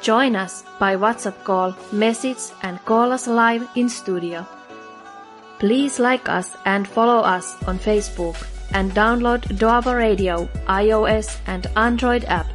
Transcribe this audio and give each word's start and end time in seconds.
Join 0.00 0.34
us 0.34 0.64
by 0.78 0.96
WhatsApp 0.96 1.44
call, 1.44 1.76
message, 1.92 2.56
and 2.62 2.82
call 2.86 3.12
us 3.12 3.26
live 3.26 3.68
in 3.76 3.88
studio. 3.88 4.46
Please 5.58 5.98
like 6.00 6.26
us 6.26 6.56
and 6.64 6.88
follow 6.88 7.18
us 7.20 7.62
on 7.64 7.78
Facebook 7.78 8.34
and 8.72 8.92
download 8.92 9.42
Doaba 9.58 9.94
Radio 9.94 10.48
iOS 10.68 11.36
and 11.46 11.66
Android 11.76 12.24
app. 12.24 12.46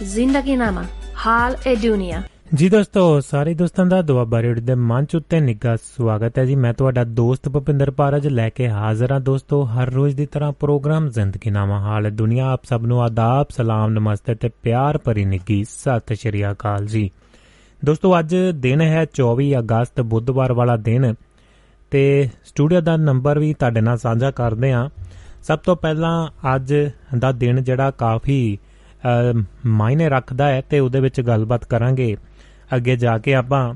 Zindagi 0.00 0.56
Nama, 0.56 0.88
Hal 1.14 1.54
e 1.66 1.76
Dunia. 1.76 2.24
ਜੀ 2.54 2.68
ਦੋਸਤੋ, 2.68 3.20
ਸਾਰੇ 3.20 3.52
ਦੋਸਤਾਂ 3.54 3.84
ਦਾ 3.86 4.00
Doaba 4.02 4.40
radio 4.42 4.64
ਦੇ 4.64 4.74
ਮੰਚ 4.74 5.14
ਉੱਤੇ 5.16 5.38
ਨਿੱਘਾ 5.40 5.74
ਸਵਾਗਤ 5.76 6.38
ਹੈ 6.38 6.44
ਜੀ। 6.44 6.54
ਮੈਂ 6.56 6.72
ਤੁਹਾਡਾ 6.74 7.02
ਦੋਸਤ 7.04 7.48
ਭੁਪਿੰਦਰ 7.48 7.90
ਪਾਰਜ, 7.90 8.26
ਲੈ 8.26 8.48
ਕੇ 8.48 8.68
ਹਾਜ਼ਰ 8.68 9.12
ਹਾਂ 9.12 9.18
ਦੋਸਤੋ, 9.20 9.62
ਹਰ 9.64 9.90
ਰੋਜ਼ 9.92 10.14
ਦੀ 10.16 10.26
ਤਰ੍ਹਾਂ 10.26 10.52
ਪ੍ਰੋਗਰਾਮ 10.52 11.08
ਜ਼ਿੰਦਗੀ 11.08 11.50
ਨਾਮਾ 11.50 11.78
ਹਾਲ 11.80 12.10
ਦੁਨੀਆ 12.10 12.46
ਆਪ 12.52 12.64
ਸਭ 12.64 12.82
ਨੂੰ 12.82 13.02
ਆਦਾਬ, 13.02 13.46
ਸਲਾਮ, 13.50 13.90
ਨਮਸਤੇ 13.90 14.34
ਤੇ 14.34 14.50
ਪਿਆਰ 14.62 14.98
ਭਰੀ 14.98 15.24
ਨਿੱਘੀ 15.24 15.62
ਸਤਿ 15.64 16.14
ਸ਼੍ਰੀ 16.14 16.44
ਅਕਾਲ 16.50 16.86
ਜੀ। 16.86 17.10
ਦੋਸਤੋ, 17.82 18.18
ਅੱਜ 18.18 18.36
ਦਿਨ 18.54 18.80
ਹੈ 18.80 19.04
24 19.14 19.52
ਅਗਸਤ, 19.58 20.00
ਬੁੱਧਵਾਰ 20.00 20.52
ਵਾਲਾ 20.52 20.76
ਦਿਨ 20.76 21.14
ਤੇ 21.90 22.28
ਸਟੂਡੀਓ 22.44 22.80
ਦਾ 22.80 22.96
ਨੰਬਰ 22.96 23.38
ਵੀ 23.38 23.52
ਤੁਹਾਡੇ 23.54 23.80
ਨਾਲ 23.80 23.98
ਸਾਂਝਾ 23.98 24.30
ਕਰਦੇ 24.30 24.72
ਹਾਂ। 24.72 24.88
ਸਭ 25.42 25.58
ਤੋਂ 25.58 25.76
ਪਹਿਲਾਂ 25.76 26.28
ਅੱਜ 26.54 26.74
ਦਾ 27.18 27.32
ਦਿਨ 27.32 27.62
ਜਿਹੜਾ 27.62 27.90
ਕਾਫੀ 27.90 28.58
ਮਾਇਨੇ 29.66 30.08
ਰੱਖਦਾ 30.08 30.48
ਹੈ 30.48 30.60
ਤੇ 30.60 30.78
ਉਹਦੇ 30.78 31.00
ਵਿੱਚ 31.00 31.20
ਗੱਲਬਾਤ 31.20 31.64
ਕਰਾਂਗੇ। 31.64 32.16
ਅੱਗੇ 32.76 32.96
ਜਾ 32.96 33.18
ਕੇ 33.18 33.34
ਆਪਾਂ 33.34 33.74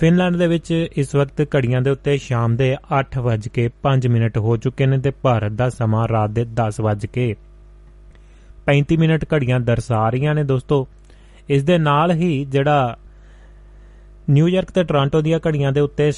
ਫਿਨਲੈਂਡ 0.00 0.36
ਦੇ 0.36 0.46
ਵਿੱਚ 0.46 0.88
ਇਸ 0.96 1.14
ਵਕਤ 1.14 1.56
ਘੜੀਆਂ 1.56 1.82
ਦੇ 1.82 1.90
ਉੱਤੇ 1.90 2.18
ਸ਼ਾਮ 2.18 2.56
ਦੇ 2.56 2.76
8:05 2.94 4.08
ਮਿੰਟ 4.08 4.38
ਹੋ 4.38 4.56
ਚੁੱਕੇ 4.56 4.86
ਨੇ 4.86 4.98
ਤੇ 4.98 5.12
ਭਾਰਤ 5.22 5.52
ਦਾ 5.52 5.70
ਸਮਾਂ 5.70 6.08
ਰਾਤ 6.08 6.30
ਦੇ 6.30 6.46
10:35 6.60 8.96
ਮਿੰਟ 8.98 9.24
ਘੜੀਆਂ 9.34 9.60
ਦਰਸਾ 9.60 10.08
ਰਹੀਆਂ 10.08 10.34
ਨੇ 10.34 10.44
ਦੋਸਤੋ। 10.44 10.88
ਇਸ 11.50 11.64
ਦੇ 11.64 11.78
ਨਾਲ 11.78 12.12
ਹੀ 12.12 12.44
ਜਿਹੜਾ 12.44 12.96
ਨਿਊਯਾਰਕ 14.30 14.70
ਤੇ 14.70 14.84
ਟੋਰਾਂਟੋ 14.84 15.20
ਦੀਆਂ 15.20 15.40
ਘੜੀਆਂ 15.46 15.72
ਦੇ 15.72 15.80
ਉੱਤੇ 15.80 16.12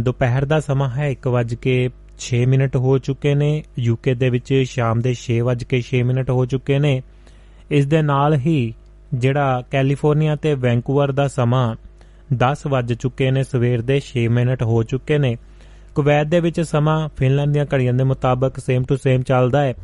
ਦੁਪਹਿਰ 0.00 0.44
ਦਾ 0.44 0.60
ਸਮਾਂ 0.60 0.90
ਹੈ 0.90 1.10
1:06 1.10 2.46
ਮਿੰਟ 2.46 2.76
ਹੋ 2.76 2.98
ਚੁੱਕੇ 2.98 3.34
ਨੇ 3.34 3.62
ਯੂਕੇ 3.78 4.14
ਦੇ 4.14 4.30
ਵਿੱਚ 4.30 4.64
ਸ਼ਾਮ 4.68 5.00
ਦੇ 5.00 5.14
6:06 5.20 6.04
ਮਿੰਟ 6.04 6.30
ਹੋ 6.30 6.46
ਚੁੱਕੇ 6.46 6.78
ਨੇ। 6.78 7.02
ਇਸ 7.70 7.86
ਦੇ 7.86 8.02
ਨਾਲ 8.02 8.36
ਹੀ 8.36 8.74
ਜਿਹੜਾ 9.14 9.62
ਕੈਲੀਫੋਰਨੀਆ 9.70 10.36
ਤੇ 10.36 10.54
ਵੈਂਕੂਵਰ 10.54 11.12
ਦਾ 11.12 11.28
ਸਮਾਂ 11.28 11.76
10 12.34 12.66
ਵੱਜ 12.66 12.92
ਚੁੱਕੇ 12.92 13.30
ਨੇ, 13.30 13.42
ਸਵੇਰ 13.42 13.82
ਦੇ 13.82 14.00
6 14.00 14.28
ਮਿੰਟ 14.28 14.62
ਹੋ 14.62 14.82
ਚੁੱਕੇ 14.82 15.18
ਨੇ। 15.18 15.36
ਕੁਵੈਤ 15.94 16.26
ਦੇ 16.26 16.40
ਵਿੱਚ 16.40 16.60
ਸਮਾਂ 16.60 17.08
ਫਿਨਲੈਂਡ 17.16 17.52
ਦੀਆਂ 17.52 17.66
ਘੜੀਆਂ 17.74 17.92
ਦੇ 17.92 18.04
ਮੁਤਾਬਕ 18.04 18.58
ਸੇਮ 18.58 18.82
ਟੂ 18.82 18.96
ਸੇਮ 18.96 19.22
ਚੱਲਦਾ 19.22 19.62
ਹੈ। 19.62 19.74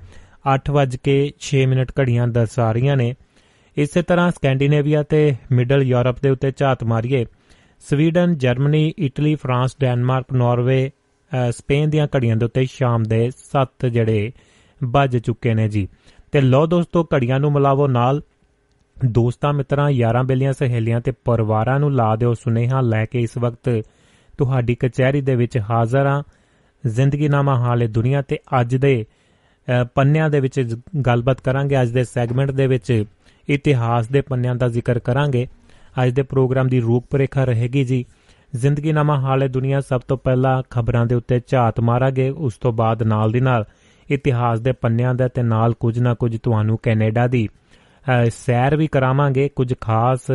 8 0.55 0.71
ਵੱਜ 0.71 0.97
ਕੇ 0.97 1.33
6 1.41 1.67
ਮਿੰਟ 1.67 1.93
ਘੜੀਆਂ 2.01 2.29
ਦਰਸਾ 2.29 2.73
ਰਹੀਆਂ 2.73 2.97
ਨੇ। 2.97 3.15
ਇਸੇ 3.77 4.03
ਤਰ੍ਹਾਂ 4.03 4.31
ਸਕੈਂਡੀਨੇਵੀਆ 4.31 5.03
ਤੇ 5.03 5.37
ਮਿਡਲ 5.53 5.83
ਯੂਰਪ 5.83 6.23
ਦੇ 6.23 6.31
ਉੱਤੇ 6.31 6.53
ਝਾਤ 6.57 6.85
ਮਾਰੀਏ। 6.85 7.27
Sweden, 7.81 8.35
Germany, 8.37 8.93
Italy, 8.99 9.35
France, 9.35 9.77
Denmark, 9.81 10.33
Norway 10.33 10.91
Spain 11.51 11.91
ਦੀਆਂ 11.91 12.07
ਘੜੀਆਂ 12.17 12.37
ਦੇ 12.37 12.45
ਉੱਤੇ 12.45 12.65
ਸ਼ਾਮ 12.65 13.03
ਦੇ 13.03 13.31
7 13.31 13.87
ਜਿਹੜੇ 13.87 14.33
ਵੱਜ 14.85 15.17
ਚੁੱਕੇ 15.17 15.55
ਨੇ 15.55 15.69
ਜੀ। 15.69 15.89
ਤੇ 16.33 16.41
ਲੋ 16.41 16.67
ਦੋਸਤੋ, 16.67 17.09
ਘੜੀਆਂ 17.15 17.41
ਨੂੰ 17.41 17.53
ਮਿਲਾਵੋ 17.53 17.87
ਨਾਲ। 17.87 18.23
ਦੋਸਤਾਂ, 19.05 19.53
ਮਿੱਤਰਾਂ, 19.53 19.91
ਯਾਰਾਂ 19.91 20.25
ਬੇਲੀਆਂ, 20.25 20.53
ਸਹੇਲੀਆਂ 20.53 21.01
ਤੇ 21.01 21.13
ਪਰਿਵਾਰਾਂ 21.25 21.79
ਨੂੰ 21.81 21.93
ਲਾ 21.93 22.15
ਦਿਓ 22.17 22.35
ਸੁਨੇਹਾ 22.35 22.81
ਲੈ 22.81 23.05
ਕੇ 23.07 23.21
ਇਸ 23.21 23.37
ਵਕਤ 23.39 23.83
ਤੁਹਾਡੀ 24.39 24.75
ਕਚਹਿਰੀ 24.75 25.21
ਦੇ 25.21 25.37
ਵਿੱਚ 25.37 25.59
ਹਾਜ਼ਰ 25.71 26.07
ਹਾਂ। 26.07 26.23
ਜ਼ਿੰਦਗੀ 26.85 27.29
ਨਾਮਾ 27.29 27.59
ਹਾਲੇ 27.59 27.87
ਦੁਨੀਆ 27.87 28.23
ਤੇ 28.23 28.39
ਅੱਜ 28.61 28.77
ਦੇ 28.77 29.05
ਪੰਨਿਆਂ 29.95 30.29
ਦੇ 30.31 30.41
ਵਿੱਚ 30.41 30.77
ਗੱਲਬਾਤ 31.07 31.41
ਕਰਾਂਗੇ। 31.41 31.81
ਅੱਜ 31.83 31.91
ਦੇ 31.91 32.05
ਸੈਗਮੈਂਟ 32.05 32.51
ਦੇ 32.51 32.67
ਵਿੱਚ 32.67 33.05
ਇਤਿਹਾਸ 33.49 34.07
ਦੇ 34.07 34.21
ਪੰਨਿਆਂ 34.21 34.55
ਦਾ 34.55 34.69
ਜ਼ਿਕਰ 34.69 34.99
ਕਰਾਂਗੇ। 34.99 35.47
ਅੱਜ 36.03 36.11
ਦੇ 36.11 36.23
ਪ੍ਰੋਗਰਾਮ 36.23 36.69
ਦੀ 36.69 36.81
ਰੂਪਰੇਖਾ 36.81 37.45
ਰਹੇਗੀ 37.45 37.85
ਜੀ। 37.85 38.05
ਜ਼ਿੰਦਗੀ 38.55 38.93
ਨਾਮਾ 38.93 39.19
ਹਾਲੇ 39.21 39.49
ਦੁਨੀਆ 39.49 39.81
ਸਭ 39.81 40.01
ਤੋਂ 40.01 40.17
ਪਹਿਲਾਂ 40.19 40.63
ਖਬਰਾਂ 40.71 41.07
ਦੇ 41.07 41.15
ਉੱਤੇ 41.15 41.41
ਝਾਤ 41.49 41.81
ਮਾਰਾਂਗੇ। 41.81 42.29
ਉਸ 42.29 42.57
ਤੋਂ 42.57 42.73
ਬਾਅਦ 42.73 43.03
ਨਾਲ 43.03 43.33
ਦੀ 43.33 43.41
ਨਾਲ 43.41 43.65
ਇਤਿਹਾਸ 44.11 44.61
ਦੇ 44.61 44.73
ਪੰਨਿਆਂ 44.73 45.15
ਦਾ 45.15 45.29
ਤੇ 45.29 45.43
ਨਾਲ 45.43 45.75
ਕੁਝ 45.75 45.99
ਨਾ 45.99 46.15
ਕੁਝ 46.15 46.39
ਤੁਹਾਨੂੰ 46.39 46.79
ਕੈਨੇਡਾ 46.83 47.27
ਦੀ 47.27 47.49
ਸੈਰ 48.31 48.77
ਵੀ 48.77 48.87
ਕਰਾਵਾਂਗੇ, 48.87 49.49
ਕੁਝ 49.49 49.75
ਖਾਸ 49.81 50.31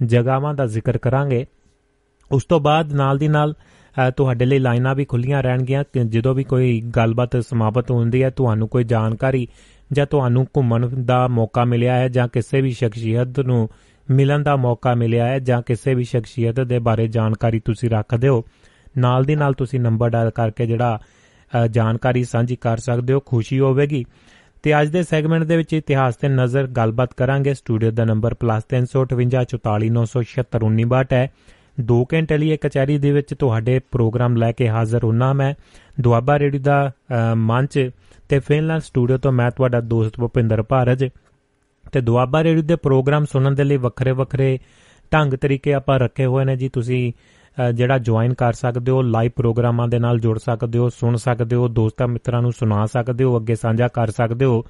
ਜਗ੍ਹਾਵਾਂ 0.00 0.54
ਦਾ 0.54 0.66
ਜ਼ਿਕਰ 0.66 0.98
ਕਰਾਂਗੇ। 0.98 1.44
ਉਸ 2.30 2.44
ਤੋਂ 2.44 2.60
ਬਾਅਦ 2.60 2.92
ਨਾਲ 2.92 3.18
ਦੀ 3.18 3.28
ਨਾਲ 3.28 3.54
ਤੁਹਾਡੇ 4.16 4.44
ਲਈ 4.44 4.58
ਲਾਈਨਾਂ 4.58 4.94
ਵੀ 4.94 5.04
ਖੁੱਲੀਆਂ 5.04 5.42
ਰਹਿਣਗੀਆਂ 5.42 5.84
ਜਦੋਂ 6.06 6.34
ਵੀ 6.34 6.44
ਕੋਈ 6.44 6.80
ਗੱਲਬਾਤ 6.96 7.36
ਸਮਾਪਤ 7.36 7.90
ਹੁੰਦੀ 7.90 8.22
ਹੈ, 8.22 8.30
ਤੁਹਾਨੂੰ 8.30 8.68
ਕੋਈ 8.68 8.84
ਜਾਣਕਾਰੀ 8.84 9.46
ਜਾਂ 9.92 10.06
ਤੁਹਾਨੂੰ 10.06 10.46
ਘੁੰਮਣ 10.56 10.88
ਦਾ 11.04 11.26
ਮੌਕਾ 11.28 11.64
ਮਿਲਿਆ 11.64 11.94
ਹੈ 11.94 12.08
ਜਾਂ 12.08 12.28
ਕਿਸੇ 12.28 12.60
ਵੀ 12.60 12.70
ਸ਼ਖਸੀਅਤ 12.70 13.40
ਨੂੰ 13.40 13.68
ਮਿਲਣ 14.10 14.42
ਦਾ 14.42 14.56
ਮੌਕਾ 14.56 14.94
ਮਿਲਿਆ 14.94 15.26
ਹੈ 15.26 15.38
ਜਾਂ 15.38 15.62
ਕਿਸੇ 15.62 15.94
ਵੀ 15.94 16.04
ਸ਼ਖਸੀਅਤ 16.04 16.60
ਦੇ 16.60 16.78
ਬਾਰੇ 16.78 17.06
ਜਾਣਕਾਰੀ 17.08 17.60
ਤੁਸੀਂ 17.60 17.90
ਰੱਖਦੇ 17.90 18.28
ਹੋ 18.28 18.44
ਨਾਲ 18.98 19.24
ਦੀ 19.24 19.34
ਨਾਲ 19.34 19.54
ਤੁਸੀਂ 19.54 19.80
ਨੰਬਰ 19.80 20.10
ਡਾਇਲ 20.10 20.30
ਕਰਕੇ 20.30 20.66
ਜਿਹੜਾ 20.66 20.98
ਜਾਣਕਾਰੀ 21.70 22.24
ਸਾਂਝੀ 22.24 22.56
ਕਰ 22.56 22.76
ਸਕਦੇ 22.76 23.12
ਹੋ, 23.12 23.20
ਖੁਸ਼ੀ 23.20 23.60
ਹੋਵੇਗੀ। 23.60 24.04
ਤੇ 24.62 24.80
ਅੱਜ 24.80 24.88
ਦੇ 24.88 25.02
ਸੈਗਮੈਂਟ 25.02 25.44
ਦੇ 25.44 25.56
ਵਿੱਚ 25.56 25.72
ਇਤਿਹਾਸ 25.72 26.16
ਤੇ 26.16 26.28
ਨਜ਼ਰ 26.28 26.66
ਗੱਲਬਾਤ 26.76 27.10
ਕਰਾਂਗੇ। 27.16 27.54
ਸਟੂਡੀਓ 27.54 27.90
ਦਾ 27.90 28.04
ਨੰਬਰ 28.04 28.34
+35844491962 28.34 31.12
ਹੈ। 31.12 31.30
2 31.88 32.04
ਘੰਟੇ 32.12 32.38
ਲਈ 32.38 32.56
ਕਚਹਿਰੀ 32.56 32.98
ਦੇ 32.98 33.12
ਵਿੱਚ 33.12 33.34
ਤੁਹਾਡੇ 33.34 33.80
ਪ੍ਰੋਗਰਾਮ 33.92 34.36
ਲੈ 34.36 34.52
ਕੇ 34.52 34.68
ਹਾਜ਼ਰ 34.68 35.04
ਹੁੰਨਾ 35.04 35.32
ਮੈਂ। 35.32 35.54
ਦੁਆਬਾ 36.00 36.38
ਰੇਡੀਓ 36.38 36.60
ਦਾ 36.60 36.92
ਮੰਚ 37.36 37.90
ਤੇ 38.28 38.38
ਫਿਨਲੈਂਡ 38.38 38.82
ਸਟੂਡੀਓ 38.82 39.18
ਤੋਂ 39.18 39.32
ਮੈਂ 39.32 39.50
ਤੁਹਾਡਾ 39.50 39.80
ਦੋਸਤ 39.80 40.16
ਭੁਪਿੰਦਰ 40.16 40.62
ਭਾਰਜ। 40.62 41.08
ਤੇ 41.92 42.00
ਦੁਆਬਾ 42.00 42.44
ਰੇਡੀਓ 42.44 42.62
ਦੇ 42.62 42.76
ਪ੍ਰੋਗਰਾਮ 42.76 43.24
ਸੁਣਨ 43.24 43.54
ਦੇ 43.54 43.64
ਲਈ 43.64 43.76
ਵੱਖਰੇ 43.76 44.12
ਵੱਖਰੇ 44.12 44.58
ਢੰਗ 45.12 45.34
ਤਰੀਕੇ 45.34 45.74
ਆਪਾਂ 45.74 45.98
ਰੱਖੇ 45.98 46.24
ਹੋਏ 46.24 46.44
ਨੇ 46.44 46.56
ਜੀ। 46.56 46.68
ਤੁਸੀਂ 46.68 47.12
ਜਿਹੜਾ 47.74 47.98
ਜੁਆਇਨ 47.98 48.34
ਕਰ 48.34 48.52
ਸਕਦੇ 48.52 48.92
ਹੋ 48.92 49.02
ਲਾਈਵ 49.02 49.30
ਪ੍ਰੋਗਰਾਮਾਂ 49.36 49.88
ਦੇ 49.88 49.98
ਨਾਲ 49.98 50.20
ਜੁੜ 50.20 50.38
ਸਕਦੇ 50.38 50.78
ਹੋ, 50.78 50.88
ਸੁਣ 50.88 51.16
ਸਕਦੇ 51.16 51.56
ਹੋ, 51.56 51.68
ਦੋਸਤਾਂ 51.68 52.08
ਮਿੱਤਰਾਂ 52.08 52.42
ਨੂੰ 52.42 52.52
ਸੁਣਾ 52.52 52.86
ਸਕਦੇ 52.86 53.24
ਹੋ, 53.24 53.38
ਅੱਗੇ 53.38 53.54
ਸਾਂਝਾ 53.54 53.88
ਕਰ 53.88 54.10
ਸਕਦੇ 54.10 54.44
ਹੋ। 54.44 54.64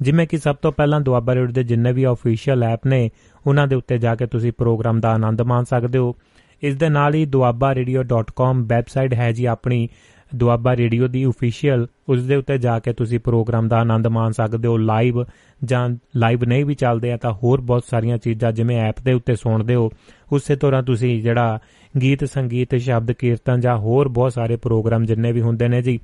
ਜਿਵੇਂ 0.00 0.26
ਕਿ 0.26 0.38
ਸਭ 0.38 0.56
ਤੋਂ 0.56 0.72
ਪਹਿਲਾਂ 0.72 1.00
ਦੁਆਬਾ 1.00 1.34
ਰੇਡੀਓ 1.34 1.52
ਦੇ 1.52 1.62
ਜਿੰਨੇ 1.62 1.92
ਵੀ 1.92 2.06
ਅਫੀਸ਼ੀਅਲ 2.06 2.64
ਐਪ 2.64 2.86
ਨੇ, 2.86 3.10
ਉਹਨਾਂ 3.46 3.66
ਦੇ 3.66 3.76
ਉੱਤੇ 3.76 3.98
ਜਾ 3.98 4.14
ਕੇ 4.14 4.26
ਤੁਸੀਂ 4.26 4.52
ਪ੍ਰੋਗਰਾਮ 4.52 5.00
ਦਾ 5.00 5.10
ਆਨੰਦ 5.10 5.42
ਮਾਣ 5.42 5.64
ਸਕਦੇ 5.64 5.98
ਹੋ। 5.98 6.14
ਇਸ 6.62 6.76
ਦੇ 6.76 6.88
ਨਾਲ 6.88 7.14
ਹੀ 7.14 7.26
duabarradio.com 7.26 8.64
ਵੈਬਸਾਈਟ 8.66 9.14
ਹੈ 9.14 9.32
ਜੀ 9.32 9.44
ਆਪਣੀ। 9.44 9.88
ਦੁਆਬਾ 10.36 10.76
ਰੇਡੀਓ 10.76 11.08
ਦੀ 11.08 11.24
ਅਫੀਸ਼ੀਅਲ 11.26 11.86
ਉਸ 12.08 12.24
ਦੇ 12.26 12.36
ਉੱਤੇ 12.36 12.58
ਜਾ 12.58 12.78
ਕੇ 12.78 12.92
ਤੁਸੀਂ 12.92 13.18
ਪ੍ਰੋਗਰਾਮ 13.20 13.68
ਦਾ 13.68 13.78
ਆਨੰਦ 13.78 14.06
ਮਾਣ 14.06 14.32
ਸਕਦੇ 14.32 14.68
ਹੋ 14.68 14.76
ਲਾਈਵ 14.76 15.24
ਜਾਂ 15.64 15.88
ਲਾਈਵ 16.16 16.44
ਨਹੀਂ 16.44 16.64
ਵੀ 16.64 16.74
ਚੱਲਦੇ 16.74 17.12
ਆ, 17.12 17.16
ਤਾਂ 17.16 17.32
ਹੋਰ 17.32 17.60
ਬਹੁਤ 17.60 17.84
ਸਾਰੀਆਂ 17.90 18.18
ਚੀਜ਼ਾਂ, 18.18 18.52
ਜਿਵੇਂ 18.52 18.80
ਐਪ 18.80 19.00
ਦੇ 19.04 19.12
ਉੱਤੇ 19.12 19.34
ਸੁਣਦੇ 19.34 19.74
ਹੋ, 19.74 19.90
ਉਸੇ 20.32 20.56
ਤਰ੍ਹਾਂ 20.56 20.82
ਤੁਸੀਂ 20.82 21.22
ਜਿਹੜਾ 21.22 21.58
ਗੀਤ, 22.02 22.24
ਸੰਗੀਤ, 22.24 22.74
ਸ਼ਬਦ, 22.74 23.12
ਕੀਰਤਨ 23.12 23.60
ਜਾਂ 23.60 23.76
ਹੋਰ 23.76 24.08
ਬਹੁਤ 24.08 24.32
ਸਾਰੇ 24.32 24.56
ਪ੍ਰੋਗਰਾਮ 24.56 25.04
ਜਿੰਨੇ 25.04 25.32
ਵੀ 25.32 25.40
ਹੁੰਦੇ 25.40 25.68
ਨੇ 25.68 25.82
ਜੀ, 25.82 26.00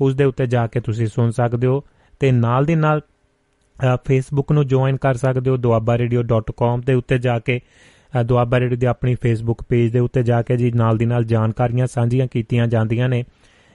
ਉਸ 0.00 0.14
ਦੇ 0.14 0.24
ਉੱਤੇ 0.24 0.46
ਜਾ 0.46 0.66
ਕੇ 0.66 0.80
ਤੁਸੀਂ 0.80 1.06
ਸੁਣ 1.06 1.30
ਸਕਦੇ 1.30 1.66
ਹੋ, 1.66 1.82
ਤੇ 2.20 2.32
ਨਾਲ 2.32 2.64
ਦੀ 2.64 2.74
ਨਾਲ 2.74 3.00
ਫੇਸਬੁੱਕ 4.04 4.52
ਨੂੰ 4.52 4.66
ਜੁਆਇਨ 4.66 4.96
ਕਰ 4.96 5.14
ਸਕਦੇ 5.14 5.50
ਹੋ 5.50 5.56
duabarradio.com 5.56 6.82
ਦੇ 6.86 6.94
ਉੱਤੇ 6.94 7.18
ਜਾ 7.18 7.38
ਕੇ 7.38 7.60
ਦੁਆਬਾ 8.26 8.60
ਰੇਡੀਓ 8.60 8.78
ਦੀ 8.78 8.86
ਆਪਣੀ 8.86 9.14
ਫੇਸਬੁੱਕ 9.14 9.62
ਪੇਜ 9.62 9.92
ਦੇ 9.92 9.98
ਉੱਤੇ 9.98 10.22
ਜਾ 10.22 10.42
ਕੇ 10.42 10.56
ਜੀ, 10.56 10.72
ਨਾਲ 10.72 10.96
ਦੀ 10.96 11.04
ਨਾਲ 11.04 11.24
ਜਾਣਕਾਰੀਆਂ 11.24 11.86
ਸਾਂਝੀਆਂ 11.86 12.26
ਕੀਤੀਆਂ 12.26 12.66
ਜਾਂਦੀਆਂ 12.66 13.08
ਨੇ 13.08 13.24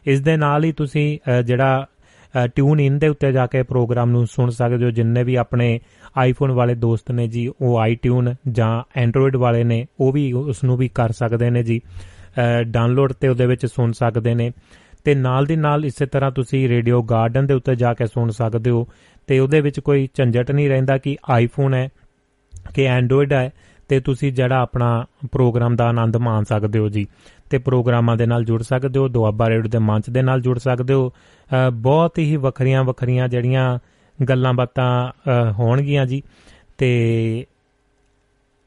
ਇਸ 0.08 0.22
ਦੇ 0.22 0.36
ਨਾਲ 0.38 0.64
ਹੀ 0.64 0.72
ਤੁਸੀਂ 0.72 1.20
ਜਿਹੜਾ 1.46 1.86
ਟਿਊਨ 2.56 2.80
ਇਨ 2.80 2.98
ਦੇ 3.00 3.08
ਉੱਤੇ 3.08 3.32
ਜਾ 3.32 3.46
ਕੇ 3.48 3.62
ਪ੍ਰੋਗਰਾਮ 3.64 4.10
ਨੂੰ 4.10 4.26
ਸੁਣ 4.28 4.50
ਸਕਦੇ 4.50 4.86
ਹੋ, 4.86 4.90
ਜਿੰਨੇ 4.92 5.24
ਵੀ 5.24 5.36
ਆਪਣੇ 5.36 5.80
ਆਈਫੋਨ 6.18 6.52
ਵਾਲੇ 6.52 6.76
ਦੋਸਤ 6.76 7.12
ਨੇ 7.12 7.28
ਜੀ, 7.28 7.48
ਉਹ 7.62 7.78
ਆਈਟਿਊਨ 7.80 8.34
ਜਾਂ 8.52 8.84
ਐਂਡਰੋਇਡ 8.96 9.36
ਵਾਲੇ 9.36 9.64
ਨੇ, 9.64 9.86
ਉਹ 10.00 10.12
ਵੀ 10.12 10.32
ਉਸ 10.34 10.64
ਨੂੰ 10.64 10.78
ਵੀ 10.78 10.88
ਕਰ 10.88 11.12
ਸਕਦੇ 11.12 11.50
ਨੇ 11.50 11.64
ਜੀ 11.64 11.80
ਡਾਊਨਲੋਡ 12.64 13.14
ਤੇ 13.14 13.28
ਉਹਦੇ 13.28 13.46
ਵਿੱਚ 13.46 13.66
ਸੁਣ 13.66 13.92
ਸਕਦੇ 13.92 14.36
ਨੇ। 14.36 14.52
ਤੇ 15.04 15.16
ਨਾਲ 15.16 15.46
ਦੀ 15.46 15.56
ਨਾਲ 15.56 15.86
ਇਸੇ 15.86 16.06
ਤਰ੍ਹਾਂ 16.06 16.32
ਤੁਸੀਂ 16.32 16.68
ਰੇਡੀਓ 16.70 17.02
ਗਾਰਡਨ 17.02 17.46
ਦੇ 17.48 17.54
ਉੱਤੇ 17.54 17.76
ਜਾ 17.76 17.94
ਕੇ 17.94 18.06
ਸੁਣ 18.06 18.30
ਸਕਦੇ 18.30 18.70
ਹੋ। 18.70 18.88
ਤੇ 19.28 19.40
ਉਹਦੇ 19.40 19.62
ਵਿੱਚ 19.62 19.80
ਕੋਈ 19.80 20.08
ਝੰਜਟ 20.14 20.52
ਨਹੀਂ 20.52 20.70
ਰਹਿੰਦਾ 20.70 20.98
ਕਿ 20.98 21.16
ਆਈਫੋਨ 21.30 21.74
ਹੈ 21.74 21.88
ਕਿ 22.76 22.86
ਐਂਡਰੋਇਡ 22.86 23.34
ਹੈ, 23.34 23.50
ਤੇ 23.90 24.00
ਤੁਸੀਂ 24.00 24.32
ਜਿਹੜਾ 24.34 24.60
ਆਪਣਾ 24.62 25.06
ਪ੍ਰੋਗਰਾਮ 25.32 25.76
ਦਾ 25.76 25.86
ਆਨੰਦ 25.86 26.18
ਮਾਣ 26.18 26.44
ਸਕਦੇ 26.44 26.80
ਹੋ 26.80 26.90
ਜੀ। 26.90 27.06
ਤੇ 27.50 27.58
ਪ੍ਰੋਗਰਾਮਾਂ 27.58 28.16
ਦੇ 28.18 28.26
ਨਾਲ 28.26 28.44
ਜੁੜ 28.44 28.62
ਸਕਦੇ 28.64 29.00
ਹੋ, 29.00 29.08
ਦੁਆਬਾ 29.08 29.50
ਰੇਡੀਓ 29.50 29.70
ਦੇ 29.72 29.80
ਮੰਚ 29.80 30.10
ਦੇ 30.10 30.22
ਨਾਲ 30.22 30.42
ਜੁੜ 30.42 30.58
ਸਕਦੇ 30.60 30.94
ਹੋ। 30.94 31.12
ਬਹੁਤ 31.74 32.18
ਹੀ 32.20 32.36
ਵੱਖਰੀਆਂ 32.36 32.84
ਵੱਖਰੀਆਂ 32.84 33.28
ਜਿਹੜੀਆਂ 33.28 33.78
ਗੱਲਾਂ 34.20 34.54
ਬਾਤਾਂ 34.54 34.90
ਹੋਣਗੀਆਂ 35.54 36.06
ਜੀ। 36.06 36.22
ਤੇ 36.78 37.46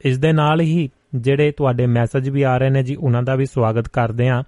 ਇਸ 0.01 0.17
ਦੇ 0.17 0.31
ਨਾਲ 0.33 0.61
ਹੀ 0.61 0.89
ਜਿਹੜੇ 1.15 1.51
ਤੁਹਾਡੇ 1.51 1.85
ਮੈਸੇਜ 1.87 2.29
ਵੀ 2.29 2.43
ਆ 2.43 2.57
ਰਹੇ 2.57 2.69
ਨੇ 2.69 2.83
ਜੀ, 2.83 2.95
ਉਹਨਾਂ 2.95 3.23
ਦਾ 3.23 3.35
ਵੀ 3.35 3.45
ਸਵਾਗਤ 3.45 3.87
ਕਰਦੇ 3.87 4.27
ਆਂ 4.29 4.43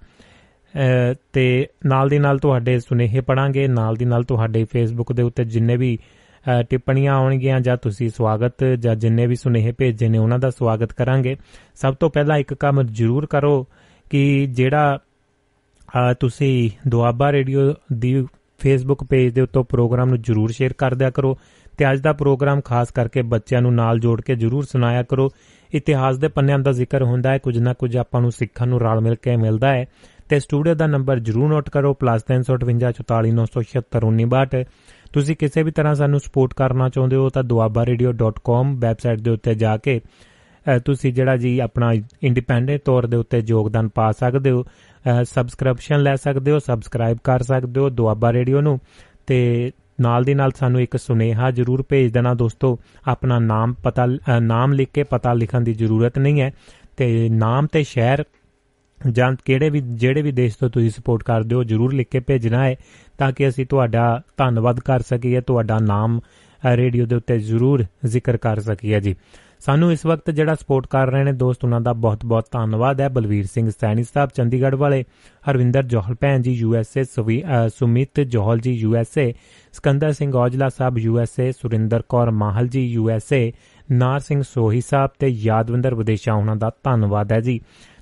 ਤੇ 1.32 1.66
ਨਾਲ 1.86 2.08
ਦੀ 2.08 2.18
ਨਾਲ 2.18 2.38
ਤੁਹਾਡੇ 2.38 2.78
ਸੁਨੇਹੇ 2.80 3.20
ਪੜਾਂਗੇ 3.20 3.66
ਨਾਲ 3.68 3.96
ਦੀ 3.96 4.04
ਨਾਲ 4.04 4.22
ਤੁਹਾਡੇ 4.24 4.64
ਫੇਸਬੁੱਕ 4.64 5.12
ਦੇ 5.12 5.22
ਉੱਤੇ 5.22 5.44
ਜਿੰਨੇ 5.44 5.76
ਵੀ 5.76 5.98
ਟਿੱਪਣੀਆਂ 6.70 7.14
ਆਉਣਗੀਆਂ 7.14 7.60
ਜਾਂ 7.60 7.76
ਤੁਸੀਂ 7.76 8.08
ਸਵਾਗਤ 8.10 8.64
ਜਾਂ 8.64 8.94
ਜਿੰਨੇ 8.96 9.26
ਵੀ 9.26 9.36
ਸੁਨੇਹੇ 9.36 9.72
ਭੇਜੇ 9.72 10.08
ਨੇ, 10.08 10.18
ਉਹਨਾਂ 10.18 10.38
ਦਾ 10.38 10.50
ਸਵਾਗਤ 10.50 10.92
ਕਰਾਂਗੇ। 10.92 11.36
ਸਭ 11.74 11.94
ਤੋਂ 11.94 12.10
ਪਹਿਲਾਂ 12.10 12.38
ਇੱਕ 12.38 12.54
ਕੰਮ 12.54 12.82
ਜ਼ਰੂਰ 12.82 13.26
ਕਰੋ 13.26 13.66
ਕਿ 14.10 14.46
ਜਿਹੜਾ 14.46 14.98
ਤੁਸੀਂ 16.20 16.70
ਦੁਆਬਾ 16.88 17.32
ਰੇਡੀਓ 17.32 17.74
ਦੀ 17.92 18.26
ਫੇਸਬੁੱਕ 18.58 19.04
ਪੇਜ 19.04 19.34
ਦੇ 19.34 19.40
ਉੱਤੇ 19.40 19.62
ਪ੍ਰੋਗਰਾਮ 19.62 20.08
ਨੂੰ 20.08 20.22
ਜ਼ਰੂਰ 20.22 20.50
ਸ਼ੇਅਰ 20.50 20.72
ਕਰ 20.72 20.94
ਦਿਆ 20.94 21.10
ਕਰੋ 21.10 21.38
ਤੇ 21.78 21.92
ਅੱਜ 21.92 22.00
ਦਾ 22.00 22.12
ਪ੍ਰੋਗਰਾਮ 22.12 22.60
ਖਾਸ 22.60 22.90
ਕਰਕੇ 22.90 23.22
ਬੱਚਿਆਂ 23.22 23.62
ਨੂੰ 23.62 23.74
ਨਾਲ 23.74 23.98
ਜੋੜ 23.98 24.22
ਕੇ 24.22 24.34
ਜ਼ਰੂਰ 24.34 24.64
ਸੁਣਾਇਆ 24.64 25.02
ਕਰੋ। 25.02 25.30
ਇਤਿਹਾਸ 25.74 26.18
ਦੇ 26.18 26.28
ਪੰਨਿਆਂ 26.28 26.58
ਦਾ 26.58 26.72
ਜ਼ਿਕਰ 26.72 27.02
ਹੁੰਦਾ 27.02 27.30
ਹੈ, 27.30 27.38
ਕੁਝ 27.38 27.58
ਨਾ 27.58 27.72
ਕੁਝ 27.72 27.96
ਆਪਾਂ 27.96 28.20
ਨੂੰ 28.20 28.32
ਸਿੱਖਣ 28.32 28.68
ਨੂੰ 28.68 28.80
ਰਲ 28.80 29.00
ਮਿਲ 29.00 29.14
ਕੇ 29.14 29.36
ਮਿਲਦਾ 29.36 29.72
ਹੈ। 29.72 29.86
ਤੇ 30.28 30.40
ਸਟੂਡੀਓ 30.40 30.74
ਦਾ 30.74 30.86
ਨੰਬਰ 30.86 31.18
ਜ਼ਰੂਰ 31.18 31.48
ਨੋਟ 31.48 31.70
ਕਰੋ 31.70 31.94
+358 31.94 34.64
ਤੁਸੀਂ 35.12 35.36
ਕਿਸੇ 35.36 35.62
ਵੀ 35.62 35.70
ਤਰ੍ਹਾਂ 35.70 35.94
ਸਾਨੂੰ 35.94 36.20
ਸਪੋਰਟ 36.20 36.54
ਕਰਨਾ 36.54 36.88
ਚਾਹੁੰਦੇ 36.88 37.16
ਹੋ 37.16 37.28
ਤਾਂ 37.28 37.42
duabaaradio.com 37.42 38.74
ਵੈਬਸਾਈਟ 38.74 39.20
ਦੇ 39.20 39.30
ਉੱਤੇ 39.30 39.54
ਜਾ 39.54 39.76
ਕੇ 39.76 40.00
ਤੁਸੀਂ 40.84 41.12
ਜਿਹੜਾ 41.12 41.36
ਜੀ 41.36 41.58
ਆਪਣਾ 41.58 41.92
ਇੰਡੀਪੈਂਡੈਂਟ 42.22 42.80
ਤੌਰ 42.84 43.06
ਦੇ 43.06 43.16
ਉੱਤੇ 43.16 43.42
ਯੋਗਦਾਨ 43.46 43.88
ਪਾ 43.88 44.10
ਸਕਦੇ 44.12 44.50
ਹੋ 44.50 44.64
ਸਬਸਕ੍ਰਿਪਸ਼ਨ 45.22 46.02
ਲੈ 46.02 46.14
ਸਕਦੇ 46.16 46.50
ਹੋ 46.50 46.58
ਸਬਸਕ੍ਰਾਈਬ 46.58 47.18
ਕਰ 47.24 47.42
ਸਕਦੇ 47.42 47.80
ਹੋ 47.80 47.88
ਦੁਆਬਾ 47.90 48.32
ਰੇਡੀਓ 48.32 48.60
ਨੂੰ। 48.60 48.78
ਤੇ 49.26 49.70
ਨਾਲ 50.00 50.24
ਦੀ 50.24 50.34
ਨਾਲ 50.34 50.50
ਸਾਨੂੰ 50.50 50.80
ਇੱਕ 50.80 50.96
ਸੁਨੇਹਾ 50.96 51.50
ਜ਼ਰੂਰ 51.50 51.84
ਭੇਜ 51.88 52.12
ਦੇਣਾ 52.12 52.34
ਦੋਸਤੋ, 52.34 52.78
ਆਪਣਾ 53.06 53.38
ਨਾਮ 53.38 53.74
ਪਤਾ 53.82 54.06
ਨਾਮ 54.40 54.72
ਲਿਖ 54.72 54.88
ਕੇ 54.94 55.02
ਪਤਾ 55.02 55.32
ਲਿਖਣ 55.32 55.60
ਦੀ 55.60 55.74
ਜ਼ਰੂਰਤ 55.74 56.18
ਨਹੀਂ 56.18 56.40
ਹੈ। 56.40 56.50
ਤੇ 56.96 57.28
ਨਾਮ 57.28 57.66
ਤੇ 57.66 57.82
ਸ਼ਹਿਰ 57.82 58.24
ਜਾਂ 59.10 59.32
ਕਿਹੜੇ 59.44 59.70
ਵੀ, 59.70 59.80
ਜਿਹੜੇ 59.80 60.22
ਵੀ 60.22 60.32
ਦੇਸ਼ 60.32 60.56
ਤੋਂ 60.60 60.68
ਤੁਸੀਂ 60.70 60.90
ਸਪੋਰਟ 60.90 61.22
ਕਰਦੇ 61.22 61.54
ਹੋ, 61.54 61.64
ਜਰੂਰ 61.64 61.94
ਲਿਖ 61.94 62.08
ਕੇ 62.08 62.20
ਭੇਜਣਾ 62.20 62.64
ਹੈ, 62.64 62.76
ਤਾਂ 63.18 63.32
ਕਿ 63.32 63.48
ਅਸੀਂ 63.48 63.66
ਤੁਹਾਡਾ 63.66 64.22
ਧੰਨਵਾਦ 64.36 64.80
ਕਰ 64.80 65.00
ਸਕੀਏ, 65.00 65.40
ਤੁਹਾਡਾ 65.40 65.78
ਨਾਮ 65.78 66.20
ਰੇਡੀਓ 66.66 67.06
ਦੇ 67.06 67.16
ਉੱਤੇ 67.16 67.38
ਜਰੂਰ 67.38 67.84
ਜ਼ਿਕਰ 68.06 68.36
ਕਰ 68.36 68.60
ਸਕੀਏ 68.60 69.00
ਜੀ। 69.00 69.16
ਸਾਨੂੰ 69.64 69.90
ਇਸ 69.92 70.04
ਵਕਤ 70.06 70.30
ਜਿਹੜਾ 70.30 70.54
ਸਪੋਰਟ 70.54 70.86
ਕਰ 70.86 71.10
ਰਹੇ 71.10 71.24
ਨੇ 71.24 71.32
ਦੋਸਤ, 71.32 71.64
ਉਹਨਾਂ 71.64 71.80
ਦਾ 71.80 71.92
ਬਹੁਤ-ਬਹੁਤ 71.92 72.46
ਧੰਨਵਾਦ 72.52 73.00
ਹੈ। 73.00 73.08
ਬਲਵੀਰ 73.08 73.46
ਸਿੰਘ 73.46 73.70
ਸੈਣੀ 73.70 74.02
ਸਾਹਿਬ, 74.02 74.30
ਚੰਡੀਗੜ੍ਹ 74.34 74.76
ਵਾਲੇ, 74.76 75.04
ਹਰਵਿੰਦਰ 75.50 75.82
ਜੋਹਲ 75.82 76.14
ਭੈਣ 76.20 76.42
ਜੀ 76.42 76.52
U 76.52 76.74
S 76.74 76.96
A 76.96 77.04
Sumit 77.68 78.20
Johal 78.20 78.60
ji 78.60 78.72
U 78.72 78.94
S 78.96 79.18
A 79.18 79.32
Sikandar 79.72 80.12
Singh 80.12 80.32
Aujla 80.34 80.68
Sahib 80.68 80.98
U 80.98 81.18
S 81.18 81.38
A 81.40 81.50
Surinder 81.52 82.02
Kaur 82.08 82.30
Mahal 82.42 82.68
ji 82.68 82.84
U 82.86 83.08
S 83.10 83.32
ਏ 83.32 83.52
ਨਾਰ 83.92 84.20
ਸਿੰਘ 84.20 84.42
ਸੋਹੀ 84.42 84.80
ਸਾਹਿਬ 84.80 85.10
ਤੇ 85.18 85.28
ਯਾਦਵਿੰਦਰ 85.28 85.94
ਵਿਦੇਸ਼ਾ, 85.94 86.34
ਉਹਨਾਂ 86.34 86.56
ਦਾ 86.56 86.70
ਧੰਨਵਾਦ 86.84 87.32
ਹੈ 87.32 87.40
ਜੀ। 87.40 87.60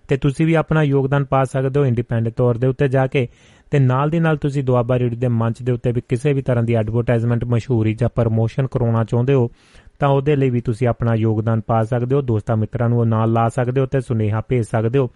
ਤੇ 0.09 0.17
ਤੁਸੀਂ 0.17 0.47
ਵੀ 0.47 0.55
ਆਪਣਾ 0.55 0.83
ਯੋਗਦਾਨ 0.83 1.25
ਪਾ 1.25 1.45
ਸਕਦੇ 1.45 1.81
ਹੋ 1.81 1.85
ਇੰਡੀਪੈਂਡੈਂਟ 1.87 2.35
ਤੌਰ 2.37 2.59
ਦੇ 2.59 2.67
ਉੱਤੇ 2.67 2.89
ਜਾ 2.89 3.07
ਕੇ। 3.07 3.29
ਤੇ 3.71 3.79
ਨਾਲ 3.79 4.11
ਦੀ 4.11 4.19
ਨਾਲ 4.21 4.37
ਤੁਸੀਂ 4.37 4.63
ਦੁਆਬਾ 4.65 4.99
ਰੇਡੀਓ 4.99 5.19
ਦੇ 5.19 5.29
ਮੰਚ 5.29 5.63
ਦੇ 5.63 5.73
ਉੱਤੇ 5.73 5.93
ਵੀ 5.93 6.01
ਕਿਸੇ 6.09 6.33
ਵੀ 6.33 6.43
ਤਰ੍ਹਾਂ 6.43 6.65
ਦੀ 6.65 6.75
ਐਡਵਰਟਾਈਜ਼ਮੈਂਟ 6.75 7.45
ਮਸ਼ਹੂਰੀ 7.45 7.95
ਜਾਂ 7.95 8.09
ਪ੍ਰਮੋਸ਼ਨ 8.15 8.67
ਕਰਾਉਣਾ 8.67 9.05
ਚਾਹੁੰਦੇ 9.05 9.35
ਹੋ 9.35 9.49
ਤਾਂ 10.03 10.09
ਉਹਦੇ 10.09 10.35
ਲਈ 10.37 10.51
ਵੀ 10.51 10.61
ਤੁਸੀਂ 10.61 10.87
ਆਪਣਾ 10.89 11.15
ਯੋਗਦਾਨ 11.15 11.61
ਪਾ 11.61 11.83
ਸਕਦੇ 11.85 12.15
ਹੋ, 12.17 12.21
ਦੋਸਤਾਂ 12.21 12.57
ਮਿੱਤਰਾਂ 12.57 12.89
ਨੂੰ 12.89 13.09
ਨਾਲ 13.09 13.33
ਲਾ 13.33 13.49
ਸਕਦੇ 13.49 13.81
ਹੋ 13.81 13.87
ਤੇ 13.87 14.01
ਸੁਨੇਹਾ 14.01 14.41
ਭੇਜ 14.49 14.65
ਸਕਦੇ 14.67 14.99
ਹੋ। 14.99 15.11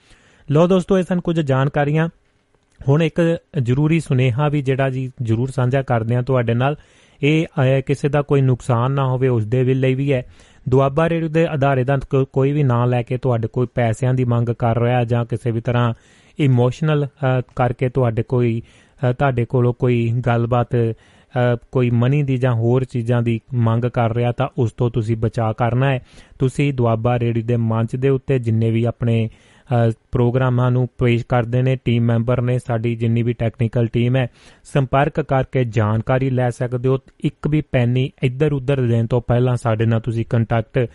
ਲੋ 0.50 0.67
ਦੋਸਤੋ, 0.67 0.99
ਇਹ 0.99 1.03
ਸਨ 1.03 1.21
ਕੁਝ 1.21 1.41
ਜਾਣਕਾਰੀਆਂ। 1.41 2.09
ਹੁਣ 2.88 3.03
ਇੱਕ 3.03 3.21
ਜ਼ਰੂਰੀ 3.62 3.99
ਸੁਨੇਹਾ 4.00 4.49
ਵੀ 4.49 4.61
ਜਿਹੜਾ 4.62 4.88
ਜੀ 4.91 5.11
ਜ਼ਰੂਰ 5.23 5.50
ਸਾਂਝਾ 5.50 5.83
ਕਰਦੇ 5.83 6.15
ਹਾਂ 6.15 6.23
ਤੁਹਾਡੇ 6.23 6.55
ਨਾਲ। 6.55 6.77
ਇਹ 7.23 7.47
ਕਿਸੇ 7.87 8.09
ਦਾ 8.09 8.23
ਕੋਈ 8.23 8.41
ਨੁਕਸਾਨ 8.41 8.93
ਨਾ 8.93 9.06
ਹੋਵੇ, 9.06 9.29
ਉਸ 9.29 9.47
ਦੇ 9.47 9.65
ਲਈ 9.65 9.94
ਵੀ 9.94 10.12
ਹੈ। 10.12 10.23
ਦੁਆਬਾ 10.69 11.09
ਰੇਡੀਓ 11.09 11.29
ਦੇ 11.29 11.47
ਆਧਾਰੇ 11.47 11.85
ਦਾ 11.85 11.99
ਕੋਈ 12.32 12.53
ਵੀ 12.53 12.62
ਨਾਂ 12.62 12.87
ਲੈ 12.87 13.03
ਕੇ 13.03 13.19
ਤੁਹਾਡੇ 13.19 13.49
ਕੋਈ 13.49 13.67
ਪੈਸਿਆਂ 13.75 14.15
ਦੀ 14.15 14.25
ਮੰਗ 14.25 14.49
ਕਰ 14.49 14.79
ਰਿਹਾ 14.79 15.05
ਜਾਂ 15.05 15.25
ਕਿਸੇ 15.25 15.50
ਵੀ 15.50 15.61
ਤਰ੍ਹਾਂ 15.61 15.93
ਇਮੋਸ਼ਨਲ 16.39 17.06
ਕਰਕੇ 17.56 17.89
ਤੁਹਾਡੇ 17.89 18.23
ਕੋਈ 18.23 18.62
ਤੁਹਾਡੇ 19.19 19.44
ਕੋਲੋਂ 19.44 19.73
ਕੋਈ 19.73 19.97
ਗੱਲਬਾਤ 20.27 20.75
ਕੋਈ 21.73 21.90
ਮਨੀ 21.90 22.23
ਦੀ 22.23 22.37
ਜਾਂ 22.37 22.52
ਹੋਰ 22.52 22.84
ਚੀਜ਼ਾਂ 22.84 23.23
ਦੀ 23.23 23.40
ਮੰਗ 23.55 23.84
ਕਰ 23.84 24.14
ਰਿਹਾ 24.14 24.32
ਤਾਂ 24.32 24.49
ਉਸ 24.58 24.73
ਤੋਂ 24.73 24.90
ਤੁਸੀਂ 24.90 25.17
ਬਚਾ 25.17 25.52
ਕਰਨਾ 25.52 25.90
ਹੈ। 25.93 26.00
ਤੁਸੀਂ 26.38 26.73
ਦੁਆਬਾ 26.75 27.19
ਰੇਡੀਓ 27.19 27.43
ਦੇ 27.46 27.56
ਮੰਚ 27.56 27.96
ਦੇ 27.96 28.08
ਉੱਤੇ 28.08 28.38
ਜਿੰਨੇ 28.38 28.70
ਵੀ 28.70 28.84
ਆਪਣੇ 28.84 29.28
ਪ੍ਰੋਗਰਾਮਾਂ 30.12 30.70
ਨੂੰ 30.70 30.88
ਪੇਸ਼ 30.99 31.25
ਕਰਦੇ 31.28 31.62
ਨੇ 31.62 31.76
ਟੀਮ 31.76 32.05
ਮੈਂਬਰ 32.05 32.40
ਨੇ, 32.40 32.58
ਸਾਡੀ 32.58 32.94
ਜਿੰਨੀ 32.96 33.23
ਵੀ 33.23 33.32
ਟੈਕਨੀਕਲ 33.32 33.87
ਟੀਮ 33.87 34.17
ਹੈ, 34.17 34.26
ਸੰਪਰਕ 34.64 35.20
ਕਰਕੇ 35.20 35.64
ਜਾਣਕਾਰੀ 35.64 36.31
ਲੈ 36.31 36.50
ਸਕਦੇ 36.50 36.88
ਹੋ। 36.88 36.99
ਇੱਕ 37.20 37.49
ਵੀ 37.49 37.61
ਪੈਨੀ 37.72 38.11
ਇੱਧਰ 38.22 38.52
ਉੱਧਰ 38.52 38.81
ਦੇਣ 38.81 39.06
ਤੋਂ 39.06 39.20
ਪਹਿਲਾਂ 39.20 39.56
ਸਾਡੇ 39.56 39.87
ਨਾਲ 39.87 40.00
ਤੁਸੀਂ 40.00 40.25
ਕੰਟੈਕਟ 40.31 40.88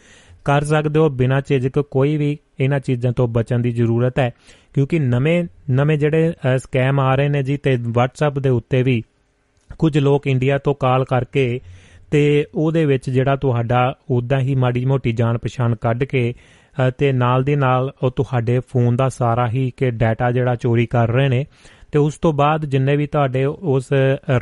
ਕਰ 0.46 0.64
ਸਕਦੇ 0.64 1.00
ਹੋ। 1.00 1.10
ਬਿਨਾਂ 1.10 1.42
ਝਿਜਕ 1.42 1.80
ਕੋਈ 1.80 2.18
ਵੀ 2.18 2.38
ਇਹਨਾਂ 2.60 2.80
ਚੀਜ਼ਾਂ 2.80 3.12
ਤੋਂ 3.12 3.28
ਬਚਣ 3.28 3.60
ਦੀ 3.60 3.72
ਜ਼ਰੂਰਤ 3.72 4.20
ਹੈ। 4.20 4.32
ਕਿਉਂਕਿ 4.74 5.00
ਨਵੇਂ 5.00 5.44
ਨਵੇਂ 5.72 5.98
ਜਿਹੜੇ 5.98 6.32
ਸਕੈਮ 6.58 7.00
ਆ 7.00 7.16
ਰਹੇ 7.16 7.30
ਨੇ 7.30 7.44
ਜੀ 7.44 7.58
ਤੇ 7.58 7.74
WhatsApp 7.76 8.40
ਦੇ 8.42 8.50
ਉੱਤੇ 8.50 8.84
ਵੀ 8.84 9.02
ਕੁਝ 9.82 9.98
ਲੋਕ 9.98 10.28
ਇੰਡੀਆ 10.28 10.58
ਤੋਂ 10.58 10.74
ਕਾਲ 10.80 11.06
ਕਰਕੇ 11.06 11.60
ਤੇ 12.12 12.22
ਉਹਦੇ 12.56 12.86
ਵਿੱਚ 12.86 13.10
ਜਿਹੜਾ 13.10 13.36
ਤੁਹਾਡਾ 13.36 13.82
ਉਦਾਂ 14.12 14.40
ਹੀ 14.40 14.56
ਮਾੜੀ 14.56 14.86
ਮੋਟੀ 14.86 15.12
ਜਾਣ 15.12 15.38
ਪਛਾਣ 15.38 15.76
ਕੱਢ 15.82 16.04
ਕੇ 16.04 16.34
ਤੇ 16.98 17.12
ਨਾਲ 17.12 17.44
ਦੇ 17.44 17.56
ਨਾਲ 17.56 17.92
ਉਹ 18.04 18.12
ਤੁਹਾਡੇ 18.12 18.60
ਫੋਨ 18.70 18.96
ਦਾ 18.96 19.08
ਸਾਰਾ 19.10 19.48
ਹੀ 19.48 19.72
ਕਿ 19.78 19.92
ਡਾਟਾ 19.92 20.32
ਜਿਹੜਾ 20.32 20.56
ਚੋਰੀ 20.56 20.86
ਕਰ 20.86 21.10
ਰਹੇ 21.10 21.30
ਨੇ, 21.30 21.46
ਤੇ 21.92 22.00
ਉਸ 22.00 22.18
ਤੋਂ 22.18 22.32
ਬਾਅਦ 22.34 22.66
ਜਿੰਨੇ 22.66 22.96
ਵੀ 22.96 23.08
ਤੁਹਾਡੇ 23.08 23.44
ਉਸ 23.46 23.92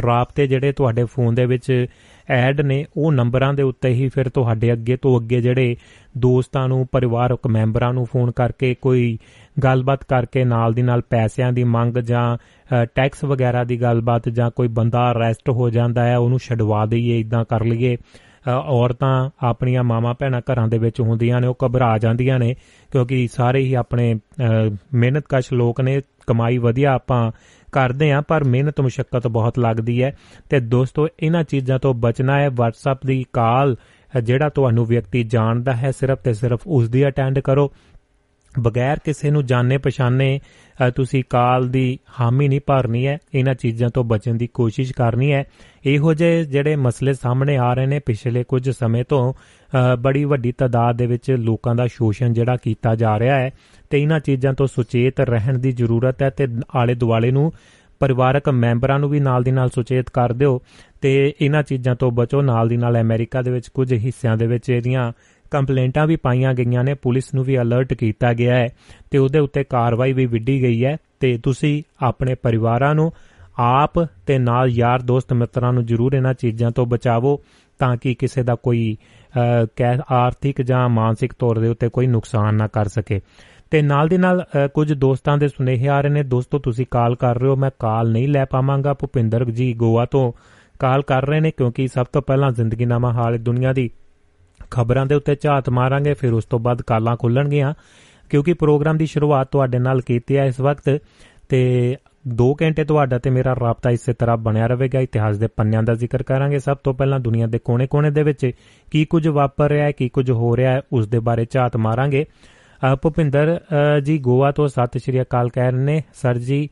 ਰਾਬਤੇ 0.03 0.47
ਜਿਹੜੇ 0.47 0.71
ਤੁਹਾਡੇ 0.71 1.03
ਫੋਨ 1.05 1.35
ਦੇ 1.35 1.45
ਵਿੱਚ 1.45 1.85
ਐਡ 2.29 2.61
ਨੇ, 2.61 2.85
ਉਹ 2.97 3.11
ਨੰਬਰਾਂ 3.11 3.53
ਦੇ 3.53 3.63
ਉੱਤੇ 3.63 3.89
ਹੀ 3.89 4.09
ਫਿਰ 4.09 4.29
ਤੁਹਾਡੇ 4.29 4.71
ਅੱਗੇ 4.73 4.97
ਤੋਂ 4.97 5.17
ਅੱਗੇ 5.19 5.41
ਜਿਹੜੇ 5.41 5.75
ਦੋਸਤਾਂ 6.17 6.67
ਨੂੰ, 6.67 6.85
ਪਰਿਵਾਰਕ 6.91 7.47
ਮੈਂਬਰਾਂ 7.47 7.93
ਨੂੰ 7.93 8.05
ਫੋਨ 8.05 8.31
ਕਰਕੇ 8.31 8.75
ਕੋਈ 8.81 9.17
ਗੱਲਬਾਤ 9.55 10.03
ਕਰਕੇ 10.03 10.43
ਨਾਲ 10.45 10.73
ਦੀ 10.73 10.81
ਨਾਲ 10.81 11.01
ਪੈਸਿਆਂ 11.09 11.51
ਦੀ 11.53 11.63
ਮੰਗ 11.63 11.97
ਜਾਂ 11.99 12.37
ਟੈਕਸ 12.85 13.23
ਵਗੈਰਾ 13.23 13.63
ਦੀ 13.63 13.81
ਗੱਲਬਾਤ 13.81 14.29
ਜਾਂ 14.29 14.49
ਕੋਈ 14.51 14.67
ਬੰਦਾ 14.67 15.11
ਅਰੈਸਟ 15.11 15.49
ਹੋ 15.49 15.69
ਜਾਂਦਾ 15.69 16.05
ਹੈ, 16.05 16.17
ਉਹਨੂੰ 16.17 16.39
ਛਡਵਾ 16.39 16.85
ਦਈਏ 16.85 17.19
ਇਦਾਂ 17.19 17.43
ਕਰ 17.45 17.65
ਲਈਏ। 17.65 17.97
ਔਰਤਾਂ 18.47 19.29
ਆਪਣੀਆਂ 19.43 19.83
ਮਾਮਾ 19.83 20.13
ਭੈਣਾਂ 20.19 20.41
ਘਰਾਂ 20.41 20.67
ਦੇ 20.67 20.77
ਵਿੱਚ 20.77 20.99
ਹੁੰਦੀਆਂ 21.01 21.41
ਨੇ, 21.41 21.47
ਉਹ 21.47 21.57
ਘਬਰਾ 21.65 21.97
ਜਾਂਦੀਆਂ 21.97 22.37
ਨੇ, 22.39 22.55
ਕਿਉਂਕਿ 22.91 23.27
ਸਾਰੇ 23.31 23.61
ਹੀ 23.61 23.73
ਆਪਣੇ 23.73 24.13
ਮਿਹਨਤਕਸ਼ 24.93 25.51
ਲੋਕ 25.53 25.81
ਨੇ, 25.81 26.01
ਕਮਾਈ 26.27 26.57
ਵਧੀਆ 26.57 26.93
ਆਪਾਂ 26.93 27.31
ਕਰਦੇ 27.71 28.11
ਆ 28.11 28.21
ਪਰ 28.21 28.43
ਮਿਹਨਤ 28.43 28.81
ਮੁਸ਼ਕਲ 28.81 29.27
ਬਹੁਤ 29.29 29.59
ਲੱਗਦੀ 29.59 30.01
ਹੈ। 30.03 30.15
ਤੇ 30.49 30.59
ਦੋਸਤੋ, 30.59 31.07
ਇਹਨਾਂ 31.19 31.43
ਚੀਜ਼ਾਂ 31.43 31.79
ਤੋਂ 31.79 31.93
ਬਚਣਾ 31.93 32.39
ਹੈ, 32.39 32.47
WhatsApp 32.49 33.05
ਦੀ 33.05 33.25
ਕਾਲ 33.33 33.75
ਜਿਹੜਾ 34.23 34.49
ਤੁਹਾਨੂੰ 34.49 34.85
ਵਿਅਕਤੀ 34.85 35.23
ਜਾਣਦਾ 35.23 35.75
ਹੈ, 35.75 35.91
ਸਿਰਫ 35.91 36.19
ਤੇ 36.19 36.33
ਸਿਰਫ 36.33 36.67
ਉਸ 36.67 36.89
ਦੀ 36.89 37.07
ਅਟੈਂਡ 37.07 37.39
ਕਰੋ। 37.39 37.71
ਬਗੈਰ 38.53 38.99
ਕਿਸੇ 39.03 39.31
ਨੂੰ 39.31 39.45
ਜਾਣੇ 39.45 39.77
ਪਛਾਣੇ 39.77 40.39
ਤੁਸੀਂ 40.95 41.23
ਕਾਲ 41.29 41.67
ਦੀ 41.69 41.99
ਹਾਮੀ 42.19 42.47
ਨਹੀਂ 42.47 42.61
ਭਰਨੀ 42.67 43.05
ਹੈ, 43.07 43.17
ਇਹਨਾਂ 43.33 43.53
ਚੀਜ਼ਾਂ 43.53 43.89
ਤੋਂ 43.89 44.03
ਬਚਣ 44.03 44.35
ਦੀ 44.35 44.47
ਕੋਸ਼ਿਸ਼ 44.47 44.93
ਕਰਨੀ 44.93 45.31
ਹੈ। 45.33 45.43
ਇਹੋ 45.85 46.13
ਜਿਹੇ 46.13 46.43
ਜਿਹੜੇ 46.45 46.75
ਮਸਲੇ 46.75 47.13
ਸਾਹਮਣੇ 47.13 47.57
ਆ 47.57 47.73
ਰਹੇ 47.73 47.85
ਨੇ 47.85 47.99
ਪਿਛਲੇ 47.99 48.43
ਕੁਝ 48.43 48.69
ਸਮੇਂ 48.69 49.03
ਤੋਂ 49.09 49.33
ਬੜੀ 49.99 50.23
ਵੱਡੀ 50.25 50.51
ਤਾਦਾਦ 50.51 50.97
ਦੇ 50.97 51.05
ਵਿੱਚ 51.05 51.31
ਲੋਕਾਂ 51.31 51.75
ਦਾ 51.75 51.87
ਸ਼ੋਸ਼ਣ 51.87 52.33
ਜਿਹੜਾ 52.33 52.55
ਕੀਤਾ 52.55 52.95
ਜਾ 52.95 53.17
ਰਿਹਾ 53.19 53.39
ਹੈ 53.39 53.49
ਤੇ 53.89 54.01
ਇਹਨਾਂ 54.01 54.19
ਚੀਜ਼ਾਂ 54.19 54.53
ਤੋਂ 54.53 54.67
ਸੁਚੇਤ 54.67 55.19
ਰਹਿਣ 55.21 55.57
ਦੀ 55.57 55.71
ਜ਼ਰੂਰਤ 55.71 56.21
ਹੈ 56.23 56.29
ਤੇ 56.29 56.47
ਆਲੇ 56.75 56.95
ਦੁਆਲੇ 56.95 57.31
ਨੂੰ 57.31 57.51
ਪਰਿਵਾਰਕ 58.01 58.49
ਮੈਂਬਰਾਂ 58.49 58.99
ਨੂੰ 58.99 59.09
ਵੀ 59.09 59.19
ਨਾਲ 59.19 59.43
ਦੀ 59.43 59.51
ਨਾਲ 59.51 59.69
ਸੁਚੇਤ 59.69 60.09
ਕਰ 60.09 60.33
ਦਿਓ 60.33 60.59
ਤੇ 61.01 61.11
ਇਹਨਾਂ 61.41 61.63
ਚੀਜ਼ਾਂ 61.63 61.95
ਤੋਂ 61.95 62.11
ਬਚੋ। 62.11 62.41
ਨਾਲ 62.41 62.67
ਦੀ 62.69 62.77
ਨਾਲ 62.77 62.99
ਅਮਰੀਕਾ 63.01 63.41
ਦੇ 63.41 63.51
ਵਿੱਚ 63.51 63.67
ਕੁਝ 63.69 63.93
ਹਿੱਸਿਆਂ 63.93 64.35
ਦੇ 64.37 64.47
ਵਿੱਚ 64.47 64.69
ਇਹਦੀਆਂ 64.69 65.11
ਕੰਪਲੇਂਟਾਂ 65.51 66.05
ਵੀ 66.07 66.15
ਪਾਈਆਂ 66.15 66.53
ਗਈਆਂ 66.53 66.83
ਨੇ, 66.83 66.93
ਪੁਲਿਸ 66.93 67.33
ਨੂੰ 67.33 67.43
ਵੀ 67.43 67.57
ਅਲਰਟ 67.61 67.93
ਕੀਤਾ 67.93 68.33
ਗਿਆ 68.33 68.55
ਹੈ 68.55 68.67
ਤੇ 69.11 69.17
ਉਹਦੇ 69.17 69.39
ਉੱਤੇ 69.39 69.63
ਕਾਰਵਾਈ 69.63 70.13
ਵੀ 70.13 70.25
ਵਿੱਢੀ 70.25 70.61
ਗਈ 70.61 70.83
ਹੈ 70.85 70.95
ਤੇ 71.19 71.37
ਤੁਸੀਂ 71.43 71.81
ਆਪਣੇ 72.01 72.35
ਪਰਿਵਾਰਾਂ 72.35 72.93
ਨੂੰ, 72.95 73.11
ਆਪ 73.59 73.99
ਤੇ 74.27 74.37
ਨਾਲ 74.39 74.69
ਯਾਰ 74.69 75.01
ਦੋਸਤ 75.01 75.33
ਮਿੱਤਰਾਂ 75.33 75.71
ਨੂੰ 75.73 75.85
ਜ਼ਰੂਰ 75.85 76.13
ਇਹਨਾਂ 76.13 76.33
ਚੀਜ਼ਾਂ 76.33 76.71
ਤੋਂ 76.71 76.85
ਬਚਾਵੋ 76.85 77.39
ਤਾਂ 77.79 77.95
ਕਿ 77.97 78.13
ਕਿਸੇ 78.13 78.43
ਦਾ 78.43 78.55
ਕੋਈ 78.55 78.95
ਆਰਥਿਕ 80.11 80.61
ਜਾਂ 80.61 80.87
ਮਾਨਸਿਕ 80.89 81.33
ਤੌਰ 81.33 81.59
ਦੇ 81.59 81.67
ਉੱਤੇ 81.67 81.89
ਕੋਈ 81.89 82.07
ਨੁਕਸਾਨ 82.07 82.55
ਨਾ 82.55 82.67
ਕਰ 82.67 82.87
ਸਕੇ। 82.87 83.19
ਤੇ 83.71 83.81
ਨਾਲ 83.81 84.07
ਦੇ 84.07 84.17
ਨਾਲ 84.17 84.43
ਕੁਝ 84.73 84.91
ਦੋਸਤਾਂ 84.93 85.37
ਦੇ 85.37 85.47
ਸੁਨੇਹੇ 85.47 85.87
ਆ 85.87 85.99
ਰਹੇ 86.01 86.09
ਨੇ, 86.09 86.23
ਦੋਸਤੋ, 86.23 86.59
ਤੁਸੀਂ 86.59 86.85
ਕਾਲ 86.91 87.15
ਕਰ 87.15 87.39
ਰਹੇ 87.39 87.49
ਹੋ, 87.49 87.55
ਮੈਂ 87.55 87.69
ਕਾਲ 87.79 88.11
ਨਹੀਂ 88.11 88.27
ਲੈ 88.27 88.45
ਪਾਵਾਂਗਾ। 88.45 88.93
ਭੁਪਿੰਦਰ 88.93 89.45
ਜੀ 89.51 89.73
ਗੋਆ 89.73 90.05
ਤੋਂ 90.05 90.31
ਕਾਲ 90.79 91.01
ਕਰ 91.01 91.27
ਰਹੇ 91.27 91.39
ਨੇ 91.39 91.51
ਕਿਉਂਕਿ 91.51 91.87
ਸਭ 91.87 92.05
ਤੋਂ 92.13 92.21
ਪਹਿਲਾਂ 92.21 92.51
ਜ਼ਿੰਦਗੀਨਾਮਾ 92.51 93.11
ਹਾਲ 93.13 93.37
ਦੁਨੀਆ 93.37 93.73
ਦੀ 93.73 93.89
ਖਬਰਾਂ 94.71 95.05
ਦੇ 95.05 95.15
ਉੱਤੇ 95.15 95.35
ਝਾਤ 95.41 95.69
ਮਾਰਾਂਗੇ, 95.69 96.13
ਫਿਰ 96.13 96.33
ਉਸ 96.33 96.45
ਤੋਂ 96.45 96.59
ਬਾਅਦ 96.59 96.81
ਕਾਲਾਂ 96.81 97.17
ਖੁੱਲਣਗੀਆਂ। 97.17 97.73
ਕਿਉਂਕਿ 98.29 98.53
ਪ੍ਰੋਗਰਾਮ 98.53 98.97
ਦੀ 98.97 99.05
ਸ਼ੁਰੂਆਤ 99.05 99.47
ਤੁਹਾਡੇ 99.51 99.79
ਨਾਲ 99.79 100.01
ਕੀਤੀ 100.01 100.37
ਹੈ 100.37 100.45
ਇਸ 100.45 100.59
ਵਕਤ 100.59 100.99
ਤੇ 101.49 101.95
2 102.35 102.55
ਘੰਟੇ 102.61 102.83
ਤੁਹਾਡਾ 102.83 103.17
ਤੇ 103.17 103.29
ਮੇਰਾ 103.29 103.55
ਰਾਬਤਾ 103.59 103.89
ਇਸੇ 103.89 104.13
ਤਰ੍ਹਾਂ 104.13 104.37
ਬਣਿਆ 104.37 104.67
ਰਹੇਗਾ। 104.67 104.99
ਇਤਿਹਾਸ 104.99 105.37
ਦੇ 105.37 105.47
ਪੰਨਿਆਂ 105.47 105.83
ਦਾ 105.83 105.93
ਜ਼ਿਕਰ 105.93 106.23
ਕਰਾਂਗੇ। 106.23 106.59
ਸਭ 106.59 106.77
ਤੋਂ 106.77 106.93
ਪਹਿਲਾਂ 106.93 107.19
ਦੁਨੀਆ 107.19 107.47
ਦੇ 107.47 107.59
ਕੋਨੇ-ਕੋਨੇ 107.59 108.11
ਦੇ 108.11 108.23
ਵਿੱਚ 108.23 108.51
ਕੀ 108.91 109.05
ਕੁਝ 109.05 109.27
ਵਾਪਰ 109.27 109.69
ਰਿਹਾ 109.69 109.85
ਹੈ, 109.85 109.91
ਕੀ 109.91 110.09
ਕੁਝ 110.09 110.31
ਹੋ 110.31 110.57
ਰਿਹਾ 110.57 110.71
ਹੈ, 110.71 110.81
ਉਸ 110.93 111.07
ਦੇ 111.07 111.19
ਬਾਰੇ 111.19 111.45
ਝਾਤ 111.51 111.77
ਮਾਰਾਂਗੇ। 111.77 112.25
ਭੁਪਿੰਦਰ 113.01 113.61
ਜੀ, 114.03 114.17
ਗੋਆ 114.17 114.51
ਤੋਂ 114.51 114.67
ਸਤਿ 114.67 114.99
ਸ਼੍ਰੀ 114.99 115.21
ਅਕਾਲ 115.21 115.49
ਕਹਿ 115.49 115.71
ਰਹੇ 115.71 115.79
ਨੇ। 115.79 116.03
ਸਰ 116.21 116.37
ਜੀ 116.37 116.69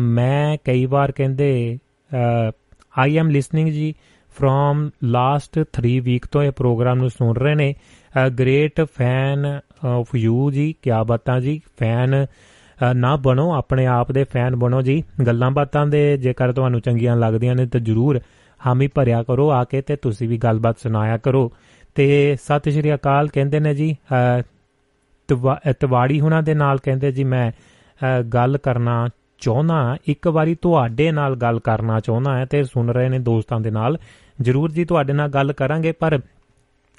ਮੈਂ 0.00 0.56
ਕਈ 0.64 0.86
ਵਾਰ 0.86 1.12
ਕਹਿੰਦੇ 1.12 1.78
ਆਈ 2.98 3.18
ਐਮ 3.18 3.30
ਲਿਸਨਿੰਗ 3.30 3.68
ਜੀ। 3.68 3.94
ਫਰੋਮ 4.34 4.88
ਲਾਸਟ 5.04 5.58
3 5.74 5.98
ਵੀਕ 6.00 6.26
ਤੋਂ 6.26 6.42
ਇਹ 6.42 6.52
ਪ੍ਰੋਗਰਾਮ 6.52 6.98
ਨੂੰ 6.98 7.10
ਸੁਣ 7.10 7.34
ਰਹੇ 7.36 7.54
ਨੇ। 7.54 7.74
ਗ੍ਰੇਟ 8.38 8.80
ਫੈਨ 8.96 9.46
ਆਫ 9.86 10.14
ਯੂ 10.16 10.50
ਜੀ 10.50 10.74
ਕੀ 10.82 10.90
ਬਾਤਾਂ 11.06 11.40
ਜੀ? 11.40 11.60
ਫੈਨ 11.78 12.26
ਨਾ 12.96 13.14
ਬਣੋ, 13.16 13.52
ਆਪਣੇ 13.54 13.86
ਆਪ 13.86 14.12
ਦੇ 14.12 14.24
ਫੈਨ 14.24 14.56
ਬਣੋ 14.56 14.80
ਜੀ। 14.82 15.02
ਗੱਲਾਂ 15.26 15.50
ਬਾਤਾਂ 15.50 15.86
ਦੇ 15.86 16.16
ਜੇਕਰ 16.18 16.52
ਤੁਹਾਨੂੰ 16.52 16.80
ਚੰਗੀਆਂ 16.80 17.16
ਲੱਗਦੀਆਂ 17.16 17.54
ਨੇ 17.54 17.66
ਤਾਂ 17.66 17.80
ਜਰੂਰ 17.80 18.20
ਹਾਮੀ 18.60 18.86
ਭਰਿਆ 18.86 19.22
ਕਰੋ, 19.22 19.50
ਆ 19.50 19.64
ਕੇ 19.64 19.80
ਤੇ 19.82 19.96
ਤੁਸੀਂ 19.96 20.28
ਵੀ 20.28 20.38
ਗੱਲਬਾਤ 20.38 20.78
ਸੁਣਾਇਆ 20.78 21.16
ਕਰੋ। 21.18 21.50
ਤੇ 21.94 22.36
ਸਤਿ 22.42 22.70
ਸ਼੍ਰੀ 22.70 22.94
ਅਕਾਲ 22.94 23.28
ਕਹਿੰਦੇ 23.28 23.60
ਨੇ 23.60 23.74
ਜੀ 23.74 23.96
ਤਵਾੜੀ 25.80 26.20
ਹੁਣਾਂ 26.20 26.42
ਦੇ 26.42 26.54
ਨਾਲ 26.54 26.78
ਕਹਿੰਦੇ 26.78 27.12
ਜੀ, 27.12 27.24
ਮੈਂ 27.24 27.50
ਗੱਲ 28.34 28.58
ਕਰਨਾ 28.58 29.06
ਚਾਹੁੰਦਾ 29.40 29.96
ਇੱਕ 30.08 30.28
ਵਾਰੀ 30.28 30.54
ਤੁਹਾਡੇ 30.54 31.10
ਨਾਲ 31.12 31.36
ਗੱਲ 31.36 31.58
ਕਰਨਾ 31.60 31.98
ਚਾਹੁੰਦਾ 32.00 32.36
ਹੈ 32.38 32.44
ਤੇ 32.44 32.62
ਸੁਣ 32.64 32.90
ਰਹੇ 32.90 33.08
ਨੇ 33.08 33.18
ਦੋਸਤਾਂ 33.18 33.60
ਦੇ 33.60 33.70
ਨਾਲ। 33.70 33.98
ਜਰੂਰ 34.41 34.71
ਜੀ 34.71 34.85
ਤੁਹਾਡੇ 34.85 35.13
ਨਾਲ 35.13 35.29
ਗੱਲ 35.29 35.53
ਕਰਾਂਗੇ 35.53 35.91
ਪਰ 35.91 36.19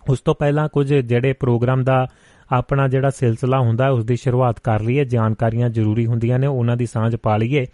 ਉਸ 0.09 0.21
ਤੋਂ 0.21 0.35
ਪਹਿਲਾਂ 0.35 0.69
ਕੁਝ 0.69 0.95
ਜਿਹੜੇ 0.95 1.33
ਪ੍ਰੋਗਰਾਮ 1.33 1.85
ਦਾ 1.85 2.07
ਆਪਣਾ 2.53 2.89
ਜਿਹੜਾ 2.89 3.11
ਸਿਲਸਿਲਾ 3.11 3.61
ਹੁੰਦਾ 3.61 3.89
ਉਸ 3.89 4.05
ਦੀ 4.05 4.17
ਸ਼ੁਰੂਆਤ 4.17 4.61
ਕਰ 4.61 4.81
ਲਈਏ 4.81 5.05
ਜਾਣਕਾਰੀਆਂ 5.05 5.69
ਜ਼ਰੂਰੀ 5.71 6.07
ਹੁੰਦੀਆਂ 6.07 6.39
ਨੇ 6.39 6.47
ਉਹਨਾਂ 6.47 6.77
ਦੀ 6.77 6.87
ਸਾਂਝ 6.87 7.17
ਪਾ 7.17 7.37
ਲਈਏ 7.37 7.67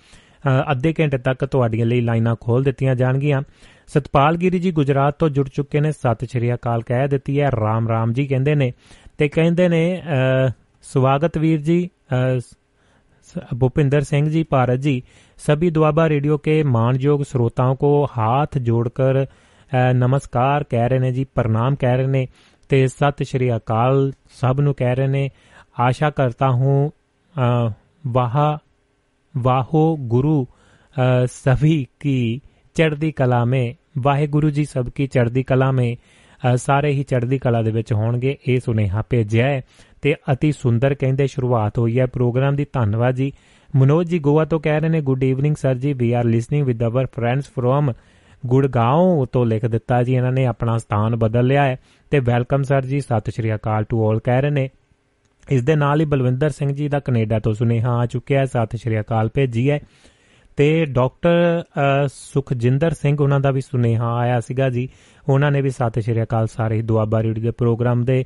ਅੱਧੇ 0.70 0.94
ਘੰਟੇ 1.00 1.18
ਤੱਕ 1.18 1.44
ਤੁਹਾਡੀਆਂ 1.44 1.86
ਲਈ 1.86 2.00
ਲਾਈਨਾਂ 2.00 2.36
ਖੋਲ 2.40 2.64
ਦਿੱਤੀਆਂ 2.64 2.94
ਜਾਣਗੀਆਂ 2.94 3.42
ਸਤਪਾਲਗਿਰੀ 3.86 4.58
ਜੀ 4.58 4.72
ਗੁਜਰਾਤ 4.72 5.18
ਤੋਂ 5.18 5.28
ਜੁੜ 5.28 5.48
ਚੁੱਕੇ 5.48 5.80
ਨੇ 5.80 5.92
ਸਤਿ 5.92 6.26
ਸ਼੍ਰੀ 6.26 6.54
ਅਕਾਲ 6.54 6.82
ਕਹਿ 6.82 7.08
ਦਿੱਤੀ 7.08 7.40
ਹੈ 7.40 7.50
ਰਾਮ 7.50 7.88
ਰਾਮ 7.88 8.12
ਜੀ 8.12 8.26
ਕਹਿੰਦੇ 8.26 8.54
ਨੇ 8.54 8.72
ਤੇ 9.18 9.28
ਕਹਿੰਦੇ 9.28 9.68
ਨੇ 9.68 10.02
ਸਵਾਗਤ 10.82 11.38
ਵੀਰ 11.38 11.60
ਜੀ 11.60 11.88
भूपिंदर 13.54 14.02
सिंह 14.02 14.28
जी 14.28 14.42
भारत 14.52 14.80
जी 14.80 15.02
सभी 15.38 15.70
दुआबा 15.70 16.06
रेडियो 16.06 16.36
के 16.38 16.62
मानयोग 16.64 17.24
श्रोताओं 17.24 17.74
को 17.74 17.90
हाथ 18.04 18.58
जोड़कर 18.58 19.26
नमस्कार 19.94 20.64
कह 20.64 20.86
रहे 20.86 21.00
ने 21.00 21.12
जी 21.12 21.24
प्रणाम 21.38 21.74
कह 21.74 21.94
रहे 21.94 22.10
ने 22.10 22.26
ते 22.70 22.88
सत 22.88 23.24
श्री 23.24 23.48
अकाल 23.48 24.12
सब 24.12 24.60
नु 24.60 24.72
कह 24.72 24.94
रहे 24.94 25.08
ने 25.08 25.30
आशा 25.80 26.10
करता 26.10 26.46
हूं 26.46 26.90
वाह 28.06 28.56
वाहो 29.38 29.96
गुरु 30.14 30.44
सभी 31.24 31.84
की 31.84 32.38
चढ़दी 32.74 33.10
कला 33.10 33.44
में 33.46 33.76
वाहे 33.98 34.30
गुरु 34.36 34.50
जी 34.50 34.64
सबकी 34.64 35.06
चढ़दी 35.06 35.42
कला 35.42 35.80
में 35.80 35.96
ਸਾਰੇ 36.56 36.92
ਹੀ 36.92 37.02
ਚੜ੍ਹਦੀ 37.02 37.38
ਕਲਾ 37.38 37.62
ਦੇ 37.62 37.70
ਵਿੱਚ 37.70 37.92
ਹੋਣਗੇ 37.92 38.36
ਇਹ 38.48 38.60
ਸੁਨੇਹਾ 38.60 39.02
ਭੇਜਿਆ 39.10 39.46
ਹੈ 39.46 39.62
ਤੇ 40.02 40.14
ਅਤੀ 40.32 40.52
ਸੁੰਦਰ 40.52 40.94
ਕਹਿੰਦੇ 40.94 41.26
ਸ਼ੁਰੂਆਤ 41.26 41.78
ਹੋਈ 41.78 42.00
ਹੈ 42.00 42.06
ਪ੍ਰੋਗਰਾਮ 42.06 42.56
ਦੀ 42.56 42.66
ਧੰਨਵਾਦ 42.72 43.14
ਜੀ 43.14 43.32
ਮਨੋਜ 43.76 44.08
ਜੀ 44.08 44.18
ਗੋਆ 44.18 44.44
ਤੋਂ 44.44 44.60
ਕਹਿ 44.60 44.80
ਰਹੇ 44.80 44.88
ਨੇ 44.88 45.00
good 45.00 45.24
evening 45.24 45.56
sir 45.56 45.74
ji 45.74 45.92
we 45.92 46.12
are 46.12 46.24
listening 46.24 46.66
with 46.66 46.82
our 46.82 47.06
friends 47.06 47.46
from 47.56 47.92
Gurgaon 48.45 49.25
ਤੋਂ 49.31 49.45
ਲਿਖ 49.45 49.65
ਦਿੱਤਾ 49.65 50.03
ਜੀ, 50.03 50.13
ਇਹਨਾਂ 50.13 50.31
ਨੇ 50.31 50.45
ਆਪਣਾ 50.45 50.77
ਸਥਾਨ 50.77 51.15
ਬਦਲ 51.15 51.45
ਲਿਆ 51.45 51.63
ਹੈ 51.63 51.77
ਤੇ 52.09 52.19
ਵੈਲਕਮ 52.19 52.63
ਸਰ 52.63 52.85
ਜੀ, 52.85 52.99
ਸਤਿ 52.99 53.31
ਸ਼੍ਰੀ 53.31 53.55
ਅਕਾਲ 53.55 53.83
ਟੂ 53.83 54.07
ਆਲ 54.09 54.19
ਕਹਿ 54.19 54.41
ਰਹੇ 54.41 54.49
ਨੇ। 54.49 54.69
ਇਸ 55.49 55.63
ਦੇ 55.63 55.75
ਨਾਲ 55.75 56.01
ਹੀ 56.01 56.05
ਬਲਵਿੰਦਰ 56.05 56.49
ਸਿੰਘ 56.49 56.73
ਜੀ 56.73 56.87
ਦਾ 56.87 56.99
ਕੈਨੇਡਾ 56.99 57.39
ਤੋਂ 57.39 57.53
ਸੁਨੇਹਾ 57.53 57.97
ਆ 57.97 58.05
ਚੁੱਕਿਆ 58.05 58.39
ਹੈ, 58.39 58.45
ਸਤਿ 58.45 58.77
ਸ਼੍ਰੀ 58.77 58.99
ਅਕਾਲ 58.99 59.29
ਭੇਜੀ 59.33 59.69
ਹੈ। 59.71 59.79
ਤੇ 60.57 60.85
ਡਾਕਟਰ 60.85 61.63
ਸੁਖਜਿੰਦਰ 62.07 62.91
ਸਿੰਘ 62.91 63.17
ਉਹਨਾਂ 63.21 63.39
ਦਾ 63.39 63.51
ਵੀ 63.51 63.61
ਸੁਨੇਹਾ 63.61 64.15
ਆਇਆ 64.15 64.39
ਸੀਗਾ 64.39 64.69
ਜੀ। 64.69 64.89
ਉਹਨਾਂ 65.29 65.51
ਨੇ 65.51 65.61
ਵੀ 65.61 65.69
ਸਤਿ 65.69 66.01
ਸ਼੍ਰੀ 66.01 66.23
ਅਕਾਲ 66.23 66.47
ਸਾਰੇ 66.47 66.81
ਦੁਆਬਾ 66.81 67.23
ਰੇਡੀਓ 67.23 67.43
ਦੇ 67.43 67.51
ਪ੍ਰੋਗਰਾਮ 67.51 68.03
ਦੇ 68.05 68.25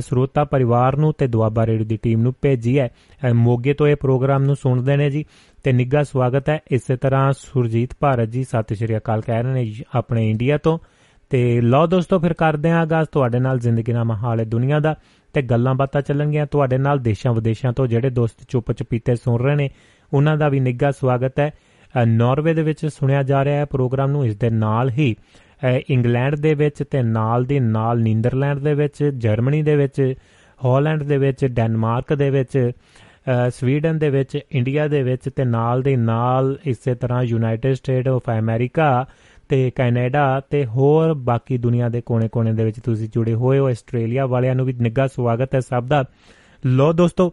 ਸਰੋਤਾ 0.00 0.44
ਪਰਿਵਾਰ 0.44 0.96
ਨੂੰ 0.96 1.12
ਤੇ 1.18 1.26
ਦੁਆਬਾ 1.26 1.66
ਰੇਡੀਓ 1.66 1.86
ਦੀ 1.86 1.96
ਟੀਮ 1.96 2.20
ਨੂੰ 2.20 2.34
ਭੇਜੀ 2.42 2.78
ਹੈ। 2.78 2.88
ਮੋਗੇ 3.34 3.74
ਤੋਂ 3.74 3.86
ਇਹ 3.86 3.96
ਪ੍ਰੋਗਰਾਮ 3.96 4.42
ਨੂੰ 4.42 4.56
ਸੁਣਦੇ 4.56 4.96
ਨੇ 4.96 5.10
ਜੀ। 5.10 5.24
ਤੇ 5.62 5.72
ਨਿੱਘਾ 5.72 6.02
ਸਵਾਗਤ 6.02 6.48
ਹੈ। 6.48 6.58
ਇਸੇ 6.70 6.96
ਤਰ੍ਹਾਂ 6.96 7.32
ਸੁਰਜੀਤ 7.32 7.90
ਭਾਰਤ 8.00 8.28
ਜੀ, 8.28 8.44
ਸਤਿ 8.44 8.74
ਸ਼੍ਰੀ 8.74 8.96
ਅਕਾਲ, 8.96 9.20
ਕਹਿ 9.20 9.42
ਰਹੇ 9.42 9.52
ਨੇ 9.52 9.72
ਆਪਣੇ 9.94 10.30
ਇੰਡੀਆ 10.30 10.58
ਤੋਂ। 10.58 10.78
ਤੇ 11.30 11.60
ਲਓ 11.60 11.86
ਦੋਸਤੋ, 11.86 12.18
ਫਿਰ 12.18 12.32
ਕਰਦੇ 12.32 12.70
ਆਂ 12.70 12.80
ਆਗਾਜ਼। 12.80 13.08
ਤੁਹਾਡੇ 13.12 13.38
ਨਾਲ 13.38 13.58
ਜ਼ਿੰਦਗੀ 13.58 13.92
ਨਾਮਾ 13.92 14.16
ਹਾਲੇ 14.16 14.44
ਦੁਨੀਆ 14.44 14.78
ਦਾ 14.80 14.94
ਤੇ 15.32 15.42
ਗੱਲਾਂ 15.42 15.74
ਬਾਤਾਂ 15.74 16.02
ਚੱਲਣਗੀਆਂ। 16.02 16.46
ਤੁਹਾਡੇ 16.46 16.78
ਨਾਲ 16.78 16.98
ਦੇਸ਼ਾਂ 16.98 17.32
ਵਿਦੇਸ਼ਾਂ 17.34 17.72
ਤੋਂ 17.72 17.86
ਜਿਹੜੇ 17.86 18.10
ਦੋਸਤ 18.10 18.44
ਚੁੱਪ 18.48 18.72
ਚਪੀਤੇ 18.72 19.16
ਸੁਣ 19.16 19.40
ਰਹੇ 19.42 19.54
ਨੇ, 19.54 19.70
ਉਹਨਾਂ 20.12 20.36
ਦਾ 20.36 20.48
ਵੀ 20.48 20.60
ਨਿੱਘਾ 20.60 20.90
ਸਵਾਗਤ 20.90 21.40
ਹੈ। 21.40 21.50
ਨਾਰਵੇ 22.06 22.54
ਦੇ 22.54 22.62
ਵਿੱਚ 22.62 22.86
ਸੁਣਿਆ 22.86 23.22
ਜਾ 23.22 23.44
ਰਿਹਾ 23.44 23.56
ਹੈ 23.56 23.64
ਪ੍ਰੋਗਰਾਮ 23.64 24.10
ਨੂੰ। 24.10 24.24
ਇਸ 24.26 24.36
ਦੇ 24.36 24.50
ਨਾਲ 24.50 24.90
ਹੀ 24.90 25.14
ਇੰਗਲੈਂਡ 25.64 26.34
ਦੇ 26.34 26.54
ਵਿੱਚ 26.54 26.82
ਤੇ 26.90 27.02
ਨਾਲ 27.02 27.44
ਦੀ 27.44 27.60
ਨਾਲ 27.60 28.00
ਨੀਦਰਲੈਂਡ 28.00 28.58
ਦੇ 28.58 28.74
ਵਿੱਚ, 28.74 29.04
ਜਰਮਨੀ 29.04 29.62
ਦੇ 29.62 29.76
ਵਿੱਚ, 29.76 30.14
ਹਾਲੈਂਡ 30.64 31.02
ਦੇ 31.02 31.18
ਵਿੱਚ, 31.18 31.44
ਡੈਨਮਾਰਕ 31.44 32.14
ਦੇ 32.14 32.30
ਵਿੱਚ 32.30 32.70
ਸਵੀਡਨ 33.50 33.98
ਦੇ 33.98 34.10
ਵਿੱਚ, 34.10 34.38
ਇੰਡੀਆ 34.52 34.88
ਦੇ 34.88 35.02
ਵਿੱਚ 35.02 35.28
ਤੇ 35.36 35.44
ਨਾਲ 35.44 35.82
ਦੇ 35.82 35.96
ਨਾਲ 35.96 36.58
ਇਸੇ 36.64 36.94
ਤਰ੍ਹਾਂ 36.94 37.22
ਯੂਨਾਈਟਿਡ 37.22 37.74
ਸਟੇਟ 37.74 38.08
ਆਫ 38.08 38.22
ਅਮਰੀਕਾ 38.38 39.06
ਤੇ 39.48 39.70
ਕੈਨੇਡਾ 39.70 40.40
ਤੇ 40.50 40.66
ਹੋਰ 40.66 41.14
ਬਾਕੀ 41.14 41.58
ਦੁਨੀਆ 41.58 41.88
ਦੇ 41.88 42.00
ਕੋਨੇ-ਕੋਨੇ 42.00 42.52
ਦੇ 42.52 42.64
ਵਿੱਚ 42.64 42.80
ਤੁਸੀਂ 42.80 43.08
ਜੁੜੇ 43.12 43.34
ਹੋਏ 43.34 43.58
ਹੋ। 43.58 43.66
ਆਸਟ੍ਰੇਲੀਆ 43.66 44.26
ਵਾਲਿਆਂ 44.26 44.54
ਨੂੰ 44.54 44.66
ਵੀ 44.66 44.72
ਨਿੱਘਾ 44.72 45.06
ਸਵਾਗਤ 45.06 45.54
ਹੈ 45.54 45.60
ਸਭ 45.60 45.84
ਦਾ। 45.84 46.04
ਲੋ 46.66 46.92
ਦੋਸਤੋ, 46.92 47.32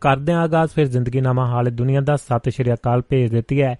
ਕਰਦੇ 0.00 0.32
ਆਂ 0.32 0.40
ਆਗਾਜ਼, 0.40 0.70
ਫਿਰ 0.74 0.86
ਜ਼ਿੰਦਗੀ 0.86 1.20
ਨਾਮਾ 1.20 1.46
ਹਾਲ 1.46 1.64
ਦੁਨੀਆ 1.64 2.00
ਦਾ। 2.00 2.16
ਸਤਿ 2.16 2.50
ਸ਼੍ਰੀ 2.50 2.72
ਅਕਾਲ, 2.72 3.02
ਭੇਜ 3.08 3.30
ਦਿੱਤੀ 3.30 3.62
ਹੈ। 3.62 3.78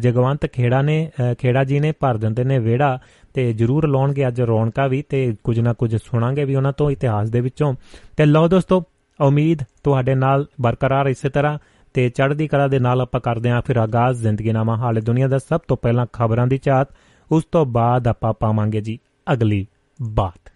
ਜਗਵੰਤ 0.00 0.46
ਖੇੜਾ 0.46 0.82
ਨੇ 0.82 1.10
ਖੇੜਾ 1.38 1.64
ਜੀ 1.64 1.80
ਨੇ 1.80 1.92
ਭਰ 1.92 2.16
ਦਿੰਦੇ 2.16 2.44
ਨੇ 2.44 2.58
ਵਿਹੜਾ 2.58 2.98
ਤੇ 3.34 3.52
ਜਰੂਰ 3.52 3.88
ਲਾਉਣਗੇ 3.88 4.28
ਅੱਜ 4.28 4.40
ਰੌਣਕਾਂ 4.40 4.88
ਵੀ 4.88 5.02
ਤੇ 5.08 5.36
ਕੁਝ 5.44 5.60
ਨਾ 5.60 5.72
ਕੁਝ 5.72 5.96
ਸੁਣਾਂਗੇ 5.96 6.44
ਵੀ 6.44 6.54
ਉਹਨਾਂ 6.54 6.72
ਤੋਂ 6.72 6.90
ਇਤਿਹਾਸ 6.90 7.30
ਦੇ 7.30 7.40
ਵਿੱਚੋਂ। 7.40 7.74
ਤੇ 8.16 8.26
ਲਓ 8.26 8.48
ਦੋਸਤੋ 8.48 8.84
ਉਮੀਦ 9.20 9.58
ਤੁਹਾਡੇ 9.84 10.14
ਨਾਲ 10.14 10.46
ਬਰਕਰਾਰ 10.60 11.06
ਇਸੇ 11.06 11.28
ਤਰ੍ਹਾਂ 11.28 11.58
ਤੇ 11.94 12.08
ਚੜ੍ਹਦੀ 12.08 12.48
ਕਲਾ 12.48 12.68
ਦੇ 12.68 12.78
ਨਾਲ 12.78 13.00
ਆਪਾਂ 13.00 13.20
ਕਰਦੇ 13.20 13.50
ਆਂ 13.50 13.62
ਫਿਰ 13.66 13.76
ਆਗਾਜ਼ 13.76 14.20
ਜ਼ਿੰਦਗੀ 14.20 14.52
ਨਾਮਾ 14.52 14.76
ਹਾਲੇ 14.76 15.00
ਦੁਨੀਆ 15.00 15.28
ਦਾ 15.28 15.38
ਸਭ 15.38 15.60
ਤੋਂ 15.68 15.76
ਪਹਿਲਾਂ 15.76 16.06
ਖਬਰਾਂ 16.12 16.46
ਦੀ 16.46 16.58
ਚਾਤ 16.58 16.88
ਉਸ 17.32 17.44
ਤੋਂ 17.44 17.66
ਬਾਅਦ 17.66 18.08
ਆਪਾਂ 18.08 18.32
ਪਾਵਾਂਗੇ 18.32 18.80
ਜੀ 18.80 18.98
ਅਗਲੀ 19.32 19.66
ਬਾਤ। 20.02 20.52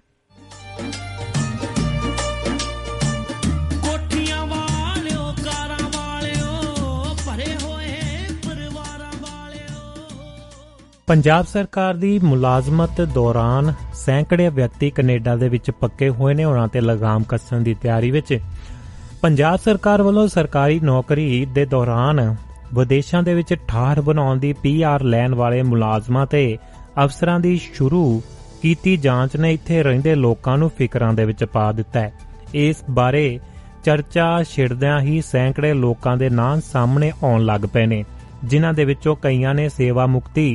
ਪੰਜਾਬ 11.07 11.47
ਸਰਕਾਰ 11.47 11.95
ਦੀ 11.95 12.19
ਮੁਲਾਜ਼ਮਤ 12.19 13.01
ਦੌਰਾਨ 13.01 13.75
ਸੈਂਕੜੇ 14.07 14.49
ਵਿਅਕਤੀ 14.49 14.91
ਕੈਨੇਡਾ 14.91 15.37
ਦੇ 15.37 15.49
ਵਿੱਚ 15.49 15.71
ਪੱਕੇ 15.71 16.09
ਹੋਏ 16.09 16.35
ਨੇ 16.35 16.45
ਉਹਨਾਂ 16.45 16.69
ਤੇ 16.69 16.81
ਲਗਾਮ 16.81 17.23
ਕੱਸਣ 17.23 17.61
ਦੀ 17.61 17.75
ਤਿਆਰੀ 17.75 18.11
ਵਿੱਚ। 18.11 18.39
ਪੰਜਾਬ 19.23 19.59
ਸਰਕਾਰ 19.59 20.03
ਵੱਲੋਂ 20.03 20.27
ਸਰਕਾਰੀ 20.29 20.81
ਨੌਕਰੀ 20.81 21.45
ਦੇ 21.45 21.65
ਦੌਰਾਨ 21.65 22.21
ਵਿਦੇਸ਼ਾਂ 22.75 23.23
ਦੇ 23.23 23.35
ਵਿੱਚ 23.35 23.55
ਠਾਰ 23.69 24.01
ਬਣਾਉਣ 24.01 24.39
ਦੀ 24.39 24.53
ਪੀਆਰ 24.53 25.03
ਲੈਣ 25.03 25.35
ਵਾਲੇ 25.35 25.63
ਮੁਲਾਜ਼ਮਾਂ 25.63 26.27
ਤੇ 26.27 26.59
ਅਫਸਰਾਂ 27.05 27.39
ਦੀ 27.41 27.57
ਸ਼ੁਰੂ 27.75 28.23
ਕੀਤੀ 28.63 28.97
ਜਾਂਚ 28.97 29.37
ਨੇ 29.37 29.53
ਇੱਥੇ 29.53 29.83
ਰਹਿੰਦੇ 29.83 30.15
ਲੋਕਾਂ 30.15 30.57
ਨੂੰ 30.59 30.71
ਫਿਕਰਾਂ 30.79 31.13
ਦੇ 31.13 31.25
ਵਿੱਚ 31.25 31.45
ਪਾ 31.45 31.71
ਦਿੱਤਾ 31.73 32.01
ਹੈ। 32.01 32.13
ਇਸ 32.55 32.85
ਬਾਰੇ 32.91 33.39
ਚਰਚਾ 33.85 34.43
ਛਿੜਦਿਆਂ 34.43 35.01
ਹੀ 35.01 35.21
ਸੈਂਕੜੇ 35.23 35.73
ਲੋਕਾਂ 35.75 36.17
ਦੇ 36.17 36.31
ਨਾਂ 36.31 36.57
ਸਾਹਮਣੇ 36.61 37.13
ਆਉਣ 37.25 37.45
ਲੱਗ 37.45 37.61
ਪਏ 37.73 37.87
ਨੇ, 37.87 38.05
ਜਿਨ੍ਹਾਂ 38.45 38.73
ਦੇ 38.73 38.85
ਵਿੱਚੋਂ 38.85 39.17
ਕਈਆਂ 39.17 39.55
ਨੇ 39.55 39.69
ਸੇਵਾ 39.69 40.07
ਮੁਕਤੀ 40.07 40.49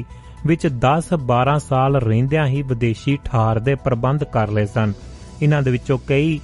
ਵਿੱਚ 0.45 0.67
10-12 0.67 1.57
ਸਾਲ 1.59 1.95
ਰਹਿੰਦਿਆਂ 1.95 2.45
ਹੀ 2.47 2.61
ਵਿਦੇਸ਼ੀ 2.61 3.17
ਠਾਰ 3.25 3.59
ਦੇ 3.59 3.75
ਪ੍ਰਬੰਧ 3.75 4.23
ਕਰ 4.23 4.51
ਲਏ 4.51 4.65
ਸਨ। 4.65 4.93
ਇਹਨਾਂ 5.41 5.61
ਦੇ 5.61 5.71
ਵਿੱਚੋਂ 5.71 5.97
ਕਈ 6.07 6.39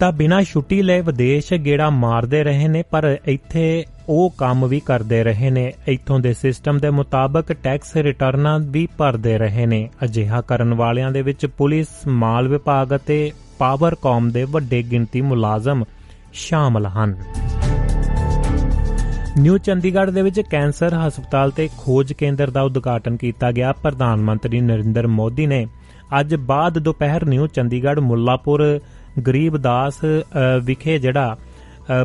ਤਾਂ 0.00 0.12
ਬਿਨਾਂ 0.12 0.42
ਛੁੱਟੀ 0.42 0.82
ਲਏ 0.82 1.00
ਵਿਦੇਸ਼ 1.00 1.52
ਗੇੜਾ 1.54 1.90
ਮਾਰਦੇ 1.90 2.42
ਰਹੇ 2.44 2.68
ਨੇ, 2.68 2.82
ਪਰ 2.90 3.16
ਇੱਥੇ 3.24 3.84
ਉਹ 4.08 4.30
ਕੰਮ 4.38 4.66
ਵੀ 4.66 4.80
ਕਰਦੇ 4.80 5.22
ਰਹੇ 5.24 5.50
ਨੇ। 5.50 5.72
ਇੱਥੋਂ 5.86 6.18
ਦੇ 6.20 6.32
ਸਿਸਟਮ 6.34 6.78
ਦੇ 6.78 6.90
ਮੁਤਾਬਕ 6.90 7.52
ਟੈਕਸ 7.52 7.96
ਰਿਟਰਨਾਂ 7.96 8.58
ਵੀ 8.58 8.88
ਭਰਦੇ 8.98 9.38
ਰਹੇ 9.38 9.66
ਨੇ। 9.66 9.88
ਅਜਿਹਾ 10.04 10.40
ਕਰਨ 10.40 10.74
ਵਾਲਿਆਂ 10.74 11.10
ਦੇ 11.10 11.22
ਵਿੱਚ 11.22 11.46
ਪੁਲਿਸ, 11.46 11.88
ਮਾਲ 12.06 12.48
ਵਿਭਾਗ 12.48 12.96
ਅਤੇ 12.96 13.32
ਪਾਵਰਕਾਮ 13.58 14.30
ਦੇ 14.30 14.44
ਵੱਡੇ 14.44 14.82
ਗਿਣਤੀ 14.82 15.20
ਮੁਲਾਜ਼ਮ 15.20 15.84
ਸ਼ਾਮਲ 16.32 16.86
ਹਨ। 16.86 17.14
ਨਿਊ 19.38 19.56
ਚੰਡੀਗੜ੍ਹ 19.58 20.10
ਦੇ 20.12 20.22
ਵਿੱਚ 20.22 20.40
ਕੈਂਸਰ 20.50 20.94
ਹਸਪਤਾਲ 20.96 21.50
ਤੇ 21.56 21.68
ਖੋਜ 21.78 22.12
ਕੇਂਦਰ 22.12 22.50
ਦਾ 22.50 22.62
ਉਦਘਾਟਨ 22.62 23.16
ਕੀਤਾ 23.16 23.50
ਗਿਆ। 23.52 23.72
ਪ੍ਰਧਾਨ 23.72 24.20
ਮੰਤਰੀ 24.20 24.60
ਨਰਿੰਦਰ 24.60 25.06
ਮੋਦੀ 25.06 25.46
ਨੇ 25.46 25.66
ਅੱਜ 26.20 26.34
ਬਾਅਦ 26.48 26.78
ਦੁਪਹਿਰ 26.78 27.24
ਨਿਊ 27.24 27.46
ਚੰਡੀਗੜ੍ਹ 27.46 28.00
ਮੁੱਲਾਪੁਰ 28.00 28.64
ਗਰੀਬਦਾਸ 29.26 30.00
ਵਿਖੇ 30.64 30.98
ਜਿਹੜਾ 30.98 31.36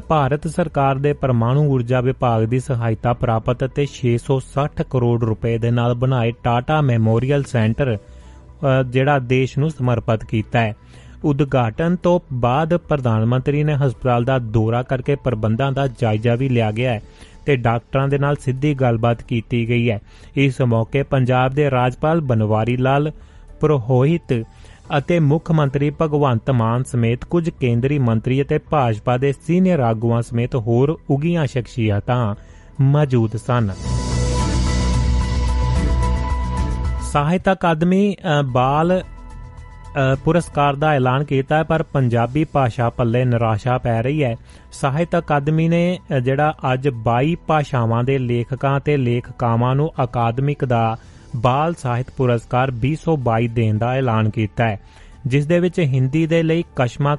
ਭਾਰਤ 0.08 0.48
ਸਰਕਾਰ 0.48 0.98
ਦੇ 0.98 1.14
ਪਰਮਾਣੂ 1.14 1.64
ਊਰਜਾ 1.74 2.02
ਵਿਭਾਗ 2.02 2.44
ਦੀ 2.50 2.60
ਸਹਾਇਤਾ 2.60 3.14
ਪ੍ਰਾਪਤ 3.16 3.66
ਅਤੇ 3.66 3.88
660 3.96 4.86
ਕਰੋੜ 4.90 5.18
ਰੁਪਏ 5.24 5.58
ਦੇ 5.58 5.72
ਨਾਲ 5.72 5.94
ਬਣਾਏ 5.96 6.32
ਟਾਟਾ 6.44 6.80
ਮੈਮੋਰੀਅਲ 6.84 7.44
ਸੈਂਟਰ 7.48 7.98
ਜਿਹੜਾ 8.90 9.18
ਦੇਸ਼ 9.28 9.58
ਨੂੰ 9.60 9.70
ਸਮਰਪਿਤ 9.72 10.24
ਕੀਤਾ 10.26 10.60
ਹੈ। 10.60 10.74
ਉਦਘਾਟਨ 11.26 11.96
ਤੋਂ 11.96 12.20
ਬਾਅਦ 12.34 12.76
ਪ੍ਰਧਾਨ 12.78 13.26
ਮੰਤਰੀ 13.26 13.64
ਨੇ 13.64 13.76
ਹਸਪਤਾਲ 13.76 14.26
ਦਾ 14.26 14.38
ਦੌਰਾ 14.40 14.82
ਕਰਕੇ 14.84 15.16
ਪ੍ਰਬੰਧਾਂ 15.16 15.72
ਦਾ 15.72 15.88
ਜਾਇਜ਼ਾ 16.00 16.36
ਵੀ 16.36 16.50
ਲਿਆ 16.50 16.72
ਗਿਆ 16.72 16.92
ਹੈ 16.92 17.02
ਤੇ 17.46 17.56
ਡਾਕਟਰਾਂ 17.56 18.08
ਦੇ 18.08 18.18
ਨਾਲ 18.18 18.36
ਸਿੱਧੀ 18.36 18.74
ਗੱਲਬਾਤ 18.74 19.22
ਕੀਤੀ 19.22 19.68
ਗਈ 19.70 19.90
ਹੈ। 19.90 20.00
ਇਸ 20.36 20.62
ਮੌਕੇ 20.62 21.04
ਪੰਜਾਬ 21.04 21.54
ਦੇ 21.54 21.70
ਰਾਜਪਾਲ 21.72 22.22
ਬਨਵਾਰੀ 22.22 22.78
ਲਾਲ, 22.78 23.12
ਪ੍ਰੋਹਿਤ 23.60 24.34
ਅਤੇ 24.98 25.20
ਮੁੱਖ 25.20 25.52
ਮੰਤਰੀ 25.52 25.92
ਭਗਵੰਤ 26.02 26.50
ਮਾਨ 26.52 26.84
ਸਮੇਤ 26.84 27.26
ਕੁਝ 27.26 27.50
ਕੇਂਦਰੀ 27.50 28.00
ਮੰਤਰੀ 28.00 28.42
ਅਤੇ 28.42 28.58
ਭਾਜਪਾ 28.70 29.18
ਦੇ 29.18 29.32
ਸੀਨੀਅਰ 29.48 29.80
ਆਗੂਆਂ 29.80 30.22
ਸਮੇਤ 30.22 30.56
ਹੋਰ 30.58 30.98
ਉਗੀਆਂ 31.10 31.46
ਸ਼ਖਸੀਅਤਾਂ 31.48 32.36
ਮੌਜੂਦ 32.82 33.36
ਸਨ। 33.38 33.70
ਸਾਹਿਤ 37.12 37.52
ਅਕਾਦਮੀ 37.52 38.16
ਬਾਲ 38.46 39.02
ਪੁਰਸਕਾਰ 40.24 40.76
ਦਾ 40.76 40.90
ਐਲਾਨ 40.92 41.24
ਕੀਤਾ 41.24 41.64
ਪਰ 41.64 41.84
ਪੰਜਾਬੀ 41.84 42.44
ਭਾਸ਼ਾ 42.44 42.90
ਪੱਲੇ 42.90 43.24
ਨਿਰਾਸ਼ਾ 43.26 43.78
ਪੈ 43.78 44.02
ਰਹੀ 44.04 44.24
ਹੈ। 44.24 44.36
ਸਾਹਿਤ 44.72 45.18
ਅਕਾਦਮੀ 45.18 45.68
ਨੇ 45.70 46.00
ਜਿਹੜਾ 46.24 46.54
ਅੱਜ 46.74 46.88
22 47.08 47.36
ਭਾਸ਼ਾਵਾਂ 47.48 48.04
ਦੇ 48.04 48.18
ਲੇਖਕਾਂ 48.18 48.80
ਤੇ 48.80 48.98
ਲੇਖਕਾਵਾਂ 48.98 49.76
ਨੂੰ 49.76 49.92
ਅਕਾਦਮਿਕ 50.04 50.66
ਦਾ 50.66 50.98
ਬਾਲ 51.36 51.74
ਸਾਹਿਤ 51.74 52.12
ਪੁਰਸਕਾਰ 52.18 52.72
2022 52.72 53.48
ਦੇਣ 53.48 53.78
ਦਾ 53.78 53.92
ਐਲਾਨ 53.94 54.30
ਕੀਤਾ 54.30 54.68
ਹੈ। 54.68 54.80
ਜਿਸ 55.26 55.46
ਦੇ 55.46 55.60
ਵਿੱਚ 55.60 55.80
ਹਿੰਦੀ 55.80 56.26
ਦੇ 56.28 56.44
ਲਈ 56.44 56.64
ਕਸ਼ਮਾ 56.76 57.18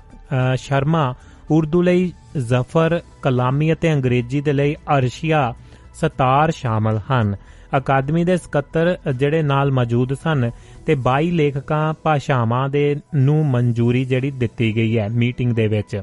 ਸ਼ਰਮਾ, 0.57 1.15
ਉਰਦੂ 1.51 1.83
ਲਈ 1.83 2.13
ਜ਼ਫਰ, 2.37 3.01
ਕਲਾਮੀ 3.23 3.73
ਅਤੇ 3.73 3.93
ਅੰਗਰੇਜ਼ੀ 3.95 4.41
ਦੇ 4.41 4.53
ਲਈ 4.53 4.75
ਅਰਸ਼ੀਆ, 4.75 5.53
ਸਤਾਰ 5.95 6.51
ਸ਼ਾਮਲ 6.51 6.99
ਹਨ। 7.13 7.37
ਅਕਾਦਮੀ 7.77 8.25
ਦੇ 8.25 8.37
ਸਕੱਤਰ 8.37 8.97
ਜਿਹੜੇ 9.17 9.43
ਨਾਲ 9.43 9.71
ਮੌਜੂਦ 9.73 10.13
ਸਨ 10.15 10.51
ਤੇ 10.87 10.97
22 11.07 11.31
ਲੇਖਕਾਂ 11.31 11.95
ਭਾਸ਼ਾਵਾਂ 12.03 12.69
ਦੇ 12.69 12.97
ਨੂੰ 13.15 13.47
ਮਨਜ਼ੂਰੀ 13.47 14.05
ਜਿਹੜੀ 14.05 14.31
ਦਿੱਤੀ 14.31 14.77
ਗਈ 14.77 14.99
ਹੈ 14.99 15.09
ਮੀਟਿੰਗ 15.09 15.53
ਦੇ 15.53 15.67
ਵਿੱਚ। 15.67 16.03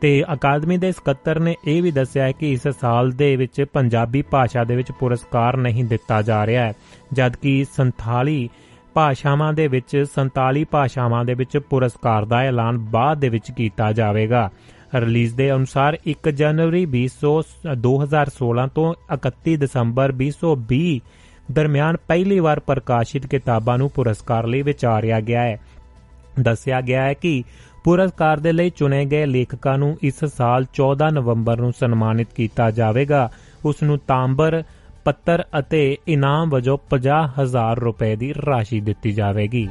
ਤੇ 0.00 0.24
ਅਕਾਦਮੀ 0.32 0.76
ਦੇ 0.78 0.92
ਸਕੱਤਰ 0.92 1.40
ਨੇ 1.40 1.54
ਇਹ 1.66 1.82
ਵੀ 1.82 1.90
ਦੱਸਿਆ 1.90 2.32
ਕਿ 2.32 2.52
ਇਸ 2.52 2.68
ਸਾਲ 2.68 3.10
ਦੇ 3.10 3.36
ਵਿੱਚ 3.36 3.62
ਪੰਜਾਬੀ 3.72 4.22
ਭਾਸ਼ਾ 4.22 4.64
ਦੇ 4.64 4.76
ਵਿੱਚ 4.76 4.92
ਪੁਰਸਕਾਰ 4.92 5.56
ਨਹੀਂ 5.56 5.84
ਦਿੱਤਾ 5.84 6.22
ਜਾ 6.22 6.46
ਰਿਹਾ 6.46 6.64
ਹੈ, 6.64 6.72
ਜਦਕਿ 7.12 7.64
47 7.76 8.48
ਭਾਸ਼ਾਵਾਂ 8.94 9.52
ਦੇ 9.52 9.66
ਵਿੱਚ 9.68 10.04
47 10.14 10.64
ਭਾਸ਼ਾਵਾਂ 10.70 11.24
ਦੇ 11.24 11.34
ਵਿੱਚ 11.34 11.58
ਪੁਰਸਕਾਰ 11.58 12.24
ਦਾ 12.24 12.40
ਐਲਾਨ 12.42 12.78
ਬਾਅਦ 12.78 13.18
ਦੇ 13.18 13.28
ਵਿੱਚ 13.28 13.50
ਕੀਤਾ 13.50 13.92
ਜਾਵੇਗਾ। 13.92 14.50
ਰਿਲੀਜ਼ 14.94 15.34
ਦੇ 15.34 15.52
ਅਨੁਸਾਰ 15.52 15.98
1 16.06 16.30
ਜਨਵਰੀ 16.30 16.86
2016 17.76 18.68
ਤੋਂ 18.74 18.94
31 19.14 19.56
ਦਸੰਬਰ 19.56 20.12
2020 20.12 21.00
ਦਰਮਿਆਨ 21.52 21.96
ਪਹਿਲੀ 22.08 22.40
ਵਾਰ 22.40 22.60
ਪ੍ਰਕਾਸ਼ਿਤ 22.60 23.26
ਕਿਤਾਬਾਂ 23.26 23.78
ਨੂੰ 23.78 23.90
ਪੁਰਸਕਾਰ 23.90 24.46
ਲਈ 24.46 24.62
ਵਿਚਾਰਿਆ 24.62 25.20
ਗਿਆ 25.20 25.42
ਹੈ। 25.42 25.60
ਦੱਸਿਆ 26.40 26.80
ਗਿਆ 26.80 27.02
ਹੈ 27.02 27.12
ਕਿ 27.12 27.44
ਪੁਰਸਕਾਰ 27.84 28.36
ਦੇ 28.36 28.52
ਲਈ 28.52 28.70
ਚੁਣੇ 28.70 29.04
ਗਏ 29.04 29.26
ਲੇਖਕਾਂ 29.26 29.78
ਨੂੰ 29.78 29.98
ਇਸ 30.02 30.24
ਸਾਲ 30.24 30.66
14 30.74 31.10
ਨਵੰਬਰ 31.10 31.60
ਨੂੰ 31.60 31.72
ਸਨਮਾਨਿਤ 31.72 32.28
ਕੀਤਾ 32.36 32.70
ਜਾਵੇਗਾ। 32.70 33.30
ਉਸ 33.64 33.82
ਨੂੰ 33.82 33.98
ਤਾਂਬਰ, 33.98 34.62
ਪੱਤਰ 35.04 35.44
ਅਤੇ 35.58 35.96
ਇਨਾਮ 36.08 36.50
ਵਜੋਂ 36.50 36.78
50000 36.90 37.78
ਰੁਪਏ 37.78 38.16
ਦੀ 38.16 38.34
ਰਾਸ਼ੀ 38.46 38.80
ਦਿੱਤੀ 38.80 39.12
ਜਾਵੇਗੀ। 39.12 39.68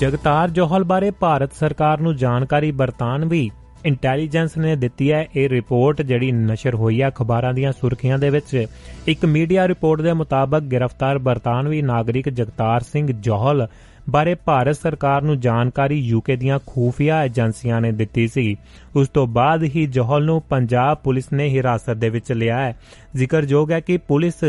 ਜਗਤਾਰ 0.00 0.50
ਜੋਹਲ 0.50 0.84
ਬਾਰੇ 0.84 1.10
ਭਾਰਤ 1.10 1.52
ਸਰਕਾਰ 1.52 2.00
ਨੂੰ 2.00 2.16
ਜਾਣਕਾਰੀ 2.16 2.72
ਬਰਤਾਨਵੀ 2.72 3.50
ਇੰਟੈਲੀਜੈਂਸ 3.84 4.56
ਨੇ 4.58 4.74
ਦਿੱਤੀ 4.76 5.10
ਹੈ, 5.12 5.26
ਇਹ 5.36 5.48
ਰਿਪੋਰਟ 5.48 6.02
ਜਿਹੜੀ 6.02 6.30
ਨਸ਼ਰ 6.32 6.74
ਹੋਈ 6.74 7.00
ਹੈ 7.02 7.08
ਅਖਬਾਰਾਂ 7.08 7.52
ਦੀਆਂ 7.54 7.72
ਸੁਰਖੀਆਂ 7.72 8.18
ਦੇ 8.18 8.30
ਵਿੱਚ। 8.30 8.66
ਇੱਕ 9.06 9.24
ਮੀਡੀਆ 9.24 9.66
ਰਿਪੋਰਟ 9.68 10.00
ਦੇ 10.00 10.12
ਮੁਤਾਬਕ 10.12 10.62
ਗ੍ਰਿਫਤਾਰ 10.62 11.18
ਬਰਤਾਨਵੀ 11.18 11.82
ਨਾਗਰਿਕ 11.82 12.28
ਜਗਤਾਰ 12.28 12.80
ਸਿੰਘ 12.82 13.06
ਜੋਹਲ 13.12 13.66
ਬਾਰੇ 14.10 14.34
ਭਾਰਤ 14.34 14.76
ਸਰਕਾਰ 14.76 15.22
ਨੂੰ 15.22 15.38
ਜਾਣਕਾਰੀ 15.40 15.98
ਯੂਕੇ 15.98 16.36
ਦੀਆਂ 16.36 16.58
ਖੂਫੀਆ 16.66 17.22
ਏਜੰਸੀਆਂ 17.24 17.80
ਨੇ 17.80 17.92
ਦਿੱਤੀ 17.92 18.26
ਸੀ। 18.28 18.56
ਉਸ 18.96 19.08
ਤੋਂ 19.08 19.26
ਬਾਅਦ 19.26 19.62
ਹੀ 19.64 19.86
ਜੋਹਲ 19.86 20.24
ਨੂੰ 20.24 20.40
ਪੰਜਾਬ 20.42 20.98
ਪੁਲਿਸ 21.04 21.32
ਨੇ 21.32 21.48
ਹਿਰਾਸਤ 21.48 21.90
ਦੇ 21.90 22.08
ਵਿੱਚ 22.08 22.32
ਲਿਆ 22.32 22.58
ਹੈ। 22.58 22.76
ਜ਼ਿਕਰਯੋਗ 23.14 23.72
ਹੈ 23.72 23.80
ਕਿ 23.80 23.96
ਪੁਲਿਸ 23.98 24.44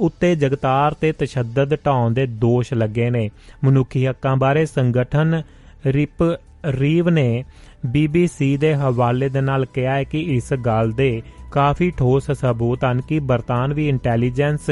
ਉੱਤੇ 0.00 0.34
ਜਗਤਾਰ 0.36 0.94
ਤੇ 0.94 1.12
ਤਸ਼ੱਦਦ 1.12 1.76
ਢਾਉਣ 1.86 2.14
ਦੇ 2.14 2.26
ਦੋਸ਼ 2.26 2.72
ਲੱਗੇ 2.74 3.10
ਨੇ। 3.10 3.28
ਮਨੁੱਖੀ 3.64 4.06
ਹੱਕਾਂ 4.06 4.36
ਬਾਰੇ 4.36 4.66
ਸੰਗਠਨ 4.66 5.42
ਰਿਪ, 5.86 6.22
ਰੀਵ 6.66 7.08
ਨੇ 7.08 7.44
BBC 7.86 8.58
ਦੇ 8.58 8.74
ਹਵਾਲੇ 8.74 9.28
ਦੇ 9.28 9.40
ਨਾਲ 9.40 9.64
ਕਿਹਾ 9.64 9.94
ਹੈ 9.94 10.04
ਕਿ 10.04 10.20
ਇਸ 10.20 10.52
ਗੱਲ 10.52 10.92
ਦੇ 10.92 11.22
ਕਾਫੀ 11.52 11.90
ਠੋਸ 11.90 12.30
ਸਬੂਤ 12.30 12.84
ਹਨ 12.84 13.00
ਕਿ 13.00 13.18
ਬਰਤਾਨਵੀ 13.18 13.88
ਇੰਟੈਲੀਜੈਂਸ 13.88 14.70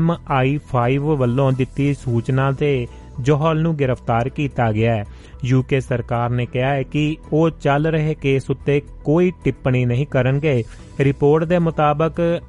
MI5 0.00 0.98
ਵੱਲੋਂ 0.98 1.52
ਦਿੱਤੀ 1.52 1.94
ਸੂਚਨਾ 1.94 2.52
ਤੇ 2.52 2.86
ਜੋਹਲ 3.20 3.62
ਨੂੰ 3.62 3.76
ਗ੍ਰਿਫਤਾਰ 3.76 4.28
ਕੀਤਾ 4.28 4.72
ਗਿਆ 4.72 4.94
ਹੈ। 4.94 5.04
ਯੂਕੇ 5.44 5.80
ਸਰਕਾਰ 5.80 6.30
ਨੇ 6.30 6.46
ਕਿਹਾ 6.46 6.70
ਹੈ 6.70 6.82
ਕਿ 6.82 7.16
ਉਹ 7.32 7.50
ਚੱਲ 7.50 7.86
ਰਹੇ 7.86 8.14
ਕੇਸ 8.14 8.50
ਉੱਤੇ 8.50 8.82
ਕੋਈ 9.04 9.32
ਟਿੱਪਣੀ 9.44 9.84
ਨਹੀਂ 9.84 10.06
ਕਰਨਗੇ। 10.06 10.64
ਰਿਪੋਰਟ 11.00 11.44
ਦੇ 11.44 11.58
ਮੁਤਾਬਕ 11.58 12.40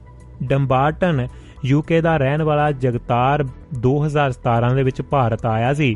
ਡੰਬਾਰਟਨ 0.43 1.27
ਯੂਕੇ 1.65 2.01
ਦਾ 2.01 2.17
ਰਹਿਣ 2.17 2.41
ਵਾਲਾ 2.41 2.71
ਜਗਤਾਰ 2.71 3.45
2017 3.79 4.75
ਦੇ 4.75 4.83
ਵਿੱਚ 4.83 5.01
ਭਾਰਤ 5.01 5.45
ਆਇਆ 5.45 5.73
ਸੀ। 5.73 5.95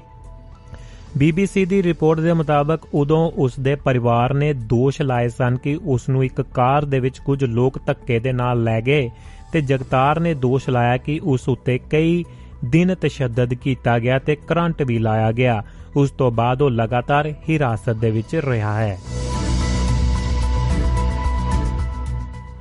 BBC 1.17 1.65
ਦੀ 1.65 1.83
ਰਿਪੋਰਟ 1.83 2.19
ਦੇ 2.19 2.33
ਮੁਤਾਬਕ 2.33 2.79
ਉਦੋਂ 2.93 3.31
ਉਸ 3.35 3.59
ਦੇ 3.59 3.75
ਪਰਿਵਾਰ 3.75 4.33
ਨੇ 4.33 4.53
ਦੋਸ਼ 4.53 5.01
ਲਾਏ 5.01 5.29
ਸਨ 5.29 5.57
ਕਿ 5.57 5.79
ਉਸ 5.85 6.09
ਨੂੰ 6.09 6.23
ਇੱਕ 6.23 6.41
ਕਾਰ 6.41 6.85
ਦੇ 6.85 6.99
ਵਿੱਚ 6.99 7.19
ਕੁਝ 7.19 7.43
ਲੋਕ 7.43 7.79
ਧੱਕੇ 7.85 8.19
ਦੇ 8.19 8.31
ਨਾਲ 8.31 8.63
ਲੈ 8.63 8.81
ਗਏ 8.81 9.09
ਤੇ 9.53 9.61
ਜਗਤਾਰ 9.61 10.19
ਨੇ 10.19 10.33
ਦੋਸ਼ 10.33 10.69
ਲਾਇਆ 10.69 10.97
ਕਿ 10.97 11.19
ਉਸ 11.23 11.49
ਉੱਤੇ 11.49 11.79
ਕਈ 11.89 12.25
ਦਿਨ 12.65 12.95
ਤਸ਼ੱਦਦ 12.95 13.53
ਕੀਤਾ 13.53 13.99
ਗਿਆ 13.99 14.19
ਤੇ 14.19 14.35
ਕਰੰਟ 14.35 14.81
ਵੀ 14.81 14.99
ਲਾਇਆ 14.99 15.31
ਗਿਆ। 15.31 15.63
ਉਸ 15.95 16.11
ਤੋਂ 16.11 16.31
ਬਾਅਦ 16.31 16.61
ਉਹ 16.61 16.71
ਲਗਾਤਾਰ 16.71 17.33
ਹਿਰਾਸਤ 17.49 17.89
ਦੇ 17.89 18.11
ਵਿੱਚ 18.11 18.35
ਰਿਹਾ 18.35 18.73
ਹੈ। 18.73 18.99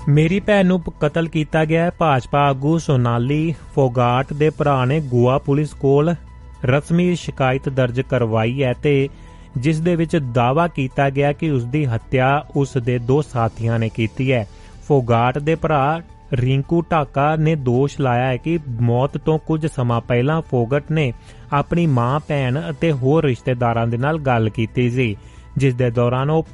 ਮੇਰੀ 0.09 0.41
ਭੈਣ 0.41 0.67
ਨੂੰ 0.67 0.83
ਕਤਲ 1.01 1.29
ਕੀਤਾ 1.29 1.65
ਗਿਆ। 1.65 1.85
ਹੈ 1.85 1.91
ਭਾਜਪਾ 1.91 2.39
ਆਗੂ 2.39 2.79
ਸੋਨਾਲੀ 2.79 3.55
ਫੋਗਾਟ 3.75 4.33
ਦੇ 4.33 4.51
ਭਰਾ 4.51 4.85
ਨੇ 4.85 5.01
ਗੋਆ 5.01 5.39
ਪੁਲਿਸ 5.39 5.75
ਕੋਲ 5.75 6.15
ਰਸਮੀ 6.65 7.15
ਸ਼ਿਕਾਇਤ 7.15 7.69
ਦਰਜ 7.69 8.01
ਕਰਵਾਈ 8.01 8.63
ਹੈ 8.63 8.73
ਤੇ 8.83 9.09
ਜਿਸ 9.57 9.81
ਦੇ 9.81 9.95
ਵਿੱਚ 9.97 10.17
ਦਾਵਾ 10.35 10.67
ਕੀਤਾ 10.69 11.09
ਗਿਆ 11.11 11.33
ਕਿ 11.33 11.51
ਉਸ 11.51 11.65
ਦੀ 11.65 11.85
ਹੱਤਿਆ 11.87 12.47
ਉਸ 12.57 12.77
ਦੇ 12.79 12.99
ਦੋ 12.99 13.21
ਸਾਥੀਆਂ 13.23 13.79
ਨੇ 13.79 13.89
ਕੀਤੀ 13.89 14.33
ਹੈ। 14.33 14.47
ਫੋਗਾਟ 14.89 15.39
ਦੇ 15.39 15.55
ਭਰਾ 15.55 16.01
ਰਿੰਕੂ 16.33 16.83
ਢਾਕਾ 16.83 17.35
ਨੇ 17.37 17.55
ਦੋਸ਼ 17.55 18.01
ਲਾਇਆ 18.01 18.27
ਹੈ 18.27 18.37
ਕਿ 18.37 18.59
ਮੌਤ 18.81 19.17
ਤੋਂ 19.19 19.39
ਕੁਝ 19.39 19.67
ਸਮਾਂ 19.67 20.01
ਪਹਿਲਾਂ 20.01 20.41
ਫੋਗਟ 20.43 20.91
ਨੇ 20.91 21.13
ਆਪਣੀ 21.53 21.87
ਮਾਂ, 21.87 22.21
ਭੈਣ 22.29 22.61
ਅਤੇ 22.71 22.93
ਹੋਰ 22.93 23.25
ਰਿਸ਼ਤੇਦਾਰਾਂ 23.25 23.87
ਦੇ 23.87 23.97
ਨਾਲ 23.97 24.19
ਗੱਲ 24.19 24.49
ਕੀਤੀ 24.49 24.91
ਸੀ, 24.91 25.17
ਜਿਸ 25.57 25.75
ਦੇ 25.75 25.91
ਦੌਰਾਨ 25.91 26.31
ਉਹ 26.31 26.47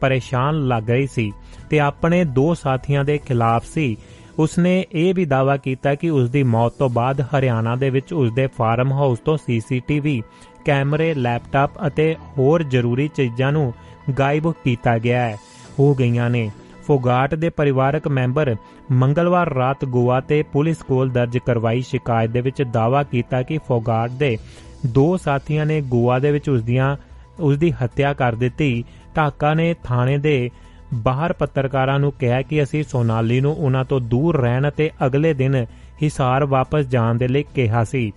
ਪਰੇਸ਼ਾਨ 0.00 0.66
ਲੱਗ 0.66 0.90
ਰਹੀ 0.90 1.06
ਸੀ 1.06 1.32
ਤੇ 1.70 1.80
ਆਪਣੇ 1.80 2.24
ਦੋ 2.24 2.54
ਸਾਥੀਆਂ 2.54 3.04
ਦੇ 3.04 3.18
ਖਿਲਾਫ 3.18 3.64
ਸੀ। 3.64 3.96
ਉਸਨੇ 4.38 4.84
ਇਹ 4.92 5.14
ਵੀ 5.14 5.24
ਦਾਵਾ 5.24 5.56
ਕੀਤਾ 5.56 5.94
ਕਿ 5.94 6.10
ਉਸ 6.10 6.30
ਦੀ 6.30 6.42
ਮੌਤ 6.42 6.72
ਤੋਂ 6.72 6.88
ਬਾਅਦ 6.88 7.20
ਹਰਿਆਣਾ 7.20 7.76
ਦੇ 7.76 7.90
ਵਿੱਚ 7.90 8.12
ਉਸ 8.12 8.32
ਦੇ 8.32 8.46
ਫਾਰਮ 8.46 8.92
ਹਾਊਸ 8.92 9.18
ਤੋਂ 9.18 9.36
ਸੀਸੀਟੀਵੀ 9.36 10.22
ਕੈਮਰੇ, 10.64 11.14
ਲੈਪਟਾਪ 11.14 11.70
ਅਤੇ 11.86 12.16
ਹੋਰ 12.38 12.62
ਜ਼ਰੂਰੀ 12.62 13.08
ਚੀਜ਼ਾਂ 13.08 13.52
ਨੂੰ 13.52 13.74
ਗਾਇਬ 14.18 14.50
ਕੀਤਾ 14.50 14.98
ਗਿਆ 14.98 15.22
ਹੈ। 15.22 15.36
ਹੋ 15.78 15.94
ਗਈਆਂ 15.94 16.30
ਨੇ। 16.30 16.50
ਫੋਗਾਟ 16.86 17.34
ਦੇ 17.34 17.48
ਪਰਿਵਾਰਕ 17.48 18.08
ਮੈਂਬਰ 18.08 18.56
ਮੰਗਲਵਾਰ 18.92 19.54
ਰਾਤ 19.54 19.84
ਗੋਆ 19.84 20.20
ਤੇ 20.20 20.42
ਪੁਲਿਸ 20.42 20.76
ਕੋਲ 20.76 21.10
ਦਰਜ 21.10 21.38
ਕਰਵਾਈ 21.38 21.80
ਸ਼ਿਕਾਇਤ 21.80 22.30
ਦੇ 22.30 22.40
ਵਿੱਚ 22.40 22.62
ਦਾਵਾ 22.62 23.02
ਕੀਤਾ 23.02 23.42
ਕਿ 23.42 23.58
ਫੋਗਾਟ 23.68 24.10
ਦੇ 24.10 24.38
ਦੋ 24.86 25.16
ਸਾਥੀਆਂ 25.16 25.66
ਨੇ 25.66 25.80
ਗੋਆ 25.80 26.18
ਦੇ 26.18 26.32
ਵਿੱਚ 26.32 26.48
ਉਸ 26.48 26.62
ਦੀਆਂ 26.62 26.96
ਉਸ 27.40 27.58
ਦੀ 27.58 27.70
ਹੱਤਿਆ 27.70 28.12
ਕਰ 28.12 28.34
ਦਿੱਤੀ। 28.34 28.84
ਢਾਕਾ 29.16 29.54
ਨੇ 29.54 29.74
ਥਾਣੇ 29.84 30.18
ਦੇ 30.18 30.50
ਬਾਹਰ 30.94 31.32
ਪੱਤਰਕਾਰਾਂ 31.32 31.98
ਨੂੰ 31.98 32.12
ਕਿਹਾ 32.12 32.40
ਕਿ 32.42 32.62
ਅਸੀਂ 32.62 32.82
ਸੋਨਾਲੀ 32.84 33.40
ਨੂੰ 33.40 33.54
ਉਹਨਾਂ 33.54 33.84
ਤੋਂ 33.84 34.00
ਦੂਰ 34.00 34.40
ਰਹਿਣ 34.40 34.68
ਅਤੇ 34.68 34.90
ਅਗਲੇ 35.06 35.32
ਦਿਨ 35.34 35.54
ਹਿਸਾਰ 36.02 36.44
ਵਾਪਸ 36.44 36.84
ਜਾਣ 36.84 37.14
ਦੇ 37.14 37.28
ਲਈ 37.28 37.44
ਕਿਹਾ 37.54 37.84
ਸੀ। 37.84 38.12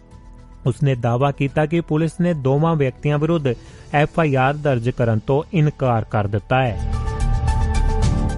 ਉਸਨੇ 0.66 0.96
ਦਾਅਵਾ 0.96 1.32
ਕੀਤਾ 1.32 1.66
ਕਿ 1.66 1.82
ਪੁਲਿਸ 1.82 2.20
ਨੇ 2.22 2.34
ਦੋਵਾਂ 2.34 2.76
ਵਿਅਕਤੀਆਂ 2.76 3.18
ਵਿਰੁੱਧ 3.18 3.48
ਐਫ 3.94 4.20
ਆਈ 4.20 4.36
ਆਰ 4.36 4.54
ਦਰਜ 4.54 4.90
ਕਰਨ 4.90 5.20
ਤੋਂ 5.20 5.44
ਇਨਕਾਰ 5.54 6.04
ਕਰ 6.04 6.28
ਦਿੱਤਾ 6.28 6.62
ਹੈ। 6.64 6.94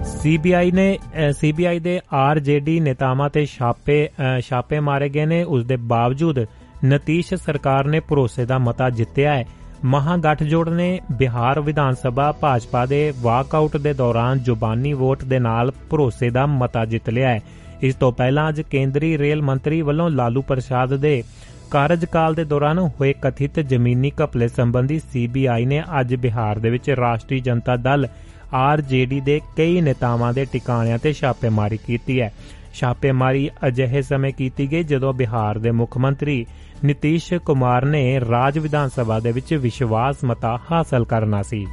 ਸੀਬੀਆਈ 0.04 0.70
ਨੇ 0.70 0.98
ਸੀਬੀਆਈ 1.32 1.78
ਦੇ 1.78 2.00
ਆਰਜੇਡੀ 2.12 2.78
ਨੇਤਾਵਾਂ 2.80 3.28
ਤੇ 3.30 3.44
ਛਾਪੇ 3.46 4.08
ਛਾਪੇ 4.40 4.80
ਮਾਰੇ 4.80 5.08
ਗਏ 5.08 5.26
ਨੇ। 5.26 5.42
ਉਸ 5.42 5.64
ਦੇ 5.64 5.76
ਬਾਵਜੂਦ 5.76 6.44
ਨਤੀਸ਼ 6.86 7.34
ਸਰਕਾਰ 7.34 7.84
ਨੇ 7.84 8.00
ਭਰੋਸੇ 8.00 8.44
ਦਾ 8.44 8.58
ਮਤਾ 8.58 8.90
ਜਿੱਤਿਆ 8.90 9.34
ਹੈ। 9.34 9.44
ਮਹਾਗਠਜੋੜ 9.84 10.68
ਨੇ 10.68 11.00
ਬਿਹਾਰ 11.12 11.60
ਵਿਧਾਨ 11.60 11.94
ਸਭਾ 11.94 12.32
ਭਾਜਪਾ 12.32 12.86
ਦੇ 12.86 13.12
ਵਾਕਆਊਟ 13.20 13.76
ਦੇ 13.76 13.92
ਦੌਰਾਨ 13.92 14.38
ਜ਼ੁਬਾਨੀ 14.38 14.92
ਵੋਟ 14.92 15.24
ਦੇ 15.24 15.38
ਨਾਲ 15.38 15.72
ਭਰੋਸੇ 15.90 16.30
ਦਾ 16.30 16.46
ਮਤਾ 16.46 16.84
ਜਿੱਤ 16.84 17.10
ਲਿਆ 17.10 17.28
ਹੈ। 17.28 17.40
ਇਸ 17.82 17.94
ਤੋਂ 17.94 18.12
ਪਹਿਲਾਂ 18.12 18.48
ਅੱਜ 18.48 18.60
ਕੇਂਦਰੀ 18.60 19.18
ਰੇਲ 19.18 19.42
ਮੰਤਰੀ 19.42 19.82
ਵੱਲੋਂ 19.82 20.10
ਲਾਲੂ 20.10 20.42
ਪ੍ਰਸ਼ਾਦ 20.42 20.94
ਦੇ 20.96 21.22
ਕਾਰਜਕਾਲ 21.70 22.34
ਦੇ 22.34 22.44
ਦੌਰਾਨ 22.44 22.78
ਹੋਏ 22.78 23.12
ਕਥਿਤ 23.12 23.60
ਜ਼ਮੀਨੀ 23.60 24.12
ਘਪਲੇ 24.24 24.48
ਸੰਬੰਧੀ 24.48 25.00
ਸੀਬੀਆਈ 25.12 25.64
ਨੇ 25.64 25.82
ਅੱਜ 26.00 26.14
ਬਿਹਾਰ 26.14 26.58
ਦੇ 26.58 26.70
ਵਿੱਚ 26.70 26.90
ਰਾਸ਼ਟਰੀ 26.90 27.40
ਜਨਤਾ 27.40 27.76
ਦਲ 27.76 28.06
ਆਰਜੇਡੀ 28.54 29.20
ਦੇ 29.20 29.40
ਕਈ 29.56 29.80
ਨੇਤਾਵਾਂ 29.80 30.32
ਦੇ 30.32 30.44
ਟਿਕਾਣਿਆਂ 30.44 30.98
ਤੇ 30.98 31.12
ਛਾਪੇਮਾਰੀ 31.12 31.76
ਕੀਤੀ 31.76 32.20
ਹੈ। 32.20 32.32
ਛਾਪੇਮਾਰੀ 32.74 33.50
ਅਜਿਹੇ 33.66 34.02
ਸਮੇਂ 34.02 34.32
ਕੀਤੀ 34.32 34.72
ਗਈ 34.72 34.82
ਜਦੋਂ 34.82 35.12
ਬਿਹਾਰ 35.14 35.58
ਦੇ 35.58 35.70
ਮੁੱਖ 35.70 35.98
ਮੰਤਰੀ 35.98 36.46
ਨਿਤੀਸ਼ 36.84 37.34
ਕੁਮਾਰ 37.34 37.84
ਨੇ 37.84 38.20
ਰਾਜ 38.20 38.58
ਵਿਧਾਨ 38.58 38.88
ਸਭਾ 38.88 39.20
ਦੇ 39.20 39.32
ਵਿੱਚ 39.32 39.54
ਵਿਸ਼ਵਾਸ 39.54 40.16
ਮਤਾ 40.24 40.58
ਹਾਸਲ 40.72 41.04
ਕਰਨਾ 41.04 41.42
ਸੀ। 41.42 41.66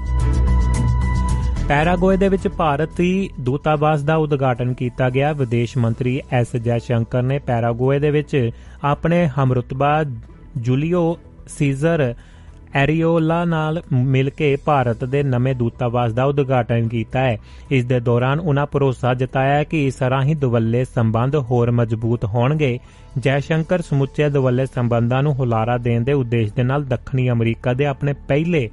ਪੈਰਾਗੋਏ 1.68 2.18
ਦੇ 2.18 2.30
ਵਿੱਚ 2.30 2.48
ਭਾਰਤੀ 2.48 3.30
ਦੂਤਾਵਾਸ 3.40 4.04
ਦਾ 4.04 4.16
ਉਦਘਾਟਨ 4.16 4.74
ਕੀਤਾ 4.74 5.10
ਗਿਆ। 5.10 5.34
ਵਿਦੇਸ਼ 5.34 5.78
ਮੰਤਰੀ 5.78 6.22
ਐਸ 6.32 6.56
ਜੈ 6.56 6.78
ਸ਼ੰਕਰ 6.78 7.24
ਨੇ 7.24 7.40
ਪੈਰਾਗੋਏ 7.40 8.00
ਦੇ 8.00 8.12
ਵਿੱਚ 8.12 8.52
ਆਪਣੇ 8.84 9.28
ਹਮਰਤਬਾ 9.28 10.04
ਜੂਲੀਓ 10.58 11.18
ਸੀਜ਼ਰ 11.48 12.16
ਐਰੀਓਲਾ 12.78 13.44
ਨਾਲ 13.46 13.82
ਮਿਲ 13.94 14.30
ਕੇ 14.30 14.56
ਭਾਰਤ 14.66 15.04
ਦੇ 15.06 15.22
ਨਵੇਂ 15.24 15.54
ਦੂਤਾਵਾਸ 15.56 16.14
ਦਾ 16.14 16.24
ਉਦਘਾਟਨ 16.24 16.88
ਕੀਤਾ 16.88 17.20
ਹੈ। 17.20 17.38
ਇਸ 17.72 17.86
ਦੇ 17.86 18.00
ਦੌਰਾਨ 18.00 18.40
ਉਹਨਾਂ 18.40 18.66
ਭਰੋਸਾ 18.66 19.14
ਜਤਾਇਆ 19.14 19.64
ਕਿ 19.64 19.86
ਇਸ 19.88 20.02
ਰਾਹੀਂ 20.04 20.36
ਦੁਵੱਲੇ 20.36 20.84
ਸੰਬੰਧ 20.86 21.36
ਹੋਰ 21.36 21.72
ਮਜ਼ਬੂਤ 21.72 22.26
ਹੋਣਗੇ। 22.26 22.78
ਜੈਸ਼ੰਕਰ 23.18 23.82
ਸਮੁੱਚੇ 23.82 24.30
ਦੁਵੱਲੇ 24.30 24.66
ਸੰਬੰਧਾਂ 24.66 25.24
ਨੂੰ 25.24 25.34
ਹੁਲਾਰਾ 25.34 25.78
ਦੇਣ 25.78 26.04
ਦੇ 26.04 26.14
ਉਦੇਸ਼ 26.14 26.54
ਦੇ 26.54 26.64
ਨਾਲ 26.64 26.86
ਦੱਖਣੀ 26.86 27.30
ਅਮਰੀਕਾ 27.30 27.74
ਦੇ 27.74 27.86
ਆਪਣੇ 27.86 28.14
ਪਹਿਲੇ 28.28 28.70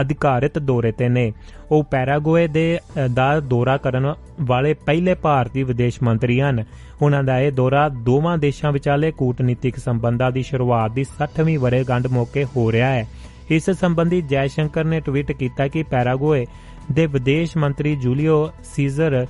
ਅਧਿਕਾਰਿਤ 0.00 0.58
ਦੌਰੇ 0.58 0.92
ਤੇ 0.92 1.08
ਨੇ। 1.08 1.32
ਉਹ 1.70 1.82
ਪੈਰਾਗੁਏ 1.82 2.46
ਦੇ 2.46 2.78
ਦਾ 3.14 3.28
ਦੌਰਾ 3.40 3.76
ਕਰਨ 3.76 4.12
ਵਾਲੇ 4.40 4.74
ਪਹਿਲੇ 4.86 5.14
ਭਾਰਤੀ 5.14 5.62
ਵਿਦੇਸ਼ 5.62 6.02
ਮੰਤਰੀ 6.02 6.40
ਹਨ। 6.40 6.64
ਉਹਨਾਂ 7.02 7.22
ਦਾ 7.24 7.38
ਇਹ 7.40 7.52
ਦੌਰਾ 7.52 7.88
ਦੋਵਾਂ 7.88 8.36
ਦੇਸ਼ਾਂ 8.38 8.72
ਵਿਚਾਲੇ 8.72 9.10
ਕੂਟਨੀਤਿਕ 9.10 9.76
ਸੰਬੰਧਾਂ 9.76 10.30
ਦੀ 10.30 10.42
ਸ਼ੁਰੂਆਤ 10.42 10.92
ਦੀ 10.92 11.04
60ਵੀਂ 11.12 11.58
ਵਰ੍ਹੇਗੰਢ 11.58 12.06
ਮੌਕੇ 12.06 12.44
ਹੋ 12.56 12.72
ਰਿਹਾ 12.72 12.88
ਹੈ। 12.88 13.06
ਇਸ 13.50 13.70
ਸੰਬੰਧੀ 13.70 14.20
ਜੈਸ਼ੰਕਰ 14.22 14.84
ਨੇ 14.84 15.00
ਟਵੀਟ 15.00 15.32
ਕੀਤਾ 15.32 15.68
ਕਿ 15.68 15.82
ਪੈਰਾਗੁਏ 15.82 16.46
ਦੇ 16.92 17.06
ਵਿਦੇਸ਼ 17.06 17.56
ਮੰਤਰੀ 17.56 17.96
ਜੂਲੀਓ 17.96 18.48
ਸੀਜ਼ਰ 18.64 19.26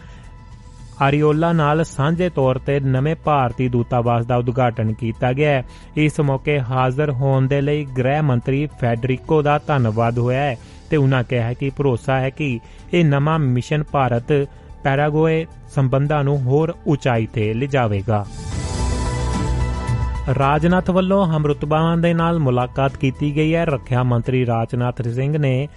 ਆਰੀਓਲਾ 1.02 1.52
ਨਾਲ 1.52 1.84
ਸਾਂਝੇ 1.84 2.28
ਤੌਰ 2.28 2.58
ਤੇ 2.58 2.78
ਨਵੇਂ 2.80 3.14
ਭਾਰਤੀ 3.16 3.68
ਦੂਤਾਵਾਸ 3.68 4.26
ਦਾ 4.26 4.36
ਉਦਘਾਟਨ 4.36 4.92
ਕੀਤਾ 4.92 5.32
ਗਿਆ 5.32 5.50
ਹੈ। 5.50 5.64
ਇਸ 5.96 6.20
ਮੌਕੇ 6.20 6.58
ਹਾਜ਼ਰ 6.60 7.10
ਹੋਣ 7.10 7.46
ਦੇ 7.46 7.60
ਲਈ 7.60 7.84
ਗ੍ਰਹਿ 7.98 8.22
ਮੰਤਰੀ 8.22 8.66
ਫੈਡਰਿਕੋ 8.80 9.42
ਦਾ 9.42 9.58
ਧੰਨਵਾਦ 9.66 10.18
ਹੋਇਆ 10.18 10.40
ਹੈ 10.40 10.56
ਤੇ 10.90 10.96
ਉਹਨਾਂ 10.96 11.22
ਕਿਹਾ 11.24 11.52
ਕਿ 11.52 11.70
ਭਰੋਸਾ 11.70 12.18
ਹੈ 12.20 12.30
ਕਿ 12.30 12.58
ਇਹ 12.94 13.04
ਨਵਾਂ 13.04 13.38
ਮਿਸ਼ਨ 13.38 13.82
ਭਾਰਤ 13.82 14.32
ਪੈਰਾਗੁਏ 14.84 15.46
ਸੰਬੰਧਾਂ 15.74 16.24
ਨੂੰ 16.24 16.38
ਹੋਰ 16.42 16.74
ਉਚਾਈ 16.86 17.26
ਤੇ 17.26 17.52
ਲਿਜਾਵੇਗਾ। 17.54 18.24
ਰਾਜਨਾਥ 20.34 20.90
ਵੱਲੋਂ 20.90 21.24
ਹਮਰਤਬਾਵਾਂ 21.26 21.96
ਦੇ 21.96 22.12
ਨਾਲ 22.14 22.38
ਮੁਲਾਕਾਤ 22.38 22.96
ਕੀਤੀ 22.96 23.34
ਗਈ 23.36 23.54
ਹੈ। 23.54 23.64
ਰੱਖਿਆ 23.64 24.02
ਮੰਤਰੀ 24.02 24.44
ਰਾਜਨਾਥ 24.46 25.02
ਸਿੰਘ 25.08 25.36
ਨੇ 25.38 25.68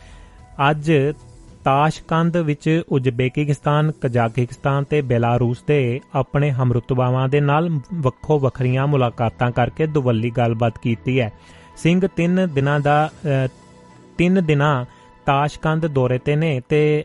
ਅੱਜ 0.70 0.92
ਤਾਸ਼ਕੰਦ 1.64 2.38
ਵਿੱਚ 2.38 2.82
ਉਜ਼ਬੇਕਿਸਤਾਨ, 2.90 3.92
ਕਜ਼ਾਕਿਸਤਾਨ 4.02 4.84
ਤੇ 4.84 5.02
ਬੇਲਾਰੂਸ 5.02 5.64
ਦੇ 5.68 6.00
ਆਪਣੇ 6.16 6.52
ਹਮਰਤਬਾਵਾਂ 6.52 7.28
ਦੇ 7.30 7.40
ਨਾਲ 7.42 7.70
ਵੱਖੋ 7.94 8.40
ਵੱਖਰੀਆਂ 8.40 8.88
ਮੁਲਾਕਾਤਾਂ 8.88 9.52
ਕਰਕੇ 9.52 9.88
ਦੁਵੱਲੀ 9.88 10.30
ਗੱਲਬਾਤ 10.30 10.78
ਕੀਤੀ 10.78 11.20
ਹੈ। 11.20 11.32
ਸਿੰਘ 11.78 12.08
3 12.18 12.48
ਦਿਨਾਂ 12.48 12.80
ਦਾ 12.80 13.10
3 14.18 14.42
ਦਿਨਾਂ 14.42 14.86
ਤਾਸ਼ਕੰਦ 15.26 15.86
ਦੌਰੇ 15.88 16.18
ਤੇ 16.18 16.36
ਨੇ 16.36 16.62
ਤੇ 16.70 17.04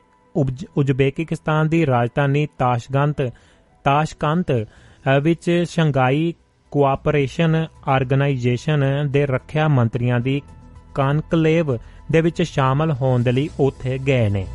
ਉਜ਼ਬੇਕਿਸਤਾਨ 0.76 1.68
ਦੀ 1.68 1.86
ਰਾਜਧਾਨੀ 1.86 2.46
ਤਾਸ਼ਗੰਤ 2.58 3.22
ਤਾਸ਼ਕੰਤ 3.84 4.50
ਵਿੱਚ 5.22 5.64
ਸ਼ੰਘਾਈ 5.70 6.34
ਕੋਆਪਰੇਸ਼ਨ 6.74 7.66
ਆਰਗੇਨਾਈਜੇਸ਼ਨ 7.88 8.84
ਦੇ 9.10 9.26
ਰੱਖਿਆ 9.26 9.68
ਮੰਤਰੀਆਂ 9.68 10.20
ਦੀ 10.20 10.42
ਕਾਨਕਲੇਵ 10.94 11.76
ਦੇ 12.10 12.20
ਵਿੱਚ 12.20 12.42
ਸ਼ਾਮਲ 12.42 12.92
ਹੋਣ 12.92 13.22
ਦੇ 13.22 13.32
ਲਈ 13.32 13.48
ਉੱਥੇ 13.60 13.98
ਗਏ 14.06 14.28
ਨੇ। 14.28 14.46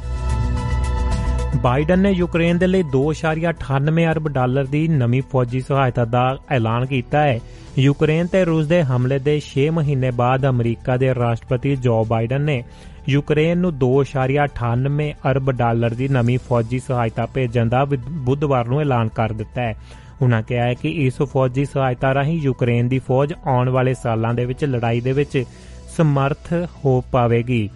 ਬਾਈਡਨ 1.61 1.99
ਨੇ 1.99 2.09
ਯੂਕਰੇਨ 2.11 2.57
ਦੇ 2.57 2.67
ਲਈ 2.67 2.83
2.98 2.83 4.05
ਅਰਬ 4.11 4.29
ਡਾਲਰ 4.29 4.65
ਦੀ 4.65 4.87
ਨਵੀਂ 4.87 5.21
ਫੌਜੀ 5.31 5.59
ਸਹਾਇਤਾ 5.59 6.05
ਦਾ 6.05 6.37
ਐਲਾਨ 6.49 6.85
ਕੀਤਾ 6.85 7.19
ਹੈ। 7.19 7.39
ਯੂਕਰੇਨ 7.79 8.27
ਤੇ 8.27 8.43
ਰੂਸ 8.45 8.67
ਦੇ 8.67 8.81
ਹਮਲੇ 8.83 9.19
ਦੇ 9.19 9.39
6 9.41 9.69
ਮਹੀਨੇ 9.71 10.11
ਬਾਅਦ 10.11 10.49
ਅਮਰੀਕਾ 10.49 10.97
ਦੇ 10.97 11.15
ਰਾਸ਼ਟਰਪਤੀ 11.15 11.75
ਜੋ 11.75 12.03
ਬਾਈਡਨ 12.05 12.41
ਨੇ 12.41 12.63
ਯੂਕਰੇਨ 13.09 13.57
ਨੂੰ 13.57 13.71
2.98 13.77 15.09
ਅਰਬ 15.31 15.51
ਡਾਲਰ 15.51 15.93
ਦੀ 15.93 16.07
ਨਵੀਂ 16.07 16.37
ਫੌਜੀ 16.49 16.79
ਸਹਾਇਤਾ 16.79 17.25
ਭੇਜਣ 17.25 17.69
ਦਾ 17.69 17.85
ਬੁੱਧਵਾਰ 18.09 18.65
ਨੂੰ 18.65 18.81
ਐਲਾਨ 18.81 19.07
ਕਰ 19.07 19.33
ਦਿੱਤਾ 19.33 19.61
ਹੈ। 19.61 19.73
ਉਨ੍ਹਾਂ 20.21 20.41
ਕਿਹਾ 20.43 20.65
ਹੈ 20.65 20.73
ਕਿ 20.73 20.89
ਇਸ 21.05 21.21
ਫੌਜੀ 21.21 21.65
ਸਹਾਇਤਾ 21.65 22.13
ਰਾਹੀਂ 22.13 22.39
ਯੂਕਰੇਨ 22.41 22.87
ਦੀ 22.87 22.99
ਫੌਜ 22.99 23.33
ਆਉਣ 23.47 23.69
ਵਾਲੇ 23.69 23.93
ਸਾਲਾਂ 23.93 24.33
ਦੇ 24.33 24.45
ਵਿੱਚ 24.45 24.65
ਲੜਾਈ 24.65 25.01
ਦੇ 25.01 25.11
ਵਿੱਚ 25.11 25.43
ਸਮਰਥ 25.97 26.53
ਹੋ 26.85 27.01
ਪਾਵੇਗੀ। 27.11 27.69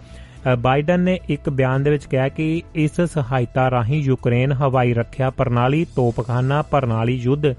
ਬਾਈਡਨ 0.58 1.00
ਨੇ 1.00 1.18
ਇੱਕ 1.28 1.48
ਬਿਆਨ 1.50 1.82
ਦੇ 1.82 1.90
ਵਿੱਚ 1.90 2.04
ਕਿਹਾ 2.04 2.28
ਕਿ 2.28 2.62
ਇਸ 2.74 3.00
ਸਹਾਇਤਾ 3.00 3.70
ਰਾਹੀਂ 3.70 4.02
ਯੂਕਰੇਨ 4.02 4.52
ਹਵਾਈ 4.52 4.94
ਰੱਖਿਆ 4.94 5.30
ਪ੍ਰਣਾਲੀ, 5.30 5.84
ਤੋਪਖਾਨਾ, 5.96 6.62
ਪ੍ਰਣਾਲੀ 6.62 7.14
ਯੁੱਧ 7.14 7.52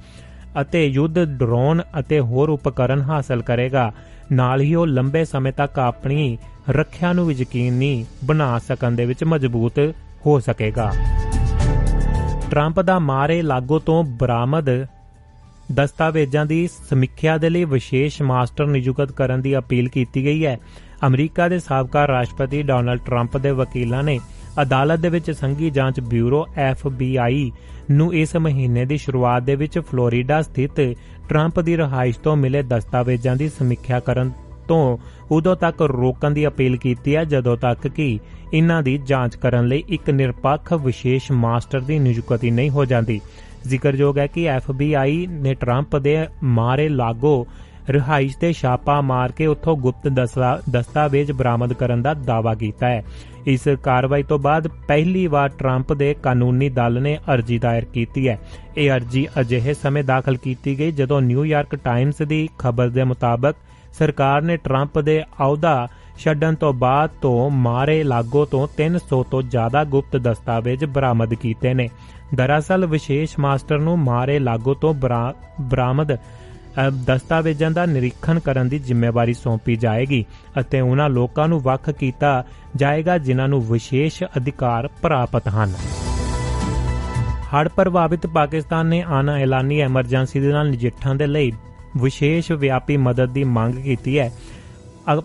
ਅਤੇ 0.62 0.86
ਯੁੱਧ 0.86 1.19
ਡਰੋਨ 1.19 1.82
ਅਤੇ 2.00 2.19
ਹੋਰ 2.19 2.50
ਉਪਕਰਨ 2.50 3.02
ਹਾਸਲ 3.02 3.41
ਕਰੇਗਾ। 3.41 3.91
ਨਾਲ 4.32 4.62
ਹੀ 4.62 4.76
ਉਹ 4.76 4.88
ਲੰਬੇ 4.88 5.26
ਸਮੇਂ 5.26 5.54
ਤੱਕ 5.54 5.80
ਆਪਣੀ 5.80 6.38
ਰੱਖਿਆ 6.69 7.13
ਨੂੰ 7.13 7.32
ਯਕੀਨੀ 7.32 8.06
ਬਣਾ 8.24 8.58
ਸਕਣ 8.60 8.91
ਦੇ 8.91 9.06
ਵਿੱਚ 9.06 9.24
ਮਜ਼ਬੂਤ 9.24 9.80
ਹੋ 10.26 10.39
ਸਕੇਗਾ। 10.39 10.91
ਟਰੰਪ 12.52 12.80
ਦਾ 12.82 12.98
ਮਾਰੇ 13.00 13.42
ਲਾਗੋ 13.42 13.80
ਤੋਂ 13.80 14.04
ਬਰਾਮਦ 14.04 14.70
ਦਸਤਾਵੇਜ਼ਾਂ 15.76 16.46
ਦੀ 16.46 16.68
ਸਮੀਖਿਆ 16.90 17.38
ਦੇ 17.38 17.50
ਲਈ 17.50 17.64
ਵਿਸ਼ੇਸ਼ 17.66 18.22
ਮਾਸਟਰ 18.22 18.68
ਨਿਯੁਕਤ 18.68 19.12
ਕਰਨ 19.12 19.42
ਦੀ 19.42 19.58
ਅਪੀਲ 19.58 19.88
ਕੀਤੀ 19.90 20.24
ਗਈ 20.26 20.46
ਹੈ। 20.46 20.58
ਅਮਰੀਕਾ 21.08 21.48
ਦੇ 21.48 21.60
ਸਾਬਕਾ 21.60 22.08
ਰਾਸ਼ਟਰਪਤੀ 22.08 22.62
ਡੋਨਲਡ 22.62 23.00
ਟਰੰਪ 23.06 23.38
ਦੇ 23.38 23.52
ਵਕੀਲਾਂ 23.52 24.04
ਨੇ 24.04 24.20
ਅਦਾਲਤ 24.62 25.00
ਦੇ 25.00 25.10
ਵਿੱਚ 25.10 25.32
ਸੰਘੀ 25.32 25.70
ਜਾਂਚ 25.70 26.00
ਬਿਊਰੋ 26.00 26.46
FBI 26.72 27.50
ਨੂੰ 27.92 28.14
ਇਸ 28.16 28.36
ਮਹੀਨੇ 28.36 28.86
ਦੀ 28.86 28.98
ਸ਼ੁਰੂਆਤ 28.98 29.44
ਦੇ 29.44 29.56
ਵਿੱਚ 29.56 29.80
ਫਲੋਰੀਡਾ 29.80 30.42
ਸਥਿਤ 30.42 30.80
ਟਰੰਪ 31.30 31.60
ਦੀ 31.60 31.76
ਰਹਾਇਸ਼ 31.76 32.20
ਤੋਂ 32.20 32.36
ਮਿਲੇ 32.36 32.62
ਦਸਤਾਵੇਜ਼ਾਂ 32.62 33.36
ਦੀ 33.36 33.50
ਸਮੀਖਿਆ 33.50 34.00
ਕਰਨ 34.00 34.32
ਤੋਂ 34.67 34.97
ਉਦੋਂ 35.32 35.56
ਤੱਕ 35.56 35.82
ਰੋਕਣ 35.82 36.32
ਦੀ 36.32 36.47
ਅਪੀਲ 36.47 36.78
ਕੀਤੀ 36.78 37.15
ਹੈ, 37.15 37.23
ਜਦੋਂ 37.23 37.58
ਤੱਕ 37.58 37.88
ਕਿ 37.88 38.19
ਇਹਨਾਂ 38.54 38.82
ਦੀ 38.84 38.97
ਜਾਂਚ 38.97 39.36
ਕਰਨ 39.36 39.67
ਲਈ 39.67 39.84
ਇੱਕ 39.89 40.10
ਨਿਰਪੱਖ, 40.10 40.73
ਵਿਸ਼ੇਸ਼ 40.73 41.32
ਮਾਸਟਰ 41.32 41.80
ਦੀ 41.80 41.99
ਨਿਯੁਕਤੀ 41.99 42.51
ਨਹੀਂ 42.51 42.69
ਹੋ 42.69 42.86
ਜਾਂਦੀ। 42.86 43.21
ਜ਼ਿਕਰਯੋਗ 43.67 44.17
ਹੈ 44.17 44.28
ਕਿ 44.28 44.47
FBI 44.58 45.28
ਨੇ 45.28 45.54
ਟਰੰਪ 45.54 45.95
ਦੇ 45.97 46.25
ਮਾਰੇ 46.43 46.89
ਲਾਗੋ 46.89 47.47
ਰਿਹਾਇਸ਼ 47.89 48.38
ਤੇ 48.38 48.51
ਛਾਪਾ 48.54 48.99
ਮਾਰ 49.01 49.32
ਕੇ 49.32 49.45
ਉੱਥੋਂ 49.45 49.75
ਗੁਪਤ 49.78 50.08
ਦਸਤਾਵੇਜ਼ 50.71 51.32
ਬਰਾਮਦ 51.32 51.73
ਕਰਨ 51.73 52.01
ਦਾ 52.01 52.13
ਦਾਅਵਾ 52.13 52.54
ਕੀਤਾ 52.54 52.88
ਹੈ। 52.88 53.04
ਇਸ 53.47 53.67
ਕਾਰਵਾਈ 53.84 54.23
ਤੋਂ 54.23 54.39
ਬਾਅਦ 54.39 54.67
ਪਹਿਲੀ 54.88 55.28
ਵਾਰ 55.28 55.49
ਟਰੰਪ 55.49 55.93
ਦੇ 55.93 56.15
ਕਾਨੂੰਨੀ 56.23 56.69
ਦਲ 56.69 57.01
ਨੇ 57.01 57.17
ਅਰਜ਼ੀ 57.34 57.60
ਦਾਇਰ 57.60 57.86
ਕੀਤੀ 57.86 58.28
ਹੈ। 58.28 58.39
ਇਹ 58.78 58.91
ਅਰਜ਼ੀ 58.91 59.28
ਅਜਿਹੇ 59.39 59.73
ਸਮੇਂ 59.73 60.04
ਦਾਖਲ 60.04 60.38
ਕੀਤੀ 60.38 60.78
ਗਈ, 60.80 60.91
ਜਦੋਂ 60.91 61.21
ਨਿਊਯਾਰਕ 61.21 61.75
ਟਾਈਮਜ਼ 61.75 62.23
ਦੀ 62.23 62.47
ਖਬਰ 62.60 62.89
ਦੇ 62.89 63.04
ਮੁਤਾਬਕ 63.04 63.56
ਸਰਕਾਰ 63.98 64.42
ਨੇ 64.42 64.58
ਟਰੰਪ 64.58 65.00
ਦੇ 65.00 65.22
ਅਹੁਦਾ 65.40 65.88
ਛੱਡਣ 66.20 66.56
ਤੋਂ 66.56 66.74
ਬਾਅਦ 66.74 67.10
ਤੋਂ 67.22 67.50
ਮਾਰੇ 67.52 68.04
ਲਾਗੋ 68.04 68.46
ਤੋਂ 68.46 68.68
300 68.78 69.22
ਤੋਂ 69.32 69.42
ਜ਼ਿਆਦਾ 69.42 69.84
ਗੁਪਤ 69.84 70.18
ਦਸਤਾਵੇਜ਼ 70.18 70.86
ਬਰਾਮਦ 70.86 71.34
ਕੀਤੇ 71.34 71.74
ਨੇ। 71.74 71.88
ਦਰਅਸਲ 72.36 72.86
ਵਿਸ਼ੇਸ਼ 72.86 73.40
ਮਾਸਟਰ 73.40 73.80
ਨੂੰ 73.80 73.98
ਮਾਰੇ 74.00 74.40
ਲਾਗੋ 74.40 74.74
ਤੋਂ 74.74 74.94
ਬਰਾਮਦ 74.94 76.16
ਦਸਤਾਵੇਜ਼ਾਂ 77.06 77.72
ਦਾ 77.72 77.86
ਨਿਰੀਖਣ 77.86 78.40
ਕਰਨ 78.40 78.70
ਦੀ 78.70 78.80
ਜ਼ਿੰਮੇਵਾਰੀ 78.80 79.34
ਸੌਂਪੀ 79.34 79.76
ਜਾਏਗੀ 79.76 80.24
ਅਤੇ 80.60 80.82
ਉਹਨਾਂ 80.82 81.10
ਲੋਕਾਂ 81.10 81.48
ਨੂੰ 81.48 81.60
ਵੱਖ 81.62 81.90
ਕੀਤਾ 81.90 82.44
ਜਾਏਗਾ 82.76 83.18
ਜਿਨ੍ਹਾਂ 83.18 83.48
ਨੂੰ 83.48 83.62
ਵਿਸ਼ੇਸ਼ 83.66 84.24
ਅਧਿਕਾਰ 84.38 84.88
ਪ੍ਰਾਪਤ 85.02 85.48
ਹਨ। 85.48 85.74
ਹੜ੍ਹ 87.56 87.70
ਪ੍ਰਭਾਵਿਤ 87.70 88.28
ਪਾਕਿਸਤਾਨ 88.28 88.86
ਨੇ 88.86 89.02
ਆਨਾ 89.08 89.36
ਐਲਾਨੀ 89.38 89.80
ਐਮਰਜੈਂਸੀ 89.80 90.40
ਦੇ 90.40 90.52
ਨਾਲ 90.52 90.70
ਨਜਿੱਠਣ 90.70 91.16
ਦੇ 91.16 91.28
ਲਈ 91.28 91.52
ਵਿਸ਼ੇਸ਼ 91.98 92.52
ਵਿਆਪੀ 92.52 92.98
ਮਦਦ 92.98 93.30
ਦੀ 93.30 93.44
ਮੰਗ 93.44 93.74
ਕੀਤੀ 93.74 94.20
ਹੈ। 94.20 94.34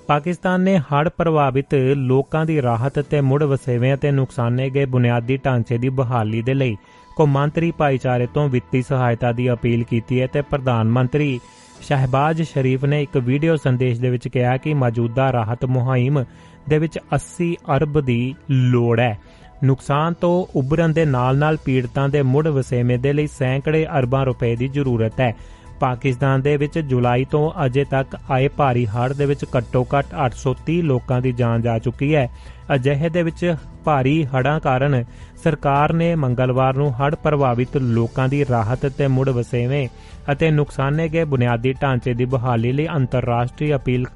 ਪਾਕਿਸਤਾਨ 0.07 0.61
ਨੇ 0.61 0.79
ਹੜ੍ਹ 0.79 1.09
ਪ੍ਰਭਾਵਿਤ 1.17 1.75
ਲੋਕਾਂ 1.95 2.47
ਦੀ 2.47 2.63
ਰਾਹਤ 2.63 2.99
ਤੇ 2.99 3.21
ਮੁੜ 3.21 3.43
ਵਸੇਵਿਆਂ 3.43 3.97
ਤੇ 3.97 4.11
ਨੁਕਸਾਨੇ 4.11 4.71
ਗਏ 4.71 4.85
ਬੁਨਿਆਦੀ 4.85 5.37
ਢਾਂਚੇ 5.37 5.79
ਦੀ 5.79 5.89
ਬਹਾਲੀ 5.89 6.43
ਦੇ 6.43 6.55
ਲਈ 6.55 6.77
ਕੌਮਾਂਤਰੀ 7.17 7.71
ਭਾਈਚਾਰੇ 7.71 8.27
ਤੋਂ 8.27 8.49
ਵਿੱਤੀ 8.49 8.83
ਸਹਾਇਤਾ 8.83 9.33
ਦੀ 9.33 9.53
ਅਪੀਲ 9.53 9.85
ਕੀਤੀ 9.85 10.21
ਹੈ 10.21 10.27
ਤੇ 10.27 10.43
ਪ੍ਰਧਾਨ 10.43 10.89
ਮੰਤਰੀ 10.89 11.41
ਸ਼ਹਿਬਾਜ਼ 11.81 12.43
ਸ਼ਰੀਫ 12.43 12.85
ਨੇ 12.85 13.03
ਇੱਕ 13.03 13.17
ਵੀਡੀਓ 13.17 13.57
ਸੰਦੇਸ਼ 13.57 14.01
ਦੇ 14.01 14.11
ਵਿੱਚ 14.11 14.29
ਕਿਹਾ 14.29 14.57
ਕਿ 14.57 14.75
ਮੌਜੂਦਾ 14.75 15.33
ਰਾਹਤ 15.33 15.65
ਮੁਹਿੰਮ 15.65 16.25
ਦੇ 16.69 16.79
ਵਿੱਚ 16.79 16.99
80 17.17 17.53
ਅਰਬ 17.77 18.01
ਦੀ 18.01 18.35
ਲੋੜ 18.51 19.01
ਹੈ। 19.01 19.19
ਨੁਕਸਾਨ 19.65 20.15
ਤੋਂ 20.15 20.59
ਉਭਰਨ 20.59 20.93
ਦੇ 20.93 21.05
ਨਾਲ-ਨਾਲ 21.05 21.57
ਪੀੜਤਾਂ 21.57 22.09
ਦੇ 22.09 22.23
ਮੁੜ 22.23 22.49
ਵਸੇਵੇਂ 22.49 22.99
ਦੇ 22.99 23.13
ਲਈ 23.13 23.27
ਸੈਂਕੜੇ 23.27 23.87
ਅਰਬਾਂ 23.99 24.25
ਰੁਪਏ 24.25 24.57
ਦੀ 24.57 24.69
ਜ਼ਰੂਰਤ 24.69 25.21
ਹੈ। 25.21 25.35
ਪਾਕਿਸਤਾਨ 25.81 26.43
ਦੇ 26.43 26.57
ਵਿੱਚ 26.57 26.79
ਜੁਲਾਈ 26.79 27.25
ਤੋਂ 27.25 27.51
ਅਜੇ 27.67 27.85
ਤੱਕ 27.85 28.17
ਆਏ 28.31 28.49
ਭਾਰੀ 28.49 28.87
ਹੜ੍ਹ 28.87 29.15
ਦੇ 29.15 29.27
ਵਿੱਚ 29.27 29.45
ਘੱਟੋ-ਘੱਟ 29.57 30.07
830 30.27 30.81
ਲੋਕਾਂ 30.83 31.21
ਦੀ 31.21 31.33
ਜਾਨ 31.33 31.63
ਜਾ 31.63 31.79
ਚੁੱਕੀ 31.79 32.15
ਹੈ। 32.15 32.29
ਅਜਿਹੇ 32.75 33.09
ਦੇ 33.09 33.23
ਵਿੱਚ 33.23 33.55
ਭਾਰੀ 33.85 34.25
ਹੜ੍ਹਾਂ 34.25 34.61
ਕਾਰਨ 34.61 35.05
ਸਰਕਾਰ 35.45 35.93
ਨੇ 35.93 36.15
ਮੰਗਲਵਾਰ 36.15 36.75
ਨੂੰ 36.75 36.93
ਹੜ੍ਹ 37.01 37.17
ਪ੍ਰਭਾਵਿਤ 37.17 37.77
ਲੋਕਾਂ 37.77 38.29
ਦੀ 38.29 38.45
ਰਾਹਤ 38.51 38.87
ਤੇ 38.87 39.07
ਮੁੜ 39.07 39.29
ਵਸੇਵੇਂ 39.29 39.89
ਅਤੇ 40.33 40.51
ਨੁਕਸਾਨੇ 40.51 41.09
ਗਏ 41.09 41.25
ਬੁਨਿਆਦੀ 41.25 41.73
ਢਾਂਚੇ 41.73 42.15
ਦੀ 42.15 42.25
ਬਹਾਲੀ 42.25 42.73
ਲਈ 42.73 42.87
ਅੰਤਰਰਾਸ਼ਟਰੀ 42.97 43.75
ਅਪੀਲ 43.75 44.07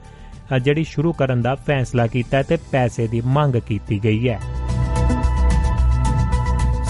ਜਿਹੜੀ 0.62 0.84
ਸ਼ੁਰੂ 0.84 1.12
ਕਰਨ 1.12 1.42
ਦਾ 1.42 1.54
ਫੈਸਲਾ 1.54 2.06
ਕੀਤਾ 2.06 2.42
ਤੇ 2.42 2.56
ਪੈਸੇ 2.72 3.06
ਦੀ 3.06 3.20
ਮੰਗ 3.20 3.56
ਕੀਤੀ 3.56 4.00
ਗਈ 4.04 4.28
ਹੈ। 4.28 4.38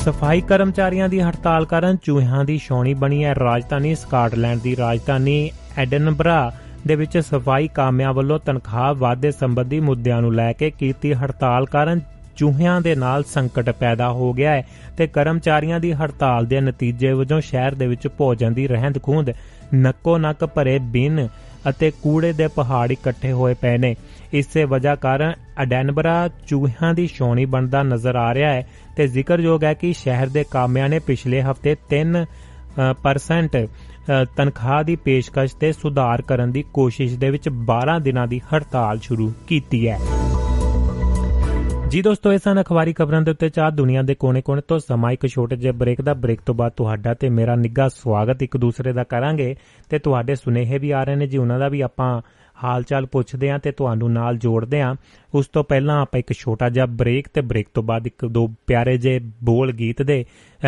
ਸਫ਼ਾਈ 0.04 0.40
ਕਰਮਚਾਰੀਆਂ 0.40 1.08
ਦੀ 1.08 1.20
ਹੜਤਾਲ 1.20 1.64
ਕਾਰਨ 1.64 1.96
ਚੂਹਿਆਂ 2.02 2.44
ਦੀ 2.44 2.58
ਛੌਣੀ 2.58 2.92
ਬਣੀ 2.94 3.24
ਹੈ। 3.24 3.34
ਰਾਜਧਾਨੀ 3.34 3.94
ਸਕਾਟਲੈਂਡ 3.94 4.60
ਦੀ 4.60 4.76
ਰਾਜਧਾਨੀ 4.76 5.50
ਐਡਨਬਰਾ 5.78 6.52
ਦੇ 6.86 6.94
ਵਿੱਚ 6.94 7.18
ਸਫ਼ਾਈ 7.18 7.68
ਕਾਮਿਆਂ 7.68 8.12
ਵੱਲੋਂ 8.12 8.38
ਤਨਖਾਹ 8.38 8.94
ਵਾਧੇ 8.94 9.30
ਸੰਬੰਧੀ 9.30 9.80
ਮੁੱਦਿਆਂ 9.80 10.20
ਨੂੰ 10.22 10.34
ਲੈ 10.34 10.52
ਕੇ 10.52 10.70
ਕੀਤੀ 10.70 11.14
ਹੜਤਾਲ 11.14 11.66
ਕਾਰਨ 11.66 12.00
ਚੂਹਿਆਂ 12.36 12.80
ਦੇ 12.80 12.94
ਨਾਲ 12.94 13.24
ਸੰਕਟ 13.24 13.70
ਪੈਦਾ 13.70 14.10
ਹੋ 14.10 14.32
ਗਿਆ 14.32 14.50
ਹੈ 14.50 14.66
ਤੇ 14.96 15.06
ਕਰਮਚਾਰੀਆਂ 15.06 15.80
ਦੀ 15.80 15.92
ਹੜਤਾਲ 15.92 16.46
ਦੇ 16.46 16.60
ਨਤੀਜੇ 16.60 17.12
ਵਜੋਂ 17.12 17.40
ਸ਼ਹਿਰ 17.40 17.74
ਦੇ 17.74 17.86
ਵਿੱਚ 17.86 18.08
ਭੋਜਨ 18.08 18.54
ਦੀ 18.54 18.68
ਰਹਿੰਦ 18.68 19.02
ਖੂੰਦ 19.02 19.30
ਨੱਕੋ 19.74 20.18
ਨੱਕ 20.18 20.44
ਭਰੇ 20.44 20.78
ਬਿਨ 20.78 21.28
ਅਤੇ 21.68 21.90
ਕੂੜੇ 22.02 22.32
ਦੇ 22.32 22.48
ਪਹਾੜ 22.48 22.90
ਇਕੱਠੇ 22.92 23.32
ਹੋਏ 23.32 23.54
ਪਏ 23.54 23.78
ਨੇ। 23.78 23.94
ਇਸੇ 24.34 24.64
ਵਜ੍ਹਾ 24.64 24.94
ਕਾਰਨ 24.94 25.32
ਅਡੈਨਬਰਾ 25.62 26.28
ਚੂਹਿਆਂ 26.46 26.94
ਦੀ 26.94 27.06
ਛੌਣੀ 27.06 27.44
ਬਣਦਾ 27.44 27.82
ਨਜ਼ਰ 27.82 28.16
ਆ 28.16 28.34
ਰਿਹਾ 28.34 28.52
ਹੈ 28.52 28.66
ਤੇ 28.96 29.06
ਜ਼ਿਕਰਯੋਗ 29.06 29.64
ਹੈ 29.64 29.74
ਕਿ 29.74 29.92
ਸ਼ਹਿਰ 29.92 30.28
ਦੇ 30.28 30.44
ਕਾਮਿਆਂ 30.50 30.88
ਨੇ 30.88 30.98
ਪਿਛਲੇ 30.98 31.42
ਹਫ਼ਤੇ 31.42 31.76
3% 31.90 33.68
ਤਨਖਾਹ 34.36 34.84
ਦੀ 34.84 34.96
ਪੇਸ਼ਕਸ਼ 34.96 35.56
ਤੇ 35.56 35.72
ਸੁਧਾਰ 35.72 36.22
ਕਰਨ 36.22 36.52
ਦੀ 36.52 36.64
ਕੋਸ਼ਿਸ਼ 36.72 37.18
ਦੇ 37.18 37.30
ਵਿੱਚ 37.30 37.48
12 37.48 37.98
ਦਿਨਾਂ 37.98 38.26
ਦੀ 38.26 38.38
ਹੜਤਾਲ 38.38 38.98
ਸ਼ੁਰੂ 38.98 39.32
ਕੀਤੀ 39.46 39.88
ਹੈ। 39.88 40.00
ਜੀ 41.88 42.02
ਦੋਸਤੋ, 42.02 42.32
ਇਹ 42.32 42.38
ਸਨ 42.38 42.62
ਅਖਬਾਰੀ 42.62 42.92
ਖਬਰਾਂ 42.92 43.22
ਦੇ 43.22 43.30
ਉੱਤੇ 43.30 43.48
ਚਾਹ। 43.48 43.70
ਦੁਨੀਆ 43.70 44.02
ਦੇ 44.02 44.14
ਕੋਨੇ-ਕੋਨੇ 44.14 44.62
ਤੋਂ 44.68 44.78
ਸਮਾਂ 44.78 45.12
ਇੱਕ 45.12 45.26
ਛੋਟੇ 45.26 45.56
ਜਿਹੇ 45.56 45.72
ਬ੍ਰੇਕ 45.72 46.02
ਦਾ 46.02 46.14
ਬ੍ਰੇਕ 46.14 46.40
ਤੋਂ 46.46 46.54
ਬਾਅਦ 46.54 46.72
ਤੁਹਾਡਾ 46.72 47.14
ਤੇ 47.14 47.28
ਮੇਰਾ 47.28 47.54
ਨਿੱਘਾ 47.54 47.88
ਸਵਾਗਤ। 47.88 48.42
ਇੱਕ 48.42 48.56
ਦੂਸਰੇ 48.56 48.92
ਦਾ 48.92 49.04
ਕਰਾਂਗੇ 49.04 49.56
ਤੇ 49.90 49.98
ਤੁਹਾਡੇ 49.98 50.34
ਸੁਨੇਹੇ 50.34 50.78
ਵੀ 50.78 50.90
ਆ 50.90 51.04
ਰਹੇ 51.04 51.14
ਨੇ। 51.14 51.26
ਜੀ, 51.26 51.38
ਉਹਨਾਂ 51.38 51.58
ਦਾ 51.58 51.68
ਵੀ 51.68 51.80
ਆਪਾਂ 51.80 52.22
ਹਾਲ 52.56 52.82
ਚਾਲ 52.82 53.06
ਪੁੱਛਦੇ 53.06 53.50
ਆਂ 53.50 53.58
ਤੇ 53.58 53.72
ਤੁਹਾਨੂੰ 53.72 54.12
ਨਾਲ 54.12 54.36
ਜੋੜਦੇ 54.36 54.80
ਆਂ। 54.80 54.94
ਉਸ 55.34 55.46
ਤੋਂ 55.46 55.64
ਪਹਿਲਾਂ 55.64 56.02
ਆਪਾਂ 56.02 56.18
ਇੱਕ 56.18 56.32
ਛੋਟਾ 56.32 56.68
ਜਿਹਾ 56.68 56.86
ਬ੍ਰੇਕ 56.86 57.28
ਤੇ 57.34 57.40
ਬ੍ਰੇਕ 57.40 57.68
ਤੋਂ 57.74 57.82
ਬਾਅਦ 57.82 58.06
ਇੱਕ 58.06 58.26
ਦੋ 58.26 58.54
ਪਿਆਰੇ 58.66 58.96
ਜੇ 58.96 59.20
ਬੋਲ 59.44 59.72
ਗੀਤ 59.72 60.02
ਦੇ 60.02 60.24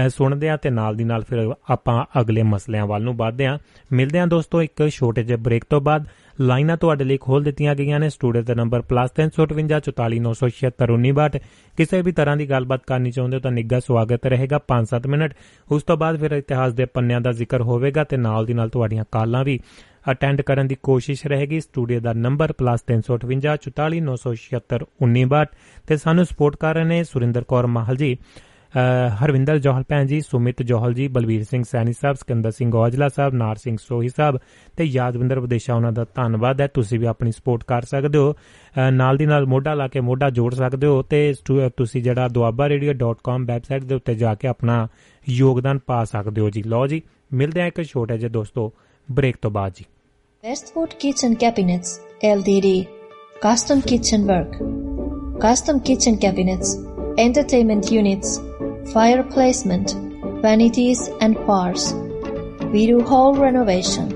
ਸੁਣਦੇ 0.09 0.49
ਆਂ 0.49 0.59
ਤੇ 0.59 0.71
ਨਾਲ 0.71 0.97
ਦੀ 0.97 1.05
ਨਾਲ 1.05 1.25
ਫਿਰ 1.25 1.55
ਆਪਾਂ 1.71 2.21
ਅਗਲੇ 2.21 2.43
ਮਸਲਿਆਂ 2.43 2.87
ਵੱਲ 2.87 3.03
ਨੂੰ 3.03 3.17
ਵਧਦੇ 3.17 3.47
ਆਂ। 3.47 3.59
ਮਿਲਦੇ 3.93 4.19
ਆਂ 4.19 4.27
ਦੋਸਤੋ 4.27 4.63
ਇੱਕ 4.63 4.89
ਛੋਟੇ 4.89 5.23
ਜਿਹੇ 5.23 5.39
ਬ੍ਰੇਕ 5.39 5.65
ਤੋਂ 5.71 5.81
ਬਾਅਦ। 5.81 6.07
ਲਾਈਨਾਂ 6.41 6.77
ਤੁਹਾਡੇ 6.77 7.05
ਲਈ 7.05 7.17
ਖੋਲ 7.17 7.45
ਦਿੱਤੀਆਂ 7.45 7.75
ਗਈਆਂ 7.75 8.01
ਨੇ। 8.01 8.09
ਸਟੂਡੀਓ 8.09 8.43
ਦਾ 8.43 8.55
ਨੰਬਰ 8.55 8.83
+358 8.83 11.41
ਕਿਸੇ 11.79 12.03
ਵੀ 12.03 12.13
ਤਰ੍ਹਾਂ 12.13 12.37
ਦੀ 12.37 12.51
ਗੱਲਬਾਤ 12.51 12.81
ਕਰਨੀ 12.87 13.11
ਚਾਹੁੰਦੇ 13.11 13.37
ਹੋ 13.37 13.41
ਤਾਂ 13.41 13.53
ਨਿੱਘਾ 13.53 13.81
ਸਵਾਗਤ 13.81 14.27
ਰਹੇਗਾ 14.27 14.61
5-7 14.69 15.07
ਮਿੰਟ। 15.07 15.35
ਉਸ 15.71 15.83
ਤੋਂ 15.83 15.97
ਬਾਅਦ 15.97 16.17
ਫਿਰ 16.17 16.33
ਇਤਿਹਾਸ 16.33 16.73
ਦੇ 16.73 16.85
ਪੰਨਿਆਂ 16.85 17.21
ਦਾ 17.21 17.33
ਜ਼ਿਕਰ 17.33 17.63
ਹੋਵੇਗਾ 17.63 18.05
ਤੇ 18.05 18.17
ਨਾਲ 18.17 18.47
ਦੀ 18.47 18.55
ਨਾਲ 18.55 18.69
ਤੁਹਾਡੀਆਂ 18.69 19.05
ਕਾਲਾਂ 19.13 19.45
ਵੀ। 19.45 19.61
ਅਟੈਂਡ 20.07 20.43
ਕਰਨ 20.43 20.67
ਦੀ 20.67 20.77
ਕੋਸ਼ਿਸ਼ 20.83 21.27
ਰਹੇਗੀ। 21.27 21.61
ਸਟੂਡੀਓ 21.61 22.01
ਦਾ 22.01 22.15
ਨੰਬਰ 22.15 22.55
+358 22.55 25.47
ਤੇ 25.87 25.97
ਸਾਨੂੰ 25.97 26.27
ਸਪੋਰਟ 26.27 26.57
ਕਰ 26.57 26.75
ਰਹੇ 26.75 26.85
ਨੇ 26.85 27.05
ਸੁਰਿੰਦਰ 27.05 27.45
ਕੌਰ 27.45 27.69
ਮਾਹਲ 27.69 27.97
ਜੀ 27.97 28.19
ਹਰਵਿੰਦਰ 29.21 29.59
ਜੋਹਲ 29.59 29.85
ਭੈਣ 29.89 30.07
ਜੀ, 30.07 30.21
ਸੁਮਿਤ 30.21 30.63
ਜੋਹਲ 30.63 30.95
ਜੀ, 30.95 31.09
ਬਲਵੀਰ 31.09 31.45
ਸਿੰਘ 31.45 31.65
ਸੈਣੀ 31.65 31.93
ਸਾਹਿਬ, 31.93 32.17
ਸਕੰਦਰ 32.17 32.51
ਸਿੰਘ 32.51 32.77
ਔਜਲਾ 32.77 33.09
ਸਾਹਿਬ, 33.09 33.35
ਨਾਰ 33.35 33.57
ਸਿੰਘ 33.57 33.77
ਸੋਹੀ 33.81 34.09
ਸਾਹਿਬ 34.09 34.39
ਤੇ 34.77 34.85
ਯਾਦਵਿੰਦਰ 34.85 35.41
ਵਿਦੇਸ਼ਾ, 35.41 35.75
ਉਹਨਾਂ 35.75 35.93
ਦਾ 35.93 36.07
ਧੰਨਵਾਦ 36.15 36.61
ਹੈ। 36.61 36.67
ਤੁਸੀਂ 36.67 37.01
ਵੀ 37.01 37.07
ਆਪਣੀ 37.07 37.33
ਸਪੋਰਟ 37.33 37.65
ਕਰ 37.65 37.85
ਸਕਦੇ 37.85 38.19
ਹੋ। 38.19 38.35
ਨਾਲ 38.93 39.17
ਦੀ 39.17 39.27
ਨਾਲ 39.27 39.47
ਮੋਢਾ 39.47 39.75
ਲਾ 39.75 39.89
ਕੇ 39.89 40.01
ਮੋਢਾ 40.01 40.31
ਜੋੜ 40.31 40.55
ਸਕਦੇ 40.55 40.87
ਹੋ 40.87 41.03
ਤੇ 41.03 41.35
ਤੁਸੀਂ 41.77 42.03
ਜਿਹੜਾ 42.03 42.29
duabarradio.com 42.29 43.47
ਵੈਬਸਾਈਟ 43.47 43.85
ਦੇ 43.85 43.95
ਉੱਤੇ 43.95 44.15
ਜਾ 44.15 44.35
ਕੇ 44.35 44.49
ਆਪਣਾ 44.49 44.89
ਯੋਗਦਾਨ 45.27 45.79
ਪਾ 45.87 46.05
ਸਕਦੇ 46.05 46.41
ਹੋ 46.41 46.51
ਜੀ। 46.51 46.63
ਲਓ 46.63 46.87
ਜੀ, 46.87 47.03
ਮਿਲਦੇ 47.33 47.61
ਆ 47.61 47.67
ਇੱਕ 47.67 47.83
ਛੋਟੇ 47.83 48.19
ਜਿਹੇ 48.19 48.31
ਦੋਸਤੋ 48.31 48.73
ਬ੍ਰੇਕ 49.09 49.37
ਤੋਂ 49.43 49.51
ਬਾਅਦ 49.51 49.73
ਜੀ। 49.77 49.85
Westwood 50.47 50.93
Kitchen 51.01 51.35
Cabinets 51.35 51.99
LTD 52.23 52.89
Custom 53.43 53.83
Kitchen 53.83 54.27
Work 54.29 54.53
Custom 55.45 55.81
Kitchen 55.81 56.19
Cabinets 56.25 56.77
Entertainment 57.19 57.91
Units 57.91 58.39
Fire 58.93 59.25
Placement 59.25 59.95
Vanities 60.45 61.01
and 61.21 61.35
Bars 61.49 61.95
We 62.73 62.87
do 62.87 63.01
whole 63.01 63.35
renovation. 63.35 64.07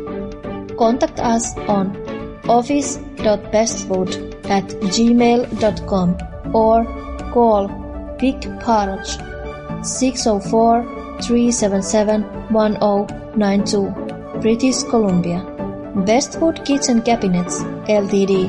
Contact 0.79 1.19
us 1.19 1.59
on 1.77 1.97
office.bestwood 2.49 4.11
at 4.59 4.65
gmail.com 4.97 6.11
or 6.55 6.85
call 7.33 7.67
Vic 8.21 8.41
Parage 8.61 9.13
604 9.83 10.85
377 11.23 12.23
1092 12.53 14.41
British 14.41 14.85
Columbia 14.85 15.60
Bestwood 15.91 16.65
Kitchen 16.65 17.03
Cabinets 17.03 17.65
LTD 17.89 18.49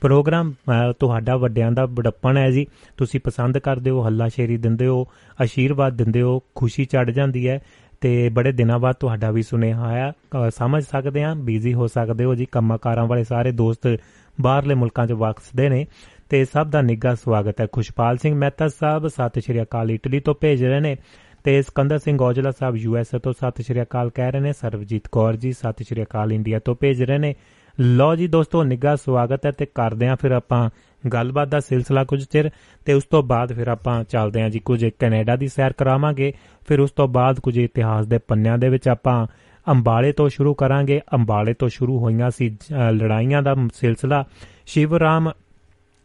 programme 0.00 0.52
ਤੁਹਾਡਾ 1.00 1.36
ਵੱਡਿਆਂ 1.36 1.70
ਦਾ 1.72 1.86
ਬੜੱਪਣ 1.86 2.36
ਹੈ 2.36 2.50
ਜੀ। 2.50 2.66
ਤੁਸੀਂ 2.96 3.20
ਪਸੰਦ 3.24 3.58
ਕਰਦੇ 3.58 3.90
ਹੋ 3.90 4.04
ਹੱਲਾ 4.06 4.28
ਸ਼ੇਰੀ 4.28 4.56
ਦਿੰਦੇ 4.56 4.86
ਹੋ 4.86 5.06
ਆਸ਼ੀਰਵਾਦ 5.42 5.96
ਦਿੰਦੇ 5.96 6.22
ਹੋ, 6.22 6.40
ਖੁਸ਼ੀ 6.54 6.84
ਚੜ 6.84 7.10
ਜਾਂਦੀ 7.10 7.48
ਹੈ 7.48 7.58
ਤੇ 8.00 8.28
ਬੜੇ 8.28 8.52
ਦਿਨਾਂ 8.52 8.78
ਬਾਅਦ 8.78 8.94
ਤੁਹਾਡਾ 8.94 9.30
ਵੀ 9.30 9.42
ਸੁਨੇਹਾ 9.42 9.86
ਆਇਆ। 9.86 10.12
ਸਮਝ 10.56 10.82
ਸਕਦੇ 10.84 11.22
ਆ 11.22 11.34
ਬੀਜ਼ੀ 11.34 11.74
ਹੋ 11.74 11.86
ਸਕਦੇ 11.86 12.24
ਹੋ 12.24 12.34
ਜੀ, 12.34 12.46
ਕੰਮਕਾਰਾਂ 12.46 13.06
ਵਾਲੇ 13.06 13.24
ਸਾਰੇ 13.24 13.52
ਦੋਸਤ 13.52 13.98
ਬਾਹਰਲੇ 14.40 14.74
ਮੁਲਕਾਂ 14.74 15.06
'ਚ 15.06 15.12
ਵਸਦੇ 15.12 15.68
ਨੇ। 15.68 15.86
ਤੇ 16.28 16.44
ਸਭ 16.44 16.66
ਦਾ 16.66 16.80
ਨਿੱਘਾ 16.82 17.14
ਸਵਾਗਤ 17.14 17.60
ਹੈ। 17.60 17.66
ਖੁਸ਼ਪਾਲ 17.72 18.16
ਸਿੰਘ 18.16 18.34
ਮਹਿਤਾ 18.38 18.66
ਸਾਹਿਬ 18.68 19.06
ਸਤਿ 19.08 19.40
ਸ਼੍ਰੀ 19.40 19.62
ਅਕਾਲ 19.62 19.90
ਇਟਲੀ 19.90 20.18
ਤੋਂ 20.20 20.34
ਭੇਜ 20.40 20.64
ਰਹੇ 20.64 20.80
ਨੇ 20.80 20.96
ਤੇ 21.44 21.60
ਸਕੰਦਰ 21.62 21.98
ਸਿੰਘ 21.98 22.18
ਔਜਲਾ 22.22 22.50
ਸਾਹਿਬ 22.50 22.76
ਯੂਐਸਏ 22.76 23.18
ਤੋਂ 23.18 23.32
ਸਤਿ 23.32 23.62
ਸ਼੍ਰੀ 23.62 23.82
ਅਕਾਲ 23.82 24.10
ਕਹਿ 24.10 24.32
ਰਹੇ 24.32 24.40
ਨੇ। 24.40 24.52
ਸਰਵਜੀਤ 24.52 25.08
ਕੌਰ 25.12 25.36
ਜੀ 25.36 25.52
ਸਤਿ 25.52 25.84
ਸ਼੍ਰੀ 25.84 26.02
ਅਕਾਲ 26.02 26.32
ਇੰਡੀਆ 26.32 26.58
ਤੋਂ 26.58 26.74
ਭੇਜ 26.80 27.02
ਰਹੇ 27.02 27.18
ਨੇ। 27.18 27.34
ਲੋ 27.78 28.14
ਜੀ 28.16 28.26
ਦੋਸਤੋ, 28.26 28.62
ਨਿੱਘਾ 28.64 28.94
ਸਵਾਗਤ 28.96 29.46
ਹੈ 29.46 29.50
ਤੇ 29.50 29.66
ਕਰਦੇ 29.74 30.08
ਆਂ 30.08 30.16
ਫਿਰ 30.16 30.30
ਆਪਾਂ 30.30 30.68
ਗੱਲਬਾਤ 31.04 31.48
ਦਾ 31.48 31.60
ਸਿਲਸਿਲਾ 31.60 32.04
ਕੁਝ 32.04 32.22
ਚਿਰ 32.24 32.50
ਤੇ 32.86 32.92
ਉਸ 32.92 33.04
ਤੋਂ 33.04 33.22
ਬਾਅਦ 33.22 33.52
ਫਿਰ 33.52 33.68
ਆਪਾਂ 33.68 34.02
ਚੱਲਦੇ 34.04 34.42
ਆਂ 34.42 34.50
ਜੀ 34.50 34.58
ਕੁਝ 34.58 34.84
ਕੈਨੇਡਾ 34.98 35.36
ਦੀ 35.36 35.48
ਸੈਰ 35.48 35.72
ਕਰਾਵਾਂਗੇ। 35.72 36.32
ਫਿਰ 36.68 36.80
ਉਸ 36.80 36.90
ਤੋਂ 36.90 37.08
ਬਾਅਦ 37.08 37.40
ਕੁਝ 37.40 37.58
ਇਤਿਹਾਸ 37.58 38.06
ਦੇ 38.06 38.18
ਪੰਨਿਆਂ 38.18 38.58
ਦੇ 38.58 38.68
ਵਿੱਚ 38.68 38.88
ਆਪਾਂ 38.88 39.26
ਅੰਬਾਲੇ 39.66 40.12
ਤੋਂ 40.12 40.28
ਸ਼ੁਰੂ 40.28 40.54
ਕਰਾਂਗੇ। 40.54 41.00
ਅੰਬਾਲੇ 41.14 41.54
ਤੋਂ 41.54 41.68
ਸ਼ੁਰੂ 41.68 41.98
ਹੋਈਆਂ 41.98 42.30
ਸੀ 42.30 42.56
ਲੜਾਈਆਂ 42.92 43.42
ਦਾ 43.42 43.54
ਸਿਲਸਿਲਾ। 43.74 44.24
ਸ਼ਿਵਰਾਮ 44.66 45.30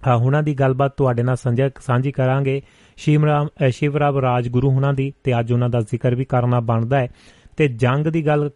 ਹੁਣਾਂ 0.07 0.43
ਦੀ 0.43 0.53
ਗੱਲਬਾਤ 0.53 0.97
ਤੁਹਾਡੇ 0.97 1.23
ਨਾਲ 1.23 1.35
ਸਾਂਝੀ 1.79 2.11
ਕਰਾਂਗੇ। 2.11 2.61
ਸ਼ਿਵਰਾਮ 2.97 3.47
ਸ਼ਿਵਰਾਮ 3.69 4.17
ਰਾਜਗੁਰੂ 4.17 4.71
ਹੁਣਾਂ 4.71 4.93
ਦੀ 4.93 5.13
ਤੇ 5.23 5.39
ਅੱਜ 5.39 5.53
ਉਹਨਾਂ 5.53 5.69
ਦਾ 5.69 5.79
ਜ਼ਿਕਰ 5.81 6.15
ਵੀ 6.15 6.25
ਕਰਨਾ 6.25 6.59
ਬਣਦਾ 6.59 6.99
ਹੈ। 6.99 7.07
ਤੇ 7.57 7.67
ਜੰਗ 7.67 8.07
ਦੀ 8.07 8.27
ਗੱਲ 8.27 8.51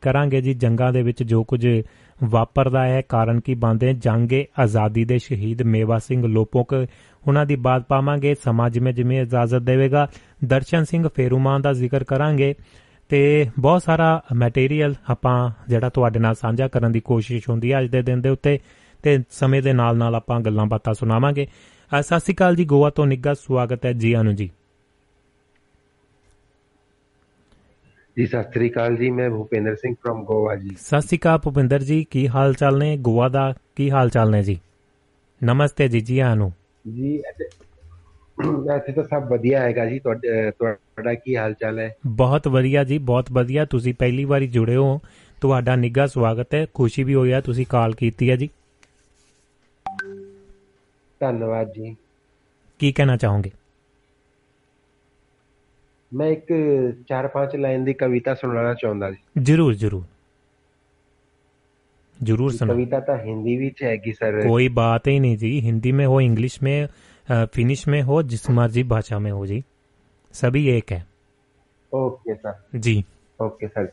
ਕਰਾਂਗੇ 0.00 0.40
ਜੀ, 0.40 0.54
ਜੰਗਾਂ 0.54 0.92
ਦੇ 0.92 1.02
ਵਿੱਚ 1.02 1.22
ਜੋ 1.22 1.44
ਕੁਝ 1.44 1.82
ਵਾਪਰਦਾ 2.24 2.86
ਹੈ, 2.86 3.00
ਕਾਰਨ 3.00 3.40
ਕੀ 3.40 3.54
ਬੰਦੇ 3.54 3.92
ਜੰਗੇ 3.92 4.46
ਆਜ਼ਾਦੀ 4.58 5.04
ਦੇ 5.04 5.18
ਸ਼ਹੀਦ 5.18 5.62
ਮੇਵਾ 5.62 5.98
ਸਿੰਘ 5.98 6.26
ਲੋਪੋਕ। 6.26 6.86
ਉਹਨਾਂ 7.28 7.46
ਦੀ 7.46 7.56
ਬਾਤ 7.56 7.82
ਪਾਵਾਂਗੇ, 7.88 8.34
ਸਮਾਜ 8.34 8.72
ਜਿਵੇਂ 8.72 8.92
ਜਿਵੇਂ 8.92 9.20
ਇਜਾਜ਼ਤ 9.20 9.58
ਦੇਵੇਗਾ। 9.58 10.08
ਦਰਸ਼ਨ 10.44 10.84
ਸਿੰਘ 10.84 11.08
ਫੇਰੂਮਾਨ 11.14 11.62
ਦਾ 11.62 11.72
ਜ਼ਿਕਰ 11.72 12.04
ਕਰਾਂਗੇ। 12.04 12.54
ਤੇ 13.08 13.46
ਬਹੁਤ 13.58 13.82
ਸਾਰਾ 13.82 14.22
ਮਟੀਰੀਅਲ 14.34 14.94
ਆਪਾਂ 15.08 15.50
ਜਿਹੜਾ 15.68 15.88
ਤੁਹਾਡੇ 15.88 16.18
ਨਾਲ 16.18 16.34
ਸਾਂਝਾ 16.34 16.68
ਕਰਨ 16.68 16.92
ਦੀ 16.92 17.00
ਕੋਸ਼ਿਸ਼ 17.00 17.48
ਹੁੰਦੀ 17.48 17.72
ਹੈ 17.72 17.80
ਅੱਜ 17.80 17.90
ਦੇ 17.90 18.02
ਦਿਨ 18.02 18.20
ਦੇ 18.20 18.28
ਉੱਤੇ। 18.28 18.58
ਤੇ 19.02 19.18
ਸਮੇਂ 19.30 19.62
ਦੇ 19.62 19.72
ਨਾਲ 19.72 19.96
ਨਾਲ 19.96 20.14
ਆਪਾਂ 20.14 20.40
ਗੱਲਾਂ 20.40 20.66
ਬਾਤਾਂ 20.66 20.94
ਸੁਣਾਵਾਂਗੇ। 20.94 21.46
ਸਤਿ 22.00 22.20
ਸ਼੍ਰੀ 22.20 22.34
ਅਕਾਲ 22.34 22.56
ਜੀ 22.56 22.64
ਗੋਆ 22.64 22.90
ਤੋਂ 22.90 23.06
ਨਿੱਘਾ 23.06 23.34
ਸਵਾਗਤ 23.34 23.86
ਹੈ 23.86 23.92
ਜੀ 23.92 24.12
ਆਨੂ 24.12 24.32
ਜੀ। 24.32 24.50
ਜੀ 28.16 28.26
ਸਤਿ 28.26 28.42
ਸ੍ਰੀ 28.42 28.70
ਅਕਾਲ 28.70 28.96
ਜੀ 28.96 29.10
ਮੈਂ 29.10 29.28
ਭੂਪਿੰਦਰ 29.30 29.74
ਸਿੰਘ 29.74 29.94
ਫਰਮ 30.02 30.24
ਗੋਆ 30.24 30.54
ਜੀ। 30.56 30.70
ਸਤਿ 30.78 31.00
ਸ਼੍ਰੀ 31.00 31.18
ਅਕਾਲ 31.18 31.38
ਭੁਪਿੰਦਰ 31.38 31.82
ਜੀ 31.82 32.04
ਕੀ 32.10 32.26
ਹਾਲ 32.28 32.54
ਚਾਲ 32.54 32.78
ਨੇ? 32.78 32.96
ਗੋਆ 32.96 33.28
ਦਾ 33.28 33.52
ਕੀ 33.76 33.90
ਹਾਲ 33.90 34.10
ਚਾਲ 34.10 34.30
ਨੇ 34.30 34.42
ਜੀ? 34.42 34.58
ਨਮਸਤੇ 35.40 35.88
ਜੀ 35.88 36.00
ਜੀ 36.00 36.18
ਆਨੂ 36.20 36.50
ਜੀ 36.88 37.14
ਇੱਥੇ 38.74 38.92
ਤਾਂ 38.92 39.04
ਸਭ 39.04 39.22
ਵਧੀਆ 39.30 39.60
ਹੈਗਾ 39.60 39.84
ਜੀ 39.86 39.98
ਤੁਹਾਡਾ 39.98 41.14
ਕੀ 41.14 41.36
ਹਾਲ 41.36 41.54
ਚਾਲ 41.54 41.78
ਹੈ? 41.78 41.94
ਬਹੁਤ 42.06 42.48
ਵਧੀਆ 42.48 42.84
ਜੀ 42.84 42.98
ਬਹੁਤ 42.98 43.26
ਵਧੀਆ। 43.32 43.64
ਤੁਸੀਂ 43.64 43.94
ਪਹਿਲੀ 43.94 44.24
ਵਾਰੀ 44.24 44.46
ਜੁੜੇ 44.48 44.76
ਹੋ। 44.76 45.00
ਤੁਹਾਡਾ 45.40 45.76
ਨਿੱਘਾ 45.76 46.06
ਸਵਾਗਤ 46.06 46.54
ਹੈ। 46.54 46.66
ਖੁਸ਼ੀ 46.74 47.02
ਵੀ 47.04 47.14
ਹੋਈ 47.14 47.32
ਹੈ 47.32 47.40
ਤੁਸੀਂ 47.40 47.66
ਕਾਲ 47.68 47.92
ਕੀਤੀ 47.94 48.30
ਹੈ 48.30 48.36
ਜੀ। 48.36 48.48
ਧੰਨਵਾਦ 51.21 51.71
ਜੀ 51.73 51.95
ਕੀ 52.79 52.91
ਕਹਿਣਾ 52.91 53.17
ਚਾਹੋਗੇ 53.17 53.51
ਮੈਂ 56.11 56.27
ਇੱਕ 56.27 56.51
ਚਾਰ 57.09 57.27
ਪੰਜ 57.27 57.55
ਲਾਈਨ 57.55 57.83
ਦੀ 57.83 57.93
ਕਵਿਤਾ 57.93 58.33
ਸੁਣਾਉਣਾ 58.33 58.73
ਚਾਹੁੰਦਾ 58.73 59.11
ਸੀ 59.11 59.41
ਜਰੂਰ 59.41 59.73
ਜਰੂਰ 59.75 60.03
जरूर 62.17 62.51
सुनो 62.51 62.73
कविता 62.73 62.99
तो 62.99 63.15
हिंदी 63.23 63.55
भी 63.57 63.73
हैगी 63.81 64.11
सर 64.13 64.35
कोई 64.47 64.67
बात 64.69 65.07
ही 65.07 65.19
नहीं 65.19 65.37
जी 65.37 65.59
हिंदी 65.59 65.91
में 65.91 66.05
हो 66.05 66.19
इंग्लिश 66.21 66.61
में 66.61 66.87
फिनिश 67.27 67.87
में 67.87 68.01
हो 68.01 68.21
जिस 68.23 68.49
मर्जी 68.51 68.83
भाषा 68.85 69.19
में 69.19 69.31
हो 69.31 69.45
जी 69.45 69.63
सभी 70.33 70.67
एक 70.69 70.91
है 70.91 71.05
okay 71.91 72.35
sir 72.35 72.55
ji 72.77 73.03
okay 73.39 73.67
sir 73.67 73.85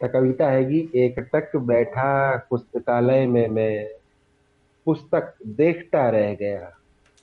तो 0.00 0.08
कविता 0.08 0.50
हैगी 0.50 0.88
एक 0.96 1.18
टक 1.34 1.56
बैठा 1.66 2.10
पुस्तकालय 2.50 3.26
में 3.26 3.46
मैं 3.50 3.72
पुस्तक 4.85 5.35
देखता 5.47 6.09
रह 6.09 6.33
गया। 6.35 6.79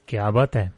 क्या 0.08 0.30
बात 0.30 0.56
है? 0.56 0.72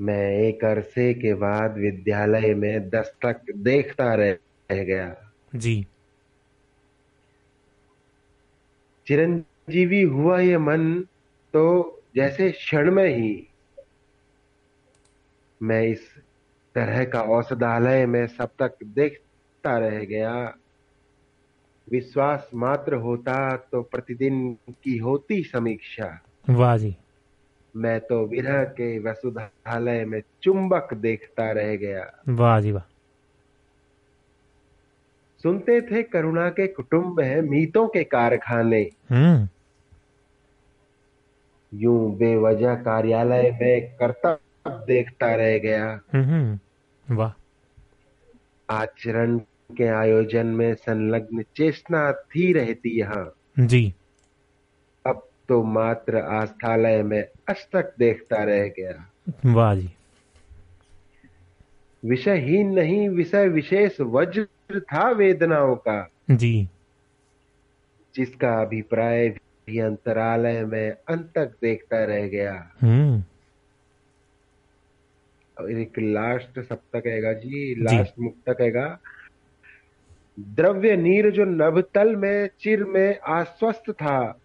मैं 0.00 0.30
एक 0.30 0.64
अरसे 0.64 1.14
के 1.14 1.34
बाद 1.34 1.78
विद्यालय 1.78 2.54
में 2.54 2.88
दस्तक 2.88 3.40
देखता 3.56 4.14
रह 4.14 4.38
गया। 4.72 5.32
जी। 5.54 5.86
चिरंजीवी 9.06 10.02
हुआ 10.02 10.40
ये 10.40 10.58
मन 10.58 11.00
तो 11.52 11.94
जैसे 12.16 12.50
क्षण 12.50 12.90
में 12.90 13.16
ही। 13.16 13.48
मैं 15.62 15.82
इस 15.82 16.14
तरह 16.74 17.04
का 17.04 17.22
औषधालय 17.22 18.06
में 18.06 18.26
सब 18.26 18.50
तक 18.58 18.74
देखता 18.84 19.78
रह 19.78 20.04
गया। 20.04 20.56
विश्वास 21.90 22.50
मात्र 22.54 22.94
होता 22.94 23.56
तो 23.56 23.82
प्रतिदिन 23.82 24.56
की 24.70 24.98
होती 24.98 25.42
समीक्षा। 25.42 26.20
वाह 26.50 26.76
जी। 26.76 26.96
मैं 27.76 28.00
तो 28.00 28.26
विरह 28.26 28.64
के 28.64 28.98
वसुधालय 28.98 30.04
में 30.04 30.22
चुंबक 30.42 30.94
देखता 30.94 31.50
रह 31.50 31.76
गया। 31.76 32.22
वाह 32.28 32.60
जी 32.60 32.72
वाह। 32.72 32.92
सुनते 35.42 35.80
थे 35.80 36.02
करुणा 36.02 36.50
के 36.50 36.66
कुटुंब 36.66 37.20
है 37.20 37.42
मीतों 37.42 37.88
के 37.88 38.04
कारखाने। 38.04 38.90
हम्म। 39.10 39.48
यूँ 41.74 42.16
बेवजह 42.16 42.74
कार्यालय 42.74 43.58
में 43.62 43.94
कर्तव्य 43.94 44.38
देखता 44.68 45.34
रह 45.34 45.58
गया। 45.58 46.00
हम्म 46.12 46.58
वाह। 47.14 47.32
आचरण 48.70 49.40
के 49.72 49.84
आयोजन 49.84 50.46
में 50.46 50.74
संलग्न 50.74 51.42
चेष्टा 51.56 52.12
थी 52.12 52.52
रहती 52.52 52.98
यहाँ। 52.98 53.34
जी। 53.58 53.94
अब 55.06 55.28
तो 55.48 55.62
मात्र 55.62 56.16
आस्थालय 56.16 57.02
में 57.02 57.28
अष्टक 57.48 57.94
देखता 57.98 58.44
रह 58.44 58.68
गया। 58.68 59.12
वाह 59.46 59.74
जी। 59.74 59.90
विषयहीन 62.04 62.72
नहीं 62.72 63.08
विषय 63.08 63.48
विशेष 63.48 64.00
वज्र 64.00 64.48
था 64.80 65.10
वेदनाओं 65.10 65.76
का। 65.76 66.08
जी। 66.30 66.68
जिसका 68.14 68.62
अभिप्राय 68.62 69.28
भी 69.28 69.78
अंतरालय 69.78 70.64
में 70.64 70.90
अंतक 70.90 71.52
देखता 71.62 72.04
रह 72.04 72.28
गया। 72.28 72.70
हम्म। 72.80 73.24
और 75.60 75.70
एक 75.72 75.92
लास्ट 75.98 76.60
सप्तक 76.60 77.02
हैगा 77.06 77.32
जी 77.32 77.82
लास्ट 77.82 78.14
मुक्तक 78.20 78.60
हैगा 78.60 78.98
द्रव्य 80.38 80.96
नीर 80.96 81.30
जो 81.30 81.44
नभतल 81.44 82.16
में 82.16 82.50
चिर 82.60 82.84
में 82.84 83.18
आश्वस्त 83.18 83.90
था। 83.90 84.38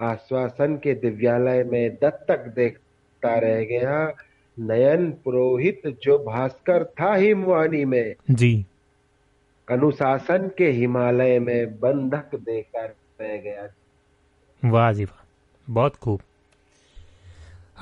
आश्वासन 0.00 0.76
के 0.76 0.94
दिव्यालय 0.94 1.64
में 1.64 1.94
दत्तक 1.94 2.38
देखता 2.38 3.38
रह 3.38 3.64
गया। 3.64 4.12
नयन 4.58 5.10
पुरोहित 5.10 5.82
जो 6.02 6.18
भास्कर 6.18 6.84
था 6.84 7.14
हिमवानी 7.14 7.84
में। 7.84 8.14
जी। 8.30 8.66
अनुशासन 9.70 10.50
के 10.58 10.70
हिमालय 10.70 11.38
में 11.38 11.80
बंधक 11.80 12.30
देखकर 12.34 12.94
रह 13.20 13.36
गया। 13.36 13.68
वाह 14.70 14.92
जी 14.92 15.04
वाह 15.04 15.24
बहुत 15.70 15.96
खूब। 15.96 16.20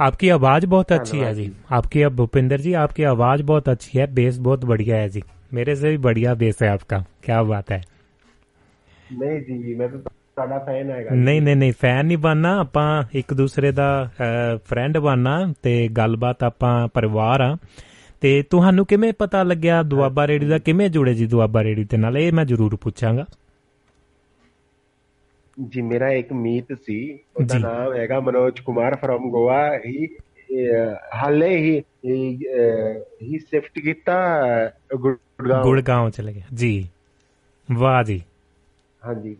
आपकी 0.01 0.29
आवाज़ 0.29 0.67
बहुत 0.67 0.93
अच्छी 0.93 1.19
है 1.19 1.35
जी। 1.35 1.53
आपकी 1.71 2.03
अब 2.03 2.17
भूपिंदर 2.17 2.61
जी 2.61 2.73
आपकी 2.73 3.03
आवाज़ 3.03 3.43
बहुत 3.43 3.69
अच्छी 3.69 3.99
है 3.99 4.15
बेस 4.15 4.39
बहुत 4.39 4.65
बढ़िया 4.65 4.97
है 4.97 5.09
जी। 5.09 5.23
मेरे 5.52 5.76
से 5.76 5.90
भी 5.90 5.98
बढ़िया 6.00 6.34
बेस 6.36 6.62
है 6.64 6.70
आपका 6.70 6.98
क्या 7.24 7.40
बात 7.44 7.72
है 7.72 7.80
नहीं 9.14 9.40
जी 9.44 9.76
मैं 9.76 9.90
तो 9.90 10.04
ਤੁਹਾਡਾ 10.38 10.58
ਫੈਨ 10.60 10.90
ਹੈਗਾ 10.92 11.16
ਨਹੀਂ 11.16 11.42
ਨਹੀਂ 11.42 11.56
ਨਹੀਂ 11.56 11.74
ਫੈਨ 11.80 12.06
ਨਹੀਂ 12.06 12.18
ਬਣਨਾ 12.18 12.60
ਆਪਾਂ 12.60 13.04
ਇੱਕ 13.16 13.34
ਦੂਸਰੇ 13.34 13.72
ਦਾ 13.72 13.88
ਫਰੈਂਡ 14.66 14.98
ਬਣਨਾ 14.98 15.54
ਤੇ 15.64 15.74
ਗੱਲਬਾਤ 15.98 16.44
ਆਪਾਂ 16.44 16.88
ਪਰਿਵਾਰ 16.88 17.42
ਆ 17.42 17.58
ਤੇ 18.22 18.42
ਤੁਹਾਨੂੰ 18.50 18.86
ਕਿਵੇਂ 18.86 19.14
ਪਤਾ 19.14 19.44
ਲੱਗਿਆ 19.44 19.82
ਦੁਆਬਾ 19.84 20.28
ਰੇਡੀ 20.28 20.46
ਦਾ 20.46 20.58
ਕਿਵੇਂ 20.58 20.90
ਜੁੜੇ 20.90 21.14
ਜੀ 21.14 21.26
ਦੁਆਬਾ 21.26 21.64
ਰੇਡੀ 21.64 21.84
ਦੇ 21.84 21.98
ਨਾਲ 21.98 22.18
ਇਹ 22.18 22.32
ਮੈਂ 22.34 22.46
ਜ਼ਰੂਰ 22.46 22.76
ਪੁੱਛਾਂਗਾ 22.76 23.26
ਜੀ 25.58 25.82
ਮੇਰਾ 25.82 26.10
ਇੱਕ 26.12 26.34
ਮੀਤ 26.34 26.74
ਸੀ 26.86 26.98
ਉਹਦਾ 27.40 27.58
ਨਾਮ 27.58 27.94
ਹੈਗਾ 27.94 28.20
ਮਨੋਜ 28.20 28.60
ਕੁਮਾਰ 28.60 28.96
ਫਰਮ 28.96 29.30
ਗੋਆ 29.30 29.60
ਹੀ 29.78 30.08
हाले 31.15 31.49
ही 31.57 31.77
ही 32.05 33.39
शिफ्ट 33.41 33.79
किया 33.79 34.17
गुड़गांव। 34.97 35.63
गुड़गांव 35.63 36.11
चले 36.11 36.33
गए। 36.33 36.45
जी। 36.53 36.89
वाह 37.69 38.03
जी। 38.03 38.23
हाँ 39.03 39.15
जी। 39.15 39.37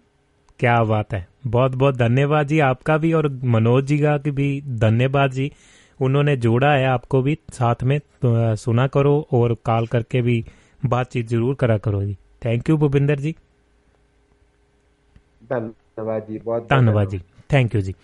क्या 0.61 0.83
बात 0.85 1.13
है। 1.15 1.27
बहुत 1.47 1.75
बहुत 1.75 1.97
धन्यवाद 1.97 2.47
जी 2.47 2.59
आपका 2.61 2.97
भी 2.99 3.13
और 3.13 3.29
मनोज 3.47 3.85
जी 3.87 3.99
का 3.99 4.17
भी 4.19 4.61
धन्यवाद 4.79 5.33
जी। 5.33 5.51
उन्होंने 6.01 6.37
जोड़ा 6.37 6.73
है 6.73 6.87
आपको 6.87 7.23
भी। 7.23 7.39
साथ 7.53 7.83
में 7.83 7.99
तो, 8.01 8.57
सुना 8.57 8.87
करो 8.87 9.21
और 9.33 9.55
कॉल 9.65 9.87
करके 9.87 10.23
भी 10.23 10.45
बातचीत 10.87 11.29
ज़रूर 11.29 11.55
करा 11.55 11.79
करो 11.79 12.03
जी। 12.05 12.17
Thank 12.45 12.69
you 12.71 12.77
Bhupinder 12.77 13.21
ji. 13.21 13.35
धन्यवाद 15.45 16.27
जी 16.31 16.39
बहुत 16.39 16.69
धन्यवाद 16.71 17.09
जी। 17.09 17.19
थैंक 17.53 17.75
यू 17.75 17.81
जी। 17.81 17.95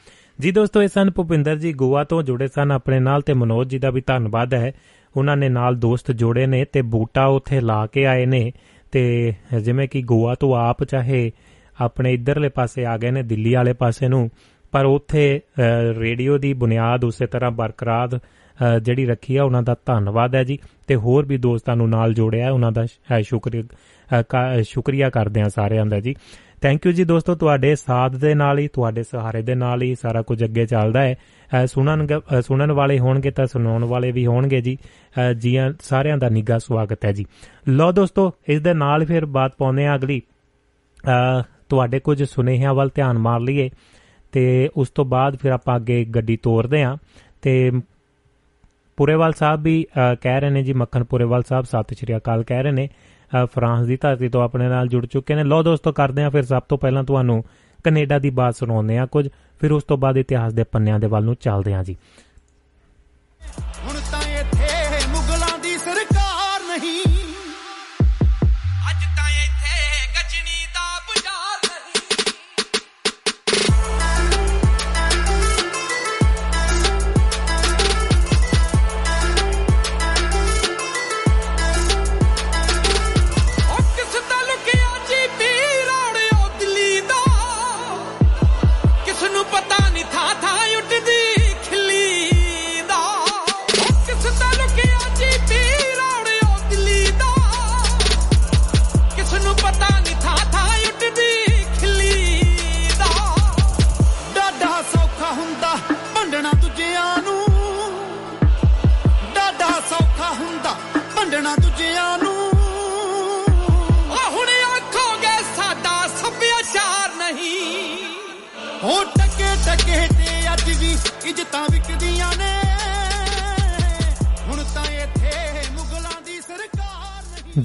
ਜੀ 0.40 0.50
ਦੋਸਤੋ, 0.50 0.82
ਇਹ 0.82 0.88
ਸਨ 0.88 1.10
ਭੁਪਿੰਦਰ 1.10 1.56
ਜੀ 1.56 1.72
ਗੋਆ 1.72 2.02
ਤੋਂ 2.04 2.22
ਜੁੜੇ 2.22 2.46
ਸਨ। 2.46 2.72
ਆਪਣੇ 2.72 2.98
ਨਾਲ 3.00 3.22
ਤੇ 3.22 3.32
ਮਨੋਜ 3.32 3.68
ਜੀ 3.70 3.78
ਦਾ 3.78 3.90
ਵੀ 3.90 4.00
ਧੰਨਵਾਦ 4.00 4.54
ਹੈ। 4.54 4.72
ਉਹਨਾਂ 5.16 5.36
ਨੇ 5.36 5.48
ਨਾਲ 5.48 5.74
ਦੋਸਤ 5.76 6.10
ਜੋੜੇ 6.12 6.46
ਨੇ 6.46 6.64
ਤੇ 6.64 6.82
ਬੂਟਾ 6.82 7.26
ਉੱਥੇ 7.26 7.60
ਲਾ 7.60 7.86
ਕੇ 7.86 8.06
ਆਏ 8.06 8.24
ਨੇ 8.26 8.52
ਤੇ 8.92 9.32
ਜਿਵੇਂ 9.62 9.86
ਕਿ 9.88 10.02
ਗੋਆ 10.02 10.34
ਤੋਂ 10.34 10.54
ਆਪ 10.56 10.84
ਚਾਹੇ 10.84 11.30
ਆਪਣੇ 11.80 12.12
ਇਧਰਲੇ 12.12 12.48
ਪਾਸੇ 12.48 12.84
ਆ 12.84 12.96
ਗਏ 12.96 13.10
ਨੇ, 13.10 13.22
ਦਿੱਲੀ 13.22 13.54
ਵਾਲੇ 13.54 13.72
ਪਾਸੇ 13.72 14.08
ਨੂੰ, 14.08 14.30
ਪਰ 14.72 14.84
ਉੱਥੇ 14.84 15.40
ਰੇਡੀਓ 15.98 16.38
ਦੀ 16.38 16.52
ਬੁਨਿਆਦ 16.52 17.04
ਉਸੇ 17.04 17.26
ਤਰ੍ਹਾਂ 17.26 17.50
ਬਰਕਰਾਰ 17.50 18.18
ਜਿਹੜੀ 18.82 19.06
ਰੱਖੀ 19.06 19.36
ਆ, 19.36 19.44
ਉਹਨਾਂ 19.44 19.62
ਦਾ 19.62 19.76
ਧੰਨਵਾਦ 19.86 20.34
ਹੈ 20.34 20.42
ਜੀ। 20.44 20.58
ਤੇ 20.86 20.96
ਹੋਰ 20.96 21.26
ਵੀ 21.26 21.36
ਦੋਸਤਾਂ 21.38 21.76
ਨੂੰ 21.76 21.88
ਨਾਲ 21.90 22.14
ਜੋੜਿਆ 22.14 22.50
ਉਹਨਾਂ 22.52 22.72
ਦਾ 22.72 22.86
ਸ਼ੁਕਰੀਆ 23.22 23.62
ਸ਼ੁਕਰੀਆ 24.62 25.10
ਕਰਦੇ 25.10 25.40
ਆ 25.40 25.48
ਸਾਰਿਆਂ 25.48 25.86
ਦਾ 25.86 26.00
ਜੀ। 26.00 26.14
ਥੈਂਕ 26.64 26.86
ਯੂ 26.86 26.92
ਜੀ 26.92 27.04
ਦੋਸਤੋ, 27.04 27.34
ਤੁਹਾਡੇ 27.34 27.74
ਸਾਥ 27.76 28.14
ਦੇ 28.16 28.34
ਨਾਲ 28.34 28.58
ਹੀ, 28.58 28.68
ਤੁਹਾਡੇ 28.68 29.02
ਸਹਾਰੇ 29.02 29.40
ਦੇ 29.42 29.54
ਨਾਲ 29.54 29.82
ਹੀ 29.82 29.94
ਸਾਰਾ 29.94 30.20
ਕੁਝ 30.22 30.44
ਅੱਗੇ 30.44 30.64
ਚੱਲਦਾ 30.66 31.02
ਹੈ। 31.02 31.14
ਸੁਣਨ 31.66 32.06
ਸੁਣਨ 32.42 32.72
ਵਾਲੇ 32.72 32.98
ਹੋਣਗੇ 32.98 33.30
ਤਾਂ 33.30 33.46
ਸੁਣਾਉਣ 33.46 33.84
ਵਾਲੇ 33.84 34.12
ਵੀ 34.12 34.24
ਹੋਣਗੇ 34.26 34.60
ਜੀ। 34.60 34.76
ਜੀ 35.38 35.58
ਸਾਰਿਆਂ 35.80 36.16
ਦਾ 36.18 36.28
ਨਿੱਘਾ 36.28 36.58
ਸਵਾਗਤ 36.58 37.04
ਹੈ 37.04 37.12
ਜੀ। 37.12 37.26
ਲੋ 37.68 37.90
ਦੋਸਤੋ, 37.92 38.30
ਇਸ 38.48 38.60
ਦੇ 38.60 38.74
ਨਾਲ 38.74 39.04
ਫਿਰ 39.04 39.26
ਬਾਤ 39.26 39.56
ਪਾਉਂਦੇ 39.58 39.86
ਆ 39.86 39.94
ਅਗਲੀ। 39.96 40.20
ਤੁਹਾਡੇ 41.68 42.00
ਕੁਝ 42.00 42.22
ਸੁਨੇਹਿਆਂ 42.22 42.74
ਵੱਲ 42.74 42.90
ਧਿਆਨ 42.94 43.18
ਮਾਰ 43.18 43.40
ਲਈਏ, 43.40 43.70
ਤੇ 44.32 44.68
ਉਸ 44.76 44.90
ਤੋਂ 44.90 45.04
ਬਾਅਦ 45.04 45.36
ਫਿਰ 45.36 45.52
ਆਪਾਂ 45.52 45.76
ਅੱਗੇ 45.76 46.04
ਗੱਡੀ 46.04 46.36
ਤੋਰਦੇ 46.36 46.82
ਆਂ 46.82 46.96
ਤੇ 47.42 47.70
ਪੁਰੇਵਾਲ 48.96 49.32
ਸਾਹਿਬ 49.32 49.62
ਵੀ 49.62 49.84
ਕਹਿ 50.22 50.40
ਰਹੇ 50.40 50.50
ਨੇ 50.50 50.62
ਜੀ, 50.62 50.72
ਮੱਖਣ 50.72 51.04
ਪੁਰੇਵਾਲ 51.04 51.42
ਸਾਹਿਬ, 51.42 51.64
ਸਤਿ 51.64 51.94
ਸ਼੍ਰੀ 51.94 52.16
ਅਕਾਲ 52.16 52.42
ਕਹਿ 52.42 52.62
ਰਹੇ 52.62 52.72
ਨੇ। 52.72 52.88
ਫਰਾਂਸ 53.44 53.86
ਦੀ 53.86 53.96
ਧਰਤੀ 53.96 54.28
ਤੋਂ 54.28 54.42
ਆਪਣੇ 54.42 54.68
ਨਾਲ 54.68 54.88
ਜੁੜ 54.88 55.06
ਚੁੱਕੇ 55.06 55.34
ਨੇ। 55.34 55.44
ਲੋ 55.44 55.62
ਦੋਸਤੋ, 55.62 55.92
ਕਰਦੇ 55.92 56.22
ਆਂ 56.22 56.30
ਫਿਰ 56.30 56.42
ਸਭ 56.42 56.62
ਤੋਂ 56.62 56.78
ਪਹਿਲਾਂ 56.78 57.04
ਤੁਹਾਨੂੰ 57.04 57.44
ਕੈਨੇਡਾ 57.84 58.18
ਦੀ 58.18 58.30
ਬਾਤ 58.30 58.56
ਸੁਣਾਉਂਦੇ 58.56 58.98
ਆਂ 58.98 59.06
ਕੁਝ। 59.06 59.28
ਫਿਰ 59.60 59.72
ਉਸ 59.72 59.84
ਤੋਂ 59.84 59.96
ਬਾਅਦ 59.96 60.16
ਇਤਿਹਾਸ 60.16 60.52
ਦੇ 60.52 60.64
ਪੰਨਿਆਂ 60.64 60.98
ਦੇ 60.98 61.06
ਵੱਲ 61.06 61.24
ਨੂੰ 61.24 61.34
ਚੱਲਦੇ 61.34 61.74
ਆਂ 61.74 61.84
ਜੀ। 61.84 61.96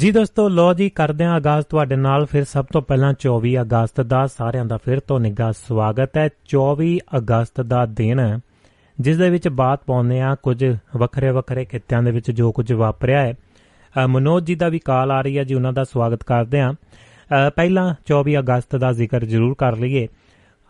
ਜੀ 0.10 0.14
ਦੋਸਤੋ 0.14 0.50
ਲੋ 0.50 0.74
ਜੀ 0.74 0.90
ਕਰਦੇ 0.90 1.26
ਹਾਂ 1.26 1.34
ਆਗਾਜ਼ 1.34 1.66
ਤੁਹਾਡੇ 1.66 1.96
ਨਾਲ 1.96 2.26
ਫਿਰ 2.26 2.44
ਸਭ 2.44 2.66
ਤੋਂ 2.66 2.82
ਪਹਿਲਾਂ 2.82 3.14
24 3.14 3.62
ਅਗਸਤ 3.62 4.02
ਦਾ 4.02 4.28
ਸਾਰਿਆਂ 4.28 4.66
ਦਾ 4.66 4.78
ਫਿਰ 4.78 5.00
ਤੋਂ 5.00 5.20
ਨਿੱਘਾ 5.20 5.52
ਸਵਾਗਤ 5.52 6.18
ਹੈ। 6.18 6.30
24 6.46 7.00
ਅਗਸਤ 7.18 7.62
ਦਾ 7.62 7.86
ਦਿਨ 7.86 8.40
ਜਿਸ 9.00 9.18
ਦੇ 9.18 9.30
ਵਿੱਚ 9.30 9.48
ਬਾਤ 9.48 9.80
ਪਾਉਂਦੇ 9.86 10.22
ਆ 10.22 10.36
ਕੁਝ 10.36 10.76
ਵੱਖਰੇ 10.98 11.32
ਵੱਖਰੇ 11.32 11.66
ਖਿੱਤਿਆਂ 11.66 12.04
ਦੇ 12.04 12.12
ਵਿੱਚ 12.12 12.32
ਜੋ 12.32 12.52
ਕੁਝ 12.52 12.74
ਵਾਪਰਿਆ 12.74 13.22
ਹੈ। 13.22 13.34
ਅ, 13.34 14.08
ਮਨੋਜ 14.08 14.44
ਜੀ 14.44 14.56
ਦਾ 14.56 14.70
ਵੀ 14.70 14.80
ਕਾਲ 14.80 15.12
ਆ 15.12 15.22
ਰਹੀ 15.22 15.38
ਹੈ 15.38 15.44
ਜੀ 15.44 15.54
ਉਹਨਾਂ 15.54 15.74
ਦਾ 15.74 15.84
ਸਵਾਗਤ 15.84 16.24
ਕਰਦੇ 16.24 16.62
ਹਾਂ। 16.62 16.74
ਅ, 16.74 17.50
ਪਹਿਲਾਂ 17.56 17.94
24 18.06 18.40
ਅਗਸਤ 18.40 18.76
ਦਾ 18.76 18.92
ਜ਼ਿਕਰ 18.92 19.26
ਜ਼ਰੂਰ 19.26 19.56
ਕਰ 19.58 19.78
ਲਈਏ। 19.78 20.08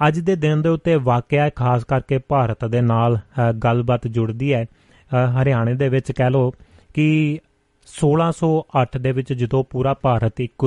ਅੱਜ 0.07 0.19
ਦੇ 0.19 0.35
ਦਿਨ 0.35 0.61
ਦੇ 0.61 0.69
ਉੱਤੇ 0.69 0.95
ਵਾਕਿਆ 0.95 1.43
ਹੈ, 1.43 1.49
ਖਾਸ 1.49 1.83
ਕਰਕੇ 1.83 2.17
ਭਾਰਤ 2.17 2.65
ਦੇ 2.65 2.81
ਨਾਲ 2.81 3.17
ਅ, 3.17 3.51
ਗੱਲਬਾਤ 3.51 4.07
ਜੁੜਦੀ 4.07 4.53
ਹੈ। 4.53 4.65
ਅ, 4.65 5.15
ਹਰਿਆਣੇ 5.15 5.73
ਦੇ 5.73 5.89
ਵਿੱਚ 5.89 6.11
ਕਹਿ 6.11 6.31
ਲਓ 6.31 6.53
ਕਿ 6.93 7.39
1608 7.89 8.99
ਦੇ 8.99 9.11
ਵਿੱਚ 9.11 9.33
ਜਦੋਂ 9.33 9.63
ਪੂਰਾ 9.63 9.93
ਭਾਰਤ 10.01 10.41
ਇੱਕ 10.41 10.65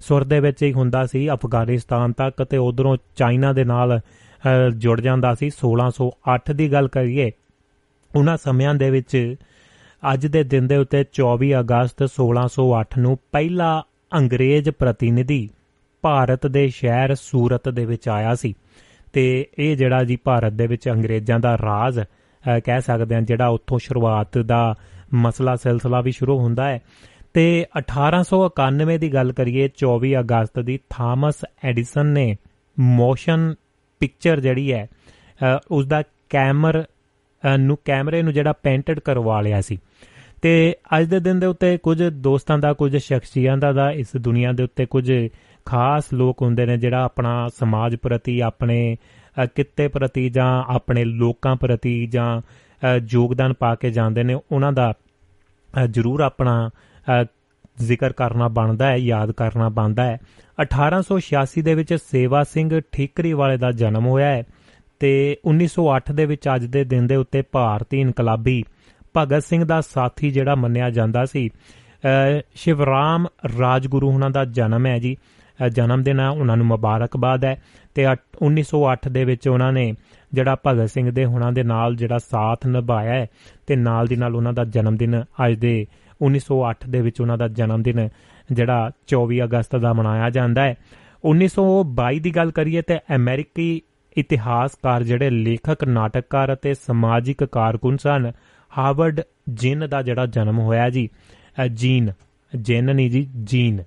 ਸੁਰ 0.00 0.24
ਦੇ 0.24 0.40
ਵਿੱਚ 0.40 0.62
ਹੀ 0.62 0.72
ਹੁੰਦਾ 0.72 1.04
ਸੀ 1.06 1.28
ਅਫਗਾਨਿਸਤਾਨ 1.30 2.12
ਤੱਕ 2.12 2.42
ਤੇ 2.44 2.56
ਉਧਰੋਂ 2.56 2.96
ਚਾਈਨਾ 3.16 3.52
ਦੇ 3.52 3.64
ਨਾਲ 3.64 3.98
ਅ, 3.98 4.70
ਜੁੜ 4.76 5.00
ਜਾਂਦਾ 5.00 5.34
ਸੀ 5.34 5.50
1608 5.58 6.54
ਦੀ 6.54 6.70
ਗੱਲ 6.72 6.88
ਕਰੀਏ 6.88 7.30
ਉਹਨਾਂ 8.10 8.36
ਸਮਿਆਂ 8.36 8.74
ਦੇ 8.74 8.90
ਵਿੱਚ 8.90 9.16
ਅੱਜ 10.02 10.26
ਦੇ 10.26 10.42
ਦਿਨ 10.44 10.66
ਦੇ 10.66 10.76
ਉੱਤੇ 10.76 11.04
24 11.20 11.48
ਅਗਸਤ 11.60 12.04
1608 12.10 12.98
ਨੂੰ 12.98 13.16
ਪਹਿਲਾ 13.32 13.70
ਅੰਗਰੇਜ਼ 14.12 14.70
ਪ੍ਰਤੀਨਿਧੀ 14.78 15.40
ਭਾਰਤ 16.04 16.46
ਦੇ 16.48 16.68
ਸ਼ਹਿਰ 16.74 17.14
ਸੂਰਤ 17.14 17.68
ਦੇ 17.70 17.84
ਵਿੱਚ 17.84 18.08
ਆਇਆ 18.08 18.34
ਸੀ 18.34 18.54
ਤੇ 19.12 19.24
ਇਹ 19.58 19.76
ਜਿਹੜਾ 19.76 20.02
ਜੀ 20.04 20.16
ਭਾਰਤ 20.24 20.52
ਦੇ 20.52 20.66
ਵਿੱਚ 20.66 20.88
ਅੰਗਰੇਜ਼ਾਂ 20.88 21.38
ਦਾ 21.40 21.56
ਰਾਜ 21.58 22.00
ਅ, 22.00 22.04
ਕਹਿ 22.60 22.80
ਸਕਦੇ 22.80 23.14
ਹਾਂ 23.14 23.22
ਜਿਹੜਾ 23.22 23.48
ਉੱਥੋਂ 23.48 23.78
ਸ਼ੁਰੂਆਤ 23.78 24.38
ਦਾ 24.46 24.62
ਮਸਲਾ 25.14 25.56
ਸਿਲਸਿਲਾ 25.56 26.00
ਵੀ 26.00 26.12
ਸ਼ੁਰੂ 26.12 26.38
ਹੁੰਦਾ 26.38 26.68
ਹੈ। 26.68 26.78
ਤੇ 27.34 27.66
1891 27.78 28.98
ਦੀ 28.98 29.12
ਗੱਲ 29.14 29.32
ਕਰੀਏ 29.32 29.68
24 29.76 30.14
ਅਗਸਤ 30.20 30.58
ਦੀ 30.60 30.78
ਥਾਮਸ 30.90 31.34
ਐਡੀਸਨ 31.64 32.06
ਨੇ 32.06 32.36
ਮੋਸ਼ਨ 32.80 33.54
ਪਿਕਚਰ 34.00 34.40
ਜਿਹੜੀ 34.40 34.72
ਹੈ 34.72 34.88
ਅ, 35.56 35.58
ਉਸ 35.70 35.86
ਦਾ 35.86 36.02
ਕੈਮਰ 36.30 36.82
ਅ, 36.82 37.56
ਨੂੰ 37.56 37.78
ਕੈਮਰੇ 37.84 38.22
ਨੂੰ 38.22 38.32
ਜਿਹੜਾ 38.32 38.52
ਪੇਂਟਡ 38.52 38.98
ਕਰਵਾ 39.00 39.40
ਲਿਆ 39.40 39.60
ਸੀ। 39.60 39.78
ਤੇ 40.42 40.76
ਅੱਜ 40.98 41.06
ਦੇ 41.06 41.20
ਦਿਨ 41.20 41.40
ਦੇ 41.40 41.46
ਉੱਤੇ 41.46 41.78
ਕੁਝ 41.78 42.02
ਦੋਸਤਾਂ 42.02 42.58
ਦਾ 42.58 42.72
ਕੁਝ 42.72 42.96
ਸ਼ਖਸੀਅਤਾਂ 42.96 43.74
ਦਾ 43.74 43.90
ਇਸ 43.90 44.06
ਦੁਨੀਆ 44.16 44.52
ਦੇ 44.52 44.62
ਉੱਤੇ 44.62 44.86
ਕੁਝ 44.86 45.12
ਖਾਸ 45.64 46.04
ਲੋਕ 46.12 46.42
ਹੁੰਦੇ 46.42 46.66
ਨੇ 46.66 46.76
ਜਿਹੜਾ 46.76 47.04
ਆਪਣਾ 47.04 47.48
ਸਮਾਜ 47.48 47.96
ਪ੍ਰਤੀ 47.96 48.40
ਆਪਣੇ 48.40 48.96
ਅ, 49.44 49.46
ਕਿੱਤੇ 49.54 49.88
ਪ੍ਰਤੀ 49.88 50.30
ਜਾਂ 50.30 50.64
ਆਪਣੇ 50.74 51.04
ਲੋਕਾਂ 51.04 51.56
ਪ੍ਰਤੀ 51.56 52.06
ਜਾਂ 52.06 52.40
ਅ, 52.40 52.42
ਯੋਗਦਾਨ 53.10 53.52
ਪਾ 53.52 53.74
ਕੇ 53.74 53.90
ਜਾਂਦੇ 53.90 54.22
ਨੇ 54.22 54.34
ਉਹਨਾਂ 54.52 54.72
ਦਾ 54.72 54.94
ਅ, 55.84 55.86
ਜ਼ਰੂਰ 55.86 56.20
ਆਪਣਾ 56.20 56.70
ਅ, 57.22 57.24
ਜ਼ਿਕਰ 57.78 58.12
ਕਰਨਾ 58.12 58.48
ਬਣਦਾ 58.48 58.86
ਹੈ 58.86 58.96
ਯਾਦ 58.96 59.32
ਕਰਨਾ 59.32 59.68
ਬਣਦਾ 59.68 60.04
ਹੈ। 60.04 60.18
1886 60.62 61.62
ਦੇ 61.62 61.74
ਵਿੱਚ 61.74 61.94
ਸੇਵਾ 61.94 62.44
ਸਿੰਘ 62.44 62.80
ਠੀਕਰੀ 62.92 63.32
ਵਾਲੇ 63.32 63.56
ਦਾ 63.56 63.72
ਜਨਮ 63.72 64.06
ਹੋਇਆ 64.06 64.26
ਹੈ 64.26 64.42
ਤੇ 65.00 65.36
1908 65.44 66.12
ਦੇ 66.12 66.26
ਵਿੱਚ 66.26 66.48
ਅੱਜ 66.54 66.64
ਦੇ 66.64 66.84
ਦਿਨ 66.84 67.06
ਦੇ 67.06 67.16
ਉੱਤੇ 67.16 67.42
ਭਾਰਤੀ 67.42 68.00
ਇਨਕਲਾਬੀ 68.00 68.64
ਭਗਤ 69.16 69.44
ਸਿੰਘ 69.44 69.64
ਦਾ 69.64 69.80
ਸਾਥੀ 69.80 70.30
ਜਿਹੜਾ 70.30 70.54
ਮੰਨਿਆ 70.54 70.90
ਜਾਂਦਾ 70.90 71.24
ਸੀ 71.24 71.48
ਅ, 71.48 72.40
ਸ਼ਿਵਰਾਮ 72.54 73.26
ਰਾਜਗੁਰੂ 73.58 74.08
ਉਹਨਾਂ 74.12 74.30
ਦਾ 74.30 74.44
ਜਨਮ 74.44 74.86
ਹੈ 74.86 74.98
ਜੀ। 74.98 75.14
ਅ, 75.14 75.37
ਜਨਮ 75.68 76.02
ਦਿਨ 76.02 76.20
ਹੈ 76.20 76.28
ਉਹਨਾਂ 76.28 76.56
ਨੂੰ 76.56 76.66
ਮੁਬਾਰਕਬਾਦ 76.66 77.44
ਹੈ। 77.44 77.62
ਤੇ 77.94 78.12
ਅੱਠ- 78.12 78.38
1908 78.42 79.08
ਦੇ 79.08 79.24
ਵਿੱਚ 79.24 79.48
ਉਹਨਾਂ 79.48 79.72
ਨੇ 79.72 79.94
ਜਿਹੜਾ 80.32 80.56
ਭਗਤ 80.66 80.90
ਸਿੰਘ 80.90 81.10
ਦੇ 81.10 81.24
ਹੁਣਾਂ 81.24 81.52
ਦੇ 81.52 81.62
ਨਾਲ 81.62 81.96
ਜਿਹੜਾ 81.96 82.18
ਸਾਥ 82.18 82.66
ਨਿਭਾਇਆ 82.66 83.12
ਹੈ 83.12 83.26
ਤੇ 83.66 83.76
ਨਾਲ 83.76 84.06
ਦੀ 84.06 84.16
ਨਾਲ 84.16 84.36
ਉਹਨਾਂ 84.36 84.52
ਦਾ 84.52 84.64
ਜਨਮ 84.64 84.96
ਦਿਨ 84.96 85.24
ਅੱਜ 85.46 85.54
ਦੇ 85.54 85.86
1908 86.22 86.88
ਦੇ 86.88 87.00
ਵਿੱਚ 87.00 87.20
ਉਹਨਾਂ 87.20 87.38
ਦਾ 87.38 87.48
ਜਨਮ 87.48 87.82
ਦਿਨ 87.82 88.08
ਜਿਹੜਾ 88.52 88.90
24 89.06 89.44
ਅਗਸਤ 89.44 89.76
ਦਾ 89.76 89.92
ਮਨਾਇਆ 89.92 90.30
ਜਾਂਦਾ 90.30 90.62
ਹੈ। 90.62 90.74
1922 91.24 92.18
ਦੀ 92.20 92.36
ਗੱਲ 92.36 92.50
ਕਰੀਏ 92.50 92.82
ਤੇ 92.82 92.98
ਅਮਰੀਕੀ 93.16 93.82
ਇਤਿਹਾਸਕਾਰ 94.18 95.02
ਜਿਹੜੇ 95.02 95.30
ਲੇਖਕ 95.30 95.84
ਨਾਟਕਕਾਰ 95.84 96.52
ਅਤੇ 96.52 96.74
ਸਮਾਜਿਕ 96.74 97.44
ਕਾਰਕੁਨ 97.44 97.96
ਸਨ 97.96 98.32
ਹਾਵਰਡ 98.78 99.20
ਜਿਨ 99.48 99.88
ਦਾ 99.88 100.02
ਜਿਹੜਾ 100.02 100.26
ਜਨਮ 100.26 100.58
ਹੋਇਆ 100.58 100.90
ਜੀ 100.90 101.08
ਅ, 101.64 101.66
ਜੀਨ 101.66 102.10
ਜਿਨ 102.56 102.94
ਨਹੀਂ 102.94 103.10
ਜੀ 103.10 103.28
ਜੀਨ। 103.44 103.82
ਅ, 103.82 103.84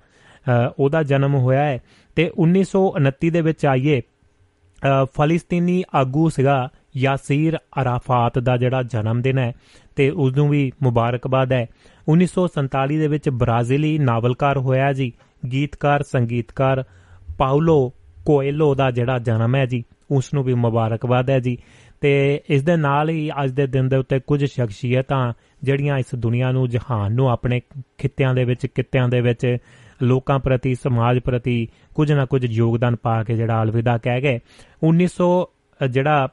ਉਹਦਾ 0.80 1.04
ਜਨਮ 1.04 1.36
ਹੋਇਆ 1.36 1.64
ਹੈ। 1.64 1.80
ਤੇ 2.16 2.32
1929 2.38 3.30
ਦੇ 3.30 3.42
ਵਿੱਚ 3.42 3.66
ਆਈਏ 3.66 4.02
ਅ, 4.02 5.06
ਫਲਸਤੀਨੀ 5.06 5.84
ਆਗੂ 5.96 6.30
ਸੀਗਾ 6.30 6.70
ਯਾਸੀਰ 6.98 7.58
ਅਰਾਫਾਤ 7.82 8.40
ਦਾ 8.40 8.58
ਜਿਹੜਾ 8.58 8.84
ਜਨਮ 8.84 9.22
ਦਿਨ 9.22 9.38
ਹੈ 9.38 9.54
ਤੇ 9.96 10.10
ਉਸ 10.10 10.36
ਨੂੰ 10.36 10.50
ਵੀ 10.50 10.72
ਮੁਬਾਰਕਬਾਦ 10.84 11.52
ਹੈ। 11.52 11.68
1947 12.10 12.98
ਦੇ 13.00 13.08
ਵਿੱਚ 13.08 13.30
ਬ੍ਰਾਜ਼ੀਲੀ 13.30 13.98
ਨਾਵਲਕਾਰ 13.98 14.58
ਹੋਇਆ 14.58 14.94
ਜੀ 14.94 15.14
ਗੀਤਕਾਰ 15.52 16.04
ਸੰਗੀਤਕਾਰ 16.04 16.84
ਪਾਉਲੋ 17.38 17.94
ਕੋਇਲੋ 18.26 18.76
ਦਾ 18.76 18.92
ਜਿਹੜਾ 18.92 19.20
ਜਨਮ 19.20 19.56
ਹੈ 19.56 19.66
ਜੀ 19.66 19.84
ਉਸ 20.12 20.34
ਨੂੰ 20.34 20.44
ਵੀ 20.44 20.54
ਮੁਬਾਰਕਬਾਦ 20.54 21.30
ਹੈ 21.30 21.40
ਜੀ। 21.40 21.58
ਤੇ 22.02 22.42
ਇਸ 22.50 22.64
ਦੇ 22.64 22.76
ਨਾਲ 22.76 23.10
ਹੀ 23.10 23.32
ਅੱਜ 23.44 23.52
ਦੇ 23.52 23.68
ਦਿਨ 23.68 23.90
ਦੇ 23.90 23.96
ਉੱਤੇ 23.96 24.20
ਕੁਝ 24.20 24.46
ਸ਼ਖਸੀਅਤਾਂ 24.46 25.34
ਜਿਹੜੀਆਂ 25.64 25.98
ਇਸ 25.98 26.16
ਦੁਨੀਆ 26.16 26.52
ਨੂੰ 26.52 26.70
ਜਹਾਨ 26.70 27.14
ਨੂੰ 27.14 27.30
ਆਪਣੇ 27.30 27.62
ਖਿੱਤਿਆਂ 27.98 28.34
ਦੇ 28.34 28.44
ਵਿੱਚ 28.44 28.66
ਕਿੱਤਿਆਂ 28.66 29.10
ਦੇ 29.10 29.22
ਵਿੱਚ 29.22 29.58
ਲੋਕਾਂ 30.04 30.40
ਪ੍ਰਤੀ, 30.40 30.76
ਸਮਾਜ 30.76 31.20
ਪ੍ਰਤੀ 31.20 31.68
ਕੁਝ 31.96 32.14
ਨਾ 32.14 32.26
ਕੁਝ 32.26 32.46
ਯੋਗਦਾਨ 32.46 32.96
ਪਾ 32.96 33.24
ਕੇ 33.24 33.34
ਜਿਹੜਾ 33.34 33.64
ਅਲਵਿਦਾ 33.64 33.98
ਕਹਿ 33.98 34.22
ਗਏ। 34.22 34.40
1900 34.84 35.48
ਜਿਹੜਾ 35.90 36.30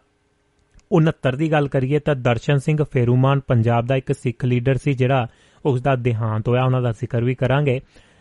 69 0.93 1.37
ਦੀ 1.37 1.53
ਗੱਲ 1.53 1.69
ਕਰੀਏ 1.69 1.99
ਤਾਂ 1.99 2.15
ਦਰਸ਼ਨ 2.15 2.59
ਸਿੰਘ 2.59 2.85
ਫੇਰੂਮਾਨ 2.93 3.41
ਪੰਜਾਬ 3.41 3.87
ਦਾ 3.87 3.97
ਇੱਕ 3.97 4.13
ਸਿੱਖ 4.13 4.45
ਲੀਡਰ 4.45 4.75
ਸੀ 4.75 4.93
ਜਿਹੜਾ 4.93 5.27
ਉਸ 5.65 5.83
ਦਾ 5.83 5.97
ਦੇਹਾਂਤ 5.97 6.49
ਹੋਇਆ, 6.49 6.65
ਉਹਨਾਂ 6.65 6.83
ਦਾ 6.83 6.93
ਜ਼ਿਕਰ 6.93 7.25
ਵੀ 7.25 7.35
ਕਰਾਂਗੇ। 7.35 7.81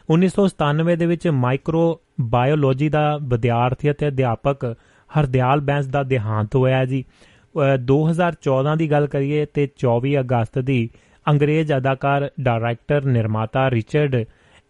1997 0.10 0.96
ਦੇ 0.96 1.06
ਵਿੱਚ 1.06 1.28
ਮਾਈਕਰੋ 1.28 2.00
ਬਾਇਓਲੋਜੀ 2.22 2.90
ਦਾ 2.90 3.20
ਵਿਦਿਆਰਥੀ 3.24 3.92
ਅਤੇ 3.92 4.08
ਅਧਿਆਪਕ 4.08 4.76
ਹਰਦਿਆਲ 5.20 5.60
ਬੈਂਸ 5.60 5.86
ਦਾ 5.86 6.04
ਦੇਹਾਂਤ 6.04 6.56
ਹੋਇਆ 6.56 6.86
ਜੀ। 6.86 7.04
ਅਹ 7.04 7.78
2014 7.78 8.76
ਦੀ 8.76 8.92
ਗੱਲ 8.92 9.08
ਕਰੀਏ 9.08 9.46
ਤੇ 9.46 9.68
24 9.78 10.20
ਅਗਸਤ 10.20 10.60
ਦੀ 10.60 10.90
ਅੰਗਰੇਜ਼ 11.30 11.74
ਅਦਾਕਾਰ, 11.74 12.30
ਡਾਇਰੈਕਟਰ, 12.42 13.06
ਨਿਰਮਾਤਾ 13.06 13.72
ਰਿਚਰਡ 13.72 14.26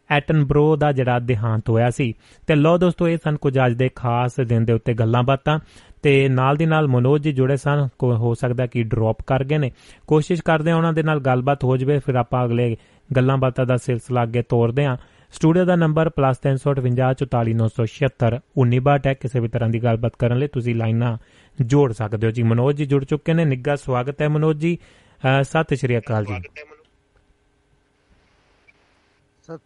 ਐਟਨਬਰੋ 0.09 0.75
ਦਾ 0.75 0.91
ਜਿਹੜਾ 0.91 1.19
ਦੇਹਾਂਤ 1.19 1.69
ਹੋਇਆ 1.69 1.89
ਸੀ। 1.89 2.13
ਤੇ 2.47 2.55
ਲੋ 2.55 2.77
ਦੋਸਤੋ, 2.77 3.07
ਇਹ 3.07 3.17
ਸਨ 3.23 3.37
ਕੁਝ 3.37 3.59
ਅੱਜ 3.65 3.73
ਦੇ 3.73 3.89
ਖਾਸ 3.95 4.31
ਦਿਨ 4.39 4.65
ਦੇ 4.65 4.73
ਉੱਤੇ 4.73 4.93
ਗੱਲਾਂ 4.93 5.23
ਬਾਤਾਂ। 5.23 5.59
ਤੇ 6.03 6.29
ਨਾਲ 6.29 6.55
ਦੀ 6.55 6.65
ਨਾਲ 6.65 6.87
ਮਨੋਜ 6.87 7.23
ਜੀ 7.23 7.33
ਜੁੜੇ 7.33 7.57
ਸਨ। 7.57 7.87
ਕੋ- 7.99 8.17
ਹੋ 8.17 8.33
ਸਕਦਾ 8.33 8.65
ਕਿ 8.65 8.83
ਡ੍ਰੌਪ 8.83 9.17
ਕਰ 9.27 9.43
ਗਏ 9.43 9.57
ਨੇ। 9.57 9.71
ਕੋਸ਼ਿਸ਼ 10.07 10.43
ਕਰਦੇ 10.43 10.71
ਹਾਂ 10.71 10.77
ਉਹਨਾਂ 10.77 10.93
ਦੇ 10.93 11.03
ਨਾਲ 11.03 11.19
ਗੱਲਬਾਤ 11.19 11.63
ਹੋ 11.63 11.77
ਜਵੇ। 11.77 11.99
ਫਿਰ 11.99 12.15
ਆਪਾਂ 12.15 12.45
ਅਗਲੇ 12.45 12.77
ਗੱਲਾਂ 13.15 13.37
ਬਾਤਾਂ 13.37 13.65
ਦਾ 13.65 13.77
ਸਿਲਸਿਲਾ 13.77 14.23
ਅੱਗੇ 14.23 14.41
ਤੋਰਦੇ 14.41 14.85
ਹਾਂ। 14.85 14.97
ਸਟੂਡੀਓ 15.31 15.65
ਦਾ 15.65 15.75
ਨੰਬਰ 15.75 16.09
+358 16.09 17.13
44976 17.13 18.39
1962 18.57 19.07
ਹੈ 19.07 19.13
ਕਿਸੇ 19.13 19.39
ਵੀ 19.39 19.47
ਤਰ੍ਹਾਂ 19.47 19.69
ਦੀ 19.69 19.83
ਗੱਲਬਾਤ 19.83 20.13
ਕਰਨ 20.19 20.37
ਲਈ 20.37 20.47
ਤੁਸੀਂ 20.47 20.75
ਲਾਈਨਾਂ 20.75 21.17
ਜੋੜ 21.61 21.93
ਸਕਦੇ 21.93 22.27
ਹੋ 22.27 22.31
ਜੀ। 22.31 22.43
ਮਨੋਜ 22.43 22.77
ਜੀ 22.77 22.85
ਜੁੜ 22.85 23.05
ਚੁੱਕੇ 23.05 23.33
ਨੇ। 23.33 23.45
ਨਿੱਘਾ 23.45 23.75
ਸਵਾਗਤ 23.75 24.21
ਹੈ 24.21 24.29
ਮਨੋਜ 24.29 24.57
ਜੀ। 24.57 24.77
ਅਹ 24.85 25.43
ਸਤਿ 25.43 25.75
ਸ਼੍ਰੀ 25.75 25.97
ਅਕਾਲ 25.97 26.25
ਜੀ। 26.25 26.33
सत 29.47 29.61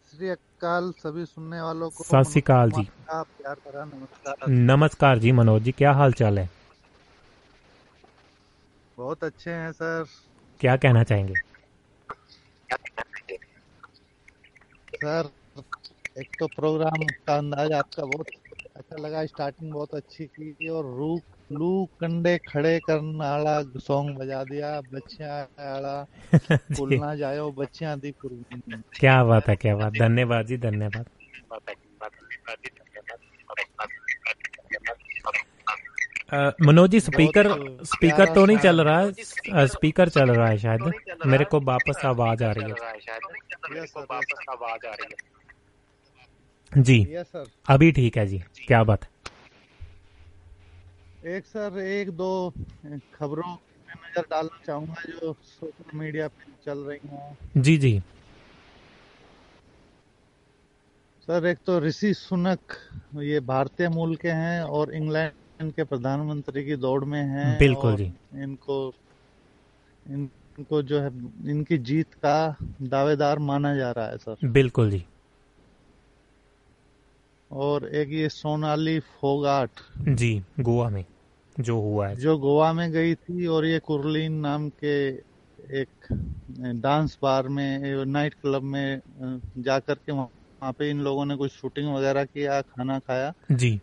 सभी 0.97 1.25
सुनने 1.25 1.61
वालों 1.61 1.89
को 1.89 2.03
सत 2.03 2.29
श्री 2.31 2.41
अकाल 2.41 2.71
जी। 2.71 2.83
प्यार 3.11 3.53
भरा 3.53 3.85
नमस्कार। 3.85 4.49
नमस्कार 4.49 5.19
जी 5.19 5.31
मनोज 5.31 5.61
जी 5.61 5.71
क्या 5.71 5.91
हाल 5.91 6.13
चाल 6.13 6.39
है? 6.39 6.49
बहुत 8.97 9.23
अच्छे 9.23 9.51
हैं 9.51 9.71
सर। 9.71 10.05
क्या 10.59 10.75
कहना 10.77 11.03
चाहेंगे? 11.03 11.33
सर 14.95 15.31
एक 16.17 16.27
तो 16.39 16.47
प्रोग्राम 16.47 17.05
का 17.27 17.37
अंदाज 17.37 17.71
आपका 17.71 18.05
बहुत 18.05 18.27
अच्छा 18.75 18.97
लगा 18.97 19.25
स्टार्टिंग 19.25 19.73
बहुत 19.73 19.95
अच्छी 19.95 20.25
की 20.25 20.69
और 20.69 20.85
रू 20.85 21.19
लू 21.52 21.70
कंडे 22.00 22.36
खड़े 22.48 22.78
करने 22.86 23.18
वाला 23.18 23.60
सॉन्ग 23.80 24.18
बजा 24.18 24.42
दिया 24.44 24.70
बच्चियां 24.92 25.36
आला 25.66 25.94
जी, 26.34 26.56
भूलना 26.74 27.14
जायो 27.14 27.50
बच्चियां 27.60 27.98
दी 28.00 28.10
कुर्बानी 28.22 28.82
क्या 29.00 29.22
बात 29.24 29.48
है 29.48 29.56
क्या 29.56 29.76
बात 29.76 29.92
धन्यवाद 29.98 30.46
जी 30.46 30.56
धन्यवाद 30.66 31.06
अ, 36.32 36.38
मनोज 36.60 36.90
जी 36.90 37.00
स्पीकर 37.00 37.48
बहुत 37.48 37.86
स्पीकर 37.86 38.34
तो 38.34 38.44
नहीं 38.46 38.56
प्यारा 38.58 38.72
चल 38.72 38.80
रहा 38.80 39.00
है 39.00 39.66
स्पीकर 39.68 40.08
चल 40.08 40.30
रहा 40.30 40.48
है 40.48 40.58
शायद 40.58 40.92
मेरे 41.26 41.44
को 41.52 41.60
वापस 41.64 42.00
आवाज 42.04 42.42
आ 42.42 42.52
रही 42.52 42.70
है 42.70 42.74
yes 43.76 43.92
sir 43.92 44.06
ji 46.72 46.98
yes 47.14 47.26
sir 47.26 47.44
अभी 47.74 47.90
ठीक 47.92 48.16
है 48.18 48.26
जी 48.26 48.42
क्या 48.66 48.82
बात 48.84 49.04
है 49.04 49.09
एक 51.21 51.45
सर 51.45 51.77
एक 51.79 52.09
दो 52.09 52.29
खबरों 53.13 53.47
में 53.47 53.95
नज़र 53.95 54.21
डालना 54.21 54.61
चाहूँगा 54.65 55.01
जो 55.09 55.33
सोशल 55.43 55.97
मीडिया 55.97 56.27
पे 56.27 56.51
चल 56.65 56.79
रही 56.79 57.09
हैं। 57.09 57.61
जी 57.61 57.77
जी। 57.77 57.99
सर 61.27 61.45
एक 61.45 61.57
तो 61.65 61.79
ऋषि 61.79 62.13
सुनक 62.13 62.59
ये 63.21 63.39
भारतीय 63.39 63.89
मूल 63.89 64.15
के 64.15 64.29
हैं 64.29 64.61
और 64.63 64.93
इंग्लैंड 64.95 65.71
के 65.73 65.83
प्रधानमंत्री 65.83 66.65
की 66.65 66.75
दौड़ 66.77 67.03
में 67.05 67.21
हैं 67.21 67.57
बिल्कुल 67.59 67.95
जी। 67.97 68.11
इनको 68.43 68.81
इनको 70.05 70.81
जो 70.81 71.01
है 71.01 71.07
इनकी 71.51 71.77
जीत 71.77 72.13
का 72.13 72.55
दावेदार 72.81 73.39
माना 73.39 73.75
जा 73.75 73.91
रहा 73.91 74.07
है 74.07 74.17
सर। 74.17 74.47
बिल्कुल 74.49 74.91
जी। 74.91 75.05
और 77.51 77.87
एक 77.95 78.09
ये 78.09 78.27
सोनाली 78.29 78.99
फोगाट। 78.99 79.69
जी 80.09 80.43
गोवा 80.59 80.89
में। 80.89 81.03
जो 81.61 81.79
हुआ 81.81 82.07
है। 82.07 82.15
जो 82.15 82.37
गोवा 82.37 82.73
में 82.73 82.91
गई 82.91 83.15
थी 83.15 83.47
और 83.47 83.65
ये 83.65 83.79
कुरलीन 83.79 84.33
नाम 84.33 84.69
के 84.69 85.07
एक 85.81 85.89
डांस 86.75 87.17
बार 87.23 87.47
में 87.47 88.05
नाइट 88.05 88.33
क्लब 88.33 88.63
में 88.63 88.95
अ, 88.97 89.39
जाकर 89.57 89.93
के 89.95 90.11
वहाँ 90.11 90.29
वहाँ 90.61 90.73
पे 90.73 90.89
इन 90.89 90.99
लोगों 91.01 91.25
ने 91.25 91.35
कुछ 91.35 91.51
शूटिंग 91.51 91.93
वगैरह 91.95 92.23
किया 92.25 92.61
खाना 92.61 92.99
खाया। 92.99 93.33
जी। 93.51 93.81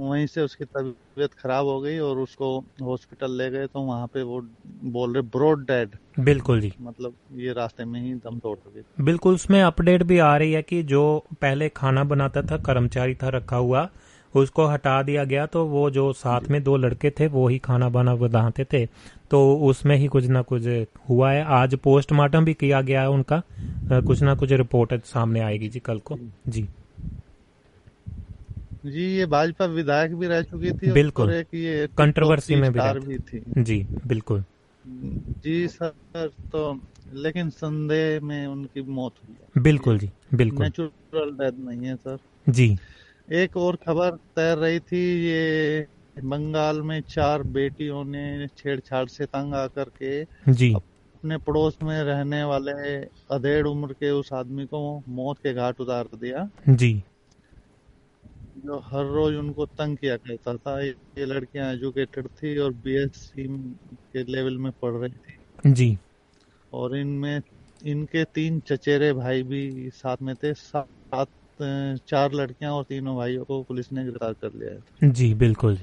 वहीं 0.00 0.26
से 0.26 0.40
उसकी 0.40 0.64
तबीयत 0.64 1.34
खराब 1.34 1.66
हो 1.66 1.80
गई 1.80 1.98
और 1.98 2.18
उसको 2.18 2.58
हॉस्पिटल 2.82 3.32
ले 3.32 3.50
गए 3.50 3.66
तो 3.66 3.80
वहाँ 3.80 4.06
पे 4.06 4.22
वो 4.22 4.40
बोल 4.84 5.14
रहे 5.14 5.22
ब्रॉड 5.22 5.66
डेड 5.66 5.96
बिल्कुल 6.20 6.60
जी। 6.60 6.72
मतलब 6.80 7.16
ये 7.32 7.52
रास्ते 7.52 7.84
में 7.84 8.00
ही 8.00 8.14
दम 8.14 8.38
तोड़ 8.38 8.58
गई 8.68 9.04
बिल्कुल 9.04 9.34
उसमें 9.34 9.62
अपडेट 9.62 10.02
भी 10.02 10.18
आ 10.18 10.36
रही 10.36 10.52
है 10.52 10.62
कि 10.62 10.82
जो 10.82 11.02
पहले 11.40 11.68
खाना 11.68 12.04
बनाता 12.04 12.42
था 12.42 12.56
कर्मचारी 12.56 13.14
था 13.14 13.28
रखा 13.28 13.56
हुआ 13.56 13.88
उसको 14.34 14.66
हटा 14.66 15.02
दिया 15.02 15.24
गया 15.24 15.44
तो 15.46 15.64
वो 15.66 15.90
जो 15.90 16.12
साथ 16.12 16.48
में 16.50 16.62
दो 16.64 16.76
लड़के 16.76 17.10
थे 17.10 17.26
वो 17.26 17.46
ही 17.48 17.58
खाना 17.58 17.88
बना 17.88 18.14
बनाते 18.16 18.64
थे। 18.64 18.84
तो 19.30 19.40
उसमें 19.60 19.96
ही 19.96 20.06
कुछ 20.06 20.26
ना 20.26 20.42
कुछ 20.42 20.66
हुआ 21.10 21.30
है। 21.32 21.44
आज 21.44 21.74
पोस्टमार्टम 21.74 22.44
भी 22.44 22.54
किया 22.54 22.80
गया 22.80 23.00
है 23.02 23.10
उनका। 23.10 23.42
कुछ 24.00 24.22
ना 24.22 24.34
कुछ 24.34 24.52
रिपोर्ट 24.52 24.94
सामने 25.04 25.40
आएगी 25.40 25.68
जी 25.68 25.80
कल 25.80 25.98
को। 26.00 26.18
जी। 26.48 26.66
जी 28.86 29.04
ये 29.16 29.26
भाजपा 29.26 29.64
विधायक 29.66 30.14
भी 30.14 30.26
रह 30.26 30.42
चुकी 30.42 30.70
थी 30.72 30.92
बिल्कुल। 30.92 31.32
एक 31.32 31.54
ये 31.54 31.86
कंट्रोवर्सी 31.98 32.56
में 32.56 32.72
भी 32.72 32.80
भी 33.06 33.18
थी। 33.18 33.42
जी 33.58 33.86
बिल्कुल। 34.06 34.44
जी 34.84 35.66
सर 35.68 36.28
तो 36.52 36.80
लेकिन 37.14 37.50
संदेह 37.50 38.20
में 38.20 38.46
उनकी 38.46 38.82
मौत 38.82 39.14
हुई 39.18 39.62
बिल्कुल 39.62 39.98
जी 39.98 40.10
बिल्कुल। 40.34 40.64
नेचुरल 40.64 41.30
डेथ 41.32 41.58
नहीं 41.58 41.86
है 41.86 41.96
सर। 41.96 42.18
जी। 42.46 42.76
एक 43.28 43.56
और 43.56 43.76
खबर 43.76 44.10
तैर 44.36 44.58
रही 44.58 44.78
थी 44.80 45.00
ये 45.24 45.86
बंगाल 46.24 46.80
में 46.82 47.00
चार 47.08 47.42
बेटियों 47.42 48.04
ने 48.04 48.46
छेड़छाड़ 48.56 49.06
से 49.08 49.26
तंग 49.26 49.54
आकर 49.54 49.90
के 50.02 50.22
जी। 50.52 50.72
अपने 50.74 51.38
पड़ोस 51.38 51.76
में 51.82 52.02
रहने 52.02 52.42
वाले 52.44 52.72
अधेड़ 53.30 53.66
उम्र 53.66 53.92
के 53.92 54.10
उस 54.10 54.32
आदमी 54.32 54.64
को 54.66 54.80
मौत 55.08 55.38
के 55.38 55.52
घाट 55.54 55.80
उतार 55.80 56.08
दिया। 56.14 56.48
जी। 56.68 57.02
जो 58.64 58.78
हर 58.84 59.04
रोज 59.04 59.34
उनको 59.34 59.66
तंग 59.66 59.96
किया 59.96 60.16
करता 60.16 60.56
था 60.56 60.80
ये 60.80 61.26
लड़कियाँ 61.26 61.72
एजुकेटेड 61.74 62.26
थी 62.26 62.56
और 62.58 62.72
बीएससी 62.84 63.46
के 64.12 64.24
लेवल 64.32 64.58
में 64.58 64.72
पढ़ 64.82 64.94
रही 64.94 65.12
थी। 65.12 65.72
जी। 65.72 65.96
और 66.72 66.96
इनमें 66.96 67.40
इनके 67.82 68.24
तीन 68.24 68.60
चचेरे 68.60 69.12
भाई 69.12 69.42
भी 69.42 69.90
साथ 69.90 70.22
में 70.22 70.34
थे 70.34 70.54
सात 70.54 71.28
चार 71.60 72.32
लड़कियाँ 72.32 72.72
और 72.72 72.84
तीनों 72.84 73.16
भाइयों 73.16 73.44
को 73.44 73.62
पुलिस 73.62 73.92
ने 73.92 74.04
गिरफ़्तार 74.04 74.32
कर 74.32 74.52
लिया 74.54 74.72
है। 74.72 75.10
जी 75.10 75.34
बिल्कुल 75.34 75.76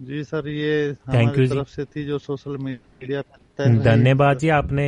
जी। 0.00 0.22
सर 0.24 0.48
ये 0.48 0.92
थैंक 0.92 1.38
यू 1.38 1.44
हमारी 1.44 1.48
तरफ़ 1.48 1.68
से 1.68 1.84
थी 1.84 2.04
जो 2.04 2.18
सोशल 2.18 2.56
मीडिया 2.56 3.22
धन्यवाद 3.84 4.38
जी 4.38 4.48
आपने 4.48 4.86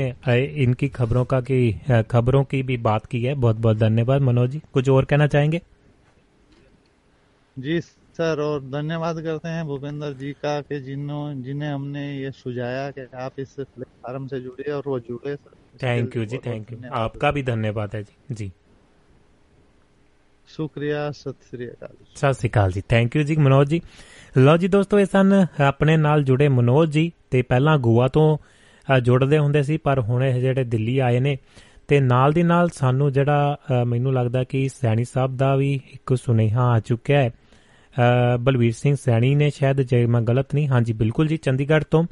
इनकी 0.63 0.89
खबरों 0.89 1.25
का 1.25 1.41
की 1.41 2.03
खबरों 2.11 2.45
की 2.45 2.63
भी 2.63 2.77
बात 2.77 3.07
की 3.07 3.23
है। 3.23 3.35
बहुत 3.35 3.57
बहुत 3.57 3.77
धन्यवाद 3.77 4.23
मनोज 4.23 4.51
जी। 4.51 4.61
कुछ 4.73 4.89
और 4.89 5.05
कहना 5.05 5.27
चाहेंगे? 5.27 5.61
जी 7.57 7.81
सर 8.16 8.40
और 8.42 8.62
धन्यवाद 8.72 9.20
करते 9.22 9.50
हैं 9.50 9.64
भूपेंद्र 9.66 10.08
जी 10.16 10.32
का 10.40 10.54
कि 10.64 10.80
जिन्हों 10.82 11.22
जिन्हें 11.44 11.70
हमने 11.70 12.02
ये 12.16 12.32
सुझाया 12.34 12.90
कि 12.92 13.06
आप 13.20 13.40
इस 13.40 13.54
प्लेटफार्म 13.60 14.28
से 14.28 14.40
जुड़े 14.42 14.72
और 14.72 14.84
वो 14.88 15.00
जुड़े 15.02 15.36
सर 15.36 15.52
इसके 15.54 15.86
थैंक 15.86 16.16
यू 16.16 16.22
लिए 16.22 16.28
जी 16.28 16.38
बहुत-बहुत 16.38 16.46
थैंक 16.48 16.72
यू 16.72 16.78
धन्यवाद। 16.78 17.00
आपका 17.02 17.32
भी 17.32 17.44
धन्यवाद 17.44 17.96
है 17.96 18.04
जी 18.04 18.36
जी 18.36 18.50
शुक्रिया 20.48 21.02
सत 21.18 21.50
श्री 21.50 21.66
अकाल 21.68 21.96
ਸਤਿ 22.16 22.34
ਸ਼੍ਰੀ 22.34 22.50
ਅਕਾਲ 22.50 22.72
ਜੀ 22.72 22.82
ਥੈਂਕ 22.90 23.16
ਯੂ 23.16 23.24
ਜੀ 23.24 23.36
ਮਨੋਜ 23.38 23.70
ਜੀ 23.70 23.82
ਲਓ 24.38 24.56
ਜੀ 24.58 24.68
ਦੋਸਤੋ 24.68 25.00
ਇਹ 25.00 25.06
ਸਨ 25.06 25.46
ਆਪਣੇ 25.62 25.96
ਨਾਲ 25.98 26.24
ਜੁੜੇ 26.24 26.48
ਮਨੋਜ 26.50 26.90
ਜੀ 26.90 27.12
ਤੇ 27.32 27.42
ਪਹਿਲਾਂ 27.42 27.78
ਗੋਆ 27.80 28.08
ਤੋਂ 28.08 28.38
ਅ, 28.88 29.00
ਜੁੜਦੇ 29.00 29.38
ਹੁੰਦੇ 29.38 29.62
ਸੀ 29.64 29.78
ਪਰ 29.78 30.00
ਹੁਣ 30.00 30.24
ਇਹ 30.24 30.40
ਜਿਹੜੇ 30.42 30.64
ਦਿੱਲੀ 30.64 30.98
ਆਏ 31.00 31.20
ਨੇ 31.20 31.38
ਤੇ 31.88 32.00
ਨਾਲ 32.00 32.34
ਦੀ 32.34 32.44
ਨਾਲ 32.44 32.70
ਸਾਨੂੰ 32.70 33.12
ਜਿਹੜਾ 33.12 33.58
ਅ, 33.72 33.84
ਮੈਨੂੰ 33.86 34.14
ਲੱਗਦਾ 34.14 34.44
ਕਿ 34.44 34.68
ਸੈਣੀ 34.70 35.04
ਸਾਹਿਬ 35.04 35.38
ਦਾ 35.38 35.56
ਵੀ 35.56 35.74
ਇੱਕ 35.94 36.16
ਸੁਨੇਹਾ 36.18 36.70
ਆ 36.72 36.80
ਚੁੱਕਿਆ 36.80 37.20
ਹੈ 37.20 37.30
ਅ, 37.30 37.32
ਬਲਵੀਰ 38.41 38.73
ਸਿੰਘ 38.73 38.97
ਸੈਣੀ 39.05 39.35
ਨੇ 39.35 39.51
ਸ਼ਾਇਦ 39.51 39.81
ਜੇ 39.81 40.07
ਮੈਂ 40.07 40.21
ਗਲਤ 40.21 40.55
ਨਹੀਂ 40.55 40.69
ਹਾਂਜੀ 40.69 40.93
ਬਿਲਕੁਲ 40.93 41.27
ਜੀ 41.27 41.37
ਚੰਡੀਗੜ੍ਹ 41.37 41.85
ਤੋਂ 41.91 42.05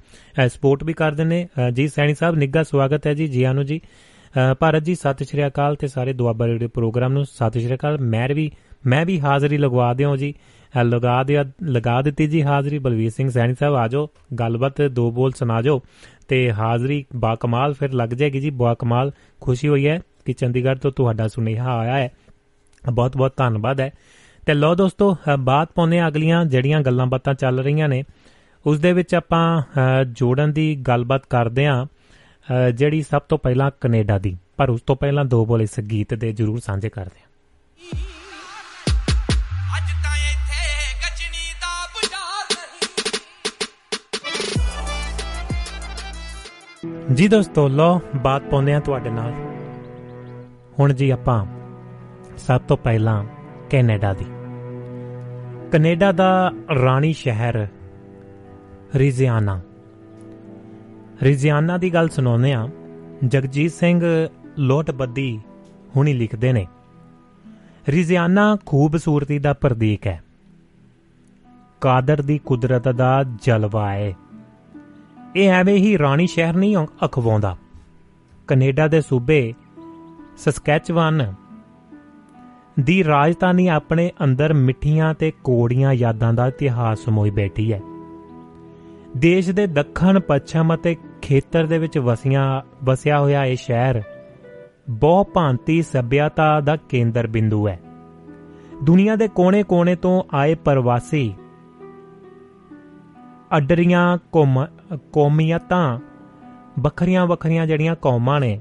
ਸਪੋਰਟ 0.49 0.85
ਵੀ 0.85 0.93
ਕਰਦੇ 0.93 1.25
ਨੇ। 1.25 1.49
ਅ, 1.69 1.71
ਜੀ 1.71 1.89
ਸੈਣੀ 1.89 2.15
ਸਾਹਿਬ 2.15 2.37
ਨਿੱਘਾ 2.37 2.63
ਸਵਾਗਤ 2.63 3.07
ਹੈ 3.07 3.15
ਜੀ 3.15 3.29
ਜੀ 3.29 3.45
ਆਨੂ 3.45 3.63
ਜੀ। 3.63 3.81
ਅ, 3.81 4.55
ਭਾਰਤ 4.55 4.83
ਜੀ 4.83 4.95
ਸਤਿ 4.95 5.25
ਸ਼੍ਰੀ 5.25 5.47
ਅਕਾਲ 5.47 5.77
ਤੇ 5.77 5.89
ਸਾਰੇ 5.89 6.13
ਦੁਆਬਾ 6.13 6.47
ਰੇਡੀਓ 6.47 6.69
ਪ੍ਰੋਗਰਾਮ 6.69 7.13
ਨੂੰ 7.13 7.25
ਸਤਿ 7.25 7.61
ਸ਼੍ਰੀ 7.61 7.75
ਅਕਾਲ। 7.75 7.99
ਮੈਂ 8.01 8.29
ਵੀ 8.29 8.51
ਮੈਂ 8.87 9.07
ਵੀ 9.07 9.21
ਹਾਜ਼ਰੀ 9.21 9.59
ਲਗਵਾ 9.59 9.95
ਦਿਓ 9.95 10.17
ਜੀ। 10.17 10.35
ਅ, 10.81 10.85
ਲਗਾ 10.85 11.23
ਦਿਆ 11.23 11.45
ਲਗਾ 11.63 12.03
ਦਿੱਤੀ 12.03 12.27
ਜੀ 12.27 12.43
ਹਾਜ਼ਰੀ। 12.43 12.79
ਬਲਵੀਰ 12.79 13.11
ਸਿੰਘ 13.11 13.31
ਸੈਣੀ 13.31 13.55
ਸਾਹਿਬ 13.55 13.75
ਆਜੋ 13.75 14.11
ਗੱਲਬਾਤ 14.41 14.83
ਦੋ 14.83 15.11
ਬੋਲ 15.11 15.33
ਸੁਣਾ 15.33 15.63
ਜੋ 15.63 15.83
ਤੇ 16.29 16.53
ਹਾਜ਼ਰੀ 16.53 17.05
ਬਾ 17.17 17.35
ਕਮਾਲ 17.35 17.75
ਫਿਰ 17.75 17.93
ਲੱਗ 17.93 18.09
ਜਾਏਗੀ 18.09 18.41
ਜੀ 18.41 18.51
ਬਾ 18.51 18.75
ਕਮਾਲ। 18.75 19.13
ਖੁਸ਼ੀ 19.41 19.69
ਹੋਈ 19.69 19.87
ਹੈ 19.87 20.01
ਕਿ 20.25 20.33
ਚੰਡੀਗੜ੍ਹ 20.33 20.79
ਤੋਂ 20.81 20.91
ਤੁਹਾਡਾ 20.91 21.29
ਸੁਨੇਹਾ 21.29 21.77
ਆਇਆ 21.79 21.95
ਹੈ। 21.95 22.11
ਬਹੁਤ 22.93 23.17
ਬਹੁਤ 23.17 23.33
ਧੰਨਵਾਦ 23.37 23.81
ਹੈ। 23.81 23.93
ਤੇ 24.47 24.55
ਲੋ 24.55 24.75
ਦੋਸਤੋ 24.75 25.17
ਬਾਤ 25.39 25.69
ਪਾਉਂਦੇ 25.75 26.01
ਹਾਂ 26.01 26.09
ਅਗਲੀਆਂ 26.09 26.45
ਜਿਹੜੀਆਂ 26.45 26.81
ਗੱਲਾਂ 26.81 27.07
ਬਾਤਾਂ 27.07 27.35
ਚੱਲ 27.35 27.61
ਰਹੀਆਂ 27.61 27.89
ਨੇ। 27.89 28.05
ਉਸ 28.67 28.81
ਦੇ 28.81 28.93
ਵਿੱਚ 28.93 29.15
ਆਪਾਂ 29.15 29.63
ਜੋੜਨ 30.05 30.53
ਦੀ 30.53 30.77
ਗੱਲਬਾਤ 30.77 31.23
ਕਰਦੇ 31.31 31.67
ਅ, 31.87 32.71
ਜਿਹੜੀ 32.71 33.03
ਸਭ 33.03 33.23
ਤੋਂ 33.23 33.39
ਪਹਿਲਾਂ 33.39 33.71
ਕੈਨੇਡਾ 33.81 34.19
ਦੀ। 34.19 34.37
ਪਰ 34.57 34.71
ਉਸ 34.71 34.81
ਤੋਂ 34.81 34.97
ਪਹਿਲਾਂ 34.97 35.25
ਦੋ 35.25 35.47
ਬੋਲ 35.47 35.63
ਇਸ 35.63 35.81
ਗੀਤ 35.81 36.15
ਦੇ 36.15 36.33
ਜ਼ਰੂਰ 36.33 36.61
ਸਾਂਝੇ 36.61 36.89
ਕਰਦੇ 36.89 37.21
ਨਹੀਂ। 37.21 37.35
ਜੀ 47.15 47.29
ਦੋਸਤੋ 47.29 47.69
ਲੋ 47.69 48.01
ਬਾਤ 48.17 48.43
ਪਾਉਂਦੇ 48.43 48.75
ਹਾਂ 48.75 48.81
ਤੁਹਾਡੇ 48.81 49.11
ਨਾਲ। 49.11 49.33
ਹੁਣ 50.79 50.93
ਜੀ 50.93 51.11
ਆਪਾਂ 51.11 51.47
ਸਭ 52.39 52.61
ਤੋਂ 52.61 52.77
ਪਹਿਲਾਂ 52.77 53.25
ਕੈਨੇਡਾ 53.71 54.13
ਦੀ। 54.13 54.25
ਕੈਨੇਡਾ 55.73 56.13
ਦਾ 56.13 56.53
ਰਾਣੀ 56.83 57.13
ਸ਼ਹਿਰ 57.13 57.67
ਰਿਜ਼ਿਆਨਾ। 58.95 59.61
ਰਿਜ਼ਿਆਨਾ 61.23 61.77
ਦੀ 61.77 61.95
ਗੱਲ 61.95 62.09
ਸੁਣਾਉਂਦੇ 62.09 62.53
ਆ 62.53 62.69
ਜਗਜੀਤ 63.27 63.73
ਸਿੰਘ 63.73 64.29
ਲੋਟਬੱਦੀ 64.59 65.41
ਹੁਣੀ 65.97 66.13
ਲਿਖਦੇ 66.13 66.53
ਨੇ। 66.53 66.67
ਰਿਜ਼ਿਆਨਾ 67.89 68.57
ਖੂਬਸੂਰਤੀ 68.67 69.39
ਦਾ 69.39 69.53
ਪ੍ਰਤੀਕ 69.53 70.07
ਹੈ। 70.07 70.25
ਕਾਦਰ 71.81 72.23
ਦੀ 72.23 72.39
ਕੁਦਰਤ 72.39 72.89
ਦਾ 72.89 73.25
ਜਲਵਾ 73.43 73.93
ਹੈ। 73.93 74.15
ਇਹ 75.37 75.51
ਐਵੇਂ 75.51 75.75
ਹੀ 75.75 75.99
ਰਾਣੀ 75.99 76.27
ਸ਼ਹਿਰ 76.27 76.57
ਨਹੀਂ 76.57 76.77
ਅ- 76.77 77.07
ਅਖਵਾਉਂਦਾ। 77.07 77.57
ਕੈਨੇਡਾ 78.49 78.89
ਦੇ 78.89 79.01
ਸੂਬੇ 79.01 79.55
ਸਸਕੈਚਵਾਨ 80.37 81.35
ਦੀ 82.81 83.05
ਰਾਜਧਾਨੀ 83.05 83.69
ਆਪਣੇ 83.69 84.11
ਅੰਦਰ 84.25 84.55
ਮਿੱਠੀਆਂ 84.55 85.15
ਤੇ 85.15 85.33
ਕੋੜੀਆਂ 85.45 85.93
ਯਾਦਾਂ 85.93 86.35
ਦਾ 86.35 86.47
ਇਤਿਹਾਸ 86.47 86.99
ਸਮੋਈ 86.99 87.31
ਬੈਠੀ 87.31 87.73
ਹੈ। 87.73 87.81
ਦੇਸ਼ 89.17 89.51
ਦੇ 89.51 89.67
ਦੱਖਣ, 89.67 90.21
ਪੱਛਮ 90.21 90.75
ਅਤੇ 90.75 90.97
ਖੇਤਰ 91.23 91.67
ਦੇ 91.67 91.79
ਵਿੱਚ 91.79 91.99
ਵਸੀਆਂ, 91.99 92.63
ਵਸਿਆ 92.85 93.21
ਹੋਇਆ 93.21 93.45
ਇਹ 93.45 93.57
ਸ਼ਹਿਰ 93.57 94.03
ਬਹੁ 94.91 95.25
ਭਾਂਤੀ 95.25 95.83
ਸੱਭਿਅਤਾ 95.83 96.61
ਦਾ 96.61 96.77
ਕੇਂਦਰ 96.77 97.27
ਬਿੰਦੂ 97.27 97.69
ਹੈ। 97.69 97.81
ਦੁਨੀਆ 98.85 99.17
ਦੇ 99.17 99.29
ਕੋਨੇ-ਕੋਨੇ 99.29 99.97
ਤੋਂ 99.97 100.23
ਆਏ 100.35 100.55
ਪ੍ਰਵਾਸੀ 100.55 101.35
ਅੱਡਰੀਆਂ 103.57 104.19
ਕੌਮ, 104.33 104.67
ਕੌਮੀਅਤਾਂ 105.13 105.99
ਵੱਖਰੀਆਂ 106.79 107.27
ਵੱਖਰੀਆਂ 107.27 107.67
ਜਿਹੜੀਆਂ 107.67 107.97
ਕੌਮਾਂ 107.97 108.41
ਨੇ 108.41 108.61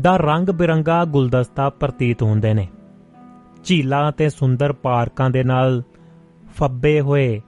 ਦਾ 0.00 0.16
ਰੰਗ 0.16 0.48
ਬਿਰੰਗਾ 0.48 1.04
ਗੁਲਦਸਤਾ 1.04 1.70
ਪ੍ਰਤੀਤ 1.70 2.22
ਹੁੰਦੇ 2.22 2.54
ਨੇ। 2.54 2.68
ਝੀਲਾਂ 3.64 4.12
ਤੇ 4.12 4.28
ਸੁੰਦਰ 4.28 4.72
ਪਾਰਕਾਂ 4.72 5.30
ਦੇ 5.30 5.44
ਨਾਲ 5.44 5.82
ਫੱਬੇ 6.56 7.00
ਹੋਏ 7.00 7.42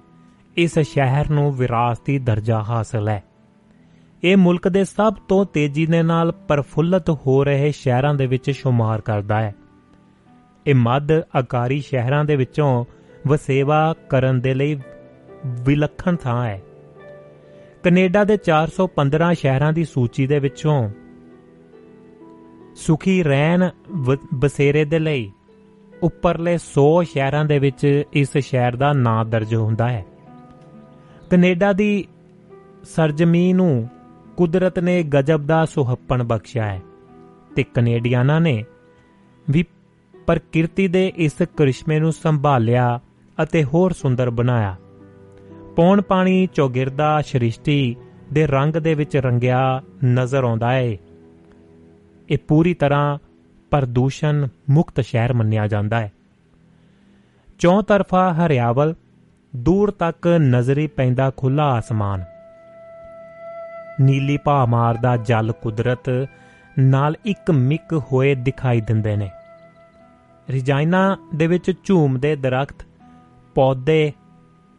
ਇਸ 0.56 0.78
ਸ਼ਹਿਰ 0.78 1.30
ਨੂੰ 1.30 1.52
ਵਿਰਾਸਤੀ 1.52 2.18
ਦਰਜਾ 2.18 2.62
ਹਾਸਲ 2.62 3.08
ਹੈ। 3.08 3.22
ਇਹ 4.24 4.36
ਮੁਲਕ 4.36 4.68
ਦੇ 4.68 4.84
ਸਭ 4.84 5.14
ਤੋਂ 5.28 5.44
ਤੇਜ਼ੀ 5.44 5.86
ਦੇ 5.86 6.02
ਨਾਲ 6.02 6.32
ਪਰਫੁੱਲਤ 6.32 7.10
ਹੋ 7.10 7.44
ਰਹੇ 7.44 7.72
ਸ਼ਹਿਰਾਂ 7.72 8.14
ਦੇ 8.14 8.26
ਵਿੱਚ 8.26 8.50
ਸ਼ੁਮਾਰ 8.50 9.00
ਕਰਦਾ 9.00 9.40
ਹੈ। 9.40 9.54
ਇਹ 10.66 10.74
ਮੱਧ 10.74 11.12
ਆਕਾਰੀ 11.12 11.80
ਸ਼ਹਿਰਾਂ 11.80 12.24
ਦੇ 12.24 12.36
ਵਿੱਚੋਂ 12.36 12.84
ਵਸੇਵਾ 13.26 13.94
ਕਰਨ 14.08 14.40
ਦੇ 14.40 14.54
ਲਈ 14.54 14.80
ਵਿਲੱਖਣ 15.46 16.16
ਥਾਂ 16.16 16.46
ਹੈ। 16.46 16.62
ਕੈਨੇਡਾ 17.82 18.24
ਦੇ 18.24 18.36
415 18.36 19.34
ਸ਼ਹਿਰਾਂ 19.34 19.72
ਦੀ 19.72 19.84
ਸੂਚੀ 19.84 20.26
ਦੇ 20.26 20.38
ਵਿੱਚੋਂ 20.38 20.90
ਸੁਖੀ 22.86 23.22
ਰਹਿਣ 23.22 23.68
ਵ- 23.90 24.18
ਬਸੇਰੇ 24.34 24.84
ਦੇ 24.84 24.98
ਲਈ। 24.98 25.32
ਉੱਪਰਲੇ 26.02 26.58
100 26.58 27.02
ਸ਼ਹਿਰਾਂ 27.02 27.44
ਦੇ 27.44 27.58
ਵਿੱਚ 27.58 28.02
ਇਸ 28.12 28.38
ਸ਼ਹਿਰ 28.38 28.76
ਦਾ 28.76 28.92
ਨਾਂ 28.92 29.24
ਦਰਜ 29.24 29.54
ਹੁੰਦਾ 29.54 29.88
ਹੈ। 29.88 30.06
ਕੈਨੇਡਾ 31.30 31.72
ਦੀ 31.72 32.04
ਸਰਜਮੀ 32.84 33.52
ਨੂੰ 33.52 33.88
ਕੁਦਰਤ 34.36 34.78
ਨੇ 34.78 35.02
ਗਜਬ 35.02 35.46
ਦਾ 35.46 35.64
ਸੁਹੱਪਣ 35.64 36.22
ਬਖਸ਼ਿਆ 36.22 36.66
ਹੈ 36.66 36.82
ਤੇ 37.56 37.62
ਕੈਨੇਡੀਅਨਾਂ 37.62 38.40
ਨੇ 38.40 38.64
ਵੀ 39.50 39.64
ਪ੍ਰਕਿਰਤੀ 40.26 40.88
ਦੇ 40.88 41.12
ਇਸ 41.16 41.32
ਕਰਿਸ਼ਮੇ 41.56 42.00
ਨੂੰ 42.00 42.12
ਸੰਭਾਲਿਆ 42.12 43.00
ਅਤੇ 43.42 43.64
ਹੋਰ 43.64 43.92
ਸੁੰਦਰ 43.92 44.30
ਬਣਾਇਆ। 44.30 44.76
ਪੌਣ 45.76 46.00
ਪਾਣੀ 46.00 46.48
ਚੌਗਿਰਦਾ 46.54 47.20
ਸ਼੍ਰਿਸ਼ਟੀ 47.20 47.96
ਦੇ 48.32 48.46
ਰੰਗ 48.46 48.72
ਦੇ 48.72 48.94
ਵਿੱਚ 48.94 49.16
ਰੰਗਿਆ 49.16 49.82
ਨਜ਼ਰ 50.04 50.44
ਆਉਂਦਾ 50.44 50.72
ਹੈ 50.72 50.96
ਇਹ 52.30 52.38
ਪੂਰੀ 52.48 52.74
ਤਰ੍ਹਾਂ 52.74 53.18
ਪ੍ਰਦੂਸ਼ਣ 53.70 54.48
ਮੁਕਤ 54.70 55.00
ਸ਼ਹਿਰ 55.00 55.32
ਮੰਨਿਆ 55.32 55.66
ਜਾਂਦਾ 55.66 56.00
ਹੈ। 56.00 56.12
ਚੌਂ 57.58 57.82
ਤਰਫਾ 57.82 58.32
ਹਰਿਆਵਲ, 58.32 58.94
ਦੂਰ 59.56 59.90
ਤੱਕ 59.90 60.26
ਨਜ਼ਰੀ 60.26 60.86
ਪੈਂਦਾ 60.86 61.32
ਖੁੱਲਾ 61.36 61.64
ਆਸਮਾਨ। 61.64 62.24
ਨੀਲੀ 64.00 64.36
ਭਾ 64.36 64.66
ਮਾਰਦਾ 64.66 65.16
ਜਲ 65.16 65.52
ਕੁਦਰਤ 65.52 66.28
ਨਾਲ 66.78 67.16
ਇੱਕ 67.24 67.50
ਮਿਕ 67.50 67.92
ਹੋਏ 67.92 68.34
ਦਿਖਾਈ 68.34 68.80
ਦਿੰਦੇ 68.80 69.16
ਨੇ। 69.16 69.30
ਰਿਜਾਈਨਾ 70.50 71.16
ਦੇ 71.34 71.46
ਵਿੱਚ 71.46 71.72
ਝੂਮਦੇ 71.84 72.36
ਦਰਖਤ, 72.36 72.86
ਪੌਦੇ, 73.54 74.12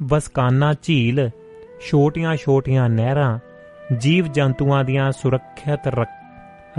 ਵਸਕਾਨਾ 0.04 0.74
ਝੀਲ, 0.84 1.30
ਛੋਟੀਆਂ-ਛੋਟੀਆਂ 1.90 2.90
ਨਹਿਰਾਂ 2.90 3.40
ਜੀਵ 3.98 4.28
ਜੰਤੂਆਂ 4.28 4.84
ਦੀਆਂ 4.84 5.12
ਸੁਰੱਖਿਅਤ 5.12 5.88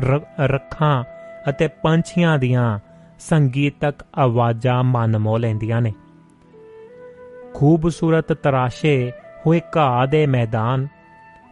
ਰੱਖ- 0.01 0.24
ਰ- 0.24 0.49
ਰੱਖਾਂ 0.49 1.05
ਅਤੇ 1.49 1.68
ਪੰਛੀਆਂ 1.68 2.38
ਦੀਆਂ 2.38 2.78
ਸੰਗੀਤਕ 3.18 3.95
ਆਵਾਜ਼ਾਂ 4.18 4.84
ਮਨ 4.84 5.18
ਮੋਹ 5.18 5.38
ਲੈਂਦੀਆਂ 5.38 5.82
ਨੇ। 5.82 5.93
ਖੂਬਸੂਰਤ 7.55 8.32
ਤਰਾਸ਼ੇ 8.32 9.12
ਹੋਏ 9.47 9.61
ਘਾਹ 9.76 10.07
ਦੇ 10.07 10.26
ਮੈਦਾਨ 10.26 10.88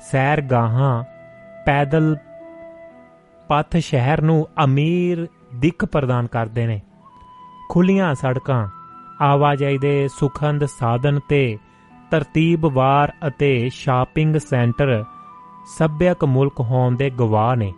ਸੈਰਗਾਹਾਂ 0.01 1.05
ਪੈਦਲ 1.66 2.16
ਪਥ 3.49 3.76
ਸ਼ਹਿਰ 3.76 4.22
ਨੂੰ 4.22 4.49
ਅਮੀਰ 4.64 5.28
ਦਿੱਖ 5.55 5.84
ਪ੍ਰਦਾਨ 5.84 6.26
ਕਰਦੇ 6.26 6.66
ਨੇ। 6.66 6.80
ਖੁੱਲੀਆਂ 7.70 8.14
ਸੜਕਾਂ, 8.14 8.68
ਆਵਾਜਾਈ 9.20 9.78
ਦੇ 9.78 10.09
ਸੁਖੰਦ 10.09 10.64
ਸਾਧਨ 10.64 11.20
ਤੇ 11.28 11.59
ਤਰਤੀਬਵਾਰ 12.11 13.12
ਅਤੇ 13.26 13.68
ਸ਼ਾਪਿੰਗ 13.68 14.36
ਸੈਂਟਰ 14.36 15.05
ਸੱਭਿਅਕ 15.78 16.24
ਮੁਲਕ 16.24 16.61
ਹੋਣ 16.61 16.97
ਦੇ 16.97 17.11
ਗਵਾਹ 17.11 17.57
ਨੇ। 17.57 17.74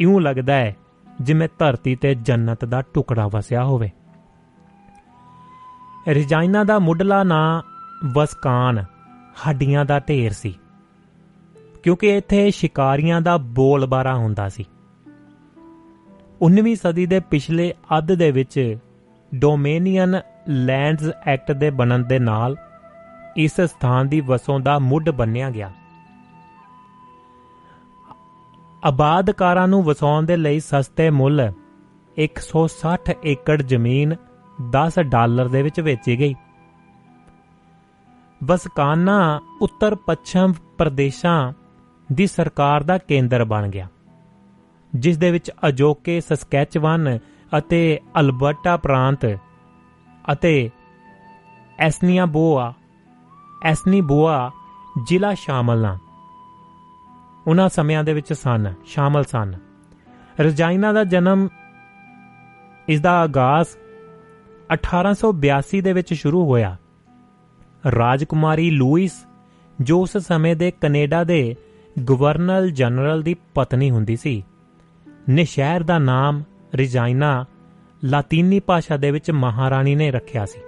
ਇਉਂ 0.00 0.20
ਲੱਗਦਾ 0.20 0.54
ਹੈ 0.54 0.76
ਜਿਵੇਂ 1.20 1.48
ਧਰਤੀ 1.58 1.94
ਤੇ 1.96 2.14
ਜੰਨਤ 2.14 2.64
ਦਾ 2.64 2.82
ਟੁਕੜਾ 2.94 3.26
ਵਸਿਆ 3.26 3.64
ਹੋਵੇ। 3.64 3.90
ਰਿਜਾਈਨਾ 6.08 6.64
ਦਾ 6.64 6.78
ਮੁੱਢਲਾ 6.78 7.22
ਨਾਂ 7.24 7.62
ਵਸਕਾਨ, 8.06 8.84
ਹੱਡੀਆਂ 9.48 9.84
ਦਾ 9.84 9.98
ਢੇਰ 9.98 10.32
ਸੀ, 10.32 10.54
ਕਿਉਂਕਿ 11.82 12.16
ਇੱਥੇ 12.16 12.50
ਸ਼ਿਕਾਰੀਆਂ 12.50 13.20
ਦਾ 13.20 13.36
ਬੋਲਬਾਰਾ 13.36 14.14
ਹੁੰਦਾ 14.14 14.48
ਸੀ। 14.48 14.64
19ਵੀਂ 16.42 16.76
ਸਦੀ 16.76 17.06
ਦੇ 17.06 17.20
ਪਿਛਲੇ 17.20 17.72
ਅੱਧ 17.98 18.12
ਦੇ 18.12 18.30
ਵਿੱਚ 18.30 18.76
ਡੋਮੇਨੀਅਨ 19.32 20.20
ਲੈਂਡਸ 20.48 21.10
ਐਕਟ 21.26 21.52
ਦੇ 21.52 21.70
ਬਣਨ 21.70 22.04
ਦੇ 22.04 22.18
ਨਾਲ 22.18 22.56
ਇਸ 23.36 23.60
ਸਥਾਨ 23.60 24.08
ਦੀ 24.08 24.20
ਵਸੋਂ 24.20 24.60
ਦਾ 24.60 24.78
ਮੁੱਢ 24.78 25.10
ਬੰਨਿਆ 25.10 25.50
ਗਿਆ। 25.50 25.70
ਆਬਾਦਕਾਰਾਂ 28.82 29.66
ਨੂੰ 29.68 29.82
ਵਸਾਉਣ 29.84 30.26
ਦੇ 30.26 30.36
ਲਈ 30.36 30.60
ਸਸਤੇ 30.60 31.08
ਮੁੱਲ 31.10 31.40
160 32.16 33.14
ਏਕੜ 33.24 33.62
ਜ਼ਮੀਨ 33.62 34.14
10 34.58 35.02
ਡਾਲਰ 35.02 35.48
ਦੇ 35.48 35.62
ਵਿੱਚ 35.62 35.80
ਵੇਚੀ 35.80 36.18
ਗਈ। 36.18 36.34
ਵਸਕਾਨਾ 38.44 39.18
ਉੱਤਰ 39.60 39.94
ਪੱਛਮ 39.94 40.52
ਪ੍ਰਦੇਸ਼ਾਂ 40.78 41.52
ਦੀ 42.12 42.26
ਸਰਕਾਰ 42.26 42.82
ਦਾ 42.82 42.98
ਕੇਂਦਰ 42.98 43.44
ਬਣ 43.44 43.68
ਗਿਆ, 43.68 43.88
ਜਿਸ 44.92 45.18
ਦੇ 45.18 45.30
ਵਿੱਚ 45.30 45.50
ਅਜੋਕੇ 45.68 46.20
ਸਸਕੈਚਵਨ 46.20 47.18
ਅਤੇ 47.58 48.00
ਅਲਬਰਟਾ 48.20 48.76
ਪ੍ਰਾਂਤ 48.76 49.26
ਅਤੇ 50.32 50.70
ਐਸਨੀਆ 51.78 52.26
ਬੋਆ 52.26 52.72
ਐਸਨੀ 53.64 54.00
ਬੋਆ 54.00 54.50
ਜ਼ਿਲ੍ਹਾ 55.06 55.34
ਸ਼ਾਮਲ 55.34 55.84
ਹਨ। 55.84 55.98
ਉਹਨਾਂ 57.46 57.68
ਸਮਿਆਂ 57.68 58.04
ਦੇ 58.04 58.12
ਵਿੱਚ 58.12 58.32
ਸਨ, 58.32 58.72
ਸ਼ਾਮਲ 58.86 59.24
ਸਨ। 59.24 59.54
ਰਜਾਈਨਾ 60.40 60.92
ਦਾ 60.92 61.04
ਜਨਮ 61.04 61.48
ਇਸ 62.88 63.00
ਦਾ 63.00 63.12
ਆਗਾਜ਼ 63.12 63.68
1882 64.72 65.80
ਦੇ 65.80 65.92
ਵਿੱਚ 65.92 66.14
ਸ਼ੁਰੂ 66.14 66.44
ਹੋਇਆ। 66.44 66.76
ਰਾਜਕੁਮਾਰੀ 67.96 68.70
ਲੂਇਸ, 68.70 69.26
ਜੋ 69.80 70.00
ਉਸ 70.00 70.16
ਸਮੇਂ 70.16 70.56
ਦੇ 70.56 70.70
ਕੈਨੇਡਾ 70.70 71.24
ਦੇ 71.24 71.56
ਗਵਰਨਰ 72.10 72.66
ਜਨਰਲ 72.66 73.22
ਦੀ 73.22 73.36
ਪਤਨੀ 73.54 73.90
ਹੁੰਦੀ 73.90 74.16
ਸੀ, 74.16 74.44
ਨੇ 75.28 75.44
ਸ਼ਹਿਰ 75.44 75.82
ਦਾ 75.82 75.98
ਨਾਮ 75.98 76.42
ਰਿਜਾਈਨਾ 76.74 77.44
ਲਾਤੀਨੀ 78.04 78.60
ਭਾਸ਼ਾ 78.60 78.96
ਦੇ 78.96 79.10
ਵਿੱਚ 79.10 79.30
ਮਹਾਰਾਣੀ 79.30 79.94
ਨੇ 79.94 80.10
ਰੱਖਿਆ 80.10 80.46
ਸੀ। 80.46 80.60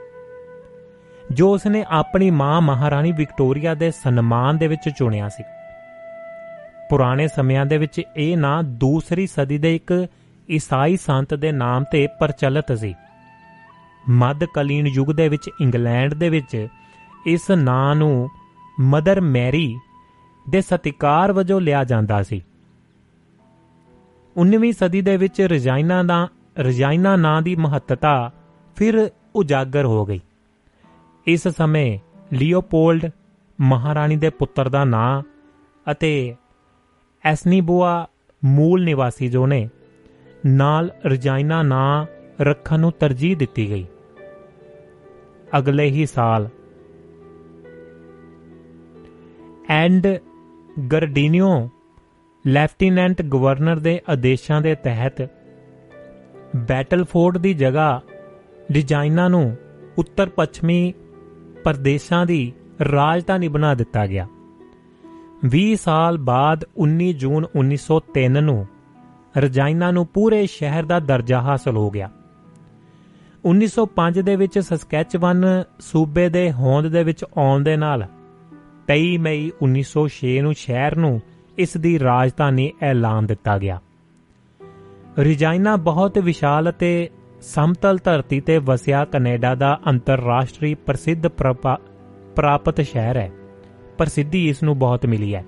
ਜੋ 1.33 1.55
ਉਸਨੇ 1.55 1.85
ਆਪਣੀ 1.89 2.31
ਮਾਂ 2.31 2.61
ਮਹਾਰਾਣੀ 2.61 3.13
ਵਿਕਟੋਰੀਆ 3.13 3.75
ਦੇ 3.75 3.91
ਸਨਮਾਨ 3.91 4.59
ਦੇ 4.59 4.67
ਵਿੱਚ 4.67 4.89
ਚੁਣਿਆ 4.99 5.29
ਸੀ। 5.29 5.43
ਪੁਰਾਣੇ 6.91 7.29
ਸਮਿਆਂ 7.29 7.67
ਦੇ 7.67 7.79
ਵਿੱਚ 7.79 8.01
ਇਹ 8.17 8.37
ਨਾਂ 8.37 8.63
ਦੂਸਰੀ 8.63 9.27
ਸਦੀ 9.27 9.59
ਦੇ 9.59 9.75
ਇੱਕ 9.75 10.07
ਈਸਾਈ 10.51 10.97
ਸੰਤ 10.97 11.35
ਦੇ 11.35 11.53
ਨਾਮ 11.53 11.85
ਤੇ 11.93 12.07
ਪ੍ਰਚਲਿਤ 12.21 12.73
ਸੀ। 12.73 12.95
ਮੱਧਕਾਲੀਨ 14.09 14.87
ਯੁੱਗ 14.87 15.13
ਦੇ 15.13 15.29
ਵਿੱਚ 15.29 15.51
ਇੰਗਲੈਂਡ 15.61 16.15
ਦੇ 16.15 16.29
ਵਿੱਚ 16.29 16.67
ਇਸ 17.27 17.51
ਨਾਂ 17.51 17.95
ਨੂੰ 17.95 18.29
ਮਦਰ 18.81 19.21
ਮੈਰੀ 19.21 19.77
ਦੇ 20.51 20.61
ਸਤਿਕਾਰ 20.61 21.33
ਵਜੋਂ 21.33 21.61
ਲਿਆ 21.61 21.85
ਜਾਂਦਾ 21.85 22.23
ਸੀ। 22.23 22.43
19ਵੀਂ 24.37 24.73
ਸਦੀ 24.73 25.01
ਦੇ 25.03 25.17
ਵਿੱਚ 25.17 25.41
ਰਜਾਈਨਾ 25.41 26.03
ਦਾ 26.03 26.29
ਰਜਾਈਨਾ 26.59 27.17
ਨਾਂ 27.17 27.43
ਦੀ 27.43 27.57
ਮਹੱਤਤਾ 27.57 28.33
ਫਿਰ 28.77 29.11
ਉਜਾਗਰ 29.37 29.85
ਹੋ 29.85 30.07
ਗਈ। 30.07 30.21
ਇਸ 31.27 31.49
ਸਮੇਂ 31.49 31.99
ਲਿਓਪੋਲਡ 32.33 33.11
ਮਹਾਰਾਣੀ 33.61 34.17
ਦੇ 34.17 34.31
ਪੁੱਤਰ 34.31 34.69
ਦਾ 34.69 34.85
ਨਾਂ 34.85 35.23
ਅਤੇ 35.91 36.37
ਐਸਨੀਬੋਆ 37.25 38.07
ਮੂਲ 38.45 38.85
ਨਿਵਾਸੀ 38.85 39.29
ਜੋ 39.29 39.47
ਨੇ, 39.47 39.69
ਨਾਲ 40.47 40.91
ਰਜਾਈਨਾ 41.07 41.63
ਨਾਂ 41.63 42.07
ਰੱਖਣ 42.43 42.81
ਨੂੰ 42.81 42.93
ਤਰਜੀਹ 42.93 43.37
ਦਿੱਤੀ 43.37 43.71
ਗਈ। 43.71 43.87
ਅਗਲੇ 45.59 45.91
ਹੀ 45.91 46.07
ਸਾਲ 46.07 46.49
ਐਂਡ 49.69 50.07
ਗਰਡੀਨੀਓ, 50.93 51.69
ਲੈਫਟੀਨੈਂਟ 52.47 53.23
ਗਵਰਨਰ 53.23 53.77
ਦੇ 53.77 54.01
ਆਦੇਸ਼ਾਂ 54.09 54.61
ਦੇ 54.61 54.75
ਤਹਿਤ 54.75 55.23
ਬੈਟਲਫੋਰਡ 56.57 57.39
ਦੀ 57.39 57.55
ਜਗ੍ਹਾ 57.55 58.01
ਡਿਜ਼ਾਈਨਾ 58.73 59.29
ਨੂੰ 59.29 59.57
ਉੱਤਰ 59.99 60.29
ਪੱਛਮੀ 60.29 60.95
ਪ੍ਰਦੇਸ਼ਾਂ 61.65 62.27
ਦੀ 62.27 62.53
ਰਾਜਧਾਨੀ 62.93 63.49
ਬਣਾ 63.49 63.75
ਦਿੱਤਾ 63.75 64.07
ਗਿਆ। 64.07 64.27
20 65.47 65.75
ਸਾਲ 65.75 66.19
ਬਾਅਦ 66.19 66.65
19 66.79 67.13
ਜੂਨ 67.13 67.47
1903 67.57 68.41
ਨੂੰ 68.41 68.67
ਰਜਾਈਨਾ 69.37 69.91
ਨੂੰ 69.91 70.07
ਪੂਰੇ 70.07 70.47
ਸ਼ਹਿਰ 70.47 70.85
ਦਾ 70.85 71.01
ਦਰਜਾ 71.01 71.41
ਹਾਸਲ 71.41 71.77
ਹੋ 71.77 71.91
ਗਿਆ। 71.91 72.11
1905 73.45 74.23
ਦੇ 74.23 74.37
ਵਿੱਚ 74.37 74.59
ਸਸਕੈਚਵਨ 74.59 75.45
ਸੂਬੇ 75.81 76.29
ਦੇ 76.29 76.53
ਹੋਂਦ 76.53 76.89
ਦੇ 76.89 77.05
ਵਿੱਚ 77.05 77.25
ਆਉਣ 77.25 77.63
ਦੇ 77.63 77.77
ਨਾਲ 77.77 78.07
23 78.87 79.19
ਮਈ 79.19 79.51
1906 79.63 80.41
ਨੂੰ 80.41 80.55
ਸ਼ਹਿਰ 80.55 80.97
ਨੂੰ 80.97 81.21
ਇਸ 81.59 81.77
ਦੀ 81.77 81.99
ਰਾਜਧਾਨੀ 81.99 82.73
ਐਲਾਨ 82.83 83.27
ਦਿੱਤਾ 83.27 83.59
ਗਿਆ। 83.59 83.81
ਰਿਜਾਈਨਾ 85.19 85.77
ਬਹੁਤ 85.77 86.19
ਵਿਸ਼ਾਲ 86.19 86.71
ਅਤੇ 86.71 87.11
ਸਮਤਲ 87.41 87.99
ਧਰਤੀ 88.05 88.41
ਤੇ 88.41 88.59
ਵਸਿਆ 88.59 89.05
ਕੈਨੇਡਾ 89.05 89.55
ਦਾ 89.55 89.81
ਅੰਤਰਰਾਸ਼ਟਰੀ 89.87 90.75
ਪ੍ਰਸਿੱਧ 90.75 91.29
ਪ੍ਰਪਾ- 91.29 91.91
ਪ੍ਰਾਪਤ 92.37 92.81
ਸ਼ਹਿਰ 92.81 93.17
ਹੈ। 93.17 93.31
ਪ੍ਰਸਿੱਧੀ 93.99 94.49
ਇਸ 94.49 94.63
ਨੂੰ 94.63 94.79
ਬਹੁਤ 94.79 95.07
ਮਿਲੀ 95.07 95.35
ਹੈ। 95.35 95.45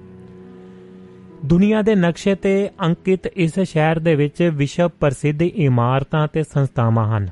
ਦੁਨੀਆ 1.45 1.83
ਦੇ 1.83 1.95
ਨਕਸ਼ੇ 1.95 2.35
ਤੇ 2.35 2.71
ਅੰਕਿਤ 2.87 3.27
ਇਸ 3.27 3.61
ਸ਼ਹਿਰ 3.61 3.99
ਦੇ 3.99 4.15
ਵਿੱਚ 4.15 4.43
ਵਿਸ਼ਵ 4.55 4.89
ਪ੍ਰਸਿੱਧ 5.01 5.43
ਇਮਾਰਤਾਂ 5.43 6.29
ਤੇ 6.33 6.43
ਸੰਸਥਾਵਾਂ 6.43 7.19
ਹਨ। 7.19 7.29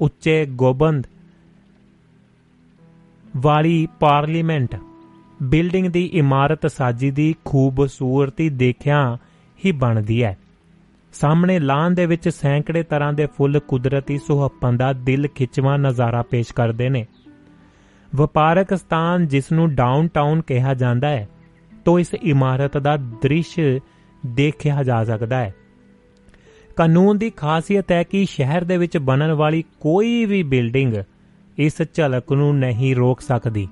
ਉੱਚੇ 0.00 0.44
ਗੋਬੰਦ, 0.46 1.06
ਵਾਲੀ 3.36 3.86
ਪਾਰਲੀਮੈਂਟ, 4.00 4.76
ਬਿਲਡਿੰਗ 5.42 5.86
ਦੀ 5.86 6.04
ਇਮਾਰਤ 6.12 6.66
ਸਾਜੀ 6.66 7.10
ਦੀ 7.10 7.34
ਖੂਬਸੂਰਤੀ 7.44 8.48
ਦੇਖਿਆ 8.48 9.18
ਹੀ 9.64 9.72
ਬਣਦੀ 9.72 10.22
ਹੈ। 10.24 10.38
ਸਾਹਮਣੇ 11.12 11.58
ਲਾਨ 11.58 11.94
ਦੇ 11.94 12.06
ਵਿੱਚ 12.06 12.28
ਸੈਂਕੜੇ 12.28 12.82
ਤਰ੍ਹਾਂ 12.82 13.12
ਦੇ 13.12 13.26
ਫੁੱਲ 13.26 13.58
ਕੁਦਰਤੀ 13.58 14.18
ਸੁਹੱਪਣ 14.18 14.76
ਦਾ 14.76 14.92
ਦਿਲ 14.92 15.28
ਖਿੱਚਵਾਂ 15.28 15.78
ਨਜ਼ਾਰਾ 15.78 16.22
ਪੇਸ਼ 16.22 16.54
ਕਰਦੇ 16.54 16.88
ਨੇ। 16.88 17.06
ਵਪਾਰਕ 18.14 18.74
ਸਥਾਨ 18.74 19.26
ਜਿਸ 19.26 19.50
ਨੂੰ 19.52 19.74
ਡਾਊਨਟਾਊਨ 19.74 20.42
ਕਿਹਾ 20.42 20.74
ਜਾਂਦਾ 20.74 21.08
ਹੈ, 21.08 21.28
ਤੋਂ 21.84 21.98
ਇਸ 21.98 22.14
ਇਮਾਰਤ 22.14 22.76
ਦਾ 22.78 22.96
ਦ੍ਰਿਸ਼ 22.96 23.58
ਦੇਖਿਆ 24.26 24.82
ਜਾ 24.82 25.04
ਸਕਦਾ 25.04 25.36
ਹੈ। 25.36 25.54
ਕਾਨੂੰਨ 26.76 27.18
ਦੀ 27.18 27.30
ਖਾਸੀਅਤ 27.30 27.92
ਹੈ 27.92 28.02
ਕਿ 28.02 28.24
ਸ਼ਹਿਰ 28.24 28.64
ਦੇ 28.64 28.76
ਵਿੱਚ 28.76 28.98
ਬਣਨ 28.98 29.32
ਵਾਲੀ 29.32 29.62
ਕੋਈ 29.80 30.24
ਵੀ 30.24 30.42
ਬਿਲਡਿੰਗ 30.42 30.94
ਇਸ 31.58 31.82
ਝਲਕ 31.94 32.32
ਨੂੰ 32.32 32.56
ਨਹੀਂ 32.58 32.94
ਰੋਕ 32.96 33.20
ਸਕਦੀ। 33.20 33.68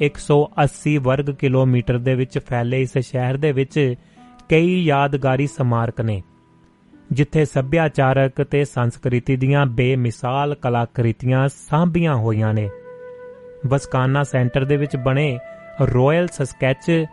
180 0.00 0.96
ਵਰਗ 0.98 1.30
ਕਿਲੋਮੀਟਰ 1.30 1.98
ਦੇ 1.98 2.14
ਵਿੱਚ 2.14 2.38
ਫੈਲੇ 2.38 2.80
ਇਸ 2.82 2.98
ਸ਼ਹਿਰ 2.98 3.36
ਦੇ 3.36 3.52
ਵਿੱਚ 3.52 3.94
ਕਈ 4.48 4.82
ਯਾਦਗਾਰੀ 4.84 5.46
ਸਮਾਰਕ 5.46 6.00
ਨੇ, 6.00 6.22
ਜਿੱਥੇ 7.12 7.44
ਸੱਭਿਆਚਾਰਕ 7.44 8.42
ਤੇ 8.42 8.64
ਸੰਸਕ੍ਰਿਤੀ 8.64 9.36
ਦੀਆਂ 9.36 9.64
ਬੇਮਿਸਾਲ 9.66 10.54
ਕਲਾਕ੍ਰਿਤੀਆਂ 10.54 11.46
ਸਾਂਭੀਆਂ 11.48 12.14
ਹੋਈਆਂ 12.14 12.52
ਨੇ। 12.54 12.68
ਵਸਕਾਨਾ 13.66 14.22
ਸੈਂਟਰ 14.22 14.64
ਦੇ 14.64 14.76
ਵਿੱਚ 14.76 14.96
ਬਣੇ 14.96 15.38
ਰਾਇਲ 15.94 16.26
ਸਸਕੈਚ 16.26 17.06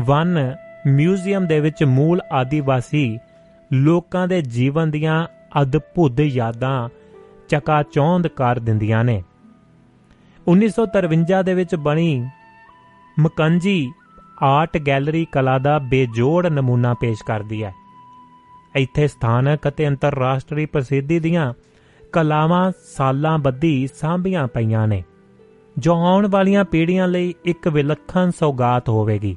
ਵਨ 0.00 0.56
ਮਿਊਜ਼ੀਅਮ 0.86 1.46
ਦੇ 1.46 1.60
ਵਿੱਚ 1.60 1.84
ਮੂਲ 1.84 2.20
ਆਦੀਵਾਸੀ 2.32 3.18
ਲੋਕਾਂ 3.72 4.28
ਦੇ 4.28 4.42
ਜੀਵਨ 4.42 4.90
ਦੀਆਂ 4.90 5.26
ਅਦਭੁਤ 5.62 6.20
ਯਾਦਾਂ 6.20 6.88
ਚਕਾਚੌਂਧ 7.48 8.26
ਕਰ 8.26 8.58
ਦਿੰਦੀਆਂ 8.58 9.04
ਨੇ। 9.04 9.22
1953 10.48 11.42
ਦੇ 11.42 11.54
ਵਿੱਚ 11.54 11.74
ਬਣੀ 11.74 12.26
ਮਕੰਜੀ 13.18 13.92
ਆਰਟ 14.42 14.78
ਗੈਲਰੀ 14.86 15.26
ਕਲਾ 15.32 15.58
ਦਾ 15.58 15.78
ਬੇਜੋੜ 15.78 16.46
ਨਮੂਨਾ 16.46 16.94
ਪੇਸ਼ 16.94 17.22
ਕਰਦੀ 17.26 17.64
ਹੈ। 17.64 17.72
ਇੱਥੇ 18.76 19.08
ਸਥਾਨਕ 19.08 19.68
ਅਤੇ 19.68 19.88
ਅੰਤਰਰਾਸ਼ਟਰੀ 19.88 20.66
ਪ੍ਰਸਿੱਧੀ 20.66 21.18
ਦੀਆਂ 21.20 21.52
ਕਲਾਵਾਂ 22.12 22.72
ਸਾਲਾਂ 22.96 23.38
ਬੱਧੀ 23.38 23.88
ਸਾਂਭੀਆਂ 23.94 24.46
ਪਈਆਂ 24.46 24.88
ਨੇ। 24.88 25.04
ਜੋ 25.78 25.94
ਆਉਣ 25.94 26.26
ਵਾਲੀਆਂ 26.26 26.64
ਪੀੜ੍ਹੀਆਂ 26.64 27.06
ਲਈ 27.08 27.34
ਇੱਕ 27.44 27.68
ਵਿਲੱਖਣ 27.68 28.30
ਸੌਗਾਤ 28.30 28.88
ਹੋਵੇਗੀ। 28.88 29.36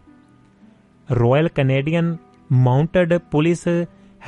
Royal 1.09 1.47
Canadian 1.47 2.15
mounted 2.51 3.17
police 3.31 3.67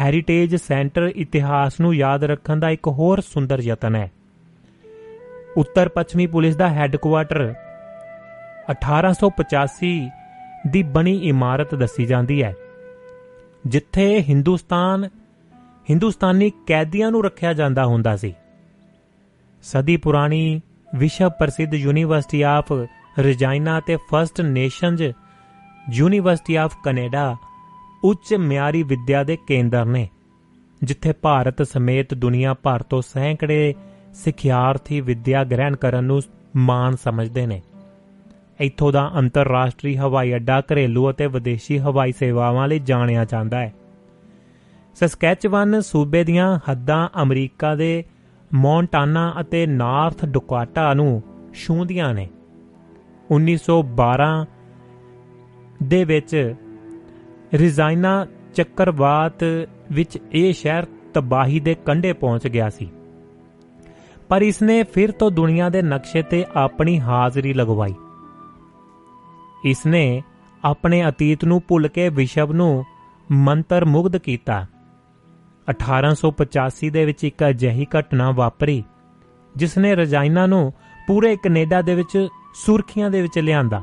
heritage 0.01 0.55
centre 0.55 1.11
ਇਤਿਹਾਸ 1.15 1.79
ਨੂੰ 1.79 1.95
ਯਾਦ 1.95 2.23
ਰੱਖਣ 2.23 2.59
ਦਾ 2.59 2.69
ਇੱਕ 2.69 2.87
ਹੋਰ 2.87 3.21
ਸੁੰਦਰ 3.21 3.59
ਯਤਨ 3.59 3.95
ਹੈ। 3.95 4.11
ਉੱਤਰ 5.57 5.89
ਪੱਛਮੀ 5.89 6.27
ਪੁਲਿਸ 6.27 6.55
ਦਾ 6.55 6.69
ਹੈੱਡਕੁਆਰਟਰ 6.69 7.53
1885 8.69 9.91
ਦੀ 10.67 10.83
ਬਣੀ 10.83 11.15
ਇਮਾਰਤ 11.23 11.75
ਦੱਸੀ 11.75 12.05
ਜਾਂਦੀ 12.05 12.41
ਹੈ, 12.43 12.53
ਜਿੱਥੇ 13.67 14.07
ਹਿੰਦੁਸਤਾਨ, 14.21 15.05
ਹਿੰਦੁਸਤਾਨੀ 15.89 16.51
ਕੈਦੀਆਂ 16.67 17.11
ਨੂੰ 17.11 17.23
ਰੱਖਿਆ 17.23 17.53
ਜਾਂਦਾ 17.53 17.85
ਹੁੰਦਾ 17.85 18.15
ਸੀ। 18.17 18.33
ਸਦੀ 19.63 19.97
ਪੁਰਾਣੀ 19.97 20.61
ਵਿਸ਼ਵ 20.95 21.29
ਪ੍ਰਸਿੱਧ 21.29 21.73
ਯੂਨੀਵਰਸਿਟੀ 21.73 22.41
ਆਫ 22.41 22.71
ਰਜਾਈਨਾ 23.19 23.79
ਤੇ 23.79 23.95
first 23.95 24.41
nations 24.41 25.03
university 25.89 26.55
of 26.55 26.75
Canada 26.83 27.35
ਉੱਚ 28.03 28.33
ਮਿਆਰੀ 28.33 28.83
ਵਿੱਦਿਆ 28.83 29.23
ਦੇ 29.23 29.37
ਕੇਂਦਰ 29.47 29.85
ਨੇ, 29.85 30.09
ਜਿੱਥੇ 30.83 31.13
ਭਾਰਤ 31.13 31.61
ਸਮੇਤ 31.61 32.13
ਦੁਨੀਆ 32.13 32.53
ਭਰ 32.53 32.83
ਤੋਂ 32.83 33.01
ਸੈਂਕੜੇ 33.01 33.73
ਸਿੱਖਿਆਰਥੀ 34.13 35.01
ਵਿੱਦਿਆ 35.01 35.43
ਗ੍ਰਹਿਣ 35.43 35.75
ਕਰਨ 35.75 36.03
ਨੂੰ 36.03 36.21
ਮਾਣ 36.55 36.95
ਸਮਝਦੇ 36.95 37.45
ਨੇ। 37.45 37.61
ਇੱਥੋਂ 38.59 38.91
ਦਾ 38.91 39.11
ਅੰਤਰਰਾਸ਼ਟਰੀ 39.15 39.97
ਹਵਾਈ 39.97 40.35
ਅੱਡਾ 40.35 40.61
ਘਰੇਲੂ 40.61 41.09
ਅਤੇ 41.09 41.27
ਵਿਦੇਸ਼ੀ 41.27 41.79
ਹਵਾਈ 41.79 42.11
ਸੇਵਾਵਾਂ 42.11 42.67
ਲਈ 42.67 42.79
ਜਾਣਿਆ 42.79 43.25
ਜਾਂਦਾ 43.25 43.59
ਹੈ। 43.59 43.73
ਸਸਕੈਚਵਨ 44.95 45.81
ਸੂਬੇ 45.81 46.23
ਦੀਆਂ 46.23 46.59
ਹੱਦਾਂ 46.71 47.07
ਅਮਰੀਕਾ 47.21 47.75
ਦੇ 47.75 48.03
ਮੌਂਟਾਨਾ 48.53 49.33
ਅਤੇ 49.41 49.67
ਨਾਰਥ 49.67 50.25
ਡੁਕਾਟਾ 50.25 50.93
ਨੂੰ 50.93 51.23
ਛੂੰਹਦੀਆਂ 51.53 52.13
ਨੇ। 52.13 52.29
1912 53.31 54.45
ਦੇ 55.83 56.03
ਵਿੱਚ 56.03 56.55
ਰਿਜ਼ਾਈਨਾ 57.53 58.27
ਚੱਕਰਵਾਤ 58.53 59.43
ਵਿੱਚ 59.91 60.17
ਇਹ 60.31 60.53
ਸ਼ਹਿਰ 60.53 60.83
ਤਬਾਹੀ 61.13 61.59
ਦੇ 61.59 61.75
ਕੰਢੇ 61.75 62.13
ਪਹੁੰਚ 62.13 62.47
ਗਿਆ 62.47 62.69
ਸੀ। 62.69 62.89
ਪਰ 64.29 64.41
ਇਸਨੇ 64.41 64.83
ਫਿਰ 64.83 65.11
ਤੋਂ 65.11 65.31
ਦੁਨੀਆ 65.31 65.69
ਦੇ 65.69 65.81
ਨਕਸ਼ੇ 65.81 66.21
ਤੇ 66.21 66.45
ਆਪਣੀ 66.55 66.99
ਹਾਜ਼ਰੀ 66.99 67.53
ਲਗਵਾਈ। 67.53 67.93
ਇਸਨੇ 69.65 70.23
ਆਪਣੇ 70.63 71.09
ਅਤੀਤ 71.09 71.45
ਨੂੰ 71.45 71.61
ਭੁੱਲ 71.67 71.87
ਕੇ 71.87 72.09
ਵਿਸ਼ਵ 72.09 72.53
ਨੂੰ 72.53 72.83
ਮੰਤਰ 73.31 73.85
ਮੁਗਧ 73.85 74.17
ਕੀਤਾ। 74.17 74.65
1885 75.69 76.89
ਦੇ 76.89 77.05
ਵਿੱਚ 77.05 77.23
ਇੱਕ 77.23 77.43
ਅਜਿਹੀ 77.49 77.85
ਘਟਨਾ 77.99 78.31
ਵਾਪਰੀ 78.31 78.83
ਜਿਸ 79.55 79.77
ਨੇ 79.77 79.95
ਰਜਾਈਨਾ 79.95 80.45
ਨੂੰ 80.45 80.73
ਪੂਰੇ 81.07 81.35
ਕੈਨੇਡਾ 81.35 81.81
ਦੇ 81.81 81.95
ਵਿੱਚ 81.95 82.27
ਸੁਰਖੀਆਂ 82.55 83.09
ਦੇ 83.09 83.21
ਵਿੱਚ 83.21 83.39
ਲਿਆਂਦਾ। 83.39 83.81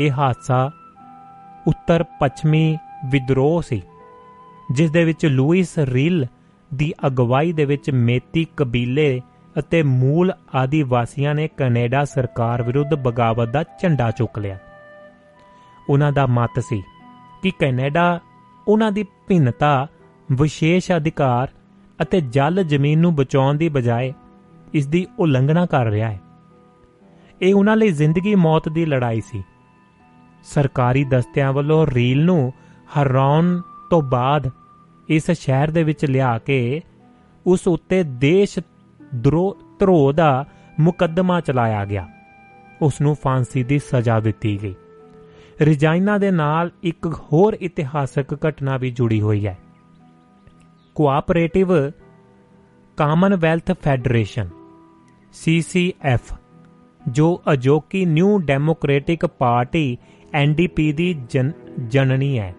ਇਹ 0.00 0.10
ਹਾਦਸਾ 0.10 0.70
ਉੱਤਰ 1.66 2.02
ਪੱਛਮੀ 2.20 2.78
ਵਿਦਰੋਹ 3.10 3.62
ਸੀ, 3.62 3.82
ਜਿਸ 4.72 4.90
ਦੇ 4.90 5.04
ਵਿੱਚ 5.04 5.26
ਲੂਇਸ 5.26 5.78
ਰੀਲ 5.78 6.26
ਦੀ 6.74 6.92
ਅਗਵਾਈ 7.06 7.52
ਦੇ 7.52 7.64
ਵਿੱਚ 7.64 7.90
ਮੇਤੀ 7.90 8.46
ਕਬੀਲੇ 8.56 9.20
ਅਤੇ 9.58 9.82
ਮੂਲ 9.82 10.32
ਆਦੀਵਾਸੀਆਂ 10.54 11.34
ਨੇ 11.34 11.48
ਕੈਨੇਡਾ 11.48 12.04
ਸਰਕਾਰ 12.04 12.62
ਵਿਰੁੱਧ 12.62 12.94
ਬਗਾਵਤ 12.94 13.48
ਦਾ 13.48 13.62
ਝੰਡਾ 13.82 14.10
ਚੁੱਕ 14.10 14.38
ਲਿਆ। 14.38 14.58
ਉਹਨਾਂ 15.88 16.12
ਦਾ 16.12 16.26
ਮਤ 16.26 16.60
ਸੀ 16.60 16.82
ਕਿ 17.42 17.50
ਕੈਨੇਡਾ 17.50 18.20
ਉਹਨਾਂ 18.68 18.92
ਦੀ 18.92 19.04
ਭਿੰਨਤਾ 19.28 19.86
ਵਿਸ਼ੇਸ਼ 20.32 20.92
ਅਧਿਕਾਰ 20.96 21.48
ਅਤੇ 22.02 22.20
ਜਲ 22.20 22.62
ਜ਼ਮੀਨ 22.62 22.98
ਨੂੰ 22.98 23.14
ਬਚਾਉਣ 23.14 23.54
ਦੀ 23.54 23.68
ਬਜਾਏ 23.68 24.12
ਇਸ 24.74 24.86
ਦੀ 24.86 25.06
ਉਲੰਘਣਾ 25.18 25.66
ਕਰ 25.66 25.86
ਰਿਹਾ 25.86 26.10
ਹੈ। 26.10 26.20
ਇਹ 27.42 27.54
ਉਹਨਾਂ 27.54 27.76
ਲਈ 27.76 27.88
ਜ਼ਿੰਦਗੀ 27.88 28.34
ਮੌਤ 28.34 28.68
ਦੀ 28.68 28.86
ਲੜਾਈ 28.86 29.20
ਸੀ। 29.20 29.42
ਸਰਕਾਰੀ 30.44 31.04
ਦਸਤਿਆਂ 31.04 31.52
ਵੱਲੋਂ 31.52 31.86
ਰੀਲ 31.86 32.24
ਨੂੰ 32.24 32.52
ਹਰਾਉਣ 33.00 33.60
ਤੋਂ 33.90 34.02
ਬਾਅਦ 34.02 34.50
ਇਸ 35.08 35.30
ਸ਼ਹਿਰ 35.30 35.70
ਦੇ 35.70 35.82
ਵਿੱਚ 35.82 36.04
ਲਿਆ 36.04 36.38
ਕੇ 36.38 36.82
ਉਸ 37.46 37.68
ਉੱਤੇ 37.68 38.02
ਦੇਸ਼ 38.02 38.58
ਧਰੋਹ 39.78 40.12
ਦਾ 40.12 40.44
ਮੁਕੱਦਮਾ 40.80 41.40
ਚਲਾਇਆ 41.40 41.84
ਗਿਆ। 41.84 42.08
ਉਸ 42.82 43.00
ਨੂੰ 43.00 43.14
ਫਾਂਸੀ 43.14 43.62
ਦੀ 43.62 43.78
ਸਜ਼ਾ 43.78 44.20
ਦਿੱਤੀ 44.20 44.62
ਗਈ। 44.62 44.74
ਰਿਜਾਈਨਾ 45.60 46.18
ਦੇ 46.18 46.30
ਨਾਲ 46.30 46.70
ਇੱਕ 46.82 47.06
ਹੋਰ 47.06 47.56
ਇਤਿਹਾਸਕ 47.60 48.48
ਘਟਨਾ 48.48 48.76
ਵੀ 48.76 48.90
ਜੁੜੀ 48.90 49.20
ਹੋਈ 49.20 49.46
ਹੈ। 49.46 49.58
ਕੋਆਪਰੇਟਿਵ 50.96 51.68
ਕਾਮਨਵੈਲਥ 52.96 53.72
ਫੈਡਰੇਸ਼ਨ 53.72 54.48
CCF 55.34 56.34
ਜੋ 57.08 57.42
ਅਜੋਕੀ 57.52 58.04
ਨਿਊ 58.04 58.38
ਡੈਮੋਕ੍ਰੈਟਿਕ 58.38 59.26
ਪਾਰਟੀ 59.26 59.98
ਐਨਡੀਪੀ 60.34 60.92
ਦੀ 60.92 61.14
ਜਨਨੀ 61.88 62.38
ਹੈ। 62.38 62.54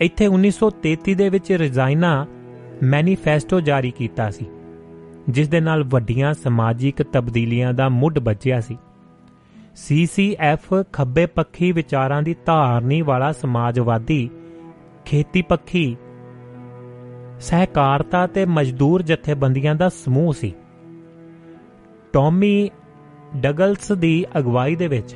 ਇੱਥੇ 0.00 0.28
1933 0.28 1.14
ਦੇ 1.14 1.28
ਵਿੱਚ 1.28 1.52
ਰਿਜ਼ਾਈਨਾ 1.52 2.26
ਮੈਨੀਫੈਸਟੋ 2.82 3.60
ਜਾਰੀ 3.60 3.90
ਕੀਤਾ 3.90 4.30
ਸੀ, 4.30 4.46
ਜਿਸ 5.28 5.48
ਦੇ 5.48 5.60
ਨਾਲ 5.60 5.84
ਵੱਡੀਆਂ 5.84 6.34
ਸਮਾਜਿਕ 6.34 7.02
ਤਬਦੀਲੀਆਂ 7.02 7.72
ਦਾ 7.72 7.88
ਮੁੱਢ 7.88 8.18
ਬੱਜਿਆ 8.18 8.60
ਸੀ। 8.60 8.78
ਸੀਸੀਐਫ 9.76 10.74
ਖੱਬੇ 10.92 11.26
ਪੱਖੀ 11.26 11.72
ਵਿਚਾਰਾਂ 11.72 12.22
ਦੀ 12.22 12.36
ਧਾਰਨੀ 12.46 13.02
ਵਾਲਾ 13.02 13.32
ਸਮਾਜਵਾਦੀ 13.32 14.28
ਖੇਤੀ 15.04 15.42
ਪੱਖੀ 15.42 15.96
ਸਹਿਕਾਰਤਾ 17.40 18.26
ਤੇ 18.26 18.44
ਮਜ਼ਦੂਰ 18.46 19.02
ਜਥੇਬੰਦੀਆਂ 19.02 19.74
ਦਾ 19.74 19.88
ਸਮੂਹ 19.88 20.32
ਸੀ। 20.32 20.52
ਟੌਮੀ 22.12 22.70
ਡਗਲਸ 23.36 23.92
ਦੀ 23.92 24.24
ਅਗਵਾਈ 24.38 24.76
ਦੇ 24.76 24.88
ਵਿੱਚ। 24.88 25.14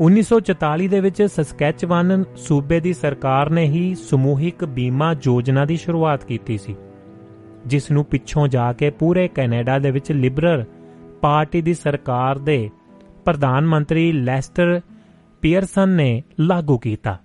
1944 0.00 0.88
ਦੇ 0.88 1.00
ਵਿੱਚ 1.00 1.22
ਸਸਕੈਚਵਨ 1.22 2.24
ਸੂਬੇ 2.36 2.80
ਦੀ 2.80 2.92
ਸਰਕਾਰ 2.92 3.50
ਨੇ 3.50 3.64
ਹੀ 3.64 3.94
ਸਮੂਹਿਕ 3.94 4.64
ਬੀਮਾ 4.64 5.14
ਯੋਜਨਾ 5.22 5.64
ਦੀ 5.64 5.76
ਸ਼ੁਰੂਆਤ 5.76 6.24
ਕੀਤੀ 6.24 6.58
ਸੀ, 6.58 6.74
ਜਿਸ 7.66 7.90
ਨੂੰ 7.90 8.04
ਪਿੱਛੋਂ 8.04 8.48
ਜਾ 8.48 8.72
ਕੇ 8.72 8.90
ਪੂਰੇ 8.90 9.28
ਕੈਨੇਡਾ 9.28 9.78
ਦੇ 9.78 9.90
ਵਿੱਚ 9.90 10.12
ਲਿਬਰਲ 10.12 10.64
ਪਾਰਟੀ 11.20 11.62
ਦੀ 11.62 11.74
ਸਰਕਾਰ 11.74 12.38
ਦੇ 12.38 12.70
ਪ੍ਰਧਾਨ 13.24 13.66
ਮੰਤਰੀ 13.66 14.10
ਲੈਸਟਰ 14.12 14.80
ਪੀਅਰਸਨ 15.42 15.88
ਨੇ 15.88 16.22
ਲਾਗੂ 16.40 16.78
ਕੀਤਾ। 16.78 17.18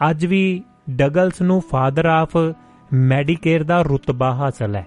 ਅੱਜ 0.00 0.26
ਵੀ 0.26 0.62
ਡਗਲਸ 0.90 1.42
ਨੂੰ 1.42 1.60
ਫਾਦਰ 1.60 2.06
ਆਫ 2.06 2.36
ਮੈਡੀਕੇਅਰ 2.92 3.62
ਦਾ 3.62 3.82
ਰੁਤਬਾ 3.82 4.34
ਹਾਸਲ 4.34 4.76
ਹੈ। 4.76 4.86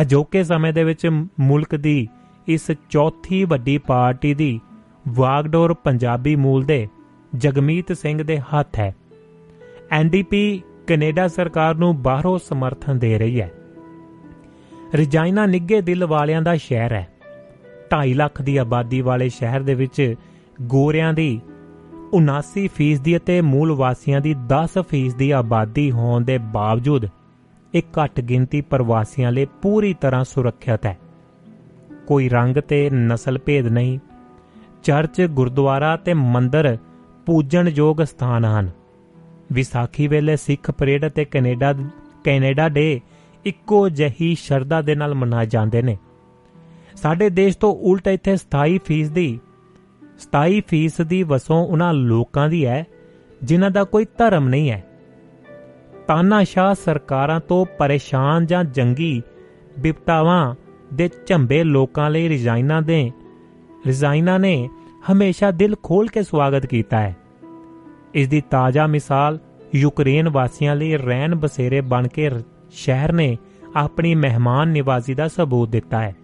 ਅਜੋਕੇ 0.00 0.44
ਸਮੇਂ 0.44 0.72
ਦੇ 0.72 0.84
ਵਿੱਚ 0.84 1.06
ਮੁਲਕ 1.40 1.76
ਦੀ 1.76 2.08
ਇਸ 2.46 2.70
ਚੌਥੀ 2.90 3.44
ਵੱਡੀ 3.44 3.78
ਪਾਰਟੀ 3.78 4.34
ਦੀ 4.34 4.60
ਵਾਗਡੋਰ 5.08 5.74
ਪੰਜਾਬੀ 5.74 6.36
ਮੂਲ 6.36 6.64
ਦੇ 6.64 6.88
ਜਗਮੀਤ 7.36 7.92
ਸਿੰਘ 7.92 8.22
ਦੇ 8.22 8.38
ਹੱਥ 8.38 8.78
ਹੈ। 8.78 8.96
ਐਨਡੀਪੀ 9.90 10.62
ਕੈਨੇਡਾ 10.86 11.28
ਸਰਕਾਰ 11.28 11.74
ਨੂੰ 11.74 12.02
ਬਾਹਰੋਂ 12.02 12.38
ਸਮਰਥਨ 12.38 12.98
ਦੇ 12.98 13.18
ਰਹੀ 13.18 13.40
ਹੈ। 13.40 13.52
ਰਜਾਈਨਾ 14.94 15.46
ਨਿੱਗੇ 15.46 15.80
ਦਿਲ 15.80 16.04
ਵਾਲਿਆਂ 16.04 16.42
ਦਾ 16.42 16.56
ਸ਼ਹਿਰ 16.56 16.92
ਹੈ। 16.92 17.08
2.5 17.90 18.14
ਲੱਖ 18.14 18.42
ਦੀ 18.42 18.56
ਆਬਾਦੀ 18.56 19.00
ਵਾਲੇ 19.00 19.28
ਸ਼ਹਿਰ 19.28 19.60
ਦੇ 19.60 19.74
ਵਿੱਚ 19.74 20.14
ਗੋਰਿਆਂ 20.62 21.12
ਦੀ 21.12 21.40
79% 22.14 23.02
ਦੀ 23.02 23.16
ਅਤੇ 23.16 23.40
ਮੂਲ 23.40 23.72
ਵਾਸੀਆਂ 23.72 24.20
ਦੀ 24.20 24.34
10% 24.34 25.16
ਦੀ 25.16 25.30
ਆਬਾਦੀ 25.30 25.90
ਹੋਣ 25.90 26.24
ਦੇ 26.24 26.38
ਬਾਵਜੂਦ 26.38 27.06
ਇਹ 27.74 27.82
ਘੱਟ 27.82 28.20
ਗਿਣਤੀ 28.20 28.60
ਪ੍ਰਵਾਸੀਆਂ 28.60 29.32
ਲਈ 29.32 29.46
ਪੂਰੀ 29.62 29.94
ਤਰ੍ਹਾਂ 29.94 30.24
ਸੁਰੱਖਿਅਤ 30.24 30.86
ਹੈ। 30.86 30.98
ਕੋਈ 32.06 32.28
ਰੰਗ 32.28 32.56
ਤੇ 32.56 32.90
ਨਸਲ 32.90 33.38
ਭੇਦ 33.38 33.66
ਨਹੀਂ, 33.66 33.98
ਚਰਚ, 34.82 35.22
ਗੁਰਦੁਆਰਾ 35.22 35.96
ਤੇ 35.96 36.14
ਮੰਦਰ 36.14 36.78
ਪੂਜਣਯੋਗ 37.26 38.02
ਸਥਾਨ 38.02 38.44
ਹਨ। 38.44 38.70
ਵਿਸਾਖੀ 39.52 40.08
ਵੇਲੇ 40.08 40.36
ਸਿੱਖ 40.36 40.70
ਪਰੇਡ 40.70 41.06
ਅਤੇ 41.06 41.24
ਕੈਨੇਡਾ 41.24 41.74
ਕੈਨੇਡਾ 42.24 42.68
ਡੇ 42.68 43.00
ਇੱਕੋ 43.44 43.88
ਜਿਹੀ 43.88 44.34
ਸ਼ਰਧਾ 44.34 44.82
ਦੇ 44.82 44.94
ਨਾਲ 44.94 45.14
ਮਨਾਏ 45.14 45.46
ਜਾਂਦੇ 45.46 45.82
ਨੇ। 45.82 45.98
ਸਾਡੇ 46.96 47.30
ਦੇਸ਼ 47.30 47.58
ਤੋਂ 47.58 47.74
ਉਲਟ 47.74 48.08
ਇੱਥੇ 48.08 48.36
27% 48.36 49.10
ਦੀ 49.10 49.40
27% 50.20 51.04
ਦੀ 51.04 51.22
ਵਸੋਂ 51.22 51.66
ਉਹਨਾਂ 51.66 51.94
ਲੋਕਾਂ 51.94 52.48
ਦੀ 52.48 52.66
ਹੈ 52.66 52.86
ਜਿਨ੍ਹਾਂ 53.42 53.70
ਦਾ 53.70 53.84
ਕੋਈ 53.84 54.06
ਧਰਮ 54.18 54.48
ਨਹੀਂ 54.48 54.70
ਹੈ 54.70 54.84
ਤਾਨਾਸ਼ਾਹ 56.06 56.74
ਸਰਕਾਰਾਂ 56.74 57.40
ਤੋਂ 57.40 57.66
ਪਰੇਸ਼ਾਨ 57.66 58.46
ਜਾਂ 58.46 58.64
ਜੰਗੀ 58.64 59.22
ਵਿਪਤਾਵਾਂ 59.78 60.54
ਦੇ 60.94 61.10
ਝੰਬੇ 61.26 61.64
ਲੋਕਾਂ 61.64 62.10
ਲਈ 62.10 62.28
ਰਿਜ਼ਾਈਨਾਂ 62.28 62.82
ਦੇ, 62.82 63.10
ਰਿਜ਼ਾਈਨਾਂ 63.86 64.38
ਨੇ 64.38 64.68
ਹਮੇਸ਼ਾ 65.12 65.50
ਦਿਲ 65.50 65.76
ਖੋਲ 65.82 66.08
ਕੇ 66.08 66.22
ਸਵਾਗਤ 66.22 66.66
ਕੀਤਾ 66.66 67.00
ਹੈ 67.00 67.16
ਇਸ 68.14 68.28
ਦੀ 68.28 68.40
ਤਾਜ਼ਾ 68.40 68.86
ਮਿਸਾਲ 68.86 69.38
ਯੂਕਰੇਨ 69.74 70.28
ਵਾਸੀਆਂ 70.28 70.76
ਲਈ 70.76 70.96
ਰਹਿਣ 70.96 71.34
ਬਸੇਰੇ 71.34 71.80
ਬਣ 71.80 72.08
ਕੇ 72.08 72.30
ਰ- 72.30 72.42
ਸ਼ਹਿਰ 72.70 73.12
ਨੇ 73.12 73.36
ਆਪਣੀ 73.76 74.14
ਮਹਿਮਾਨ 74.14 74.68
ਨਿਵਾਜ਼ੀ 74.68 75.14
ਦਾ 75.14 75.28
ਸਬੂਤ 75.28 75.68
ਦਿੱਤਾ 75.68 76.00
ਹੈ 76.02 76.16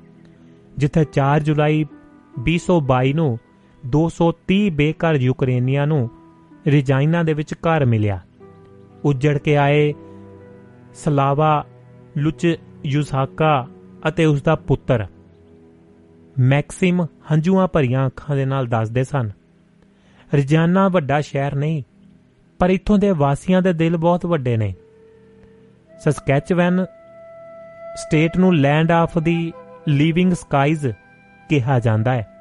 ਜਿੱਥੇ 0.77 1.05
4 1.13 1.41
ਜੁਲਾਈ 1.41 1.85
2022 2.41 3.13
ਨੂੰ 3.13 3.39
230 3.87 4.71
ਬੇਘਰ 4.71 5.15
ਯੂਕਰੇਨੀਆਂ 5.15 5.87
ਨੂੰ 5.87 6.09
ਰਿਜਾਈਨਾ 6.67 7.23
ਦੇ 7.23 7.33
ਵਿੱਚ 7.33 7.55
ਘਰ 7.55 7.85
ਮਿਲਿਆ। 7.85 8.21
ਉੱਜੜ 9.05 9.39
ਕੇ 9.39 9.57
ਆਏ 9.57 9.95
ਸਲਾਵਾ 10.95 11.65
ਲੁਚ 12.17 12.57
ਯੂਸਾਕਾ 12.87 13.67
ਅਤੇ 14.09 14.25
ਉਸ 14.25 14.43
ਦਾ 14.43 14.55
ਪੁੱਤਰ। 14.55 15.07
ਮੈਕਸਿਮ 16.39 17.07
ਹੰਝੂਆਂ 17.33 17.69
ਭਰੀਆਂ 17.69 18.07
ਅੱਖਾਂ 18.07 18.37
ਦੇ 18.37 18.45
ਨਾਲ 18.45 18.67
ਦੱਸਦੇ 18.67 19.05
ਸਨ, 19.05 19.31
ਰਜਾਨਾ 20.35 20.89
ਵੱਡਾ 20.89 21.21
ਸ਼ਹਿਰ 21.21 21.55
ਨਹੀਂ, 21.55 21.83
ਪਰ 22.59 22.71
ਇੱਥੋਂ 22.71 22.99
ਦੇ 22.99 23.11
ਵਾਸੀਆਂ 23.11 23.63
ਦੇ 23.63 23.73
ਦਿਲ 23.73 23.97
ਬਹੁਤ 23.97 24.27
ਵੱਡੇ 24.27 24.57
ਨੇ। 24.57 24.75
ਸਸਕੈਚਵਨ 26.05 26.85
ਸਟੇਟ 27.97 28.37
ਨੂੰ 28.39 28.55
land 28.57 28.91
of 28.91 29.19
the 29.19 29.53
living 29.89 30.33
skies 30.33 30.87
ਕਿਹਾ 31.49 31.79
ਜਾਂਦਾ 31.79 32.13
ਹੈ। 32.13 32.36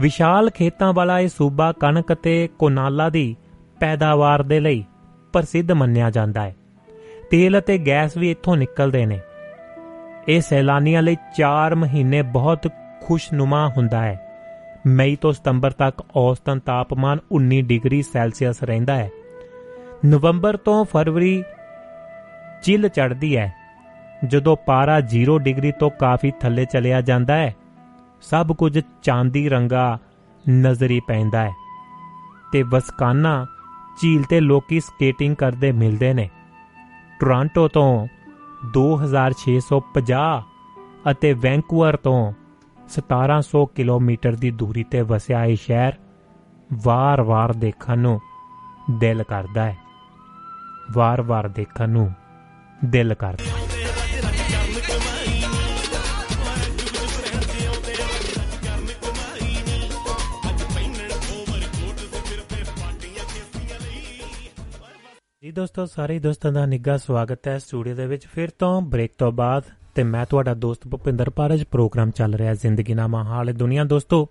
ਵਿਸ਼ਾਲ 0.00 0.50
ਖੇਤਾਂ 0.50 0.92
ਵਾਲਾ 0.92 1.18
ਇਹ 1.20 1.28
ਸੂਬਾ 1.28 1.72
ਕਣਕ 1.72 2.12
ਅਤੇ 2.12 2.48
ਕੋਨਾਲਾ 2.58 3.08
ਦੀ 3.10 3.36
ਪੈਦਾਵਾਰ 3.80 4.42
ਦੇ 4.42 4.60
ਲਈ 4.60 4.84
ਪ੍ਰਸਿੱਧ 5.32 5.72
ਮੰਨਿਆ 5.72 6.10
ਜਾਂਦਾ 6.10 6.42
ਹੈ। 6.42 6.54
ਤੇਲ 7.30 7.58
ਅਤੇ 7.58 7.78
ਗੈਸ 7.78 8.16
ਵੀ 8.16 8.30
ਇੱਥੋਂ 8.30 8.56
ਨਿਕਲਦੇ 8.56 9.06
ਨੇ। 9.06 9.20
ਇਹ 10.28 10.40
ਸੈਲਾਨੀਆਂ 10.40 11.02
ਲਈ 11.02 11.16
4 11.36 11.74
ਮਹੀਨੇ 11.74 12.22
ਬਹੁਤ 12.22 12.68
ਖੁਸ਼ਨੁਮਾ 13.02 13.68
ਹੁੰਦਾ 13.68 14.02
ਹੈ। 14.02 14.20
ਮਈ 14.86 15.16
ਤੋਂ 15.16 15.32
ਸਤੰਬਰ 15.32 15.70
ਤੱਕ 15.70 16.02
ਔਸਤਨ 16.16 16.58
ਤਾਪਮਾਨ 16.58 17.18
19 17.32 17.60
ਡਿਗਰੀ 17.62 18.02
ਸੈਲਸੀਅਸ 18.02 18.62
ਰਹਿੰਦਾ 18.62 18.96
ਹੈ। 18.96 19.10
ਨਵੰਬਰ 20.04 20.56
ਤੋਂ 20.56 20.84
ਫਰਵਰੀ 20.84 21.42
ਚਿੱਲ 22.62 22.88
ਚੜ੍ਹਦੀ 22.88 23.36
ਹੈ, 23.36 23.52
ਜਦੋਂ 24.28 24.56
ਪਾਰਾ 24.66 25.00
0 25.00 25.38
ਡਿਗਰੀ 25.38 25.72
ਤੋਂ 25.72 25.90
ਕਾਫੀ 25.90 26.32
ਥੱਲੇ 26.40 26.64
ਚਲਿਆ 26.64 27.00
ਜਾਂਦਾ 27.00 27.36
ਹੈ। 27.36 27.54
ਸਭ 28.22 28.46
ਕੁਝ 28.46 28.78
ਚਾਂਦੀ 29.02 29.48
ਰੰਗਾ 29.48 29.98
ਨਜ਼ਰੀ 30.50 31.00
ਪੈਂਦਾ 31.00 31.42
ਹੈ 31.42 31.52
ਤੇ 32.52 32.62
ਵਸਕਾਨਾ 32.62 33.46
ਝੀਲ 34.00 34.22
ਤੇ 34.22 34.40
ਲੋਕੀ 34.40 34.80
ਸਕੇਟਿੰਗ 34.80 35.36
ਕਰਦੇ 35.36 35.72
ਮਿਲਦੇ 35.72 36.14
ਨੇ। 36.14 36.30
ਟੋਰਾਂਟੋ 37.20 37.68
ਤੋਂ 37.68 38.06
2650 38.74 40.42
ਅਤੇ 41.10 41.32
ਵੈਂਕੂਵਰ 41.32 41.96
ਤੋਂ 41.96 42.32
1700 42.88 43.66
ਕਿਲੋਮੀਟਰ 43.66 44.32
ਦੀ 44.32 44.50
ਦੂਰੀ 44.50 44.84
ਤੇ 44.84 45.02
ਵਸਿਆ 45.02 45.44
ਇਹ 45.44 45.56
ਸ਼ਹਿਰ 45.56 45.92
ਵਾਰ-ਵਾਰ 46.84 47.52
ਦੇਖਣ 47.52 47.98
ਨੂੰ 47.98 48.20
ਦਿਲ 48.90 49.22
ਕਰਦਾ 49.22 49.64
ਹੈ। 49.64 49.76
ਵਾਰ-ਵਾਰ 50.92 51.48
ਦੇਖਣ 51.48 51.88
ਨੂੰ 51.88 52.10
ਦਿਲ 52.84 53.14
ਕਰਦਾ 53.14 53.44
ਹੈ। 53.44 54.01
ਜੀ 65.42 65.50
ਦੋਸਤੋ, 65.50 65.86
ਸਾਰੇ 65.86 66.18
ਦੋਸਤਾਂ 66.18 66.52
ਦਾ 66.52 66.66
ਨਿੱਘਾ 66.66 66.96
ਸਵਾਗਤ 66.96 67.48
ਹੈ 67.48 67.58
ਸਟੂਡੀਓ 67.58 67.94
ਦੇ 67.94 68.06
ਵਿੱਚ। 68.06 68.26
ਫਿਰ 68.26 68.48
ਤੋਂ 68.58 68.82
ਬ੍ਰੇਕ 68.82 69.12
ਤੋਂ 69.18 69.32
ਬਾਅਦ 69.32 69.62
ਤੇ 69.94 70.02
ਮੈਂ 70.02 70.26
ਤੁਹਾਡਾ 70.26 70.54
ਦੋਸਤ 70.54 70.88
ਭੁਪਿੰਦਰ 70.88 71.30
ਪਾਰਜ 71.30 71.64
ਪ੍ਰੋਗਰਾਮ 71.64 72.10
ਚੱਲ 72.10 72.34
ਰਿਹਾ 72.34 72.54
ਜ਼ਿੰਦਗੀ 72.54 72.94
ਨਾਮਾ 72.94 73.24
ਹਾਲ 73.24 73.52
ਦੁਨੀਆ 73.52 73.84
ਦੋਸਤੋ। 73.84 74.28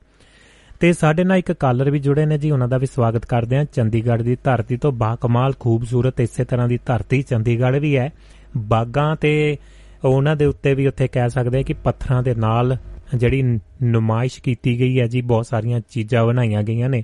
ਤੇ 0.80 0.94
ਸਾਡੇ 0.94 1.24
ਨਾਲ 1.24 1.38
ਇੱਕ 1.38 1.52
ਕਾਲਰ 1.52 1.92
ਵੀ 1.92 2.00
ਜੁੜੇ 2.00 2.26
ਨੇ 2.26 2.38
ਜੀ, 2.38 2.52
ਉਹਨਾਂ 2.52 2.68
ਦਾ 2.68 2.78
ਵੀ 2.78 2.86
ਸਵਾਗਤ 2.86 3.26
ਕਰਦੇ 3.26 3.58
ਹਾਂ। 3.58 3.66
ਚੰਡੀਗੜ੍ਹ 3.66 4.24
ਦੀ 4.24 4.38
ਧਰਤੀ 4.44 4.78
ਤੋਂ 4.78 4.92
ਬਾਕਮਾਲ 4.92 5.54
ਖੂਬਸੂਰਤ 5.60 6.22
ਇਸੇ 6.22 6.46
ਤਰ੍ਹਾਂ 6.46 6.68
ਦੀ 6.68 6.80
ਧਰਤੀ 6.86 7.22
ਚੰਡੀਗੜ੍ਹ 7.22 7.78
ਵੀ 7.78 7.98
ਹੈ। 7.98 8.14
ਬਾਗਾਂ 8.58 9.16
ਤੇ 9.16 9.58
ਉਹਨਾਂ 10.06 10.36
ਦੇ 10.36 10.46
ਉੱਤੇ 10.46 10.74
ਵੀ 10.74 10.88
ਉੱਥੇ 10.88 11.08
ਕਹਿ 11.08 11.30
ਸਕਦੇ 11.30 11.60
ਆ 11.60 11.62
ਕਿ 11.62 11.74
ਪੱਥਰਾਂ 11.74 12.24
ਦੇ 12.24 12.36
ਨਾਲ 12.36 12.78
ਜਿਹੜੀ 13.16 13.60
ਨੁਮਾਇਸ਼ 13.84 14.42
ਕੀਤੀ 14.42 14.80
ਗਈ 14.80 15.00
ਹੈ 15.00 15.08
ਜੀ, 15.08 15.22
ਬਹੁਤ 15.22 15.46
ਸਾਰੀਆਂ 15.46 15.82
ਚੀਜ਼ਾਂ 15.90 16.26
ਬਣਾਈਆਂ 16.26 16.64
ਗਈਆਂ 16.64 16.90
ਨੇ। 16.90 17.04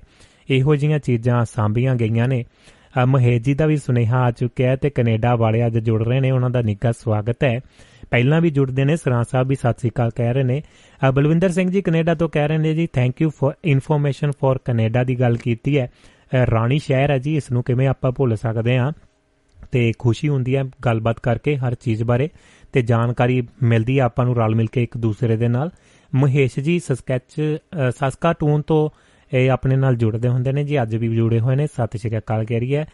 ਇਹੋ 0.50 0.76
ਜਿਹੀਆਂ 0.76 1.00
ਚੀਜ਼ਾਂ 1.00 1.46
ਸਾਂਭੀਆਂ 1.46 1.96
ਗਈਆਂ 1.96 2.28
ਨੇ। 2.28 2.46
ਅ, 3.04 3.06
ਮਹੇਸ਼ 3.06 3.44
ਜੀ 3.44 3.54
ਦਾ 3.54 3.66
ਵੀ 3.66 3.78
ਸੁਨੇਹਾ 3.78 4.22
ਆ 4.22 4.32
ਚੁੱਕਿਆ 4.32 4.70
ਹੈ 4.70 4.76
ਤੇ 4.76 4.90
ਕੈਨੇਡਾ 4.90 5.36
ਵਾਲੇ 5.36 5.66
ਅੱਜ 5.66 5.80
ਜੁੜ 5.80 6.08
ਰਹੇ 6.08 6.20
ਨੇ 6.20 6.32
ਉਹਨਾਂ 6.32 6.50
ਦਾ 6.50 6.62
ਨਿੱਘਾ 6.62 6.92
ਸਵਾਗਤ 6.92 7.44
ਹੈ। 7.44 7.60
ਪਹਿਲਾਂ 8.10 8.42
ਵੀ 8.42 8.50
ਜੁੜਦੇ 8.50 8.86
ਨੇ 8.86 8.96
ਸਰਾਂ 8.96 9.24
ਸਾਹਿਬ 9.24 9.48
ਵੀ 9.48 9.56
ਸਤਿ 9.56 9.74
ਸ੍ਰੀ 9.74 9.90
ਅਕਾਲ 9.90 10.10
ਕਹਿ 10.16 10.34
ਰਹੇ 10.34 10.44
ਨੇ। 10.44 10.64
ਅ, 11.10 11.12
ਬਲਵਿੰਦਰ 11.12 11.50
ਸਿੰਘ 11.50 11.72
ਜੀ 11.72 11.82
ਕੈਨੇਡਾ 11.82 12.16
ਤੋਂ 12.16 12.30
ਕਹਿ 12.30 12.48
ਰਹੇ 12.48 12.58
ਨੇ 12.58 12.74
ਜੀ 12.74 12.88
thank 12.88 13.22
you 13.22 13.30
for 13.30 13.52
information 13.66 14.32
for 14.32 14.58
Canada 14.66 15.04
ਦੀ 15.04 15.20
ਗੱਲ 15.20 15.38
ਕੀਤੀ 15.38 15.78
ਹੈ। 15.78 15.86
ਅ, 15.86 16.36
ਰਾਣੀ 16.36 16.80
ਸ਼ਹਿਰ 16.80 17.12
ਹੈ 17.12 17.18
ਜੀ 17.18 17.36
ਇਸ 17.36 17.52
ਨੂੰ 17.52 17.64
ਕਿਵੇਂ 17.64 17.88
ਆਪਾਂ 17.88 18.12
ਭੁੱਲ 18.12 18.36
ਸਕਦੇ 18.36 18.78
ਹਾਂ? 18.78 18.92
ਤੇ 19.72 19.92
ਖੁਸ਼ੀ 20.00 20.30
ਹੁੰਦੀ 20.30 20.56
ਹੈ 20.56 20.64
ਗੱਲਬਾਤ 20.86 21.20
ਕਰਕੇ 21.20 21.58
ਹਰ 21.58 21.76
ਚੀਜ਼ 21.76 22.04
ਬਾਰੇ 22.04 22.30
ਤੇ 22.74 22.82
ਜਾਣਕਾਰੀ 22.82 23.48
ਮਿਲਦੀ 23.64 24.00
ਹੈ 24.00 24.04
ਆਪਾਂ 24.04 24.26
ਨੂੰ 24.26 24.36
ਰਲ 24.36 24.56
ਮਿਲ 24.56 24.68
ਕੇ 24.68 24.84
ਇੱਕ 24.84 24.98
ਦੂਸਰੇ 24.98 25.38
ਦੇ 25.38 25.48
ਨਾਲ। 25.48 25.70
ਮਹੇਸ਼ 26.16 26.60
ਜੀ 26.60 26.80
ਸਸਕੈਚ 26.80 27.42
ਅ, 27.42 27.92
ਸਸਕਾਟੂਨ 27.92 28.62
ਤੋਂ 28.62 28.90
ਇਹ 29.34 29.52
ਆਪਣੇ 29.52 29.76
ਨਾਲ 29.76 29.96
ਜੁੜਦੇ 29.96 30.28
ਹੁੰਦੇ 30.30 30.52
ਨੇ 30.52 30.64
ਜੀ। 30.64 30.82
ਅੱਜ 30.82 30.96
ਵੀ 30.96 31.16
ਜੁੜੇ 31.16 31.40
ਹੋਏ 31.40 31.56
ਨੇ। 31.56 31.68
ਸਤਿ 31.68 31.98
ਸ਼੍ਰੀ 31.98 32.18
ਅਕਾਲ 32.18 32.46
ਕਹਿ 32.46 32.60
ਰਹੀ 32.60 32.76
ਹੈ 32.76 32.88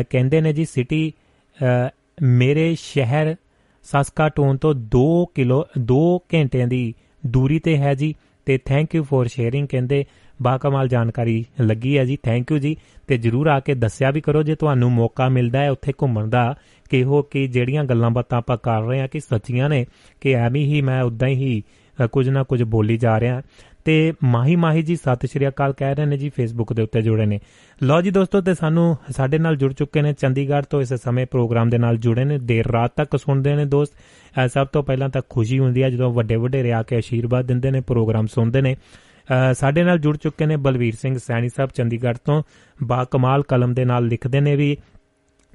ਅ, 0.00 0.02
ਕਹਿੰਦੇ 0.10 0.40
ਨੇ 0.40 0.52
ਜੀ 0.52 0.64
ਸਿਟੀ 0.64 1.12
ਅ, 1.58 1.88
ਮੇਰੇ 2.22 2.74
ਸ਼ਹਿਰ 2.78 3.36
ਸਸਕਾਟੂਨ 3.82 4.56
ਤੋਂ 4.56 4.74
2 4.74 5.24
ਕਿਲੋ 5.34 5.64
2 5.78 6.18
ਘੰਟਿਆਂ 6.34 6.66
ਦੀ 6.66 6.94
ਦੂਰੀ 7.26 7.58
ਤੇ 7.58 7.76
ਹੈ 7.78 7.94
ਜੀ 7.94 8.14
ਤੇ 8.46 8.58
ਥੈਂਕ 8.58 8.94
ਯੂ 8.94 9.04
ਫॉर 9.04 9.24
ਸ਼ੇਅਰਿੰਗ 9.28 9.68
ਕਹਿੰਦੇ। 9.68 10.04
ਬਾਕਮਾਲ 10.42 10.88
ਜਾਣਕਾਰੀ 10.88 11.44
ਲੱਗੀ 11.60 11.98
ਹੈ 11.98 12.04
ਜੀ। 12.04 12.16
ਥੈਂਕ 12.22 12.50
ਯੂ 12.52 12.58
ਜੀ। 12.58 12.76
ਤੇ 13.06 13.18
ਜਰੂਰ 13.18 13.46
ਆ 13.46 13.60
ਕੇ 13.60 13.74
ਦੱਸਿਆ 13.74 14.10
ਵੀ 14.10 14.20
ਕਰੋ 14.20 14.42
ਜੇ 14.42 14.54
ਤੁਹਾਨੂੰ 14.54 14.92
ਮੌਕਾ 14.92 15.28
ਮਿਲਦਾ 15.28 15.60
ਹੈ 15.60 15.70
ਉੱਥੇ 15.70 15.92
ਘੁੰਮਣ 16.02 16.28
ਦਾ 16.28 16.54
ਕਿ 16.90 17.02
ਉਹ 17.04 17.28
ਕਿ 17.30 17.46
ਜਿਹੜੀਆਂ 17.46 17.84
ਗੱਲਾਂ 17.84 18.10
ਬਾਤਾਂ 18.10 18.38
ਆਪਾਂ 18.38 18.56
ਕਰ 18.56 18.82
ਰਹੇ 18.82 19.00
ਹਾਂ 19.00 19.08
ਕਿ 19.08 19.20
ਸੱਚੀਆਂ 19.20 19.68
ਨੇ 19.68 19.86
ਕਿ 20.20 20.32
ਐਵੇਂ 20.32 20.64
ਹੀ 20.64 20.82
ਮੈਂ 20.82 21.02
ਉਦਾਂ 21.02 21.28
ਹੀ 21.28 21.62
ਅ, 22.04 22.06
ਕੁਝ 22.06 22.28
ਨਾ 22.28 22.42
ਕੁਝ 22.42 22.62
ਬੋਲੀ 22.62 22.96
ਜਾ 22.96 23.20
ਰਿਹਾ। 23.20 23.42
ਤੇ 23.84 24.12
ਮਾਹੀ 24.24 24.56
ਮਾਹੀ 24.56 24.82
ਜੀ 24.82 24.96
ਸਤਿ 24.96 25.26
ਸ਼੍ਰੀ 25.26 25.48
ਅਕਾਲ 25.48 25.72
ਕਹਿ 25.72 25.94
ਰਹੇ 25.94 26.04
ਨੇ 26.04 26.16
ਜੀ 26.16 26.28
ਫੇਸਬੁੱਕ 26.28 26.72
ਦੇ 26.72 26.82
ਉੱਤੇ 26.82 27.02
ਜੁੜੇ 27.02 27.26
ਨੇ। 27.26 27.40
ਲਓ 27.82 28.00
ਜੀ 28.00 28.10
ਦੋਸਤੋ 28.10 28.40
ਤੇ 28.40 28.54
ਸਾਨੂੰ 28.54 28.96
ਸਾਡੇ 29.10 29.38
ਨਾਲ 29.38 29.56
ਜੁੜ 29.56 29.72
ਚੁੱਕੇ 29.72 30.02
ਨੇ 30.02 30.12
ਚੰਡੀਗੜ੍ਹ 30.12 30.66
ਤੋਂ 30.70 30.80
ਇਸ 30.80 30.94
ਸਮੇਂ 30.94 31.26
ਪ੍ਰੋਗਰਾਮ 31.30 31.70
ਦੇ 31.70 31.78
ਨਾਲ 31.78 31.96
ਜੁੜੇ 31.96 32.24
ਨੇ। 32.24 32.38
ਦੇਰ 32.38 32.66
ਰਾਤ 32.66 32.92
ਤੱਕ 32.96 33.16
ਸੁਣਦੇ 33.16 33.54
ਨੇ 33.54 33.64
ਦੋਸਤ। 33.64 33.92
ਅ, 33.92 34.48
ਸਭ 34.48 34.66
ਤੋਂ 34.66 34.82
ਪਹਿਲਾਂ 34.82 35.08
ਤਾਂ 35.08 35.22
ਖੁਸ਼ੀ 35.28 35.58
ਹੁੰਦੀ 35.58 35.82
ਹੈ 35.82 35.90
ਜਦੋਂ 35.90 36.12
ਵੱਡੇ 36.12 36.36
ਵੱਡੇ 36.36 36.72
ਆ 36.72 36.82
ਕੇ 36.82 36.96
ਆਸ਼ੀਰਵਾਦ 36.96 37.44
ਦਿੰਦੇ 37.44 37.70
ਨੇ 37.70 37.80
ਪ੍ਰੋਗਰਾਮ 37.80 38.26
ਸੁਣਦੇ 38.26 38.60
ਨੇ। 38.60 38.74
ਅ, 38.74 39.54
ਸਾਡੇ 39.54 39.82
ਨਾਲ 39.82 39.98
ਜੁੜ 39.98 40.16
ਚੁੱਕੇ 40.16 40.46
ਨੇ 40.46 40.56
ਬਲਵੀਰ 40.56 40.94
ਸਿੰਘ 40.94 41.18
ਸੈਣੀ 41.18 41.48
ਸਾਹਿਬ 41.48 41.70
ਚੰਡੀਗੜ੍ਹ 41.74 42.18
ਤੋਂ। 42.24 42.42
ਬਾ 42.82 43.04
ਕਮਾਲ 43.04 43.42
ਕਲਮ 43.42 43.74
ਦੇ 43.74 43.84
ਨਾਲ 43.84 44.06
ਲਿਖਦੇ 44.06 44.40
ਨੇ 44.40 44.56
ਵੀ 44.56 44.76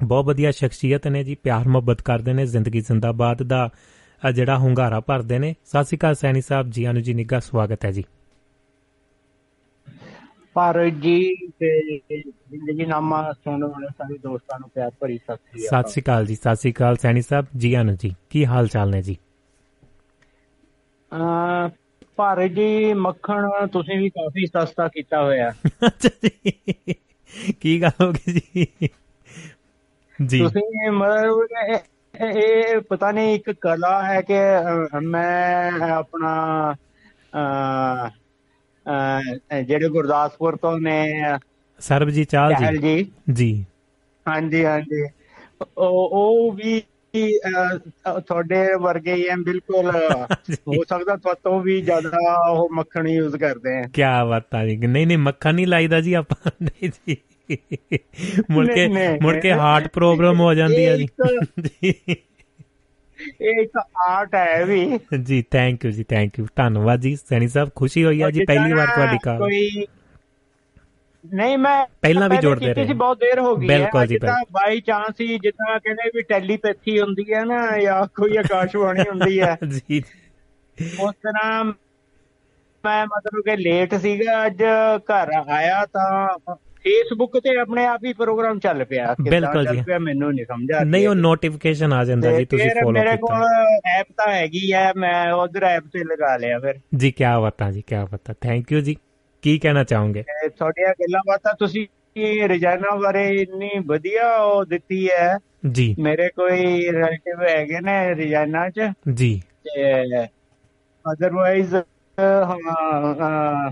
ਬਹੁਤ 0.03 0.25
ਵਧੀਆ 0.25 0.51
ਸ਼ਖਸੀਅਤ 0.51 1.07
ਨੇ 1.07 1.23
ਜੀ 1.23 1.35
ਪਿਆਰ 1.35 1.67
ਮੁਹੱਬਤ 1.67 2.01
ਕਰਦੇ 2.01 2.33
ਨੇ 2.33 2.45
ਜ਼ਿੰਦਗੀ 2.45 2.81
ਜ਼ਿੰਦਾਬਾਦ 2.81 3.43
ਦਾ। 3.43 3.69
ਅ, 4.27 4.31
ਜਿਹੜਾ 4.31 4.57
ਹੁੰਗਾਰਾ 4.57 4.99
ਭਰਦੇ 4.99 5.39
ਨੇ। 5.39 5.55
ਸਤਿ 5.65 5.83
ਸ਼੍ਰੀ 5.83 5.97
ਅਕਾਲ 5.97 6.15
ਸੈਣੀ 6.15 6.41
ਸਾਹਿਬ 6.41 6.69
ਜੀ 6.69 6.85
ਆਨੂ 6.85 6.99
ਜੀ 6.99 7.13
ਨਿੱਘਾ 7.13 7.39
ਸਵਾਗਤ 7.39 7.85
ਹੈ 7.85 7.91
ਜੀ। 7.91 8.03
ਭਾਰਤ 10.53 10.93
ਜੀ 10.93 11.35
ਤੇ 11.59 11.97
ਜ਼ਿੰਦਗੀ 12.49 12.85
ਨਾਮਾ 12.85 13.31
ਸੁਣਨ 13.31 13.63
ਵਾਲੇ 13.63 13.87
ਸਾਰੇ 13.87 14.17
ਦੋਸਤਾਂ 14.17 14.59
ਨੂੰ 14.59 14.69
ਪਿਆਰ 14.69 14.91
ਭਰੀ 14.99 15.17
ਸਤਿ 15.17 15.35
ਸ੍ਰੀ 15.35 15.61
ਸਤਿ 15.61 15.89
ਸ਼੍ਰੀ 15.89 16.01
ਅਕਾਲ 16.01 16.25
ਜੀ 16.25 16.35
ਸਤਿ 16.35 16.55
ਸ਼੍ਰੀ 16.55 16.71
ਅਕਾਲ 16.71 16.95
ਸੈਣੀ 16.97 17.21
ਸਾਹਿਬ 17.21 17.45
ਜੀ 17.57 17.73
ਆਨੂ 17.73 17.95
ਜੀ। 17.95 18.15
ਕੀ 18.29 18.45
ਹਾਲ 18.45 18.67
ਚਾਲ 18.67 18.89
ਨੇ 18.89 19.01
ਜੀ? 19.01 19.17
ਅਕਾਲ 21.11 21.69
ਭਾਰਤ 22.15 22.51
ਜੀ 22.51 22.93
ਮੱਖਣ 22.93 23.67
ਤੁਸੀਂ 23.67 23.99
ਵੀ 23.99 24.09
ਕਾਫੀ 24.09 24.45
ਸਸਤਾ 24.45 24.87
ਕੀਤਾ 24.87 25.23
ਹੋਇਆ। 25.23 25.53
ਅੱਛਾ 25.87 26.09
ਜੀ। 26.23 26.51
ਕੀ 27.61 27.81
ਗੱਲ 27.81 28.05
ਹੋ 28.05 28.11
ਗਈ 28.11 28.33
ਜੀ? 28.33 28.67
ਜੀ। 30.25 30.39
ਤੁਸੀਂ 30.39 30.91
ਮਤਲਬ 30.91 31.77
ਇਹ- 32.21 32.81
ਪਤਾ 32.89 33.11
ਨਹੀਂ 33.11 33.35
ਇੱਕ 33.35 33.51
ਕਲਾ 33.51 34.03
ਹੈ 34.03 34.21
ਕਿ 34.21 34.33
ਮੈਂ 35.03 35.71
ਆਪਣਾ 35.71 36.75
ਜਿਹੜੇ 39.63 39.89
ਗੁਰਦਾਸਪੁਰ 39.89 40.55
ਤੋਂ 40.55 40.79
ਨੇ 40.79 41.23
ਸਰਬਜੀਤ 41.79 42.29
ਚਾਲ 42.29 42.53
ਜੀ। 42.53 42.77
ਜੀ। 42.77 43.11
ਜੀ। 43.31 43.65
ਹਾਂਜੀ 44.27 44.65
ਹਾਂਜੀ। 44.65 45.03
ਉਹ 45.77 46.09
ਉਹ 46.13 46.51
ਵੀ 46.51 46.81
ਤੁਹਾਡੇ 48.27 48.67
ਵਰਗੇ 48.81 49.13
ਹੀ 49.13 49.29
ਹੈ 49.29 49.35
ਬਿਲਕੁਲ। 49.35 49.91
ਹੋ 50.67 50.83
ਸਕਦਾ 50.89 51.15
ਤੁਹਾਡੇ 51.15 51.39
ਤੋਂ 51.43 51.61
ਵੀ 51.61 51.81
ਜ਼ਿਆਦਾ 51.81 52.49
ਉਹ 52.49 52.69
ਮੱਖਣ 52.71 53.07
ਯੂਜ਼ 53.07 53.35
ਕਰਦੇ 53.37 53.77
ਆ 53.79 53.83
ਕੀ 53.93 54.01
ਬਾਤ 54.29 54.55
ਆ 54.55 54.65
ਜੀ। 54.65 54.77
ਨਹੀਂ 54.77 55.07
ਨਹੀਂ 55.07 55.17
ਮੱਖਣ 55.17 55.55
ਨਹੀਂ 55.55 55.67
ਲਾਈਦਾ 55.67 56.01
ਜੀ 56.01 56.13
ਆਪਾਂ। 56.13 56.51
ਨਹੀਂ 56.61 56.89
ਜੀ। 56.89 57.17
ਮੁੜ 58.51 58.67
ਕੇ 58.67 58.87
ਮੁੜ 59.21 59.39
ਕੇ। 59.39 59.53
ਹਾਰਟ 59.53 59.87
ਪ੍ਰੋਬਲਮ 59.87 60.39
ਹੋ 60.39 60.53
ਜਾਂਦੀ 60.53 60.85
ਹੈ 60.85 60.97
ਜੀ। 60.97 61.07
ਇਹ 63.41 63.61
ਇੱਕ 63.61 63.71
ਆਰਟ 64.09 64.35
ਹੈ 64.35 64.65
ਵੀ। 64.65 64.99
ਜੀ 65.23 65.41
ਥੈਂਕ 65.51 65.85
ਯੂ 65.85 65.91
ਜੀ 65.91 66.03
ਥੈਂਕ 66.03 66.39
ਯੂ 66.39 66.47
ਧੰਨਵਾਦ 66.55 66.99
ਜੀ 66.99 67.15
ਸੈਣੀ 67.15 67.47
ਸਾਹਿਬ 67.47 67.69
ਖੁਸ਼ੀ 67.75 68.05
ਹੋਈ 68.05 68.21
ਆ 68.21 68.29
ਜੀ 68.29 68.45
ਪਹਿਲੀ 68.45 68.73
ਵਾਰ 68.73 68.87
ਤੁਹਾਡੀ 68.87 69.17
ਕਾਲ 69.23 69.37
ਕੋਈ 69.37 69.85
ਨਹੀਂ 71.33 71.57
ਮੈਂ 71.57 71.85
ਪਹਿਲਾਂ 72.01 72.29
ਵੀ 72.29 72.37
ਜੋੜਦੇ 72.37 72.73
ਰਹੇ। 72.73 72.85
ਸੀ 72.85 72.93
ਬਹੁਤ 72.93 73.17
ਦੇਰ 73.17 73.39
ਹੋ 73.39 73.55
ਗਈ 73.55 73.67
ਜੀ, 73.67 74.07
ਜਿੱਦਾਂ 74.07 74.35
ਬਾਈ 74.51 74.81
ਚਾਂਸ 74.81 75.21
ਹੀ 75.21 75.39
ਜਿੱਦਾਂ 75.39 75.79
ਕਹਿੰਦੇ 75.79 76.11
ਵੀ 76.15 76.21
ਟੈਲੀਪੈਥੀ 76.21 76.99
ਹੁੰਦੀ 77.01 77.25
ਹੈ 77.33 77.45
ਨਾ 77.45 77.79
ਜਾਂ 77.79 78.07
ਕੋਈ 78.07 78.37
ਆਕਾਸ਼ਵਾਣੀ 78.37 79.01
ਹੁੰਦੀ 79.09 79.39
ਹੈ। 79.41 79.57
ਜੀ। 79.67 80.03
ਉਸ 80.99 81.15
ਤਰ੍ਹਾਂ 81.15 81.65
ਮੈਂ 82.85 83.05
ਮਤਲਬ 83.05 83.41
ਕਿ 83.41 83.57
ਲੇਟ 83.57 83.95
ਸੀਗਾ 83.95 84.45
ਅੱਜ 84.45 84.63
ਘਰ 84.97 85.31
ਆਇਆ 85.49 85.85
ਤਾਂ 85.85 86.27
ਫੇਸਬੁੱਕ 86.85 87.39
ਤੇ 87.39 87.59
ਆਪਣੇ 87.59 87.85
ਆਪ 87.85 87.99
ਹੀ 88.05 88.13
ਪ੍ਰੋਗਰਾਮ 88.13 88.59
ਚੱਲ 88.59 88.85
ਪਿਆ 88.85 89.15
ਬਿਲਕੁਲ 89.21 89.65
ਜੀ। 89.65 89.81
ਮੈਨੂੰ 89.99 90.33
ਨਹੀਂ 90.33 90.45
ਸਮਝ 90.45 90.71
ਆ 90.71 90.83
ਨਹੀਂ 90.83 91.07
ਉਹ 91.07 91.15
ਨੋਟੀਫਿਕੇਸ਼ਨ 91.15 91.93
ਆ 91.93 92.03
ਜਾਂਦਾ 92.03 92.31
ਜੀ 92.31 92.45
ਤੁਸੀਂ 92.45 92.69
ਫੋਲੋ 92.69 92.91
ਮੇਰੇ 92.91 93.17
ਕੋਲ 93.17 93.37
ਕੀਤਾ 93.37 93.99
ਐਪ 93.99 94.07
ਤਾਂ 94.17 94.33
ਹੈਗੀ 94.33 94.73
ਹੈ 94.73 94.93
ਮੈਂ 94.97 95.31
ਉਧਰ 95.31 95.63
ਐਪ 95.63 95.83
ਤੇ 95.83 96.03
ਲਗਾ 96.03 96.37
ਲਿਆ 96.37 96.59
ਫਿਰ। 96.59 96.73
ਜੀ 96.95 97.11
ਕੀ 97.11 97.23
ਬਾਤਾਂ 97.41 97.71
ਜੀ 97.71 97.81
ਕੀ 97.81 97.95
ਬਾਤਾਂ। 98.11 98.35
ਥੈਂਕ 98.41 98.71
ਯੂ 98.71 98.79
ਜੀ। 98.79 98.95
ਕੀ 99.41 99.59
ਕਹਿਣਾ 99.59 99.83
ਚਾਹੋਗੇ? 99.83 100.23
ਤੁਹਾਡੀਆਂ 100.57 100.89
ਗੱਲਾਂ 100.89 101.21
ਬਾਤਾਂ 101.27 101.53
ਤੁਸੀਂ 101.59 101.87
ਰਜਾਨਾ 102.43 102.95
ਬਾਰੇ 102.95 103.29
ਇੰਨੀ 103.29 103.69
ਵਧੀਆ 103.85 104.35
ਉਹ 104.37 104.65
ਦਿੱਤੀ 104.65 105.09
ਹੈ। 105.19 105.37
ਜੀ। 105.71 105.95
ਮੇਰੇ 105.99 106.29
ਕੋਈ 106.29 106.91
ਰਿਲੇਟਿਵ 106.91 107.43
ਹੈਗੇ 107.49 107.79
ਨੇ 107.81 108.09
ਰਜਾਨਾ 108.09 108.69
ਚ। 108.69 108.91
ਜੀ। 109.13 109.41
ਅਦਰਵਾਈਜ਼ 111.11 111.75
ਹਾਂ 112.19 113.71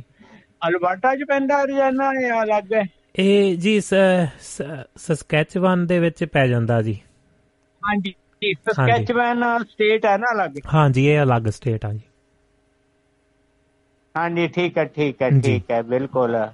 ਅਲਬਰਟਾ 0.67 1.15
ਚ 1.15 1.19
ਪੈਂਦਾ 1.27 1.63
ਰਜਾਨਾ 1.63 2.21
ਜਾਂ 2.21 2.43
ਅਲੱਗ? 2.43 2.73
ਹੈ 2.73 2.83
ਇਹ 3.15 3.57
ਜੀ 3.57 3.81
ਸਸਕੈਚਵਨ 3.81 5.87
ਦੇ 5.87 5.99
ਵਿੱਚ 5.99 6.23
ਪੈ 6.23 6.47
ਜਾਂਦਾ 6.47 6.81
ਜੀ। 6.81 6.99
ਹਾਂਜੀ 7.83 8.13
ਸਕੈਚਮੈਨ 8.69 9.63
ਸਟੇਟ 9.63 10.05
ਹੈ 10.05 10.17
ਨਾ 10.17 10.31
ਅਲੱਗ। 10.31 10.57
ਹਾਂ 10.73 10.89
ਜੀ 10.89 11.05
ਇਹ 11.07 11.23
ਅਲੱਗ 11.23 11.47
ਸਟੇਟ 11.49 11.85
ਆ 11.85 11.93
ਜੀ। 11.93 12.01
ਹਾਂਜੀ 14.15 14.47
ਠੀਕ 14.47 14.77
ਹੈ 14.77 14.85
ਠੀਕ 14.85 15.21
ਹੈ। 15.21 15.29
ਠੀਕ 15.41 15.71
ਹੈ 15.71 15.83
ਬਿਲਕੁਲ। 15.83 16.47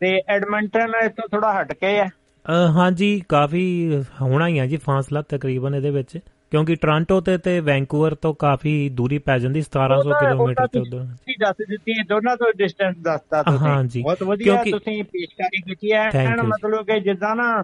ਤੇ 0.00 0.20
ਐਡਮੰਟਨ 0.28 1.10
ਤੋਂ 1.10 1.28
ਥੋੜਾ 1.28 1.60
ਹਟ 1.60 1.72
ਕੇ 1.72 1.98
ਹੈ 1.98 2.10
ਅ, 2.46 2.52
ਹਾਂ 2.76 2.92
ਜੀ 2.92 3.20
ਕਾਫੀ 3.28 4.02
ਹੋਣਾ 4.20 4.48
ਹੀ 4.48 4.58
ਆ 4.58 4.66
ਜੀ 4.66 4.76
ਫਾਸਲਾ 4.76 5.22
ਤਕਰੀਬਨ 5.22 5.74
ਇਹਦੇ 5.74 5.90
ਵਿੱਚ। 5.90 6.18
ਕਿਉਂਕਿ 6.50 6.74
ਟੋਰਾਂਟੋ 6.74 7.20
ਤੇ 7.20 7.38
ਤੇ 7.38 7.60
ਵੈਂਕੂਵਰ 7.60 8.14
ਤੋਂ 8.14 8.34
ਕਾਫੀ 8.34 8.88
ਦੂਰੀ 8.88 9.18
ਪੈ 9.18 9.38
ਜਾਂਦੀ 9.38 9.62
1700 9.62 10.08
ਉਹਦਾ- 10.08 10.30
ਕਿਲੋਮੀਟਰ 10.30 10.66
ਤੇ 10.66 10.78
ਉਧਰ 10.78 10.98
ਤੁਸੀਂ 10.98 11.34
ਦੱਸ 11.40 11.56
ਦਿੱਤੀ 11.68 12.02
ਦੋਨਾਂ 12.02 12.36
ਤੋਂ 12.36 12.46
ਡਿਸਟੈਂਸ 12.56 12.96
ਦੱਸਤਾ 12.96 13.42
ਤੁਸੀਂ। 13.42 13.58
ਹਾਂ 13.58 13.84
ਜੀ। 13.84 14.02
ਬਹੁਤ 14.02 14.22
ਵਧੀਆ 14.22 14.64
ਤੁਸੀਂ 14.70 15.04
ਪੇਸ਼ਕਾਰੀ 15.04 15.60
ਕੀਤੀ 15.60 15.92
ਹੈ। 15.92 16.10
ਐਨ। 16.14 16.42
ਮਤਲਬ 16.42 16.86
ਕਿ 16.86 17.00
ਜਿੱਦਾਂ 17.00 17.36
ਨਾ 17.36 17.62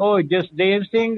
ਉਹ 0.00 0.20
ਜਸਦੇਵ 0.20 0.82
ਸਿੰਘ 0.82 1.16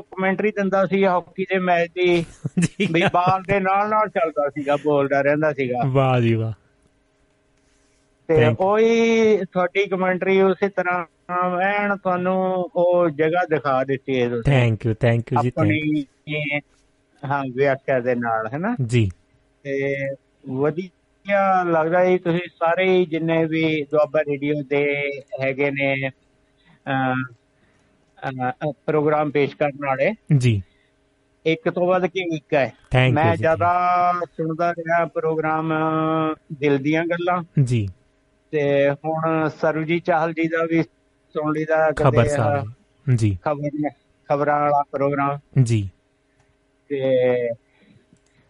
ਕਮੈਂਟਰੀ 0.00 0.50
ਦਿੰਦਾ 0.50 0.86
ਸੀ 0.86 1.04
ਹਾਕੀ 1.04 1.44
ਦੇ 1.44 1.58
ਮੈਚ 1.58 1.90
ਦੀ 1.94 2.24
ਵੀ 2.92 3.02
ਬਾਲ 3.12 3.42
ਦੇ 3.42 3.60
ਨਾਲ 3.60 3.88
ਨਾਲ 3.88 4.08
ਚੱਲਦਾ 4.08 4.48
ਸੀਗਾ 4.48 4.76
ਬੋਲਦਾ 4.76 5.20
ਰਹਿੰਦਾ 5.20 5.52
ਸੀਗਾ। 5.52 5.82
ਵਾਹ 5.86 6.20
ਜੀ 6.20 6.34
ਵਾਹ। 6.34 6.52
ਤੇ. 8.28 8.56
ਉਹੀ 8.60 9.36
ਤੁਹਾਡੀ 9.52 9.86
ਕਮੈਂਟਰੀ 9.86 10.40
ਉਸੇ 10.40 10.68
ਤਰ੍ਹਾਂ 10.68 11.04
ਐਨ 11.60 11.96
ਤੁਹਾਨੂੰ 11.96 12.36
ਉਹ 12.76 13.10
ਜਗ੍ਹਾ 13.10 13.44
ਦਿਖਾ 13.44 13.84
ਦਿੱਤੀ 13.84 14.20
ਹੈ 14.20 14.28
ਤੁਸੀਂ। 14.28 14.42
ਥੈਂਕ 14.42 14.86
ਯੂ 14.86 14.94
ਥੈਂਕ 14.94 15.32
ਯੂ 15.32 15.42
ਜੀ। 15.42 15.48
ਆਪਣੀ 15.48 16.02
ਹਾਂ 17.24 17.44
ਵਿਆਖਿਆ 17.54 18.00
ਦੇ 18.00 18.14
ਨਾਲ 18.14 18.48
ਹੈ 18.52 18.58
ਨਾ 18.58 18.76
ਜੀ। 18.86 19.10
ਤੇ 19.62 19.94
ਵਧੀਆ 20.48 21.62
ਲੱਗਦਾ 21.64 22.04
ਜੀ 22.04 22.18
ਤੁਸੀਂ 22.18 22.40
ਸਾਰੇ 22.58 22.88
ਹੀ 22.88 23.06
ਜਿੰਨੇ 23.06 23.44
ਵੀ 23.44 23.82
ਦੁਆਬਾ 23.90 24.20
ਰੇਡੀਓ 24.20 24.54
ਦੇ 24.68 25.08
ਹੈਗੇ 25.42 25.70
ਨੇ 25.70 26.10
ਪ੍ਰੋਗਰਾਮ 28.86 29.30
ਪੇਸ਼ 29.30 29.56
ਕਰਨ 29.56 29.86
ਵਾਲੇ 29.86 30.12
ਜੀ। 30.36 30.62
ਇੱਕ 31.46 31.68
ਤੋਂ 31.70 31.86
ਵੱਧ 31.86 32.06
ਕੇ 32.06 32.36
ਇੱਕ 32.36 32.54
ਹੈ? 32.54 32.72
ਮੈਂ 33.12 33.36
ਜ਼ਿਆਦਾ 33.36 33.72
ਸੁਣਦਾ 34.24 34.72
ਰਿਹਾ 34.72 35.04
ਪ੍ਰੋਗਰਾਮ 35.06 35.72
ਦਿਲ 36.52 36.78
ਦੀਆਂ 36.78 37.04
ਗੱਲਾਂ। 37.04 37.42
ਜੀ। 37.62 37.88
ਤੇ 38.50 38.90
ਹੁਣ 38.90 39.48
ਸਰਵਜੀਤ 39.48 40.04
ਚਾਹਲ 40.04 40.32
ਜੀ 40.32 40.48
ਦਾ 40.48 40.66
ਵੀ 40.70 40.82
ਸੁਣ 41.34 41.52
ਲਈਦਾ 41.52 41.90
ਖਬਰ 41.96 42.24
ਸਾਹਿਬ 42.24 42.72
ਜੀ। 43.16 43.38
ਖਬਰ 43.44 43.88
ਖਬਰਾਂ 44.28 44.60
ਵਾਲਾ 44.60 44.82
ਪ੍ਰੋਗਰਾਮ। 44.92 45.62
ਜੀ। 45.62 45.90
ਤੇ 46.88 47.00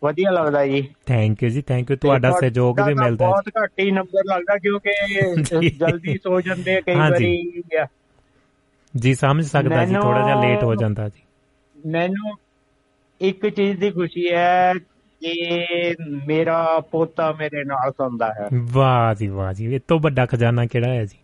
ਵਧੀਆ 0.04 0.30
ਲੱਗਦਾ 0.30 0.66
ਜੀ। 0.66 0.88
ਥੈਂਕ 1.06 1.42
ਯੂ 1.42 1.48
ਜੀ 1.48 1.62
ਥੈਂਕ 1.62 1.90
ਯੂ 1.90 1.96
ਤੁਹਾਡਾ 1.96 2.30
ਸਹਿਯੋਗ 2.30 2.80
ਵੀ 2.80 2.94
ਮਿਲਦਾ। 2.94 3.24
ਹੈ 3.26 3.30
ਬਹੁਤ 3.30 3.48
ਘੱਟ 3.62 3.72
ਹੀ 3.80 3.90
ਨੰਬਰ 3.90 4.22
ਲੱਗਦਾ 4.24 4.56
ਕਿਉਂਕਿ। 4.56 5.70
ਜਲਦੀ 5.70 6.16
ਸੋ 6.16 6.40
ਜਾਂਦੇ 6.40 6.80
ਕਈ। 6.80 6.94
ਵਾਰੀ 6.94 7.62
ਜੀ 8.96 9.14
ਸਮਝ 9.14 9.44
ਸਕਦਾ 9.44 9.84
ਜੀ 9.84 9.94
ਥੋੜਾ 9.94 10.24
ਜਿਹਾ 10.26 10.42
ਲੇਟ 10.42 10.64
ਹੋ 10.64 10.74
ਜਾਂਦਾ 10.74 11.08
ਜੀ। 11.08 11.22
ਮੈਨੂੰ 11.86 12.36
ਇੱਕ 13.20 13.48
ਚੀਜ਼ 13.48 13.80
ਦੀ 13.80 13.90
ਖੁਸ਼ੀ 13.90 14.30
ਹੈ 14.30 14.74
ਕਿ 15.20 15.66
ਮੇਰਾ 16.26 16.82
ਪੋਤਾ 16.90 17.32
ਮੇਰੇ 17.32 17.64
ਨਾਲ 17.64 17.90
ਸੁਣਦਾ 17.90 18.34
ਹੈ। 18.34 18.48
ਵਾਹ 18.54 19.14
ਜੀ 19.14 19.26
ਵਾਹ 19.26 19.52
ਜੀ। 19.52 19.74
ਇਹ 19.74 19.80
ਤੋਂ 19.88 20.00
ਵੱਡਾ 20.00 20.26
ਖਜ਼ਾਨਾ 20.26 20.66
ਕਿਹੜਾ 20.66 20.90
ਹੈ 20.90 21.04
ਜੀ? 21.04 21.18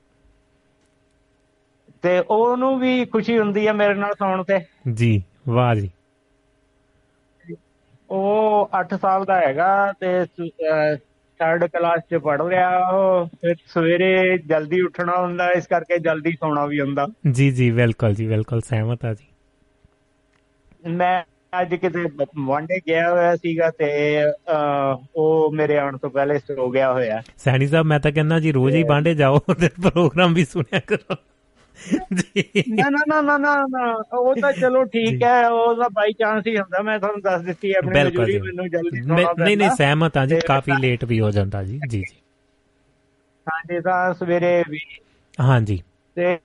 ਤੇ 2.02 2.18
ਉਹਨੂੰ 2.18 2.78
ਵੀ 2.78 3.04
ਖੁਸ਼ੀ 3.04 3.38
ਹੁੰਦੀ 3.38 3.66
ਹੈ 3.66 3.72
ਮੇਰੇ 3.72 3.94
ਨਾਲ 3.94 4.14
ਸੁਣਨ 4.14 4.42
ਤੇ। 4.42 4.58
ਜੀ 4.94 5.22
ਵਾਹ 5.48 5.74
ਜੀ। 5.74 5.90
ਉਹ 8.10 8.70
8 8.80 8.96
ਸਾਲ 8.96 9.24
ਦਾ 9.24 9.40
ਹੈਗਾ 9.40 9.92
ਤੇ 10.00 10.24
ਥਰਡ 11.38 11.64
ਕਲਾਸ 11.64 12.00
ਚ 12.10 12.14
ਪੜ 12.14 12.42
ਰਿਹਾ 12.42 12.88
ਉਹ। 12.88 13.26
ਫਿਰ 13.26 13.54
ਸਵੇਰੇ 13.66 14.38
ਜਲਦੀ 14.38 14.80
ਉੱਠਣਾ 14.80 15.16
ਹੁੰਦਾ 15.16 15.50
ਇਸ 15.50 15.66
ਕਰਕੇ 15.66 15.98
ਜਲਦੀ 15.98 16.32
ਸੌਣਾ 16.32 16.66
ਵੀ 16.66 16.80
ਹੁੰਦਾ। 16.80 17.06
ਜੀ 17.30 17.50
ਜੀ 17.50 17.70
ਬਿਲਕੁਲ 17.70 18.14
ਜੀ 18.14 18.26
ਬਿਲਕੁਲ 18.26 18.60
ਸਹਿਮਤ 18.60 19.04
ਆ 19.04 19.14
ਜੀ। 19.14 19.26
ਮੈਂ 20.90 21.22
ਅੱਜ 21.60 21.74
ਕਿਤੇ 21.74 22.06
ਵਾਂਡੇ 22.38 22.80
ਗਿਆ 22.86 23.10
ਹੋਇਆ 23.10 23.36
ਸੀਗਾ 23.36 23.70
ਤੇ 23.70 24.18
ਉਹ 25.16 25.52
ਮੇਰੇ 25.52 25.78
ਆਉਣ 25.78 25.98
ਤੋਂ 25.98 26.10
ਪਹਿਲੇ 26.10 26.38
ਸੋ 26.38 26.70
ਗਿਆ 26.70 26.92
ਹੋਇਆ। 26.92 27.22
ਸੈਣੀ 27.38 27.66
ਸਾਹਿਬ 27.66 27.86
ਮੈਂ 27.86 28.00
ਤਾਂ 28.00 28.12
ਕਹਿੰਦਾ 28.12 28.40
ਜੀ 28.40 28.52
ਰੋਜ਼ 28.52 28.76
ਹੀ 28.76 28.82
ਬਾਂਡੇ 28.82 29.14
ਜਾਓ 29.14 29.38
ਤੇ 29.38 29.68
ਪ੍ਰੋਗਰਾਮ 29.68 30.34
ਵੀ 30.34 30.44
ਸੁਣਿਆ 30.44 30.80
ਕਰੋ। 30.86 31.16
ਨਾ 32.68 32.90
ਨਾ 32.90 33.20
ਨਾ 33.20 33.38
ਨਾ 33.38 33.66
ਨਾ 33.70 34.02
ਉਹ 34.12 34.34
ਤਾਂ 34.34 34.52
ਚਲੋ 34.52 34.84
ਠੀਕ। 34.84 35.22
ਹੈ 35.22 35.48
ਉਹ 35.48 35.76
ਤਾਂ 35.76 35.90
ਬਾਈ 35.90 36.12
ਚਾਂਸ 36.12 36.46
ਹੀ 36.46 36.56
ਹੁੰਦਾ 36.56 36.82
ਮੈਂ 36.82 36.98
ਤੁਹਾਨੂੰ 36.98 37.20
ਦੱਸ 37.20 37.42
ਦਿੱਤੀ 37.42 37.72
ਆਪਣੀ 37.72 38.26
ਜੀ। 38.26 38.38
ਮੈਨੂੰ 38.38 38.68
ਜਲਦੀ 38.68 39.00
ਨਹੀਂ 39.44 39.56
ਨਹੀਂ। 39.56 39.70
ਸਹਿਮਤ 39.70 40.16
ਆ 40.16 40.26
ਜੀ 40.26 40.36
ਕਾਫੀ 40.46 40.72
ਲੇਟ 40.80 41.04
ਵੀ 41.04 41.20
ਹੋ 41.20 41.30
ਜਾਂਦਾ 41.30 41.62
ਜੀ। 41.64 41.80
ਜੀ 41.88 41.98
ਜੀ। 41.98 42.16
ਸਾਡੇ 43.46 43.80
ਤਾਂ 43.80 44.14
ਸਵੇਰੇ 44.14 44.64
ਵੀ 44.70 44.78
ਹਾਂਜੀ। 45.40 45.82
ਤੇ 46.14 46.38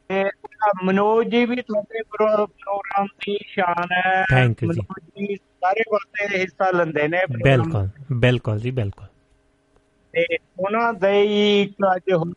ਮਨੋਜ 0.84 1.28
ਜੀ 1.28 1.45
ਵੀ 1.45 1.55
ਤੁਹਾਡੇ 1.55 2.01
ਪ੍ਰੋ- 2.03 2.45
ਪ੍ਰੋਗਰਾਮ 2.45 3.05
ਦੀ 3.05 3.38
ਸ਼ਾਨ 3.47 3.91
ਹੈ। 3.91 4.26
Thank 4.34 4.55
you 4.67 4.74
ਜੀ। 4.74 5.36
ਸਾਰੇ 5.36 5.84
ਪਾਸੇ 5.91 6.38
ਹਿੱਸਾ 6.38 6.72
ਲੈਂਦੇ 6.72 7.07
ਨੇ 7.07 7.22
ਬਿਲਕੁਲ 7.43 7.89
ਬਿਲਕੁਲ 8.11 8.59
ਜੀ 8.59 8.72
ਬਿਲਕੁਲ। 8.72 9.07
ਤੇ 10.13 10.26
ਉਹਨਾਂ 10.59 10.93
ਦੇ 10.93 11.22
ਹੀ 11.22 11.74
ਅੱਜ 11.95 12.13
ਹੁਣ 12.13 12.34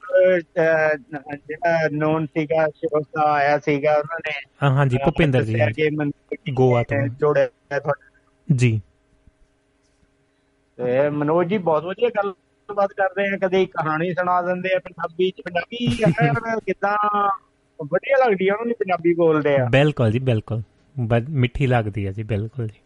ਜਿਹੜਾ 1.36 1.88
ਨੋਨ 1.92 2.26
ਸੀਗਾ 2.26 2.68
ਸ਼ਿਵਸਾ 2.68 3.32
ਆਇਆ 3.32 3.58
ਸੀਗਾ 3.58 3.92
ਉਹਨਾਂ 3.92 4.18
ਨੇ 4.26 4.32
ਹਾਂ, 4.62 4.76
ਹਾਂਜੀ 4.76 4.96
ਭੁਪਿੰਦਰ 5.04 5.44
ਜੀ 5.44 5.54
ਗੋਆ 6.52 6.82
ਤੋਂ। 6.82 7.08
ਜੋੜਿਆ 7.08 7.48
ਜੀ। 8.54 8.80
ਤੇ 10.76 11.10
ਮਨੋਜ 11.10 11.48
ਜੀ 11.48 11.58
ਬਹੁਤ 11.58 11.84
ਵਧੀਆ 11.84 12.08
ਗੱਲਬਾਤ 12.72 12.92
ਕਰਦੇ 12.92 13.34
ਆ 13.34 13.38
ਕਦੇ 13.38 13.64
ਕਹਾਣੀ 13.66 14.10
ਸੁਣਾ 14.10 14.42
ਦਿੰਦੇ 14.42 14.68
ਆ 14.74 14.78
ਪੰਜਾਬੀ 14.78 15.30
ਚ। 15.30 15.40
ਪੰਜਾਬੀ 15.44 15.86
ਕਿਦਾਂ 16.66 16.96
ਵਧੀਆ 17.82 18.16
ਲੱਗਦੀ 18.26 18.48
ਆ 18.48 18.52
ਉਹਨਾਂ 18.52 18.66
ਨੂੰ 18.66 18.76
ਪੰਜਾਬੀ 18.78 19.14
ਬੋਲਦੇ 19.14 19.56
ਆ। 19.56 19.68
ਬਿਲਕੁਲ 19.70 20.10
ਜੀ 20.10 20.18
ਬਿਲਕੁਲ। 20.18 20.62
ਮਿੱਠੀ 21.28 21.66
ਲੱਗਦੀ 21.66 22.06
ਹੈ 22.06 22.12
ਜੀ 22.12 22.22
ਬਿਲਕੁਲ 22.22 22.66
ਜੀ। 22.66 22.80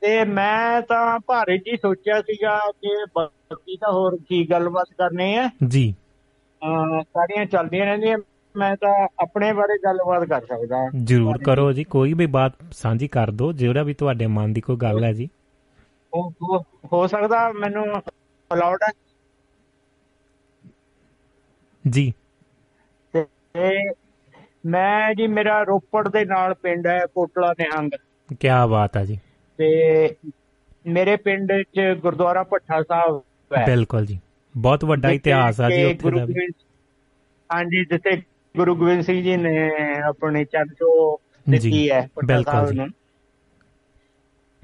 ਤੇ 0.00 0.24
ਮੈਂ 0.24 0.80
ਤਾਂ 0.82 1.18
ਭਾਰੇ 1.26 1.58
ਜੀ 1.58 1.76
ਸੋਚਿਆ 1.76 2.20
ਸੀਗਾ 2.20 2.58
ਕਿ 2.82 2.94
ਬਾਕੀ 3.16 3.76
ਤਾਂ 3.76 3.92
ਹੋਰ 3.92 4.16
ਕੀ 4.28 4.50
ਗੱਲਬਾਤ 4.50 4.88
ਕਰਨੀ 4.98 5.36
ਹੈ 5.36 5.50
ਜੀ। 5.66 5.94
ਸਾਰੀਆਂ 7.02 7.46
ਚੱਲਦੀਆਂ 7.46 7.86
ਰਹਿੰਦੀਆਂ 7.86 8.18
ਮੈਂ 8.56 8.76
ਤਾਂ 8.76 9.08
ਆਪਣੇ 9.22 9.52
ਬਾਰੇ 9.52 9.78
ਗੱਲਬਾਤ 9.84 10.24
ਕਰ 10.24 10.40
ਸਕਦਾ। 10.40 10.90
ਜਰੂਰ 11.04 11.38
ਕਰੋ 11.38 11.72
ਜੀ 11.72 11.84
ਕੋਈ 11.84 12.12
ਵੀ 12.12 12.26
ਬਾਤ 12.26 12.52
ਸਾਂਝੀ 12.72 13.08
ਕਰ 13.08 13.30
ਦਿਓ 13.30 13.52
ਜਿਹੜਾ 13.52 13.82
ਵੀ 13.82 13.94
ਤੁਹਾਡੇ 13.94 14.26
ਮਨ 14.26 14.52
ਦੀ 14.52 14.60
ਕੋਈ 14.60 14.76
ਗੱਲ 14.76 15.04
ਹੈ 15.04 15.12
ਜੀ। 15.12 15.28
ਹੋ 16.92 17.06
ਸਕਦਾ 17.06 17.52
ਮੈਨੂੰ 17.52 17.86
ਅਲਾਉਡ 18.52 18.78
ਹੈ? 18.82 18.92
ਜੀ। 21.90 22.12
ਤੇ 23.12 23.24
ਮੈਂ 24.66 25.14
ਜੀ 25.14 25.26
ਮੇਰਾ 25.26 25.62
ਰੋਪੜ 25.62 26.08
ਦੇ 26.08 26.24
ਨਾਲ 26.24 26.54
ਪਿੰਡ 26.54 26.86
ਹੈ 26.86 27.06
ਕੋਟਲਾ 27.14 27.52
ਨਿਹੰਗ 27.52 27.90
ਕੀ 28.40 28.48
ਬਾਤ 28.70 28.96
ਹੈ 28.96 29.04
ਜੀ। 29.04 29.18
ਤੇ 29.58 30.16
ਮੇਰੇ 30.86 31.16
ਪਿੰਡ 31.16 31.52
'ਚ 31.62 31.80
ਗੁਰਦੁਆਰਾ 32.02 32.42
ਭੱਠਾ 32.42 32.82
ਸਾਹਿਬ 32.82 33.22
ਹੈ। 33.58 33.66
ਬਿਲਕੁਲ 33.66 34.06
ਜੀ। 34.06 34.18
ਬਹੁਤ 34.56 34.84
ਵੱਡਾ 34.84 35.10
ਇਤਿਹਾਸ 35.10 35.60
ਆ 35.60 35.70
ਜੀ 35.70 35.84
ਉੱਥੇ 35.84 36.10
ਦਾ 36.10 36.26
ਹਾਂਜੀ 37.54 37.84
ਜਿੱਥੇ 37.84 38.22
ਗੁਰੂ 38.56 38.74
ਗੋਬਿੰਦ 38.76 39.02
ਸਿੰਘ 39.02 39.22
ਜੀ 39.22 39.36
ਨੇ 39.36 39.70
ਆਪਣੀ 40.08 40.44
ਚਰਚੋ 40.44 41.20
ਦਿੱਤੀ 41.50 41.90
ਹੈ 41.90 42.08
ਬਿਲਕੁਲ 42.24 42.72
ਜੀ। 42.72 42.80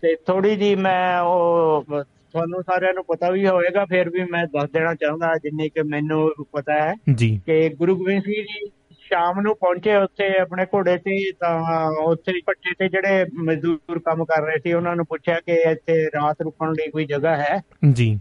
ਤੇ 0.03 0.16
ਥੋੜੀ 0.26 0.57
ਜੀ 0.57 0.74
ਮੈਂ 0.74 1.20
ਉਹ 1.20 1.85
ਤੁਹਾਨੂੰ 2.33 2.62
ਸਾਰਿਆਂ 2.62 2.95
ਨੂੰ 2.95 3.05
ਪਤਾ 3.05 3.31
ਵੀ 3.31 3.47
ਹੋਵੇਗਾ 3.47 3.85
ਫਿਰ 3.85 4.11
ਵੀ 4.11 4.24
ਮੈਂ 4.24 4.47
ਦੱਸ 4.47 4.70
ਦੇਣਾ 4.70 4.95
ਚਾਹੁੰਦਾ 4.95 5.35
ਜਿੰਨੀ 5.43 5.68
ਕਿ 5.68 5.83
ਮੈਨੂੰ 5.83 6.31
ਪਤਾ 6.53 6.72
ਹੈ 6.72 6.95
ਜੀ। 7.14 7.41
ਕਿ 7.47 7.68
ਗੁਰੂ 7.68 7.97
ਗੋਬਿੰਦ 7.97 8.22
ਸਿੰਘ 8.22 8.35
ਜੀ 8.35 8.70
ਸ਼ਾਮ 9.01 9.41
ਨੂੰ 9.41 9.57
ਪਹੁੰਚੇ 9.57 9.97
ਉੱਥੇ 9.97 10.39
ਆਪਣੇ 10.39 10.64
ਘੋੜੇ 10.64 10.97
ਤੇ 10.97 11.33
ਤਾਂ 11.33 11.61
ਉੱਥੇ 12.03 12.33
ਪੱਠੇ 12.47 12.74
ਤੇ 12.78 12.89
ਜਿਹੜੇ 12.89 13.26
ਮਜ਼ਦੂਰ 13.35 13.99
ਕੰਮ 13.99 14.24
ਕਰ 14.24 14.43
ਰਹੇ 14.43 14.59
ਸੀ 14.59 14.72
ਉਹਨਾਂ 14.72 14.97
ਨੂੰ 14.97 15.07
ਪੁੱਛਿਆ 15.07 15.41
ਕਿ 15.41 15.53
ਇੱਥੇ 15.53 16.07
ਰਾਤ 16.07 16.37
ਰੁਕਣ 16.43 16.72
ਲਈ 16.72 16.91
ਕੋਈ 16.91 17.05
ਜਗ੍ਹਾ 17.05 17.37
ਹੈ? 17.37 17.61
ਜੀ। 17.93 18.20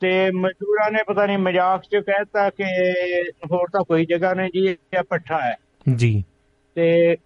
ਤੇ 0.00 0.30
ਮਜ਼ਦੂਰਾਂ 0.30 0.90
ਨੇ 0.90 0.98
ਪਤਾ 1.02 1.26
ਨਹੀਂ 1.26 1.38
ਮਜ਼ਾਕ 1.38 1.82
'ਚ 1.82 1.96
ਕਹਿਤਾ 1.96 2.50
ਕਿ 2.50 2.64
ਹੋਰ 3.52 3.68
ਤਾਂ 3.72 3.84
ਕੋਈ 3.84 4.06
ਜਗ੍ਹਾ 4.06 4.34
ਨਹੀਂ 4.34 4.50
ਜੀ 4.50 4.66
ਇਹ 4.66 5.02
ਪੱਠਾ 5.08 5.40
ਹੈ। 5.40 5.56
ਜੀ। 5.94 6.24
ਤੇ 6.74 7.16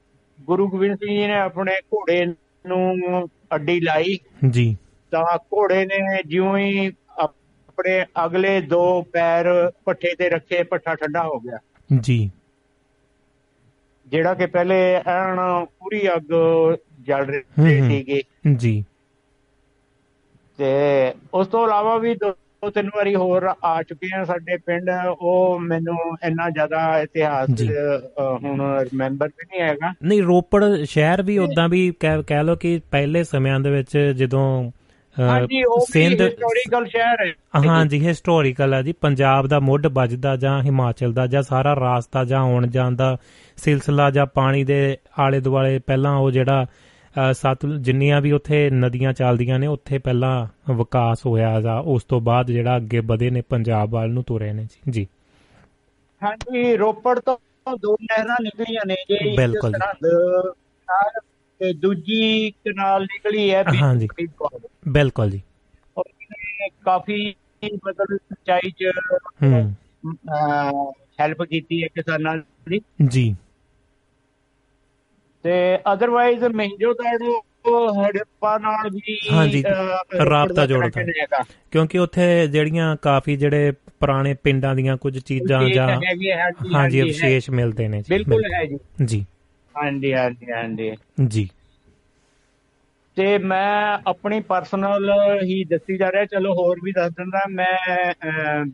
ਗੁਰੂ 0.40 0.68
ਗੋਬਿੰਦ 0.68 0.94
ਸਿੰਘ 0.94 1.20
ਜੀ 1.20 1.26
ਨੇ 1.26 1.38
ਆਪਣੇ 1.38 1.72
ਘੋੜੇ 1.72 2.26
ਨੂੰ 2.66 2.94
ਅੱਡੀ 3.54 3.80
ਲਾਈ। 3.80 4.18
ਜੀ। 4.50 4.76
ਤਾਂ 5.16 5.38
ਘੋੜੇ 5.38 5.86
ਨੇ 5.86 6.22
ਜਿਉਂ 6.26 6.58
ਹੀ 6.58 6.92
ਆਪਣੇ 7.18 8.06
ਅਗਲੇ 8.24 8.60
ਦੋ 8.60 9.02
ਪੈਰ 9.02 9.72
ਪੱਠੇ 9.84 10.14
ਤੇ 10.18 10.28
ਰੱਖੇ 10.28 10.62
ਪੱਠਾ 10.62 10.94
ਠੰਡਾ 10.94 11.22
ਹੋ 11.22 11.40
ਗਿਆ। 11.40 11.58
ਜੀ। 12.00 12.30
ਜਿਹੜਾ 14.06 14.34
ਕਿ 14.34 14.46
ਪਹਿਲੇ 14.46 14.94
ਐਨ 14.94 15.64
ਪੂਰੀ 15.64 16.14
ਅੱਗ 16.14 16.28
ਜਲ 17.00 17.24
ਰਹੀ। 17.24 17.88
ਸੀਗੀ। 17.88 18.22
ਜੀ। 18.56 18.84
ਤੇ 20.58 20.64
ਉਸ 21.34 21.46
ਤੋਂ 21.46 21.64
ਇਲਾਵਾ 21.64 21.98
ਵੀ 21.98 22.14
ਦੋ 22.14 22.70
ਤਿੰਨ 22.70 22.90
ਵਾਰੀ 22.96 23.14
ਹੋਰ 23.14 23.42
ਆ 23.64 23.82
ਚੁੱਕੇ 23.82 24.08
ਆ 24.16 24.24
ਸਾਡੇ 24.24 24.56
ਪਿੰਡ। 24.56 24.90
ਉਹ 25.20 25.58
ਮੈਨੂੰ 25.58 26.16
ਇੰਨਾ 26.24 26.50
ਜ਼ਿਆਦਾ 26.50 27.00
ਇਤਿਹਾਸ 27.00 27.48
ਹੁਣ 28.44 28.78
ਰਿਮੈਂਬਰ 28.80 29.28
ਵੀ 29.28 29.44
ਨਹੀਂ 29.50 29.60
ਹੈਗਾ। 29.60 29.94
ਨਹੀਂ 30.02 30.22
ਰੋਪੜ 30.22 30.64
ਸ਼ਹਿਰ 30.84 31.22
ਵੀ 31.22 31.38
ਉਦਾਂ 31.38 31.68
ਵੀ 31.68 31.94
ਕਹਿ 32.00 32.44
ਲਓ 32.44 32.56
ਕਿ 32.56 32.80
ਪਹਿਲੇ 32.90 33.24
ਸਮਿਆਂ 33.24 33.60
ਦੇ 33.60 33.70
ਵਿੱਚ 33.70 33.98
ਜਦੋਂ 33.98 34.70
ਹਾਂਜੀ 35.20 35.64
ਉਹ 35.64 35.86
ਸਿੰਧ 35.92 36.20
ਹਿਸਟੋਰੀਕਲ 36.20 36.86
ਸ਼ਹਿਰ 36.86 37.26
ਹੈ। 37.26 37.32
ਹਾਂਜੀ 37.70 38.06
ਹਿਸਟੋਰੀਕਲ 38.06 38.74
ਆ 38.74 38.82
ਜੀ। 38.82 38.92
ਪੰਜਾਬ 38.92 39.46
ਦਾ 39.46 39.60
ਮੁੱਢ 39.60 39.86
ਵੱਜਦਾ 39.86 40.36
ਜਾਂ 40.36 40.62
ਹਿਮਾਚਲ 40.62 41.12
ਦਾ 41.12 41.26
ਜਾਂ 41.26 41.42
ਸਾਰਾ 41.42 41.76
ਰਾਸਤਾ 41.76 42.24
ਜਾਂ 42.24 42.40
ਆਉਣ 42.40 42.66
ਜਾਣ 42.66 42.92
ਦਾ 42.92 43.16
ਸਿਲਸਿਲਾ 43.56 44.10
ਜਾਂ 44.10 44.26
ਪਾਣੀ 44.26 44.64
ਦੇ 44.64 44.96
ਆਲੇ 45.18 45.40
ਦੁਆਲੇ 45.40 45.78
ਪਹਿਲਾਂ 45.78 46.16
ਉਹ 46.16 46.30
ਜਿਹੜਾ 46.30 46.66
ਸਤ 47.32 47.66
ਜਿੰਨੀਆਂ 47.80 48.20
ਵੀ 48.20 48.32
ਉੱਥੇ 48.32 48.70
ਨਦੀਆਂ 48.70 49.12
ਚੱਲਦੀਆਂ 49.12 49.58
ਨੇ 49.58 49.66
ਉੱਥੇ 49.66 49.98
ਪਹਿਲਾਂ 49.98 50.46
ਵਿਕਾਸ 50.72 51.26
ਹੋਇਆ 51.26 51.60
ਜਾਂ 51.60 51.82
ਉਸ 51.82 52.04
ਤੋਂ 52.04 52.20
ਬਾਅਦ 52.20 52.46
ਜਿਹੜਾ 52.46 52.76
ਅੱਗੇ 52.76 53.00
ਵਧੇ 53.00 53.30
ਨੇ 53.30 53.40
ਪੰਜਾਬ 53.40 53.90
ਵੱਲ 53.90 54.10
ਨੂੰ 54.10 54.24
ਤੁਰੇ 54.24 54.52
ਨੇ 54.52 54.64
ਜੀ। 54.64 54.90
ਜੀ। 54.90 55.06
ਹਾਂਜੀ 56.22 56.76
ਰੋਪੜ 56.76 57.18
ਤੋਂ 57.18 57.36
ਦੋ 57.76 57.96
ਨਹਿਰਾਂ 58.02 58.36
ਨਿਕਲੀਆਂ 58.42 58.86
ਨੇ 58.86 58.94
ਜੀ। 58.94 59.36
ਬਿਲਕੁਲ 59.36 59.72
ਤੇ 61.58 61.72
ਦੂਜੀ 61.72 62.50
ਕਨਾਲ 62.50 63.02
ਨਿਕਲੀ 63.02 63.54
ਹੈ 63.54 63.64
ਹਾਂਜੀ। 63.82 64.08
ਬਿਲਕੁਲ 64.88 65.30
ਜੀ। 65.30 65.42
ਕਾਫੀ 66.84 67.34
ਮਤਲਬ 67.64 68.16
ਸਿੰਚਾਈ 68.16 68.70
ਚ 68.70 68.84
ਹੈਲਪ 71.20 71.42
ਕੀਤੀ 71.42 71.82
ਹੈ 71.82 71.88
ਕਿਸਾਨਾਂ 71.88 72.36
ਦੀ। 72.68 72.80
ਜੀ। 73.08 73.36
ਤੇ 75.42 75.78
ਅਦਰਵਾਈਜ਼ 75.92 76.44
ਮਹਿੰਜੋ 76.44 76.92
ਦਾੜੋ 76.92 77.40
ਹੜੱਪਾ 78.02 78.58
ਨਾਲ 78.58 78.90
ਵੀ 78.90 79.18
ਹਾਂਜੀ, 79.32 79.64
ਰਾਬਤਾ 80.30 80.66
ਜੋੜਦਾ। 80.66 81.44
ਕਿਉਂਕਿ 81.70 81.98
ਉੱਥੇ 81.98 82.46
ਜਿਹੜੀਆਂ 82.46 82.96
ਕਾਫੀ 82.96 83.36
ਜਿਹੜੇ 83.36 83.72
ਪੁਰਾਣੇ 84.00 84.34
ਪਿੰਡਾਂ 84.34 84.74
ਦੀਆਂ 84.74 84.96
ਕੁਝ 84.96 85.18
ਚੀਜ਼ਾਂ 85.18 85.68
ਜਾਂ 85.70 86.00
ਹਾਂਜੀ, 86.74 87.02
ਵਿਸ਼ੇਸ਼ 87.02 87.50
ਮਿਲਦੇ 87.50 87.88
ਨੇ 87.88 88.02
ਬਿਲਕੁਲ 88.08 88.44
ਹੈ 88.54 88.64
ਜੀ। 88.64 88.78
ਜੀ। 89.04 89.26
ਹਾਂਜੀ 89.76 90.12
ਹਾਂਜੀ 90.14 90.50
ਹਾਂਜੀ। 90.52 90.92
ਜੀ। 91.28 91.48
ਤੇ 93.16 93.36
ਮੈਂ 93.38 93.98
ਆਪਣੀ 94.06 94.40
ਪਰਸਨਲ 94.40 95.10
ਹੀ 95.42 95.62
ਦੱਸੀ 95.64 95.96
ਜਾ 95.96 96.10
ਰਿਹਾ 96.12 96.24
ਚਲੋ 96.24 96.52
ਹੋਰ 96.54 96.80
ਵੀ 96.82 96.92
ਦੱਸ 96.92 97.12
ਦਿੰਦਾ 97.12 97.44
ਮੈਂ 97.50 97.74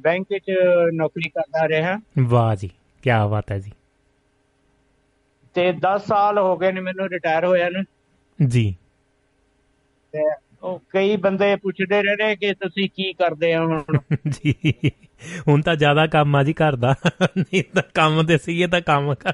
ਬੈਂਕ 0.01 0.27
ਵਿੱਚ 0.31 0.51
ਨੌਕਰੀ 0.95 1.29
ਕਰਦਾ 1.29 1.69
ਰਿਹਾ। 1.69 1.97
ਵਾਹ 2.27 2.55
ਜੀ 2.57 2.69
ਕੀ 3.03 3.11
ਬਾਤ 3.31 3.53
ਹੈ 3.53 3.59
ਜੀ। 3.59 3.73
ਤੇ 5.57 5.65
10 5.81 6.07
ਸਾਲ 6.07 6.39
ਹੋ 6.39 6.57
ਗਏ 6.57 6.73
ਨੇ 6.73 6.81
ਮੈਨੂੰ 6.81 7.09
ਰਿਟਾਇਰ 7.09 7.45
ਹੋਇਆ 7.45 7.69
ਨੂੰ। 7.71 7.85
ਜੀ। 8.39 8.75
ਤੇ 10.13 10.23
ਉਹ 10.63 10.83
ਕਈ 10.91 11.17
ਬੰਦੇ 11.17 11.57
ਪੁੱਛਦੇ 11.57 12.03
ਰਹੇ 12.03 12.17
ਨੇ 12.17 12.37
ਕਿ 12.37 12.55
ਤੁਸੀਂ 12.55 12.89
ਕੀ 12.89 13.13
ਕਰਦੇ 13.13 13.57
ਹੋ 13.57 13.65
ਹੁਣ? 13.67 13.83
ਜੀ। 14.29 14.55
ਹੁਣ 15.49 15.63
ਤਾਂ 15.63 15.77
ਜ਼ਿਆਦਾ 15.77 16.07
ਕੰਮ 16.07 16.37
ਆ 16.37 16.43
ਜੀ 16.43 16.53
ਘਰ 16.53 16.77
ਦਾ। 16.77 16.95
ਨਹੀਂ 17.39 17.63
ਤਾਂ 17.75 17.83
ਕੰਮ 17.95 18.27
ਤੇ 18.27 18.39
ਸੀਗੇ 18.39 18.67
ਤਾਂ 18.67 18.81
ਕੰਮ 18.81 19.15
ਕਰ। 19.15 19.33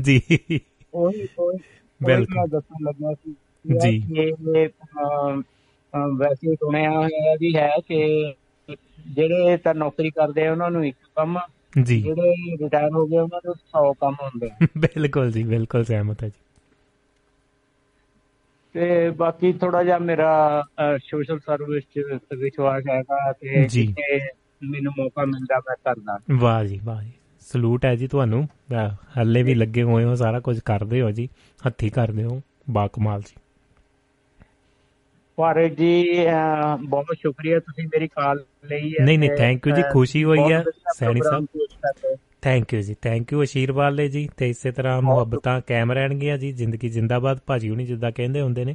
ਜੀ। 0.00 0.20
ਉਹੀ 0.94 1.28
ਉਹੀ 1.38 1.58
ਬਿਲਕੁਲ। 2.04 2.48
ਦੱਸਣ 2.48 2.84
ਲੱਗਾ 2.84 3.14
ਸੀ 3.14 3.34
ਜੀ। 3.82 4.02
ਇਹ 4.18 4.32
ਵੈਸੇ 6.18 6.54
ਸੁਣਿਆ 6.54 6.90
ਹੋਇਆ 6.90 7.34
ਵੀ 7.40 7.56
ਹੈ 7.56 7.70
ਕਿ 7.88 8.32
ਜਿਹੜੇ 9.14 9.56
ਤਾਂ 9.56 9.74
ਨੌਕਰੀ 9.74 10.10
ਕਰਦੇ 10.10 10.48
ਉਹਨਾਂ 10.48 10.70
ਨੂੰ 10.70 10.86
ਇੱਕ 10.86 10.96
ਕੰਮ 11.16 11.38
ਜੀ। 11.82 12.02
ਜਿਹੜੇ 12.02 12.56
ਰਿਟਾਇਰ 12.64 12.90
ਹੋ 12.92 13.06
ਗਏ 13.06 13.18
ਉਹਨਾਂ 13.18 13.40
ਨੂੰ 13.46 13.54
100 13.54 13.92
ਕੰਮ 13.92 14.14
ਹੁੰਦੇ। 14.22 14.50
ਬਿਲਕੁਲ 14.78 15.32
ਜੀ 15.32 15.42
ਬਿਲਕੁਲ 15.42 15.84
ਸਹਿਮਤ 15.84 16.22
ਹੈ 16.22 16.28
ਜੀ। 16.28 16.45
ਤੇ 18.76 19.10
ਬਾਕੀ 19.10 19.52
ਥੋੜਾ 19.52 19.82
ਜਿਹਾ 19.84 19.98
ਮੇਰਾ 19.98 20.64
ਸੋਸ਼ਲ 20.98 21.38
ਸਰਵਿਸ 21.38 21.84
ਚ 21.84 22.18
ਵਿਸ਼ਵਾਸ 22.38 22.82
ਹੈਗਾ 22.90 23.32
ਤੇ। 23.32 23.66
ਜਿੱਥੇ 23.68 24.18
ਮੈਨੂੰ 24.62 24.92
ਮੌਕਾ 24.98 25.24
ਮਿਲਦਾ 25.24 25.58
ਮੈਂ 25.58 25.76
ਕਰਦਾ। 25.84 26.18
ਵਾਹ 26.30 26.64
ਜੀ 26.64 26.80
ਵਾਹ 26.84 27.02
ਜੀ। 27.02 27.12
ਸਲੂਟ 27.40 27.84
ਹੈ 27.84 27.94
ਜੀ 27.94 28.08
ਤੁਹਾਨੂੰ। 28.08 28.48
ਹੱਲੇ 29.20 29.42
ਵੀ 29.42 29.54
ਲੱਗੇ 29.54 29.82
ਹੋਏ 29.82 30.04
ਹੋ 30.04 30.14
ਸਾਰਾ 30.14 30.40
ਕੁਝ 30.40 30.60
ਕਰਦੇ 30.60 31.00
ਹੋ 31.00 31.10
ਜੀ। 31.10 31.28
ਹੱਥੀ 31.66 31.90
ਕਰਦੇ 31.90 32.24
ਹੋ। 32.24 32.40
ਬਾ 32.70 32.88
ਕਮਾਲ 32.92 33.20
ਜੀ। 33.20 33.40
ਪਰ 35.36 35.68
ਜੀ 35.68 36.08
ਬਹੁਤ 36.84 37.16
ਸ਼ੁਕਰੀਆ 37.20 37.58
ਤੁਸੀਂ 37.58 37.86
ਮੇਰੀ 37.86 38.08
ਕਾਲ 38.08 38.44
ਲਈ 38.64 38.92
ਹੈ 39.00 39.04
ਨਹੀਂ, 39.04 39.18
ਨਹੀਂ, 39.18 39.30
thank 39.30 39.60
you 39.68 39.76
ਜੀ, 39.76 39.82
ਖੁਸ਼ੀ 39.92 40.24
ਹੋਈ 40.24 40.52
ਹੈ, 40.52 40.64
ਸੈਣੀ 40.94 41.20
ਸਾਹਿਬ। 41.22 41.46
ਥੈਂਕ 42.40 42.74
ਯੂ 42.74 42.80
ਜੀ 42.80 42.94
ਥੈਂਕ 42.94 43.32
ਯੂ 43.32 43.42
ਅਸ਼ੀਰਵਾਦ 43.42 43.92
ਲਈ 43.92 44.08
ਜੀ 44.08 44.28
ਤੇ 44.36 44.48
ਇਸੇ 44.48 44.70
ਤਰ੍ਹਾਂ 44.70 45.02
ਮੁਹੱਬਤਾਂ 45.02 45.60
ਕਾਇਮ 45.60 45.92
ਰਹਿਣਗੀਆਂ 45.92 46.38
ਜੀ 46.38 46.52
ਜ਼ਿੰਦਗੀ 46.52 46.88
ਜਿੰਦਾਬਾਦ 46.88 47.38
ਭਾਜੀ 47.46 47.70
ਹੁਣੀ 47.70 47.84
ਜਿੱਦਾਂ 47.84 48.10
ਕਹਿੰਦੇ 48.10 48.40
ਹੁੰਦੇ 48.40 48.64
ਨੇ 48.64 48.74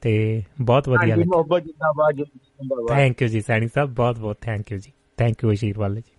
ਤੇ 0.00 0.42
ਬਹੁਤ 0.60 0.88
ਵਧੀਆ 0.88 1.14
ਲੱਗਿਆ। 1.14 1.24
ਮੁਹੱਬਤ 1.26 1.62
ਜਿੰਦਾਬਾਦ 1.62 2.14
ਜਿੰਦਾਬਾਦ। 2.14 2.96
ਥੈਂਕ 2.96 3.22
ਯੂ 3.22 3.28
ਜੀ 3.28 3.40
ਸੈਣੀ 3.40 3.68
ਸਾਹਿਬ 3.68 3.90
ਬਹੁਤ 3.90 4.18
ਬਹੁਤ 4.18 4.36
ਥੈਂਕ 4.40 4.72
ਯੂ 4.72 4.78
ਜੀ 4.78 4.92
ਥੈਂਕ 5.16 5.44
ਯੂ 5.44 5.52
ਅਸ਼ੀਰਵਾਦ 5.52 5.92
ਲਈ 5.92 6.00
ਜੀ। 6.00 6.12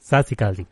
ਸਤਿ 0.00 0.22
ਸ਼੍ਰੀ 0.22 0.36
ਅਕਾਲ 0.36 0.54
ਜੀ। 0.54 0.66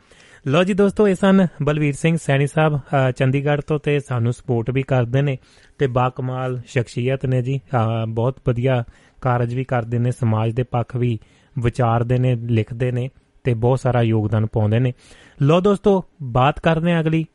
ਲੋ 0.47 0.63
ਜੀ 0.63 0.73
ਦੋਸਤੋ 0.73 1.07
ਇਹ 1.07 1.15
ਸਨ 1.15 1.47
ਬਲਵੀਰ 1.63 1.93
ਸਿੰਘ 1.93 2.17
ਸੈਣੀ 2.17 2.47
ਸਾਹਿਬ 2.47 2.79
ਚੰਡੀਗੜ੍ਹ 3.11 3.61
ਤੋਂ 3.67 3.79
ਤੇ 3.79 3.99
ਸਾਨੂੰ 3.99 4.33
ਸਪੋਰਟ 4.33 4.71
ਵੀ 4.71 4.83
ਕਰਦੇ 4.83 5.21
ਨੇ 5.21 5.37
ਤੇ 5.77 5.87
ਬਾ 5.87 6.09
ਕਮਾਲ 6.09 6.61
ਸ਼ਖਸੀਅਤ 6.67 7.25
ਨੇ 7.25 7.41
ਜੀ 7.41 7.59
ਬਹੁਤ 8.07 8.37
ਵਧੀਆ 8.47 8.83
ਕਾਰਜ 9.21 9.55
ਵੀ 9.55 9.63
ਕਰਦੇ 9.63 9.99
ਨੇ 9.99 10.11
ਸਮਾਜ 10.11 10.51
ਦੇ 10.51 10.63
ਪੱਖ 10.63 10.95
ਵੀ 10.95 11.19
ਵਿਚਾਰਦੇ 11.59 12.17
ਨੇ 12.17 12.35
ਲਿਖਦੇ 12.35 12.91
ਨੇ। 12.91 13.09
ਤੇ 13.47 13.53
ਬਹੁਤ 13.53 13.79
ਸਾਰਾ 13.79 14.01
ਯੋਗਦਾਨ 14.01 14.45
ਪਾਉਂਦੇ 14.45 14.79
ਨੇ। 14.79 14.93
ਲੋ 15.41 15.61
ਦੋਸਤੋ, 15.61 16.05
ਬਾਤ 16.23 16.59
ਕਰਦੇ 16.59 16.93
ਹਾਂ 16.93 17.01
ਅਗਲੀ। 17.01 17.25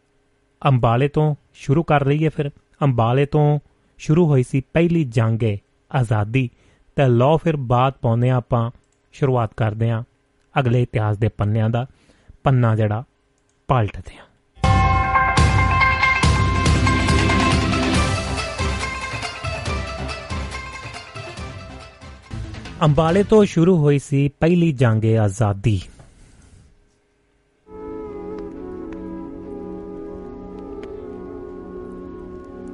ਅੰਬਾਲੇ 0.66 1.08
ਤੋਂ 1.08 1.34
ਸ਼ੁਰੂ 1.54 1.82
ਕਰ 1.82 2.06
ਲਈਏ 2.06 2.28
ਫਿਰ। 2.28 2.50
ਅੰਬਾਲੇ 2.82 3.26
ਤੋਂ 3.26 3.60
ਸ਼ੁਰੂ 3.98 4.26
ਹੋਈ 4.26 4.42
ਸੀ 4.42 4.62
ਪਹਿਲੀ 4.72 5.04
ਜੰਗ 5.04 5.38
ਆਜ਼ਾਦੀ। 5.94 6.50
ਤੇ 6.96 7.06
ਲੋ 7.06 7.36
ਫਿਰ 7.36 7.56
ਬਾਤ 7.56 7.94
ਪਾਉਂਦੇ 7.98 8.30
ਹਾਂ 8.30 8.36
ਆਪਾਂ, 8.36 8.70
ਸ਼ੁਰੂਆਤ 9.12 9.54
ਕਰਦੇ 9.54 9.90
ਹਾਂ 9.90 10.02
ਅਗਲੇ 10.60 10.82
ਇਤਿਹਾਸ 10.82 11.16
ਦੇ 11.16 11.28
ਪੰਨਿਆਂ 11.28 11.70
ਦਾ। 11.70 11.86
ਪੰਨਾ 12.44 12.76
ਜਿਹੜਾ, 12.76 13.04
ਪਲਟਦੇ 13.68 14.16
ਹਾਂ। 14.16 14.26
ਅੰਬਾਲੇ 22.82 23.22
ਤੋਂ 23.22 23.44
ਸ਼ੁਰੂ 23.44 23.76
ਹੋਈ 23.78 23.98
ਸੀ 23.98 24.28
ਪਹਿਲੀ 24.28 24.72
ਜੰਗ 24.72 25.04
ਆਜ਼ਾਦੀ। 25.04 25.82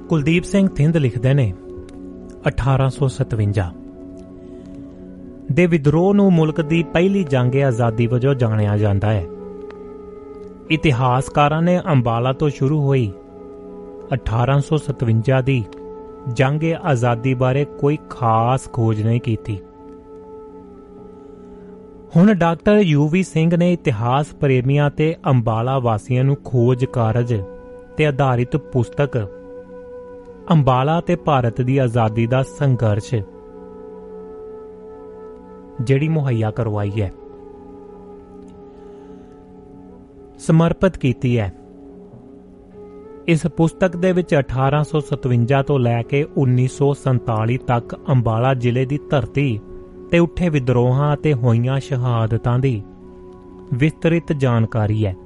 ਕੁਲਦੀਪ 0.09 0.45
ਸਿੰਘ 0.45 0.69
ਥਿੰਦ 0.69 0.97
ਲਿਖਦੇ 0.97 1.35
ਨੇ 1.35 1.55
1857 2.49 3.65
ਦੇ 5.53 5.67
ਵਿਦਰੋਹ 5.67 6.15
ਨੂੰ 6.15 6.33
ਮੁਲਕ 6.33 6.61
ਦੀ 6.61 6.83
ਪਹਿਲੀ 6.83 7.25
ਜੰਗ 7.25 7.55
ਆਜ਼ਾਦੀ 7.55 8.07
ਵਜੋਂ 8.07 8.35
ਜਾਣਿਆ 8.35 8.77
ਜਾਂਦਾ 8.77 9.13
ਹੈ। 9.13 9.27
ਇਤਿਹਾਸਕਾਰਾਂ 10.71 11.63
ਨੇ 11.63 11.81
ਅੰਬਾਲਾ 11.93 12.33
ਤੋਂ 12.33 12.49
ਸ਼ੁਰੂ 12.49 12.87
ਹੋਈ 12.87 13.13
1857 14.15 15.43
ਦੀ 15.43 15.65
ਜੰਗ 16.33 16.65
ਆਜ਼ਾਦੀ 16.83 17.35
ਬਾਰੇ 17.35 17.65
ਕੋਈ 17.65 17.99
ਖਾਸ 18.11 18.73
ਖੋਜ 18.73 19.03
ਨਹੀਂ 19.03 19.21
ਕੀਤੀ। 19.21 19.59
ਹੁਣ 22.17 22.35
ਡਾਕਟਰ 22.35 22.77
ਯੂਵੀ 22.77 23.23
ਸਿੰਘ 23.23 23.57
ਨੇ 23.57 23.73
ਇਤਿਹਾਸ 23.73 24.27
ਪ੍ਰੇਮੀਆਂ 24.27 24.91
ਤੇ 24.91 25.17
ਅੰਬਾਲਾ 25.27 25.79
ਵਾਸੀਆਂ 25.79 26.25
ਨੂੰ 26.25 26.37
ਖੋਜ 26.45 26.85
ਕਾਰਜ 26.85 27.43
ਤੇ 27.97 28.07
ਆਧਾਰਿਤ 28.07 28.57
ਪੁਸਤਕ 28.57 29.29
ਅੰਬਾਲਾ 30.51 31.01
ਤੇ 31.01 31.17
ਭਾਰਤ 31.17 31.61
ਦੀ 31.61 31.79
ਆਜ਼ਾਦੀ 31.79 32.27
ਦਾ 32.27 32.43
ਸੰਘਰਸ਼, 32.43 33.15
ਜਿਹੜੀ 35.81 36.09
ਮੁਹੱਈਆ 36.09 36.51
ਕਰਵਾਈ 36.51 36.93
ਹੈ। 37.01 37.13
ਸਮਰਪਿਤ 40.39 40.99
ਕੀਤੀ 40.99 41.39
ਹੈ। 41.39 41.55
ਇਸ 43.29 43.47
ਪੁਸਤਕ 43.47 43.97
ਦੇ 43.97 44.13
ਵਿੱਚ 44.13 44.35
1857 44.35 45.63
ਤੋਂ 45.63 45.79
ਲੈ 45.79 46.03
ਕੇ 46.03 46.27
1947 46.37 47.57
ਤੱਕ 47.57 47.97
ਅੰਬਾਲਾ 48.09 48.55
ਜ਼ਿਲ੍ਹੇ 48.55 48.85
ਦੀ 48.85 48.99
ਧਰਤੀ 49.11 49.61
ਤੇ 50.11 50.19
ਉੱਠੇ 50.19 50.49
ਵਿਦਰੋਹਾਂ 50.49 51.15
ਅਤੇ 51.15 51.35
ਹੋਈਆਂ 51.35 51.81
ਸ਼ਹਾਦਤਾਂ 51.81 52.59
ਦੀ 52.59 52.83
ਵਿਸਤ੍ਰਿਤ 53.75 54.33
ਜਾਣਕਾਰੀ 54.33 55.07
ਹੈ। 55.07 55.17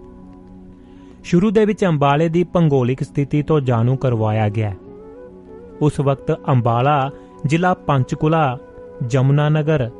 ਸ਼ੁਰੂ 1.24 1.50
ਦੇ 1.50 1.64
ਵਿੱਚ 1.64 1.84
ਅੰਬਾਲੇ 1.84 2.28
ਦੀ 2.28 2.44
ਭੂਗੋਲਿਕ 2.44 3.02
ਸਥਿਤੀ 3.02 3.42
ਤੋਂ 3.42 3.60
ਜਾਣੂ 3.60 3.96
ਕਰਵਾਇਆ 3.96 4.48
ਗਿਆ। 4.48 4.74
ਉਸ 5.82 6.00
ਵਕਤ 6.00 6.46
ਅੰਬਾਲਾ, 6.48 7.10
ਜ਼ਿਲ੍ਹਾ 7.46 7.74
ਪੰਚਕੁਲਾ, 7.74 8.58
ਜਮਨਾ 9.06 9.48
ਨਗਰ, 9.48 9.90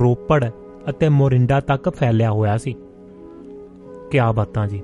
ਰੋਪੜ 0.00 0.50
ਅਤੇ 0.90 1.08
ਮੋਰਿੰਡਾ 1.08 1.60
ਤੱਕ 1.60 1.88
ਫੈਲਿਆ 1.88 2.30
ਹੋਇਆ 2.30 2.58
ਸੀ। 2.58 2.74
ਕਿਆ 4.10 4.32
ਬਾਤਾਂ 4.32 4.66
ਜੀ। 4.66 4.82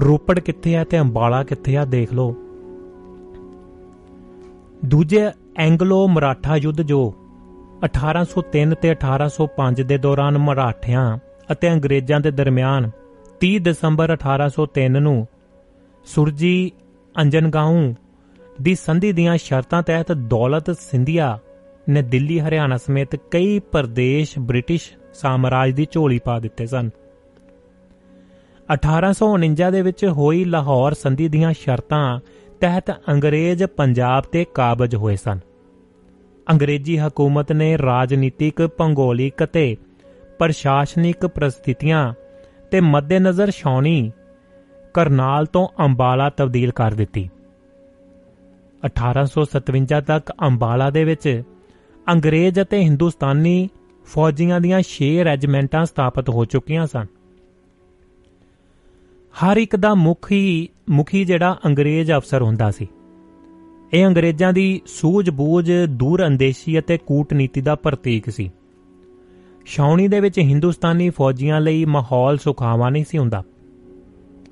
ਰੋਪੜ 0.00 0.38
ਕਿੱਥੇ 0.38 0.74
ਹੈ 0.74 0.84
ਤੇ 0.84 1.00
ਅੰਬਾਲਾ 1.00 1.44
ਕਿੱਥੇ 1.44 1.76
ਆ 1.76 1.84
ਦੇਖ 1.84 2.12
ਲਓ। 2.12 2.36
ਦੂਜੇ 4.84 5.30
ਐਂਗਲੋ 5.56 6.08
ਮਰਾਠਾ 6.08 6.56
ਯੁੱਧ 6.56 6.82
ਜੋ 6.82 7.14
1803 7.84 8.74
ਤੇ 8.82 8.90
1805 8.90 9.82
ਦੇ 9.82 9.98
ਦੌਰਾਨ 9.98 10.38
ਮਰਾਠਿਆਂ 10.38 11.18
ਅਤੇ 11.52 11.72
ਅੰਗਰੇਜ਼ਾਂ 11.72 12.20
ਦੇ 12.20 12.30
ਦਰਮਿਆਨ 12.30 12.90
30 13.40 13.58
ਦਸੰਬਰ 13.58 14.12
1803 14.12 15.00
ਨੂੰ 15.00 15.26
ਸੁਰਜੀ 16.04 16.72
ਅੰਜਨਗਾਉਂ 17.18 17.94
ਦੀ 18.62 18.74
ਸੰਧੀ 18.74 19.12
ਦੀਆਂ 19.12 19.36
ਸ਼ਰਤਾਂ 19.36 19.82
ਤਹਿਤ 19.82 20.12
ਦੌਲਤ 20.12 20.70
ਸਿੰਧੀਆ 20.70 21.38
ਨੇ 21.88 22.02
ਦਿੱਲੀ, 22.02 22.40
ਹਰਿਆਣਾ 22.40 22.76
ਸਮੇਤ 22.76 23.16
ਕਈ 23.16 23.58
ਪ੍ਰਦੇਸ਼ 23.58 24.38
ਬ੍ਰਿਟਿਸ਼ 24.38 24.90
ਸਾਮਰਾਜ 25.14 25.70
ਦੀ 25.70 25.86
ਝੋਲੀ 25.90 26.18
ਪਾ 26.18 26.38
ਦਿੱਤੇ 26.40 26.66
ਸਨ। 26.66 26.90
1849 28.72 29.70
ਦੇ 29.70 29.82
ਵਿੱਚ 29.82 30.04
ਹੋਈ 30.06 30.44
ਲਾਹੌਰ 30.44 30.94
ਸੰਧੀ 30.94 31.28
ਦੀਆਂ 31.28 31.52
ਸ਼ਰਤਾਂ 31.52 32.20
ਤਹਿਤ 32.60 32.90
ਅੰਗਰੇਜ਼ 32.90 33.64
ਪੰਜਾਬ 33.64 34.24
ਤੇ 34.32 34.44
ਕਾਬਜ 34.44 34.96
ਹੋਏ 34.96 35.16
ਸਨ। 35.16 35.38
ਅੰਗਰੇਜ਼ੀ 36.52 36.98
ਹਕੂਮਤ 36.98 37.52
ਨੇ 37.52 37.78
ਰਾਜਨੀਤਿਕ, 37.78 38.66
ਭੂਗੋਲਿਕ 38.66 39.44
ਅਤੇ 39.44 39.76
ਪ੍ਰਸ਼ਾਸਨਿਕ 40.38 41.26
ਪ੍ਰਸਥਿਤੀਆਂ 41.26 42.14
ਤੇ 42.70 42.80
ਮੱਦੇਨਜ਼ਰ 42.80 43.50
ਛਾਉਣੀ 43.50 44.12
ਕਰਨਾਲ 44.94 45.46
ਤੋਂ 45.46 45.68
ਅੰਬਾਲਾ 45.84 46.30
ਤਬਦੀਲ 46.30 46.70
ਕਰ 46.70 46.90
ਦਿੱਤੀ। 46.90 47.30
1857 48.86 50.00
ਤੱਕ 50.00 50.32
ਅੰਬਾਲਾ 50.42 50.90
ਦੇ 50.90 51.04
ਵਿੱਚ 51.04 51.42
ਅੰਗਰੇਜ਼ 52.12 52.60
ਅਤੇ 52.60 52.78
ਹਿੰਦੁਸਤਾਨੀ 52.78 53.68
ਫੌਜੀਆਂ 54.04 54.60
ਦੀਆਂ 54.60 54.80
6 54.80 55.24
ਰੈਜੀਮੈਂਟਾਂ 55.24 55.84
ਸਥਾਪਿਤ 55.84 56.28
ਹੋ 56.28 56.44
ਚੁੱਕੀਆਂ 56.44 56.86
ਸਨ। 56.86 57.06
ਹਰ 59.32 59.56
ਇੱਕ 59.56 59.76
ਦਾ 59.76 59.94
ਮੁਖੀ 59.94 60.68
ਮੁਖੀ 60.90 61.24
ਜਿਹੜਾ 61.24 61.58
ਅੰਗਰੇਜ਼ 61.66 62.12
ਅਫਸਰ 62.12 62.42
ਹੁੰਦਾ 62.42 62.70
ਸੀ। 62.70 62.88
ਇਹ 63.92 64.06
ਅੰਗਰੇਜ਼ਾਂ 64.06 64.52
ਦੀ 64.52 64.80
ਸੂਝ-ਬੂਝ 64.86 65.72
ਦੂਰ 65.88 66.26
ਅੰਦੇਸ਼ੀ 66.26 66.78
ਅਤੇ 66.78 66.98
ਕੂਟਨੀਤੀ 66.98 67.60
ਦਾ 67.60 67.74
ਪ੍ਰਤੀਕ 67.74 68.30
ਸੀ। 68.30 68.50
ਛਾਉਣੀ 69.66 70.08
ਦੇ 70.08 70.20
ਵਿੱਚ 70.20 70.38
ਹਿੰਦੁਸਤਾਨੀ 70.38 71.10
ਫੌਜੀਆਂ 71.10 71.60
ਲਈ 71.60 71.84
ਮਾਹੌਲ 71.84 72.38
ਸੁਖਾਵਾ 72.38 72.90
ਨਹੀਂ 72.90 73.04
ਸੀ 73.08 73.18
ਹੁੰਦਾ। 73.18 73.42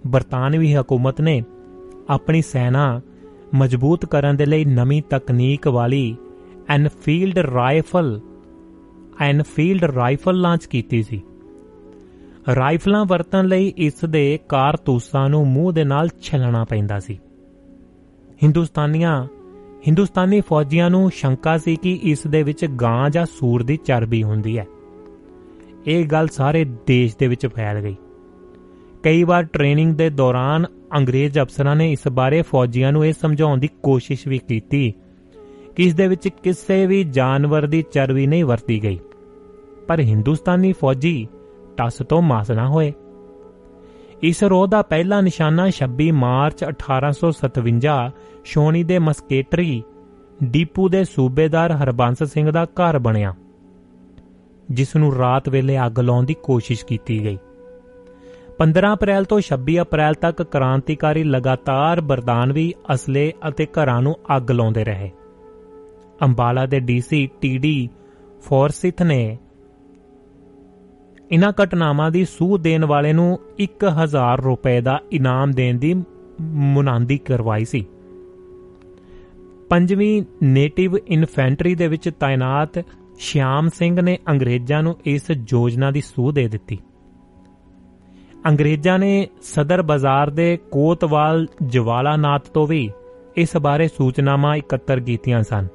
ਬਰਤਾਨਵੀ 0.07 0.75
ਹਕੂਮਤ 0.75 1.21
ਨੇ 1.21 1.43
ਆਪਣੀ 2.11 2.43
ਸੈਨਾ 2.43 3.01
ਮਜ਼ਬੂਤ 3.57 4.07
ਕਰਨ 4.07 4.37
ਦੇ 4.37 4.47
ਲਈ 4.47 4.65
ਨਵੀਂ 4.65 5.03
ਤਕਨੀਕ 5.11 5.69
ਵਾਲੀ 5.69 6.17
Enfield 6.69 7.39
rifle 7.39 8.21
Enfield 9.21 9.85
rifle 9.85 10.41
launch 10.41 10.67
ਕੀਤੀ 10.67 11.03
ਸੀ। 11.03 11.23
ਰਾਈਫਲਾਂ 12.55 13.05
ਵਰਤਣ 13.05 13.47
ਲਈ 13.47 13.73
ਇਸ 13.77 14.05
ਦੇ 14.09 14.39
ਕਾਰਤੂਸਾਂ 14.49 15.29
ਨੂੰ 15.29 15.49
ਮੂੰਹ 15.49 15.73
ਦੇ 15.73 15.85
ਨਾਲ 15.85 16.09
ਛਲਣਾ 16.23 16.65
ਪੈਂਦਾ 16.65 17.01
ਸੀ। 17.01 17.19
ਹਿੰਦੁਸਤਾਨੀਆਂ, 18.43 19.25
ਹਿੰਦੁਸਤਾਨੀ 19.87 20.41
ਫੌਜੀਆਂ 20.41 20.91
ਨੂੰ 20.91 21.11
ਸ਼ੰਕਾ 21.11 21.59
ਸੀ 21.59 21.77
ਕਿ 21.77 22.01
ਇਸ 22.03 22.27
ਦੇ 22.27 22.43
ਵਿੱਚ 22.43 22.65
ਗਾਂ 22.65 23.11
ਜਾਂ 23.11 23.27
ਸੂਰ 23.27 23.63
ਦੀ 23.63 23.77
ਚਰਬੀ 23.77 24.23
ਹੁੰਦੀ 24.23 24.59
ਹੈ। 24.59 24.67
ਇਹ 25.87 26.07
ਗੱਲ 26.07 26.29
ਸਾਰੇ 26.29 26.65
ਦੇਸ਼ 26.87 27.17
ਦੇ 27.19 27.27
ਵਿੱਚ 27.27 27.47
ਫੈਲ 27.47 27.81
ਗਈ। 27.81 27.97
ਕਈ 29.03 29.25
ਵਾਰ 29.25 29.43
ਟ੍ਰੇਨਿੰਗ 29.43 29.95
ਦੇ 29.95 30.11
ਦੌਰਾਨ 30.11 30.67
ਅੰਗਰੇਜ਼ 30.95 31.39
ਅਫਸਰਾਂ 31.39 31.77
ਨੇ 31.77 31.93
ਇਸ 31.93 32.09
ਬਾਰੇ 32.09 32.43
ਫੌਜੀਆਂ 32.43 32.93
ਨੂੰ 32.93 33.05
ਇਹ 33.05 33.13
ਸਮਝਾਉਣ 33.13 33.59
ਦੀ 33.59 33.69
ਕੋਸ਼ਿਸ਼ 33.83 34.29
ਵੀ 34.29 34.39
ਕੀਤੀ 34.39 34.93
ਕਿ 35.77 35.83
ਇਸ 35.83 35.95
ਦੇ 35.95 36.09
ਵਿੱਚ 36.09 36.29
ਕਿਸੇ 36.43 36.87
ਵੀ 36.87 37.05
ਜਾਨਵਰ 37.05 37.67
ਦੀ 37.67 37.83
ਚਰਬੀ 37.93 38.27
ਨਹੀਂ 38.27 38.45
ਵਰਤੀ 38.45 38.83
ਗਈ। 38.83 38.99
ਪਰ 39.89 40.01
ਹਿੰਦੁਸਤਾਨੀ 40.01 40.73
ਫੌਜੀ 40.73 41.29
ਟਸ 41.77 42.03
ਤੋਂ 42.09 42.23
ਮਾਸ 42.23 42.51
ਨਾ 42.51 42.69
ਹੋਏ। 42.69 42.93
ਇਸ 44.23 44.43
ਰੋਹ 44.45 44.67
ਦਾ 44.67 44.83
ਪਹਿਲਾ 44.83 45.21
ਨਿਸ਼ਾਨਾ 45.21 45.67
26 45.71 46.11
ਮਾਰਚ 46.13 46.65
1857 46.65 47.97
ਸ਼ੋਣੀ 48.45 48.83
ਦੇ 48.85 48.99
ਮਸਕੇਟਰੀ 48.99 49.83
ਡੀਪੂ 50.45 50.89
ਦੇ 50.89 51.05
ਸੂਬੇਦਾਰ 51.05 51.73
ਹਰਬੰਸ 51.73 52.23
ਸਿੰਘ 52.23 52.51
ਦਾ 52.51 52.65
ਘਰ 52.65 52.99
ਬਣਿਆ, 52.99 53.35
ਜਿਸ 54.71 54.97
ਨੂੰ 54.97 55.15
ਰਾਤ 55.17 55.49
ਵੇਲੇ 55.49 55.87
ਅੱਗ 55.87 56.01
ਲਾਉਣ 56.01 56.25
ਦੀ 56.25 56.35
ਕੋਸ਼ਿਸ਼ 56.43 56.85
ਕੀਤੀ 56.87 57.25
ਗਈ। 57.25 57.39
15 58.59 58.93
ਅਪ੍ਰੈਲ 58.93 59.25
ਤੋਂ 59.25 59.41
26 59.41 59.75
ਅਪ੍ਰੈਲ 59.81 60.15
ਤੱਕ 60.15 60.43
ਕ੍ਰਾਂਤੀਕਾਰੀ 60.43 61.25
ਲਗਾਤਾਰ 61.25 62.01
ਬਰਦਾਨਵੀ 62.01 62.75
ਅਸਲੇ 62.95 63.33
ਅਤੇ 63.49 63.67
ਘਰਾਂ 63.67 64.03
ਨੂੰ 64.03 64.17
ਅੱਗ 64.37 64.51
ਲਾਉਂਦੇ 64.51 64.85
ਰਹੇ। 64.85 65.11
ਅੰਬਾਲਾ 66.23 66.67
ਦੇ 66.67 66.81
ਡੀਸੀ 66.81 67.31
ਟੀਡੀ 67.41 67.89
ਫੋਰਸਿਥ 68.41 69.03
ਨੇ 69.03 69.39
ਇਨ੍ਹਾਂ 71.31 71.53
ਘਟਨਾਵਾਂ 71.65 72.11
ਦੀ 72.11 72.25
ਸੂਹ 72.25 72.59
ਦੇਣ 72.59 72.85
ਵਾਲੇ 72.85 73.13
ਨੂੰ 73.13 73.39
1000 73.59 74.43
ਰੁਪਏ 74.45 74.81
ਦਾ 74.81 75.01
ਇਨਾਮ 75.13 75.51
ਦੇਣ 75.51 75.79
ਦੀ 75.79 75.95
ਮੁਨਾਂਦੀ 76.41 77.19
ਕਰਵਾਈ 77.19 77.65
ਸੀ। 77.65 77.87
ਪੰਜਵੀਂ 79.71 80.23
ਨੇਟਿਵ 80.43 80.97
ਇਨਫੈਂਟਰੀ 81.07 81.75
ਦੇ 81.75 81.89
ਵਿੱਚ 81.89 82.11
ਤਾਇਨਾਤ 82.21 82.85
ਸ਼ਿਆਮ 83.19 83.69
ਸਿੰਘ 83.69 84.01
ਨੇ 84.01 84.19
ਅੰਗਰੇਜ਼ਾਂ 84.29 84.83
ਨੂੰ 84.83 84.97
ਇਸ 85.05 85.23
ਯੋਜਨਾ 85.49 85.91
ਦੀ 85.91 86.01
ਸੂਹ 86.01 86.33
ਦੇ 86.33 86.49
ਦਿੱਤੀ। 86.49 86.79
ਅੰਗਰੇਜ਼ਾਂ 88.49 88.99
ਨੇ 88.99 89.29
ਸਦਰ 89.43 89.83
ਬਾਜ਼ਾਰ 89.83 90.31
ਦੇ 90.31 90.59
ਕੋਤਵਾਲ 90.71 91.47
ਜਵਾਲਾਨਾਥ 91.67 92.49
ਤੋਂ 92.49 92.67
ਵੀ 92.67 92.91
ਇਸ 93.37 93.57
ਬਾਰੇ 93.57 93.89
ਸੂਚਨਾਵਾਂ 93.89 94.57
ਇਕੱਤਰ 94.57 95.01
ਕੀਤੀਆਂ 95.01 95.43
ਸਨ। 95.43 95.67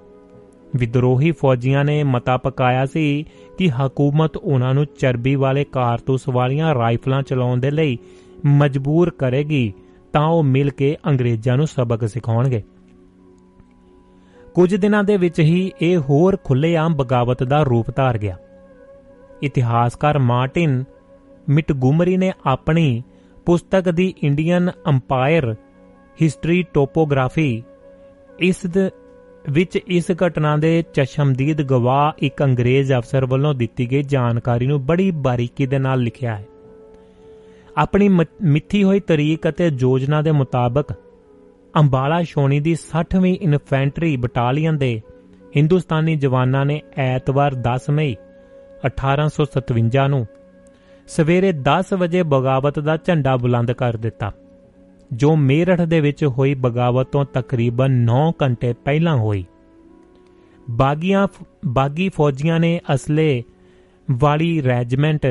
ਵਿਦਰੋਹੀ 0.75 1.31
ਫੌਜੀਆਂ 1.31 1.83
ਨੇ 1.85 2.03
ਮਤਾ 2.03 2.37
ਪਕਾਇਆ 2.37 2.85
ਸੀ 2.85 3.25
ਕਿ 3.57 3.69
ਹਕੂਮਤ 3.69 4.37
ਉਹਨਾਂ 4.37 4.73
ਨੂੰ 4.73 4.85
ਚਰਬੀ 4.85 5.35
ਵਾਲੇ 5.35 5.63
ਕਾਰਤੂਸ 5.63 6.29
ਵਾਲੀਆਂ 6.29 6.75
ਰਾਈਫਲਾਂ 6.75 7.23
ਚਲਾਉਣ 7.23 7.59
ਦੇ 7.59 7.71
ਲਈ 7.71 7.97
ਮਜਬੂਰ 8.45 9.09
ਕਰੇਗੀ, 9.09 9.73
ਤਾਂ 10.13 10.27
ਉਹ 10.27 10.43
ਮਿਲ 10.43 10.69
ਕੇ 10.69 10.97
ਅੰਗਰੇਜ਼ਾਂ 11.07 11.57
ਨੂੰ 11.57 11.67
ਸਬਕ 11.67 12.09
ਸਿਖਾਉਣਗੇ। 12.09 12.63
ਕੁਝ 14.53 14.75
ਦਿਨਾਂ 14.75 15.03
ਦੇ 15.03 15.17
ਵਿੱਚ 15.17 15.39
ਹੀ 15.39 15.71
ਇਹ 15.81 15.97
ਹੋਰ 15.97 16.37
ਖੁੱਲੇਆਮ 16.43 16.95
ਬਗਾਵਤ 16.95 17.43
ਦਾ 17.43 17.63
ਰੂਪ 17.63 17.95
ਧਾਰ 17.95 18.17
ਗਿਆ। 18.17 18.37
ਇਤਿਹਾਸਕਾਰ 19.43 20.19
ਮਾਰਟਿਨ 20.19 20.83
ਮਿਟਗੁਮਰੀ 21.51 22.17
ਨੇ 22.17 22.31
ਆਪਣੀ 22.45 23.03
ਪੁਸਤਕ 23.45 23.89
the 23.91 24.13
Indian 24.23 24.71
empire 24.87 25.53
history 26.17 26.63
topography, 26.73 27.63
ਇਸ 28.39 28.65
ਵਿੱਚ 29.49 29.75
ਇਸ 29.87 30.11
ਘਟਨਾ 30.25 30.55
ਦੇ 30.57 30.83
ਚਸ਼ਮਦੀਦ 30.93 31.61
ਗਵਾਹ 31.61 32.11
ਇੱਕ 32.19 32.43
ਅੰਗਰੇਜ਼ 32.43 32.93
ਅਫਸਰ 32.93 33.25
ਵੱਲੋਂ 33.25 33.53
ਦਿੱਤੀ 33.53 33.91
ਗਈ 33.91 34.03
ਜਾਣਕਾਰੀ 34.03 34.67
ਨੂੰ 34.67 34.85
ਬੜੀ 34.85 35.11
ਬਾਰੀਕੀ 35.11 35.65
ਦੇ 35.65 35.79
ਨਾਲ 35.79 36.01
ਲਿਖਿਆ 36.01 36.35
ਹੈ। 36.35 36.45
ਆਪਣੀ 37.77 38.09
ਮਿੱਥੀ 38.09 38.83
ਹੋਈ 38.83 38.99
ਤਰੀਕ 38.99 39.47
ਅਤੇ 39.49 39.69
ਯੋਜਨਾ 39.79 40.21
ਦੇ 40.21 40.31
ਮੁਤਾਬਕ 40.31 40.91
ਅੰਬਾਲਾ 41.73 42.21
ਸ਼ੋਣੀ 42.23 42.59
ਦੀ 42.59 42.75
60ਵੀਂ 42.85 43.37
ਇਨਫੈਂਟਰੀ 43.41 44.15
ਬਟਾਲੀਅਨ 44.17 44.77
ਦੇ 44.77 44.91
ਹਿੰਦੁਸਤਾਨੀ 45.55 46.15
ਜਵਾਨਾਂ 46.15 46.65
ਨੇ 46.65 46.81
ਐਤਵਾਰ 46.97 47.55
10 47.67 47.89
ਮਈ 47.91 48.15
1857 48.87 50.07
ਨੂੰ 50.07 50.25
ਸਵੇਰੇ 51.11 51.51
10 51.51 51.93
ਵਜੇ 51.93 52.23
ਬਗਾਵਤ 52.23 52.79
ਦਾ 52.79 52.97
ਝੰਡਾ 52.97 53.37
ਬੁਲੰਦ 53.37 53.71
ਕਰ 53.71 53.97
ਦਿੱਤਾ। 53.97 54.31
ਜੋ 55.13 55.35
ਮੇਰਠ 55.35 55.81
ਦੇ 55.81 55.99
ਵਿੱਚ 56.01 56.23
ਹੋਈ 56.25 56.53
ਬਗਾਵਤ 56.53 57.07
ਤੋਂ 57.07 57.25
ਤਕਰੀਬਨ 57.33 57.91
9 57.91 58.31
ਘੰਟੇ 58.41 58.73
ਪਹਿਲਾਂ 58.73 59.15
ਹੋਈ। 59.17 59.45
ਬਾਗੀਆਂ 60.69 61.27
ਬਾਗੀ 61.65 62.09
ਫੌਜੀਆਂ 62.09 62.59
ਨੇ 62.59 62.79
ਅਸਲੇ 62.93 63.43
ਵਾਲੀ 64.11 64.63
ਰੈਜੀਮੈਂਟ 64.63 65.27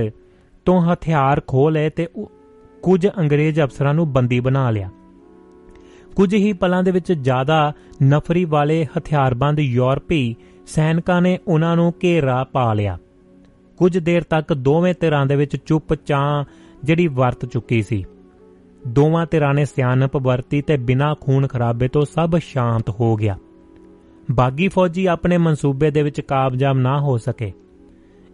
ਤੋਂ 0.64 0.80
ਹਥਿਆਰ 0.82 1.42
ਖੋਹ 1.46 1.70
ਲਏ 1.70 1.90
ਤੇ 1.90 2.08
ਕੁਝ 2.82 3.08
ਅੰਗਰੇਜ਼ 3.18 3.60
ਅਫਸਰਾਂ 3.60 3.94
ਨੂੰ 3.94 4.12
ਬੰਦੀ 4.12 4.40
ਬਣਾ 4.40 4.70
ਲਿਆ। 4.70 4.90
ਕੁਝ 6.16 6.34
ਹੀ 6.34 6.52
ਪਲਾਂ 6.52 6.82
ਦੇ 6.82 6.90
ਵਿੱਚ 6.90 7.12
ਜ਼ਿਆਦਾ 7.12 7.72
ਨਫਰੀ 8.04 8.44
ਵਾਲੇ 8.44 8.86
ਹਥਿਆਰਬੰਦ 8.98 9.60
ਯੂਰਪੀ 9.60 10.36
ਸੈਨਿਕਾਂ 10.66 11.22
ਨੇ 11.22 11.38
ਉਹਨਾਂ 11.48 11.76
ਨੂੰ 11.76 11.92
ਘੇਰਾ 12.04 12.44
ਪਾ 12.44 12.74
ਲਿਆ। 12.74 12.98
ਕੁਝ 13.80 13.98
ਦੇਰ 13.98 14.22
ਤੱਕ 14.22 14.54
ਦੋਵੇਂ 14.54 14.94
ਧਿਰਾਂ 15.00 15.26
ਦੇ 15.26 15.36
ਵਿੱਚ 15.36 15.56
ਚੁੱਪ 15.56 15.94
ਚਾਂ 15.94 16.44
ਜਿਹੜੀ 16.84 17.06
ਵਰਤ 17.06 17.46
ਚੁੱਕੀ 17.46 17.82
ਸੀ। 17.82 18.04
ਦੋਵਾਂ 18.88 19.26
ਧਿਰਾਂ 19.30 19.54
ਨੇ 19.54 19.64
ਸਿਆਣਪ 19.64 20.16
ਵਰਤੀ 20.16 20.62
ਤੇ 20.62 20.76
ਬਿਨਾਂ 20.76 21.14
ਖੂਨ 21.20 21.46
ਖਰਾਬੇ 21.46 21.88
ਤੋਂ 21.88 22.02
ਸਭ 22.02 22.36
ਸ਼ਾਂਤ 22.36 22.90
ਹੋ 22.90 23.16
ਗਿਆ। 23.16 23.38
ਬਾਗੀ 24.30 24.68
ਫੌਜੀ 24.68 25.06
ਆਪਣੇ 25.06 25.38
ਮਨਸੂਬੇ 25.38 25.90
ਦੇ 25.90 26.02
ਵਿੱਚ 26.02 26.20
ਕਾਮਯਾਬ 26.20 26.76
ਨਾ 26.76 27.00
ਹੋ 27.00 27.16
ਸਕੇ। 27.18 27.52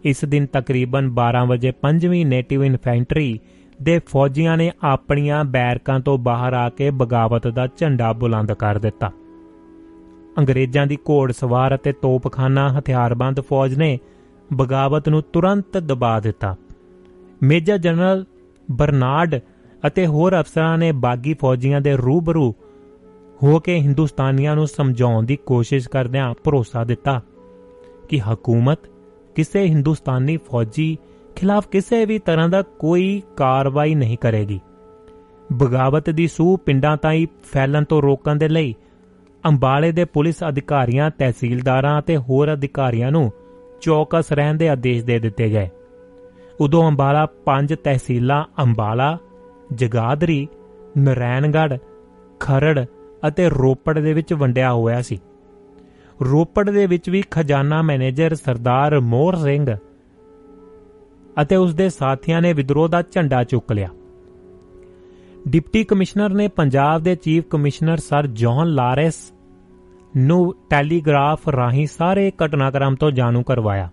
ਇਸ 0.03 0.25
ਦਿਨ 0.25 0.45
ਤਕਰੀਬਨ 0.45 1.09
12 1.09 1.45
ਵਜੇ 1.45 1.73
5ਵੀਂ 1.81 2.25
ਨੇਟਿਵ 2.25 2.63
ਇਨਫੈਂਟਰੀ 2.63 3.39
ਦੇ 3.81 3.99
ਫੌਜੀਆਂ 3.99 4.57
ਨੇ 4.57 4.71
ਆਪਣੀਆਂ 4.83 5.43
ਬੈਰਕਾਂ 5.43 5.99
ਤੋਂ 5.99 6.17
ਬਾਹਰ 6.17 6.53
ਆ 6.53 6.69
ਕੇ 6.69 6.91
ਬਗਾਵਤ 6.91 7.47
ਦਾ 7.47 7.67
ਝੰਡਾ 7.77 8.13
ਬੁਲੰਦ 8.13 8.53
ਕਰ 8.53 8.79
ਦਿੱਤਾ। 8.79 9.11
ਅੰਗਰੇਜ਼ਾਂ 10.37 10.87
ਦੀ 10.87 10.95
ਘੋੜ 10.95 11.31
ਸਵਾਰ 11.31 11.75
ਅਤੇ 11.75 11.91
ਤੋਪਖਾਨਾ 11.91 12.79
ਹਥਿਆਰਬੰਦ 12.79 13.41
ਫੌਜ 13.41 13.75
ਨੇ 13.75 13.99
ਬਗਾਵਤ 14.53 15.09
ਨੂੰ 15.09 15.23
ਤੁਰੰਤ 15.33 15.77
ਦਬਾ 15.77 16.19
ਦਿੱਤਾ। 16.19 16.55
ਮੇਜਰ 17.43 17.77
ਜਨਰਲ 17.77 18.25
ਬਰਨਾਰਡ 18.71 19.39
ਅਤੇ 19.87 20.07
ਹੋਰ 20.07 20.39
ਅਫਸਰਾਂ 20.39 20.77
ਨੇ 20.77 20.91
ਬਾਗੀ 20.91 21.33
ਫੌਜੀਆਂ 21.33 21.81
ਦੇ 21.81 21.97
ਰੂਬਰੂ 21.97 22.55
ਹੋ 23.43 23.59
ਕੇ 23.59 23.75
ਹਿੰਦੁਸਤਾਨੀਆਂ 23.79 24.55
ਨੂੰ 24.55 24.67
ਸਮਝਾਉਣ 24.67 25.25
ਦੀ 25.25 25.35
ਕੋਸ਼ਿਸ਼ 25.35 25.89
ਕਰਦਿਆਂ 25.89 26.33
ਭਰੋਸਾ 26.43 26.83
ਦਿੱਤਾ 26.83 27.21
ਕਿ 28.09 28.19
ਹਕੂਮਤ 28.19 28.79
ਕਿਸੇ 29.35 29.65
ਹਿੰਦੁਸਤਾਨੀ 29.65 30.37
ਫੌਜੀ 30.37 30.97
ਖਿਲਾਫ 31.35 31.67
ਕਿਸੇ 31.67 32.05
ਵੀ 32.05 32.19
ਤਰ੍ਹਾਂ 32.19 32.49
ਦਾ 32.49 32.61
ਕੋਈ 32.61 33.21
ਕਾਰਵਾਈ 33.37 33.95
ਨਹੀਂ 33.95 34.17
ਕਰੇਗੀ। 34.17 34.59
ਬਗਾਵਤ 35.53 36.09
ਦੀ 36.09 36.27
ਸੂਹ 36.27 36.57
ਪਿੰਡਾਂ 36.57 36.97
ਤਾਈਂ 36.97 37.27
ਫੈਲਣ 37.43 37.83
ਤੋਂ 37.83 38.01
ਰੋਕਣ 38.01 38.35
ਦੇ 38.35 38.47
ਲਈ 38.49 38.75
ਅੰਬਾਲੇ 39.45 39.91
ਦੇ 39.91 40.05
ਪੁਲਿਸ 40.05 40.35
ਅਧਿਕਾਰੀਆਂ, 40.47 41.11
ਤਹਿਸੀਲਦਾਰਾਂ 41.11 41.99
ਅਤੇ 41.99 42.17
ਹੋਰ 42.17 42.53
ਅਧਿਕਾਰੀਆਂ 42.53 43.11
ਨੂੰ 43.11 43.31
ਚੌਕਸ 43.81 44.31
ਰਹਿਣ 44.31 44.55
ਦੇ 44.55 44.69
ਆਦੇਸ਼ 44.69 45.05
ਦੇ 45.05 45.19
ਦਿੱਤੇ 45.19 45.49
ਗਏ। 45.49 45.69
ਉਦੋਂ 46.59 46.87
ਅੰਬਾਲਾ 46.89 47.25
ਪੰਜ 47.25 47.73
ਤਹਿਸੀਲਾਂ 47.73 48.43
ਅੰਬਾਲਾ, 48.63 49.17
ਜਗਾਦਰੀ, 49.73 50.47
ਨਰੈਣਗੜ੍ਹ, 50.97 51.75
ਖਰੜ 52.39 52.85
ਅਤੇ 53.27 53.49
ਰੋਪੜ 53.49 53.99
ਦੇ 53.99 54.13
ਵਿੱਚ 54.13 54.33
ਵੰਡਿਆ 54.33 54.73
ਹੋਇਆ 54.73 55.01
ਸੀ। 55.01 55.19
ਰੋਪੜ 56.31 56.69
ਦੇ 56.69 56.85
ਵਿੱਚ 56.85 57.09
ਵੀ 57.09 57.23
ਖਜ਼ਾਨਾ 57.31 57.81
ਮੈਨੇਜਰ 57.81 58.35
ਸਰਦਾਰ 58.35 58.99
ਮੋਹਰ 58.99 59.35
ਸਿੰਘ 59.35 59.75
ਅਤੇ 61.41 61.55
ਉਸ 61.55 61.75
ਦੇ 61.75 61.89
ਸਾਥੀਆਂ 61.89 62.41
ਨੇ 62.41 62.53
ਵਿਦਰੋਹ 62.53 62.87
ਦਾ 62.87 63.01
ਝੰਡਾ 63.01 63.43
ਚੁੱਕ 63.43 63.71
ਲਿਆ। 63.71 63.89
ਡਿਪਟੀ 65.47 65.83
ਕਮਿਸ਼ਨਰ 65.83 66.29
ਨੇ 66.29 66.47
ਪੰਜਾਬ 66.47 67.01
ਦੇ 67.01 67.15
chief 67.15 67.43
commissioner 67.49 67.97
sir 67.97 68.27
John 68.27 68.67
Lawrence 68.67 69.33
ਨੂੰ 70.17 70.55
ਟੈਲੀਗ੍ਰਾਫ 70.69 71.49
ਰਾਹੀਂ 71.49 71.87
ਸਾਰੇ 71.87 72.31
ਘਟਨਾਕ੍ਰਮ 72.45 72.95
ਤੋਂ 72.95 73.11
ਜਾਣੂ 73.11 73.43
ਕਰਵਾਇਆ। 73.43 73.89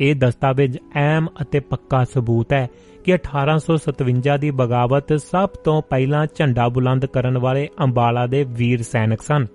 ਇਹ 0.00 0.14
ਦਸਤਾਵੇਜ਼ 0.14 0.78
ਅਹਿਮ 0.94 1.28
ਅਤੇ 1.42 1.60
ਪੱਕਾ 1.60 2.04
ਸਬੂਤ 2.04 2.52
ਹੈ 2.52 2.68
ਕਿ 3.04 3.14
1857 3.14 4.38
ਦੀ 4.38 4.50
ਬਗਾਵਤ 4.50 5.20
ਸਭ 5.20 5.48
ਤੋਂ 5.48 5.82
ਪਹਿਲਾਂ 5.82 6.26
ਝੰਡਾ 6.34 6.68
ਬੁਲੰਦ 6.68 7.06
ਕਰਨ 7.06 7.38
ਵਾਲੇ 7.38 7.68
ਅੰਬਾਲਾ 7.82 8.26
ਦੇ 8.26 8.44
ਵੀਰ 8.44 8.82
ਸੈਨਿਕ 8.82 9.22
ਸਨ। 9.22 9.46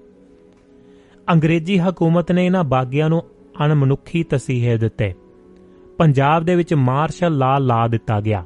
ਅੰਗਰੇਜ਼ੀ 1.31 1.79
ਹਕੂਮਤ 1.79 2.31
ਨੇ 2.31 2.45
ਇਹਨਾਂ 2.45 2.63
ਬਾਗੀਆਂ 2.63 3.09
ਨੂੰ 3.09 3.23
ਅਣਮਨੁੱਖੀ 3.65 4.23
ਤਸੀਹੇ 4.23 4.77
ਦਿੱਤੇ। 4.77 5.13
ਪੰਜਾਬ 5.97 6.43
ਦੇ 6.43 6.55
ਵਿੱਚ 6.55 6.73
ਮਾਰਸ਼ਲ 6.73 7.37
ਲਾ 7.37 7.57
ਲਾ 7.57 7.87
ਦਿੱਤਾ 7.87 8.21
ਗਿਆ। 8.21 8.43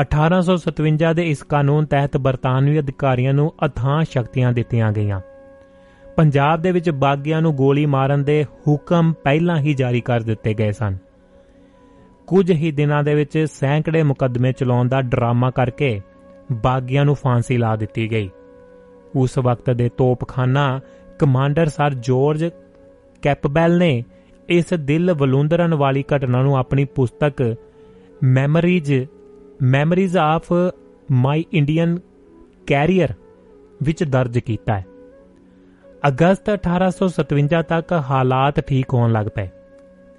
1857 0.00 1.14
ਦੇ 1.14 1.22
ਇਸ 1.22 1.42
ਕਾਨੂੰਨ 1.42 1.86
ਤਹਿਤ 1.86 2.16
ਬਰਤਾਨਵੀ 2.16 2.78
ਅਧਿਕਾਰੀਆਂ 2.78 3.34
ਨੂੰ 3.34 3.54
ਅਥਾਹ 3.66 4.02
ਸ਼ਕਤੀਆਂ 4.02 4.52
ਦਿੱਤੀਆਂ 4.52 4.92
ਗਈਆਂ। 4.92 5.20
ਪੰਜਾਬ 6.20 6.62
ਦੇ 6.62 6.70
ਵਿੱਚ 6.72 6.90
ਬਾਗੀਆਂ 6.90 7.40
ਨੂੰ 7.42 7.54
ਗੋਲੀ 7.56 7.86
ਮਾਰਨ 7.86 8.24
ਦੇ 8.24 8.44
ਹੁਕਮ 8.44 9.12
ਪਹਿਲਾਂ 9.24 9.56
ਹੀ 9.58 9.74
ਜਾਰੀ 9.74 10.00
ਕਰ 10.00 10.20
ਦਿੱਤੇ 10.20 10.54
ਗਏ 10.54 10.72
ਸਨ। 10.72 10.96
ਕੁਝ 12.26 12.50
ਹੀ 12.52 12.72
ਦਿਨਾਂ 12.72 13.02
ਦੇ 13.04 13.14
ਵਿੱਚ 13.14 13.38
ਸੈਂਕੜੇ 13.52 14.02
ਮੁਕੱਦਮੇ 14.02 14.52
ਚਲਾਉਣ 14.52 14.88
ਦਾ 14.88 15.00
ਡਰਾਮਾ 15.02 15.50
ਕਰਕੇ 15.50 16.00
ਬਾਗੀਆਂ 16.52 17.04
ਨੂੰ 17.04 17.14
ਫਾਂਸੀ 17.14 17.56
ਲਾ 17.56 17.76
ਦਿੱਤੀ 17.76 18.10
ਗਈ। 18.10 18.30
ਉਸ 19.16 19.38
ਵਕਤ 19.38 19.70
ਦੇ 19.70 19.88
ਤੋਪਖਾਨਾ 19.88 20.80
ਕਮਾਂਡਰ 21.18 21.66
ਸਰ 21.66 21.94
ਜਾਰਜ 21.94 22.44
ਕੈਪਬੈਲ 23.22 23.78
ਨੇ 23.78 24.04
ਇਸ 24.48 24.74
ਦਿਲ 24.74 25.12
ਵਲੂੰਦਰਨ 25.12 25.74
ਵਾਲੀ 25.74 26.04
ਘਟਨਾ 26.16 26.42
ਨੂੰ 26.42 26.56
ਆਪਣੀ 26.56 26.84
ਪੁਸਤਕ 26.84 27.56
memories 28.22 28.94
memories 29.62 30.16
of 30.16 30.52
my 31.12 31.44
Indian 31.52 31.98
career 32.66 33.14
ਵਿੱਚ 33.82 34.04
ਦਰਜ 34.04 34.38
ਕੀਤਾ 34.38 34.78
ਹੈ। 34.78 34.84
ਅਗਸਤ 36.02 36.48
1857 36.50 37.62
ਤੱਕ 37.62 37.92
ਹਾਲਾਤ 38.10 38.60
ਠੀਕ 38.60 38.94
ਹੋਣ 38.94 39.12
ਲੱਗ 39.12 39.26
ਪਏ। 39.34 39.48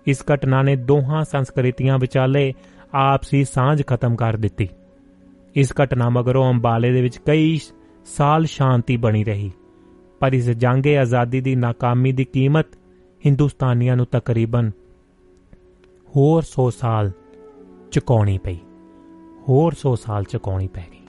ਇਸ 0.08 0.24
ਘਟਨਾ 0.34 0.62
ਨੇ 0.62 0.76
ਦੋਹਾਂ 0.76 1.24
ਸੰਸਕ੍ਰਿਤੀਆਂ 1.24 1.98
ਵਿਚਾਲੇ 2.00 2.54
ਆਪਸੀ 2.94 3.44
ਸਾਂਝ 3.44 3.82
ਖਤਮ 3.88 4.16
ਕਰ 4.16 4.38
ਦਿੱਤੀ। 4.38 4.68
ਇਸ 5.56 5.74
ਘਟਨਾ 5.84 6.10
ਮਗਰੋਂ 6.10 6.50
ਅੰਬਾਲੇ 6.50 6.92
ਦੇ 6.92 7.02
ਵਿੱਚ 7.02 7.18
ਕਈ 7.18 7.60
ਸਾਲ 8.08 8.46
ਸ਼ਾਂਤੀ 8.46 8.98
ਬਣੀ 8.98 9.24
ਰਹੀ, 9.24 9.52
ਪਰ 10.20 10.34
ਇਸ 10.34 10.50
ਜੰਗੇ 10.50 10.98
ਆਜ਼ਾਦੀ 10.98 11.42
ਦੀ 11.42 11.56
ਨਾਕਾਮੀ 11.56 12.12
ਦੀ 12.12 12.24
ਕੀਮਤ 12.24 12.68
ਹਿੰਦੁਸਤਾਨੀਆਂ 13.26 13.96
ਨੂੰ 13.96 14.06
ਤਕਰੀਬਨ 14.12 14.72
ਹੋਰ 16.10 16.44
100 16.44 16.70
ਸਾਲ 16.72 17.12
ਚੁਕਾਉਣੀ 17.92 18.38
ਪਈ, 18.38 18.58
ਹੋਰ 19.50 19.74
100 19.74 19.96
ਸਾਲ 19.96 20.24
ਚੁਕਾਉਣੀ 20.24 20.68
ਪੈ 20.68 20.86
ਗਈ। 20.92 21.01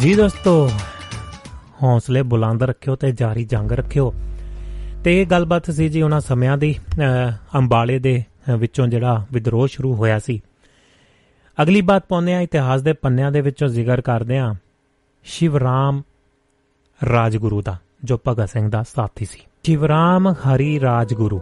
ਜੀ 0.00 0.14
ਦੋਸਤੋ 0.14 0.70
ਹੌਸਲੇ 1.82 2.22
ਬੁਲੰਦ 2.22 2.62
ਰੱਖਿਓ 2.62 2.96
ਤੇ 2.96 3.12
ਜਾਰੀ 3.12 3.44
ਜੰਗ 3.44 3.72
ਰੱਖਿਓ। 3.72 4.14
ਤੇ 5.04 5.20
ਇਹ 5.20 5.26
ਗੱਲਬਾਤ 5.26 5.70
ਸੀ 5.70 5.88
ਜੀ 5.88 6.02
ਉਹਨਾਂ 6.02 6.20
ਸਮਿਆਂ 6.20 6.58
ਦੀ 6.58 6.74
ਅਹ, 6.74 7.58
ਅੰਬਾਲੇ 7.58 7.98
ਦੇ 7.98 8.24
ਅਹ, 8.48 8.56
ਵਿੱਚੋਂ 8.56 8.88
ਜਿਹੜਾ 8.88 9.24
ਵਿਦਰੋਹ 9.32 9.66
ਸ਼ੁਰੂ 9.66 9.94
ਹੋਇਆ 9.94 10.18
ਸੀ। 10.18 10.42
ਅਗਲੀ 11.62 11.80
ਬਾਤ 11.80 12.04
ਪਾਉਂਦੇ 12.08 12.34
ਆ 12.34 12.40
ਇਤਿਹਾਸ 12.40 12.82
ਦੇ 12.82 12.92
ਪੰਨਿਆਂ 12.92 13.32
ਦੇ 13.32 13.40
ਵਿੱਚੋਂ 13.40 13.68
ਜ਼ਿਕਰ 13.68 14.00
ਕਰਦੇ 14.00 14.38
ਆ 14.38 14.54
ਸ਼ਿਵਰਾਮ 15.24 16.02
ਰਾਜਗੁਰੂ 17.08 17.62
ਦਾ 17.62 17.76
ਜੋ 18.04 18.18
ਭਗਤ 18.28 18.48
ਸਿੰਘ 18.48 18.70
ਦਾ 18.70 18.82
ਸਾਥੀ 18.82 19.24
ਸੀ। 19.24 19.40
ਸ਼ਿਵਰਾਮ 19.64 20.28
ਹਰੀ 20.28 20.80
ਰਾਜਗੁਰੂ 20.80 21.40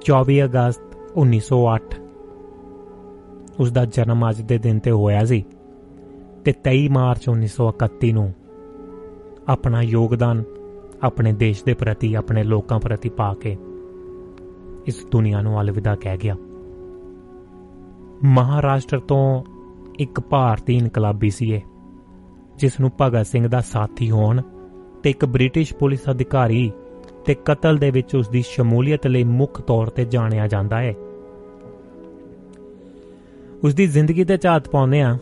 24 0.00 0.44
ਅਗਸਤ 0.44 0.96
1908 1.16 1.98
ਉਸ 3.60 3.72
ਦਾ 3.72 3.84
ਜਨਮ 3.84 4.30
ਅੱਜ 4.30 4.40
ਦੇ 4.40 4.58
ਦਿਨ 4.58 4.78
ਤੇ 4.78 4.90
ਹੋਇਆ 4.90 5.24
ਸੀ। 5.24 5.44
ਤੇ 6.44 6.52
23 6.64 6.88
ਮਾਰਚ 6.88 7.28
1931 7.28 8.12
ਨੂੰ 8.12 8.34
ਆਪਣਾ 9.48 9.82
ਯੋਗਦਾਨ 9.82 10.42
ਆਪਣੇ 11.02 11.32
ਦੇਸ਼ 11.32 11.64
ਦੇ 11.64 11.74
ਪ੍ਰਤੀ, 11.74 12.14
ਆਪਣੇ 12.14 12.42
ਲੋਕਾਂ 12.42 12.80
ਪ੍ਰਤੀ 12.80 13.08
ਪਾ 13.08 13.34
ਕੇ 13.34 13.56
ਇਸ 14.86 15.06
ਦੁਨੀਆ 15.10 15.40
ਨੂੰ 15.40 15.60
ਅਲਵਿਦਾ 15.60 15.94
ਕਹਿ 15.94 16.16
ਗਿਆ। 16.16 16.36
ਮਹਾਰਾਸ਼ਟਰ 18.24 18.98
ਤੋਂ 18.98 19.42
ਇੱਕ 19.98 20.20
ਭਾਰਤੀ 20.20 20.76
ਇਨਕਲਾਬੀ 20.76 21.30
ਸੀ 21.30 21.52
ਇਹ 21.52 21.60
ਜਿਸ 22.56 22.80
ਨੂੰ 22.80 22.90
ਭਗਤ 23.00 23.26
ਸਿੰਘ 23.26 23.48
ਦਾ 23.48 23.60
ਸਾਥੀ 23.60 24.10
ਹੋਣ 24.10 24.42
ਤੇ 25.02 25.10
ਇੱਕ 25.10 25.24
ਬ੍ਰਿਟਿਸ਼ 25.24 25.74
ਪੁਲਿਸ 25.74 26.00
ਅਧਿਕਾਰੀ 26.10 26.72
ਤੇ 27.24 27.34
ਕਤਲ 27.34 27.76
ਦੇ 27.76 27.90
ਵਿੱਚ 27.90 28.16
ਉਸ 28.16 28.28
ਦੀ 28.28 28.42
ਸ਼ਮੂਲੀਅਤ 28.42 29.06
ਲਈ 29.06 29.24
ਮੁੱਖ 29.24 29.60
ਤੌਰ 29.60 29.86
ਤੇ 29.86 30.04
ਜਾਣਿਆ 30.04 30.46
ਜਾਂਦਾ 30.46 30.78
ਹੈ। 30.78 30.94
ਉਸ 33.64 33.74
ਦੀ 33.74 33.86
ਜ਼ਿੰਦਗੀ 33.86 34.24
ਤੇ 34.24 34.36
ਝਾਤ 34.36 34.68
ਪਾਉਂਦੇ 34.68 35.00
ਆ 35.00 35.18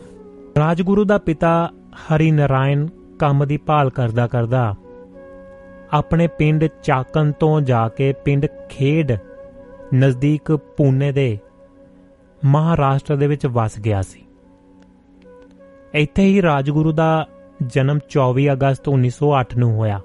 ਰਾਜਗੁਰੂ 0.57 1.03
ਦਾ 1.03 1.17
ਪਿਤਾ 1.17 1.71
ਹਰੀ 1.95 2.31
ਨਾਰਾਇਣ 2.31 2.87
ਕੰਮ 3.19 3.47
ਦੀ 3.47 3.57
ਭਾਲ 3.57 3.89
ਕਰਦਾ 3.89 4.27
ਕਰਦਾ 4.27 4.75
ਆਪਣੇ 5.93 6.27
ਪਿੰਡ 6.27 6.65
ਚਾਕਨ 6.83 7.31
ਤੋਂ 7.31 7.61
ਜਾ 7.61 7.89
ਕੇ 7.89 8.13
ਪਿੰਡ 8.13 8.45
ਖੇਡ 8.69 9.17
ਨਜ਼ਦੀਕ 9.95 10.51
ਪੂਨੇ 10.51 11.11
ਦੇ 11.11 11.39
ਮਹਾਰਾਸ਼ਟਰ 12.45 13.15
ਦੇ 13.15 13.27
ਵਿੱਚ 13.27 13.45
ਵਸ 13.45 13.79
ਗਿਆ 13.79 14.01
ਸੀ। 14.01 14.25
ਇੱਥੇ 15.93 16.23
ਹੀ 16.23 16.41
ਰਾਜਗੁਰੂ 16.41 16.91
ਦਾ 16.91 17.27
ਜਨਮ 17.65 17.99
24 18.09 18.51
ਅਗਸਤ 18.51 18.89
1908 18.89 19.57
ਨੂੰ 19.57 19.75
ਹੋਇਆ। 19.75 20.01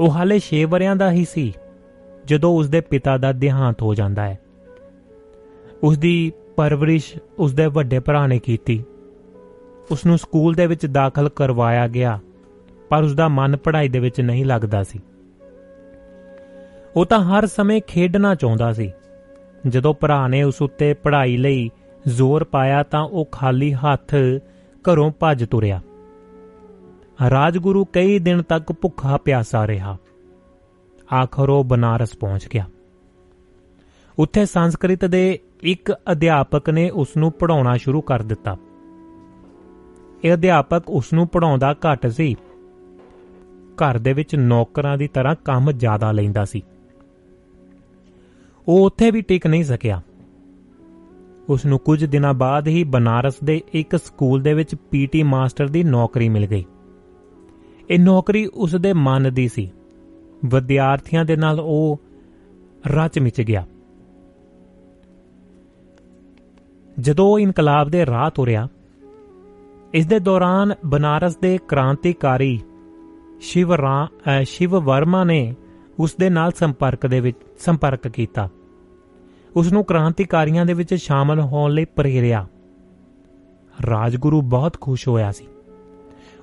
ਉਹ 0.00 0.10
ਹਾਲੇ 0.10 0.40
6 0.40 0.64
ਵਰਿਆਂ 0.64 0.96
ਦਾ 0.96 1.10
ਹੀ 1.10 1.24
ਸੀ, 1.24 1.54
ਜਦੋਂ 2.24 2.54
ਉਸ 2.54 2.68
ਦੇ 2.68 2.80
ਪਿਤਾ 2.80 3.18
ਦਾ 3.18 3.32
ਦੇਹਾਂਤ 3.32 3.82
ਹੋ 3.82 3.94
ਜਾਂਦਾ 3.94 4.22
ਹੈ। 4.22 4.38
ਉਸ 5.82 5.98
ਦੀ 5.98 6.32
ਪਰਵਰਿਸ਼ 6.60 7.16
ਉਸ 7.38 7.54
ਦੇ 7.54 7.66
ਵੱਡੇ 7.66 7.98
ਭਰਾ 7.98 8.26
ਨੇ 8.26 8.38
ਕੀਤੀ। 8.38 8.84
ਉਸ 9.90 10.06
ਨੂੰ 10.06 10.18
ਸਕੂਲ 10.18 10.54
ਦੇ 10.54 10.66
ਵਿੱਚ 10.66 10.86
ਦਾਖਲ 10.86 11.28
ਕਰਵਾਇਆ 11.28 11.88
ਗਿਆ, 11.88 12.18
ਪਰ 12.88 13.02
ਉਸ 13.02 13.14
ਦਾ 13.14 13.28
ਮਨ 13.28 13.56
ਪੜ੍ਹਾਈ 13.56 13.88
ਦੇ 13.88 13.98
ਵਿੱਚ 13.98 14.20
ਨਹੀਂ 14.20 14.44
ਲੱਗਦਾ 14.44 14.82
ਸੀ। 14.84 15.00
ਉਹ 16.96 17.06
ਤਾਂ 17.06 17.20
ਹਰ 17.20 17.46
ਸਮੇਂ 17.46 17.80
ਖੇਡਣਾ 17.86 18.34
ਚਾਹੁੰਦਾ 18.34 18.72
ਸੀ। 18.72 18.92
ਜਦੋਂ 19.68 19.94
ਭਰਾ 19.94 20.28
ਨੇ 20.28 20.42
ਉਸ 20.42 20.62
ਉੱਤੇ 20.62 20.94
ਪੜ੍ਹਾਈ 20.94 21.36
ਲਈ 21.36 21.70
ਜ਼ੋਰ 22.06 22.44
ਪਾਇਆ 22.44 22.82
ਤਾਂ 22.82 23.02
ਉਹ 23.02 23.28
ਖਾਲੀ 23.32 23.72
ਹੱਥ 23.72 24.14
ਘਰੋਂ 24.90 25.12
ਭੱਜ 25.20 25.44
ਤੁਰਿਆ। 25.44 25.80
ਰਾਜਗੁਰੂ 27.30 27.84
ਕਈ 27.84 28.18
ਦਿਨ 28.18 28.42
ਤੱਕ 28.42 28.72
ਭੁੱਖਾ 28.72 29.16
ਪਿਆਸਾ 29.16 29.66
ਰਿਹਾ। 29.66 29.96
ਆਖਰ 31.22 31.48
ਉਹ 31.48 31.64
ਬਨਾਰਸ 31.64 32.16
ਪਹੁੰਚ 32.16 32.48
ਗਿਆ। 32.54 32.66
ਉੱਥੇ 34.18 34.46
ਸੰਸਕ੍ਰਿਤ 34.46 35.04
ਦੇ 35.04 35.38
ਇੱਕ 35.62 35.92
ਅਧਿਆਪਕ 35.92 36.70
ਨੇ 36.70 36.90
ਉਸ 36.90 37.08
ਨੂੰ 37.16 37.32
ਪੜਾਉਣਾ 37.32 37.76
ਸ਼ੁਰੂ 37.76 38.00
ਕਰ 38.00 38.22
ਦਿੱਤਾ। 38.22 38.56
ਇਹ 40.24 40.34
ਅਧਿਆਪਕ 40.34 40.90
ਉਸ 40.90 41.12
ਨੂੰ 41.12 41.28
ਪੜਾਉਂਦਾ 41.28 41.72
ਘੱਟ 41.72 42.06
ਸੀ। 42.06 42.34
ਘਰ 43.76 43.98
ਦੇ 43.98 44.12
ਵਿੱਚ 44.12 44.34
ਨੌਕਰਾਂ 44.34 44.98
ਦੀ 44.98 45.08
ਤਰ੍ਹਾਂ 45.08 45.34
ਕੰਮ 45.44 45.72
ਜ਼ਿਆਦਾ 45.72 46.12
ਲੈਂਦਾ 46.12 46.44
ਸੀ। 46.44 46.62
ਉਹ 48.68 48.86
ਉੱਥੇ 48.86 49.10
ਵੀ 49.10 49.20
ਟਿਕ 49.20 49.46
ਨਹੀਂ 49.46 49.64
ਸਕਿਆ। 49.64 50.02
ਉਸ 51.48 51.66
ਨੂੰ 51.66 51.78
ਕੁਝ 51.78 52.04
ਦਿਨਾਂ 52.04 52.34
ਬਾਅਦ 52.34 52.68
ਹੀ 52.68 52.84
ਬਨਾਰਸ 52.84 53.34
ਦੇ 53.44 53.62
ਇੱਕ 53.72 53.96
ਸਕੂਲ 53.96 54.42
ਦੇ 54.42 54.54
ਵਿੱਚ 54.54 54.74
ਪੀਟੀ 54.74 55.22
ਮਾਸਟਰ 55.22 55.68
ਦੀ 55.68 55.84
ਨੌਕਰੀ 55.84 56.28
ਮਿਲ 56.28 56.46
ਗਈ। 56.46 56.64
ਇਹ 57.90 57.98
ਨੌਕਰੀ 57.98 58.46
ਉਸ 58.46 58.74
ਦੇ 58.74 58.92
ਮਨ 58.92 59.34
ਦੀ 59.34 59.48
ਸੀ। 59.48 59.70
ਵਿਦਿਆਰਥੀਆਂ 60.44 61.24
ਦੇ 61.24 61.36
ਨਾਲ 61.36 61.60
ਉਹ 61.60 62.00
ਰਚ 62.86 63.18
ਮਿਚ 63.18 63.40
ਗਿਆ। 63.40 63.66
ਜਦੋਂ 66.98 67.26
ਉਹ 67.26 67.38
ਇਨਕਲਾਬ 67.38 67.88
ਦੇ 67.88 68.06
ਰਾਹ 68.06 68.30
ਤੁਰਿਆ 68.30 68.68
ਇਸ 69.94 70.06
ਦੇ 70.06 70.18
ਦੌਰਾਨ 70.18 70.74
ਬਨਾਰਸ 70.86 71.36
ਦੇ 71.36 71.58
ਕ੍ਰਾਂਤੀਕਾਰੀ 71.68 72.60
ਸ਼ਿਵ 73.40 73.74
ਰਾ 73.74 74.06
ਅ, 74.06 74.44
ਸ਼ਿਵ 74.44 74.80
ਵਰਮਾ 74.80 75.24
ਨੇ 75.24 75.54
ਉਸ 75.98 76.16
ਦੇ 76.20 76.30
ਨਾਲ 76.30 76.50
ਸੰਪਰਕ 76.50 77.06
ਦੇ 77.06 77.20
ਵਿੱਚ 77.20 77.38
ਸੰਪਰਕ 77.58 78.08
ਕੀਤਾ। 78.08 78.48
ਉਸ 79.56 79.72
ਨੂੰ 79.72 79.84
ਕ੍ਰਾਂਤੀਕਾਰੀਆਂ 79.84 80.66
ਦੇ 80.66 80.72
ਵਿੱਚ 80.72 80.94
ਸ਼ਾਮਲ 80.94 81.40
ਹੋਣ 81.40 81.70
ਲਈ 81.70 81.84
ਪ੍ਰੇਰਿਆ। 81.84 82.46
ਰਾਜਗੁਰੂ 83.90 84.42
ਬਹੁਤ 84.42 84.80
ਖੁਸ਼ 84.80 85.08
ਹੋਇਆ 85.08 85.32
ਸੀ। 85.32 85.46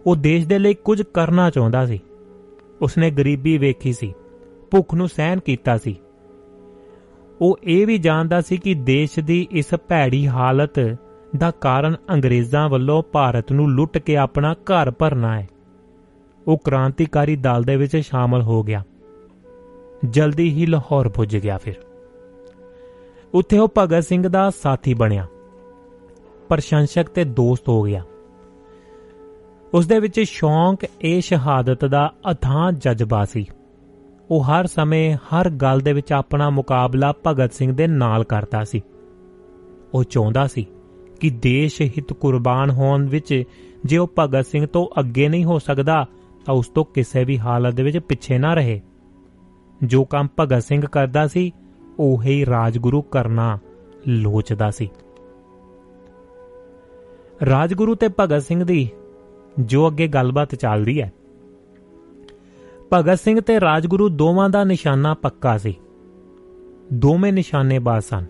ਉਹ 0.06 0.15
ਦੇਸ਼ 0.15 0.48
ਦੇ 0.48 0.60
ਲਈ 0.60 0.74
ਕੁਝ 0.74 1.02
ਕਰਨਾ 1.02 1.49
ਚਾਹੁੰਦਾ 1.49 1.86
ਸੀ। 1.86 1.99
ਉਸਨੇ 2.82 3.11
ਗਰੀਬੀ 3.11 3.57
ਵੇਖੀ 3.57 3.94
ਸੀ। 3.94 4.14
ਭੁੱਖ 4.72 4.94
ਨੂੰ 4.94 5.07
ਸਹਿਨ 5.07 5.40
ਕੀਤਾ 5.40 5.78
ਸੀ। 5.78 5.95
ਉਹ 7.41 7.59
ਇਹ 7.64 7.88
ਵੀ 7.88 7.97
ਜਾਣਦਾ 7.97 8.41
ਸੀ 8.41 8.57
ਕਿ 8.57 8.73
ਦੇਸ਼ 8.73 9.19
ਦੀ 9.19 9.47
ਇਸ 9.51 9.76
ਭੈੜੀ 9.88 10.27
ਹਾਲਤ 10.27 10.80
ਦਾ 11.38 11.51
ਕਾਰਨ 11.51 11.95
ਅੰਗਰੇਜ਼ਾਂ 12.11 12.69
ਵੱਲੋਂ 12.69 13.03
ਭਾਰਤ 13.11 13.51
ਨੂੰ 13.51 13.69
ਲੁੱਟ 13.69 13.97
ਕੇ 13.97 14.18
ਆਪਣਾ 14.18 14.53
ਘਰ 14.53 14.91
ਭਰਨਾ 14.91 15.39
ਹੈ। 15.39 15.47
ਉਹ 16.47 16.57
ਕ੍ਰਾਂਤੀਕਾਰੀ 16.57 17.35
ਦਲ 17.35 17.64
ਦੇ 17.64 17.76
ਵਿੱਚ 17.76 17.97
ਸ਼ਾਮਲ 17.97 18.41
ਹੋ 18.41 18.64
ਗਿਆ। 18.64 18.84
ਜਲਦੀ 20.09 20.53
ਹੀ 20.53 20.65
ਲਾਹੌਰ 20.65 21.09
ਪੁੱਜ 21.09 21.38
ਗਿਆ 21.38 21.57
ਫਿਰ। 21.57 21.73
ਉੱਥੇ 23.34 23.57
ਉਹ 23.57 23.69
ਭਗਤ 23.77 24.03
ਸਿੰਘ 24.03 24.27
ਦਾ 24.27 24.49
ਸਾਥੀ 24.49 24.93
ਬਣਿਆ। 24.93 25.27
ਪ੍ਰਸ਼ੰਸਕ 26.49 27.09
ਤੇ 27.09 27.23
ਦੋਸਤ 27.23 27.69
ਹੋ 27.69 27.84
ਗਿਆ। 27.84 28.03
ਉਸ 29.73 29.88
ਦੇ 29.88 29.99
ਵਿੱਚ 29.99 30.19
ਸ਼ੌਂਕ, 30.19 30.85
ਇਹ 31.01 31.22
ਸ਼ਹਾਦਤ 31.22 31.85
ਦਾ 31.85 32.14
ਅਥਾਹ 32.31 32.72
ਜਜ਼ਬਾ 32.72 33.26
ਸੀ। 33.26 33.45
ਉਹ 34.32 34.44
ਹਰ 34.44 34.66
ਸਮੇਂ 34.66 35.16
ਹਰ 35.16 35.49
ਗੱਲ 35.49 35.80
ਦੇ 35.80 35.94
ਵਿੱਚ 35.94 36.14
ਆਪਣਾ 36.14 36.49
ਮੁਕਾਬਲਾ 36.49 37.14
ਭਗਤ 37.28 37.54
ਸਿੰਘ 37.54 37.72
ਦੇ 37.72 37.88
ਨਾਲ 37.88 38.24
ਕਰਦਾ 38.24 38.64
ਸੀ। 38.64 38.82
ਉਹ 39.94 40.04
ਚਾਹੁੰਦਾ 40.04 40.48
ਸੀ 40.48 40.66
ਕਿ 41.20 41.30
ਦੇਸ਼ 41.30 41.82
ਹਿੱਤ 41.82 42.14
ਕੁਰਬਾਨ 42.14 42.70
ਹੋਣ 42.70 43.08
ਵਿੱਚ 43.08 43.44
ਜੇ 43.86 43.98
ਉਹ 43.98 44.12
ਭਗਤ 44.20 44.45
ਸਿੰਘ 44.45 44.66
ਤੋਂ 44.66 44.99
ਅੱਗੇ 44.99 45.30
ਨਹੀਂ 45.30 45.45
ਹੋ 45.45 45.60
ਸਕਦਾ, 45.60 46.06
ਤਾਂ 46.45 46.54
ਉਸ 46.54 46.68
ਤੋਂ 46.68 46.86
ਕਿਸੇ 46.86 47.24
ਵੀ 47.24 47.40
ਹਾਲਤ 47.40 47.74
ਦੇ 47.74 47.84
ਵਿੱਚ 47.84 47.98
ਪਿੱਛੇ 47.98 48.38
ਨਾ 48.38 48.54
ਰਹੇ। 48.54 48.82
ਜੋ 49.84 50.06
ਕੰਮ 50.06 50.28
ਭਗਤ 50.40 50.64
ਸਿੰਘ 50.64 50.82
ਕਰਦਾ 50.82 51.28
ਸੀ, 51.28 51.52
ਉਹੀ 51.99 52.45
ਰਾਜਗੁਰੂ 52.45 53.02
ਕਰਨਾ 53.02 53.60
ਲੋਚਦਾ 54.08 54.72
ਸੀ। 54.72 54.90
ਰਾਜਗੁਰੂ 57.45 57.95
ਤੇ 57.95 58.08
ਭਗਤ 58.20 58.41
ਸਿੰਘ 58.41 58.64
ਦੀ 58.64 58.90
ਜੋ 59.60 59.88
ਅੱਗੇ 59.88 60.08
ਗੱਲਬਾਤ 60.08 60.56
ਚੱਲਦੀ 60.56 61.02
ਹੈ 61.02 61.14
ਭਗਤ 62.93 63.19
ਸਿੰਘ 63.19 63.39
ਤੇ 63.41 63.59
ਰਾਜਗੁਰੂ 63.61 64.09
ਦੋਵਾਂ 64.09 64.49
ਦਾ 64.49 64.64
ਨਿਸ਼ਾਨਾ 64.64 65.14
ਪੱਕਾ 65.14 65.57
ਸੀ। 65.57 65.73
ਦੋਵੇਂ 66.93 67.34
ਨਿਸ਼ਾਨੇਬਾਜ਼ 67.34 68.05
ਸਨ। 68.05 68.26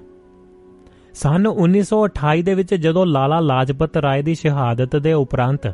ਸਨ 1.13 1.47
1928 1.47 2.41
ਦੇ 2.41 2.53
ਵਿੱਚ 2.53 2.73
ਜਦੋਂ 2.75 3.05
ਲਾਲਾ 3.05 3.39
ਲਾਜਪਤ 3.39 3.97
ਰਾਏ 3.97 4.21
ਦੀ 4.21 4.35
ਸ਼ਹਾਦਤ 4.35 4.95
ਦੇ 4.95 5.13
ਉਪਰੰਤ 5.13 5.67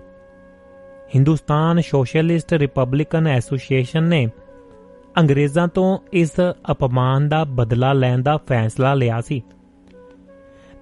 ਹਿੰਦੁਸਤਾਨ 1.15 1.81
ਸੋਸ਼ਲਿਸਟ 1.81 2.53
ਰਿਪਬਲਿਕਨ 2.53 3.27
ਐਸੋਸੀਏਸ਼ਨ 3.27 4.03
ਨੇ 4.03 4.27
ਅੰਗਰੇਜ਼ਾਂ 5.18 5.68
ਤੋਂ 5.68 5.97
ਇਸ 6.14 6.31
ਅਪਮਾਨ 6.72 7.30
ਦਾ 7.30 7.43
ਬਦਲਾ 7.43 7.93
ਲੈਣ 7.93 8.22
ਦਾ 8.22 8.38
ਫੈਸਲਾ 8.38 8.93
ਲਿਆ 8.93 9.22
ਸੀ, 9.22 9.41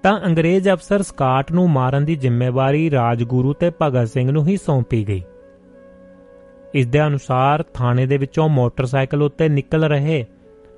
ਤਾਂ 0.04 0.20
ਅੰਗਰੇਜ਼ 0.26 0.70
ਅਫਸਰ 0.70 1.02
ਸਕਾਟ 1.02 1.52
ਨੂੰ 1.52 1.70
ਮਾਰਨ 1.70 2.06
ਦੀ 2.06 2.16
ਜ਼ਿੰਮੇਵਾਰੀ 2.16 2.92
ਰਾਜਗੁਰੂ 2.92 3.54
ਤੇ 3.54 3.72
ਭਗਤ 3.82 4.08
ਸਿੰਘ 4.08 4.32
ਨੂੰ 4.32 4.48
ਹੀ 4.48 4.58
ਸੌਂਪੀ 4.58 5.08
ਗਈ। 5.08 5.24
ਇਸ 6.76 6.88
ਦੇ 6.88 7.08
ਅਨੁਸਾਰ 7.08 7.64
ਥਾਣੇ 7.64 8.06
ਦੇ 8.06 8.18
ਵਿੱਚੋਂ 8.18 8.50
ਮੋਟਰਸਾਈਕਲ 8.50 9.22
ਉੱਤੇ 9.22 9.50
ਨਿਕਲ 9.50 9.84
ਰਹੇ 9.84 10.26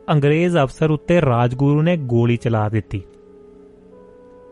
ਅੰਗਰੇਜ਼ 0.09 0.57
ਅਫਸਰ 0.57 0.91
ਉੱਤੇ 0.91 1.21
ਰਾਜਗੁਰੂ 1.21 1.81
ਨੇ 1.81 1.97
ਗੋਲੀ 1.97 2.37
ਚਲਾ 2.37 2.69
ਦਿੱਤੀ। 2.69 3.01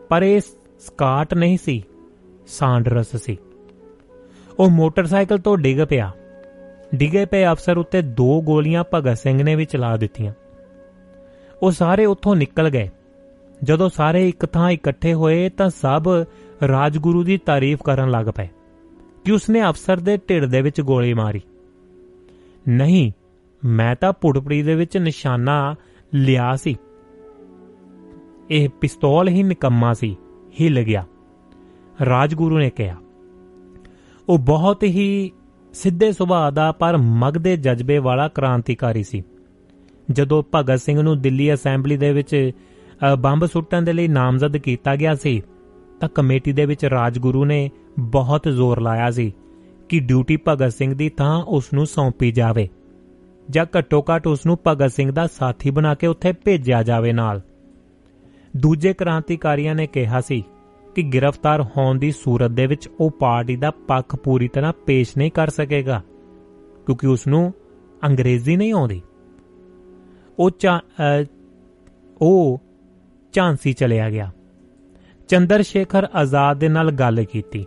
ਪਰ 0.09 0.23
ਇਹ 0.23 0.41
ਸਕਾਟ 0.79 1.33
ਨਹੀਂ 1.33 1.57
ਸੀ, 1.57 1.83
ਸਾਂਡਰਸ 2.47 3.15
ਸੀ। 3.15 3.37
ਉਹ 4.59 4.69
ਮੋਟਰਸਾਈਕਲ 4.69 5.37
ਤੋਂ 5.37 5.57
ਡਿੱਗ 5.57 5.87
ਪਿਆ। 5.89 6.11
ਡਿੱਗੇ 6.95 7.25
ਪਏ 7.25 7.45
ਅਫਸਰ 7.45 7.77
ਉੱਤੇ 7.77 8.01
ਦੋ 8.01 8.41
ਗੋਲੀਆਂ 8.41 8.83
ਭਗਤ 8.93 9.17
ਸਿੰਘ 9.17 9.43
ਨੇ 9.43 9.55
ਵੀ 9.55 9.65
ਚਲਾ 9.65 9.97
ਦਿੱਤੀਆਂ। 9.97 10.33
ਉਹ 11.63 11.71
ਸਾਰੇ 11.71 12.05
ਉੱਥੋਂ 12.05 12.35
ਨਿਕਲ 12.35 12.69
ਗਏ। 12.69 12.89
ਜਦੋਂ 13.63 13.89
ਸਾਰੇ 13.89 14.29
ਇੱਕ 14.29 14.45
ਥਾਂ 14.45 14.71
ਇਕੱਠੇ 14.71 15.13
ਹੋਏ 15.13 15.49
ਤਾਂ 15.49 15.69
ਸਭ 15.69 16.03
ਰਾਜਗੁਰੂ 16.67 17.23
ਦੀ 17.23 17.37
ਤਾਰੀਫ 17.37 17.79
ਕਰਨ 17.83 18.09
ਲੱਗ 18.09 18.25
ਪਏ। 18.25 18.47
ਕਿ 19.25 19.31
ਉਸਨੇ 19.31 19.69
ਅਫਸਰ 19.69 19.97
ਦੇ 19.97 20.17
ਢਿੱਡ 20.17 20.45
ਦੇ 20.45 20.61
ਵਿੱਚ 20.61 20.81
ਗੋਲੀ 20.81 21.13
ਮਾਰੀ। 21.13 21.41
ਨਹੀਂ 22.67 23.11
ਮੈਂ 23.65 23.95
ਤਾਂ 23.95 24.13
ਪੁੜਪੜੀ 24.13 24.63
ਦੇ 24.63 24.75
ਵਿੱਚ 24.75 24.97
ਨਿਸ਼ਾਨਾ 24.97 25.75
ਲਿਆ 26.13 26.55
ਸੀ। 26.55 26.75
ਇਹ 28.49 28.69
ਪਿਸਤੌਲ 28.69 29.27
ਹੀ 29.27 29.43
ਨਿਕੰਮਾ 29.43 29.93
ਸੀ 29.93 30.17
ਹਿੱਲ 30.61 30.81
ਗਿਆ। 30.81 31.05
ਰਾਜਗੁਰੂ 32.05 32.57
ਨੇ 32.57 32.69
ਕਿਹਾ 32.69 32.95
ਉਹ 34.29 34.39
ਬਹੁਤ 34.39 34.83
ਹੀ 34.83 35.31
ਸਿੱਧੇ 35.73 36.11
ਸੁਭਾਅ 36.11 36.51
ਦਾ 36.51 36.71
ਪਰ 36.71 36.97
ਮਗਦੇ 36.97 37.57
ਜਜ਼ਬੇ 37.57 37.97
ਵਾਲਾ 37.97 38.27
ਕ੍ਰਾਂਤੀਕਾਰੀ 38.27 39.03
ਸੀ। 39.03 39.23
ਜਦੋਂ 40.11 40.43
ਭਗਤ 40.55 40.79
ਸਿੰਘ 40.79 41.01
ਨੂੰ 41.01 41.21
ਦਿੱਲੀ 41.21 41.53
ਅਸੈਂਬਲੀ 41.53 41.97
ਦੇ 41.97 42.13
ਵਿੱਚ 42.13 42.51
ਅ, 43.13 43.15
ਬੰਬ 43.15 43.45
ਸੁੱਟਣ 43.45 43.81
ਦੇ 43.81 43.93
ਲਈ 43.93 44.07
ਨਾਮਜ਼ਦ 44.07 44.57
ਕੀਤਾ 44.57 44.95
ਗਿਆ 44.95 45.15
ਸੀ 45.15 45.41
ਤਾਂ 46.01 46.09
ਕਮੇਟੀ 46.09 46.53
ਦੇ 46.53 46.65
ਵਿੱਚ 46.65 46.85
ਰਾਜਗੁਰੂ 46.85 47.45
ਨੇ 47.45 47.69
ਬਹੁਤ 47.99 48.47
ਜ਼ੋਰ 48.51 48.79
ਲਾਇਆ 48.81 49.11
ਸੀ 49.11 49.33
ਕਿ 49.89 49.99
ਡਿਊਟੀ 49.99 50.37
ਭਗਤ 50.47 50.73
ਸਿੰਘ 50.73 50.93
ਦੀ 50.95 51.09
ਥਾਂ 51.09 51.43
ਉਸ 51.43 51.73
ਨੂੰ 51.73 51.85
ਸੌਂਪੀ 51.85 52.31
ਜਾਵੇ 52.31 52.69
ਜਾਂ 53.49 53.65
ਘੱਟੋ 53.77 54.01
ਘੱਟ 54.01 54.27
ਉਸ 54.27 54.45
ਨੂੰ 54.45 54.57
ਭਗਤ 54.67 54.91
ਸਿੰਘ 54.91 55.11
ਦਾ 55.11 55.27
ਸਾਥੀ 55.27 55.69
ਬਣਾ 55.69 55.95
ਕੇ 55.95 56.07
ਉੱਥੇ 56.07 56.33
ਭੇਜਿਆ 56.33 56.83
ਜਾਵੇ 56.83 57.13
ਨਾਲ। 57.13 57.41
ਦੂਜੇ 58.57 58.93
ਕ੍ਰਾਂਤੀਕਾਰੀਆਂ 58.93 59.75
ਨੇ 59.75 59.87
ਕਿਹਾ 59.87 60.21
ਸੀ 60.21 60.43
ਕਿ 60.95 61.03
ਗ੍ਰਿਫਤਾਰ 61.03 61.61
ਹੋਣ 61.61 61.99
ਦੀ 61.99 62.11
ਸੂਰਤ 62.11 62.51
ਦੇ 62.51 62.67
ਵਿੱਚ 62.67 62.89
ਉਹ 62.99 63.11
ਪਾਰਟੀ 63.11 63.55
ਦਾ 63.55 63.71
ਪੱਖ 63.71 64.15
ਪੂਰੀ 64.15 64.47
ਤਰ੍ਹਾਂ 64.47 64.73
ਪੇਸ਼ 64.85 65.17
ਨਹੀਂ 65.17 65.31
ਕਰ 65.31 65.49
ਸਕੇਗਾ 65.49 66.01
ਕਿਉਂਕਿ 66.85 67.07
ਉਸ 67.07 67.27
ਨੂੰ 67.27 67.53
ਅੰਗਰੇਜ਼ੀ 68.05 68.55
ਨਹੀਂ 68.55 68.73
ਆਉਂਦੀ। 68.73 69.01
ਉਹ 70.39 70.49
ਚਾ 70.49 70.79
ਅ, 70.79 71.25
ਉਹ 72.21 72.61
ਝਾਂਸੀ 73.31 73.73
ਚਲਿਆ 73.73 74.09
ਗਿਆ। 74.09 74.31
ਚੰਦਰ 75.31 75.61
ਸ਼ੇਖਰ 75.61 76.07
ਆਜ਼ਾਦ 76.15 76.57
ਦੇ 76.57 76.69
ਨਾਲ 76.69 76.91
ਗੱਲ 76.91 77.23
ਕੀਤੀ। 77.23 77.65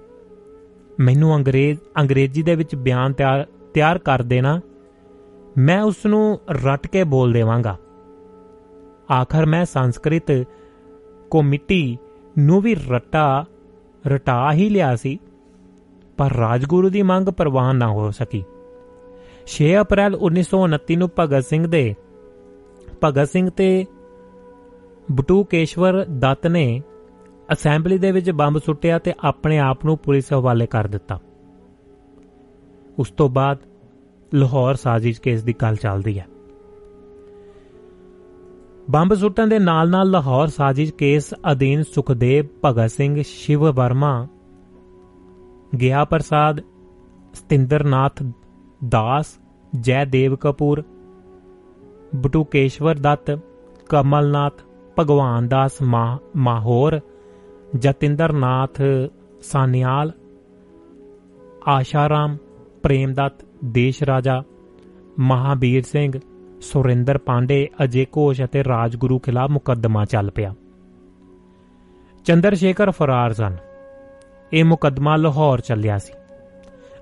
ਮੈਨੂੰ 1.01 1.37
ਅੰਗਰੇਜ਼, 1.37 1.79
ਅੰਗਰੇਜ਼ੀ 2.01 2.43
ਦੇ 2.43 2.55
ਵਿੱਚ 2.55 2.75
ਬਿਆਨ 2.75 3.13
ਤਿਆਰ 3.13 3.47
ਤਿਆਰ 3.75 3.99
ਕਰ 3.99 4.23
ਦੇਣਾ, 4.23 4.61
ਮੈਂ 5.59 5.81
ਉਸ 5.83 6.07
ਨੂੰ 6.07 6.41
ਰੱਟ 6.65 6.87
ਕੇ 6.87 7.05
ਬੋਲ 7.05 7.33
ਦੇਵਾਂਗਾ। 7.33 7.77
ਆਖਰ 9.13 9.47
ਮੈਂ 9.47 9.65
ਸੰਸਕ੍ਰਿਤ 9.65 10.33
ਕਮੇਟੀ 11.31 11.99
ਨੂੰ 12.39 12.61
ਵੀ 12.61 12.75
ਰਟਾ 12.75 13.45
ਰਟਾ 14.07 14.53
ਹੀ 14.53 14.69
ਲਿਆ 14.69 14.97
ਸੀ, 14.97 15.19
ਪਰ 16.17 16.33
ਰਾਜਗੁਰੂ 16.33 16.91
ਦੀ 16.91 17.03
ਮੰਗ 17.03 17.29
ਪ੍ਰਵਾਨ 17.29 17.77
ਨਾ 17.77 17.89
ਹੋ 17.89 18.11
ਸਕੀ। 18.11 18.45
6 19.47 19.75
ਅਪ੍ਰੈਲ 19.81 20.15
1929 20.15 20.97
ਨੂੰ 20.97 21.11
ਭਗਤ 21.19 21.45
ਸਿੰਘ 21.45 21.67
ਦੇ, 21.67 21.95
ਭਗਤ 23.05 23.29
ਸਿੰਘ 23.29 23.51
ਤੇ 23.51 23.87
ਬਟੂਕੇਸ਼ਵਰ 25.13 26.05
ਦੱਤ 26.05 26.47
ਨੇ 26.47 26.83
ਅਸੈਂਬਲੀ 27.53 27.99
ਦੇ 27.99 28.13
ਵਿੱਚ 28.13 28.31
ਬੰਬ 28.31 28.59
ਸੁੱਟਿਆ 28.59 28.99
ਤੇ 28.99 29.13
ਆਪਣੇ 29.25 29.59
ਆਪ 29.59 29.85
ਨੂੰ 29.85 29.99
ਪੁਲਿਸ 29.99 30.33
ਹਵਾਲੇ 30.33 30.67
ਕਰ 30.67 30.87
ਦਿੱਤਾ। 30.87 31.21
ਉਸ 32.99 33.11
ਤੋਂ 33.11 33.29
ਬਾਅਦ 33.29 33.59
ਲਾਹੌਰ 34.35 34.75
ਸਾਜ਼ਿਸ਼ 34.75 35.21
ਕੇਸ 35.21 35.43
ਦੀ 35.43 35.55
ਗੱਲ 35.63 35.77
ਚੱਲਦੀ 35.77 36.19
ਹੈ। 36.19 36.27
ਬੰਬ 38.91 39.15
ਸੁੱਟਣ 39.15 39.47
ਦੇ 39.47 39.59
ਨਾਲ-ਨਾਲ 39.59 40.11
ਲਾਹੌਰ 40.11 40.49
ਸਾਜ਼ਿਸ਼ 40.49 40.93
ਕੇਸ 40.93 41.35
ਅਧੀਨ 41.53 41.83
ਸੁਖਦੇਵ 41.83 42.45
ਭਗਤ 42.65 42.91
ਸਿੰਘ 42.91 43.23
ਸ਼ਿਵ 43.23 43.73
ਵਰਮਾ, 43.73 44.29
ਗਿਆ 45.81 46.05
ਪ੍ਰਸਾਦ, 46.05 46.61
ਸਤਿੰਦਰਨਾਥ 47.33 48.23
ਦਾਸ, 48.89 49.27
ਜੈਦੇਵ 49.81 50.37
ਕਪੂਰ, 50.37 50.85
ਬਟੂਕੇਸ਼ਵਰ 52.17 52.95
ਦੱਤ, 52.95 53.39
ਕਮਲਨਾਥ, 53.89 54.53
ਭਗਵਾਨ 54.99 55.49
ਦਾਸ 55.49 55.73
ਮਾ- 55.83 56.41
ਮਾਹੌਰ 57.75 57.81
ਜਤਿੰਦਰਨਾਥ, 57.81 58.83
ਸਾਨਿਆਲ, 59.43 60.13
ਆਸ਼ਾਰਾਮ, 61.69 62.37
ਪ੍ਰੇਮਦੱਤ, 62.83 63.45
ਦੇਸ਼ 63.65 64.03
ਰਾਜਾ, 64.03 64.43
ਮਹਾਬੀਰ 65.19 65.83
ਸਿੰਘ, 65.83 66.19
ਸੁਰਿੰਦਰ 66.61 67.19
ਪਾਂਡੇ, 67.19 67.69
ਅਜੇ 67.85 68.05
ਘੋਸ਼ 68.05 68.43
ਅਤੇ 68.45 68.65
ਰਾਜਗੁਰੂ 68.65 69.19
ਖਿਲਾਫ 69.19 69.51
ਮੁਕੱਦਮਾ 69.51 70.05
ਚੱਲ 70.05 70.31
ਪਿਆ। 70.31 70.55
ਚੰਦਰ 72.25 72.55
ਸ਼ੇਖਰ 72.55 72.91
ਫਰਾਰ 72.91 73.33
ਸਨ। 73.33 73.57
ਇਹ 74.53 74.65
ਮੁਕੱਦਮਾ 74.65 75.17
ਲਾਹੌਰ 75.17 75.61
ਚੱਲਿਆ 75.61 75.99
ਸੀ। 75.99 76.13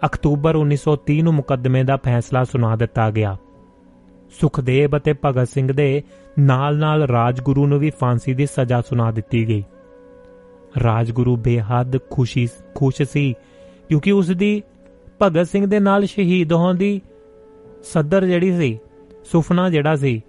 ਅਕਤੂਬਰ 0.07 0.57
1930 0.57 1.23
ਨੂੰ 1.23 1.33
ਮੁਕੱਦਮੇ 1.33 1.85
ਦਾ 1.85 1.97
ਫੈਸਲਾ 1.97 2.45
ਸੁਣਾ 2.45 2.77
ਦਿੱਤਾ 2.77 3.11
ਗਿਆ। 3.11 3.37
ਸੁਖਦੇਵ 4.41 4.97
ਅਤੇ 4.97 5.15
ਭਗਤ 5.25 5.49
ਸਿੰਘ 5.49 5.73
ਦੇ 5.73 6.03
ਨਾਲ-ਨਾਲ 6.39 7.03
ਰਾਜਗੁਰੂ 7.03 7.67
ਨੂੰ 7.67 7.79
ਵੀ 7.79 7.91
ਫਾਂਸੀ 7.91 8.35
ਦੀ 8.35 8.47
ਸਜ਼ਾ 8.47 8.81
ਸੁਣਾ 8.81 9.11
ਦਿੱਤੀ 9.11 9.49
ਗਈ। 9.49 9.65
ਰਾਜਗੁਰੂ 10.83 11.37
ਬੇਹੱਦ 11.37 11.99
ਖੁਸ਼ੀ, 12.11 12.49
ਖੁਸ਼ 12.75 13.03
ਸੀ, 13.03 13.35
ਕਿਉਂਕਿ 13.89 14.13
ਉਸ 14.13 14.27
ਦੀ 14.27 14.63
ਭਗਤ 15.23 15.47
ਸਿੰਘ 15.47 15.67
ਦੇ 15.67 15.81
ਨਾਲ 15.81 16.05
ਸ਼ਹੀਦ 16.05 16.53
ਹੋਣ 16.53 16.75
ਦੀ 16.75 17.01
ਸੱਦਰ 17.83 18.27
ਜਿਹੜੀ 18.27 18.57
ਸੀ 18.57 18.79
ਸੁਪਨਾ 19.25 19.71
ਜਿਹੜਾ 19.71 19.97
ਸੀ, 19.97 20.23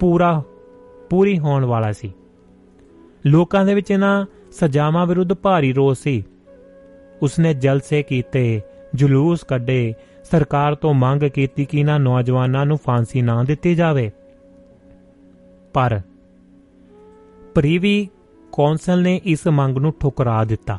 ਪੂਰਾ, 0.00 0.42
ਪੂਰੀ 1.10 1.38
ਹੋਣ 1.38 1.64
ਵਾਲਾ 1.64 1.92
ਸੀ। 1.92 2.12
ਲੋਕਾਂ 3.26 3.64
ਦੇ 3.64 3.74
ਵਿੱਚ 3.74 3.90
ਇਹਨਾਂ 3.90 4.26
ਸਜ਼ਾਵਾਂ 4.52 5.06
ਵਿਰੁੱਧ 5.06 5.34
ਭਾਰੀ 5.34 5.72
ਰੋਸ 5.72 5.98
ਸੀ। 5.98 6.24
ਉਸਨੇ 7.22 7.54
ਜਲਸੇ 7.54 8.02
ਕੀਤੇ, 8.02 8.62
ਜਲੂਸ 8.94 9.44
ਕੱਢੇ, 9.44 9.94
ਸਰਕਾਰ 10.30 10.74
ਤੋਂ 10.74 10.94
ਮੰਗ 10.94 11.22
ਕੀਤੀ 11.22 11.64
ਕਿ 11.64 11.78
ਇਹਨਾਂ 11.80 12.00
ਨੌਜਵਾਨਾਂ 12.00 12.66
ਨੂੰ 12.66 12.78
ਫਾਂਸੀ 12.78 13.22
ਨਾ 13.22 13.44
ਦਿੱਤੀ 13.44 13.74
ਜਾਵੇ। 13.74 14.10
ਪਰ, 15.74 16.00
ਪ੍ਰੀਵੀ 17.54 18.08
ਕੌਂਸਲ 18.52 19.02
ਨੇ 19.02 19.20
ਇਸ 19.24 19.48
ਮੰਗ 19.48 19.78
ਨੂੰ 19.78 19.94
ਠੁਕਰਾ 20.00 20.44
ਦਿੱਤਾ। 20.44 20.78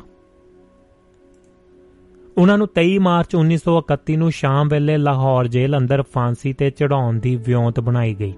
ਉਹਨਾਂ 2.38 2.58
ਨੂੰ 2.58 2.68
23 2.74 2.98
ਮਾਰਚ 2.98 3.34
1931 3.34 4.16
ਨੂੰ 4.16 4.30
ਸ਼ਾਮ 4.30 4.68
ਵੇਲੇ 4.68 4.96
ਲਾਹੌਰ 4.96 5.46
ਜੇਲ੍ਹ 5.46 5.76
ਅੰਦਰ 5.76 6.02
ਫਾਂਸੀ 6.02 6.52
ਤੇ 6.52 6.70
ਚੜਾਉਣ 6.70 7.18
ਦੀ 7.18 7.36
ਵਿਉਂਤ 7.36 7.80
ਬਣਾਈ 7.80 8.14
ਗਈ। 8.14 8.34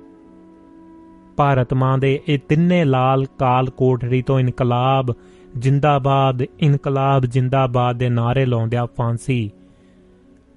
ਭਾਰਤ 1.37 1.75
ਮਾਂ 1.75 1.99
ਦੇ 1.99 2.21
ਇਹ 2.29 2.39
ਤਿੰਨੇ 2.49 2.85
ਲਾਲ 2.85 3.27
ਕਾਲ 3.39 3.71
ਕੋਠੜੀ 3.71 4.23
ਤੋਂ 4.23 4.41
ਇਨਕਲਾਬ 4.41 5.15
ਜਿੰਦਾਬਾਦ 5.57 6.43
ਇਨਕਲਾਬ 6.43 7.27
ਜਿੰਦਾਬਾਦ 7.27 7.97
ਦੇ 7.97 8.09
ਨਾਰੇ 8.09 8.47
ਲਾਉਂਦਿਆਂ 8.47 8.87
ਫਾਂਸੀ 8.87 9.51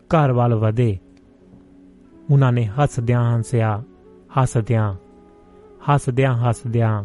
ਘਰ 0.09 0.31
ਵੱਲ 0.31 0.55
ਵਧੇ। 0.55 0.97
ਉਹਨਾਂ 2.31 2.51
ਨੇ 2.51 2.65
ਹੱਸਦਿਆਂ 2.65 3.39
ਹੱਸਿਆ, 3.39 3.83
ਹੱਸਦਿਆਂ 4.41 4.93
ਹੱਸਦਿਆਂ 5.89 6.33
ਹੱਸਦਿਆਂ 6.33 7.03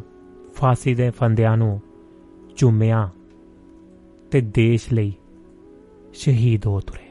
ਫਾਂਸੀ 0.61 0.95
ਦੇ 0.95 1.11
ਫੰਦਿਆਂ 1.11 1.57
ਨੂੰ 1.57 1.81
ਚੁੰਮਿਆ 2.57 3.09
ਤੇ 4.31 4.41
ਦੇਸ਼ 4.41 4.93
ਲਈ 4.93 5.15
ਸ਼ਹੀਦ 6.15 6.67
ਹੋ 6.67 6.81
ਤੁਰੇ 6.81 7.09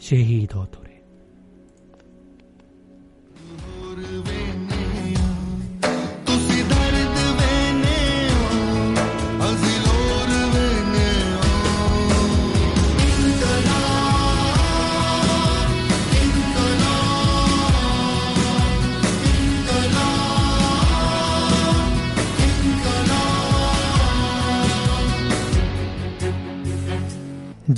ਸ਼ਹੀਦ 0.00 0.54
ਹੋ 0.54 0.64
ਤੁਰੇ। 0.64 0.83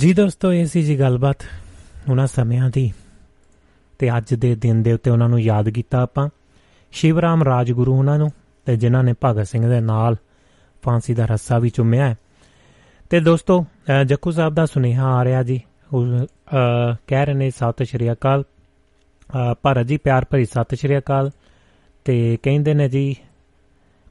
ਜੀ 0.07 0.13
ਦੋਸਤੋ 0.13 0.53
ਇਹ 0.53 0.65
ਸੀ 0.65 0.83
ਜੀ 0.83 0.99
ਗੱਲਬਾਤ 0.99 1.35
ਉਹਨਾਂ 2.09 2.27
ਸਮਿਆਂ 2.27 2.69
ਦੀ। 2.73 2.93
ਤੇ 3.99 4.17
ਅੱਜ 4.17 4.33
ਦੇ 4.33 4.55
ਦਿਨ 4.55 4.83
ਦੇ 4.83 4.93
ਉੱਤੇ 4.93 5.11
ਉਹਨਾਂ 5.11 5.29
ਨੂੰ 5.29 5.39
ਯਾਦ 5.39 5.69
ਕੀਤਾ 5.69 6.01
ਆਪਾਂ। 6.01 6.29
ਸ਼ਿਵਰਾਮ 6.91 7.43
ਰਾਜਗੁਰੂ 7.43 7.95
ਉਹਨਾਂ 7.95 8.17
ਨੂੰ 8.17 8.31
ਤੇ 8.65 8.77
ਜਿਨ੍ਹਾਂ 8.77 9.03
ਨੇ 9.03 9.13
ਭਗਤ 9.25 9.47
ਸਿੰਘ 9.47 9.69
ਦੇ 9.69 9.79
ਨਾਲ 9.79 10.15
ਫਾਂਸੀ 10.81 11.13
ਦਾ 11.13 11.25
ਰੱਸਾ 11.25 11.59
ਵੀ 11.59 11.69
ਚੁੰਮਿਆ 11.69 12.09
ਹੈ। 12.09 12.15
ਤੇ 13.09 13.19
ਦੋਸਤੋ 13.19 13.63
ਅਹ 13.63 14.03
ਜੱਕੂ 14.03 14.31
ਸਾਹਿਬ 14.31 14.53
ਦਾ 14.53 14.65
ਸੁਨੇਹਾ 14.65 15.05
ਆ 15.05 15.23
ਰਿਹਾ 15.23 15.43
ਜੀ। 15.43 15.61
ਉਹ, 15.93 16.05
ਅਹ, 16.05 16.95
ਕਹਿ 17.07 17.25
ਰਹੇ 17.25 17.33
ਨੇ 17.33 17.51
ਸਤਿ 17.51 17.85
ਸ਼੍ਰੀ 17.85 18.11
ਅਕਾਲ। 18.11 18.41
ਅਹ, 18.41 19.55
ਭਾਰਤ 19.61 19.87
ਜੀ 19.87 19.97
ਪਿਆਰ 19.97 20.25
ਭਰੀ 20.29 20.45
ਸਤਿ 20.45 20.75
ਸ਼੍ਰੀ 20.75 20.97
ਅਕਾਲ। 20.97 21.31
ਤੇ 22.05 22.37
ਕਹਿੰਦੇ 22.43 22.73
ਨੇ 22.73 22.89
ਜੀ 22.89 23.15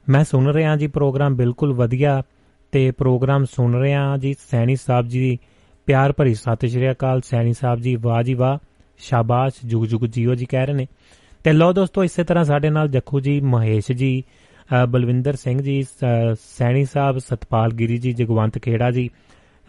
ਮੈਂ 0.09 0.23
ਸੁਣ 0.23 0.47
ਰਿਹਾ 0.47 0.75
ਜੀ 0.75 0.87
ਪ੍ਰੋਗਰਾਮ 0.87 1.35
ਬਿਲਕੁਲ 1.35 1.73
ਵਧੀਆ। 1.73 2.23
ਤੇ 2.71 2.91
ਪ੍ਰੋਗਰਾਮ 2.91 3.45
ਸੁਣ 3.45 3.79
ਰਿਹਾ 3.79 4.17
ਜੀ 4.17 4.35
ਸੈਣੀ 4.51 4.75
ਸਾਹਿਬ 4.75 5.07
ਜੀ 5.07 5.39
ਪਿਆਰ 5.87 6.11
ਭਰੀ 6.11 6.33
ਸਤਿ 6.33 6.67
ਸ਼੍ਰੀ 6.67 6.91
ਅਕਾਲ 6.91 7.21
ਸੈਣੀ 7.21 7.53
ਸਾਹਿਬ 7.53 7.79
ਜੀ 7.79 7.95
ਵਾਹ 7.95 8.23
ਜੀ 8.23 8.33
ਵਾਹ 8.33 8.57
ਸ਼ਾਬਾਸ਼ 8.97 9.53
ਜੁਗ 9.65 9.85
ਜੁਗ 9.85 10.05
ਜੀਓ 10.05 10.35
ਜੀ 10.35 10.45
ਕਹਿ 10.45 10.65
ਰਹੇ 10.65 10.73
ਨੇ। 10.73 10.87
ਤੇ 11.43 11.53
ਲਓ 11.53 11.73
ਦੋਸਤੋ 11.73 12.03
ਇਸੇ 12.03 12.23
ਤਰ੍ਹਾਂ 12.23 12.43
ਸਾਡੇ 12.43 12.69
ਨਾਲ 12.69 12.87
ਜੱਖੂ 12.87 13.19
ਜੀ 13.19 13.41
ਮਹੇਸ਼ 13.41 13.91
ਜੀ 13.91 14.23
ਅ, 14.83 14.85
ਬਲਵਿੰਦਰ 14.85 15.35
ਸਿੰਘ 15.35 15.61
ਜੀ 15.61 15.83
ਸ- 15.83 16.35
ਸੈਣੀ 16.57 16.85
ਸਾਹਿਬ 16.85 17.17
ਸਤਪਾਲ 17.17 17.71
ਗਿਰੀ 17.71 17.97
ਜੀ 17.97 18.13
ਜਗਵੰਤ 18.13 18.57
ਖੇੜਾ 18.59 18.91
ਜੀ 18.91 19.09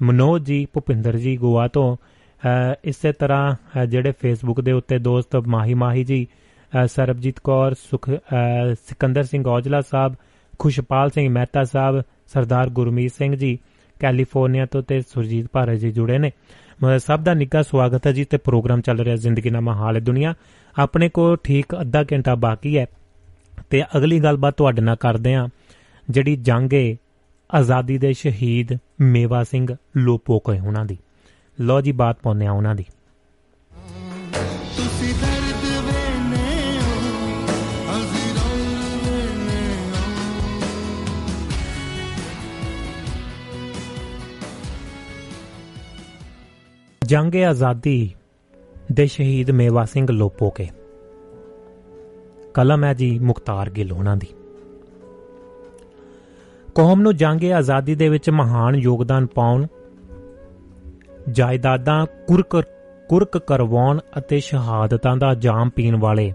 ਮਨੋਜ 0.02 0.42
ਜੀ 0.42 0.66
ਭੁਪਿੰਦਰ 0.72 1.16
ਜੀ 1.16 1.36
ਗੋਆ 1.36 1.68
ਤੋਂ 1.68 1.96
ਅ, 2.42 2.74
ਇਸੇ 2.84 3.12
ਤਰ੍ਹਾਂ 3.12 3.54
ਅ, 3.82 3.84
ਜਿਹੜੇ 3.84 4.12
ਫੇਸਬੁੱਕ 4.20 4.60
ਦੇ 4.60 4.72
ਉੱਤੇ 4.72 4.98
ਦੋਸਤ 4.98 5.36
ਮਾਹੀ 5.36 5.74
ਮਾਹੀ 5.74 6.04
ਜੀ 6.04 6.26
ਅ, 6.72 6.86
ਸਰਬਜੀਤ 6.86 7.40
ਕੌਰ 7.44 7.74
ਸੁਖ 7.74 8.10
ਅ, 8.10 8.74
ਸਿਕੰਦਰ 8.88 9.22
ਸਿੰਘ 9.24 9.46
ਔਜਲਾ 9.46 9.80
ਸਾਹਿਬ 9.80 10.14
ਖੁਸ਼ਪਾਲ 10.58 11.10
ਸਿੰਘ 11.10 11.28
ਮਹਿਤਾ 11.30 11.64
ਸਾਹਿਬ 11.64 12.02
ਸਰਦਾਰ 12.26 12.70
ਗੁਰਮੀਤ 12.70 13.12
ਸਿੰਘ 13.12 13.34
ਜੀ 13.36 13.58
ਕੈਲੀਫੋਰਨੀਆ 14.00 14.66
ਤੋਂ 14.66 14.82
ਤੇ 14.82 15.02
ਸੁਰਜੀਤ 15.02 15.46
ਭਾਰਤ 15.52 15.78
ਜੀ 15.78 15.92
ਜੁੜੇ 15.92 16.18
ਨੇ। 16.18 16.30
ਮ- 16.84 16.98
ਸਭ 16.98 17.20
ਦਾ 17.20 17.34
ਨਿੱਘਾ 17.34 17.62
ਸਵਾਗਤ 17.62 18.06
ਹੈ 18.06 18.12
ਜੀ 18.12 18.24
ਤੇ 18.24 18.36
ਪ੍ਰੋਗਰਾਮ 18.36 18.80
ਚੱਲ 18.80 19.00
ਰਿਹਾ 19.00 19.16
ਜ਼ਿੰਦਗੀ 19.16 19.50
ਨਾਮਾ 19.50 19.74
ਹਾਲ 19.74 19.96
ਹੈ 19.96 20.00
ਦੁਨੀਆ। 20.00 20.34
ਆਪਣੇ 20.78 21.08
ਕੋਲ 21.08 21.36
ਠੀਕ 21.36 21.66
ਅੱਧਾ 21.80 22.04
ਘੰਟਾ 22.12 22.34
ਬਾਕੀ 22.34 22.78
ਹੈ 22.78 22.86
ਤੇ 23.70 23.82
ਅਗਲੀ 23.96 24.20
ਗੱਲਬਾਤ 24.20 24.54
ਤੁਹਾਡੇ 24.56 24.82
ਨਾਲ 24.82 24.96
ਕਰਦੇ 24.96 25.34
ਹਾਂ, 25.34 25.48
ਜਿਹੜੀ 26.10 26.36
ਜੰਗ 26.36 26.74
ਏ 26.74 26.96
ਆਜ਼ਾਦੀ 27.54 27.98
ਦੇ 27.98 28.12
ਸ਼ਹੀਦ 28.12 28.78
ਮੇਵਾ 29.00 29.44
ਸਿੰਘ 29.44 29.76
ਲੋਪੋਕੇ 29.96 30.60
ਉਹਨਾਂ 30.66 30.84
ਦੀ। 30.84 30.98
ਲੋ 31.60 31.80
ਜੀ, 31.80 31.92
ਬਾਤ 31.92 32.16
ਪਾਉਂਦੇ 32.22 32.46
ਆ 32.46 32.52
ਉਹਨਾਂ 32.52 32.74
ਦੀ। 32.74 32.84
ਜੰਗ 47.08 47.34
ਏ 47.34 47.44
ਆਜ਼ਾਦੀ 47.44 48.14
ਦੇ 48.92 49.06
ਸ਼ਹੀਦ 49.06 49.50
ਮੇਵਾ 49.50 49.84
ਸਿੰਘ 49.84 50.06
ਲੋਪੋਕੇ। 50.10 50.68
ਕਲਮ 52.54 52.84
ਹੈ 52.84 52.94
ਜੀ 52.94 53.18
ਮੁਖਤਾਰ 53.18 53.70
ਗਿੱਲ 53.70 53.92
ਉਹਨਾਂ 53.92 54.16
ਦੀ। 54.16 54.26
ਕੌਮ 56.74 57.00
ਨੂੰ 57.00 57.16
ਜੰਗ 57.16 57.44
ਏ 57.44 57.52
ਆਜ਼ਾਦੀ 57.52 57.94
ਦੇ 57.94 58.08
ਵਿੱਚ 58.08 58.30
ਮਹਾਨ 58.30 58.74
ਯੋਗਦਾਨ 58.74 59.26
ਪਾਉਣ, 59.26 59.66
ਜਾਇਦਾਦਾਂ 61.30 62.06
ਕੁਰਕ 62.26 62.62
ਕੁਰਕ 63.08 63.38
ਕਰਵਾਉਣ 63.38 63.98
ਅਤੇ 64.18 64.40
ਸ਼ਹਾਦਤਾਂ 64.40 65.16
ਦਾ 65.16 65.34
ਜਾਮ 65.34 65.70
ਪੀਣ 65.70 65.96
ਵਾਲੇ 65.96 66.32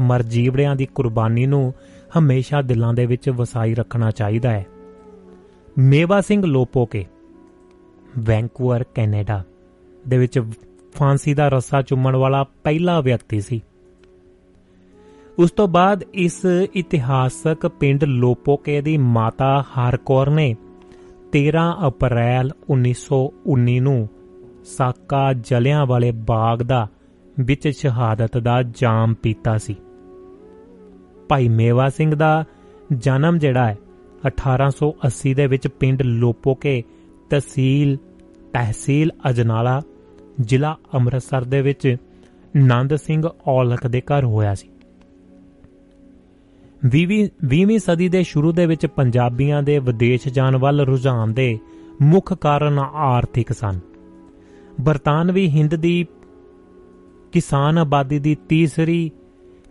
ਮਰਜੀਵੜਿਆਂ 0.00 0.76
ਦੀ 0.76 0.86
ਕੁਰਬਾਨੀ 0.86 1.46
ਨੂੰ 1.46 1.74
ਹਮੇਸ਼ਾ 2.18 2.62
ਦਿਲਾਂ 2.62 2.94
ਦੇ 2.94 3.06
ਵਿੱਚ 3.06 3.30
ਵਸਾਈ 3.30 3.74
ਰੱਖਣਾ 3.74 4.10
ਚਾਹੀਦਾ 4.10 4.50
ਹੈ। 4.50 4.66
Mewa 5.78 6.20
Singh 6.20 6.46
Lopoke, 6.46 7.06
Vancouver, 8.18 8.84
Canada. 8.94 9.44
ਦੇ 10.08 10.18
ਵਿੱਚ 10.18 10.38
ਫਾਂਸੀ 10.94 11.34
ਦਾ 11.34 11.48
ਰੱਸਾ 11.48 11.82
ਚੁੰਮਣ 11.82 12.16
ਵਾਲਾ 12.16 12.44
ਪਹਿਲਾ 12.44 13.00
ਵਿਅਕਤੀ 13.00 13.40
ਸੀ। 13.40 13.62
ਉਸ 15.38 15.50
ਤੋਂ 15.50 15.68
ਬਾਅਦ 15.68 16.04
ਇਸ 16.14 16.44
ਇਤਿਹਾਸਕ 16.74 17.66
ਪਿੰਡ 17.66 18.04
ਲੋਪੋਕੇ 18.04 18.80
ਦੀ 18.80 18.96
ਮਾਤਾ 18.96 19.62
ਹਰਕੌਰ 19.62 20.30
ਨੇ 20.30 20.56
13 21.36 21.50
ਅਪ੍ਰੈਲ 21.86 22.50
1919 22.70 23.80
ਨੂੰ 23.80 24.08
ਸਾਕਾ 24.64 25.32
ਜਲਿਆਂ 25.32 25.86
ਵਾਲੇ 25.86 26.10
ਬਾਗ 26.10 26.62
ਦਾ 26.62 26.88
ਵਿੱਚ 27.40 27.68
ਸ਼ਹਾਦਤ 27.68 28.38
ਦਾ 28.38 28.62
ਜਾਮ 28.62 29.14
ਪੀਤਾ 29.14 29.58
ਸੀ। 29.58 29.76
ਭਾਈ 31.28 31.48
ਮੇਵਾ 31.48 31.88
ਸਿੰਘ 31.88 32.14
ਦਾ 32.14 32.44
ਜਨਮ 32.92 33.38
ਜਿਹੜਾ 33.38 33.66
ਹੈ 33.66 33.78
1880 34.26 35.34
ਦੇ 35.34 35.46
ਵਿੱਚ 35.46 35.68
ਪਿੰਡ 35.68 36.02
ਲੋਪੋਕੇ 36.02 36.82
ਤਹਿਸੀਲ 37.30 37.96
ਤਹਿਸੀਲ 38.52 39.10
ਅਜਨਾਲਾ 39.30 39.80
ਜ਼ਿਲ੍ਹਾ 40.40 40.76
ਅੰਮ੍ਰਿਤਸਰ 40.94 41.44
ਦੇ 41.44 41.62
ਵਿੱਚ 41.62 41.96
ਨੰਦ 42.56 42.96
ਸਿੰਘ 42.96 43.28
ਔਲਖ 43.46 43.86
ਦੇ 43.86 44.00
ਘਰ 44.00 44.24
ਹੋਇਆ 44.24 44.54
ਸੀ। 44.54 44.68
20ਵੀਂ 46.86 47.28
20ਵੀਂ 47.46 47.78
ਸਦੀ 47.78 48.08
ਦੇ 48.08 48.22
ਸ਼ੁਰੂ 48.22 48.52
ਦੇ 48.52 48.66
ਵਿੱਚ 48.66 48.86
ਪੰਜਾਬੀਆਂ 48.86 49.62
ਦੇ 49.62 49.78
ਵਿਦੇਸ਼ 49.78 50.28
ਜਾਣ 50.28 50.56
ਵੱਲ 50.56 50.80
ਰੁਝਾਨ 50.80 51.34
ਦੇ 51.34 51.58
ਮੁੱਖ 52.02 52.32
ਕਾਰਨ 52.32 52.78
ਆਰਥਿਕ 52.78 53.52
ਸਨ। 53.52 53.80
ਬਰਤਾਨਵੀ 54.80 55.48
ਹਿੰਦ 55.48 55.74
ਦੀ 55.74 56.06
ਕਿਸਾਨ 57.32 57.78
ਆਬਾਦੀ 57.78 58.18
ਦੀ 58.18 58.34
ਤੀਸਰੀ, 58.34 59.10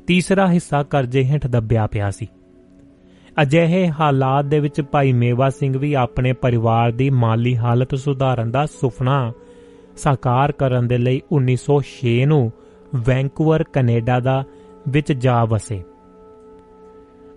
ਤੀਸਰਾ 0.08 0.52
ਹਿੱਸਾ 0.52 0.84
ਕਰਜ਼ੇ 0.84 1.24
ਹੇਠ 1.24 1.48
ਦੱਬਿਆ 1.48 1.88
ਪਿਆ 1.88 2.12
ਸੀ। 2.12 2.28
ਅਜਿਹੇ 3.42 3.90
ਹਾਲਾਤ 3.90 4.46
ਦੇ 4.46 4.60
ਵਿੱਚ 4.60 4.82
ਭਾਈ 4.82 5.14
ਮੇਵਾ 5.14 5.50
ਸਿੰਘ 5.50 5.78
ਵੀ 5.78 5.94
ਆਪਣੇ 5.94 6.34
ਪਰਿਵਾਰ 6.34 6.92
ਦੀ 6.92 7.10
ਮਾਲੀ 7.10 7.58
ਹਾਲਤ 7.58 7.96
ਸੁਧਾਰਨ 7.96 8.52
ਦਾ 8.52 8.66
ਸੁਪਨਾ 8.66 9.34
ਸਾਕਾਰ 9.98 10.52
ਕਰਨ 10.52 10.88
ਦੇ 10.88 10.98
ਲਈ 10.98 11.22
1906 11.32 12.26
ਨੂੰ 12.26 12.52
ਵੈਂਕੂਵਰ, 12.96 13.64
ਕੈਨੇਡਾ 13.64 14.20
ਦਾ 14.20 14.44
ਵਿੱਚ 14.90 15.14
ਜਾ 15.14 15.46
ਵਸੇ। 15.46 15.84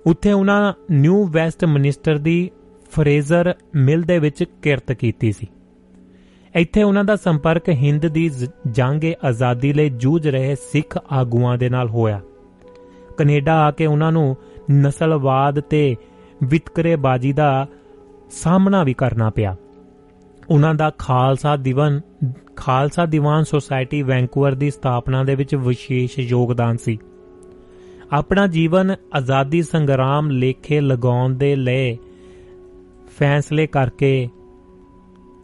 ਉੱਥੇ 0.07 0.33
ਉਹਨਾਂ 0.33 0.73
ਨਿਊ 0.91 1.27
ਵੈਸਟ 1.27 1.65
ਮਿਨਿਸਟਰ 1.65 2.19
ਦੀ 2.19 2.51
ਫਰੇਜ਼ਰ 2.91 3.55
ਮਿਲ 3.75 4.03
ਦੇ 4.03 4.19
ਵਿੱਚ 4.19 4.45
ਕਿਰਤ 4.63 4.93
ਕੀਤੀ 4.93 5.33
ਸੀ। 5.33 5.47
ਇੱਥੇ 6.55 6.83
ਉਹਨਾਂ 6.83 7.05
ਦਾ 7.05 7.17
ਸੰਪਰਕ 7.17 7.69
ਹਿੰਦ 7.69 8.07
ਦੀ 8.07 8.29
ਜ਼- 8.29 8.49
ਜੰਗ-ਏ 8.71 9.15
ਆਜ਼ਾਦੀ 9.25 9.73
ਲਈ 9.73 9.89
ਜੂਝ 9.89 10.29
ਰਹੇ 10.29 10.55
ਸਿੱਖ 10.55 10.99
ਆਗੂਆਂ 11.13 11.59
ਦੇ 11.59 11.69
ਨਾਲ 11.69 11.89
ਹੋਇਆ। 11.89 12.21
ਕੈਨੇਡਾ 13.17 13.55
ਆ 13.55 13.71
ਕੇ 13.71 13.87
ਉਹਨਾਂ 13.87 14.13
ਨੂੰ 14.13 14.37
ਨਸਲਵਾਦ 14.73 15.61
ਤੇ 15.61 15.97
ਵਿਤਕਰੇਬਾਜ਼ੀ 16.43 17.33
ਦਾ 17.33 17.67
ਸਾਹਮਣਾ 18.31 18.85
ਵੀ 18.85 18.95
ਕਰਨਾ 18.95 19.31
ਪਿਆ। 19.31 19.57
ਉਹਨਾਂ 20.51 20.75
ਦਾ 20.75 20.93
ਖਾਲਸਾ 20.99 21.57
ਦੀਵਾਨ 21.57 22.01
ਖਾਲਸਾ 22.57 23.07
ਦੀਵਾਨ 23.07 23.45
ਸੁਸਾਇਟੀ 23.45 24.03
ਵੈਂਕੂਵਰ 24.03 24.53
ਦੀ 24.53 24.71
ਸਥਾਪਨਾ 24.71 25.25
ਦੇ 25.25 25.35
ਵਿੱਚ 25.35 25.55
ਵਿਸ਼ੇਸ਼ 25.55 26.19
ਯੋਗਦਾਨ 26.19 26.77
ਸੀ। 26.77 26.99
ਆਪਣਾ 28.13 28.47
ਜੀਵਨ 28.47 28.97
ਆਜ਼ਾਦੀ 29.17 29.63
ਸੰਗਰਾਮ 29.63 30.31
ਲੇਖੇ 30.31 30.81
ਲਗਾਉਣ 30.81 31.35
ਦੇ 31.35 31.57
ਲਈ 31.57 31.99
ਫੈਸਲੇ 33.19 33.67
ਕਰਕੇ 33.67 34.29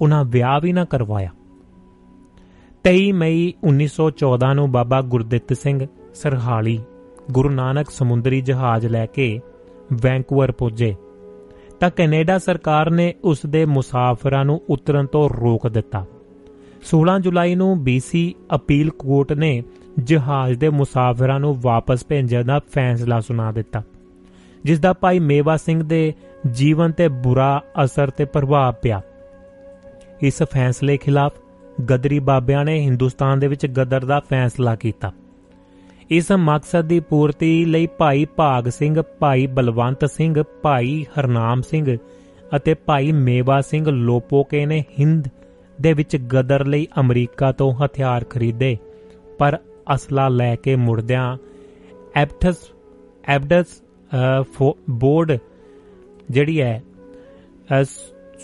ਉਹਨਾਂ 0.01 0.25
ਵਿਆਹ 0.25 0.61
ਵੀ 0.61 0.73
ਨਾ 0.73 0.85
ਕਰਵਾਇਆ। 0.85 1.31
23 2.85 3.13
ਮਈ 3.13 3.53
1914 3.65 4.55
ਨੂੰ 4.55 4.73
ਬਾਬਾ 4.73 5.03
ਗੁਰਦਿੱਤ 5.03 5.53
ਸਿੰਘ 5.53 5.87
ਸਰਹਾਲੀ 6.15 6.81
ਗੁਰੂ 7.33 7.49
ਨਾਨਕ 7.49 7.91
ਸਮੁੰਦਰੀ 7.91 8.41
ਜਹਾਜ਼ 8.41 8.87
ਲੈ 8.87 9.07
ਕੇ 9.07 9.41
ਵੈਂਕੂਵਰ 9.93 10.53
ਪੁੱਜੇ। 10.53 10.95
ਤਾਂ 11.83 11.91
ਕੈਨੇਡਾ 11.91 12.39
ਸਰਕਾਰ 12.39 12.91
ਨੇ 12.91 13.15
ਉਸ 13.25 13.39
ਦੇ 13.47 13.65
ਮੁਸਾਫਰਾਂ 13.65 14.45
ਨੂੰ 14.45 14.63
ਉਤਰਨ 14.71 15.07
ਤੋਂ 15.07 15.31
ਰੋਕ 15.31 15.69
ਦਿੱਤਾ। 15.69 16.05
16 16.83 17.17
ਜੁਲਾਈ 17.21 17.55
ਨੂੰ 17.55 17.73
BC 17.75 18.21
ਅਪੀਲ 18.55 18.91
ਕੋਰਟ 18.91 19.33
ਨੇ 19.33 19.63
ਜਹਾਜ਼ 19.99 20.59
ਦੇ 20.59 20.69
ਮੁਸਾਫਰਾਂ 20.69 21.41
ਨੂੰ 21.41 21.61
ਵਾਪਸ 21.61 22.05
ਭੇਜਣ 22.09 22.45
ਦਾ 22.45 22.61
ਫੈਸਲਾ 22.73 23.21
ਸੁਣਾ 23.21 23.53
ਦਿੱਤਾ 23.53 23.83
ਜਿਸ 24.65 24.81
ਦਾ 24.81 24.93
ਭਾਈ 24.93 25.19
ਮੇਵਾ 25.19 25.57
ਸਿੰਘ 25.57 25.83
ਦੇ 25.83 26.15
ਜੀਵਨ 26.51 26.93
ਤੇ 26.93 27.09
ਬੁਰਾ 27.09 27.63
ਅਸਰ 27.85 28.11
ਤੇ 28.11 28.25
ਪ੍ਰਭਾਵ 28.25 28.75
ਪਿਆ। 28.83 29.03
ਇਸ 30.23 30.43
ਫੈਸਲੇ 30.43 30.97
ਖਿਲਾਫ 30.97 31.33
ਗਦਰੀ 31.91 32.19
ਬਾਬਿਆਂ 32.19 32.65
ਨੇ 32.65 32.81
ਹਿੰਦੁਸਤਾਨ 32.81 33.39
ਦੇ 33.39 33.47
ਵਿੱਚ 33.47 33.67
ਗਦਰ 33.67 34.05
ਦਾ 34.05 34.21
ਫੈਸਲਾ 34.21 34.75
ਕੀਤਾ। 34.75 35.13
ਇਸ 36.11 36.33
ਮਕਸਦ 36.33 36.83
ਦੀ 36.83 37.01
ਪੂਰਤੀ 37.01 37.65
ਲਈ 37.65 37.87
ਭਾਈ 37.87 38.25
ਭਾਗ 38.25 38.69
ਸਿੰਘ 38.69 39.03
ਭਾਈ 39.03 39.47
ਬਲਵੰਤ 39.47 40.05
ਸਿੰਘ 40.05 40.43
ਭਾਈ 40.63 41.07
ਹਰਨਾਮ 41.19 41.63
ਸਿੰਘ 41.63 41.97
ਅਤੇ 42.57 42.75
ਭਾਈ 42.75 43.13
ਮੇਵਾ 43.13 43.61
ਸਿੰਘ 43.61 43.91
ਲੋਪੋਕੇ 43.91 44.67
ਨੇ 44.67 44.85
ਹਿੰਦ 44.99 45.29
ਦੇ 45.81 45.93
ਵਿੱਚ 45.93 46.17
ਗਦਰ 46.17 46.67
ਲਈ 46.67 46.87
ਅਮਰੀਕਾ 47.01 47.53
ਤੋਂ 47.53 47.75
ਹਥਿਆਰ 47.75 48.25
ਖਰੀਦੇ। 48.25 48.79
ਪਰ 49.39 49.59
ਅਸਲਾ 49.95 50.29
ਲੈ 50.29 50.57
ਕੇ 50.57 50.77
ਮੁੜਦਿਆਂ 50.77 51.37
ਐਬਟਸ 52.15 52.57
ਐਬਡਸ 53.29 53.67
ਅ, 53.81 54.43
ਫੋ- 54.43 54.79
ਬੋਰਡ 54.91 55.39
ਜਿਹੜੀ 56.31 56.61
ਹੈ 56.61 56.83
ਅ, 57.81 57.85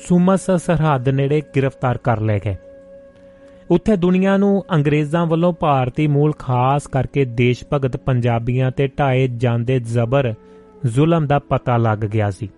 ਸੁਮਸ 0.08 0.50
ਸਰਹੱਦ 0.50 1.08
ਨੇੜੇ 1.08 1.42
ਗ੍ਰਿਫਤਾਰ 1.56 1.98
ਕਰ 1.98 2.20
ਲਏ 2.20 2.40
ਗਏ। 2.44 2.56
ਉੱਥੇ 3.70 3.96
ਦੁਨੀਆ 3.96 4.36
ਨੂੰ 4.36 4.64
ਅੰਗਰੇਜ਼ਾਂ 4.74 5.26
ਵੱਲੋਂ 5.26 5.52
ਭਾਰਤੀ 5.52 6.06
ਮੂਲ 6.06 6.32
ਖਾਸ 6.38 6.86
ਕਰਕੇ 6.86 7.24
ਦੇਸ਼ 7.24 7.64
ਭਗਤ 7.72 7.96
ਪੰਜਾਬੀਆਂ 7.96 8.70
ਤੇ 8.70 8.86
ਢਾਏ 8.86 9.28
ਜਾਂਦੇ 9.28 9.80
ਜ਼ਬਰ 9.80 10.34
ਜ਼ੁਲਮ 10.86 11.26
ਦਾ 11.26 11.38
ਪਤਾ 11.38 11.76
ਲੱਗ 11.76 11.98
ਗਿਆ 11.98 12.30
ਸੀ। 12.30 12.48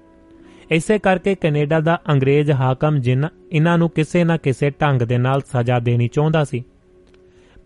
ਇਸੇ 0.71 0.99
ਕਰਕੇ 0.99 1.35
ਕੈਨੇਡਾ 1.35 1.81
ਦਾ 1.81 2.01
ਅੰਗਰੇਜ਼ 2.09 2.51
ਹਾਕਮ 2.51 2.99
ਜਿਨ 2.99 3.27
ਇਹਨਾਂ 3.53 3.79
ਨੂੰ 3.79 3.91
ਕਿਸੇ 3.91 4.25
ਨਾ 4.25 4.37
ਕਿਸੇ 4.37 4.71
ਢੰਗ 4.71 5.03
ਦੇ 5.03 5.19
ਨਾਲ 5.19 5.41
ਸਜ਼ਾ 5.41 5.79
ਦੇਣੀ 5.79 6.09
ਚਾਹੁੰਦਾ 6.09 6.45
ਸੀ। 6.45 6.65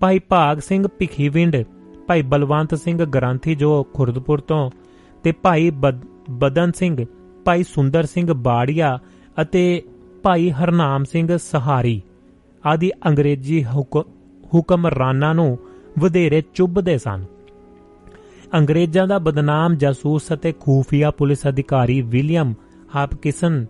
ਭਾਈ 0.00 0.18
ਭਾਗ 0.18 0.58
ਸਿੰਘ 0.58 0.88
ਭਿੱਖੀਵਿੰਡ, 0.98 1.56
ਭਾਈ 2.06 2.22
ਬਲਵੰਤ 2.22 2.74
ਸਿੰਘ 2.74 3.04
ਗ੍ਰੰਥੀ 3.04 3.54
ਜੋ 3.54 3.82
ਖੁਰਦਪੁਰ 3.82 4.40
ਤੋਂ 4.40 4.70
ਤੇ 5.22 5.32
ਭਾਈ 5.32 5.70
ਬਦ- 5.70 6.06
ਬਦਨ 6.30 6.72
ਸਿੰਘ, 6.72 7.04
ਭਾਈ 7.44 7.62
ਸੁੰਦਰ 7.62 8.06
ਸਿੰਘ 8.06 8.32
ਬਾੜੀਆ 8.32 8.98
ਅਤੇ 9.42 9.82
ਭਾਈ 10.22 10.50
ਹਰਨਾਮ 10.50 11.04
ਸਿੰਘ 11.04 11.36
ਸਹਾਰੀ। 11.36 12.02
ਆਦਿ 12.66 12.90
ਅੰਗਰੇਜ਼ੀ 13.06 13.64
ਹੁਕ- 13.64 14.10
ਹੁਕਮਰਾਨਾਂ 14.54 15.34
ਨੂੰ 15.34 15.58
ਵਧੇਰੇ 15.98 16.42
ਚੁੱਭਦੇ 16.54 16.98
ਸਨ। 16.98 17.24
ਅੰਗਰੇਜ਼ਾਂ 18.54 19.06
ਦਾ 19.06 19.18
ਬਦਨਾਮ 19.18 19.76
ਜਾਸੂਸ 19.76 20.22
ਅਤੇ 20.32 20.52
ਖੂਫੀਆ 20.60 21.10
ਪੁਲਿਸ 21.10 21.38
ਅਧਿਕਾਰੀ 21.48 22.00
ਵਿਲੀਅਮ 22.00 22.54
ਹਾਪਕਿਸਨ 22.96 23.66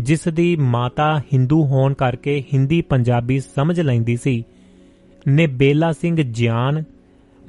ਜਿਸ 0.00 0.28
ਦੀ 0.28 0.56
ਮਾਤਾ 0.56 1.18
ਹਿੰਦੂ 1.18 1.64
ਹੋਣ 1.64 1.94
ਕਰਕੇ 1.94 2.44
ਹਿੰਦੀ 2.54 2.82
ਪੰਜਾਬੀ 2.82 3.40
ਸਮਝ 3.40 3.80
ਲੈਂਦੀ 3.80 4.16
ਸੀ, 4.16 4.44
ਨੇ 5.28 5.46
ਬੇਲਾ 5.46 5.92
ਸਿੰਘ 5.92 6.22
ਜਿਆਨ, 6.22 6.84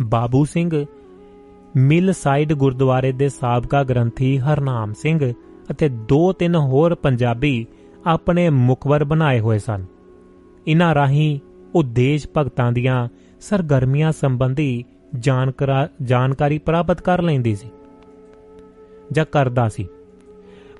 ਬਾਬੂ 0.01 0.45
ਸਿੰਘ, 0.45 0.85
ਮਿਲ 1.75 2.13
ਸਾਈਡ 2.13 2.53
ਗੁਰਦੁਆਰੇ 2.53 3.11
ਦੇ 3.11 3.29
ਸਾਬਕਾ 3.29 3.83
ਗ੍ਰੰਥੀ 3.83 4.37
ਹਰਨਾਮ 4.37 4.93
ਸਿੰਘ 4.93 5.33
ਅਤੇ 5.71 5.89
ਦੋ 5.89 6.33
ਤਿੰਨ 6.33 6.55
ਹੋਰ 6.55 6.95
ਪੰਜਾਬੀ 6.95 7.65
ਆਪਣੇ 8.05 8.49
ਮੁਖਬਰ 8.49 9.03
ਬਣਾਏ 9.03 9.39
ਹੋਏ 9.39 9.59
ਸਨ। 9.59 9.85
ਇਨ੍ਹਾਂ 10.67 10.95
ਰਾਹੀਂ 10.95 11.39
ਉਹ 11.75 11.83
ਦੇਸ਼ 11.83 12.27
ਭਗਤਾਂ 12.37 12.71
ਦੀਆਂ 12.71 13.07
ਸਰਗਰਮੀਆਂ 13.39 14.11
ਸੰਬੰਧੀ 14.11 14.83
ਜਾਣਕਰਾ- 15.19 15.87
ਜਾਣਕਾਰੀ 16.03 16.57
ਪ੍ਰਾਪਤ 16.57 17.01
ਕਰ 17.01 17.21
ਲੈਂਦੀ 17.21 17.55
ਸੀ 17.55 17.69
ਜਾਂ 19.11 19.25
ਕਰਦਾ 19.25 19.69
ਸੀ। 19.69 19.87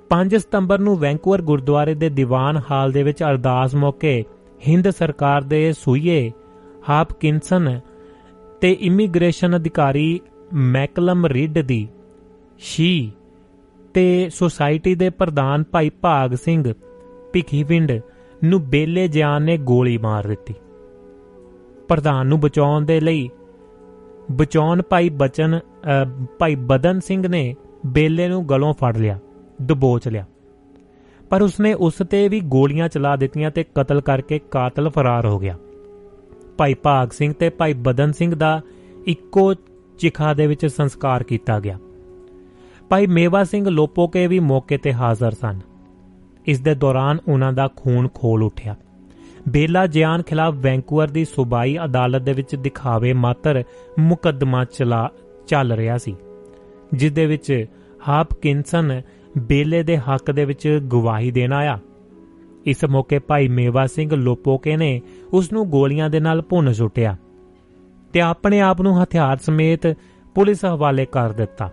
5 0.10 0.38
ਸਤੰਬਰ 0.38 0.80
ਨੂੰ 0.80 0.98
ਵੈਂਕੂਵਰ 0.99 1.41
ਗੁਰਦੁਆਰੇ 1.41 1.94
ਦੇ 1.94 2.10
ਦੀਵਾਨ 2.10 2.62
ਹਾਲ 2.72 2.91
ਦੇ 2.91 3.03
ਵਿੱਚ 3.03 3.24
ਅਰਦਾਸ 3.24 3.76
ਮੌਕੇ 3.76 4.24
ਹਿੰਦ 4.68 4.90
ਸਰਕਾਰ 4.90 5.41
ਦੇ 5.41 5.74
ਸੂਈਏ 5.74 6.32
ਹਾਪਕਿੰਸਨ 6.90 7.80
ਤੇ 8.62 8.72
ਇਮੀਗ੍ਰੇਸ਼ਨ 8.82 9.56
ਅਧਿਕਾਰੀ 9.56 10.20
ਮੈਕਲਮ 10.53 11.26
ਰਿਡ 11.26 11.60
ਦੀ 11.60 11.88
ਸ਼ੀ 12.60 13.12
ਤੇ 13.94 14.30
ਸੁਸਾਇਟੀ 14.30 14.95
ਦੇ 14.95 15.10
ਪ੍ਰਧਾਨ 15.10 15.64
ਭਾਈ 15.64 15.90
ਭਾਗ 15.90 16.36
ਸਿੰਘ 16.36 16.74
ਭਿੱਖੀਵਿੰਡ 17.34 17.91
ਨੂੰ 18.43 18.61
ਬੇਲੇ 18.61 19.07
ਜਾਨ 19.07 19.43
ਨੇ 19.43 19.57
ਗੋਲੀ 19.57 19.97
ਮਾਰ 19.97 20.27
ਦਿੱਤੀ। 20.27 20.53
ਪ੍ਰਧਾਨ 21.88 22.27
ਨੂੰ 22.27 22.39
ਬਚਾਉਣ 22.39 22.85
ਦੇ 22.85 22.99
ਲਈ 22.99 23.30
ਬਚਾਉਣ 24.31 24.81
ਭਾਈ 24.81 25.09
ਬਚਨ 25.09 25.59
ਅ, 25.59 26.26
ਭਾਈ 26.39 26.55
ਬਦਨ 26.55 26.99
ਸਿੰਘ 26.99 27.27
ਨੇ 27.27 27.55
ਬੇਲੇ 27.85 28.27
ਨੂੰ 28.27 28.49
ਗਲੋਂ 28.49 28.73
ਫੜ 28.73 28.97
ਲਿਆ 28.97 29.19
ਦਬੋਚ 29.61 30.07
ਲਿਆ। 30.07 30.26
ਪਰ 31.30 31.41
ਉਸਨੇ 31.41 31.73
ਉਸ 31.73 31.93
ਤੇ 32.09 32.30
ਵੀ 32.30 32.39
ਗੋਲੀਆਂ 32.39 32.89
ਚਲਾ 32.89 33.15
ਦਿੱਤੀਆਂ 33.15 33.51
ਤੇ 33.51 33.65
ਕਤਲ 33.76 34.01
ਕਰਕੇ 34.01 34.39
ਕਾਤਲ 34.39 34.89
ਫਰਾਰ 34.89 35.26
ਹੋ 35.26 35.39
ਗਿਆ। 35.39 35.57
ਭਾਈ 36.57 36.73
ਭਾਗ 36.73 37.09
ਸਿੰਘ 37.09 37.34
ਤੇ 37.34 37.49
ਭਾਈ 37.49 37.73
ਬਦਨ 37.73 38.11
ਸਿੰਘ 38.11 38.35
ਦਾ 38.35 38.61
ਇੱਕੋ 39.05 39.53
ਚਿਖਾ 39.99 40.34
ਦੇ 40.34 40.47
ਵਿੱਚ 40.47 40.65
ਸੰਸਕਾਰ 40.65 41.23
ਕੀਤਾ 41.23 41.59
ਗਿਆ। 41.59 41.80
ਭਾਈ 42.89 43.07
ਮੇਵਾ 43.07 43.43
ਸਿੰਘ 43.43 43.69
ਲੋਪੋਕੇ 43.69 44.27
ਵੀ 44.27 44.39
ਮੌਕੇ 44.39 44.77
ਤੇ 44.77 44.93
ਹਾਜ਼ਰ 44.93 45.31
ਸਨ। 45.31 45.59
ਇਸ 46.45 46.59
ਦੇ 46.59 46.76
ਦੌਰਾਨ 46.76 47.18
ਉਹਨਾਂ 47.27 47.53
ਦਾ 47.53 47.68
ਖੂਨ 47.76 48.07
ਖੋਲ 48.13 48.43
ਉੱਠਿਆ। 48.43 48.76
ਬੇਲਾ 49.49 49.85
ਜਿਆਨ 49.88 50.22
ਖਿਲਾਫ 50.22 50.53
ਵੈਂਕੂਵਰ 50.53 51.07
ਦੀ 51.07 51.26
ਸੂਬਾਈ 51.26 51.77
ਅਦਾਲਤ 51.85 52.22
ਦੇ 52.22 52.34
ਵਿੱਚ 52.34 52.55
ਦਿਖਾਵੇ 52.55 53.13
ਮਾਤਰ 53.13 53.63
ਮੁਕੱਦਮਾ 53.99 54.63
ਚਲਾ, 54.65 55.09
ਚੱਲ 55.47 55.72
ਰਿਹਾ 55.72 55.97
ਸੀ 55.97 56.15
ਜਿਸ 56.93 57.11
ਦੇ 57.11 57.26
ਵਿੱਚ 57.26 57.65
ਹਾਪਕਿੰਸਨ 58.07 59.01
ਬੇਲੇ 59.38 59.84
ਦੇ 59.84 59.97
ਹੱਕ 59.97 60.31
ਦੇ 60.31 60.45
ਵਿੱਚ 60.45 60.68
ਗਵਾਹੀ 60.91 61.31
ਦੇਣ 61.31 61.53
ਆਇਆ। 61.53 61.80
ਇਸ 62.65 62.85
ਮੌਕੇ 62.85 63.19
ਭਾਈ 63.19 63.47
ਮੇਵਾ 63.47 63.85
ਸਿੰਘ 63.88 64.15
ਲੋਪੋਕੇ 64.15 64.76
ਨੇ 64.77 65.01
ਉਸ 65.34 65.51
ਨੂੰ 65.53 65.69
ਗੋਲੀਆਂ 65.69 66.09
ਦੇ 66.09 66.19
ਨਾਲ 66.19 66.41
ਭੁੰਨ 66.41 66.73
ਸੁੱਟਿਆ 66.73 67.15
ਤੇ 68.13 68.22
ਆਪਣੇ 68.22 68.59
ਆਪ 68.61 68.81
ਨੂੰ 68.81 69.03
ਹਥਿਆਰ 69.03 69.38
ਸਮੇਤ 69.38 69.88
ਪੁਲਿਸ 70.35 70.65
ਹਵਾਲੇ 70.65 71.05
ਕਰ 71.05 71.30
ਦਿੱਤਾ। 71.30 71.69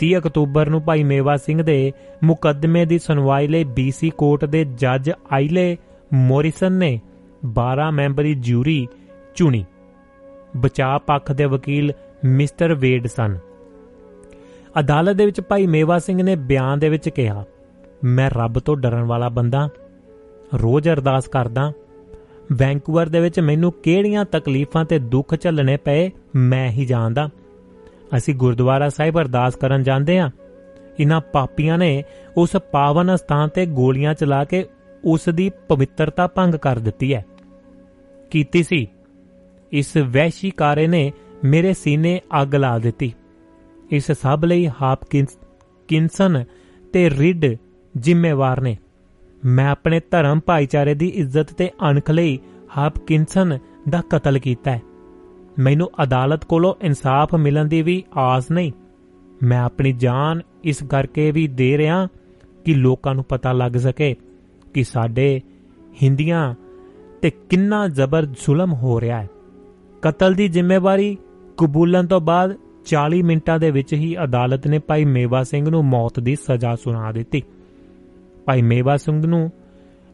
30 0.00 0.16
ਅਕਤੂਬਰ 0.16 0.68
ਨੂੰ 0.68 0.82
ਭਾਈ 0.82 1.02
ਮੇਵਾ 1.02 1.36
ਸਿੰਘ 1.36 1.62
ਦੇ 1.62 1.92
ਮੁਕੱਦਮੇ 2.24 2.84
ਦੀ 2.84 2.98
ਸੁਣਵਾਈ 2.98 3.46
ਲਈ 3.46 3.64
BC 3.64 4.10
ਕੋਰਟ 4.18 4.44
ਦੇ 4.44 4.64
ਜੱਜ 4.64 5.10
ਆਈਲੇ 5.32 5.76
ਮੋਰਿਸਨ 6.12 6.72
ਨੇ 6.72 7.00
12 7.46 7.90
ਮੈਂਬਰੀ 7.90 8.34
ਜਿਊਰੀ 8.34 8.88
ਚੁਣੀ। 9.34 9.64
ਬਚਾਅ 10.56 10.98
ਪੱਖ 10.98 11.32
ਦੇ 11.32 11.44
ਵਕੀਲ 11.44 11.92
ਮਿਸਟਰ 12.24 12.74
ਵੇਡ 12.74 13.06
ਸਨ। 13.06 13.38
ਅਦਾਲਤ 14.80 15.16
ਦੇ 15.16 15.26
ਵਿੱਚ 15.26 15.40
ਭਾਈ 15.40 15.66
ਮੇਵਾ 15.66 15.98
ਸਿੰਘ 15.98 16.22
ਨੇ 16.22 16.36
ਬਿਆਨ 16.36 16.78
ਦੇ 16.78 16.88
ਵਿੱਚ 16.88 17.08
ਕਿਹਾ, 17.08 17.44
ਮੈਂ 18.04 18.30
ਰੱਬ 18.30 18.58
ਤੋਂ 18.58 18.76
ਡਰਨ 18.76 19.02
ਵਾਲਾ 19.02 19.28
ਬੰਦਾ, 19.28 19.68
ਰੋਜ਼ 20.54 20.88
ਅਰਦਾਸ 20.88 21.28
ਕਰਦਾ, 21.28 21.72
ਵੈਂਕੂਵਰ 22.52 23.06
ਦੇ 23.06 23.20
ਵਿੱਚ 23.20 23.40
ਮੈਨੂੰ 23.40 23.72
ਕਿਹੜੀਆਂ 23.72 24.24
ਤਕਲੀਫਾਂ 24.24 24.84
ਤੇ 24.84 24.98
ਦੁੱਖ 24.98 25.34
ਝੱਲਣੇ 25.40 25.76
ਪਏ, 25.76 26.10
ਮੈਂ 26.36 26.68
ਹੀ 26.70 26.84
ਜਾਣਦਾ। 26.84 27.28
ਅਸੀਂ 28.16 28.34
ਗੁਰਦੁਆਰਾ 28.34 28.88
ਸਾਹਿਬ 28.88 29.18
ਅਰਦਾਸ 29.18 29.56
ਕਰਨ 29.56 29.82
ਜਾਂਦੇ 29.82 30.18
ਹਾਂ। 30.18 30.30
ਇਨ੍ਹਾਂ 30.98 31.20
ਪਾਪੀਆਂ 31.20 31.78
ਨੇ 31.78 32.04
ਉਸ 32.36 32.50
ਪਾਵਨ 32.56 33.16
ਸਥਾਨ 33.16 33.48
ਤੇ 33.48 33.66
ਗੋਲੀਆਂ 33.66 34.14
ਚਲਾ 34.14 34.44
ਕੇ 34.44 34.64
ਉਸ 35.04 35.28
ਦੀ 35.28 35.50
ਪਵਿੱਤਰਤਾ 35.68 36.26
ਭੰਗ 36.26 36.54
ਕਰ 36.54 36.78
ਦਿੱਤੀ 36.78 37.14
ਹੈ। 37.14 37.26
ਕੀਤੀ 38.30 38.62
ਸੀ। 38.62 38.86
ਇਸ 39.72 39.96
ਵਹਿਸ਼ੀ 39.96 40.50
ਕਾਰੇ 40.50 40.86
ਨੇ 40.86 41.12
ਮੇਰੇ 41.44 41.74
ਸੀਨੇ 41.74 42.20
ਅੱਗ 42.42 42.54
ਲਾ 42.54 42.78
ਦਿੱਤੀ। 42.78 43.14
ਇਸ 43.90 44.12
ਸਭ 44.12 44.40
ਲਈ 44.44 44.68
ਹਾਪਕਿੰਸ, 44.82 45.28
ਕਿੰਸਨ 45.88 46.44
ਤੇ 46.92 47.10
ਰਿਡ 47.10 47.56
ਜ਼ਿੰਮੇਵਾਰ 47.98 48.60
ਨੇ। 48.60 48.78
ਮੈਂ 49.44 49.70
ਆਪਣੇ 49.70 50.00
ਧਰਮ 50.10 50.40
ਭਾਈਚਾਰੇ 50.46 50.94
ਦੀ 50.94 51.08
ਇੱਜ਼ਤ 51.08 51.54
ਤੇ 51.54 51.70
ਅਣਖ 51.90 52.10
ਲਈ 52.10 52.38
ਹਾਪਕਿੰਸਨ 52.78 53.58
ਦਾ 53.88 54.02
ਕਤਲ 54.10 54.38
ਕੀਤਾ 54.38 54.70
ਹੈ। 54.70 54.82
ਮੈਨੂੰ 55.60 55.90
ਅਦਾਲਤ 56.02 56.44
ਕੋਲੋਂ 56.44 56.74
ਇਨਸਾਫ 56.82 57.34
ਮਿਲਣ 57.34 57.64
ਦੀ 57.64 57.82
ਵੀ 57.82 58.04
ਆਸ 58.16 58.50
ਨਹੀਂ। 58.50 58.72
ਮੈਂ 59.42 59.60
ਆਪਣੀ 59.60 59.92
ਜਾਨ 59.92 60.40
ਇਸ 60.64 60.82
ਕਰਕੇ 60.82 61.30
ਵੀ 61.30 61.48
ਦੇ 61.48 61.78
ਰਿਹਾ 61.78 62.08
ਕਿ 62.64 62.74
ਲੋਕਾਂ 62.74 63.14
ਨੂੰ 63.14 63.24
ਪਤਾ 63.24 63.52
ਲੱਗ 63.52 63.72
ਸਕੇ 63.72 64.16
ਕਿ 64.74 64.84
ਸਾਡੇ 64.84 65.40
ਹਿੰਦੀਆਂ 66.02 66.54
ਤੇ 67.22 67.30
ਕਿੰਨਾ 67.30 67.88
ਜ਼ਬਰ 67.88 68.24
ਜ਼ੁਲਮ 68.24 68.72
ਹੋ 68.72 69.00
ਰਿਹਾ 69.00 69.22
ਹੈ। 69.22 69.28
ਕਤਲ 70.02 70.34
ਦੀ 70.34 70.48
ਜ਼ਿੰਮੇਵਾਰੀ 70.48 71.18
ਕਬੂਲਣ 71.56 72.06
ਤੋਂ 72.06 72.20
ਬਾਅਦ 72.20 72.56
40 72.84 73.22
ਮਿੰਟਾਂ 73.22 73.58
ਦੇ 73.58 73.70
ਵਿੱਚ 73.70 73.92
ਹੀ 73.92 74.16
ਅਦਾਲਤ 74.24 74.66
ਨੇ 74.66 74.78
ਭਾਈ 74.78 75.04
ਮੇਵਾ 75.04 75.42
ਸਿੰਘ 75.42 75.70
ਨੂੰ 75.70 75.84
ਮੌਤ 75.84 76.20
ਦੀ 76.20 76.36
ਸਜ਼ਾ 76.36 76.76
ਸੁਣਾ 76.76 77.12
ਦਿੱਤੀ। 77.12 77.42
ਭਾਈ 78.46 78.62
ਮੇਵਾ 78.62 78.96
ਸਿੰਘ 78.96 79.26
ਨੂੰ, 79.26 79.50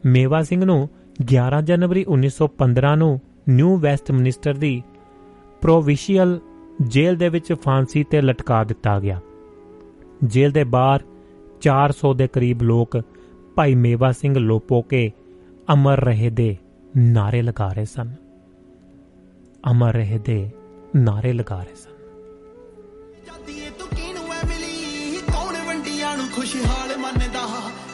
ਮੇਵਾ 0.06 0.42
ਸਿੰਘ 0.42 0.64
ਨੂੰ 0.64 0.88
11 1.34 1.60
ਜਨਵਰੀ 1.62 2.04
1915 2.08 2.96
ਨੂੰ 2.96 3.20
ਨਿਊ 3.48 3.76
ਵੈਸਟਮਿਨਿਸਟਰ 3.76 4.54
ਦੀ 4.54 4.82
ਪ੍ਰੋਵਿਸ਼ੀਅਲ 5.66 6.40
ਜੇਲ੍ਹ 6.82 7.18
ਦੇ 7.18 7.28
ਵਿੱਚ 7.28 7.52
ਫਾਂਸੀ 7.52 8.04
ਤੇ 8.04 8.20
ਲਟਕਾ 8.20 8.64
ਦਿੱਤਾ 8.64 9.00
ਗਿਆ। 9.00 9.20
ਜੇਲ੍ਹ 10.24 10.52
ਦੇ 10.52 10.64
ਬਾਹਰ 10.64 11.00
400 11.60 12.14
ਦੇ 12.14 12.28
ਕਰੀਬ 12.28 12.62
ਲੋਕ 12.62 13.00
ਭਾਈ 13.54 13.74
ਮੇਵਾ 13.74 14.12
ਸਿੰਘ 14.12 14.38
ਲੋਪੋਕੇ 14.38 15.12
ਅਮਰ 15.72 16.04
ਰਹੇ 16.04 16.30
ਦੇ 16.30 16.56
ਨਾਰੇ 16.96 17.42
ਲਗਾ 17.42 17.68
ਰਹੇ 17.68 17.84
ਸਨ। 17.84 18.14
ਅਮਰ 19.70 19.92
ਰਹੇ 19.94 20.18
ਦੇ 20.18 20.50
ਨਾਰੇ 20.96 21.32
ਲਗਾ 21.32 21.58
ਰਹੇ 21.58 21.74
ਸਨ। 21.74 21.90
ਜਾਤੀਏ 23.26 23.70
ਤੂੰ 23.78 23.88
ਕਿਹਨੂੰ 23.88 24.24
ਐ 24.24 24.46
ਮਿਲੀ? 24.48 25.16
ਕੌਣ 25.16 25.66
ਵੰਡੀਆਂ 25.66 26.16
ਨੂੰ 26.16 26.26
ਖੁਸ਼ਹਾਲ 26.36 26.96
ਮੰਨਦਾ? 26.96 27.46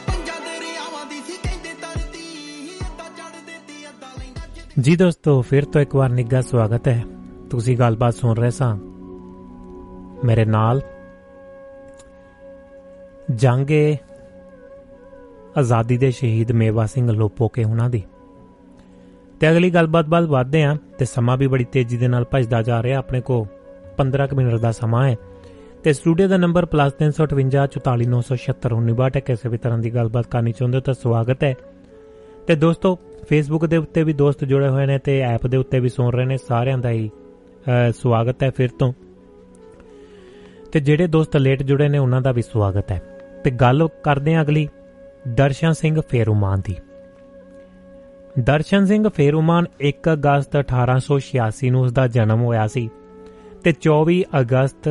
ਪੰਜਾਂ 0.07 0.39
ਦਰਿਆਵਾਂ 0.41 1.05
ਦੀ 1.05 1.15
ਸੀ 1.15 1.37
ਕਹਿੰਦੇ 1.43 1.69
ਧਰਤੀ 1.81 2.69
ਅੱਧਾ 2.81 3.03
ਚੜ 3.03 3.35
ਦਿੱਤੀ 3.45 3.87
ਅੱਧਾ 3.89 4.07
ਲੈਂਦਾ। 4.19 4.81
ਜੀ 4.81 4.95
ਦੋਸਤੋ 4.95 5.41
ਫਿਰ 5.41 5.65
ਤੋਂ 5.65 5.81
ਇੱਕ 5.81 5.95
ਵਾਰ 5.95 6.09
ਨਿੱਘਾ 6.09 6.41
ਸਵਾਗਤ 6.41 6.87
ਹੈ। 6.87 7.03
ਤੁਸੀਂ 7.53 7.77
ਗੱਲਬਾਤ 7.77 8.13
ਸੁਣ 8.13 8.35
ਰਹੇ 8.35 8.49
ਸਾਂ। 8.49 8.77
ਮੇਰੇ 10.25 10.45
ਨਾਲ 10.45 10.81
ਜੰਗੇ 13.35 13.97
ਆਜ਼ਾਦੀ 15.57 15.97
ਦੇ 15.97 16.11
ਸ਼ਹੀਦ 16.11 16.51
ਮੇਵਾ 16.51 16.85
ਸਿੰਘ 16.85 17.11
ਲੋਪੋਕੇ 17.11 17.63
ਉਹਨਾਂ 17.63 17.89
ਦੀ। 17.89 18.03
ਤੇ 19.39 19.51
ਅਗਲੀ 19.51 19.69
ਗੱਲਬਾਤ 19.69 20.05
ਬਾਅਦ 20.05 20.23
ਵਧਦੇ 20.23 20.63
ਹਾਂ 20.63 20.75
ਤੇ 20.99 21.05
ਸਮਾਂ 21.05 21.37
ਵੀ 21.37 21.47
ਬੜੀ 21.47 21.63
ਤੇਜ਼ੀ 21.63 21.97
ਦੇ 21.97 22.07
ਨਾਲ 22.07 22.23
ਭੱਜਦਾ 22.23 22.61
ਜਾ 22.61 22.83
ਰਿਹਾ 22.83 22.99
ਆਪਣੇ 22.99 23.21
ਕੋ 23.21 23.47
15 23.97 24.27
ਕੁ 24.27 24.35
ਮਿੰਟ 24.35 24.53
ਦਾ 24.53 24.71
ਸਮਾਂ 24.71 25.09
ਹੈ 25.09 25.15
ਤੇ 25.83 25.93
ਸਟੂਡੀਓ 25.93 26.27
ਦਾ 26.27 26.37
ਨੰਬਰ 26.37 26.65
+358 26.65 27.67
44976 27.67 29.15
ਹੈ 29.15 29.21
ਕਿਸੇ 29.21 29.49
ਵੀ 29.49 29.57
ਤਰ੍ਹਾਂ 29.57 29.79
ਦੀ 29.79 29.95
ਗੱਲਬਾਤ 29.95 30.27
ਕਰਨੀ 30.27 30.51
ਚਾਹੁੰਦੇ 30.51 30.77
ਹੋ 30.77 30.81
ਤਾਂ 30.81 30.93
ਸਵਾਗਤ 30.93 31.43
ਹੈ। 31.43 31.55
ਤੇ 32.47 32.55
ਦੋਸਤੋ 32.55 32.99
ਫੇਸਬੁੱਕ 33.29 33.65
ਦੇ 33.65 33.77
ਉੱਤੇ 33.77 34.03
ਵੀ 34.03 34.13
ਦੋਸਤ 34.13 34.45
ਜੁੜੇ 34.45 34.67
ਹੋਏ 34.67 34.85
ਨੇ 34.85 34.99
ਤੇ 34.99 35.19
ਐਪ 35.19 35.47
ਦੇ 35.47 35.57
ਉੱਤੇ 35.57 35.79
ਵੀ 35.79 35.89
ਸੁਣ 35.89 36.13
ਰਹੇ 36.13 36.25
ਨੇ 36.25 36.37
ਸਾਰਿਆਂ 36.37 36.77
ਦਾ 36.77 36.89
ਹੀ। 36.89 37.09
ਅਹ, 37.09 37.22
ਸਵਾਗਤ 37.93 38.43
ਹੈ 38.43 38.51
ਫਿਰ 38.51 38.69
ਤੋਂ। 38.69 38.93
ਤੇ 40.71 40.79
ਜਿਹੜੇ 40.79 41.07
ਦੋਸਤ 41.07 41.37
ਲੇਟ 41.37 41.63
ਜੁੜੇ 41.63 41.89
ਨੇ, 41.89 41.97
ਉਹਨਾਂ 41.97 42.21
ਦਾ 42.21 42.31
ਵੀ 42.31 42.41
ਸਵਾਗਤ 42.41 42.91
ਹੈ। 42.91 43.01
ਤੇ 43.43 43.51
ਗੱਲ 43.51 43.87
ਕਰਦੇ 44.03 44.35
ਹਾਂ 44.35 44.43
ਅਗਲੀ, 44.43 44.69
ਦਰਸ਼ਨ 45.27 45.71
ਸਿੰਘ 45.71 46.01
ਫੇਰੂਮਾਨ 46.09 46.61
ਦੀ। 46.65 46.75
ਦਰਸ਼ਨ 48.39 48.85
ਸਿੰਘ 48.85 49.09
ਫੇਰੂਮਾਨ 49.09 49.65
1 49.81 50.13
ਅਗਸਤ 50.13 50.55
1886 50.55 51.69
ਨੂੰ 51.69 51.81
ਉਸ 51.81 51.91
ਦਾ 51.91 52.07
ਜਨਮ 52.07 52.41
ਹੋਇਆ 52.41 52.67
ਸੀ 52.67 52.89
ਤੇ 53.63 53.73
24 53.81 54.23
ਅਗਸਤ 54.39 54.89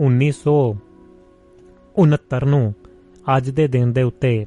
1969 0.00 2.44
ਨੂੰ 2.44 2.74
ਅੱਜ 3.36 3.50
ਦੇ 3.50 3.68
ਦਿਨ 3.68 3.92
ਦੇ 3.92 4.02
ਉੱਤੇ 4.02 4.46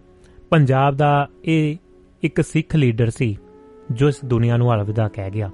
ਪੰਜਾਬ 0.50 0.96
ਦਾ 0.96 1.28
ਇਹ 1.46 1.78
ਇੱਕ 2.24 2.42
ਸਿੱਖ 2.42 2.76
ਲੀਡਰ 2.76 3.10
ਸੀ, 3.10 3.38
ਜੋ 3.92 4.08
ਇਸ 4.08 4.26
ਦੁਨੀਆ 4.26 4.58
ਨੂੰ 4.58 4.74
ਅਲਵਿਦਾ 4.74 5.08
ਕਹਿ 5.08 5.32
ਗਿਆ। 5.32 5.52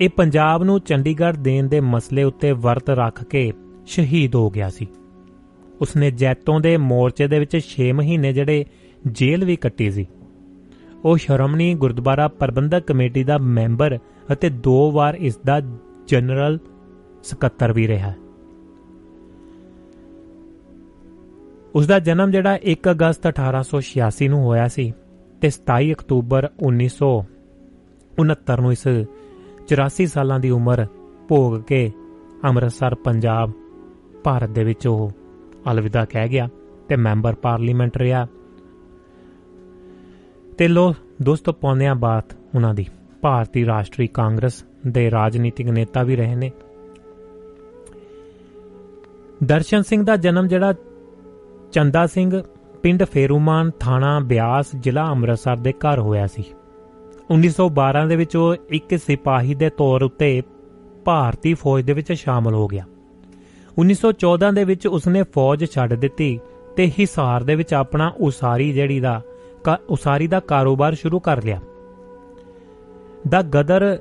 ਇਹ 0.00 0.08
ਪੰਜਾਬ 0.08 0.64
ਨੂੰ 0.64 0.80
ਚੰਡੀਗੜ੍ਹ 0.80 1.38
ਦੇਣ 1.38 1.68
ਦੇ 1.68 1.80
ਮਸਲੇ 1.80 2.22
ਉੱਤੇ 2.22 2.52
ਵਰਤ 2.52 2.90
ਰੱਖ 2.90 3.24
ਕੇ 3.24 3.52
ਸ਼ਹੀਦ 3.86 4.34
ਹੋ 4.34 4.50
ਗਿਆ 4.50 4.70
ਸੀ। 4.70 4.86
ਉਸਨੇ 5.80 6.10
ਜੈਤੋਂ 6.10 6.60
ਦੇ 6.60 6.76
ਮੋਰਚੇ 6.76 7.26
ਦੇ 7.26 7.38
ਵਿੱਚ 7.38 7.56
6 7.56 7.92
ਮਹੀਨੇ 7.92 8.32
ਜਿਹੜੇ 8.32 8.64
ਜੇਲ੍ਹ 9.06 9.46
ਵੀ 9.46 9.56
ਕੱਟੀ 9.56 9.90
ਸੀ। 9.90 10.06
ਉਹ 11.04 11.16
ਸ਼ਰਮਣੀ 11.16 11.74
ਗੁਰਦੁਆਰਾ 11.74 12.28
ਪ੍ਰਬੰਧਕ 12.28 12.86
ਕਮੇਟੀ 12.86 13.24
ਦਾ 13.24 13.38
ਮੈਂਬਰ 13.38 13.98
ਅਤੇ 14.32 14.50
ਦੋ 14.50 14.90
ਵਾਰ 14.90 15.14
ਇਸ 15.14 15.38
ਦਾ 15.46 15.60
ਜਨਰਲ 16.06 16.58
ਸਕੱਤਰ 17.24 17.72
ਵੀ 17.72 17.88
ਰਿਹਾ। 17.88 18.12
ਉਸ 21.74 21.86
ਦਾ 21.86 21.98
ਜਨਮ 21.98 22.30
ਜਿਹੜਾ 22.30 22.58
1 22.64 22.90
ਅਗਸਤ 22.90 23.26
1886 23.26 24.28
ਨੂੰ 24.28 24.42
ਹੋਇਆ 24.44 24.68
ਸੀ 24.68 24.92
ਤੇ 25.40 25.50
27 25.50 25.92
ਅਕਤੂਬਰ 25.92 26.48
1969 26.62 28.60
ਨੂੰ 28.60 28.72
ਇਸ 28.72 28.86
84 29.68 30.06
ਸਾਲਾਂ 30.06 30.40
ਦੀ 30.40 30.50
ਉਮਰ 30.50 30.86
ਭੋਗ 31.28 31.60
ਕੇ 31.60 31.92
ਅੰਮ੍ਰਿਤਸਰ, 32.44 32.94
ਪੰਜਾਬ, 32.94 33.50
ਭਾਰਤ 34.24 34.50
ਦੇ 34.50 34.64
ਵਿੱਚ 34.64 34.86
ਉਹ 34.86 35.10
ਅਲਵਿਦਾ 35.72 36.04
ਕਹਿ 36.04 36.28
ਗਿਆ 36.28 36.48
ਤੇ 36.88 36.96
ਮੈਂਬਰ 36.96 37.34
ਪਾਰਲੀਮੈਂਟ 37.34 37.96
ਰਿਹਾ। 37.96 38.26
ਤੇ 40.58 40.68
ਲੋ, 40.68 40.94
ਦੋਸਤੋ 41.22 41.52
ਪੌਂਦਿਆਂ 41.52 41.94
ਬਾਤ 41.94 42.24
ਉਹਨਾਂ 42.54 42.74
ਦੀ। 42.74 42.86
ਭਾਰਤੀ 43.20 43.66
ਰਾਸ਼ਟਰੀ 43.66 44.06
ਕਾਂਗਰਸ 44.06 44.64
ਦੇ 44.86 45.10
ਰਾਜਨੀਤਿਕ 45.10 45.66
ਨੇਤਾ 45.66 46.02
ਵੀ 46.02 46.16
ਰਹੇ 46.16 46.34
ਨੇ। 46.34 46.50
ਦਰਸ਼ਨ 49.44 49.82
ਸਿੰਘ 49.82 50.04
ਦਾ 50.04 50.16
ਜਨਮ 50.16 50.48
ਜਿਹੜਾ 50.48 50.74
ਚੰਦਾ 51.72 52.06
ਸਿੰਘ, 52.06 52.42
ਪਿੰਡ 52.82 53.04
ਫੇਰੂਮਾਨ, 53.04 53.70
ਥਾਣਾ 53.80 54.20
ਬਿਆਸ, 54.20 54.66
ਜ਼ਿਲ੍ਹਾ 54.80 55.10
ਅੰਮ੍ਰਿਤਸਰ 55.10 55.56
ਦੇ 55.56 55.72
ਘਰ 55.72 55.98
ਹੋਇਆ 55.98 56.26
ਸੀ। 56.26 56.44
1912 57.30 58.08
ਦੇ 58.08 58.16
ਵਿੱਚ 58.16 58.36
ਉਹ 58.36 58.54
ਇੱਕ 58.68 58.96
ਸਿਪਾਹੀ 58.96 59.54
ਦੇ 59.54 59.70
ਤੌਰ 59.70 60.02
ਉੱਤੇ 60.02 60.42
ਭਾਰਤੀ 61.04 61.54
ਫੌਜ 61.54 61.84
ਦੇ 61.84 61.92
ਵਿੱਚ 61.92 62.12
ਸ਼ਾਮਲ 62.12 62.54
ਹੋ 62.54 62.68
ਗਿਆ। 62.68 62.84
1914 63.78 64.52
ਦੇ 64.52 64.64
ਵਿੱਚ 64.64 64.86
ਉਸਨੇ 64.86 65.22
ਫੌਜ 65.22 65.70
ਛੱਡ 65.70 65.94
ਦਿੱਤੀ 65.94 66.40
ਤੇ 66.76 66.92
ਹਿਸਾਰ 67.00 67.42
ਦੇ 67.42 67.54
ਵਿੱਚ 67.54 67.74
ਆਪਣਾ 67.74 68.12
ਉਸਾਰੀ 68.20 68.72
ਜਿਹੜੀ 68.72 69.00
ਦਾ 69.00 69.22
ਕਾ- 69.64 69.86
ਉਸਾਰੀ 69.88 70.26
ਦਾ 70.26 70.40
ਕਾਰੋਬਾਰ 70.40 70.94
ਸ਼ੁਰੂ 70.94 71.20
ਕਰ 71.20 71.44
ਲਿਆ। 71.44 71.60
ਦਾ 73.28 73.42
ਗਦਰ 73.42 73.98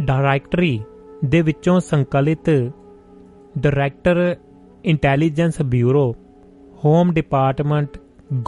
ਡਾਇਰੈਕਟਰੀ 0.00 0.80
ਦੇ 1.24 1.42
ਵਿੱਚੋਂ 1.42 1.80
ਸੰਕਲਿਤ 1.80 2.50
director 3.58 4.36
intelligence 4.84 5.62
bureau, 5.62 6.14
home 6.84 7.12
department, 7.12 7.98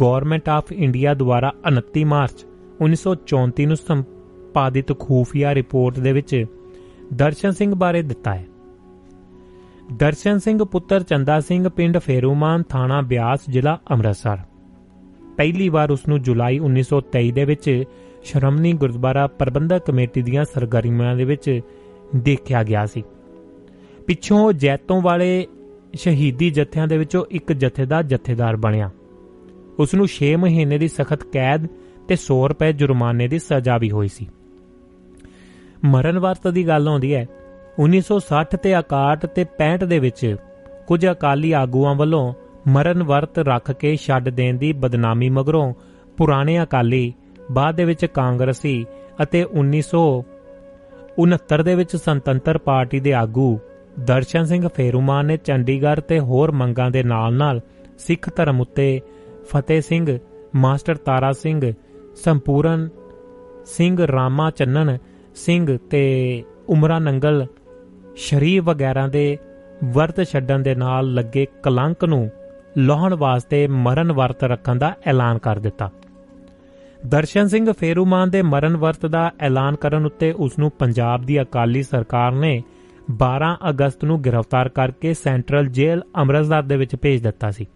government 0.01 0.49
of 0.49 0.73
India 0.73 1.15
ਦੁਆਰਾ 1.15 1.53
29 1.69 2.05
ਮਾਰਚ 2.05 2.47
1934 2.81 3.67
ਨੂੰ 3.67 3.77
ਸੰਪਾਦਿਤ 3.77 4.99
ਖੂਫੀਆ 4.99 5.55
ਰਿਪੋਰਟ 5.55 5.99
ਦੇ 5.99 6.13
ਵਿੱਚ 6.13 6.45
ਦਰਸ਼ਨ 7.15 7.51
ਸਿੰਘ 7.51 7.75
ਬਾਰੇ 7.75 8.03
ਦਿੱਤਾ 8.03 8.35
ਹੈ। 8.35 8.47
ਦਰਸ਼ਨ 9.97 10.39
ਸਿੰਘ 10.39 10.65
ਪੁੱਤਰ 10.65 11.03
ਚੰਦਾ 11.03 11.41
ਸਿੰਘ 11.41 11.69
ਪਿੰਡ 11.69 11.99
ਫੇਰੂਮਾਨ 11.99 12.63
ਥਾਣਾ 12.63 13.01
ਬਿਆਸ, 13.01 13.41
ਜ਼ਿਲ੍ਹਾ 13.51 13.81
ਅੰਮ੍ਰਿਤਸਰ। 13.91 14.39
ਪਹਿਲੀ 15.37 15.69
ਵਾਰ 15.69 15.91
ਉਸ 15.91 16.09
ਨੂੰ 16.09 16.23
ਜੁਲਾਈ 16.23 16.59
1923 16.59 17.33
ਦੇ 17.33 17.45
ਵਿੱਚ 17.45 17.85
ਸ਼੍ਰਮਣੀ 18.25 18.73
ਗੁਰਦੁਆਰਾ 18.73 19.27
ਪ੍ਰਬੰਧਕ 19.27 19.87
ਕਮੇਟੀ 19.87 20.23
ਦੀਆਂ 20.23 20.45
ਸਰਗਰਮੀਆਂ 20.45 21.17
ਦੇ 21.17 21.25
ਵਿੱਚ 21.25 21.61
ਦੇਖਿਆ 22.17 22.63
ਗਿਆ 22.63 22.87
ਸੀ। 22.87 23.03
ਪਿੱਛੋਂ 24.07 24.41
ਉਹ 24.41 24.53
ਜੈਤੋਂ 24.53 25.03
ਵਾਲੇ 25.03 25.47
ਸ਼ਹੀਦੀ 25.95 26.51
ਜਥਿਆਂ 26.51 26.87
ਦੇ 26.87 26.99
ਵਿੱਚੋਂ 26.99 27.25
ਇੱਕ 27.31 27.53
ਜਥੇ 27.53 27.87
ਦਾ 27.87 28.03
ਜਥੇਦਾਰ 28.03 28.57
ਬਣਿਆ। 28.57 28.91
ਉਸ 29.79 29.95
ਨੂੰ 29.95 30.07
6 30.09 30.37
ਮਹੀਨੇ 30.37 30.79
ਦੀ 30.79 30.89
ਸਖਤ 30.89 31.25
ਕੈਦ 31.25 31.67
ਤੇ 32.11 32.15
100 32.15 32.49
ਰੁਪਏ 32.49 32.73
ਜੁਰਮਾਨੇ 32.73 33.29
ਦੀ 33.29 33.39
ਸਜ਼ਾ 33.39 33.79
ਵੀ 33.79 33.91
ਹੋਈ 33.91 34.09
ਸੀ। 34.09 34.29
ਮਰਨ 35.85 36.19
ਵਰਤ 36.19 36.49
ਦੀ 36.49 36.69
ਗੱਲ 36.69 36.89
ਆਉਂਦੀ 36.89 37.15
ਹੈ 37.15 37.27
1960 37.81 38.57
ਤੇ 38.63 38.79
61 38.79 39.29
ਤੇ 39.35 39.47
65 39.51 39.89
ਦੇ 39.89 39.99
ਵਿੱਚ 39.99 40.37
ਕੁਝ 40.87 41.11
ਅਕਾਲੀ 41.11 41.53
ਆਗੂਆਂ 41.53 41.95
ਵੱਲੋਂ 41.95 42.35
ਮਰਨ 42.69 43.03
ਵਰਤ 43.03 43.39
ਰੱਖ 43.39 43.73
ਕੇ 43.73 43.97
ਛੱਡ 43.97 44.29
ਦੇਣ 44.29 44.59
ਦੀ 44.59 44.73
ਬਦਨਾਮੀ 44.73 45.31
ਮਗਰੋਂ 45.31 45.75
ਪੁਰਾਣੇ 46.17 46.63
ਅਕਾਲੀ, 46.63 47.15
ਬਾਅਦ 47.51 47.75
ਦੇ 47.75 47.85
ਵਿੱਚ 47.85 48.07
ਕਾਂਗਰਸੀ 48.07 48.87
ਅਤੇ 49.23 49.47
1969 49.61 51.63
ਦੇ 51.63 51.75
ਵਿੱਚ 51.75 51.97
ਸੁਤੰਤਰ 51.97 52.59
ਪਾਰਟੀ 52.59 53.01
ਦੇ 53.01 53.13
ਆਗੂ 53.13 53.59
ਦਰਸ਼ਨ 54.01 54.45
ਸਿੰਘ 54.45 54.69
ਫੇਰੂਮਾਨ 54.69 55.27
ਨੇ 55.27 55.37
ਚੰਡੀਗੜ੍ਹ 55.37 56.01
ਤੇ 56.01 56.21
ਹੋਰ 56.21 56.53
ਮੰਗਾਂ 56.53 56.91
ਦੇ 56.91 57.03
ਨਾਲ-ਨਾਲ 57.03 57.61
ਸਿੱਖ 57.99 58.37
ਧਰਮ 58.37 58.61
ਉੱਤੇ 58.61 59.01
ਫਤਿਹ 59.45 59.81
ਸਿੰਘ, 59.81 60.19
ਮਾਸਟਰ 60.57 60.95
ਤਾਰਾ 60.95 61.33
ਸਿੰਘ 61.33 61.73
ਸੰਪੂਰਨ 62.25 62.89
ਸਿੰਘ 63.67 64.07
ਰਾਮਾ 64.07 64.51
ਚੰਨਨ 64.51 64.99
ਸਿੰਘ 65.35 65.79
ਤੇ 65.91 66.03
ਉਮਰਾ 66.69 66.99
ਨੰਗਲ 66.99 67.47
ਸ਼ਰੀਫ 68.17 68.63
ਵਗੈਰਾ 68.63 69.07
ਦੇ 69.09 69.39
ਵਰਤ 69.85 70.23
ਛੱਡਣ 70.23 70.59
ਦੇ 70.59 70.75
ਨਾਲ 70.75 71.15
ਲੱਗੇ 71.15 71.47
ਕਲੰਕ 71.63 72.05
ਨੂੰ 72.05 72.31
ਲਾਹਣ 72.79 73.15
ਵਾਸਤੇ 73.15 73.67
ਮਰਨ 73.67 74.13
ਵਰਤ 74.13 74.45
ਰੱਖਣ 74.45 74.79
ਦਾ 74.79 74.95
ਐਲਾਨ 75.07 75.39
ਕਰ 75.39 75.59
ਦਿੱਤਾ। 75.59 75.91
ਦਰਸ਼ਨ 77.07 77.49
ਸਿੰਘ 77.49 77.73
ਫੇਰੂਮਾਨ 77.73 78.31
ਦੇ 78.31 78.43
ਮਰਨ 78.43 78.77
ਵਰਤ 78.77 79.07
ਦਾ 79.07 79.31
ਐਲਾਨ 79.41 79.77
ਕਰਨ 79.77 80.07
ਉੱਤੇ 80.07 80.33
ਉਸ 80.33 80.59
ਨੂੰ 80.59 80.71
ਪੰਜਾਬ 80.71 81.25
ਦੀ 81.25 81.41
ਅਕਾਲੀ 81.43 81.83
ਸਰਕਾਰ 81.83 82.33
ਨੇ 82.33 82.63
12 83.23 83.57
ਅਗਸਤ 83.71 84.05
ਨੂੰ 84.05 84.23
ਗ੍ਰਿਫਤਾਰ 84.25 84.69
ਕਰਕੇ 84.69 85.15
ਸੈਂਟਰਲ 85.15 85.67
ਜੇਲ੍ਹ 85.67 86.03
ਅੰਮ੍ਰਿਤਸਰ 86.17 86.63
ਦੇ 86.63 86.77
ਵਿੱਚ 86.77 86.97
ਭੇਜ 86.97 87.23
ਦਿੱਤਾ 87.23 87.51
ਸੀ। 87.51 87.67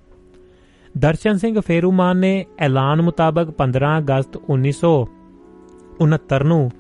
ਦਰਸ਼ਨ 0.94 1.36
ਸਿੰਘ 1.36 1.60
ਫੇਰੂਮਾਨ 1.60 2.16
ਨੇ 2.16 2.46
ਐਲਾਨ 2.58 3.02
ਮੁਤਾਬਕ 3.02 3.52
15 3.58 3.98
ਅਗਸਤ 3.98 4.38
1969 4.50 6.44
ਨੂੰ 6.44 6.70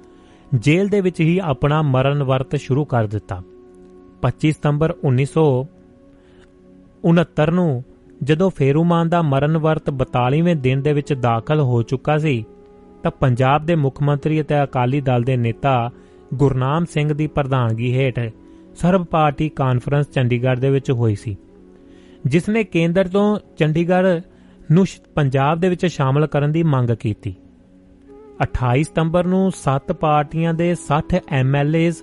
ਜੇਲ੍ਹ 0.54 0.90
ਦੇ 0.90 1.00
ਵਿੱਚ 1.00 1.20
ਹੀ 1.20 1.40
ਆਪਣਾ 1.44 1.82
ਮਰਨ 1.84 2.22
ਵਰਤ 2.22 2.56
ਸ਼ੁਰੂ 2.56 2.84
ਕਰ 2.84 3.06
ਦਿੱਤਾ। 3.06 3.42
25 4.22 4.52
ਸਤੰਬਰ 4.52 4.94
1969 5.04 7.50
ਨੂੰ 7.50 7.84
ਜਦੋਂ 8.22 8.50
ਫੇਰੂਮਾਨ 8.50 9.08
ਦਾ 9.08 9.22
ਮਰਨ 9.22 9.58
ਵਰਤ 9.58 9.92
42ਵੇਂ 9.92 10.56
ਦਿਨ 10.56 10.82
ਦੇ 10.82 10.92
ਵਿੱਚ 10.92 11.14
ਦਾਖਲ 11.22 11.60
ਹੋ 11.60 11.82
ਚੁੱਕਾ 11.82 12.18
ਸੀ, 12.18 12.44
ਤਾਂ 13.02 13.10
ਪੰਜਾਬ 13.20 13.66
ਦੇ 13.66 13.76
ਮੁੱਖ 13.76 14.02
ਮੰਤਰੀ 14.02 14.40
ਅਤੇ 14.40 14.62
ਅਕਾਲੀ 14.62 15.00
ਦਲ 15.00 15.22
ਦੇ 15.22 15.36
ਨੇਤਾ 15.36 15.90
ਗੁਰਨਾਮ 16.34 16.84
ਸਿੰਘ 16.84 17.12
ਦੀ 17.12 17.26
ਪ੍ਰਧਾਨਗੀ 17.26 17.96
ਹੇਠ 17.96 18.32
ਸਰਬ 18.76 19.04
ਪਾਰਟੀ 19.04 19.48
ਕਾਨਫਰੰਸ 19.48 20.10
ਚੰਡੀਗੜ੍ਹ 20.10 20.60
ਦੇ 20.60 20.70
ਵਿੱਚ 20.70 20.90
ਹੋਈ 20.90 21.14
ਸੀ। 21.14 21.36
ਜਿਸ 22.26 22.48
ਨੇ 22.48 22.64
ਕੇਂਦਰ 22.64 23.08
ਤੋਂ 23.08 23.38
ਚੰਡੀਗੜ੍ਹ 23.56 24.06
ਨੂੰ 24.72 24.86
ਸ਼- 24.86 25.12
ਪੰਜਾਬ 25.14 25.60
ਦੇ 25.60 25.68
ਵਿੱਚ 25.68 25.86
ਸ਼ਾਮਲ 25.86 26.26
ਕਰਨ 26.26 26.52
ਦੀ 26.52 26.62
ਮੰਗ 26.62 26.90
ਕੀਤੀ। 26.90 27.34
28 28.40 28.84
ਸਤੰਬਰ 28.84 29.24
ਨੂੰ 29.24 29.52
7 29.52 29.92
ਪਾਰਟੀਆਂ 29.92 30.54
ਦੇ 30.54 30.74
60 30.74 31.20
ਐਮਐਲਏਜ਼ 31.28 31.96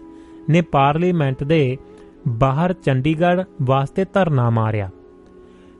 ਨੇ 0.50 0.62
ਪਾਰਲੀਮੈਂਟ 0.62 1.44
ਦੇ 1.44 1.78
ਬਾਹਰ 2.28 2.74
ਚੰਡੀਗੜ੍ਹ 2.74 3.42
ਵਾਸਤੇ 3.62 4.06
ਧਰਨਾ 4.14 4.50
ਮਾਰਿਆ। 4.50 4.90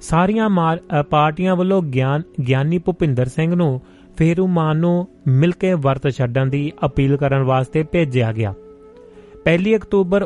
ਸਾਰੀਆਂ 0.02 0.50
ਮਾਰ- 0.50 1.02
ਅ, 1.02 1.04
ਪਾਰਟੀਆਂ 1.04 1.56
ਵੱਲੋਂ 1.56 1.82
ਗਿਆਨ 1.82 2.22
ਗਿਆਨੀ 2.48 2.78
ਭੁਪਿੰਦਰ 2.78 3.26
ਸਿੰਘ 3.26 3.56
ਨੂੰ 3.56 3.82
ਫੇਰੂਮਾਨ 4.18 4.78
ਨੂੰ 4.78 5.08
ਮਿਲ 5.28 5.52
ਕੇ 5.52 5.74
ਵਰਤ 5.74 6.10
ਛੱਡਣ 6.10 6.48
ਦੀ 6.48 6.72
ਅਪੀਲ 6.86 7.18
ਕਰਨ 7.18 7.44
ਵਾਸਤੇ 7.44 7.84
ਭੇਜਿਆ 7.84 8.34
ਗਿਆ। 8.34 8.54
1 9.44 9.76
ਅਕਤੂਬਰ 9.76 10.24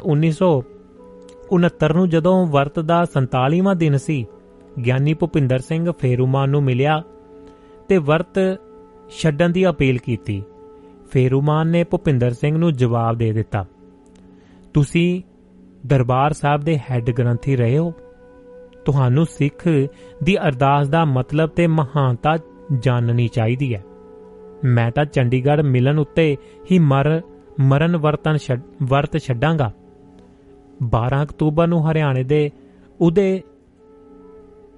1969 1.51 1.93
ਨੂੰ 1.93 2.09
ਜਦੋਂ 2.09 2.47
ਵਰਤ 2.47 2.80
ਦਾ 2.80 3.05
47ਵਾਂ 3.05 3.76
ਦਿਨ 3.76 3.97
ਸੀ, 3.97 4.26
ਗਿਆਨੀ 4.85 5.13
ਭੁਪਿੰਦਰ 5.13 5.59
ਸਿੰਘ 5.59 5.91
ਫੇਰੂਮਾਨ 5.91 6.49
ਨੂੰ 6.49 6.63
ਮਿਲਿਆ 6.63 7.03
ਤੇ 7.88 7.97
ਵਰਤ 7.97 8.59
ਛੱਡਣ 9.19 9.49
ਦੀ 9.49 9.69
ਅਪੀਲ 9.69 9.97
ਕੀਤੀ। 9.97 10.43
ਫੇਰੂਮਾਨ 11.11 11.67
ਨੇ 11.67 11.84
ਭੁਪਿੰਦਰ 11.84 12.31
ਸਿੰਘ 12.31 12.57
ਨੂੰ 12.57 12.73
ਜਵਾਬ 12.73 13.17
ਦੇ 13.17 13.31
ਦਿੱਤਾ, 13.31 13.65
ਤੁਸੀਂ 14.73 15.22
ਦਰਬਾਰ 15.85 16.34
ਸਾਹਿਬ 16.34 16.61
ਦੇ 16.61 16.77
ਹੈੱਡ 16.77 17.09
ਗ੍ਰੰਥੀ 17.09 17.55
ਰਹੇ 17.55 17.77
ਹੋ। 17.77 17.93
ਤੁਹਾਨੂੰ 18.85 19.26
ਸਿੱਖ 19.26 19.67
ਦੀ 20.23 20.38
ਅਰਦਾਸ 20.38 20.88
ਦਾ 20.88 21.05
ਮਤਲਬ 21.05 21.49
ਤੇ 21.49 21.67
ਮਹਾਨਤਾ 21.67 22.38
ਜਾਣਨੀ 22.80 23.27
ਚਾਹੀਦੀ 23.27 23.76
ਹੈ। 23.76 23.84
ਮੈਂ 24.63 24.91
ਤਾਂ 24.91 25.05
ਚੰਡੀਗੜ੍ਹ 25.05 25.61
ਮਿਲਣ 25.61 25.99
ਉੱਤੇ 25.99 26.38
ਹੀ 26.72 26.80
ਮਰ, 26.80 27.22
ਮਰਨ 27.59 27.97
ਵਰਤਨ 27.97 28.38
ਛੱਡ- 28.38 28.88
ਵਰਤ 28.88 29.17
ਛੱਡਾਂਗਾ। 29.17 29.73
12 30.84 31.23
ਅਕਤੂਬਰ 31.23 31.68
ਨੂੰ 31.68 31.91
ਹਰਿਆਣੇ 31.91 32.23
ਦੇ 32.23 32.52
ਉਦੇ 33.02 33.41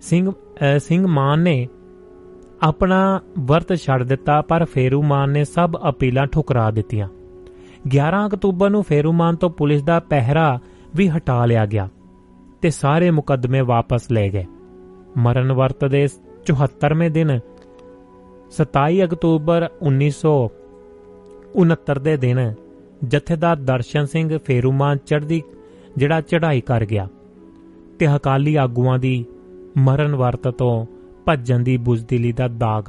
ਸਿੰਘ, 0.01 0.31
ਅਹ 0.31 0.79
ਸਿੰਘ 0.79 1.07
ਮਾਨ 1.07 1.39
ਨੇ 1.39 1.67
ਆਪਣਾ 2.61 3.21
ਵਰਤ 3.39 3.75
ਛੱਡ 3.75 4.03
ਦਿੱਤਾ, 4.03 4.41
ਪਰ 4.41 4.65
ਫੇਰੂਮਾਨ 4.65 5.29
ਨੇ 5.29 5.43
ਸਭ 5.43 5.71
ਅਪੀਲਾਂ 5.89 6.27
ਠੁਕਰਾ 6.27 6.71
ਦਿੱਤੀਆਂ। 6.71 7.07
11 7.87 8.27
ਅਕਤੂਬਰ 8.27 8.69
ਨੂੰ 8.69 8.83
ਫੇਰੂਮਾਨ 8.83 9.35
ਤੋਂ 9.35 9.49
ਪੁਲਿਸ 9.49 9.83
ਦਾ 9.83 9.99
ਪਹਿਰਾ 9.99 10.59
ਵੀ 10.95 11.09
ਹਟਾ 11.09 11.45
ਲਿਆ 11.45 11.65
ਗਿਆ 11.65 11.89
ਤੇ 12.61 12.69
ਸਾਰੇ 12.69 13.11
ਮੁਕੱਦਮੇ 13.11 13.61
ਵਾਪਸ 13.61 14.11
ਲੈ 14.11 14.29
ਗਏ। 14.29 14.45
ਮਰਨ 15.17 15.53
ਵਰਤ 15.53 15.85
ਦੇ 15.85 16.07
74ਵੇਂ 16.45 17.11
ਦਿਨ 17.11 17.39
27 18.51 19.03
ਅਕਤੂਬਰ 19.03 19.69
1969 19.81 21.99
ਦੇ 21.99 22.17
ਦਿਨ 22.17 22.53
ਜਥੇਦਾਰ 23.07 23.55
ਦਰਸ਼ਨ 23.55 24.05
ਸਿੰਘ 24.05 24.39
ਫੇਰੂਮਾਨ 24.45 24.97
ਚੜ੍ਹਦੀ 24.97 25.43
ਜਿਹੜਾ 25.97 26.21
ਚੜ੍ਹਾਈ 26.21 26.61
ਕਰ 26.61 26.85
ਗਿਆ। 26.85 27.07
ਤੇ 27.99 28.07
ਹਕਾਲੀ 28.07 28.55
ਆਗੂਆਂ 28.55 28.99
ਦੀ 28.99 29.25
ਮਰਨ 29.77 30.15
ਵਰਤ 30.15 30.47
ਤੋਂ 30.47 30.85
ਭੱਜਣ 31.25 31.59
ਦੀ 31.59 31.77
ਬੁਜ਼ਦਿਲੀ 31.77 32.31
ਦਾ 32.31 32.47
ਦਾਗ 32.47 32.83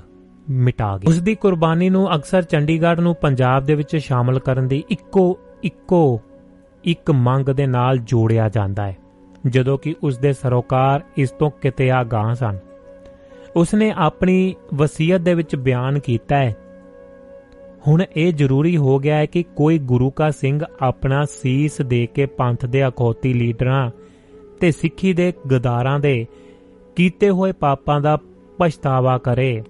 ਮਿਟਾ 0.51 0.99
ਗਿਆ। 0.99 1.09
ਉਸ 1.09 1.19
ਦੀ 1.19 1.35
ਕੁਰਬਾਨੀ 1.35 1.91
ਨੂੰ 1.91 2.17
ਅਕਸਰ 2.17 2.43
ਚੰਡੀਗੜ੍ਹ 2.43 3.01
ਨੂੰ 3.01 3.15
ਪੰਜਾਬ 3.15 3.65
ਦੇ 3.65 3.75
ਵਿੱਚ 3.75 3.97
ਸ਼ਾਮਲ 3.97 4.39
ਕਰਨ 4.39 4.69
ਦੀ 4.69 4.85
ਇੱਕੋ 4.91 5.39
ਇੱਕੋ, 5.63 6.21
ਇੱਕ 6.85 7.11
ਮੰਗ 7.11 7.49
ਦੇ 7.49 7.67
ਨਾਲ 7.67 7.99
ਜੋੜਿਆ 7.99 8.49
ਜਾਂਦਾ 8.49 8.87
ਹੈ। 8.87 8.97
ਜਦੋਂ 9.47 9.79
ਕਿ 9.79 9.95
ਉਸ 10.03 10.19
ਦੇ 10.19 10.33
ਸਰੋਕਾਰ 10.33 11.03
ਇਸ 11.17 11.31
ਤੋਂ 11.31 11.51
ਕਿਤੇ 11.51 11.91
ਆਗਾਹ 11.91 12.35
ਸਨ। 12.35 12.59
ਉਸਨੇ 13.57 13.95
ਆਪਣੀ 13.97 14.55
ਵਸੀਅਤ 14.75 15.21
ਦੇ 15.21 15.35
ਵਿੱਚ 15.35 15.57
ਬਿਆਨ 15.57 15.99
ਕੀਤਾ 15.99 16.37
ਹੈ 16.37 16.57
ਹੁਣ 17.87 18.05
ਇਹ 18.17 18.33
ਜ਼ਰੂਰੀ 18.33 18.77
ਹੋ 18.77 18.99
ਗਿਆ 18.99 19.17
ਹੈ 19.17 19.27
ਕਿ 19.27 19.43
ਕੋਈ 19.43 19.79
ਗੁਰੂ 19.79 20.11
ਕਾ 20.11 20.31
ਸਿੰਘ 20.31 20.65
ਆਪਣਾ 20.81 21.25
ਸੀਸ 21.25 21.81
ਦੇ 21.81 22.07
ਕੇ 22.07 22.27
ਪੰਥ 22.27 22.67
ਦੇ 22.67 22.89
ਅਖੌਤੀ 22.89 23.33
ਲੀਡਰਾਂ 23.33 23.91
ਤੇ 24.61 24.71
ਸਿੱਖੀ 24.71 25.13
ਦੇ 25.13 25.33
ਗਦਾਰਾਂ 25.53 26.01
ਦੇ 26.01 26.27
ਕੀਤੇ 26.97 27.31
ਹੋਏ 27.31 27.53
ਪਾਪਾਂ 27.53 28.01
ਦਾ 28.01 28.19
ਪਛਤਾਵਾ 28.59 29.19
ਕਰੇ, 29.19 29.63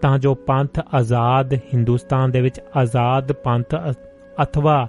ਤਾਂ 0.00 0.18
ਜੋ 0.18 0.34
ਪੰਥ 0.34 0.80
ਆਜ਼ਾਦ 0.94 1.54
ਹਿੰਦੁਸਤਾਨ 1.54 2.30
ਦੇ 2.30 2.40
ਵਿੱਚ 2.40 2.60
ਆਜ਼ਾਦ 2.76 3.32
ਪੰਥ 3.32 3.74
ਅ- 3.90 3.92
ਅਥਵਾ 4.42 4.88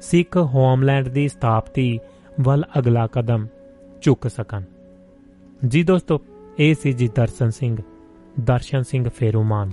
ਸਿੱਖ 0.00 0.36
ਹੋਮਲੈਂਡ 0.36 1.08
ਦੀ 1.08 1.28
ਸਥਾਪਤੀ 1.28 1.98
ਵੱਲ 2.40 2.64
ਅਗਲਾ 2.78 3.06
ਕਦਮ 3.06 3.46
ਚੁੱਕ 4.02 4.28
ਸਕਣ। 4.28 4.62
ਜੀ 5.68 5.82
ਦੋਸਤੋ, 5.82 6.20
ਇਹ 6.58 6.74
ਸੀ 6.74 6.92
ਜੀ 6.92 7.08
ਦਰਸ਼ਨ 7.08 7.50
ਸਿੰਘ 7.50 7.76
ਦਰਸ਼ਨ 8.40 8.82
ਸਿੰਘ 8.82 9.08
ਫੇਰੂਮਾਨ। 9.08 9.72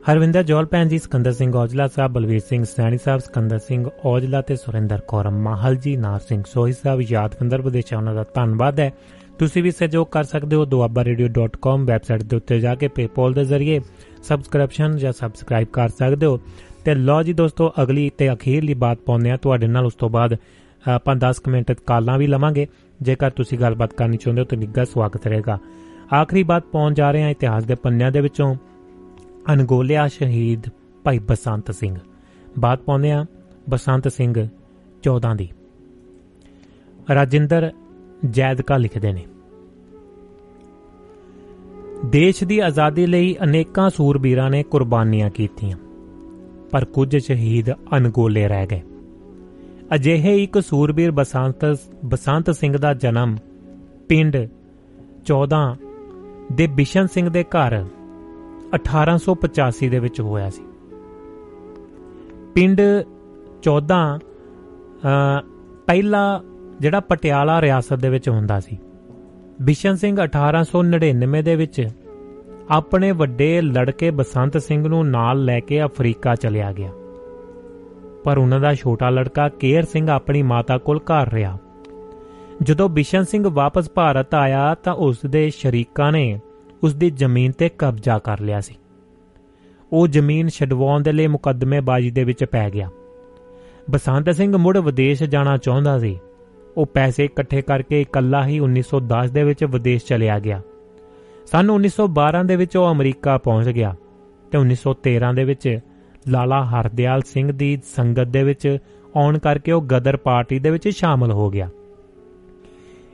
ਹਰਵਿੰਦਰ 0.04 0.42
ਜੋਲ 0.42 0.66
ਭੈਣ 0.66 0.88
ਜੀ 0.88 0.98
ਸਿਕੰਦਰ 0.98 1.32
ਸਿੰਘ 1.32 1.54
ਔਜਲਾ 1.54 1.88
ਸਾਹਿਬ 1.88 2.12
ਬਲਵੀਰ 2.12 2.40
ਸਿੰਘ 2.40 2.64
ਸੈਣੀ 2.64 2.98
ਸਾਹਿਬ 2.98 3.20
ਸਿਕੰਦਰ 3.20 3.58
ਸਿੰਘ 3.58 3.90
ਔਜਲਾ 4.04 4.42
ਤੇ 4.42 4.56
ਸੁਰਿੰਦਰ 4.56 5.00
ਕੌਰ 5.08 5.30
ਮਾਹਲ 5.30 5.76
ਜੀ 5.76 5.96
ਨਾਰ 5.96 6.20
ਸਿੰਘ 6.20 6.42
ਸੋਹੀ 6.46 6.72
ਸਾਹਿਬ 6.72 7.00
ਯਾਦਵਿੰਦਰ 7.00 7.62
ਵਿਦੇਸ਼ਾ 7.62 7.96
ਉਹਨਾਂ 7.96 8.14
ਦਾ 8.14 8.24
ਧੰਨਵਾਦ 8.34 8.80
ਹੈ 8.80 8.92
ਤੁਸੀਂ 9.42 9.62
ਵੀ 9.62 9.70
ਸਹਿਯੋਗ 9.70 10.06
ਕਰ 10.06 10.24
ਸਕਦੇ 10.24 10.56
ਹੋ 10.56 10.62
duabarradio.com 10.62 11.84
ਵੈਬਸਾਈਟ 11.84 12.22
ਦੇ 12.22 12.36
ਉੱਤੇ 12.36 12.60
ਜਾ 12.60 12.74
ਕੇ 12.74 12.86
PayPal 12.86 13.34
ਦੇ 13.34 13.44
ਜ਼ਰੀਏ 13.44 13.80
ਸਬਸਕ੍ਰਿਪਸ਼ਨ 14.22 14.96
ਜਾਂ 14.96 15.12
ਸਬਸਕ੍ਰਾਈਬ 15.12 15.68
ਕਰ 15.72 15.88
ਸਕਦੇ 15.88 16.26
ਹੋ। 16.26 16.40
ਤੇ 16.84 16.94
ਲਓ 16.94 17.22
ਜੀ 17.22 17.32
ਦੋਸਤੋ, 17.32 17.72
ਅਗਲੀ 17.82 18.10
ਤੇ 18.18 18.32
ਅਖੀਰਲੀ 18.32 18.74
ਬਾਤ 18.74 18.98
ਪਾਉਂਦੇ 18.98 19.30
ਆ 19.30 19.36
ਤੁਹਾਡੇ 19.36 19.66
ਨਾਲ, 19.66 19.86
ਉਸ 19.86 19.94
ਤੋਂ 19.94 20.10
ਬਾਅਦ 20.10 20.36
ਆਪਾਂ 20.90 21.16
10 21.16 21.38
ਕੁ 21.38 21.50
ਮਿੰਟ 21.50 21.72
ਕਾਲਾਂ 21.72 22.18
ਵੀ 22.18 22.26
ਲਵਾਂਗੇ। 22.26 22.66
ਜੇਕਰ 23.02 23.30
ਤੁਸੀਂ 23.30 23.58
ਗੱਲਬਾਤ 23.58 23.94
ਕਰਨੀ 23.94 24.16
ਚਾਹੁੰਦੇ 24.16 24.40
ਹੋ 24.40 24.46
ਤਾਂ 24.46 24.58
ਨਿੱਘਾ 24.58 24.84
ਸਵਾਗਤ 24.84 25.26
ਰਹੇਗਾ। 25.26 25.58
ਆਖਰੀ 26.14 26.42
ਬਾਤ 26.42 26.62
ਪਹੁੰਚ 26.62 26.96
ਜਾ 26.96 27.10
ਰਹੇ 27.10 27.22
ਹਾਂ 27.22 27.30
ਇਤਿਹਾਸ 27.30 27.64
ਦੇ 27.64 27.74
ਪੰਨਿਆਂ 27.74 28.12
ਦੇ 28.12 28.20
ਵਿੱਚੋਂ। 28.20 28.54
ਅਨਗੋਲਿਆ 29.52 30.08
ਸ਼ਹੀਦ 30.08 30.62
ਭਾਈ 31.04 31.18
ਬਸੰਤ 31.18 31.70
ਸਿੰਘ। 31.70 31.96
ਬਾਤ 32.58 32.82
ਪਾਉਂਦੇ 32.82 33.10
ਆ 33.10 33.26
ਬਸੰਤ 33.70 34.08
ਸਿੰਘ 34.08 34.48
14 35.02 35.34
ਦੀ। 35.34 35.48
ਰਾਜਿੰਦਰ 37.14 37.72
ਜੈਦਕਾ 38.24 38.76
ਲਿਖਦੇ 38.76 39.12
ਨੇ। 39.12 39.24
ਦੇਸ਼ 42.06 42.44
ਦੀ 42.44 42.58
ਆਜ਼ਾਦੀ 42.58 43.06
ਲਈ 43.06 43.36
ਅਨੇਕਾਂ 43.44 43.90
ਸੂਰਬੀਰਾਂ 43.90 44.50
ਨੇ 44.50 44.62
ਕੁਰਬਾਨੀਆਂ 44.62 45.30
ਕੀਤੀਆਂ 45.30 45.76
ਪਰ 46.70 46.84
ਕੁਝ 46.84 47.16
ਸ਼ਹੀਦ 47.16 47.70
ਅਨਗੋਲੇ 47.70 48.48
ਰਹਿ 48.48 48.66
ਗਏ। 48.66 48.82
ਅਜਿਹੇ 49.94 50.42
ਇੱਕ 50.42 50.58
ਸੂਰਬੀਰ 50.58 51.10
ਬਸੰਤ 51.10 51.76
ਬਸੰਤ 52.04 52.50
ਸਿੰਘ 52.50 52.76
ਦਾ 52.78 52.94
ਜਨਮ 52.94 53.36
ਪਿੰਡ 54.08 54.36
14 55.24 55.76
ਦੇ 56.52 56.66
ਬਿਸ਼ਨ 56.66 57.06
ਸਿੰਘ 57.06 57.28
ਦੇ 57.28 57.44
ਘਰ 57.44 57.84
1885 58.74 59.88
ਦੇ 59.88 59.98
ਵਿੱਚ 59.98 60.20
ਹੋਇਆ 60.20 60.50
ਸੀ। 60.50 60.62
ਪਿੰਡ 62.54 62.80
14 63.62 64.18
ਅ, 64.18 65.40
ਪਹਿਲਾ 65.86 66.42
ਜਿਹੜਾ 66.80 67.00
ਪਟਿਆਲਾ 67.00 67.60
ਰਿਆਸਤ 67.60 67.94
ਦੇ 67.94 68.08
ਵਿੱਚ 68.08 68.28
ਹੁੰਦਾ 68.28 68.60
ਸੀ। 68.60 68.78
ਬਿਸ਼ਨ 69.62 69.96
ਸਿੰਘ 69.96 70.16
1899 70.24 71.42
ਦੇ 71.42 71.56
ਵਿੱਚ 71.56 71.88
ਆਪਣੇ 72.70 73.12
ਵੱਡੇ 73.12 73.60
ਲੜਕੇ 73.60 74.10
ਬਸੰਤ 74.10 74.58
ਸਿੰਘ 74.58 74.88
ਨੂੰ 74.88 75.10
ਨਾਲ 75.10 75.44
ਲੈ 75.44 75.60
ਕੇ 75.60 75.84
ਅਫਰੀਕਾ 75.84 76.34
ਚਲਿਆ 76.34 76.72
ਗਿਆ। 76.72 76.90
ਪਰ 78.24 78.38
ਉਹਨਾਂ 78.38 78.60
ਦਾ 78.60 78.74
ਛੋਟਾ 78.74 79.10
ਲੜਕਾ 79.10 79.48
ਕੇਰ 79.48 79.84
ਸਿੰਘ 79.84 80.10
ਆਪਣੀ 80.10 80.42
ਮਾਤਾ 80.42 80.78
ਕੋਲ 80.78 80.98
ਘਰ 80.98 81.32
ਰਿਹਾ। 81.32 81.58
ਜਦੋਂ 82.62 82.88
ਬਿਸ਼ਨ 82.88 83.24
ਸਿੰਘ 83.24 83.48
ਵਾਪਸ 83.48 83.90
ਭਾਰਤ 83.90 84.34
ਆਇਆ 84.34 84.74
ਤਾਂ 84.74 84.94
ਉਸ 84.94 85.18
ਦੇ 85.26 85.50
ਸ਼ਰੀਕਾਂ 85.50 86.12
ਨੇ 86.12 86.40
ਉਸ 86.82 86.94
ਦੀ 86.94 87.10
ਜ਼ਮੀਨ 87.10 87.52
ਤੇ 87.52 87.68
ਕਬਜ਼ਾ 87.68 88.18
ਕਰ 88.18 88.40
ਲਿਆ 88.40 88.60
ਸੀ। 88.60 88.74
ਉਹ 89.92 90.08
ਜ਼ਮੀਨ 90.08 90.48
ਛਡਵਾਉਣ 90.48 91.02
ਦੇ 91.02 91.12
ਲਈ 91.12 91.26
ਮੁਕੱਦਮੇਬਾਜ਼ੀ 91.26 92.10
ਦੇ 92.10 92.24
ਵਿੱਚ 92.24 92.44
ਪੈ 92.44 92.70
ਗਿਆ। 92.70 92.90
ਬਸੰਤ 93.90 94.30
ਸਿੰਘ 94.30 94.56
ਮੁੜ 94.56 94.78
ਵਿਦੇਸ਼ 94.78 95.22
ਜਾਣਾ 95.22 95.56
ਚਾਹੁੰਦਾ 95.56 95.98
ਸੀ। 95.98 96.18
ਉਹ 96.76 96.86
ਪੈਸੇ 96.86 97.24
ਇਕੱਠੇ 97.24 97.62
ਕਰਕੇ 97.62 98.00
ਇਕੱਲਾ 98.00 98.46
ਹੀ 98.46 98.60
1910 98.60 99.30
ਦੇ 99.32 99.42
ਵਿੱਚ 99.42 99.64
ਵਿਦੇਸ਼ 99.64 100.04
ਚਲਿਆ 100.04 100.38
ਗਿਆ। 100.38 100.60
ਸਨ 101.46 101.70
1912 101.70 102.44
ਦੇ 102.44 102.56
ਵਿੱਚ 102.56 102.76
ਉਹ 102.76 102.92
ਅਮਰੀਕਾ 102.92 103.38
ਪਹੁੰਚ 103.38 103.68
ਗਿਆ 103.68 103.94
ਤੇ 104.50 104.58
1913 104.58 105.34
ਦੇ 105.34 105.44
ਵਿੱਚ 105.44 105.78
ਲਾਲਾ 106.28 106.64
ਹਰਦਿਆਲ 106.64 107.22
ਸਿੰਘ 107.22 107.52
ਦੀ 107.52 107.80
ਸੰਗਤ 107.96 108.24
ਦੇ 108.24 108.42
ਵਿੱਚ 108.42 108.78
ਆਉਣ 109.16 109.38
ਕਰਕੇ 109.38 109.72
ਉਹ 109.72 109.82
ਗਦਰ 109.82 110.16
ਪਾਰਟੀ 110.16 110.58
ਦੇ 110.58 110.70
ਵਿੱਚ 110.70 110.88
ਸ਼ਾਮਲ 110.88 111.32
ਹੋ 111.32 111.50
ਗਿਆ। 111.50 111.68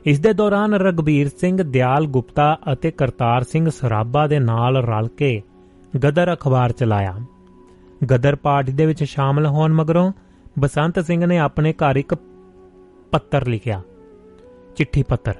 ਇਸ 0.05 0.19
ਦੇ 0.19 0.33
ਦੌਰਾਨ 0.33 0.73
ਰਗਬੀਰ 0.73 1.29
ਸਿੰਘ 1.29 1.63
ਦਿਆਲ 1.63 2.05
ਗੁਪਤਾ 2.05 2.57
ਅਤੇ 2.73 2.91
ਕਰਤਾਰ 2.91 3.43
ਸਿੰਘ 3.43 3.69
ਸਰਾਭਾ 3.69 4.27
ਦੇ 4.27 4.39
ਨਾਲ 4.39 4.77
ਰਲ 4.77 5.07
ਕੇ 5.07 5.41
ਗਦਰ 5.97 6.33
ਅਖਬਾਰ 6.33 6.71
ਚਲਾਇਆ। 6.71 7.15
ਗਦਰ 8.11 8.35
ਪਾਰਟੀ 8.35 8.71
ਦੇ 8.71 8.85
ਵਿੱਚ 8.85 9.03
ਸ਼ਾਮਲ 9.03 9.45
ਹੋਣ 9.45 9.73
ਮਗਰੋਂ 9.73 10.11
ਬਸੰਤ 10.59 10.99
ਸਿੰਘ 10.99 11.25
ਨੇ 11.25 11.37
ਆਪਣੇ 11.37 11.73
ਘਰ 11.73 11.95
ਇੱਕ 11.95 12.15
ਪੱਤਰ 13.11 13.47
ਲਿਖਿਆ। 13.47 13.81
ਚਿੱਠੀ 14.75 15.03
ਪੱਤਰ। 15.03 15.35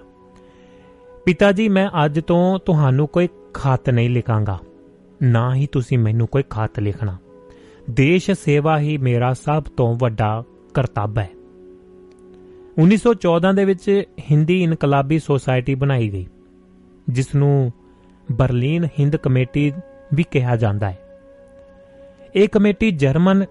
ਪਿਤਾ 1.25 1.51
ਜੀ 1.51 1.69
ਮੈਂ 1.69 1.89
ਅੱਜ 2.05 2.19
ਤੋਂ 2.19 2.59
ਤੁਹਾਨੂੰ 2.59 3.07
ਕੋਈ 3.07 3.29
ਖਤ 3.53 3.89
ਨਹੀਂ 3.89 4.09
ਲਿਖਾਂਗਾ। 4.09 4.59
ਨਾ 5.23 5.55
ਹੀ 5.55 5.67
ਤੁਸੀਂ 5.71 5.99
ਮੈਨੂੰ 5.99 6.27
ਕੋਈ 6.27 6.43
ਖਤ 6.49 6.79
ਲਿਖਣਾ। 6.79 7.17
ਦੇਸ਼ 7.89 8.31
ਸੇਵਾ 8.31 8.79
ਹੀ 8.79 8.97
ਮੇਰਾ 8.97 9.33
ਸਭ 9.33 9.63
ਤੋਂ 9.63 9.95
ਵੱਡਾ 9.95 10.43
ਕਰਤੱਵ 10.73 11.19
ਹੈ। 11.19 11.29
1914 12.77 13.53
ਦੇ 13.53 13.65
ਵਿੱਚ 13.65 14.03
ਹਿੰਦੀ 14.31 14.63
ਇਨਕਲਾਬੀ 14.63 15.19
ਸੁਸਾਇਟੀ 15.19 15.75
ਬਣਾਈ 15.75 16.09
ਗਈ 16.09 16.27
ਜਿਸ 17.09 17.35
ਨੂੰ 17.35 17.71
ਬਰਲਿਨ 18.31 18.85
ਹਿੰਦ 18.85 19.15
ਕਮੇਟੀ 19.15 19.73
ਵੀ 20.13 20.25
ਕਿਹਾ 20.31 20.55
ਜਾਂਦਾ 20.55 20.91
ਹੈ। 20.91 20.99
ਇਹ 22.35 22.49
ਕਮੇਟੀ 22.49 22.91
ਜਰਮਨ 22.91 23.45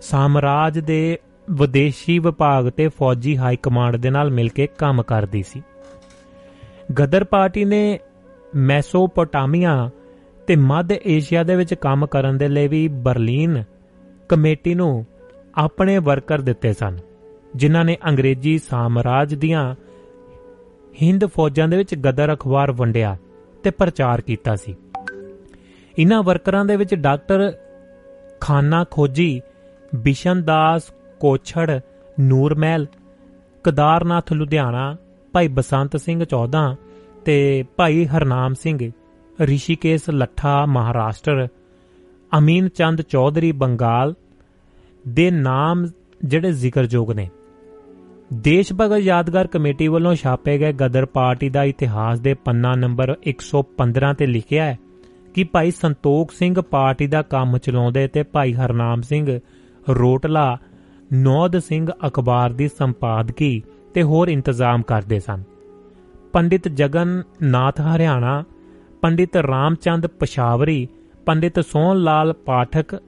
ਸਾਮਰਾਜ 0.00 0.78
ਦੇ 0.78 1.18
ਵਿਦੇਸ਼ੀ 1.50 2.18
ਵਿਭਾਗ 2.18 2.68
ਤੇ 2.68 2.88
ਫੌਜੀ 2.88 3.36
ਹਾਈ 3.36 3.56
ਕਮਾਂਡ 3.56 3.96
ਦੇ 3.96 4.10
ਨਾਲ 4.10 4.30
ਮਿਲ 4.30 4.48
ਕੇ 4.48 4.66
ਕੰਮ 4.66 5.02
ਕਰਦੀ 5.02 5.42
ਸੀ। 5.42 5.62
ਗਦਰ 7.00 7.24
ਪਾਰਟੀ 7.24 7.64
ਨੇ 7.64 7.98
ਮੈਸੋਪੋਟਾਮੀਆ 8.54 9.90
ਤੇ 10.46 10.56
ਮੱਧ 10.56 10.92
ਏਸ਼ੀਆ 11.06 11.42
ਦੇ 11.42 11.56
ਵਿੱਚ 11.56 11.74
ਕੰਮ 11.74 12.06
ਕਰਨ 12.06 12.38
ਦੇ 12.38 12.48
ਲਈ 12.48 12.68
ਵੀ 12.68 12.88
ਬਰਲਿਨ 12.88 13.64
ਕਮੇਟੀ 14.28 14.74
ਨੂੰ 14.74 15.06
ਆਪਣੇ 15.54 15.98
ਵਰਕਰ 15.98 16.40
ਦਿੱਤੇ 16.40 16.72
ਸਨ, 16.72 16.98
ਜਿਨ੍ਹਾਂ 17.56 17.84
ਨੇ 17.84 17.96
ਅੰਗਰੇਜ਼ੀ 18.08 18.58
ਸਾਮਰਾਜ 18.58 19.34
ਦੀਆਂ 19.34 19.74
ਹਿੰਦ 21.02 21.26
ਫੌਜਾਂ 21.26 21.68
ਦੇ 21.68 21.76
ਵਿੱਚ 21.76 21.94
ਗਦਰ 21.94 22.34
ਅਖਬਾਰ 22.34 22.72
ਵੰਡਿਆ 22.72 23.16
ਤੇ 23.62 23.70
ਪ੍ਰਚਾਰ 23.70 24.20
ਕੀਤਾ 24.20 24.56
ਸੀ। 24.56 24.76
ਇਨ੍ਹਾਂ 25.98 26.22
ਵਰਕਰਾਂ 26.22 26.64
ਦੇ 26.64 26.76
ਵਿੱਚ 26.76 26.94
ਡਾਕਟਰ 26.94 27.52
ਖਾਨਾ 28.40 28.84
ਖੋਜੀ, 28.90 29.40
ਬਿਸ਼ਨ 29.94 30.42
ਦਾਸ 30.42 30.82
ਕੋਛੜ, 31.20 31.80
ਨੂਰਮਹਿਲ, 32.20 32.86
ਕਦਾਰਨਾਥ, 33.64 34.32
ਲੁਧਿਆਣਾ, 34.32 34.96
ਭਾਈ 35.34 35.48
ਬਸੰਤ 35.48 35.96
ਸਿੰਘ 35.96 36.24
14 36.24 36.76
ਤੇ 37.24 37.64
ਭਾਈ 37.76 38.06
ਹਰਨਾਮ 38.06 38.54
ਸਿੰਘ, 38.54 38.78
ਰਿਸ਼ੀਕੇਸ਼ 39.38 40.10
ਲੱਠਾ 40.10 40.64
ਮਹਾਰਾਸ਼ਟਰ, 40.66 41.48
ਅਮੀਨ 42.38 42.68
ਚੰਦ 42.68 43.02
ਚੌਧਰੀ 43.02 43.52
ਬੰਗਾਲ 43.52 44.14
ਦੇ 45.08 45.30
ਨਾਮ 45.30 45.86
ਜਿਹੜੇ 46.24 46.52
ਜ਼ਿਕਰਯੋਗ 46.52 47.12
ਨੇ। 47.12 47.28
ਦੇਸ਼ 48.32 48.72
ਭਗਤ 48.72 48.98
ਯਾਦਗਾਰ 48.98 49.46
ਕਮੇਟੀ 49.46 49.88
ਵੱਲੋਂ 49.88 50.14
ਛਾਪੇ 50.14 50.58
ਗਏ 50.58 50.72
ਗਦਰ 50.72 51.06
ਪਾਰਟੀ 51.06 51.48
ਦਾ 51.48 51.64
ਇਤਿਹਾਸ 51.64 52.20
ਦੇ 52.20 52.34
ਪੰਨਾ 52.34 52.74
ਨੰਬਰ 52.74 53.16
115 53.26 54.12
ਤੇ 54.14 54.26
ਲਿਖਿਆ 54.26 54.64
ਹੈ 54.64 54.78
ਕਿ 55.34 55.44
ਭਾਈ 55.44 55.70
ਸੰਤੋਖ 55.70 56.32
ਸਿੰਘ 56.32 56.60
ਪਾਰਟੀ 56.60 57.06
ਦਾ 57.06 57.22
ਕੰਮ 57.22 57.58
ਚਲਾਉਂਦੇ 57.58 58.06
ਤੇ 58.08 58.22
ਭਾਈ 58.22 58.52
ਹਰਨਾਮ 58.52 59.02
ਸਿੰਘ 59.02 59.40
ਰੋਟਲਾ 59.88 60.58
ਨੌਦ 61.12 61.58
ਸਿੰਘ 61.58 61.90
ਅਖਬਾਰ 62.06 62.52
ਦੀ 62.52 62.68
ਸੰਪਾਦਕੀ 62.68 63.62
ਤੇ 63.94 64.02
ਹੋਰ 64.02 64.28
ਇੰਤਜ਼ਾਮ 64.28 64.82
ਕਰਦੇ 64.82 65.20
ਸਨ। 65.20 65.42
ਪੰਡਿਤ 66.32 66.68
ਜਗਨ 66.68 67.22
ਨਾਥ 67.42 67.80
ਹਰਿਆਣਾ, 67.80 68.44
ਪੰਡਿਤ 69.00 69.36
ਰਾਮਚੰਦ 69.36 70.06
ਪਸ਼ਾਵਰੀ, 70.06 70.88
ਪੰਡਿਤ 71.26 71.60
ਸੋਹਣ 71.60 71.96
ਲਾਲ 71.96 72.32
ਪਾਠਕ, 72.32 73.02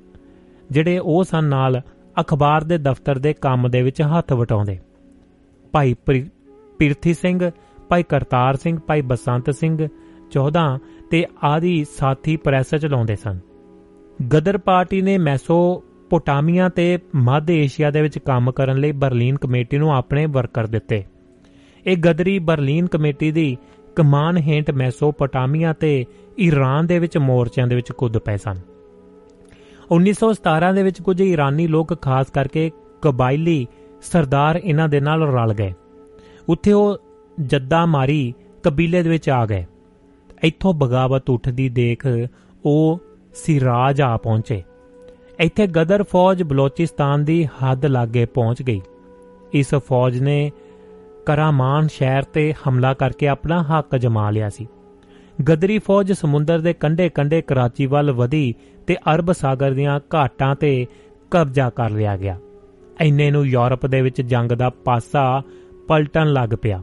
ਜਿਹੜੇ 0.71 0.99
ਉਹ 0.99 1.25
ਸਨ 1.25 1.45
ਨਾਲ 1.45 1.83
ਅਖਬਾਰ 2.21 2.65
ਦੇ 2.65 2.79
ਦਫ਼ਤਰ 2.79 3.19
ਦੇ 3.19 3.33
ਕੰਮ 3.33 3.71
ਦੇ 3.71 3.83
ਵਿੱਚ 3.83 4.03
ਹੱਥ 4.03 4.33
ਵਟਾਉਂਦੇ। 4.33 4.79
ਭਾਈ 5.73 5.95
ਪ੍ਰਿ- 5.95 6.29
ਪਿਰਥੀ 6.79 7.15
ਸਿੰਘ, 7.15 7.51
ਭਾਈ 7.89 8.03
ਕਰਤਾਰ 8.03 8.57
ਸਿੰਘ, 8.57 8.79
ਭਾਈ 8.79 9.01
ਬਸੰਤ 9.01 9.51
ਸਿੰਘ 9.51 9.89
14 10.31 10.79
ਤੇ 11.11 11.27
ਆਦਿ 11.45 11.85
ਸਾਥੀ 11.85 12.37
ਪ੍ਰੈਸ 12.37 12.75
ਚਲਾਉਂਦੇ 12.75 13.17
ਸਨ। 13.17 13.39
ਗਦਰ 14.33 14.59
ਪਾਰਟੀ 14.59 15.03
ਨੇ 15.03 15.19
ਮੈਸੋਪੋਟਾਮੀਆ 16.13 16.69
ਤੇ 16.69 16.99
ਮੱਧ 17.15 17.51
ਏਸ਼ੀਆ 17.51 17.91
ਦੇ 17.91 18.03
ਵਿੱਚ 18.03 18.19
ਕੰਮ 18.19 18.53
ਕਰਨ 18.53 18.77
ਲਈ 18.77 18.93
ਬਰਲਿਨ 18.93 19.37
ਕਮੇਟੀ 19.37 19.79
ਨੂੰ 19.79 19.95
ਆਪਣੇ 19.97 20.27
ਵਰਕਰ 20.27 20.67
ਦਿੱਤੇ। 20.67 21.05
ਇਹ 21.87 21.97
ਗਦਰੀ 21.97 22.39
ਬਰਲਿਨ 22.39 22.87
ਕਮੇਟੀ 22.87 23.33
ਦੀ 23.33 23.57
ਕਮਾਨ 23.97 24.37
ਹੇਠ 24.37 24.71
ਮੈਸੋਪੋਟਾਮੀਆ 24.71 25.73
ਤੇ 25.73 26.05
ਈਰਾਨ 26.41 26.87
ਦੇ 26.87 26.99
ਵਿੱਚ 26.99 27.19
ਮੋਰਚਿਆਂ 27.19 27.67
ਦੇ 27.67 27.75
ਵਿੱਚ 27.75 27.93
ਕੁੱਦ 27.93 28.19
ਪਏ 28.19 28.37
ਸਨ। 28.37 28.59
1917 29.91 30.73
ਦੇ 30.73 30.83
ਵਿੱਚ 30.83 31.03
ਕੁਝ 31.03 31.21
ਈਰਾਨੀ 31.23 31.67
ਲੋਕ 31.67 32.03
ਖਾਸ 32.03 32.31
ਕਰਕੇ 32.31 32.71
ਕਬਾਇਲੀ 33.03 33.67
ਸਰਦਾਰ 34.03 34.61
ਇਹਨਾਂ 34.65 34.89
ਦੇ 34.89 35.01
ਨਾਲ 35.01 35.23
ਰਲ 35.23 35.55
ਗਏ। 35.55 35.73
ਉੱਥੇ 36.49 36.73
ਉਹ 36.73 36.99
ਜੱਦਾ 37.41 37.87
ਮਾਰੀ 37.87 38.35
ਕਬੀਲੇ 38.63 39.03
ਦੇ 39.03 39.11
ਵਿੱਚ 39.11 39.31
ਆ 39.31 39.47
ਗਏ। 39.47 39.65
ਇੱਥੋਂ 40.45 40.75
ਬਗਾਵਤ 40.75 41.31
ਉੱਠਦੀ 41.31 41.69
ਦੇਖ 41.69 42.07
ਉਹ 42.65 43.01
ਸਿਰਾਜ 43.35 44.01
ਆ 44.01 44.17
ਪਹੁੰਚੇ। 44.17 44.63
ਇੱਥੇ 45.43 45.67
ਗਦਰ 45.67 46.03
ਫੌਜ 46.03 46.43
ਬਲੋਚਿਸਤਾਨ 46.43 47.25
ਦੀ 47.25 47.45
ਹੱਦ 47.45 47.87
ਲਾਗੇ 47.87 48.25
ਪਹੁੰਚ 48.25 48.63
ਗਈ। 48.63 48.81
ਇਸ 49.53 49.75
ਫੌਜ 49.75 50.19
ਨੇ 50.19 50.53
ਕਰਾਮਾਨ 51.27 51.89
ਸ਼ਹਿਰ 51.89 52.23
ਤੇ 52.23 52.55
ਹਮਲਾ 52.69 52.95
ਕਰਕੇ 52.95 53.29
ਆਪਣਾ 53.29 53.63
ਹੱਕ 53.63 53.97
ਜਮਾ 53.97 54.31
ਲਿਆ 54.31 54.49
ਸੀ। 54.49 54.67
ਗਦਰੀ 55.49 55.79
ਫੌਜ 55.79 56.13
ਸਮੁੰਦਰ 56.13 56.59
ਦੇ 56.59 56.73
ਕੰਢੇ-ਕੰਢੇ 56.73 57.43
ਕਰਾਚੀ 57.43 57.87
ਵੱਲ 57.87 58.13
ਵਧੀ 58.13 58.55
ਤੇ 58.87 58.97
ਅਰਬ 59.15 59.33
ਸਾਗਰ 59.33 59.71
ਦੀਆਂ 59.71 60.01
ਘਾਟਾਂ 60.15 60.55
ਤੇ 60.55 60.87
ਕਬਜ਼ਾ 61.31 61.71
ਕਰ 61.71 61.91
ਲਿਆ 61.91 62.17
ਗਿਆ। 62.17 62.39
ਐਨੇ 63.01 63.31
ਨੂੰ 63.31 63.47
ਯੂਰਪ 63.47 63.87
ਦੇ 63.87 64.03
ਵਿੱਚ 64.03 64.23
ਜੰਗ 64.23 64.53
ਦਾ 64.53 64.71
ਪਾਸਾ 64.71 65.43
ਪਲਟਣ 65.89 66.33
ਲੱਗ 66.33 66.51
ਪਿਆ। 66.63 66.83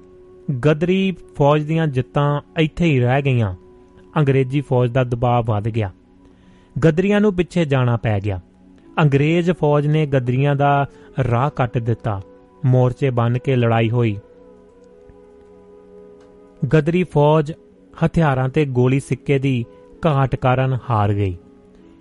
ਗਦਰੀ 0.66 1.16
ਫੌਜ 1.38 1.64
ਦੀਆਂ 1.64 1.88
ਜਿੱਤਾਂ 1.88 2.42
ਇੱਥੇ 2.60 2.86
ਹੀ 2.86 3.00
ਰਹਿ 3.00 3.22
ਗਈਆਂ। 3.22 3.56
ਅੰਗਰੇਜ਼ੀ 4.18 4.62
ਫੌਜ 4.62 4.92
ਦਾ 4.92 5.04
ਦਬਾਅ 5.04 5.42
ਵੱਧ 5.46 5.70
ਗਿਆ। 5.70 5.92
ਗਦਰੀਆਂ 6.86 7.22
ਨੂੰ 7.22 7.36
ਪਿੱਛੇ 7.36 7.66
ਜਾਣਾ 7.66 7.98
ਪੈ 7.98 8.20
ਗਿਆ। 8.20 8.42
ਅੰਗਰੇਜ਼ 9.02 9.52
ਫੌਜ 9.52 9.88
ਨੇ 9.88 10.06
ਗਦਰੀਆਂ 10.06 10.56
ਦਾ 10.56 10.88
ਰਾਹ 11.32 11.50
ਕੱਟ 11.50 11.78
ਦਿੱਤਾ। 11.78 12.22
ਮੋਰਚੇ 12.66 13.10
ਬਨ 13.10 13.38
ਕੇ 13.38 13.56
ਲੜਾਈ 13.56 13.90
ਹੋਈ। 13.90 14.18
ਗਦਰੀ 16.74 17.04
ਫੌਜ 17.04 17.54
ਹਥਿਆਰਾਂ 18.06 18.50
ਤੇ 18.50 18.66
ਗੋਲੀ 18.66 19.00
ਸਿੱਕੇ 19.00 19.40
ਦੀ 19.40 19.66
ਘਾਟ 20.06 20.36
ਕਾਰਨ 20.36 20.78
ਹਾਰ 20.90 21.14
ਗਈ। 21.14 21.38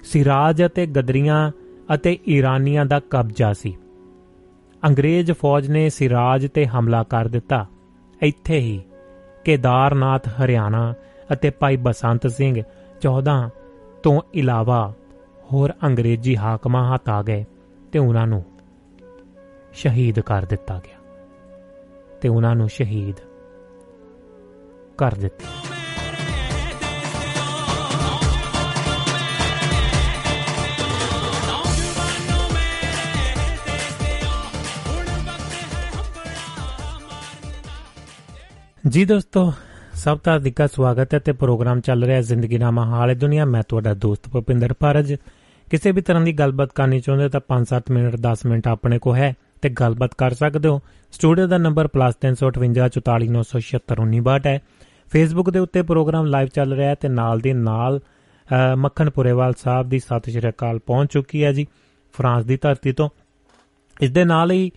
ਸਿਰਾਜ 0.02 0.66
ਅਤੇ 0.66 0.86
ਗਦਰੀਆਂ 0.86 1.50
ਅਤੇ 1.94 2.18
ਈਰਾਨੀਆਂ 2.28 2.86
ਦਾ 2.86 3.00
ਕਬਜ਼ਾ 3.10 3.52
ਸੀ। 3.52 3.76
ਅੰਗਰੇਜ਼ 4.86 5.32
ਫੌਜ 5.32 5.68
ਨੇ 5.68 5.90
ਸਿਰਾਜ 5.90 6.48
ਤੇ 6.54 6.66
ਹਮਲਾ 6.66 7.02
ਕਰ 7.02 7.28
ਦਿੱਤਾ। 7.28 7.66
ਇੱਥੇ 8.22 8.58
ਹੀ 8.58 8.80
ਕੇਦਾਰਨਾਥ, 9.44 10.28
ਹਰਿਆਣਾ 10.28 10.94
ਅਤੇ 11.32 11.50
ਭਾਈ 11.50 11.76
ਬਸੰਤ 11.76 12.26
ਸਿੰਘ 12.26 12.62
14 13.00 13.50
ਤੋਂ 14.02 14.20
ਇਲਾਵਾ 14.34 14.94
ਹੋਰ 15.52 15.72
ਅੰਗਰੇਜ਼ੀ 15.84 16.36
ਹਾਕਮਾਂ 16.36 16.94
ਹੱਥ 16.94 17.08
ਆ 17.08 17.22
ਗਏ 17.22 17.44
ਤੇ 17.92 17.98
ਉਹਨਾਂ 17.98 18.26
ਨੂੰ 18.26 18.44
ਸ਼ਹੀਦ 19.72 20.20
ਕਰ 20.20 20.44
ਦਿੱਤਾ 20.44 20.80
ਗਿਆ। 20.86 20.98
ਤੇ 22.20 22.28
ਉਹਨਾਂ 22.28 22.56
ਨੂੰ 22.56 22.68
ਸ਼ਹੀਦ 22.68 23.16
ਕਰ 24.98 25.14
ਦਿੱਤਾ। 25.14 25.44
ਜੀ 38.88 39.04
ਦੋਸਤੋ, 39.04 39.52
ਸਭ 39.94 40.18
ਦਾ 40.24 40.38
ਦਿਕਾ 40.38 40.66
ਸਵਾਗਤ 40.66 41.14
ਹੈ 41.14 41.18
ਤੇ 41.18 41.32
ਪ੍ਰੋਗਰਾਮ 41.32 41.80
ਚੱਲ 41.80 42.04
ਰਿਹਾ 42.04 42.20
ਜ਼ਿੰਦਗੀ 42.20 42.58
ਨਾਮਾ 42.58 42.86
ਹਾਲ 42.86 43.10
ਹੈ 43.10 43.14
ਦੁਨੀਆ। 43.14 43.44
ਮੈਂ 43.44 43.62
ਤੁਹਾਡਾ 43.68 43.94
ਦੋਸਤ 43.94 44.28
ਭੁਪਿੰਦਰ 44.28 44.74
ਭਾਰਜ। 44.80 45.16
ਕਿਸੇ 45.70 45.92
ਵੀ 45.92 46.00
ਤਰ੍ਹਾਂ 46.00 46.22
ਦੀ 46.22 46.32
ਗੱਲਬਾਤ 46.32 46.72
ਕਰਨੀ 46.72 47.00
ਚਾਹੁੰਦੇ 47.00 47.28
ਤਾਂ 47.28 47.40
5-7 47.48 47.80
ਮਿੰਟ 47.90 48.16
10 48.16 48.36
ਮਿੰਟ 48.46 48.68
ਆਪਣੇ 48.68 48.98
ਕੋ 48.98 49.14
ਹੈ 49.14 49.34
ਤੇ 49.62 49.68
ਗੱਲਬਾਤ 49.68 50.10
ਕਰ 50.18 50.34
ਸਕਦੇ 50.34 50.68
ਹੋ। 50.68 50.80
ਸਟੂਡੀਓ 51.12 51.46
ਦਾ 51.46 51.58
ਨੰਬਰ 51.58 51.88
+358 51.88 54.46
ਹੈ। 54.46 54.60
ਫੇਸਬੁੱਕ 55.12 55.50
ਦੇ 55.50 55.58
ਉੱਤੇ 55.58 55.82
ਪ੍ਰੋਗਰਾਮ 55.82 56.26
ਲਾਈਵ 56.26 56.48
ਚੱਲ 56.48 56.72
ਰਿਹਾ 56.72 56.90
ਹੈ 56.90 56.94
ਤੇ 56.94 57.08
ਨਾਲ 57.08 57.40
ਦੀ 57.40 57.52
ਨਾਲ 57.52 57.98
ਅ, 57.98 58.00
ਮੱਖਣ 58.76 59.10
ਪੁਰੇਵਾਲ 59.10 59.54
ਸਾਹਿਬ 59.58 59.88
ਦੀ 59.88 59.98
ਸਤਿ 59.98 60.30
ਸ਼੍ਰੀ 60.30 60.48
ਅਕਾਲ 60.48 60.78
ਪਹੁੰਚ 60.78 61.12
ਚੁੱਕੀ 61.12 61.44
ਹੈ 61.44 61.52
ਜੀ 61.52 61.66
ਫਰਾਂਸ 62.12 62.44
ਦੀ 62.44 62.56
ਧਰਤੀ 62.56 62.92
ਤੋਂ। 62.92 63.08
ਇਸ 64.00 64.10
ਦੇ 64.10 64.24
ਨਾਲ 64.24 64.50
ਹੀ 64.50 64.72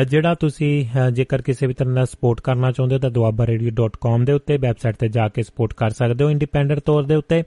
ਅ, 0.00 0.04
ਜਿਹੜਾ 0.04 0.34
ਤੁਸੀਂ 0.34 0.84
ਅ, 0.84 1.10
ਜੇਕਰ 1.10 1.42
ਕਿਸੇ 1.42 1.66
ਵੀ 1.66 1.74
ਤਰ੍ਹਾਂ 1.74 1.94
ਦਾ 1.94 2.04
ਸਪੋਰਟ 2.04 2.40
ਕਰਨਾ 2.40 2.72
ਚਾਹੁੰਦੇ 2.72 2.96
ਹੋ 2.96 3.00
ਤਾਂ 3.00 3.10
duabarradio.com 3.10 4.24
ਦੇ 4.24 4.32
ਉੱਤੇ 4.32 4.56
ਵੈਬਸਾਈਟ 4.56 4.96
ਤੇ 4.96 5.08
ਜਾ 5.08 5.28
ਕੇ 5.28 5.42
ਸਪੋਰਟ 5.42 5.74
ਕਰ 5.74 5.90
ਸਕਦੇ 5.90 6.24
ਹੋ। 6.24 6.30
ਇੰਡੀਪੈਂਡੈਂਟ 6.30 6.80
ਤੌਰ 6.80 7.02
ਦੇ 7.02 7.14
ਉੱਤੇ 7.14 7.42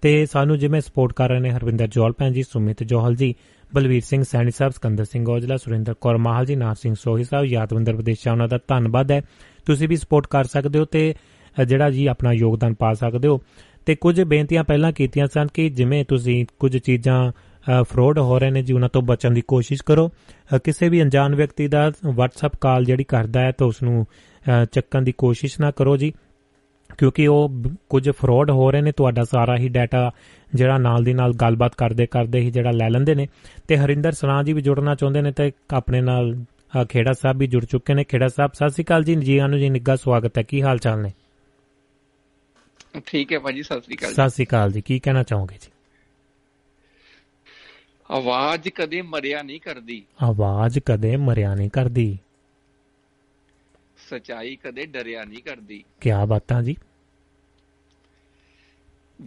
ਤੇ 0.00 0.26
ਸਾਨੂੰ 0.26 0.58
ਜਿਵੇਂ 0.58 0.80
ਸਪੋਰਟ 0.80 1.12
ਕਰ 1.12 1.28
ਰਹੇ 1.28 1.40
ਨੇ 1.40 1.50
ਹਰਵਿੰਦਰ 1.50 1.86
ਜੋਲ 1.86 2.12
ਭੈਣ 2.12 2.32
ਜੀ 2.32 2.42
ਸੁਮਿਤ 2.42 2.82
ਜੋਹਲ 2.82 3.16
ਜੀ 3.16 3.34
ਬਲਵੀਰ 3.74 4.02
ਸਿੰਘ 4.04 4.22
ਸੈਣੀ 4.22 4.50
ਸਾਹਿਬ 4.50 4.72
ਸਕੰਦਰ 4.72 5.04
ਸਿੰਘ 5.04 5.30
ਔਜਲਾ 5.30 5.56
ਸੁਰਿੰਦਰ 5.56 5.94
ਕੌਰ 6.00 6.16
ਮਾਹਲ 6.16 6.46
ਜੀ 6.46 6.56
ਨਾਰ 6.56 6.74
ਸਿੰਘ 6.74 6.94
ਸੋਹੀ 6.94 7.24
ਸਾਹਿਬ 7.24 7.46
ਯਾਦਵਿੰਦਰ 7.46 7.96
ਵਿਦੇਸ਼ਾ 7.96 8.32
ਉਹਨਾਂ 8.32 8.48
ਦਾ 8.48 8.58
ਧੰਨਵਾਦ 8.68 9.10
ਹੈ। 9.10 9.22
ਤੁਸੀਂ 9.66 9.88
ਵੀ 9.88 9.96
ਸਪੋਰਟ 9.96 10.26
ਕਰ 10.26 10.44
ਸਕਦੇ 10.44 10.78
ਹੋ 10.78 10.84
ਤੇ 10.84 11.14
ਅ, 11.62 11.64
ਜਿਹੜਾ 11.64 11.90
ਜੀ 11.90 12.06
ਆਪਣਾ 12.06 12.32
ਯੋਗਦਾਨ 12.32 12.74
ਪਾ 12.74 12.94
ਸਕਦੇ 12.94 13.28
ਹੋ। 13.28 13.40
ਤੇ 13.86 13.94
ਕੁਝ 13.94 14.20
ਬੇਨਤੀਆਂ 14.20 14.64
ਪਹਿਲਾਂ 14.64 14.92
ਕੀਤੀਆਂ 14.92 15.26
ਸਨ 15.26 15.46
ਕਿ 15.54 15.68
ਜਿਵੇਂ 15.68 16.04
ਤੁਸੀਂ 16.04 16.46
ਕੁਝ 16.58 16.76
ਚੀਜ਼ਾਂ 16.78 17.32
ਫਰੋਡ 17.82 18.18
ਹੋ 18.18 18.38
ਰਹੇ 18.38 18.50
ਨੇ 18.50 18.62
ਜੀ 18.62 18.72
ਉਹਨਾਂ 18.72 18.88
ਤੋਂ 18.88 19.02
ਬਚਣ 19.02 19.30
ਦੀ 19.30 19.42
ਕੋਸ਼ਿਸ਼ 19.48 19.82
ਕਰੋ। 19.86 20.10
ਅ, 20.56 20.58
ਕਿਸੇ 20.58 20.88
ਵੀ 20.88 21.02
ਅਣਜਾਣ 21.02 21.34
ਵਿਅਕਤੀ 21.34 21.68
ਦਾ 21.68 21.88
WhatsApp 21.88 22.58
ਕਾਲ 22.60 22.84
ਜਿਹੜੀ 22.84 23.04
ਕਰਦਾ 23.04 23.40
ਹੈ 23.40 23.52
ਤਾਂ 23.52 23.66
ਉਸ 23.66 23.82
ਨੂੰ 23.82 24.06
ਅ, 24.62 24.64
ਚੱਕਣ 24.64 25.02
ਦੀ 25.02 25.12
ਕੋਸ਼ਿਸ਼ 25.12 25.60
ਨਾ 25.60 25.70
ਕਰੋ 25.70 25.96
ਜੀ। 25.96 26.12
ਕਿਉਂਕਿ 27.00 27.26
ਉਹ 27.26 27.50
ਕੁਝ 27.88 28.08
ਫਰਾਡ 28.10 28.50
ਹੋ 28.50 28.70
ਰਹੇ 28.70 28.80
ਨੇ 28.80 28.92
ਤੁਹਾਡਾ 28.92 29.24
ਸਾਰਾ 29.24 29.56
ਹੀ 29.56 29.68
ਡਾਟਾ 29.68 30.10
ਜਿਹੜਾ 30.54 30.78
ਨਾਲ 30.78 31.04
ਦੀ 31.04 31.12
ਨਾਲ 31.14 31.32
ਗੱਲਬਾਤ 31.32 31.74
ਕਰਦੇ 31.74 32.06
ਕਰਦੇ 32.06 32.40
ਹੀ 32.40 32.50
ਜਿਹੜਾ 32.50 32.70
ਲੈ 32.70 32.88
ਲੈਂਦੇ 32.90 33.14
ਨੇ। 33.14 33.26
ਤੇ 33.68 33.76
ਹਰਿੰਦਰ 33.76 34.12
ਸਰਾਂ 34.12 34.42
ਜੀ 34.44 34.52
ਵੀ 34.52 34.62
ਜੁੜਨਾ 34.62 34.94
ਚਾਹੁੰਦੇ 34.94 35.22
ਨੇ 35.22 35.32
ਤੇ 35.32 35.50
ਆਪਣੇ 35.74 36.00
ਨਾਲ 36.00 36.44
ਖੇੜਾ 36.88 37.12
ਸਾਹਿਬ 37.12 37.38
ਵੀ 37.38 37.46
ਜੁੜ 37.46 37.64
ਚੁੱਕੇ 37.64 37.94
ਨੇ। 37.94 38.04
ਖੇੜਾ 38.04 38.28
ਸਾਹਿਬ 38.28 38.52
ਸਤਿ 38.54 38.70
ਸ਼੍ਰੀ 38.70 38.84
ਅਕਾਲ 38.84 39.04
ਜੀ 39.04 39.14
ਜੀ 39.14 39.38
ਆਨੂੰ 39.38 39.58
ਜੀ 39.58 39.70
ਨਿੱਘਾ 39.70 39.96
ਸਵਾਗਤ 39.96 40.38
ਹੈ। 40.38 40.42
ਕੀ 40.42 40.62
ਹਾਲ 40.62 40.78
ਚਾਲ 40.78 41.02
ਨੇ? 41.02 41.12
ਠੀਕ 43.06 43.32
ਹੈ 43.32 43.38
ਭਾਜੀ 43.38 43.62
ਸਤਿ 43.62 43.80
ਸ੍ਰੀ 43.80 43.96
ਅਕਾਲ। 43.96 44.12
ਸਤਿ 44.12 44.30
ਸ਼੍ਰੀ 44.30 44.46
ਅਕਾਲ 44.46 44.72
ਜੀ। 44.72 44.80
ਕੀ 44.80 44.98
ਕਹਿਣਾ 44.98 45.22
ਚਾਹੋਗੇ 45.22 45.56
ਜੀ? 45.60 45.70
ਆਵਾਜ਼ 48.10 48.68
ਕਦੇ 48.68 49.02
ਮਰਿਆ 49.02 49.42
ਨਹੀਂ 49.42 49.60
ਕਰਦੀ। 49.60 50.02
ਆਵਾਜ਼ 50.22 50.78
ਕਦੇ 50.78 51.16
ਮਰਿਆ 51.16 51.54
ਨਹੀਂ 51.54 51.70
ਕਰਦੀ। 51.70 52.18
ਸਚਾਈ 54.10 54.56
ਕਦੇ 54.56 54.86
ਡਰਿਆ 54.86 55.24
ਨਹੀਂ 55.24 55.42
ਕਰਦੀ। 55.42 55.84
ਕੀ 56.00 56.10
ਬਾਤਾਂ 56.28 56.62
ਜੀ? 56.62 56.76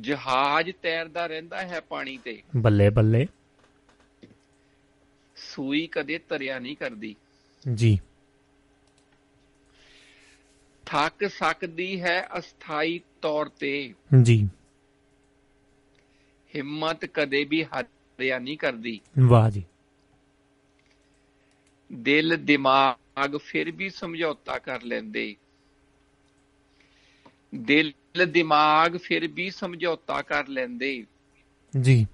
ਜਹਾਜ਼ 0.01 0.71
ਤੈਰਦਾ 0.81 1.27
ਰਹਿੰਦਾ 1.27 1.61
ਹੈ 1.61 1.79
ਪਾਣੀ 1.79 2.17
ਤੇ। 2.17 2.43
ਬੱਲੇ 2.55 2.89
ਬੱਲੇ। 2.89 3.27
ਸੂਈ 5.35 5.87
ਕਦੇ 5.87 6.19
ਤਰਿਆ 6.19 6.59
ਨਹੀਂ 6.59 6.75
ਕਰਦੀ। 6.77 7.15
ਜੀ। 7.75 7.99
ਥੱਕ 10.85 11.25
ਸਕਦੀ 11.27 12.01
ਹੈ 12.01 12.27
ਅਸਥਾਈ 12.37 13.01
ਤੌਰ 13.21 13.49
ਤੇ। 13.49 13.93
ਜੀ। 14.21 14.49
ਹਿੰਮਤ 16.55 17.05
ਕਦੇ 17.05 17.43
ਵੀ 17.43 17.63
ਹਾਰਿਆ 17.63 18.39
ਨਹੀਂ 18.39 18.57
ਕਰਦੀ। 18.57 18.99
ਵਾਹ 19.29 19.49
ਜੀ। 19.49 19.63
ਦਿਲ 21.93 22.37
ਦਿਮਾਗ 22.45 23.37
ਫਿਰ 23.37 23.71
ਵੀ 23.71 23.89
ਸਮਝੌਤਾ 23.89 24.59
ਕਰ 24.59 24.81
ਲੈਂਦੇ। 24.81 25.35
ਦਿਲ 27.55 27.93
ਦਿਮਾਗ 28.17 28.97
ਫਿਰ 28.97 29.27
ਵੀ 29.27 29.49
ਸਮਝੌਤਾ 29.49 30.21
ਕਰ 30.21 30.47
ਲੈਂਦੇ। 30.47 31.05
ਜੀ। 31.81 32.07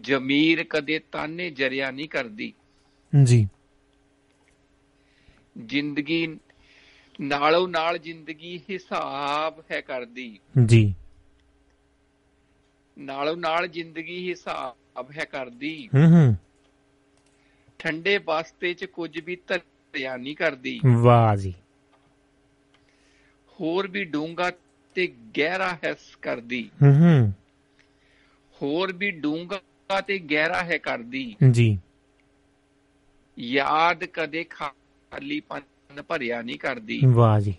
ਜ਼ਮੀਰ 0.00 0.64
ਕਦੇ 0.70 0.98
ਤਾਨੇ 0.98 1.50
ਜਰਿਆ 1.50 1.90
ਨਹੀਂ 1.90 2.08
ਕਰਦੀ। 2.08 2.52
ਜੀ। 3.24 3.48
ਜ਼ਿੰਦਗੀ 5.66 6.38
ਨਾਲੋਂ 7.20 7.68
ਨਾਲ 7.68 7.98
ਜ਼ਿੰਦਗੀ 7.98 8.60
ਹਿਸਾਬ 8.70 9.64
ਹੈ 9.70 9.80
ਕਰਦੀ। 9.80 10.38
ਜੀ। 10.66 10.94
ਨਾਲੋਂ 12.98 13.36
ਨਾਲ 13.36 13.66
ਜ਼ਿੰਦਗੀ 13.66 14.30
ਹਿਸਾਬ 14.30 15.10
ਹੈ 15.18 15.24
ਕਰਦੀ। 15.24 15.88
ਹੂੰ 15.94 16.10
ਹੂੰ। 16.10 16.36
ਠੰਡੇ 17.78 18.18
ਵਾਸਤੇ 18.18 18.74
ਚ 18.74 18.84
ਕੁਝ 18.84 19.20
ਵੀ 19.20 19.36
ਧਰਿਆ 19.36 20.16
ਨਹੀਂ 20.16 20.36
ਕਰਦੀ। 20.36 20.80
ਵਾਹ 20.86 21.36
ਜੀ। 21.36 21.54
ਹੋਰ 23.60 23.88
ਵੀ 23.88 24.04
ਡੂੰਗਾ 24.04 24.52
ਤੇ 24.94 25.06
ਗਹਿਰਾ 25.06 25.78
ਹੈ 25.84 25.94
ਕਰਦੀ। 26.22 26.70
ਹੂੰ 26.82 26.94
ਹੂੰ। 26.94 27.32
ਹੋਰ 28.62 28.92
ਵੀ 28.92 29.10
ਡੂੰਗਾ 29.10 30.00
ਤੇ 30.00 30.18
ਗਹਿਰਾ 30.18 30.64
ਹੈ 30.64 30.78
ਕਰਦੀ। 30.78 31.36
ਜੀ। 31.50 31.78
ਯਾਦ 33.38 34.04
ਕਦੇ 34.04 34.44
ਖਾਲੀਪਨ 34.44 35.60
ਭਰਿਆ 36.02 36.42
ਨਹੀਂ 36.42 36.58
ਕਰਦੀ। 36.58 37.00
ਵਾਹ 37.06 37.40
ਜੀ। 37.40 37.54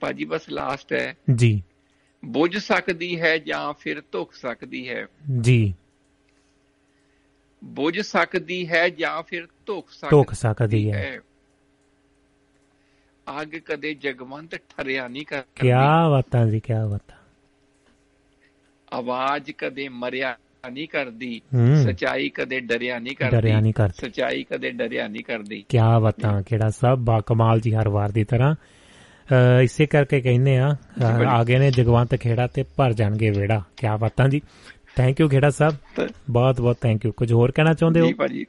ਭਾਜੀ 0.00 0.24
ਬਸ 0.24 0.50
ਲਾਸਟ 0.50 0.92
ਹੈ। 0.92 1.16
ਜੀ। 1.34 1.62
ਬੁੱਝ 2.24 2.58
ਸਕਦੀ 2.58 3.20
ਹੈ 3.20 3.38
ਜਾਂ 3.38 3.72
ਫਿਰ 3.72 4.02
ਧੁੱਖ 4.12 4.34
ਸਕਦੀ 4.34 4.88
ਹੈ। 4.88 5.06
ਜੀ। 5.40 5.74
ਬੁੱਝ 7.64 8.00
ਸਕਦੀ 8.00 8.68
ਹੈ 8.68 8.88
ਜਾਂ 8.88 9.22
ਫਿਰ 9.22 9.46
ਧੁੱਖ 9.66 9.90
ਸਕਦੀ 10.32 10.92
ਹੈ। 10.92 11.20
ਅੱਗ 13.42 13.48
ਕਦੇ 13.48 13.94
ਜਗਵੰਤ 13.94 14.54
ਠਰਿਆ 14.54 15.08
ਨਹੀਂ 15.08 15.22
ਕੀ 15.22 15.36
ਕਰਦੀ 15.40 15.68
ਬਾਤਾਂ 16.10 16.46
ਜੀ 16.46 16.60
ਕੀ 16.60 16.72
ਬਾਤਾਂ। 16.90 17.16
ਆਵਾਜ਼ 18.92 19.50
ਕਦੇ 19.58 19.88
ਮਰਿਆ 19.88 20.36
ਨਹੀਂ 20.70 20.88
ਕਰਦੀ। 20.88 21.40
ਸਚਾਈ 21.84 22.28
ਕਦੇ 22.28 22.60
ਡਰਿਆ 22.60 22.98
ਨਹੀਂ 22.98 23.16
ਕਰਦੀ 23.16 23.36
ਡਰਿਆ 23.36 23.60
ਨਹੀਂ 23.60 23.72
ਕਰਦੀ। 23.72 24.06
ਸਚਾਈ 24.06 24.42
ਕਦੇ 24.42 24.70
ਡਰਿਆ 24.70 25.08
ਨਹੀਂ 25.08 25.24
ਕਰਦੀ। 25.24 25.64
ਕੀ 25.68 25.78
ਬਾਤਾਂ 26.02 26.42
ਕਿਹੜਾ 26.42 26.70
ਸਭ 26.70 26.98
ਬਾ 26.98 27.20
ਕਮਾਲ 27.20 27.60
ਜੀ 27.60 27.74
ਹਰ 27.74 27.88
ਵਾਰ 27.88 28.10
ਦੀ 28.10 28.24
ਤਰ੍ਹਾਂ। 28.24 28.54
ਇਸੇ 29.62 29.86
ਕਰਕੇ 29.86 30.20
ਕਹਿੰਦੇ 30.20 30.56
ਆ 30.58 30.68
ਅ, 30.72 31.04
ਆ 31.28 31.44
ਗਏ 31.44 31.58
ਨੇ 31.58 31.70
ਜਗਵੰਤ 31.70 32.14
ਖੇੜਾ 32.14 32.46
ਤੇ 32.46 32.64
ਭਰ 32.76 32.92
ਜਾਣਗੇ 32.92 33.30
ਵੇੜਾ 33.30 33.62
ਕੀ 33.76 33.86
ਬਾਤਾਂ 34.00 34.28
ਜੀ। 34.28 34.40
Thank 34.96 35.20
you 35.20 35.28
Khera 35.28 35.50
Sahib. 35.50 35.74
ਬਹੁਤ 36.30 36.60
ਬਹੁਤ 36.60 36.76
ਥੈਂਕ 36.80 37.04
ਯੂ 37.04 37.12
ਕੁਝ 37.12 37.32
ਹੋਰ 37.32 37.50
ਕਹਿਣਾ 37.50 37.74
ਚਾਹੁੰਦੇ 37.74 38.00
ਹੋ? 38.00 38.06
ਜੀ 38.06 38.12
ਭਾਜੀ 38.12 38.44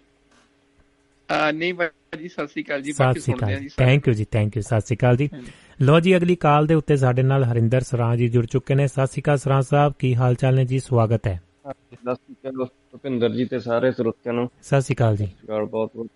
ਨਹੀਂ 1.54 1.74
ਭਾਜੀ 1.74 2.28
ਸਤਿ 2.28 2.48
ਸ਼੍ਰੀ 2.48 2.64
ਅਕਾਲ 2.64 2.82
ਜੀ 2.82 2.94
ਬਾਕੀ 3.00 3.20
ਸੁਣਦੇ 3.20 3.54
ਆ 3.54 3.60
ਜੀ 3.60 3.70
ਸਾਰੇ। 3.70 3.90
ਥੈਂਕ 3.90 4.08
ਯੂ 4.08 4.14
ਜੀ 4.14 4.26
ਥੈਂਕ 4.32 4.58
ਯੂ 4.58 4.62
ਸਤਿ 4.62 4.82
ਸ਼੍ਰੀ 4.82 4.98
ਅਕਾਲ 4.98 5.18
ਜੀ। 5.18 5.30
ਲੋ 5.82 6.00
ਜੀ 6.00 6.18
ਅਗਲੀ 6.18 6.36
ਕਾਲ 6.36 6.68
ਦੇ 6.68 6.74
ਉੱਤੇ 6.74 6.96
ਸਾਡੇ 6.98 7.24
ਨਾਲ 7.24 7.44
ਹਰਿੰਦਰ 7.44 7.82
ਸਰਾਂ 7.82 8.18
ਜੀ 8.18 8.28
ਜੁੜ 8.28 8.46
ਚੁੱਕੇ 8.46 8.76
ਨੇ। 8.76 8.88
ਸਤਿ 8.88 9.08
ਸ਼੍ਰੀ 9.08 9.22
ਅਕਾਲ 9.22 9.38
ਸਰਾਂ 9.38 9.62
ਸਾਹਿਬ 9.62 9.94
ਕੀ 10.00 10.16
ਹਾਲ 10.16 10.36
ਚਾਲ 10.36 10.56
ਨੇ 10.56 10.66
ਜੀ? 10.66 10.80
ਸਵਾਗਤ 10.80 11.28
ਹੈ। 11.28 11.42
ਸਤਿ 11.72 12.16
ਸ਼੍ਰੀ 12.16 12.34
ਅਕਾਲ 12.34 12.66
ਭੁਪਿੰਦਰ 12.92 13.30
ਜੀ 13.30 13.46
ਤੇ 13.46 13.60
ਸਾਰੇ 13.60 13.92
ਸਰੋਤਿਆਂ 13.92 14.34
ਨੂੰ। 14.34 14.50
ਸਤਿ 14.62 14.82
ਸ਼੍ਰੀ 14.82 14.96
ਅਕਾਲ 14.96 15.16
ਜੀ। 15.16 15.28
ਬਹੁਤ 15.50 15.92
ਬਹੁਤ। 15.96 16.08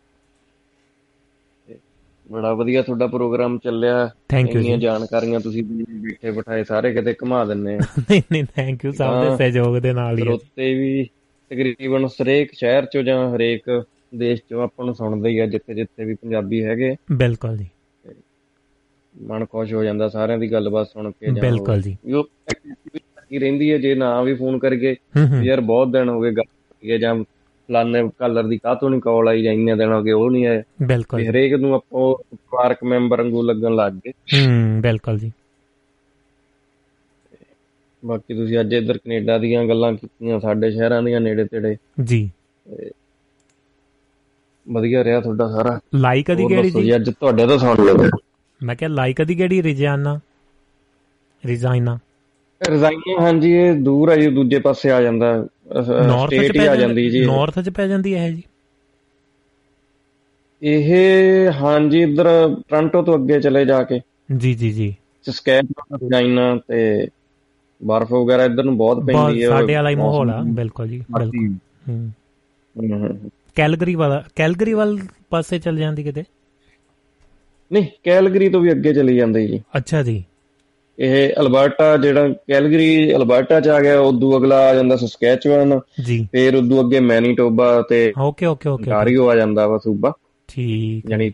ਬੜਾ 2.32 2.54
ਵਧੀਆ 2.54 2.82
ਤੁਹਾਡਾ 2.82 3.08
ਪ੍ਰੋਗਰਾਮ 3.08 3.58
ਚੱਲਿਆ। 3.58 4.06
Thank 4.06 4.46
you 4.46 4.56
ਇੰਨੀਆਂ 4.56 4.78
ਜੀ। 4.78 4.84
ਜਾਣਕਾਰੀਆਂ 4.84 5.40
ਤੁਸੀਂ 5.40 5.64
ਬੈਠੇ 5.64 6.32
ਬਿਠਾਏ 6.32 6.64
ਸਾਰੇ 6.64 6.94
ਕਿਤੇ 6.94 7.14
ਘੁਮਾ 7.14 7.46
ਦਿੰਨੇ 7.46 7.76
ਆ। 7.76 7.78
ਨਹੀਂ 8.00 8.22
ਨਹੀਂ 8.32 8.44
ਥੈਂਕ 8.56 8.86
ਯੂ 8.86 8.92
ਸਭ 8.92 9.22
ਦੇ। 9.24 9.38
ਸਹਿਯੋਗ 9.38 9.78
ਦੇ 9.78 9.94
ਨਾਲ 9.94 10.12
ਹੀ 10.12 10.18
ਜੀ। 10.18 10.24
ਸਰੋਤੇ 10.24 10.74
ਵੀ 10.74 11.04
ਤਕਰੀਬਨ 11.52 12.06
ਹਰੇਕ 12.06 12.52
ਸ਼ਹਿਰ 12.54 12.86
ਚੋਂ 12.86 13.04
ਜਾਂ 13.04 13.36
ਹਰੇਕ 13.36 13.86
ਦੇਸ਼ 14.16 14.42
ਚੋਂ 14.50 14.64
ਆਪਾਂ 14.64 14.86
ਨੂੰ 14.86 14.96
ਸੁਣਦੇ 14.96 15.30
ਹੀ 15.30 15.40
ਆ 15.40 15.46
ਜਿੱਥੇ 15.46 15.74
ਜਿੱਥੇ 15.74 16.06
ਵੀ 16.06 16.16
ਪੰਜਾਬੀ 16.16 16.64
ਹੈਗੇ। 16.64 16.96
ਬਿਲਕੁਲ 17.12 17.58
ਜੀ। 17.58 17.68
ਮਨ 19.22 19.46
ਖੁਸ਼ 19.46 19.74
ਹੋ 19.74 19.84
ਜਾਂਦਾ 19.84 20.10
ਸਾਰਿਆਂ 20.10 20.38
ਦੀ 20.38 20.52
ਗੱਲਬਾਤ 20.52 20.88
ਸੁਣ 20.88 21.12
ਕੇ 21.12 21.26
ਜਾਂ 21.26 21.34
ਬਿਲਕੁਲ 21.34 21.82
ਜੀ। 21.82 21.98
ਉਹ 22.14 22.30
ਲੱਗੀ 22.48 23.38
ਰਹਿੰਦੀ 23.40 23.72
ਹੈ 23.72 23.78
ਜੇ 23.78 23.96
ਨਾ 23.96 24.22
ਵੀ 24.22 24.36
ਫੋਨ 24.36 24.60
ਹੂੰ 25.18 25.46
ਯਾਰ 25.46 25.62
ਬਹੁਤ 25.62 25.92
ਦਿਨ 25.92 26.10
ਹੋ 26.10 26.22
ਗਏ 26.22 26.32
ਗੱਲ 26.32 26.44
ਕਰੀਏ 26.44 26.98
ਜਾਂ 26.98 27.24
ਫਲਾਣੇ 27.68 28.10
ਕਲਰ 28.20 28.48
ਦੀ 28.48 28.58
ਕਾਹਤੋਂ 28.58 28.90
ਨਹੀਂ 28.90 29.02
ਕਾਲ 29.02 29.28
ਆਈ 29.28 29.44
ਜਾਂ 29.44 29.54
ਇੰਨੇ 29.54 29.76
ਦਿਨ 29.76 29.94
ਹੋ 29.94 30.04
ਗਏ 30.04 30.12
ਉਹ 30.12 30.32
ਨਹੀਂ 30.32 30.48
ਆਏ। 30.48 30.64
ਬਿਲਕੁਲ। 30.84 31.24
ਹਰੇਕ 31.24 31.54
ਨੂੰ 31.54 31.74
ਆਪਾਂ 31.74 32.16
ਪਰਿਵਾਰਕ 32.16 32.84
ਮੈਂਬਰ 32.84 33.22
ਵਾਂਗੂ 33.22 33.44
ਲੱਗਣ 33.44 33.76
ਲੱਗ 33.76 33.94
ਗਏ। 33.94 34.12
ਹੂੰ 34.12 34.82
ਬਿਲਕੁਲ 34.82 35.20
ਜੀ। 35.20 35.32
ਬਾਕੀ 38.06 38.34
ਤੁਸੀਂ 38.34 38.60
ਅੱਜ 38.60 38.74
ਇੱਧਰ 38.74 38.98
ਕੈਨੇਡਾ 38.98 39.38
ਦੀਆਂ 39.38 39.66
ਗੱਲਾਂ 39.66 39.94
ਕੀਤੀਆਂ 39.94 40.40
ਸਾਡੇ 40.40 40.72
ਸ਼ਹਿਰਾਂ 40.72 41.04
ਦੀਆਂ 41.04 41.22
ਨੇੜੇ 41.22 41.46
ਤੇੜੇ। 41.46 41.76
ਜੀ। 42.04 42.32
ਵਧੀਆ 44.68 45.04
ਰਿਹਾ 45.04 45.20
ਤੁਹਾਡਾ 45.22 45.48
ਸਾਰਾ। 45.52 45.80
ਲਾਈਕ 45.96 46.32
ਦੀ 46.32 46.46
ਕਿਹੜੀ 46.48 46.70
ਜੀ 46.70 46.96
ਅੱਜ 46.96 47.10
ਤੁਹਾਡੇ 47.10 47.48
ਤੋਂ 47.48 47.58
ਸੁਣ 47.58 47.84
ਲਿਆ 47.86 48.10
ਮੈਂ 48.62 48.76
ਕਿਹਾ 48.76 48.90
ਲਾਈਕ 48.90 49.22
ਦੀ 49.22 49.36
ਕਿਹੜੀ 49.36 49.62
ਰਿਜਾਨਾ? 49.64 50.20
ਰਿਜ਼ਾਈਨਾ 51.44 51.98
ਰਜ਼ਾਈਆਂ 52.62 53.22
ਹਾਂਜੀ 53.22 53.52
ਇਹ 53.52 53.74
ਦੂਰ 53.74 54.12
ਹੈ 54.12 54.16
ਜੀ 54.16 54.28
ਦੂਜੇ 54.28 54.60
ਪਾਸੇ 54.60 54.92
ਆ 54.92 55.02
ਜਾਂਦਾ। 55.02 55.32
ਸਟੇਟ 56.26 56.56
ਹੀ 56.56 56.66
ਆ 56.66 56.76
ਜਾਂਦੀ 56.76 57.10
ਜੀ 57.10 57.26
ਨਾਰਥ 57.26 57.60
ਚ 57.60 57.70
ਪੈ 57.70 57.88
ਜਾਂਦੀ 57.88 58.16
ਹੈ 58.16 58.30
ਜੀ? 58.32 58.44
ਇਹ 60.62 61.52
ਹਾਂਜੀ 61.52 62.02
ਇੱਧਰ 62.02 62.28
ਟ੍ਰਾਂਟੋ 62.68 63.02
ਤੋਂ 63.02 63.16
ਅੱਗੇ 63.16 63.40
ਚਲੇ 63.42 63.66
ਜਾ 63.66 63.82
ਕੇ। 63.84 64.00
ਜੀ 64.38 64.54
ਜੀ 64.54 64.72
ਜੀ। 64.72 64.96
ਸਸਕੈਚੁਅਨ 65.26 65.96
ਰਜ਼ਾਈਨਾ 65.96 66.56
ਤੇ 66.68 67.08
ਬਰਫ਼ 67.82 68.12
ਵਗੈਰਾ 68.14 68.46
ਇੱਧਰ 68.46 68.64
ਨੂੰ 68.64 68.78
ਬਹੁਤ 68.78 69.06
ਪੈਂਦੀ 69.06 69.44
ਹੈ 69.44 69.50
ਸਾਡੇ 69.50 69.76
ਵਾਲਾ 69.76 69.90
ਹੀ 69.90 69.96
ਮਾਹੌਲ 69.96 70.30
ਆ। 70.30 70.42
ਬਿਲਕੁਲ 70.46 70.88
ਜੀ 70.88 71.04
ਬਿਲਕੁਲ। 71.12 71.58
ਹੂੰ। 71.90 73.32
ਕੈਲਗਰੀ 73.56 73.96
ਵਾਲਾ 73.96 74.24
ਕੈਲਗਰੀ 74.36 74.74
ਵੱਲ 74.74 75.00
ਪਾਸੇ 75.30 75.60
ਚੱਲ 75.60 75.78
ਜਾਂਦੀ 75.78 76.04
ਕਿਤੇ? 76.04 76.24
ਨਹੀਂ 77.72 77.86
ਕੈਲਗਰੀ 78.04 78.50
ਤੋਂ 78.50 78.62
ਵੀ 78.62 78.72
ਅੱਗੇ 78.72 78.94
ਚਲੀ 78.94 79.16
ਜਾਂਦੀ 79.16 79.48
ਜੀ। 79.48 79.62
ਅੱਛਾ 79.78 80.04
ਜੀ। 80.04 80.24
ਇਹ 81.00 81.34
ਅਲਬਰਟਾ 81.40 81.98
ਜਿਹੜਾ 81.98 82.28
ਕੈਲਗਰੀ 82.28 83.16
ਅਲਬਰਟਾ 83.16 83.60
ਚ 83.60 83.68
ਆ 83.68 83.80
ਗਿਆ 83.82 84.00
ਉਦੋਂ 84.00 84.40
ਅਗਲਾ 84.40 84.70
ਆ 84.70 84.74
ਜਾਂਦਾ 84.76 84.96
ਸਸਕੈਚੁਅਨ 84.96 85.80
ਜੀ। 86.04 86.28
ਫਿਰ 86.32 86.56
ਉਦੋਂ 86.56 86.84
ਅੱਗੇ 86.84 87.00
ਮੈਨੀਟੋਬਾ 87.00 87.82
ਤੇ 87.90 88.14
ਓਕੇ 88.18 88.46
ਓਕੇ 88.46 88.70
ਓਕੇ 88.70 88.92
ontario 88.92 89.30
ਆ 89.30 89.36
ਜਾਂਦਾ 89.36 89.68
ਵਾ 89.68 89.78
ਸੂਬਾ। 89.78 90.14
ਠੀਕ। 90.48 91.10
ਯਾਨੀ 91.10 91.32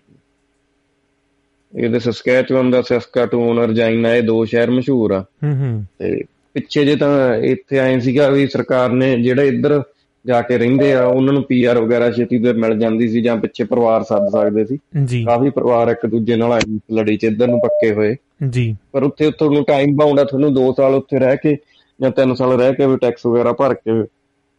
ਇਹਦੇ 1.78 2.00
ਸਸਕੈਚੁਅਨ 2.00 2.72
ਦਾ 2.72 2.82
ਸਸਕਾਟੂਨ 2.82 3.60
ਰਜਾਈਨਾ 3.60 4.16
ਇਹ 4.16 4.24
ਦੋ 4.24 4.46
ਸ਼ਹਿਰ 4.46 4.72
ਮਸ਼ਹੂਰ 4.72 5.12
ਆ। 5.12 5.26
ਹੂੰ 5.44 5.56
ਹੂੰ। 5.56 5.86
ਤੇ 6.00 6.24
ਪਿੱਛੇ 6.54 6.86
ਜੇ 6.86 6.96
ਤਾਂ 6.96 7.36
ਇੱਥੇ 7.36 7.80
ਆਏ 7.80 8.00
ਸੀਗਾ 8.00 8.30
ਵੀ 8.30 8.48
ਸਰਕਾਰ 8.48 8.90
ਨੇ 8.90 9.18
ਜਿਹੜੇ 9.18 9.48
ਇੱਧਰ 9.48 9.84
ਜਾ 10.30 10.41
ਕੇ 10.41 10.57
ਰਹਿੰਦੇ 10.57 10.93
ਆ 10.93 11.06
ਉਹਨਾਂ 11.06 11.34
ਨੂੰ 11.34 11.43
ਪੀਆਰ 11.43 11.80
ਵਗੈਰਾ 11.80 12.11
ਛੇਤੀ 12.11 12.39
ਤੇ 12.39 12.53
ਮਿਲ 12.53 12.77
ਜਾਂਦੀ 12.80 13.07
ਸੀ 13.07 13.22
ਜਾਂ 13.22 13.35
ਪਿੱਛੇ 13.38 13.64
ਪਰਿਵਾਰ 13.64 14.03
ਸੱਦ 14.03 14.27
ਸਕਦੇ 14.30 14.65
ਸੀ। 14.65 14.77
ਜੀ। 15.06 15.23
ਕਾਫੀ 15.26 15.49
ਪਰਿਵਾਰ 15.49 15.88
ਇੱਕ 15.88 16.06
ਦੂਜੇ 16.06 16.35
ਨਾਲ 16.35 16.60
ਸੀ 16.60 16.80
ਲੜੀ 16.93 17.18
ਚ 17.18 17.23
ਇੱਧਰ 17.23 17.47
ਨੂੰ 17.47 17.60
ਪੱਕੇ 17.60 17.93
ਹੋਏ। 17.93 18.15
ਜੀ। 18.49 18.76
ਪਰ 18.91 19.03
ਉੱਥੇ 19.03 19.31
ਤੁਹਾਨੂੰ 19.31 19.64
ਟਾਈਮ 19.64 19.95
ਬਾਉਂਡ 19.95 20.19
ਆ 20.19 20.23
ਤੁਹਾਨੂੰ 20.23 20.53
2 20.53 20.72
ਸਾਲ 20.77 20.95
ਉੱਥੇ 20.95 21.19
ਰਹਿ 21.19 21.38
ਕੇ 21.38 21.57
ਜਾਂ 22.01 22.11
3 22.11 22.34
ਸਾਲ 22.35 22.60
ਰਹਿ 22.60 22.73
ਕੇ 22.73 22.85
ਵੀ 22.85 22.97
ਟੈਕਸ 22.97 23.26
ਵਗੈਰਾ 23.26 23.53
ਭਰ 23.53 23.73
ਕੇ 23.73 24.03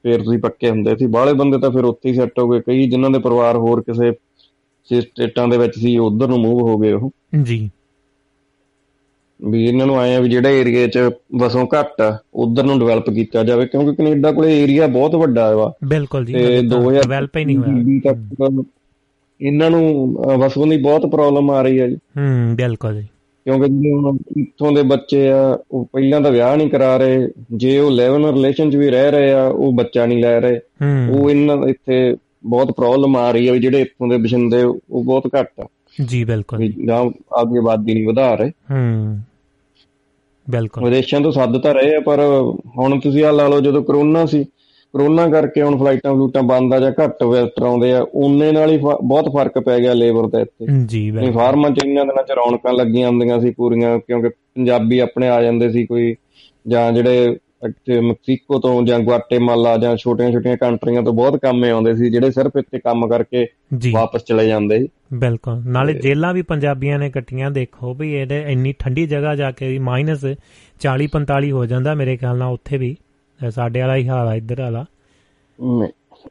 ਫੇਰ 0.05 0.23
ਤੁਸੀਂ 0.23 0.39
ਪੱਕੇ 0.39 0.71
ਹੁੰਦੇ 0.71 0.97
ਸੀ। 0.97 1.07
ਬਾਹਲੇ 1.07 1.33
ਬੰਦੇ 1.33 1.59
ਤਾਂ 1.59 1.71
ਫਿਰ 1.71 1.85
ਉੱਥੇ 1.85 2.09
ਹੀ 2.09 2.15
ਸੈੱਟ 2.15 2.39
ਹੋ 2.39 2.49
ਗਏ। 2.49 2.61
ਕਈ 2.61 2.91
ਜਿਨ੍ਹਾਂ 2.91 3.11
ਦੇ 3.11 3.19
ਪਰਿਵਾਰ 3.19 3.57
ਹੋਰ 3.57 3.81
ਕਿਸੇ 3.81 4.13
ਸਟੇਟਾਂ 5.01 5.49
ਦੇ 5.49 5.59
ਵਿੱਚ 5.59 5.75
ਸੀ 5.75 5.99
ਉਧਰ 5.99 6.29
ਨੂੰ 6.29 6.39
ਮੂਵ 6.39 6.61
ਹੋ 6.61 6.79
ਗਏ 6.79 6.93
ਉਹ। 6.93 7.11
ਜੀ। 7.43 7.71
ਵੀ 9.49 9.65
ਇਹਨਾਂ 9.65 9.87
ਨੂੰ 9.87 9.99
ਆਏ 9.99 10.15
ਆ 10.15 10.21
ਵੀ 10.21 10.29
ਜਿਹੜੇ 10.29 10.61
ਏਰੀਏ 10.61 10.87
'ਚ 10.87 10.99
ਵਸੋਂ 11.39 11.67
ਘੱਟ 11.81 12.01
ਆ 12.01 12.19
ਉਧਰ 12.35 12.63
ਨੂੰ 12.63 12.79
ਡਿਵੈਲਪ 12.79 13.11
ਕੀਤਾ 13.11 13.45
ਜਾਵੇ 13.45 13.67
ਕਿਉਂਕਿ 13.67 13.95
ਕੈਨੇਡਾ 13.95 14.33
ਕੋਲੇ 14.33 14.63
ਏਰੀਆ 14.63 14.87
ਬਹੁਤ 14.87 15.15
ਵੱਡਾ 15.15 15.57
ਵਾ। 15.57 15.73
ਬਿਲਕੁਲ 15.85 16.25
ਜੀ 16.25 16.33
ਤੇ 16.33 16.59
ਅਜੇ 16.59 16.69
ਤਾਂ 16.69 16.79
2000 16.79 17.01
develop 17.01 17.31
ਹੀ 17.37 17.45
ਨਹੀਂ 17.45 17.57
ਹੋਇਆ। 17.57 18.13
ਤੱਕ 18.13 18.65
ਇਹਨਾਂ 19.41 19.71
ਨੂੰ 19.71 20.13
ਵਸੋਂ 20.15 20.67
ਦੀ 20.67 20.77
ਬਹੁਤ 20.77 21.07
ਪ੍ਰੋਬਲਮ 21.07 21.51
ਆ 21.51 21.63
ਰਹੀ 21.63 21.81
ਹੈ 21.81 21.89
ਜੀ। 21.89 21.97
ਹੂੰ 21.97 22.57
ਬਿਲਕੁਲ 22.57 23.01
ਜੀ। 23.01 23.07
ਕਿਉਂਕਿ 23.45 23.69
ਜਿਹੜੇ 23.69 24.41
ਇੱਥੋਂ 24.41 24.73
ਦੇ 24.73 24.83
ਬੱਚੇ 24.83 25.29
ਆ 25.29 25.59
ਉਹ 25.71 25.85
ਪਹਿਲਾਂ 25.85 26.21
ਤਾਂ 26.21 26.31
ਵਿਆਹ 26.31 26.57
ਨਹੀਂ 26.57 26.71
ਕਰਾ 26.71 26.97
ਰਹੇ 26.97 27.29
ਜੇ 27.53 27.79
ਉਹ 27.79 27.91
11 27.91 28.33
ਰਿਲੇਸ਼ਨ 28.33 28.71
'ਚ 28.71 28.77
ਵੀ 28.77 28.91
ਰਹਿ 28.91 29.11
ਰਹੇ 29.11 29.33
ਆ 29.33 29.45
ਉਹ 29.47 29.73
ਬੱਚਾ 29.73 30.07
ਨਹੀਂ 30.07 30.23
ਲੈ 30.23 30.41
ਰਹੇ। 30.41 30.57
ਹੂੰ। 30.57 31.09
ਉਹ 31.11 31.31
ਇਹਨਾਂ 31.31 31.57
ਇੱਥੇ 31.69 32.17
ਬਹੁਤ 32.47 32.73
ਪ੍ਰੋਬਲਮ 32.73 33.17
ਆ 33.17 33.31
ਰਹੀ 33.31 33.49
ਹੈ 33.49 33.53
ਵੀ 33.53 33.59
ਜਿਹੜੇ 33.59 33.81
ਇੱਥੋਂ 33.81 34.09
ਦੇ 34.09 34.17
ਬਸ਼ਿੰਦੇ 34.17 34.63
ਉਹ 34.63 35.05
ਬਹੁਤ 35.05 35.29
ਘੱਟ 35.41 35.51
ਆ। 35.61 35.67
ਜੀ 36.07 36.25
ਬਿਲਕੁਲ। 36.25 36.69
ਜਾਂ 36.87 37.11
ਆਪਦੀ 37.33 37.59
ਆਬਾਦੀ 37.59 37.95
ਨਹੀਂ 37.95 38.09
ਵਧਾ 38.09 38.35
ਰਹੇ। 38.35 38.49
ਹੂੰ। 38.49 39.19
ਬਿਲਕੁਲ। 40.51 40.85
ਵਿਦੇਸ਼ਾਂ 40.85 41.21
ਤੋਂ 41.21 41.33
ਸੱਦ 41.33 41.59
ਤਾਂ 41.59 41.75
ਰਹੇ 41.75 41.95
ਆ 41.95 42.01
ਪਰ 42.01 42.21
ਹੁਣ 42.79 43.01
ਤੁਸੀਂ 43.01 43.25
ਆ 43.25 43.31
ਲਾ 43.31 43.49
ਲਓ 43.49 43.61
ਜਦੋਂ 43.61 43.83
ਕਰੋਨਾ 43.83 44.27
ਸੀ 44.27 44.45
ਕਰੋਨਾ 44.95 45.27
ਕਰਕੇ 45.29 45.63
ਹੁਣ 45.63 45.79
ਫਲਾਈਟਾਂ 45.79 46.13
ਫਲੂਟਾਂ 46.13 46.43
ਬੰਦ 46.43 46.75
ਆ 46.75 46.79
ਜਾਂ 46.79 46.91
ਘੱਟ 46.91 47.23
ਵਿਜ਼ਟਰ 47.25 47.63
ਆਉਂਦੇ 47.63 47.93
ਆ 47.93 48.07
ਉਹਨੇ 48.15 48.53
ਨਾਲ 48.53 48.71
ਹੀ 48.71 48.79
ਬਹੁਤ 49.03 49.29
ਫ਼ਰਕ 49.29 49.59
ਪੈ 49.59 49.79
ਗਿਆ 49.79 49.93
ਲੇਬਰ 49.93 50.27
ਦਾ 50.27 50.41
ਇੱਥੇ। 50.41 50.87
ਜੀ 50.87 51.11
ਬਿਲਕੁਲ। 51.11 51.33
ਫਾਰਮਾਂ 51.33 51.71
ਚ 51.71 51.85
ਇੰਨਾਂ 51.85 52.05
ਦਿਨਾਂ 52.05 52.25
ਚ 52.25 52.31
ਰੌਣਕਾਂ 52.31 52.73
ਲੱਗੀਆਂ 52.73 53.09
ਹੁੰਦੀਆਂ 53.09 53.41
ਸੀ 53.41 53.51
ਪੂਰੀਆਂ 53.51 53.99
ਕਿਉਂਕਿ 53.99 54.29
ਪੰਜਾਬੀ 54.29 54.99
ਆਪਣੇ 54.99 55.29
ਆ 55.29 55.43
ਜਾਂਦੇ 55.43 55.71
ਸੀ 55.71 55.87
ਕੋਈ 55.87 56.17
ਜਾਂ 56.69 56.93
ਜਿਹੜੇ 56.93 57.37
ਮੈਕਸੀਕੋ 58.03 58.59
ਤੋਂ 58.59 58.83
ਜਾਂ 58.83 58.99
ਗੁਆਟੇਮਾਲਾ 58.99 59.77
ਜਾਂ 59.77 59.97
ਛੋਟੀਆਂ-ਛੋਟੀਆਂ 59.97 60.57
ਕੰਟਰੀਆਂ 60.57 61.03
ਤੋਂ 61.03 61.13
ਬਹੁਤ 61.13 61.37
ਕੰਮ 61.37 61.65
ਆਉਂਦੇ 61.65 61.95
ਸੀ 61.97 62.11
ਜਿਹੜੇ 62.11 62.31
ਸਿਰਫ 62.31 62.53
ਇੱਥੇ 62.59 62.79
ਕੰਮ 62.79 63.09
ਕਰਕੇ 63.09 63.47
ਵਾਪਸ 63.93 64.25
ਚਲੇ 64.25 64.47
ਜਾਂਦੇ 64.47 64.79
ਸੀ। 64.79 64.89
ਬਿਲਕੁਲ। 65.13 65.63
ਨਾਲੇ 65.67 65.93
ਜੇਲਾਂ 65.93 66.35
ਵੀ 66.35 66.43
ਪੰਜਾਬੀਆਂ 66.43 66.99
ਨੇ 66.99 67.11
ਕੱਟੀਆਂ 67.11 67.51
ਦੇਖੋ 67.51 67.95
ਵੀ 67.95 68.15
ਇਹਦੇ 68.15 68.45
ਇੰਨੀ 68.47 68.75
ਠੰਡੀ 68.79 69.07
ਜਗ੍ਹਾ 69.07 69.37
ਜਾ 69.37 69.51
ਕੇ 69.51 69.69
ਵੀ 69.69 69.79
ਮਾਈਨਸ 69.79 70.25
40 70.81 71.09
45 71.09 71.51
ਹੋ 71.51 71.67
ਜਾਂਦਾ 71.67 71.95
ਮੇਰੇ 71.95 72.17
ਖਿਆਲ 72.17 72.39
ਨਾਲ 72.39 72.53
ਉੱਥੇ 72.53 72.79
ਵੀ 72.79 72.97
ਸਾਡੇ 73.51 73.81
ਵਾਲਾ 73.81 73.97
ਹੀ 73.97 74.09
ਹਾਲ 74.09 74.29
ਆ 74.29 74.35
ਇੱਧਰ 74.35 74.61
ਵਾਲਾ। 74.61 74.85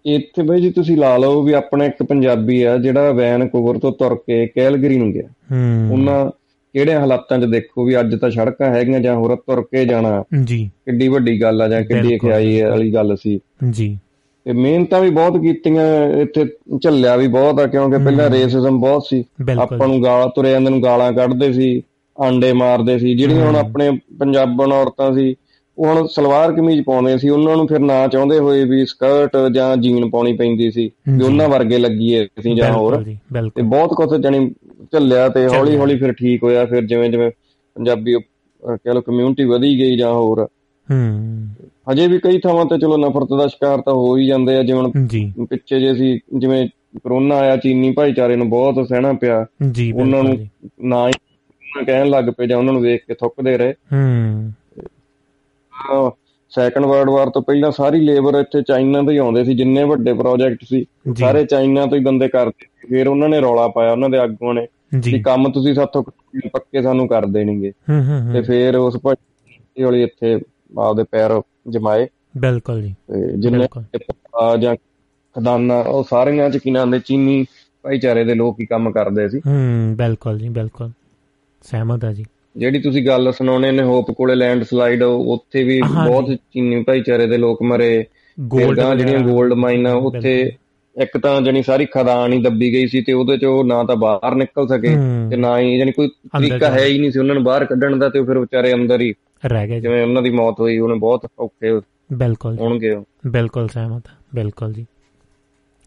ਇੱਥੇ 0.05 0.43
ਬਾਈ 0.43 0.61
ਜੀ 0.61 0.71
ਤੁਸੀਂ 0.71 0.97
ਲਾ 0.97 1.17
ਲਓ 1.17 1.41
ਵੀ 1.41 1.53
ਆਪਣਾ 1.53 1.85
ਇੱਕ 1.85 2.03
ਪੰਜਾਬੀ 2.03 2.63
ਆ 2.63 2.77
ਜਿਹੜਾ 2.77 3.11
ਵੈਨਕੂਵਰ 3.11 3.79
ਤੋਂ 3.79 3.91
ਤੁਰ 3.91 4.15
ਕੇ 4.15 4.47
ਕੈਲਗਰੀ 4.47 4.97
ਨੂੰ 4.97 5.11
ਗਿਆ। 5.11 5.27
ਹੂੰ। 5.51 5.89
ਉਹਨਾਂ 5.91 6.31
ਕਿਹੜੇ 6.73 6.95
ਹਾਲਾਤਾਂ 6.95 7.39
'ਚ 7.39 7.45
ਦੇਖੋ 7.45 7.85
ਵੀ 7.85 7.99
ਅੱਜ 7.99 8.15
ਤਾਂ 8.15 8.31
ਸੜਕਾਂ 8.31 8.67
ਹੈਗੀਆਂ 8.67 8.99
ਜਾਂ 8.99 9.15
ਹੋਰ 9.15 9.35
ਤੁਰ 9.35 9.61
ਕੇ 9.61 9.85
ਜਾਣਾ। 9.85 10.23
ਜੀ। 10.43 10.71
ਕਿੱਡੀ 10.85 11.07
ਵੱਡੀ 11.07 11.41
ਗੱਲ 11.41 11.61
ਆ 11.61 11.67
ਜਾਂ 11.67 11.81
ਕਿੱਡੀ। 11.81 12.17
ਖਿਆਈ 12.17 12.61
ਵਾਲੀ 12.61 12.93
ਗੱਲ 12.93 13.17
ਸੀ। 13.23 13.39
ਜੀ। 13.69 13.99
ਤੇ 14.45 14.53
ਮਿਹਨਤਾਂ 14.53 15.01
ਵੀ 15.01 15.09
ਬਹੁਤ 15.09 15.41
ਕੀਤੀਆਂ 15.41 16.09
ਇੱਥੇ 16.09 16.45
ਝੱਲਿਆ 16.83 17.15
ਵੀ 17.15 17.27
ਬਹੁਤ 17.27 17.59
ਆ 17.59 17.67
ਕਿਉਂਕਿ 17.67 17.97
ਪਹਿਲਾਂ 17.97 18.29
ਰੇਸਿਜ਼ਮ 18.29 18.81
ਬਹੁਤ 18.81 19.03
ਸੀ। 19.09 19.23
ਆਪਾਂ 19.59 19.87
ਨੂੰ 19.87 20.03
ਗਾਲਾਂ 20.03 20.27
ਤੁਰੇ 20.27 20.51
ਜਾਂਦੇ 20.51 20.69
ਨੂੰ 20.69 20.83
ਗਾਲਾਂ 20.83 21.13
ਕੱਢਦੇ 21.13 21.53
ਸੀ 21.53 21.81
ਆਂਡੇ 22.21 22.53
ਮਾਰਦੇ 22.53 22.99
ਸੀ। 22.99 23.15
ਜਿਹੜੀਆਂ 23.15 23.45
ਹੁਣ 23.45 23.55
ਆਪਣੇ 23.55 23.91
ਪੰਜਾਬਣ 24.19 24.71
ਔਰਤਾਂ 24.71 25.13
ਸੀ 25.13 25.35
ਉਹ 25.77 25.85
ਹੁਣ 25.85 26.07
ਸਲਵਾਰ 26.07 26.51
ਕਮੀਜ਼ 26.51 26.81
ਪਾਉਂਦੇ 26.81 27.17
ਸੀ। 27.17 27.29
ਉਹਨਾਂ 27.29 27.57
ਨੂੰ 27.57 27.67
ਫਿਰ 27.67 27.79
ਨਾ 27.79 28.07
ਚਾਹੁੰਦੇ 28.07 28.39
ਹੋਏ 28.39 28.63
ਵੀ 28.65 28.85
ਸਕਰਟ 28.85 29.31
ਜਾਂ 29.53 29.77
ਜੀਨ 29.77 30.09
ਪਾਉਣੀ 30.09 30.33
ਪੈਂਦੀ 30.33 30.71
ਸੀ 30.71 30.91
ਵੀ। 31.07 31.23
ਉਹਨਾਂ 31.23 31.49
ਵਰਗੇ 31.49 31.77
ਲੱਗੀਏ 31.77 32.25
ਅਸੀਂ 32.25 32.55
ਜਾਂ 32.55 32.73
ਹੋਰ। 32.73 33.03
ਤੇ 33.55 33.61
ਬਹੁਤ 33.61 33.89
ਕੁਝ 33.89 34.21
ਜਾਣੀ 34.21 34.51
ਝੱਲਿਆ 34.93 35.29
ਤੇ 35.29 35.47
ਹੌਲੀ। 35.47 35.77
ਹੌਲੀ 35.77 35.97
ਫਿਰ 35.97 36.13
ਠੀਕ 36.13 36.43
ਹੋਇਆ 36.43 36.65
ਫਿਰ 36.65 36.85
ਜਿਵੇਂ 36.85 37.09
ਜਿਵੇਂ 37.09 37.31
ਪੰਜਾਬੀ 37.75 38.13
ਕਹਿ 38.63 38.93
ਲਓ 38.93 39.01
ਕਮਿਊਨਿਟੀ 39.01 39.43
ਵਧੀ 39.43 39.79
ਗਈ 39.79 39.97
ਜਾਂ 39.97 40.13
ਹੋਰ। 40.13 40.47
ਹੂੰ। 40.91 41.47
ਹਜੇ 41.91 42.07
ਵੀ 42.07 42.19
ਕਈ 42.19 42.39
ਥਾਵਾਂ 42.39 42.65
ਤੇ 42.65 42.77
ਚਲੋ 42.77 42.97
ਨਫ਼ਰਤ 42.97 43.27
ਦਾ 43.37 43.47
ਸ਼ਿਕਾਰ 43.47 43.81
ਤਾਂ 43.81 43.93
ਹੋ 43.93 44.17
ਹੀ 44.17 44.27
ਜਾਂਦੇ 44.27 44.57
ਆ 44.57 44.63
ਜਿਵੇਂ 44.63 45.45
ਪਿੱਛੇ 45.45 45.79
ਜੇ 45.79 45.95
ਸੀ 45.95 46.19
ਜਿਵੇਂ 46.37 46.67
ਕਰੋਨਾ 46.97 47.35
ਆਇਆ 47.35 47.57
ਚੀਨੀ 47.57 47.91
ਭਾਈਚਾਰੇ 47.91 48.35
ਨੂੰ 48.35 48.49
ਬਹੁਤ 48.49 48.89
ਸਹਿਣਾ 48.89 49.13
ਪਿਆ। 49.13 49.45
ਜੀ 49.71 49.91
ਉਹਨਾਂ 49.91 50.23
ਨੂੰ 50.23 50.47
ਨਾ 50.81 51.07
ਹੀ 51.07 51.13
ਕਹਿਣ 51.85 52.09
ਲੱਗ 52.09 52.25
ਪਏ 52.37 52.47
ਜਾਂ 52.47 52.57
ਉਹਨਾਂ 52.57 52.73
ਨੂੰ 52.73 52.81
ਵੇਖ 52.81 53.01
ਕੇ 53.07 53.13
ਥੁੱਕਦੇ 53.13 53.57
ਰਹੇ। 53.57 53.73
ਹੂੰ। 53.93 54.53
ਸੈਕੰਡ 56.49 56.85
ਵਰਲਡ 56.85 57.09
ਵਾਰ 57.09 57.29
ਤੋਂ 57.29 57.41
ਪਹਿਲਾਂ 57.41 57.71
ਸਾਰੀ 57.71 57.99
ਲੇਬਰ 57.99 58.39
ਇੱਥੇ 58.39 58.61
ਚਾਈਨਾ 58.61 59.01
ਤੋਂ 59.01 59.11
ਹੀ 59.11 59.17
ਆਉਂਦੇ 59.17 59.43
ਸੀ 59.43 59.55
ਜਿੰਨੇ 59.55 59.83
ਵੱਡੇ 59.83 60.13
ਪ੍ਰੋਜੈਕਟ 60.13 60.63
ਸੀ 60.63 60.85
ਸਾਰੇ 61.17 61.45
ਚਾਈਨਾ 61.45 61.85
ਤੋਂ 61.85 61.97
ਹੀ 61.97 62.03
ਬੰਦੇ 62.03 62.27
ਕਰਦੇ 62.27 62.65
ਫਿਰ 62.87 63.07
ਉਹਨਾਂ 63.07 63.29
ਨੇ 63.29 63.41
ਰੌਲਾ 63.41 63.67
ਪਾਇਆ 63.67 63.91
ਉਹਨਾਂ 63.91 64.09
ਦੇ 64.09 64.17
ਆਗੂਆਂ 64.17 64.53
ਨੇ। 64.53 64.67
ਜੀ। 64.99 65.19
ਕੰਮ 65.19 65.51
ਤੁਸੀਂ 65.51 65.75
ਸਾਥੋਂ 65.75 66.03
ਪੱਕੇ 66.53 66.81
ਸਾਨੂੰ 66.81 67.07
ਕਰ 67.07 67.25
ਦੇਣਗੇ। 67.25 67.71
ਹੂੰ 67.89 68.07
ਹੂੰ 68.07 68.33
ਤੇ 68.33 68.41
ਫਿਰ 68.41 68.75
ਉਸ 68.75 68.97
ਭਾਈ 68.97 69.83
ਹੌਲੀ 69.83 70.03
ਇੱਥੇ 70.03 70.41
ਆਪਦੇ 70.79 71.03
ਪੈਰ 71.11 71.41
ਜਮਾਏ। 71.69 72.07
ਬਿਲਕੁਲ 72.37 72.81
ਜੀ। 72.81 72.95
ਜਿੰਨੇ 73.37 73.67
ਜਾਂ 74.61 74.75
ਖਦਾਨਾ 75.35 75.79
ਉਹ 75.79 76.03
ਸਾਰੀਆਂ 76.03 76.49
ਚ 76.49 76.57
ਕੀ 76.57 76.71
ਨਾਂ 76.71 76.87
ਦੇ 76.87 76.99
ਚੀਨੀ 76.99 77.45
ਭਾਈਚਾਰੇ 77.81 78.23
ਦੇ 78.23 78.33
ਲੋਕ 78.35 78.59
ਹੀ 78.59 78.65
ਕੰਮ 78.65 78.91
ਕਰਦੇ 78.91 79.29
ਸੀ। 79.29 79.39
ਹੂੰ 79.39 79.95
ਬਿਲਕੁਲ 79.97 80.39
ਜੀ 80.39 80.49
ਬਿਲਕੁਲ। 80.49 80.91
ਸਹਿਮਤ 81.61 82.05
ਆ 82.05 82.13
ਜੀ। 82.13 82.25
ਜਿਹੜੀ 82.57 82.81
ਤੁਸੀਂ 82.81 83.07
ਗੱਲ 83.07 83.31
ਸੁਣਾਉਣੇ 83.31 83.71
ਨੇ 83.71 83.83
ਹੋਪ 83.83 84.11
ਕੋਲੇ 84.11 84.35
ਲੈਂਡ 84.35 84.63
ਸਲਾਈਡ 84.63 85.03
ਉੱਥੇ 85.03 85.63
ਵੀ। 85.63 85.81
ਬਹੁਤ 85.81 86.35
ਚੀਨੀ 86.53 86.83
ਭਾਈਚਾਰੇ 86.83 87.27
ਦੇ 87.27 87.37
ਲੋਕ 87.37 87.61
ਮਰੇ। 87.61 88.05
ਗੋਲਡ 88.39 88.97
ਜਿਹੜੀਆਂ 88.97 89.19
골ਡ 89.19 89.53
ਮਾਈਨਾਂ 89.53 89.95
ਉੱਥੇ 89.95 90.51
ਇੱਕ 90.99 91.17
ਤਾਂ 91.17 91.41
ਜਣੀ 91.41 91.63
ਸਾਰੀ 91.63 91.85
ਖਦਾਨ 91.85 92.33
ਹੀ 92.33 92.41
ਦੱਬੀ 92.41 92.73
ਗਈ 92.73 92.87
ਸੀ 92.87 93.01
ਤੇ 93.01 93.13
ਉਹਦੇ 93.13 93.37
ਚ 93.37 93.45
ਉਹ 93.45 93.63
ਨਾ 93.63 93.83
ਤਾਂ 93.83 93.95
ਬਾਹਰ 93.95 94.35
ਨਿਕਲ 94.35 94.67
ਸਕੇ। 94.67 94.95
ਤੇ 95.29 95.35
ਨਾ 95.35 95.59
ਹੀ 95.59 95.77
ਜਾਨੀ 95.77 95.91
ਕੋਈ 95.91 96.07
ਤਰੀਕਾ 96.07 96.69
ਹੈ 96.69 96.79
ਜਾਣ। 96.79 96.87
ਹੀ 96.87 96.99
ਨਹੀਂ 96.99 97.11
ਸੀ 97.11 97.19
ਉਹਨਾਂ 97.19 97.35
ਨੂੰ 97.35 97.43
ਬਾਹਰ 97.43 97.65
ਕੱਢਣ 97.65 97.97
ਦਾ 97.97 98.09
ਤੇ 98.09 98.23
ਫਿਰ 98.23 98.39
ਵਿਚਾਰੇ 98.39 98.73
ਅੰਦਰ 98.73 99.01
ਹੀ 99.01 99.13
ਰਹਿ 99.45 99.67
ਗਏ 99.67 99.79
ਜਿਵੇਂ 99.79 100.03
ਉਹਨਾਂ 100.03 100.21
ਦੀ 100.21 100.29
ਮੌਤ 100.29 100.55
ਹੋਈ 100.59 100.79
ਉਹਨੇ 100.79 100.95
ਬਹੁਤ 100.95 101.27
ਔਖੇ 101.39 101.81
ਬਿਲਕੁਲ 102.13 102.57
ਹੋਣਗੇ। 102.59 102.95
ਬਿਲਕੁਲ 103.27 103.67
ਸਹਿਮਤ 103.67 104.03
ਬਿਲਕੁਲ 104.35 104.73
ਜੀ 104.73 104.85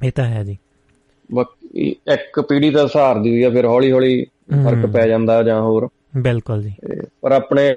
ਇਹ 0.05 0.13
ਤਾਂ 0.15 0.25
ਹੈ 0.25 0.45
ਜੀ 0.45 0.59
ਬਾਕੀ 1.35 1.97
ਇੱਕ 2.13 2.41
ਪੀੜ੍ਹੀ 2.41 2.71
ਦਾ 2.71 2.87
ਸਹਾਰਦੀ 2.87 3.31
ਹੋਈ 3.31 3.43
ਆ 3.43 3.51
ਫਿਰ 3.51 3.67
ਹੌਲੀ 3.67 3.93
ਹੌਲੀ 3.93 4.27
ਫ਼ਰਕ। 4.63 4.87
ਪੈ 4.87 5.07
ਜਾਂਦਾ 5.09 5.43
ਜਾਂ 5.43 5.61
ਹੋਰ 5.63 5.89
ਬਿਲਕੁਲ 6.17 6.63
ਜੀ 6.63 6.73
ਪਰ 7.21 7.33
ਆਪਣੇ 7.33 7.77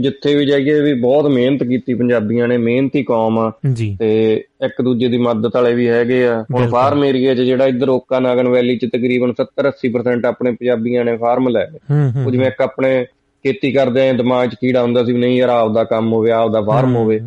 ਜਿੱਥੇ 0.00 0.34
ਵੀ 0.34 0.46
ਜਾਈਏ 0.46 0.80
ਵੀ 0.80 0.94
ਬਹੁਤ 0.94 1.26
ਮਿਹਨਤ 1.26 1.62
ਕੀਤੀ 1.62 1.94
ਪੰਜਾਬੀਆਂ 1.94 2.48
ਨੇ 2.48 2.56
ਮਿਹਨਤੀ 2.56 3.02
ਕੌਮ 3.02 3.38
ਆ। 3.38 3.52
ਤੇ 3.98 4.44
ਇੱਕ 4.64 4.82
ਦੂਜੇ 4.82 5.08
ਦੀ 5.08 5.18
ਮਦਦ 5.18 5.50
ਵਾਲੇ 5.54 5.74
ਵੀ 5.74 5.88
ਹੈਗੇ 5.88 6.26
ਆ। 6.26 6.44
ਹੁਣ। 6.54 6.68
ਫਾਰਮ 6.68 7.04
ਏਰੀਆ 7.04 7.34
'ਚ 7.34 7.38
ਜਿਹੜਾ 7.38 7.66
ਇੱਧਰ 7.66 7.88
ਓਕਾ 7.88 8.20
ਨਾਗਨ 8.20 8.48
ਵੈਲੀ 8.48 8.78
'ਚ 8.78 8.86
ਤਕਰੀਬਨ 8.92 9.32
70-80% 9.32 10.26
ਆਪਣੇ 10.26 10.52
ਪੰਜਾਬੀਆਂ 10.52 11.04
ਨੇ 11.04 11.16
ਫਾਰਮ 11.16 11.48
ਲੈ 11.48 11.66
ਲਏ 11.66 11.78
ਉਹ 12.26 12.30
ਜਿਵੇਂ 12.30 12.46
ਇੱਕ 12.46 12.60
ਆਪਣੇ 12.60 13.06
ਖੇਤੀ 13.46 13.72
ਕਰਦੇ 13.72 14.08
ਆ 14.08 14.12
ਦਿਮਾਗ 14.12 14.48
'ਚ 14.48 14.54
ਕੀੜਾ 14.54 14.82
ਹੁੰਦਾ 14.82 15.04
ਸੀ 15.04 15.12
ਵੀ 15.12 15.18
ਨਹੀਂ 15.18 15.38
ਯਾਰ 15.38 15.48
ਆਪਦਾ 15.48 15.84
ਕੰਮ 15.84 16.12
ਹੋਵੇ 16.12 16.30
ਆਪਦਾ 16.30 16.62
ਫਾਰਮ 16.62 16.96
ਹੋਵੇ। 16.96 17.20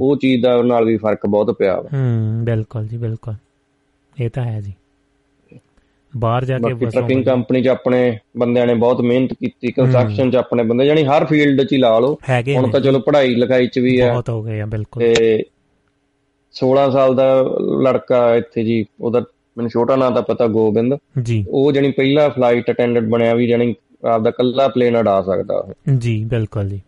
ਉਹ 0.00 0.16
ਚੀਜ਼ 0.16 0.42
ਦਾ 0.42 0.62
ਨਾਲ 0.62 0.84
ਵੀ 0.84 0.96
ਫ਼ਰਕ 0.96 1.26
ਬਹੁਤ 1.26 1.50
ਪਿਆ 1.58 1.80
ਵਾ। 1.80 1.98
ਹੂੰ 1.98 2.44
ਬਿਲਕੁਲ 2.44 2.86
ਜੀ 2.86 2.96
ਬਿਲਕੁਲ। 2.96 3.34
ਇਹ 4.20 4.30
ਤਾਂ 4.30 4.44
ਹੈ 4.44 4.60
ਜੀ। 4.60 4.72
ਬਾਹਰ 6.16 6.44
ਜਾ 6.44 6.58
ਕੇ 6.58 6.72
ਵਸੋਂ 6.72 6.90
ਟਰੱਕਿੰਗ। 6.90 7.24
ਕੰਪਨੀ 7.24 7.62
'ਚ 7.62 7.68
ਆਪਣੇ 7.68 8.18
ਬੰਦਿਆਂ 8.36 8.66
ਨੇ 8.66 8.74
ਬਹੁਤ 8.74 9.00
ਮਿਹਨਤ 9.00 9.32
ਕੀਤੀ 9.32 9.72
ਕੰਸਟਰਕਸ਼ਨ 9.72 10.30
'ਚ 10.30 10.36
ਆਪਣੇ 10.36 10.62
ਬੰਦੇ 10.62 10.84
ਯਾਨੀ 10.84 11.04
ਹਰ 11.04 11.24
ਫੀਲਡ 11.24 11.62
'ਚ 11.62 11.72
ਹੀ 11.72 11.78
ਲਾ 11.78 11.98
ਲਓ। 11.98 12.18
ਹੁਣ 12.56 12.70
ਤਾਂ 12.70 12.80
ਚਲੋ 12.80 12.98
ਪੜ੍ਹਾਈ 12.98 13.34
ਲਿਖਾਈ 13.34 13.66
'ਚ 13.66 13.78
ਵੀ 13.78 13.98
ਆ 14.00 14.12
ਬਹੁਤ 14.12 14.30
ਹੋ 14.30 14.42
ਗਏ 14.42 14.60
ਆ 14.60 14.66
ਬਿਲਕੁਲ। 14.66 15.02
ਤੇ 15.02 15.44
16 16.54 16.90
ਸਾਲ 16.92 17.14
ਦਾ 17.14 17.42
ਲੜਕਾ 17.82 18.34
ਇੱਥੇ 18.34 18.64
ਜੀ 18.64 18.84
ਉਹਦਾ 19.00 19.24
ਮੈਨੂੰ 19.58 19.70
ਛੋਟਾ 19.70 19.96
ਨਾਂ 19.96 20.10
ਤਾਂ 20.10 20.22
ਪਤਾ 20.22 20.46
ਗੋਬਿੰਦ। 20.46 20.96
ਜੀ। 21.22 21.44
ਉਹ 21.48 21.72
ਜਣੀ 21.72 21.90
ਪਹਿਲਾ 21.90 22.28
ਫਲਾਈਟ 22.28 22.70
ਅਟੈਂਡੈਂਟ 22.70 23.08
ਬਣਿਆ 23.08 23.34
ਵੀ 23.34 23.48
ਜਣੀ 23.48 23.74
ਆਪਦਾ 24.04 24.30
ਕੱਲਾ 24.30 24.68
ਪਲੇਨ 24.68 24.96
ਉਡਾ 24.96 25.22
ਸਕਦਾ 25.22 25.54
ਉਹ। 25.56 25.72
ਜੀ 25.98 26.24
ਬਿਲਕੁਲ 26.24 26.68
ਜੀ। 26.68 26.80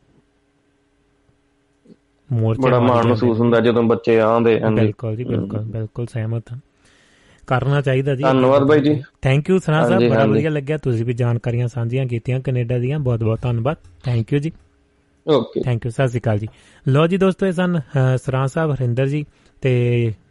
ਮੋਰਚੇ 2.32 2.62
ਬੜਾ 2.62 2.80
ਮਾਣ 2.80 3.06
ਮਹਿਸੂਸ 3.06 3.38
ਹੁੰਦਾ 3.40 3.60
ਜਦੋਂ 3.60 3.82
ਬੱਚੇ 3.82 4.20
ਆਉਂਦੇ 4.20 4.60
ਬਿਲਕੁਲ 4.74 5.16
ਜੀ 5.16 5.24
ਬਿਲਕੁਲ 5.24 5.60
ਬਿਲਕੁਲ 5.60 6.06
ਸਹਿਮਤ 6.06 6.52
ਹਾਂ। 6.52 6.58
ਕਰਨਾ 7.48 7.80
ਚਾਹੀਦਾ 7.80 8.14
ਜੀ। 8.14 8.22
ਧੰਨਵਾਦ 8.22 8.62
ਬਾਈ 8.62 8.80
ਜੀ। 8.80 8.94
Thank 9.22 9.50
you 9.50 9.58
Sana 9.58 9.86
Sahib. 9.88 10.10
ਬੜਾ। 10.10 10.24
ਵਧੀਆ 10.26 10.50
ਲੱਗਿਆ। 10.50 10.76
ਤੁਸੀਂ 10.76 11.04
ਵੀ 11.04 11.12
ਜਾਣਕਾਰੀਆਂ 11.12 11.68
ਸਾਂਝੀਆਂ 11.68 12.06
ਕੀਤੀਆਂ 12.06 12.40
ਕੈਨੇਡਾ 12.40 12.78
ਦੀਆਂ। 12.78 12.98
ਬਹੁਤ 12.98 13.24
ਬਹੁਤ 13.24 13.40
ਧੰਨਵਾਦ। 13.42 13.76
ਥੈਂਕ 14.04 14.32
ਯੂ 14.32 14.38
ਜੀ। 14.38 14.52
ਓਕੇ 15.28 15.60
ਥੈਂਕ 15.60 15.84
ਯੂ 15.86 15.90
ਸਤਿ 15.90 16.08
ਸ਼੍ਰੀ 16.08 16.20
ਅਕਾਲ 16.20 16.38
ਜੀ। 16.38 16.48
ਲੋ 16.88 17.06
ਜੀ 17.06 17.16
ਦੋਸਤੋ 17.16 17.46
ਇਹ 17.46 17.52
ਸਨ 17.52 17.80
ਸਰਾਂ 18.16 18.46
ਸਾਹਿਬ 18.46 18.72
ਹਰਿੰਦਰ 18.72 19.06
ਜੀ 19.06 19.24
ਤੇ 19.60 19.72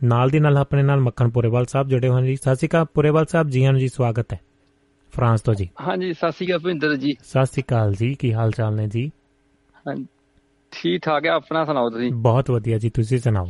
ਨਾਲ 0.04 0.30
ਦੀ 0.30 0.40
ਨਾਲ 0.40 0.58
ਆਪਣੇ 0.58 0.84
ਨਾਲ 0.84 1.00
ਮੱਖਣ 1.00 1.30
ਪੁਰੇਵਾਲ 1.30 1.66
ਸਾਹਿਬ 1.66 1.88
ਜੁੜੇ 1.88 2.10
ਹੋਏ 2.10 2.26
ਜੀ। 2.28 2.36
ਸਤਿ 2.36 2.56
ਸ਼੍ਰੀ 2.56 2.68
ਅਕਾਲ 2.68 2.86
ਪੁਰੇਵਾਲ 2.94 3.26
ਸਾਹਿਬ 3.26 3.50
ਜੀ 3.50 3.66
ਨੂੰ 3.68 3.80
ਜੀ 3.80 3.88
ਸਵਾਗਤ 3.88 4.34
ਹੈ। 4.34 4.40
ਫਰਾਂਸ 5.12 5.42
ਤੋਂ 5.42 5.54
ਜੀ। 5.54 5.70
ਹਾਂਜੀ 5.88 6.14
ਸਤਿ 6.14 6.32
ਸ਼੍ਰੀ 6.32 6.48
ਅਕਾਲ 6.48 6.60
ਭਿੰਦਰ 6.60 6.96
ਜੀ। 6.96 7.14
ਸਤਿ 7.24 7.46
ਸ਼੍ਰੀ 7.46 7.64
ਅਕਾਲ 7.64 7.94
ਜੀ। 7.94 8.14
ਕੀ 8.16 8.34
ਹਾਲ 8.34 8.52
ਚਾਲ 8.52 8.76
ਨੇ 8.76 8.88
ਜੀ? 8.88 9.12
ਠੀਕ 10.72 11.02
ਠਾਕ 11.06 11.26
ਹੈ 11.26 11.32
ਆਪਣਾ 11.32 11.66
ਸੁਣਾਓ 11.66 11.90
ਤੁਸੀਂ? 11.90 12.12
ਬਹੁਤ 12.12 12.52
ਵਧੀਆ 12.52 12.78
ਜੀ। 12.78 12.90
ਤੁਸੀਂ 12.90 13.18
ਸੁਣਾਓ? 13.18 13.48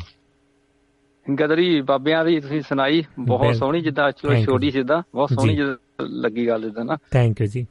ਗਦਰੀ 1.35 1.81
ਬਾਬਿਆਂ 1.81 2.25
ਦੀ 2.25 2.39
ਤੁਸੀਂ 2.39 2.61
ਸੁਣਾਈ 2.61 3.03
ਬਹੁਤ 3.19 3.55
ਸੋਹਣੀ 3.55 3.81
ਜਿੱਦਾਂ 3.81 4.11
ਚਲੋ 4.11 4.43
ਛੋਟੀ। 4.43 4.71
ਜਿੱਦਾਂ 4.71 5.03
ਬਹੁਤ 5.15 5.29
ਸੋਹਣੀ 5.29 5.57
ਲੱਗੀ 6.01 6.47
ਗੱਲ 6.47 6.65
ਇਦਾਂ 6.65 6.85
ਨਾ। 6.85 6.97
ਥੈਂਕ 7.11 7.41
ਯੂ 7.41 7.47
ਜੀ। 7.47 7.67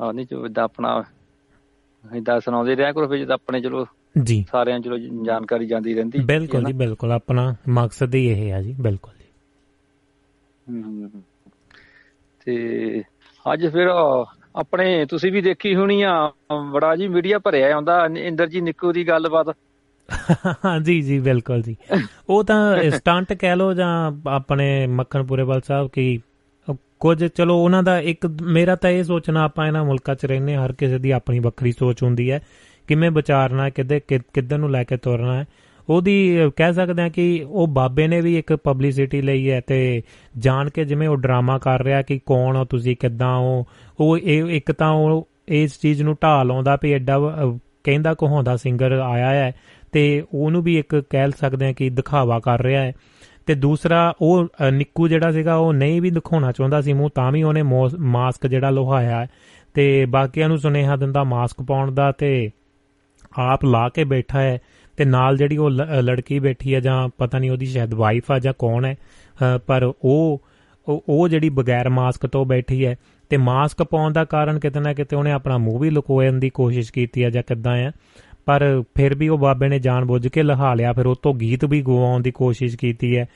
ਹਾਂ 0.00 0.14
ਨਹੀਂ 0.14 0.26
ਜੋ 0.30 0.46
ਇਦਾਂ 0.46 0.64
ਆਪਣਾ 0.64 1.04
ਇਦਾਂ 2.16 2.40
ਸੁਣਾਉਂਦੇ 2.40 2.76
ਰਿਹਾ 2.76 2.92
ਕਰੋ 2.92 3.08
ਫਿਰ 3.08 3.18
ਜਿੱਦਾਂ 3.18 3.34
ਆਪਣੇ 3.34 3.60
ਚਲੋ 3.60 3.86
ਜੀ। 4.22 4.46
ਸਾਰਿਆਂ 4.50 4.80
ਚਲੋ 4.80 4.98
ਜਾਣਕਾਰੀ 4.98 5.66
ਜਾਂਦੀ 5.66 5.94
ਰਹਿੰਦੀ 5.94 6.18
ਬਿਲਕੁਲ। 6.18 6.64
ਜੀ 6.64 6.72
ਬਿਲਕੁਲ। 6.72 7.12
ਆਪਣਾ 7.12 7.54
ਮਕਸਦ 7.68 8.14
ਹੀ 8.14 8.26
ਇਹ 8.26 8.50
ਹੈ 8.50 8.62
ਜੀ 8.62 8.76
ਬਿਲਕੁਲ 8.80 9.12
ਜੀ। 9.18 9.24
ਤੇ 12.44 13.02
ਅੱਜ 13.52 13.66
ਫਿਰ 13.66 13.88
ਆਪਣੇ 14.56 15.06
ਤੁਸੀਂ 15.06 15.32
ਵੀ 15.32 15.40
ਦੇਖੀ 15.42 15.74
ਹੋਣੀ 15.74 16.02
ਆ 16.02 16.32
ਬੜਾ 16.70 16.96
ਜੀ 16.96 17.08
ਮੀਡੀਆ 17.08 17.38
ਭਰਿਆ 17.38 17.74
ਆਉਂਦਾ 17.74 18.08
ਇੰਦਰ 18.18 18.46
ਜੀ 18.46 18.60
ਨਿੱਕੂ 18.60 18.92
ਦੀ 18.92 19.08
ਗੱਲਬਾਤ। 19.08 19.56
ਜੀ 20.82 21.00
ਜੀ 21.02 21.18
ਬਿਲਕੁਲ 21.18 21.62
ਜੀ। 21.62 21.76
ਉਹ 22.28 22.44
ਤਾਂ 22.44 22.90
ਸਟੰਟ 22.90 23.32
ਕਹਿ 23.32 23.56
ਲੋ 23.56 23.74
ਜਾਂ 23.74 24.12
ਆਪਣੇ 24.28 24.86
ਮੱਖਣਪੁਰੇਵਾਲ 24.86 25.60
ਸਾਹਿਬ 25.60 25.88
ਕੀ 25.88 26.20
ਕੁਝ 27.00 27.24
ਚਲੋ 27.24 27.58
ਉਹਨਾਂ 27.64 27.82
ਦਾ 27.82 27.98
ਇੱਕ 28.00 28.26
ਮੇਰਾ 28.42 28.76
ਤਾਂ 28.76 28.90
ਇਹ 28.90 29.02
ਸੋਚਣਾ 29.04 29.42
ਆਪਾਂ 29.44 29.66
ਇਹਨਾਂ 29.66 29.84
ਮੁਲਕਾਂ 29.84 30.14
'ਚ 30.14 30.24
ਰਹਿੰਦੇ 30.26 30.54
ਹਾਂ, 30.56 30.64
ਹਰ 30.66 30.72
ਕਿਸੇ 30.72 30.98
ਦੀ 30.98 31.10
ਆਪਣੀ 31.10 31.38
ਵੱਖਰੀ 31.38 31.72
ਸੋਚ 31.72 32.02
ਹੁੰਦੀ 32.02 32.30
ਹੈ 32.30 32.40
ਕਿਵੇਂ 32.88 33.10
ਵਿਚਾਰਨਾ 33.10 33.70
ਕਿੱਦੇ 33.70 34.00
ਕਿ- 34.00 34.20
ਕਿੱਧਰ 34.34 34.58
ਨੂੰ 34.58 34.70
ਲੈ 34.70 34.84
ਕੇ 34.84 34.96
ਤੁਰਨਾ 34.96 35.34
ਹੈ। 35.34 35.46
ਉਹਦੀ 35.88 36.44
ਅਹ, 36.44 36.50
ਕਹਿ 36.56 36.72
ਸਕਦੇ 36.72 37.02
ਹਾਂ 37.02 37.10
ਕਿ 37.10 37.44
ਉਹ 37.48 37.66
ਬਾਬੇ 37.66 38.06
ਨੇ 38.08 38.20
ਵੀ 38.20 38.38
ਇੱਕ 38.38 38.52
ਪਬਲਿਸਿਟੀ 38.54 39.22
ਲਈ 39.22 39.50
ਹੈ 39.50 39.60
ਤੇ 39.60 40.02
ਜਾਣ 40.38 40.70
ਕੇ 40.70 40.84
ਜਿਵੇਂ 40.84 41.08
ਉਹ 41.08 41.16
ਡਰਾਮਾ 41.16 41.58
ਕਰ 41.58 41.82
ਰਿਹਾ 41.82 42.02
ਕਿ 42.02 42.20
ਕੌਣ 42.26 42.56
ਹੋ 42.56 42.64
ਤੁਸੀਂ 42.64 42.96
ਕਿੱਦਾਂ 42.96 43.36
ਹੋ 43.36 43.64
ਉਹ 44.00 44.18
ਇਹ 44.18 44.44
ਇੱਕ 44.44 44.72
ਤਾਂ 44.72 44.90
ਉਹ 44.90 45.28
ਇਸ 45.48 45.80
ਚੀਜ਼ 45.80 46.02
ਨੂੰ 46.02 46.16
ਢਾਲ 46.22 46.50
ਆਉਂਦਾ 46.50 46.78
ਵੀ 46.82 46.92
ਐਡਾ 46.92 47.18
ਵ- 47.18 47.34
ਅਹ, 47.42 47.58
ਕਹਿੰਦਾ 47.84 48.14
ਕਹਾਉਂਦਾ 48.14 48.56
ਸਿੰਗਰ 48.56 48.92
ਆਇਆ 48.92 49.30
ਹੈ 49.30 49.52
ਤੇ 49.94 50.24
ਉਹਨੂੰ 50.34 50.62
ਵੀ 50.62 50.78
ਇੱਕ 50.78 51.02
ਕਹਿ 51.10 51.30
ਸਕਦੇ 51.30 51.66
ਹਾਂ 51.66 51.72
ਕਿ 51.72 51.90
ਦਿਖਾਵਾ 51.90 52.40
ਕਰ 52.40 52.62
ਰਿਹਾ 52.62 52.82
ਹੈ। 52.82 52.92
ਤੇ 53.46 53.54
ਦੂਸਰਾ 53.54 54.14
ਉਹ 54.20 54.46
ਅ, 54.46 54.70
ਨਿੱਕੂ 54.70 55.08
ਜਿਹੜਾ 55.08 55.32
ਸੀਗਾ 55.32 55.54
ਉਹ 55.56 55.72
ਨਹੀਂ 55.72 56.02
ਵੀ 56.02 56.10
ਦਿਖਾਉਣਾ 56.10 56.52
ਚਾਹੁੰਦਾ 56.52 56.80
ਸੀ 56.80 56.92
ਮੂੰਹ 56.92 57.10
ਤਾਂ 57.14 57.32
ਵੀ 57.32 57.42
ਉਹਨੇ 57.42 57.62
ਮੋ- 57.62 57.98
ਮਾਸਕ 57.98 58.46
ਜਿਹੜਾ 58.46 58.70
ਲੋਹਾਇਆ 58.70 59.20
ਹੈ। 59.20 59.28
ਤੇ 59.74 60.06
ਬਾਕੀਆਂ 60.06 60.48
ਨੂੰ 60.48 60.58
ਸੁਨੇਹਾ 60.58 60.96
ਦਿੰਦਾ 60.96 61.24
ਮਾਸਕ 61.24 61.62
ਪਾਉਣ 61.62 61.92
ਦਾ 61.92 62.12
ਤੇ 62.12 62.50
ਆਪ 63.38 63.64
ਲਾ 63.64 63.88
ਕੇ 63.88 64.04
ਬੈਠਾ 64.04 64.40
ਹੈ 64.40 64.58
ਤੇ 64.96 65.04
ਨਾਲ 65.04 65.36
ਜਿਹੜੀ 65.36 65.56
ਉਹ 65.56 65.70
ਲ- 65.70 65.98
ਅ, 65.98 66.02
ਲੜਕੀ 66.02 66.38
ਬੈਠੀ 66.38 66.74
ਹੈ 66.74 66.80
ਜਾਂ 66.80 67.08
ਪਤਾ 67.18 67.38
ਨਹੀਂ 67.38 67.50
ਉਹਦੀ 67.50 67.66
ਸ਼ਾਇਦ 67.66 67.94
ਵਾਈਫ 67.94 68.30
ਆ 68.30 68.38
ਜਾਂ 68.38 68.52
ਕੌਣ 68.58 68.84
ਹੈ 68.84 68.94
ਅ, 68.94 69.58
ਪਰ 69.66 69.92
ਉਹ 70.04 70.42
ਉਹ 70.88 71.04
ਉਹ 71.08 71.28
ਜਿਹੜੀ 71.28 71.48
ਬਗੈਰ 71.48 71.88
ਮਾਸਕ 71.88 72.26
ਤੋਂ 72.26 72.46
ਬੈਠੀ 72.46 72.86
ਹੈ 72.86 72.96
ਤੇ 73.28 73.36
ਮਾਸਕ 73.36 73.82
ਪਾਉਣ 73.82 74.12
ਦਾ 74.12 74.24
ਕਾਰਨ 74.24 74.58
ਕਿਤੇ 74.58 74.80
ਨਾ 74.80 74.92
ਕਿਤੇ 74.92 75.16
ਉਹਨੇ 75.16 75.32
ਆਪਣਾ 75.32 75.58
ਮੂੰਹ 75.58 75.78
ਵੀ 75.78 75.90
ਲੁਕੋਣ 75.90 76.32
ਦੀ 76.32 76.50
ਕੋਸ਼ਿਸ਼ 76.50 76.92
ਕੀਤੀ 76.92 77.24
ਹੈ 77.24 77.30
ਜਾਂ 77.30 77.42
ਕਿੱਦਾਂ 77.42 77.86
ਆ 77.86 77.92
ਪਰ 78.46 78.82
ਫਿਰ 78.94 79.14
ਵੀ 79.14 79.28
ਉਹ 79.28 79.38
ਬਾਬੇ 79.38 79.68
ਨੇ 79.68 79.78
ਜਾਣਬੁੱਝ 79.78 80.28
ਕੇ 80.28 80.42
ਲਹਾ 80.42 80.74
ਲਿਆ, 80.74 80.92
ਫਿਰ 80.92 81.06
ਉਹ 81.06 81.14
ਤੋਂ 81.22 81.34
ਗੀਤ 81.34 81.64
ਵੀ 81.64 81.82
ਗਵਾਉਣ 81.82 82.22
ਦੀ 82.22 82.30
ਕੋਸ਼ਿਸ਼ 82.30 82.76
ਕੀਤੀ 82.76 83.16
ਹੈ। 83.16 83.26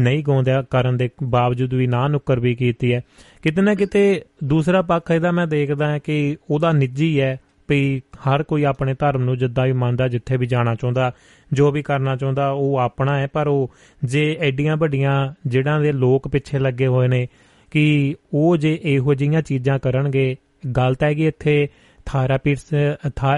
ਨਹੀਂ 0.00 0.24
ਗਾਉਂਦਿਆ 0.24 0.62
ਕਰਨ 0.62 0.96
ਦੇ 0.96 1.10
ਬਾਵਜੂਦ 1.22 1.74
ਵੀ 1.74 1.86
ਨਾ 1.86 2.08
ਨੁੱਕਰ 2.08 2.40
ਵੀ 2.40 2.54
ਕੀਤੀ 2.54 2.92
ਹੈ। 2.92 3.00
ਕਿਤੇ 3.42 3.62
ਨਾ 3.62 3.74
ਕਿਤੇ 3.74 4.22
ਦੂਸਰਾ 4.44 4.82
ਪੱਖ 4.82 5.10
ਇਹਦਾ 5.10 5.30
ਮੈਂ 5.30 5.46
ਦੇਖਦਾ 5.46 5.86
ਹਾਂ 5.86 5.98
ਕਿ 5.98 6.36
ਉਹਦਾ 6.50 6.72
ਨਿੱਜੀ 6.72 7.20
ਹੈ 7.20 7.40
ਵੀ 7.70 8.02
ਹਰ 8.16 8.42
ਕੋਈ 8.42 8.64
ਆਪਣੇ 8.64 8.94
ਧਰਮ 8.98 9.22
ਨੂੰ 9.22 9.38
ਜਿੱਦਾਂ 9.38 9.66
ਵੀ 9.66 9.72
ਮੰਨਦਾ, 9.72 10.08
ਜਿੱਥੇ 10.08 10.36
ਵੀ 10.36 10.46
ਜਾਣਾ 10.46 10.74
ਚਾਹੁੰਦਾ, 10.74 11.12
ਜੋ 11.52 11.70
ਵੀ 11.70 11.82
ਕਰਨਾ 11.82 12.16
ਚਾਹੁੰਦਾ, 12.16 12.50
ਉਹ 12.50 12.76
ਆਪਣਾ 12.76 13.18
ਹੈ। 13.18 13.26
ਪਰ 13.26 13.46
ਉਹ 13.46 13.70
ਜੇ 14.04 14.36
ਐਡੀਆਂ 14.40 14.76
ਵੱਡੀਆਂ 14.76 15.34
ਜਿਹੜਾਂ 15.46 15.80
ਦੇ 15.80 15.92
ਲੋਕ 15.92 16.28
ਪਿੱਛੇ 16.28 16.58
ਲੱਗੇ 16.58 16.86
ਹੋਏ 16.86 17.08
ਨੇ 17.08 17.28
ਕਿ 17.70 18.14
ਉਹ 18.34 18.56
ਜੇ 18.56 18.78
ਇਹੋ 18.82 19.14
ਜਿਹੀਆਂ 19.14 19.42
ਚੀਜ਼ਾਂ 19.42 19.78
ਕਰਨਗੇ, 19.78 20.36
ਗਲਤ 20.76 21.02
ਹੈ 21.02 21.14
ਕਿ 21.14 21.26
ਇੱਥੇ। 21.26 21.68
ਥੈਰੇਪਿਸਟ 22.12 22.74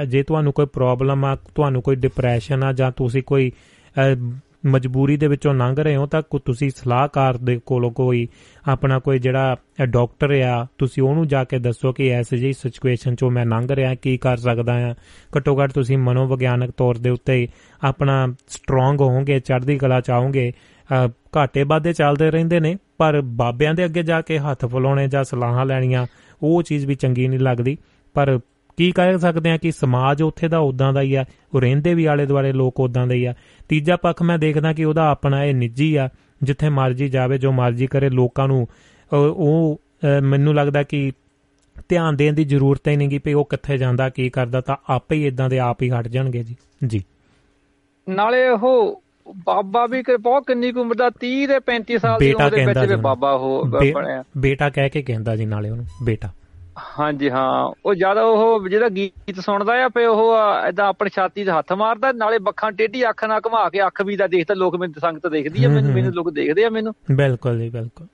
ਜੇ 0.08 0.22
ਤੁਹਾਨੂੰ 0.22 0.52
ਕੋਈ 0.52 0.66
ਪ੍ਰੋਬਲਮ 0.66 1.24
ਆ 1.24 1.36
ਤੁਹਾਨੂੰ 1.54 1.82
ਕੋਈ 1.82 1.96
ਡਿਪਰੈਸ਼ਨ 1.96 2.64
ਆ 2.64 2.72
ਜਾਂ 2.72 2.92
ਤੁਸੀਂ 2.92 3.22
ਕੋਈ 3.22 3.52
ਅਹ, 3.96 4.32
ਮਜਬੂਰੀ 4.66 5.16
ਦੇ 5.16 5.26
ਵਿੱਚੋਂ 5.26 5.54
ਲੰਘ 5.54 5.76
ਰਹੇ 5.78 5.96
ਹੋ 5.96 6.06
ਤਾਂ 6.06 6.22
ਕੋ- 6.30 6.40
ਤੁਸੀਂ 6.44 6.70
ਸਲਾਹਕਾਰ 6.70 7.36
ਦੇ 7.36 7.60
ਕੋਲੋਂ 7.66 7.90
ਕੋਈ 7.90 8.28
ਆਪਣਾ 8.68 8.98
ਕੋਈ 8.98 9.18
ਜਿਹੜਾ 9.18 9.56
ਡਾਕਟਰ 9.86 10.30
ਆ 10.30 10.66
ਤੁਸੀਂ 10.78 11.02
ਉਹਨੂੰ 11.02 11.28
ਜਾ 11.28 11.44
ਕੇ 11.44 11.58
ਦੱਸੋ 11.58 11.92
ਕਿ 11.92 12.08
ਐਸ 12.08 12.34
ਜਿਹੀ 12.34 12.52
ਸਿਚੁਏਸ਼ਨ 12.52 13.14
ਚੋਂ 13.14 13.30
ਮੈਂ 13.30 13.46
ਲੰਘ 13.46 13.66
ਰਿਹਾ 13.70 13.94
ਕੀ 13.94 14.16
ਕਰ 14.18 14.36
ਸਕਦਾ 14.36 14.72
ਆ। 14.90 14.94
ਘੱਟੋ 15.36 15.62
ਘੱਟ 15.62 15.72
ਤੁਸੀਂ 15.72 15.98
ਮਨੋਵਿਗਿਆਨਕ 15.98 16.70
ਤੌਰ 16.76 16.98
ਦੇ 16.98 17.10
ਉੱਤੇ 17.10 17.48
ਆਪਣਾ 17.84 18.26
ਸਟਰੋਂਗ 18.48 19.00
ਹੋਵੋਗੇ 19.00 19.40
ਚੜ੍ਹਦੀ 19.40 19.78
ਕਲਾ 19.78 20.00
ਚਾਹੋਗੇ 20.00 20.52
ਅਹ, 20.90 21.08
ਘਾਟੇ 21.36 21.62
ਵਾਧੇ 21.62 21.92
ਚੱਲਦੇ 21.92 22.30
ਰਹਿੰਦੇ 22.30 22.60
ਨੇ 22.60 22.76
ਪਰ 22.98 23.20
ਬਾਬਿਆਂ 23.20 23.74
ਦੇ 23.74 23.84
ਅੱਗੇ 23.84 24.02
ਜਾ 24.02 24.20
ਕੇ 24.20 24.38
ਹੱਥ 24.38 24.64
ਫੁਲਾਉਣੇ 24.66 25.08
ਜਾਂ 25.08 25.24
ਸਲਾਹਾਂ 25.24 25.66
ਲੈਣੀਆਂ 25.66 26.06
ਉਹ 26.42 26.62
ਚੀਜ਼ 26.62 26.86
ਵੀ 26.86 26.94
ਚੰਗੀ 26.94 27.28
ਨਹੀਂ 27.28 27.40
ਲੱਗਦੀ। 27.40 27.76
ਪਰ 28.14 28.38
ਕੀ 28.82 28.92
ਕਹਿ 28.92 29.18
ਸਕਦੇ 29.18 29.50
ਆ 29.50 29.56
ਕਿ 29.56 29.72
ਸਮਾਜ 29.72 30.22
ਉੱਥੇ 30.22 30.48
ਦਾ 30.48 30.58
ਉਦਾਂ 30.58 30.92
ਦਾ 30.92 31.00
ਹੀ 31.00 31.14
ਆ 31.14 31.24
ਉਹ 31.54 31.60
ਰਹਿੰਦੇ 31.60 31.94
ਵੀ 31.94 32.04
ਆਲੇ 32.04 32.26
ਦੁਆਲੇ 32.26 32.52
ਲੋਕ 32.52 32.80
ਉਦਾਂ 32.80 33.06
ਦੇ 33.06 33.14
ਹੀ 33.14 33.24
ਆ। 33.24 33.34
ਤੀਜਾ 33.68 33.96
ਪੱਖ 33.96 34.22
ਮੈਂ 34.22 34.38
ਦੇਖਦਾ 34.38 34.72
ਕਿ 34.72 34.84
ਉਹਦਾ 34.84 35.08
ਆਪਣਾ 35.08 35.44
ਇਹ 35.44 35.54
ਨਿੱਜੀ 35.54 35.96
ਆ 35.96 36.08
ਜਿੱਥੇ 36.42 36.68
ਮਰਜ਼ੀ 36.68 37.08
ਜਾਵੇ 37.08 37.38
ਜੋ 37.38 37.52
ਮਰਜ਼ੀ 37.52 37.86
ਕਰੇ 37.86 38.10
ਲੋਕਾਂ 38.10 38.48
ਨੂੰ 38.48 38.66
ਉਹ 39.14 39.80
ਮੈਨੂੰ 40.22 40.54
ਲੱਗਦਾ 40.54 40.82
ਕਿ 40.82 41.12
ਧਿਆਨ 41.88 42.16
ਦੇਣ 42.16 42.32
ਦੀ 42.32 42.44
ਜ਼ਰੂਰਤ 42.44 42.88
ਹੀ 42.88 42.96
ਨਹੀਂਗੀ 42.96 43.20
ਵੀ 43.24 43.32
ਉਹ 43.32 43.44
ਕਿੱਥੇ 43.44 43.78
ਜਾਂਦਾ 43.78 44.08
ਕੀ 44.08 44.30
ਕਰਦਾ 44.30 44.60
ਤਾਂ 44.60 44.76
ਆਪੇ 44.88 45.16
ਹੀ 45.16 45.26
ਇਦਾਂ 45.26 45.48
ਦੇ 45.48 45.58
ਆਪ 45.58 45.82
ਹੀ 45.82 45.90
ਹਟ 45.90 46.08
ਜਾਣਗੇ 46.08 46.42
ਜੀ। 46.42 46.56
ਜੀ। 46.86 47.04
ਨਾਲੇ 48.08 48.48
ਉਹ 48.48 49.02
ਬਾਬਾ 49.46 49.86
ਵੀ 49.86 50.02
ਕਿ 50.02 50.16
ਬਹੁਤ 50.16 50.44
ਕਿੰਨੀ 50.46 50.72
ਕੁ 50.72 50.80
ਉਮਰ 50.80 50.94
ਦਾ 50.94 51.10
30 51.24 51.46
ਤੇ 51.46 51.60
35 51.60 51.98
ਸਾਲ 51.98 52.18
ਦੀ 52.18 52.32
ਉਮਰ 52.32 52.50
ਦੇ 52.50 52.64
ਵਿੱਚ 52.66 53.02
ਬਾਬਾ 53.02 53.32
ਉਹ 53.32 53.66
ਬਣਿਆ। 53.66 54.24
ਬੇਟਾ 54.38 54.70
ਕਹਿ 54.70 54.88
ਕੇ 54.88 55.02
ਕਹਿੰਦਾ 55.02 55.36
ਜੀ 55.36 55.46
ਨਾਲੇ 55.46 55.70
ਉਹਨੂੰ 55.70 55.84
ਬੇਟਾ। 56.02 56.28
ਹਾਂਜੀ 56.98 57.30
ਹਾਂ 57.30 57.72
ਉਹ 57.86 57.94
ਜ਼ਿਆਦਾ 57.94 58.22
ਉਹ 58.24 58.68
ਜਿਹੜਾ 58.68 58.88
ਗੀਤ 58.88 59.40
ਸੁਣਦਾ 59.40 59.72
ਆ 59.84 59.88
ਫੇ 59.88 60.04
ਉਹ 60.06 60.34
ਐਦਾਂ 60.64 60.86
ਆਪਣੀ 60.86 61.10
ਛਾਤੀ 61.10 61.44
ਤੇ 61.44 61.50
ਹੱਥ 61.50 61.72
ਮਾਰਦਾ 61.72 62.12
ਨਾਲੇ 62.12 62.38
ਬੱਖਾਂ 62.38 62.72
ਟੇਢੀ 62.72 63.08
ਅੱਖ 63.08 63.24
ਨਾਲ 63.24 63.40
ਘੁਮਾ 63.46 63.68
ਕੇ 63.68 63.86
ਅੱਖ 63.86 64.02
ਵੀ 64.02 64.16
ਦਾ 64.16 64.26
ਦੇਖਦਾ 64.26 64.54
ਲੋਕ 64.54 64.76
ਮੈਨੂੰ 64.76 65.00
ਸੰਗਤ 65.00 65.26
ਦੇਖਦੀ 65.26 65.64
ਆ 65.64 65.68
ਮੈਨੂੰ। 65.68 65.92
ਮੈਨੂੰ 65.92 66.12
ਲੋਕ 66.12 66.30
ਦੇਖਦੇ 66.30 66.64
ਆ 66.64 66.70
ਮੈਨੂੰ 66.70 66.94
ਬਿਲਕੁਲ 67.12 67.58
ਜੀ 67.58 67.68
ਬਿਲਕੁਲ 67.70 68.06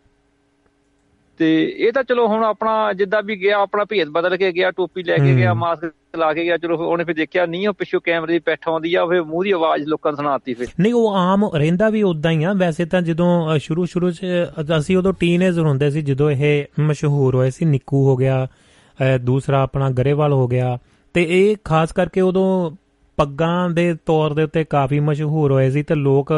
ਤੇ 1.40 1.49
ਇਹ 1.78 1.93
ਤਾਂ 1.93 2.03
ਚਲੋ 2.05 2.27
ਹੁਣ 2.27 2.45
ਆਪਣਾ 2.45 2.93
ਜਿੱਦਾਂ 2.93 3.23
ਵੀ 3.23 3.36
ਗਿਆ 3.43 3.59
ਆਪਣਾ 3.59 3.85
ਭੇਦ 3.85 4.09
ਬਦਲ 4.09 4.36
ਕੇ 4.36 4.53
ਗਿਆ 4.53 4.70
ਟੋਪੀ 4.70 5.03
ਲੈ 5.03 5.16
ਕੇ। 5.16 5.35
ਗਿਆ 5.36 5.55
ਮਾਸਕ 5.55 5.93
ਲਾ 6.19 6.32
ਕੇ 6.35 6.45
ਗਿਆ 6.45 6.57
ਚਲੋ 6.57 6.77
ਫਿਰ 6.77 6.86
ਉਹਨੇ 6.86 7.05
ਫਿਰ 7.05 7.15
ਦੇਖਿਆ 7.15 7.47
ਨਹੀਂ 7.47 7.69
ਉਹ 7.69 7.74
ਪਿੱਛੋਂ 7.74 8.01
ਕੈਮਰੇ 8.05 8.32
ਦੀ 8.32 8.39
ਪਿੱਠ 8.39 8.69
ਆਉਂਦੀ 8.69 8.95
ਆ 8.95 9.07
ਫਿਰ 9.07 9.23
ਮੂੰਹ 9.23 9.45
ਦੀ 9.45 9.51
ਆਵਾਜ਼ 9.51 9.85
ਲੋਕਾਂ 9.85 10.12
ਨੂੰ 10.12 10.16
ਸੁਣਾਤੀ 10.16 10.55
ਫਿਰ। 10.55 10.66
ਨਹੀਂ 10.81 10.95
ਉਹ 10.95 11.15
ਆਮ 11.15 11.51
ਰਹਿੰਦਾ 11.55 11.90
ਵੀ 11.90 12.03
ਉਦਾਂ 12.03 12.32
ਹੀ 12.32 12.45
ਆ। 12.45 12.53
ਵੈਸੇ 12.53 12.85
ਤਾਂ 12.85 13.03
ਜਦੋਂ 13.03 13.59
ਸ਼ੁਰੂ 13.59 13.85
ਸ਼ੁਰੂ 13.85 14.11
ਚ 14.11 14.20
ਅ- 14.61 14.78
ਅਸੀਂ 14.78 14.97
ਉਦੋਂ 14.97 15.12
ਟੀਨੇਜਰ 15.12 15.62
ਹੁੰਦੇ 15.62 15.90
ਸੀ 15.90 16.03
ਜਦੋਂ 16.03 16.31
ਇਹ 16.31 16.65
ਮਸ਼ਹੂਰ 16.81 17.35
ਹੋਏ 17.35 17.51
ਸੀ 17.51 17.65
ਨਿੱਕੂ 17.65 18.05
ਹੋ 18.09 18.16
ਗਿਆ 18.16 18.47
ਅ, 18.47 19.19
ਦੂਸਰਾ 19.19 19.62
ਆਪਣਾ 19.62 19.90
ਗਰੇਵਾਲ 19.90 20.32
ਹੋ 20.32 20.49
ਗਿਆ। 20.49 20.78
ਤੇ 21.15 21.27
ਇਹ 21.31 21.57
ਖਾਸ 21.65 21.93
ਕਰਕੇ 21.93 22.20
ਉਦੋਂ 22.20 22.70
ਪੱਗਾਂ 23.16 23.70
ਦੇ 23.70 23.97
ਤੌਰ 24.07 24.32
ਦੇ 24.35 24.43
ਉੱਤੇ 24.43 24.65
ਕਾਫੀ 24.65 25.01
ਮਸ਼ਹੂਰ 25.01 25.53
ਹੋਏ 25.53 25.70
ਸੀ 25.70 25.82
ਤੇ 25.82 25.95
ਲੋਕ 25.95 26.32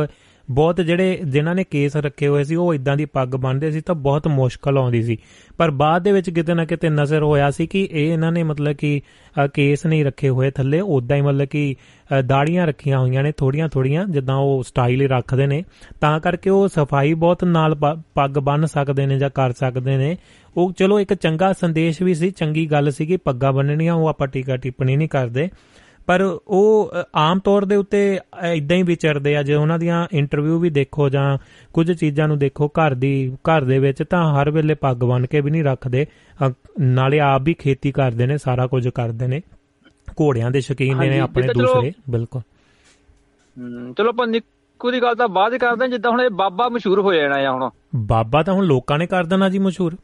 ਬਹੁਤ 0.51 0.81
ਜਿਹੜੇ 0.81 1.20
ਜਿਨ੍ਹਾਂ 1.24 1.55
ਨੇ 1.55 1.64
ਕੇਸ 1.64 1.97
ਰੱਖੇ 1.97 2.28
ਹੋਏ 2.28 2.44
ਸੀ 2.44 2.55
ਉਹ 2.55 2.74
ਇਦਾਂ 2.74 2.97
ਦੀ 2.97 3.05
ਪੱਗ 3.05 3.28
ਬੰਨਦੇ 3.28 3.70
ਸੀ 3.70 3.81
ਤਾਂ 3.81 3.94
ਬਹੁਤ 3.94 4.28
ਮੁਸ਼ਕਲ 4.28 4.78
ਆਉਂਦੀ 4.78 5.02
ਸੀ। 5.02 5.18
ਪਰ 5.56 5.70
ਬਾਅਦ 5.70 6.02
ਦੇ 6.02 6.12
ਵਿੱਚ 6.12 6.31
ਕਿਤੇ 6.31 6.55
ਨਾ 6.55 6.64
ਕਿਤੇ 6.64 6.89
ਨਜ਼ਰ 6.90 7.22
ਹੋਇਆ 7.22 7.51
ਸੀ 7.51 7.66
ਕਿ 7.66 7.89
ਇਹ 7.93 8.12
ਇਹਨਾਂ 8.12 8.32
ਨੇ 8.32 8.43
ਮਤਲਬ 8.43 8.72
ਕਿ 8.72 9.01
ਅ, 9.44 9.47
ਕੇਸ 9.47 9.86
ਨਹੀਂ 9.86 10.05
ਰੱਖੇ 10.05 10.28
ਹੋਏ 10.28 10.51
ਥੱਲੇ। 10.51 10.81
ਉਦਾਂ 10.81 11.16
ਹੀ 11.16 11.22
ਮਤਲਬ 11.22 11.44
ਕਿ 11.44 11.74
ਅ, 12.18 12.22
ਦਾੜੀਆਂ 12.22 12.66
ਰੱਖੀਆਂ 12.66 12.98
ਹੋਈਆਂ 12.98 13.22
ਨੇ 13.22 13.32
ਥੋੜੀਆਂ 13.32 13.68
ਥੋੜੀਆਂ 13.68 14.06
ਜਿੱਦਾਂ 14.06 14.36
ਉਹ 14.36 14.62
ਸਟਾਈਲ 14.62 15.01
ਹੀ 15.01 15.06
ਰੱਖਦੇ 15.06 15.47
ਨੇ। 15.47 15.64
ਤਾਂ 16.01 16.20
ਕਰਕੇ 16.20 16.51
ਉਹ 16.51 16.68
ਸਫ਼ਾਈ 16.68 17.14
ਬਹੁਤ 17.14 17.44
ਨਾਲ 17.44 17.74
ਪ- 17.74 18.01
ਪੱਗ 18.14 18.31
ਬੰਨ 18.31 18.66
ਸਕਦੇ 18.66 19.06
ਨੇ 19.06 19.18
ਜਾਂ 19.18 19.31
ਕਰ 19.31 19.52
ਸਕਦੇ 19.52 19.97
ਨੇ। 19.97 20.16
ਉਹ 20.56 20.72
ਚਲੋ 20.72 21.01
ਇੱਕ 21.01 21.14
ਚੰਗਾ 21.14 21.52
ਸੰਦੇਸ਼ 21.52 22.02
ਵੀ 22.02 22.14
ਸੀ 22.14 22.31
ਚੰਗੀ 22.31 22.66
ਗੱਲ 22.66 22.90
ਸੀ 22.90 23.06
ਕਿ 23.06 23.16
ਪੱਗਾਂ 23.16 23.52
ਬੰਨਣੀਆਂ 23.52 23.94
ਉਹ 23.94 24.09
ਆਪਾਂ 24.09 24.28
ਟੀਕਾ 24.28 24.56
ਟਿੱਪਣੀ 24.56 24.97
ਨਹੀਂ 24.97 25.09
ਕਰਦੇ। 25.09 25.48
ਪਰ 26.10 26.22
ਉਹ 26.48 26.92
ਆਮ 27.16 27.38
ਤੌਰ 27.38 27.64
ਦੇ 27.64 27.76
ਉੱਤੇ 27.76 28.18
ਇਦਾਂ 28.52 28.76
ਹੀ 28.76 28.82
ਵਿਚਰਦੇ 28.82 29.36
ਆ 29.36 29.42
ਜੇ 29.42 29.54
ਉਹਨਾਂ 29.54 29.78
ਦੀਆਂ 29.78 30.06
ਇੰਟਰਵਿਊ 30.12 30.58
ਵੀ 30.58 30.70
ਦੇਖੋ 30.70 31.08
ਜਾਂ 31.08 31.38
ਕੁਝ 31.72 31.92
ਚੀਜ਼ਾਂ 31.92 32.26
ਨੂੰ 32.28 32.38
ਦੇਖੋ 32.38 32.68
ਘਰ 32.68 32.94
ਦੀ 32.94 33.12
ਘਰ 33.48 33.64
ਦੇ 33.64 33.78
ਵਿੱਚ 33.78 34.02
ਤਾਂ 34.10 34.22
ਹਰ 34.34 34.50
ਵੇਲੇ 34.50 34.74
ਪੱਗ 34.74 34.96
ਬੰਨ 34.96 35.26
ਕੇ 35.26 35.40
ਵੀ 35.40 35.50
ਨਹੀਂ 35.50 35.64
ਰੱਖਦੇ। 35.64 36.06
ਨਾਲੇ 36.80 37.20
ਆਪ 37.20 37.42
ਵੀ 37.42 37.54
ਖੇਤੀ 37.54 37.92
ਕਰਦੇ 37.92 38.26
ਨੇ 38.26 38.38
ਸਾਰਾ 38.38 38.66
ਕੁਝ 38.66 38.88
ਕਰਦੇ 38.88 39.26
ਨੇ। 39.26 39.40
ਘੋੜਿਆਂ 40.20 40.50
ਦੇ 40.50 40.60
ਸ਼ੌਕੀਨ 40.60 40.98
ਨੇ 40.98 41.18
ਆਪਣੇ 41.20 41.48
ਦੂਸਰੇ 41.48 41.92
ਬਿਲਕੁਲ। 42.10 42.42
ਚਲੋ 43.92 44.08
ਆਪਾਂ 44.08 44.26
ਨਿੱਕੂ 44.26 44.90
ਦੀ 44.90 45.02
ਗੱਲ 45.02 45.14
ਤਾਂ 45.14 45.28
ਬਾਅਦ 45.28 45.56
ਕਰਦੇ 45.56 45.88
ਜਿੱਦਾਂ 45.88 46.10
ਹੁਣ 46.10 46.20
ਇਹ 46.20 46.30
ਬਾਬਾ 46.30 46.68
ਮਸ਼ਹੂਰ 46.68 47.00
ਹੋ 47.00 47.12
ਜਾਣਾ 47.14 47.36
ਆ 47.36 47.52
ਹੁਣ। 47.52 47.70
ਬਾਬਾ 47.96 48.42
ਤਾਂ 48.42 48.54
ਹੁਣ 48.54 48.64
ਲੋਕਾਂ 48.64 48.98
ਨੇ 48.98 49.06
ਕਰ 49.06 49.24
ਦੇਣਾ 49.24 49.48
ਜੀ 49.48 49.58
ਮਸ਼ਹੂਰ। 49.58 49.96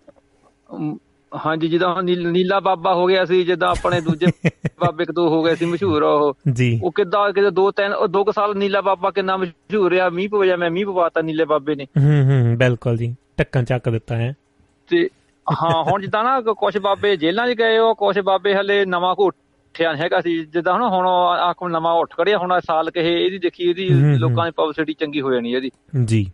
ਹਾਂਜੀ 1.32 1.68
ਜਿੱਦਾਂ 1.68 2.02
ਨੀਲ- 2.02 2.60
ਬਾਬਾ 2.60 2.94
ਹੋ 2.94 3.06
ਗਿਆ 3.06 3.24
ਸੀ 3.24 3.44
ਜਿੱਦਾਂ 3.44 3.68
ਆਪਣੇ 3.68 4.00
ਦੂਜੇ 4.00 4.26
ਬਾਬੇ 4.80 5.02
ਇੱਕ 5.02 5.12
ਦੋ 5.12 5.28
ਹੋ 5.28 5.42
ਗਏ 5.42 5.54
ਸੀ 5.54 5.64
ਮਸ਼ਹੂਰ 5.64 6.02
ਉਹ। 6.02 6.36
ਜੀ। 6.52 6.80
ਉਹ 6.82 6.92
ਕਿੱਦਾਂ 6.92 7.32
ਕਿਤੇ 7.32 7.50
ਦੋ 7.50 7.70
ਤਿੰਨ 7.70 7.92
ਉਹ 7.92 8.08
ਦੋ 8.08 8.24
ਕੁ 8.24 8.32
ਸਾਲ 8.32 8.56
ਨੀਲਾ 8.56 8.80
ਬਾਬਾ 8.80 9.10
ਕਿੰਨਾ 9.10 9.36
ਮਸ਼ਹੂਰ 9.36 9.90
ਰਿਹਾ 9.90 10.08
ਮੀਂਹ 10.08 10.28
ਪਵਿਆ 10.28 10.56
ਮੈਂ 10.56 10.70
ਮੀਂਹ 10.70 10.86
ਪਵਾਤਾ 10.86 11.20
ਨੀਲੇ 11.20 11.44
ਬਾਬੇ 11.44 11.74
ਨੇ। 11.74 11.84
ਹੂੰ 11.84 12.22
ਹੂੰ 12.24 12.56
ਬਿਲਕੁਲ 12.58 12.96
ਜੀ 12.96 13.14
ਟੱਕਣ 13.36 13.64
ਚੱਕ 13.64 13.88
ਦਿੱਤਾ 13.88 14.16
ਹੈ। 14.16 14.34
ਤੇ 14.88 15.08
ਹਾਂ 15.46 15.82
ਹੁਣ 15.84 16.00
ਜਿੱਦਾਂ 16.00 16.24
ਨਾ 16.24 16.40
ਕੁਝ 16.40 16.78
ਬਾਬੇ 16.78 17.16
ਜੇਲ੍ਹਾਂ 17.16 17.48
'ਚ 17.48 17.58
ਗਏ 17.58 17.78
ਉਹ 17.78 17.94
ਕੁਝ 17.94 18.18
ਬਾਬੇ 18.18 18.54
ਹਲੇ 18.54 18.84
ਨਵਾਂ 18.84 19.14
ਘੋਟਿਆ 19.18 19.92
ਨੀ 19.92 20.00
ਹੈਗਾ 20.00 20.20
ਸੀ 20.20 20.44
ਜਿੱਦਾਂ 20.44 20.74
ਹੁਣ 20.74 20.82
ਹੁਣ 20.82 21.06
ਆਖ 21.40 21.62
ਨਵਾਂ 21.62 21.92
ਉੱਠ 21.92 22.14
ਖੜਿਆ 22.16 22.38
ਹੁਣ 22.38 22.60
ਸਾਲ 22.60 22.90
ਕਹੇ 22.90 23.24
ਇਹਦੀ 23.24 23.38
ਦੇਖੀ 23.38 23.70
ਇਹਦੀ। 23.70 23.88
ਲੋਕਾਂ 24.18 24.44
ਦੀ 24.44 24.50
ਪਬਲਿਸਿਟੀ 24.50 24.92
ਚੰਗੀ 24.92 25.20
ਹੋ 25.20 25.32
ਜਾਣੀ 25.32 25.52
ਇਹਦੀ। 25.52 25.70
ਜੀ। 26.04 26.30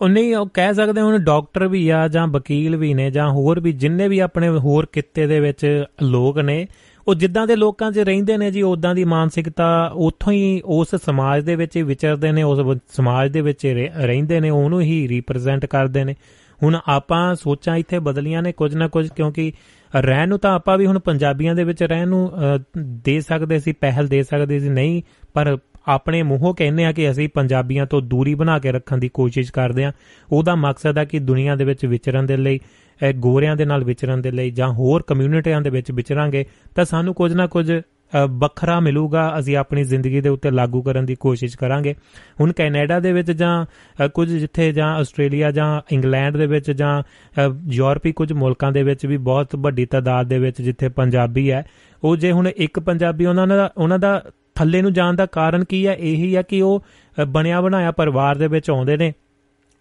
ਉਹ 0.00 0.08
ਨਹੀਂ 0.08 0.36
ਉਹ 0.36 0.46
ਕਹਿ 0.54 0.74
ਸਕਦੇ 0.74 1.00
ਹੁਣ 1.00 1.18
ਡਾਕਟਰ 1.18 1.68
ਵੀ 1.68 1.88
ਆ 1.88 2.08
ਜਾਂ 2.08 2.26
ਵਕੀਲ 2.26 2.76
ਵੀ 2.76 2.94
ਨੇ 2.94 3.10
ਜਾਂ 3.10 3.30
ਹੋਰ 3.30 3.60
ਵੀ 3.60 3.72
ਜਿੰਨੇ 3.72 4.08
ਵੀ 4.08 4.18
ਆਪਣੇ 4.18 4.48
ਹੋਰ 4.48 4.86
ਕਿੱਤੇ 4.92 5.26
ਦੇ 5.26 5.40
ਵਿੱਚ 5.40 5.84
ਲੋਕ 6.02 6.38
ਨੇ 6.38 6.66
ਉਹ 7.08 7.14
ਜਿੱਦਾਂ 7.14 7.46
ਦੇ 7.46 7.56
ਲੋਕਾਂ 7.56 7.92
'ਚ 7.92 7.98
ਰਹਿੰਦੇ 7.98 8.36
ਨੇ 8.36 8.50
ਜੀ 8.50 8.62
ਉਦਾਂ 8.62 8.94
ਦੀ 8.94 9.04
ਮਾਨਸਿਕਤਾ 9.04 9.92
ਉੱਥੋਂ 9.94 10.32
ਹੀ 10.32 10.62
ਉਸ 10.64 10.94
ਸਮਾਜ 10.94 11.44
ਦੇ 11.44 11.56
ਵਿੱਚ 11.56 11.76
ਹੀ 11.76 11.82
ਵਿਚਰਦੇ 11.82 12.32
ਨੇ 12.32 12.42
ਉਸ 12.42 12.58
ਵ- 12.58 12.78
ਸਮਾਜ 12.88 13.30
ਦੇ 13.32 13.40
ਵਿੱਚ 13.40 13.64
ਹੀ 13.64 13.74
ਰਹਿ- 13.74 14.06
ਰਹਿੰਦੇ 14.06 14.40
ਨੇ 14.40 14.50
ਉਹਨੂੰ 14.50 14.80
ਹੀ 14.80 15.08
ਰਿਪਰੈਜ਼ੈਂਟ 15.08 15.66
ਕਰਦੇ 15.66 16.04
ਨੇ। 16.04 16.14
ਹੁਣ 16.62 16.78
ਆਪਾਂ 16.88 17.34
ਸੋਚਾਂ 17.34 17.76
ਇੱਥੇ 17.76 17.98
ਬਦਲੀਆਂ 17.98 18.42
ਨੇ 18.42 18.52
ਕੁਝ 18.52 18.74
ਨਾ 18.74 18.88
ਕੁਝ 18.88 19.08
ਕਿਉਂਕਿ 19.08 19.52
ਰਹਿਣ 19.96 20.28
ਨੂੰ 20.28 20.38
ਤਾਂ 20.38 20.54
ਆਪਾਂ 20.54 20.78
ਵੀ 20.78 20.86
ਹੁਣ 20.86 20.98
ਪੰਜਾਬੀਆਂ 20.98 21.54
ਦੇ 21.54 21.64
ਵਿੱਚ 21.64 21.82
ਰਹਿਣ 21.82 22.08
ਨੂੰ 22.08 22.28
ਅ, 22.28 22.58
ਦੇ 22.78 23.20
ਸਕਦੇ 23.20 23.58
ਸੀ 23.58 23.72
ਪਹਿਲ 23.72 24.08
ਦੇ 24.08 24.22
ਸਕਦੇ 24.22 24.60
ਸੀ 24.60 24.68
ਨਹੀਂ 24.68 25.02
ਪਰ 25.34 25.58
ਆਪਣੇ 25.88 26.22
ਮੂੰਹੋਂ 26.22 26.54
ਕਹਿੰਦੇ 26.54 26.84
ਆ 26.84 26.92
ਕਿ 26.92 27.10
ਅਸੀਂ 27.10 27.28
ਪੰਜਾਬੀਆਂ 27.34 27.86
ਤੋਂ 27.86 28.02
ਦੂਰੀ 28.02 28.34
ਬਣਾ 28.34 28.58
ਕੇ 28.58 28.72
ਰੱਖਣ 28.72 28.98
ਦੀ 28.98 29.08
ਕੋਸ਼ਿਸ਼ 29.08 29.52
ਕਰਦੇ 29.52 29.84
ਆ। 29.84 29.92
ਉਹਦਾ 30.32 30.54
ਮਕਸਦ 30.54 30.98
ਆ 30.98 31.04
ਕਿ 31.04 31.18
ਦੁਨੀਆ 31.18 31.56
ਦੇ 31.56 31.64
ਵਿੱਚ 31.64 31.86
ਵਿਚਰਨ 31.86 32.26
ਦੇ 32.26 32.36
ਲਈ 32.36 32.60
ਅ, 33.08 33.12
ਗੋਰਿਆਂ 33.12 33.56
ਦੇ 33.56 33.64
ਨਾਲ 33.64 33.84
ਵਿਚਰਨ 33.84 34.22
ਦੇ 34.22 34.30
ਲਈ 34.30 34.50
ਜਾਂ 34.50 34.68
ਹੋਰ 34.68 35.02
ਕਮਿਊਨਿਟੀਆਂ 35.06 35.60
ਦੇ 35.60 35.70
ਵਿੱਚ 35.70 35.90
ਵਿਚਰਾਂਗੇ 35.92 36.44
ਤਾਂ 36.74 36.84
ਸਾਨੂੰ 36.84 37.14
ਕੁਝ 37.14 37.32
ਨਾ 37.32 37.46
ਕੁਝ 37.46 37.72
ਅ, 37.72 37.80
ਵੱਖਰਾ 38.26 38.80
ਮਿਲੂਗਾ। 38.80 39.38
ਅਸੀਂ 39.38 39.56
ਆਪਣੀ 39.56 39.84
ਜ਼ਿੰਦਗੀ 39.84 40.20
ਦੇ 40.20 40.28
ਉੱਤੇ 40.28 40.50
ਲਾਗੂ 40.50 40.82
ਕਰਨ 40.82 41.06
ਦੀ 41.06 41.14
ਕੋਸ਼ਿਸ਼ 41.14 41.56
ਕਰਾਂਗੇ। 41.58 41.94
ਹੁਣ 42.40 42.52
ਕੈਨੇਡਾ 42.52 43.00
ਦੇ 43.00 43.12
ਵਿੱਚ 43.12 43.30
ਜਾਂ 43.30 43.66
ਅ, 44.04 44.08
ਕੁਝ 44.08 44.32
ਜਿੱਥੇ 44.32 44.72
ਜਾਂ 44.72 44.94
ਆਸਟ੍ਰੇਲੀਆ 44.94 45.50
ਜਾਂ 45.50 45.80
ਇੰਗਲੈਂਡ 45.92 46.36
ਦੇ 46.36 46.46
ਵਿੱਚ 46.46 46.70
ਜਾਂ 46.70 47.02
ਅ, 47.02 47.54
ਯੂਰਪੀ 47.70 48.12
ਕੁਝ 48.12 48.32
ਮੁਲਕਾਂ 48.32 48.72
ਦੇ 48.72 48.82
ਵਿੱਚ 48.82 49.06
ਵੀ 49.06 49.16
ਬਹੁਤ 49.16 49.56
ਵੱਡੀ 49.56 49.86
ਤਾਦਾਦ 49.86 50.26
ਦੇ 50.28 50.38
ਵਿੱਚ 50.38 50.62
ਜਿੱਥੇ 50.62 50.88
ਪੰਜਾਬੀ 50.88 51.50
ਹੈ 51.50 51.66
ਉਹ 52.04 52.16
ਜੇ 52.16 52.32
ਹੁਣ 52.32 52.48
ਇੱਕ 52.56 52.80
ਪੰਜਾਬੀ 52.80 53.26
ਉਹਨਾਂ 53.26 53.46
ਦਾ 53.46 53.72
ਉਹਨਾਂ 53.76 53.98
ਦਾ 53.98 54.22
ਥੱਲੇ 54.54 54.82
ਨੂੰ 54.82 54.92
ਜਾਣ 54.92 55.14
ਦਾ 55.14 55.26
ਕਾਰਨ 55.26 55.64
ਕੀ 55.64 55.86
ਹੈ 55.86 55.94
ਇਹੀ 55.94 56.36
ਹੈ 56.36 56.42
ਕਿ 56.42 56.60
ਉਹ 56.62 56.84
ਬਣਿਆ 57.28 57.60
ਬਣਾਇਆ 57.60 57.90
ਪਰਿਵਾਰ 57.92 58.38
ਦੇ 58.38 58.48
ਵਿੱਚ 58.48 58.70
ਆਉਂਦੇ 58.70 58.96
ਨੇ। 58.96 59.12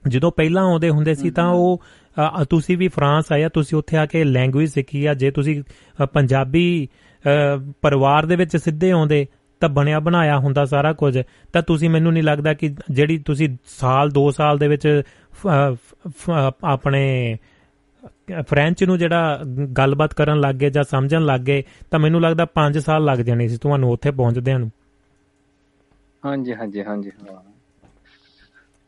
ਜਦੋਂ 0.07 0.31
ਪਹਿਲਾਂ 0.31 0.63
ਆਉਂਦੇ 0.63 0.89
ਹੁੰਦੇ 0.89 1.13
ਸੀ 1.15 1.29
ਤਾਂ 1.29 1.47
ਉਹ 1.49 1.81
ਤੁਸੀਂ 2.49 2.77
ਵੀ 2.77 2.87
ਫਰਾਂਸ 2.87 3.31
ਆਇਆ 3.31 3.49
ਤੁਸੀਂ 3.49 3.77
ਉੱਥੇ 3.77 3.97
ਆ 3.97 4.05
ਕੇ 4.05 4.23
ਲੈਂਗੁਏਜ 4.23 4.69
ਸਿੱਖੀ 4.69 5.05
ਆ। 5.05 5.13
ਜੇ 5.13 5.31
ਤੁਸੀਂ 5.31 5.63
ਪੰਜਾਬੀ 6.13 6.87
ਪਰਿਵਾਰ 7.81 8.25
ਦੇ 8.25 8.35
ਵਿੱਚ 8.35 8.57
ਸਿੱਧੇ 8.57 8.91
ਆਉਂਦੇ 8.91 9.25
ਤਾਂ 9.59 9.69
ਬਣਿਆ 9.69 9.99
ਬਣਾਇਆ 9.99 10.37
ਹੁੰਦਾ 10.37 10.65
ਸਾਰਾ 10.65 10.93
ਕੁਝ। 10.93 11.17
ਤਾਂ 11.53 11.61
ਤੁਸੀਂ 11.61 11.89
ਮੈਨੂੰ 11.89 12.13
ਨਹੀਂ 12.13 12.23
ਲੱਗਦਾ 12.23 12.53
ਕਿ 12.53 12.75
ਜਿਹੜੀ 12.91 13.17
ਤੁਸੀਂ 13.17 13.49
ਸਾਲ 13.67 14.11
2 14.17 14.29
ਸਾਲ 14.31 14.57
ਦੇ 14.57 14.67
ਵਿੱਚ 14.67 15.01
ਆਪਣੇ 16.63 17.37
ਫ੍ਰੈਂਚ 18.41 18.83
ਨੂੰ 18.83 18.97
ਜਿਹੜਾ 18.97 19.39
ਗੱਲਬਾਤ 19.77 20.13
ਕਰਨ 20.13 20.39
ਲੱਗ 20.39 20.55
ਗਏ 20.55 20.69
ਜਾਂ 20.69 20.83
ਸਮਝਣ 20.83 21.25
ਲੱਗ 21.25 21.41
ਗਏ 21.41 21.63
ਤਾਂ 21.91 21.99
ਮੈਨੂੰ 21.99 22.21
ਲੱਗਦਾ 22.21 22.47
5 22.55 22.79
ਸਾਲ 22.79 23.05
ਲੱਗ 23.05 23.17
ਜਾਣੇ 23.17 23.47
ਸੀ 23.47 23.57
ਤੁਹਾਨੂੰ 23.57 23.91
ਉੱਥੇ 23.91 24.11
ਪਹੁੰਚਦਿਆਂ 24.11 24.59
ਨੂੰ 24.59 24.71
ਹਾਂਜੀ 26.25 26.53
ਹਾਂਜੀ 26.53 26.83
ਹਾਂਜੀ 26.83 27.09
ਹਾਂ 27.09 27.41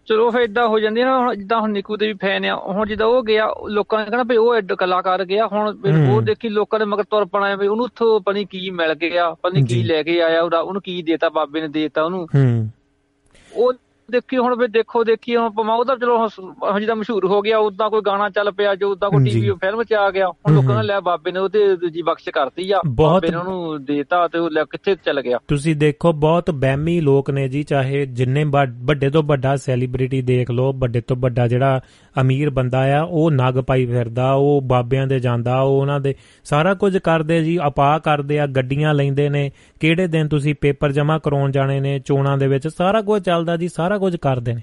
ਚਲੋ 0.07 0.31
ਫਿਰ 0.31 0.41
ਇਦਾਂ 0.41 0.67
ਹੋ 0.67 0.79
ਜਾਂਦੀ 0.79 1.03
ਨਾ 1.03 1.19
ਹੁਣ 1.19 1.35
ਜਿੱਦਾਂ 1.35 1.61
ਹੁਣ 1.61 1.71
ਨਿੱਕੂ 1.71 1.97
ਦੇ 1.97 2.07
ਵੀ 2.07 2.13
ਫੈਨ 2.13 2.45
ਆ 2.45 2.55
ਹੁਣ 2.55 2.87
ਜਿੱਦਾਂ 2.87 3.07
ਉਹ 3.07 3.23
ਗਿਆ 3.23 3.53
ਲੋਕਾਂ 3.69 3.99
ਨੇ 3.99 4.05
ਕਹਿਣਾ 4.05 4.23
ਵੀ 4.23 4.37
ਉਹ 4.37 4.55
ਐਡ 4.55 4.73
ਕਲਾਕਾਰ 4.73 5.25
ਗਿਆ 5.25 5.47
ਹੁਣ। 5.47 5.77
ਉਹ 6.09 6.21
ਦੇਖੀ 6.21 6.49
ਲੋਕਾਂ 6.49 6.79
ਦੇ 6.79 6.85
ਮਗਰ 6.85 7.03
ਤੁਰ 7.03 7.25
ਪਣਾ 7.25 7.55
ਵੀ 7.55 7.67
ਉਹਨੂੰ 7.67 7.85
ਉੱਥੋਂ 7.85 8.19
ਪਤਾ 8.19 8.31
ਨੀ 8.31 8.45
ਕੀ 8.45 8.69
ਮਿਲ 8.69 8.93
ਗਿਆ 8.93 9.33
ਪਤਾ 9.33 9.49
ਨੀ 9.49 9.61
ਜੀ। 9.61 9.75
ਕੀ 9.75 9.83
ਲੈ 9.83 10.03
ਕੇ 10.03 10.21
ਆਇਆ 10.21 10.41
ਉਹਦਾ 10.41 10.59
ਉਹਨੂੰ 10.59 10.81
ਕੀ 10.81 11.01
ਦੇਤਾ 11.01 11.29
ਬਾਬੇ 11.29 11.61
ਨੇ 11.61 11.67
ਦੇਤਾ 11.67 12.03
ਉਹਨੂੰ 12.03 12.27
ਹੂੰ 12.35 12.69
ਉਹ 13.53 13.73
ਦੇਖੀ 14.11 14.37
ਹੁਣ 14.37 14.55
ਵੀ 14.55 14.67
ਦੇਖੋ 14.67 15.03
ਦੇਖੀ 15.03 15.35
ਹੁਣ 15.35 15.49
ਪਮਾ 15.49 15.75
ਉਹਦਾ 15.75 15.95
ਚਲੋ 15.95 16.27
ਜਿੱਦਾਂ 16.79 16.95
ਮਸ਼ਹੂਰ 16.95 17.25
ਹੋ 17.25 17.41
ਗਿਆ 17.41 17.57
ਉਦਾਂ 17.57 17.89
ਕੋਈ 17.89 18.01
ਗਾਣਾ 18.05 18.29
ਚੱਲ 18.29 18.51
ਪਿਆ 18.51 18.75
ਜੋ 18.75 18.91
ਉਦਾਂ 18.91 19.09
ਕੋਈ। 19.11 19.23
ਟੀਵੀ 19.23 19.51
ਫਿਲਮ 19.51 19.83
ਚ 19.83 19.93
ਆ 19.93 20.09
ਗਿਆ 20.11 20.27
ਹੁਣ 20.27 20.53
ਲੋਕਾਂ। 20.55 20.75
ਨੇ 20.75 20.83
ਲੈ 20.83 20.99
ਬਾਬੇ 20.99 21.31
ਨੇ 21.31 21.39
ਉਹਦੇ 21.39 21.75
ਦੂਜੀ 21.75 22.01
ਬਖਸ਼ 22.01 22.29
ਕਰਤੀ 22.29 22.71
ਆ 22.71 22.79
ਬਾਬੇ 22.87 23.29
ਨੇ 23.29 23.37
ਉਹਨੂੰ 23.37 23.85
ਦੇਤਾ 23.85 24.27
ਤੇ 24.27 24.39
ਉਹ 24.39 24.49
ਲੈ 24.49 24.63
ਕਿੱਥੇ 24.63 24.95
ਚੱਲ 24.95 25.21
ਗਿਆ 25.21 25.39
ਤੁਸੀਂ 25.47 25.75
ਦੇਖੋ 25.75 26.11
ਬਹੁਤ 26.13 26.51
ਬਹਿਮੀ 26.51 26.99
ਲੋਕ 27.01 27.29
ਨੇ 27.31 27.47
ਜੀ 27.47 27.63
ਚਾਹੇ 27.63 28.05
ਜਿੰਨੇ 28.05 28.43
ਵੱਡ- 28.43 29.09
ਤੋਂ 29.11 29.23
ਵੱਡਾ 29.23 29.55
ਸੈਲੀਬ੍ਰਿਟੀ 29.55 30.21
ਦੇਖ 30.21 30.51
ਲਓ 30.51 30.73
ਵੱਡੇ 30.73 31.01
ਤੋਂ 31.01 31.15
ਵੱਡਾ 31.17 31.47
ਜਿਹੜਾ 31.47 31.81
ਅਮੀਰ 32.21 32.49
ਬੰਦਾ 32.49 32.79
ਆ 32.99 33.01
ਉਹ 33.03 33.31
ਨਗ 33.31 33.59
ਪਾਈ 33.59 33.85
ਫਿਰਦਾ 33.85 34.31
ਉਹ 34.33 34.61
ਬਾਬਿਆਂ 34.61 35.07
ਦੇ 35.07 35.19
ਜਾਂਦਾ 35.19 35.61
ਉਹ 35.61 35.81
ਉਹਨਾਂ 35.81 35.99
ਦੇ 35.99 36.15
ਸਾਰਾ 36.43 36.73
ਕੁਝ 36.73 36.97
ਕਰਦੇ 36.97 37.43
ਜੀ 37.43 37.57
ਅਪਾ 37.67 37.97
ਕਰਦੇ 37.99 38.39
ਆ 38.39 38.47
ਗੱਡੀਆਂ 38.47 38.93
ਲੈਂਦੇ 38.93 39.29
ਨੇ 39.29 39.51
ਕਿਹੜੇ 39.79 40.07
ਦਿਨ 40.07 40.27
ਤੁਸੀਂ 40.27 40.55
ਪੇਪਰ 40.61 40.91
ਜਮ੍ਹਾਂ 40.91 41.19
ਕਰਾਉਣ 41.19 41.51
ਜਾਣੇ 41.51 41.79
ਨੇ 41.79 41.99
ਚੋਣਾਂ 41.99 42.37
ਦੇ 42.37 42.47
ਵਿੱਚ 42.47 42.67
ਸਾਰਾ 42.67 43.01
ਕੁਝ 43.01 43.21
ਚੱਲਦਾ 43.23 43.57
ਜੀ 43.57 43.67
ਸਾਰਾ 43.67 43.94
ਕੁਝ 43.97 44.15
ਕਰਦੇ 44.15 44.53
ਨੇ। 44.53 44.61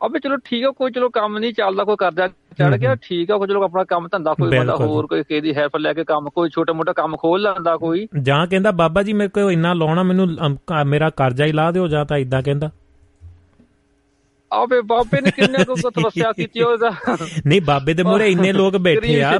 ਅਬੇ 0.00 0.18
ਚਲੋ 0.18 0.36
ਠੀਕ 0.44 0.64
ਆ 0.64 0.70
ਕੋਈ 0.76 0.90
ਚਲੋ 0.90 1.08
ਕੰਮ 1.14 1.36
ਨਹੀਂ 1.38 1.52
ਚੱਲਦਾ 1.54 1.84
ਕੋਈ 1.84 1.96
ਕਰਜ਼ਾ 1.98 2.26
ਚੜ 2.58 2.76
ਗਿਆ 2.76 2.94
ਠੀਕ 3.02 3.30
ਆ 3.30 3.36
ਕੋਈ 3.38 3.48
ਚਲੋ 3.48 3.62
ਆਪਣਾ 3.64 3.84
ਕੰਮ 3.84 4.06
ਧੰਦਾ 4.12 4.32
ਕੋਈ 4.34 4.50
ਬੰਦਾ। 4.58 4.76
ਹੋਰ 4.76 5.06
ਕੋਈ 5.06 5.22
ਕਿਸੇ 5.22 5.40
ਦੀ 5.40 5.54
ਹੈਲਪ 5.56 5.76
ਲੈ 5.76 5.92
ਕੇ 5.94 6.04
ਕੰਮ 6.04 6.28
ਕੋਈ 6.34 6.48
ਛੋਟਾ 6.54 6.72
ਮੋਟਾ 6.72 6.92
ਕੰਮ 6.92 7.16
ਖੋਲ 7.16 7.42
ਲੈਂਦਾ 7.42 7.76
ਕੋਈ। 7.76 8.06
ਜਾਂ 8.22 8.46
ਕਹਿੰਦਾ 8.46 8.70
ਬਾਬਾ 8.80 9.02
ਜੀ 9.02 9.12
ਮੇਰੇ 9.12 9.28
ਕੋਲ 9.28 9.50
ਇੰਨਾ 9.52 9.72
ਲਾਉਣਾ 9.72 10.02
ਮੈਨੂੰ 10.02 10.28
ਮੇਰਾ 10.86 11.10
ਕਰਜ਼ਾ 11.16 11.44
ਹੀ 11.44 11.52
ਲਾ 11.52 11.70
ਦਿਓ 11.70 11.88
ਜਾਂ 11.88 12.04
ਤਾਂ 12.04 12.18
ਇਦਾਂ 12.18 12.42
ਕਹਿੰਦਾ। 12.42 12.70
ਆਵੇ 14.50 14.80
ਬਾਬੇ 14.82 15.20
ਨੇ 15.20 15.30
ਕਿੰਨੇ 15.30 15.64
ਕੋ 15.64 15.74
ਤਪੱਸਿਆ 15.90 16.30
ਕੀਤੀ 16.32 16.62
ਉਹਦਾ। 16.62 16.90
ਨਹੀਂ 17.46 17.60
ਬਾਬੇ 17.62 17.94
ਦੇ 17.94 18.02
ਮੂਹਰੇ 18.02 18.30
ਇੰਨੇ 18.30 18.52
ਲੋਕ 18.52 18.76
ਬੈਠੇ 18.76 19.20
ਆ 19.22 19.32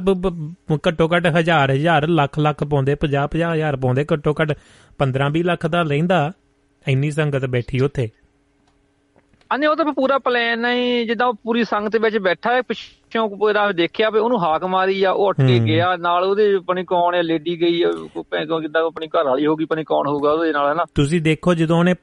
ਘੱਟੋ 0.88 1.08
ਘੱਟ 1.14 1.26
ਹਜ਼ਾਰ 1.38 1.70
ਹਜ਼ਾਰ 1.72 2.06
ਲੱਖ 2.08 2.38
ਲੱਖ 2.38 2.62
ਪਾਉਂਦੇ 2.64 2.96
50 3.06 3.26
50 3.32 3.50
ਹਜ਼ਾਰ 3.54 3.76
ਪਾਉਂਦੇ 3.76 4.04
ਘੱਟੋ 4.12 4.34
ਘੱਟ 4.42 4.52
15 4.98 5.30
20 5.32 5.42
ਲੱਖ 5.44 5.66
ਦਾ 5.66 5.82
ਲੈਂਦਾ। 5.82 6.20
ਇੰਨੀ 6.88 7.10
ਸੰਗਤ 7.10 7.46
ਬੈਠੀ 7.46 7.80
ਉੱਥੇ। 7.80 8.08
ਅਨੇ 9.54 9.66
ਉਹ 9.66 9.76
ਤਾਂ 9.76 9.84
ਪੂਰਾ 9.84 10.18
ਪਲਾਨ 10.18 10.58
ਨਹੀਂ 10.60 11.06
ਜਿੱਦਾਂ 11.06 11.26
ਉਹ 11.26 11.34
ਪੂਰੀ 11.34 11.64
ਸੰਗਤ 11.64 11.96
ਵਿੱਚ 11.96 12.18
ਬੈਠਾ 12.18 12.52
ਹੈ 12.54 12.62
ਪਿੱਛੋਂ 12.62 13.28
ਪੂਰਾ 13.28 13.72
ਦੇਖਿਆ 13.72 14.10
ਵੀ 14.10 14.18
ਉਹਨੂੰ 14.18 14.38
ਹਾਕ 14.44 14.64
ਮਾਰੀ 14.64 15.02
ਆ 15.04 15.10
ਉਹ 15.10 15.26
ਉੱਠ 15.28 15.36
ਕੇ 15.36 15.58
ਹੂੰ। 15.58 15.66
ਗਿਆ 15.66 15.96
ਨਾਲ 15.96 16.24
ਉਹਦੇ 16.24 16.54
ਆਪਣੀ 16.54 16.84
ਕੌਣ 16.84 17.14
ਹੈ 17.14 17.22
ਲੇਡੀ 17.22 17.60
ਗਈ 17.60 17.82
ਕੋ 18.14 18.22
ਕਿਦਾਂ 18.60 18.82
ਆਪਣੀ 18.82 19.06
ਘਰ 19.06 19.24
ਵਾਲੀ 19.24 19.46
ਹੋਗੀ 19.46 19.64
ਪਣੀ 19.64 19.84
ਕੌਣ 19.84 20.08
ਹੋਊਗਾ 20.08 20.32
ਉਹਦੇ 20.32 20.52
ਨਾਲ 20.52 20.68
ਹੈ 20.68 20.74
ਨਾ 20.74 20.84
ਤੁਸੀਂ 20.94 21.20
ਦੇਖੋ 21.20 21.54
ਜਦੋਂ 21.54 21.78
ਉਹਨੇ 21.78 21.94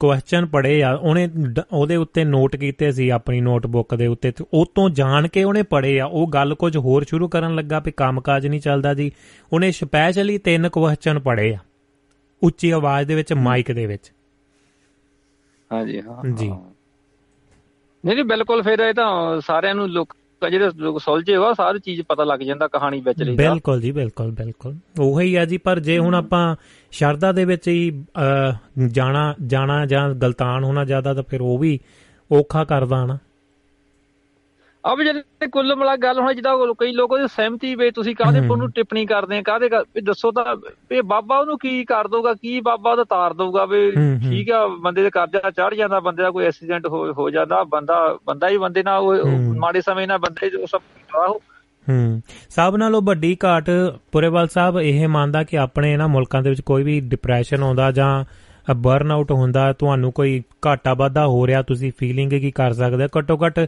ਕੁਐਸਚਨ 0.00 0.46
ਪੜ੍ਹੇ 0.46 0.82
ਆ 0.82 0.92
ਉਹਨੇ 0.92 1.28
ਉਹਦੇ 1.72 1.96
ਉੱਤੇ 1.96 2.24
ਨੋਟ 2.24 2.56
ਕੀਤੇ 2.56 2.92
ਸੀ 2.92 3.08
ਆਪਣੀ 3.08 3.40
ਨੋਟਬੁੱਕ 3.40 3.94
ਦੇ 3.94 4.06
ਉੱਤੇ। 4.06 4.30
ਤੇ 4.30 4.44
ਉਹ 4.54 4.66
ਤੋਂ 4.74 4.90
ਜਾਣ 4.90 5.28
ਕੇ 5.28 5.44
ਉਹਨੇ 5.44 5.62
ਪੜ੍ਹੇ 5.62 5.98
ਆ। 6.00 6.06
ਉਹ 6.06 6.28
ਗੱਲ 6.28 6.54
ਕੁਝ 6.54 6.76
ਹੋਰ 6.76 7.04
ਸ਼ੁਰੂ 7.08 7.28
ਕਰਨ 7.28 7.54
ਲੱਗਾ 7.54 7.78
ਵੀ 7.78 7.90
ਕੰਮਕਾਜ 7.90 8.46
ਨਹੀਂ 8.46 8.60
ਚੱਲਦਾ 8.60 8.94
ਜੀ। 8.94 9.10
ਉਹਨੇ 9.52 9.70
ਸਪੈਸ਼ਲੀ 9.72 10.38
ਤਿੰਨ 10.38 10.68
ਕੁਐਸਚਨ 10.68 11.18
ਪੜ੍ਹੇ 11.18 11.54
ਆ। 11.54 11.58
ਉੱਚੀ 12.42 12.70
ਆਵਾਜ਼ 12.70 13.08
ਦੇ 13.08 13.14
ਵਿੱਚ 13.14 13.32
ਮਾਈਕ 13.32 13.72
ਦੇ 13.72 13.86
ਵਿੱਚ। 13.86 14.12
ਹਾਂਜੀ 15.70 16.00
ਹਾਂ 16.00 16.30
ਜੀ। 16.30 16.48
ਨਹੀਂ 18.04 18.14
ਨਹੀਂ 18.14 18.24
ਬਿਲਕੁਲ 18.24 18.62
ਫਿਰ 18.62 18.78
ਇਹ 18.78 18.94
ਤਾਂ 18.94 19.40
ਸਾਰਿਆਂ 19.40 19.74
ਨੂੰ 19.74 19.88
ਲੋਕ 19.88 20.16
ਜਿਹੜੇ 20.50 20.70
ਲੋਕ 20.76 21.00
ਸੁਲਝੇ 21.00 21.36
ਹੋਆ 21.36 21.52
ਸਾਰੀ 21.52 21.78
ਚੀਜ਼ 21.78 22.00
ਪਤਾ 22.08 22.24
ਲੱਗ 22.24 22.40
ਜਾਂਦਾ 22.40 22.68
ਕਹਾਣੀ 22.68 23.00
ਵਿੱਚ 23.00 23.22
ਲਈ 23.22 23.36
ਬਿਲਕੁਲ 23.36 23.80
ਜੀ 23.80 23.92
ਬਿਲਕੁਲ 23.92 24.30
ਬਿਲਕੁਲ। 24.30 24.76
ਉਹੀ 25.00 25.34
ਆ 25.34 25.44
ਜੀ 25.44 25.58
ਪਰ 25.58 25.80
ਜੇ 25.80 25.98
ਹੁਣ 25.98 26.14
ਆਪਾਂ 26.14 26.56
ਸ਼ਰਧਾ 26.90 27.32
ਦੇ 27.32 27.44
ਵਿੱਚ 27.44 27.68
ਹੀ 27.68 28.04
ਜਾਣਾ 28.88 29.34
ਜਾਣਾ 29.46 29.86
ਜਾਂ 29.86 30.08
ਗਲਤਾਨ 30.14 30.64
ਹੋਣਾ 30.64 30.84
ਜ਼ਿਆਦਾ 30.84 31.14
ਤਾਂ 31.14 31.22
ਫਿਰ 31.22 31.40
ਉਹ 31.40 31.58
ਵੀ 31.58 31.78
ਔਖਾ 32.32 32.64
ਕਰਦਾ 32.64 33.04
ਨਾ 33.06 33.18
ਅਬ 34.84 35.02
ਜਿਹੜੇ 35.02 35.46
ਕੁੱਲ 35.48 35.74
ਮਿਲਾ 35.76 35.94
ਗੱਲ 35.96 36.18
ਹੁਣ 36.20 36.32
ਜਿੱਦਾਂ 36.34 36.52
ਕਈ 36.74 36.92
ਲੋਕ 36.92 37.12
ਉਹਦੀ 37.12 37.26
ਸਹਿਮਤੀ 37.28 37.74
ਵੇ 37.74 37.90
ਤੁਸੀਂ 37.90 38.14
ਕਾਹਦੇ 38.16 38.38
ਹਮ। 38.38 38.50
ਉਹਨੂੰ 38.50 38.70
ਟਿੱਪਣੀ 38.70 39.04
ਕਰਦੇ 39.06 39.38
ਆ 39.38 39.42
ਕਾਹਦੇ 39.42 39.68
ਵੀ 39.94 40.00
ਦੱਸੋ 40.00 40.30
ਤਾਂ 40.32 40.44
ਇਹ 40.92 41.02
ਬਾਬਾ 41.02 41.38
ਉਹਨੂੰ 41.38 41.58
ਕੀ 41.58 41.84
ਕਰ 41.84 42.08
ਦਊਗਾ 42.08 42.32
ਕੀ 42.34 42.60
ਬਾਬਾ 42.60 42.90
ਉਹਦਾ 42.90 43.04
ਤਾਰ 43.04 43.34
ਦਊਗਾ 43.34 43.64
ਵੀ। 43.64 43.90
ਠੀਕ 44.22 44.50
ਆ 44.52 44.66
ਬੰਦੇ 44.78 45.02
ਦੇ 45.02 45.10
ਕਰਜ਼ਾ 45.10 45.50
ਚੜ 45.50 45.72
ਜਾਂਦਾ 45.74 46.00
ਬੰਦੇ 46.00 46.22
ਦਾ 46.22 46.30
ਕੋਈ 46.30 46.44
ਐਕਸੀਡੈਂਟ 46.46 46.86
ਹੋ 47.16 47.28
ਜਾਂਦਾ 47.30 47.62
ਬੰਦਾ 47.64 47.98
ਬੰਦਾ 48.26 48.48
ਹੀ 48.48 48.56
ਬੰਦੇ 48.58 48.82
ਨਾਲ 48.82 49.02
ਉਹ-। 49.02 49.54
ਮਾੜੇ 49.56 49.80
ਸਮੇਂ 49.80 50.06
ਨਾਲ 50.08 50.18
ਬੰਦੇ 50.18 50.50
ਉਹ 50.56 50.66
ਸਭ 50.66 51.16
ਆਹੋ 51.16 51.40
ਹੂੰ 51.86 52.20
ਸਭ 52.50 52.76
ਨਾਲੋਂ 52.76 53.00
ਵੱਡੀ 53.02 53.36
ਘਾਟ 53.44 53.70
ਪੁਰੇਵਾਲ 54.12 54.48
ਸਾਹਿਬ 54.48 54.78
ਇਹ 54.80 55.06
ਮੰਨਦਾ 55.08 55.42
ਕਿ 55.42 55.58
ਆਪਣੇ 55.58 55.92
ਇਹਨਾਂ 55.92 56.08
ਮੁਲਕਾਂ 56.08 56.42
ਦੇ 56.42 56.50
ਵਿੱਚ 56.50 56.60
ਕੋਈ 56.60 56.82
ਵੀ 56.82 56.98
ਡਿਪਰੈਸ਼ਨ 57.08 57.62
ਆਉਂਦਾ 57.62 57.90
ਜਾਂ 57.92 58.24
ਬਰਨ 58.76 59.10
ਆਊਟ 59.10 59.30
ਹੁੰਦਾ 59.32 59.72
ਤੁਹਾਨੂੰ 59.72 60.10
ਕੋਈ 60.12 60.42
ਘਾਟਾ 60.66 60.92
ਵਾਧਾ 60.94 61.26
ਹੋ 61.26 61.46
ਰਿਹਾ 61.46 61.62
ਤੁਸੀਂ 61.62 61.90
ਫੀਲਿੰਗ 61.98 62.30
ਕੀ 62.32 62.50
ਕਰ 62.50 62.72
ਸਕਦੇ? 62.72 63.06
ਘੱਟੋ 63.18 63.36
ਘੱਟ 63.36 63.58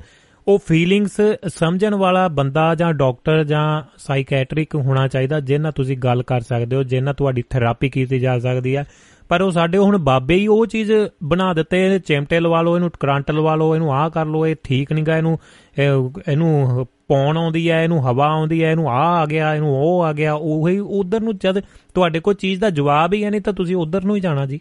ਉਹ 0.48 0.59
ਫੀਲਿੰਗਸ 0.66 1.20
ਸਮਝਣ 1.47 1.94
ਵਾਲਾ 1.94 2.28
ਬੰਦਾ 2.28 2.74
ਜਾਂ 2.74 2.94
ਡਾਕਟਰ 2.94 3.44
ਜਾਂ 3.44 3.82
ਸਾਈਕੈਟ੍ਰਿਕ 3.98 4.74
ਹੋਣਾ 4.74 5.09
ਚਾਹੀਦਾ 5.09 5.40
ਜਿਹਨਾਂ 5.40 5.73
ਤੁਸੀਂ 5.73 5.98
ਗੱਲ 5.98 6.23
ਕਰ 6.23 6.40
ਸਕਦੇ 6.40 6.77
ਹੋ 6.77 6.82
ਜਿਹਨਾਂ 6.82 7.14
ਤੁਹਾਡੀ 7.14 7.43
ਥੈਰੇਪੀ 7.51 7.89
ਕੀਤੀ 7.89 8.19
ਜਾ 8.19 8.39
ਸਕਦੀ 8.39 8.77
ਹੈ। 8.77 8.85
ਪਰ 9.28 9.43
ਉਹ 9.43 9.51
ਸਾਡੇ 9.51 9.78
ਹੁਣ 9.78 9.98
ਬਾਬੇ 9.98 10.35
ਹੀ 10.35 10.47
ਉਹ 10.47 10.66
ਚੀਜ਼ 10.66 10.93
ਬਣਾ 11.23 11.55
ਦਿੱਤੇ, 11.55 11.94
ਇਹ 11.94 12.01
ਚਿਮਟੇ 12.01 12.40
ਲਵਾ 12.40 12.62
ਲਓ, 12.62 12.77
ਇਹਨੂੰ 12.77 12.90
ਕਰੰਟ 13.01 13.31
ਲਵਾ 13.31 13.55
ਲਓ, 13.55 13.74
ਇਹਨੂੰ 13.74 13.94
ਆਹ 13.94 14.10
ਕਰ 14.10 14.27
ਲਓ, 14.27 14.47
ਇਹ 14.47 14.56
ਠੀਕ 14.64 14.93
ਨਹੀਂਗਾ 14.93 15.16
ਇਹਨੂੰ, 15.16 15.39
ਇਹ- 15.78 16.23
ਇਹਨੂੰ 16.28 16.86
ਪੌਣ 17.09 17.36
ਆਉਂਦੀ 17.36 17.70
ਹੈ, 17.70 17.85
ਇਹਨੂੰ 17.85 18.09
ਹਵਾ 18.09 18.27
ਆਉਂਦੀ 18.27 18.64
ਹੈ, 18.64 18.70
ਇਹਨੂੰ 18.70 18.90
ਆਹ 18.90 19.23
ਆ 19.23 19.27
ਗਿਆ, 19.27 19.55
ਇਹਨੂੰ 19.55 19.82
ਉਹ 19.82 20.02
ਆ 20.02 20.12
ਗਿਆ, 20.12 20.35
ਉਹੀ, 20.35 20.78
ਉਧਰ 20.78 21.20
ਨੂੰ 21.20 21.39
ਜਦ 21.39 21.60
ਤੁਹਾਡੇ 21.94 22.20
ਕੋਲ 22.20 22.35
ਚੀਜ਼ 22.35 22.60
ਦਾ 22.60 22.70
ਜਵਾਬ 22.70 23.12
ਹੀ 23.12 23.24
ਹੈ 23.24 23.31
ਨਹੀਂ, 23.31 23.40
ਤਾਂ 23.40 23.52
ਤੁਸੀਂ 23.52 23.77
ਉਧਰ 23.77 24.05
ਨੂੰ 24.05 24.16
ਹੀ 24.16 24.20
ਜਾਣਾ 24.20 24.47
ਜੀ। 24.47 24.60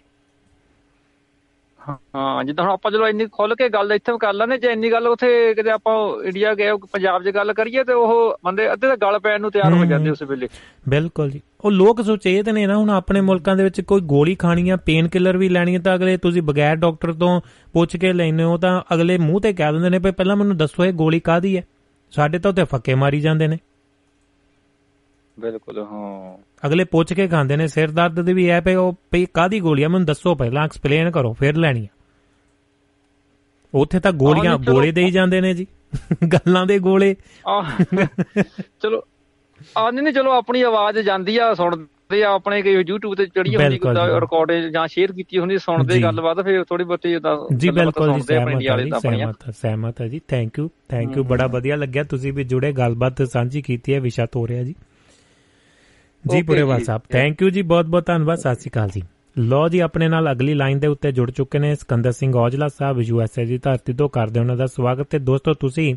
ਹਾਂ 1.89 2.43
ਜਿੱਦਾਂ 2.43 2.65
ਹੁਣ 2.65 2.73
ਆਪਾਂ 2.73 2.91
ਚਲੋ 2.91 3.07
ਇੰਨੀ 3.07 3.25
ਖੁੱਲ 3.31 3.55
ਕੇ 3.55 3.69
ਗੱਲ 3.69 3.91
ਇੱਥੇ 3.91 4.17
ਕਰ 4.17 4.33
ਲੈਂਦੇ 4.33 4.57
ਜੇ 4.57 4.67
ਇੰਨੀ 4.67 4.91
ਗੱਲ 4.91 5.07
ਉਥੇ 5.07 5.53
ਕਿਤੇ 5.53 5.69
ਆਪਾਂ 5.69 6.23
ਇੰਡੀਆ 6.23 6.53
ਗਏ 6.53 6.71
ਪੰਜਾਬ 6.91 7.23
'ਚ 7.23 7.29
ਗੱਲ 7.29 7.53
ਕਰੀਏ 7.53 7.83
ਤੇ 7.83 7.93
ਉਹ 7.93 8.37
ਬੰਦੇ 8.45 8.73
ਅੱਧੇ 8.73 8.87
ਤਾਂ 8.87 8.97
ਗੱਲ 8.97 9.19
ਪੈਣ 9.19 9.41
ਨੂੰ 9.41 9.51
ਤਿਆਰ 9.51 9.73
ਹੋ। 9.73 9.85
ਜਾਂਦੇ 9.85 10.09
ਉਸ 10.09 10.21
ਵੇਲੇ। 10.21 10.47
ਬਿਲਕੁਲ 10.89 11.29
ਜੀ। 11.29 11.41
ਉਹ 11.61 11.71
ਲੋਕ 11.71 12.01
ਸੁਚੇਤ 12.01 12.49
ਨੇ 12.49 12.67
ਨਾ 12.67 12.77
ਹੁਣ 12.77 12.89
ਆਪਣੇ 12.89 13.21
ਮੁਲਕਾਂ 13.21 13.55
ਦੇ 13.55 13.63
ਵਿੱਚ 13.63 13.81
ਕੋਈ 13.81 14.01
ਗੋਲੀ 14.01 14.35
ਖਾਣੀ 14.35 14.69
ਆ 14.69 14.75
ਪੇਨ 14.75 15.07
ਕਿਲਰ 15.07 15.37
ਵੀ 15.37 15.49
ਲੈਣੀ 15.49 15.75
ਹੈ 15.75 15.79
ਤਾਂ 15.79 15.95
ਅਗਲੇ 15.95 16.17
ਤੁਸੀਂ 16.17 16.41
ਬਗੈਰ 16.41 16.75
ਡਾਕਟਰ 16.75 17.13
ਤੋਂ 17.13 17.41
ਪੁੱਛ 17.73 17.97
ਕੇ 17.97 18.13
ਲੈਨੇ 18.13 18.43
ਹੋ 18.43 18.57
ਤਾਂ 18.57 18.81
ਅਗਲੇ 18.93 19.17
ਮੂੰਹ 19.17 19.41
ਤੇ 19.41 19.53
ਕਹਿ 19.53 19.71
ਦਿੰਦੇ 19.71 19.89
ਨੇ 19.89 19.99
ਵੀ 19.99 20.11
ਪਹਿਲਾਂ 20.11 20.35
ਮੈਨੂੰ 20.35 20.57
ਦੱਸੋ 20.57 20.85
ਇਹ 20.85 20.93
ਗੋਲੀ 20.93 21.19
ਕਾਦੀ 21.19 21.57
ਹੈ? 21.57 21.63
ਸਾਡੇ 22.11 22.39
ਤਾਂ 22.39 22.51
ਉੱਤੇ 22.51 22.63
ਫੱਕੇ 22.63 22.95
ਮਾਰੀ 22.95 23.19
ਜਾਂਦੇ 23.19 23.47
ਨੇ। 23.47 23.57
ਬਿਲਕੁਲ 25.39 25.79
ਹਾਂ। 25.79 26.37
ਅਗਲੇ 26.65 26.83
ਪੁੱਛ 26.83 27.13
ਕੇ 27.13 27.27
ਖਾਂਦੇ 27.27 27.57
ਨੇ 27.57 27.67
ਸਿਰ 27.67 27.91
ਦਰਦ 27.91 28.21
ਦੀ 28.21 28.33
ਵੀ 28.33 28.49
ਐ 28.49 28.61
ਪਈ 28.61 28.75
ਉਹ 28.75 28.97
ਪਈ 29.11 29.25
ਕਾਦੀ 29.33 29.59
ਗੋਲੀ 29.59 29.83
ਆ? 29.83 29.87
ਮੈਨੂੰ 29.87 30.05
ਦੱਸੋ 30.05 30.35
ਪਹਿਲਾਂ 30.35 30.63
ਐਕਸਪਲੇਨ 30.63 31.11
ਕਰੋ 31.11 31.33
ਫਿਰ 31.33 31.55
ਲੈਣੀ 31.55 31.83
ਆ। 31.83 31.87
ਉੱਥੇ 33.73 33.99
ਤਾਂ 33.99 34.11
ਗੋਲੀਆਂ। 34.11 34.57
ਗੋਲੇ 34.57 34.91
ਦੇਈ 34.91 35.11
ਜਾਂਦੇ 35.11 35.41
ਨੇ 35.41 35.53
ਜੀ। 35.53 35.67
ਗੱਲਾਂ 36.33 36.65
ਦੇ 36.65 36.79
ਗੋਲੇ। 36.79 37.15
ਚਲੋ। 38.81 39.01
ਆ 39.77 39.91
ਨਹੀਂ 39.91 40.03
ਨਹੀਂ 40.03 40.13
ਚਲੋ 40.13 40.31
ਆਪਣੀ 40.31 40.61
ਆਵਾਜ਼ 40.61 40.99
ਜਾਂਦੀ 40.99 41.37
ਆ 41.37 41.53
ਸੁਣਦੇ 41.53 42.23
ਆ 42.23 42.33
ਆਪਣੇ 42.33 42.61
ਕੋਈ 42.61 42.75
YouTube 42.77 43.15
ਤੇ 43.17 43.25
ਚੜੀ 43.25 43.55
ਹੁੰਦੀ। 43.55 43.79
ਰਿਕਾਰਡ 44.19 44.51
ਜਾਂ। 44.73 44.87
ਸ਼ੇਅਰ 44.87 45.11
ਕੀਤੀ 45.11 45.39
ਹੁੰਦੀ 45.39 45.57
ਸੁਣਦੇ। 45.57 46.01
ਗੱਲਬਾਤ 46.01 46.41
ਫਿਰ 46.41 46.63
ਥੋੜੀ 46.63 46.83
ਬਹੁਤੀ 46.83 47.15
ਉਹਦਾ 47.15 47.47
ਜੀ 47.57 47.69
ਬਿਲਕੁਲ 47.69 48.13
ਜੀ 48.13 48.21
ਸਹਿਮਤ 48.21 49.05
ਹਾਂ 49.05 49.11
ਹਾਂ, 49.25 49.51
ਸਹਿਮਤ 49.51 50.01
ਹੈ 50.01 50.07
ਜੀ। 50.07 50.21
ਥੈਂਕ 50.27 50.59
ਯੂ 50.59 50.69
ਥੈਂਕ 50.89 51.17
ਯੂ 51.17 51.23
ਬੜਾ 51.23 51.47
ਵਧੀਆ 51.47 51.75
ਲੱਗਿਆ। 51.75 52.03
ਤੁਸੀਂ 52.03 52.33
ਵੀ 52.33 52.43
ਜੁੜੇ 52.43 52.71
ਗੱਲਬਾਤ 52.71 53.21
ਸਾਂਝੀ 53.23 53.61
ਕੀਤੀ 53.61 53.93
ਹੈ 53.93 53.99
ਵਿਸ਼ਾ 53.99 54.25
ਤੋਰਿਆ 54.25 54.63
ਜੀ। 54.63 54.75
ਜੀ 56.29 56.41
ਜੀ। 56.41 56.83
ਸਾਹਿਬ। 56.83 57.01
ਥੈਂਕ 57.09 57.41
ਯੂ 57.41 57.49
ਜੀ 57.49 57.61
ਬਹੁਤ 57.61 57.85
ਬਹੁਤ 57.85 58.05
ਧੰਨਵਾਦ 58.05 58.37
ਸਤਿ 58.37 58.55
ਸ਼੍ਰੀ 58.55 58.69
ਅਕਾਲ 58.69 58.89
ਜੀ। 58.89 59.01
ਲੋ 59.37 59.67
ਜੀ 59.69 59.79
ਆਪਣੇ 59.79 60.07
ਨਾਲ 60.07 60.31
ਅਗਲੀ 60.31 60.53
ਲਾਈਨ 60.53 60.79
ਦੇ 60.79 60.87
ਉੱਤੇ 60.87 61.11
ਜੁੜ 61.11 61.31
ਚੁੱਕੇ 61.31 61.59
ਨੇ 61.59 61.75
ਸਿਕੰਦਰ 61.75 62.11
ਸਿੰਘ 62.11 62.33
ਔਜਲਾ 62.37 62.67
ਸਾਹਿਬ 62.67 63.01
ਯੂਐਸਏ 63.01 63.45
ਦੀ 63.45 63.57
ਧਰਤੀ 63.57 63.93
ਤੋਂ 63.93 64.09
ਕਰਦੇ 64.09 64.39
ਉਹਨਾਂ 64.39 64.57
ਦਾ 64.57 64.65
ਸਵਾਗਤ 64.65 65.07
ਤੇ 65.09 65.19
ਦੋਸਤੋ 65.19 65.53
ਤੁਸੀਂ 65.53 65.95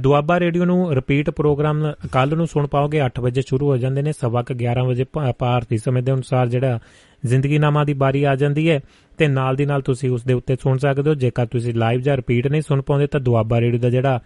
ਦੁਆਬਾ 0.00 0.40
ਰੇਡੀਓ 0.40 0.64
ਨੂੰ 0.64 0.94
ਰਿਪੀਟ 0.94 1.30
ਪ੍ਰੋਗਰਾਮ 1.30 1.92
ਕੱਲ 2.12 2.36
ਨੂੰ 2.36 2.46
ਸੁਣ 2.46 2.66
ਪਾਓਗੇ 2.66 3.06
8 3.06 3.20
ਵਜੇ 3.20 3.42
ਸ਼ੁਰੂ 3.42 3.66
ਹੋ 3.66 3.76
ਜਾਂਦੇ 3.76 4.02
ਨੇ 4.02 4.12
ਸਵਾ 4.12 4.42
ਕੁ 4.42 4.54
11 4.54 4.86
ਵਜੇ 4.86 5.04
ਭਾਰਤੀ 5.38 5.78
ਸਮੇਂ 5.78 6.02
ਦੇ 6.02 6.12
ਅਨੁਸਾਰ 6.12 6.48
ਜਿਹੜਾ 6.48 6.78
ਜ਼ਿੰਦਗੀ 7.26 7.58
ਨਾਮਾ 7.58 7.84
ਦੀ 7.84 7.94
ਬਾਰੀ 7.94 8.24
ਆ 8.24 8.34
ਜਾਂਦੀ 8.36 8.70
ਹੈ 8.70 8.80
ਤੇ 9.18 9.28
ਨਾਲ 9.28 9.56
ਦੀ 9.56 9.66
ਨਾਲ 9.66 9.82
ਤੁਸੀਂ 9.82 10.10
ਉਸ 10.10 10.24
ਦੇ 10.24 10.32
ਉੱਤੇ 10.32 10.56
ਸੁਣ 10.62 10.78
ਸਕਦੇ 10.78 11.10
ਹੋ। 11.10 11.14
ਜੇਕਰ 11.14 11.46
ਤੁਸੀਂ 11.46 11.74
ਲਾਈਵ 11.74 12.00
ਜਾਂ 12.00 12.16
ਰਿਪੀਟ 12.16 12.46
ਨਹੀਂ 12.46 12.62
ਸੁਣ 12.62 12.82
ਪਾਉਂਦੇ 12.82 13.06
ਤਾਂ 13.06 13.20
ਦੁਆਬਾ 13.20 13.60
ਰੇਡੀਓ 13.60 13.80
ਦਾ 13.80 13.90
ਜਿਹੜਾ 13.90 14.20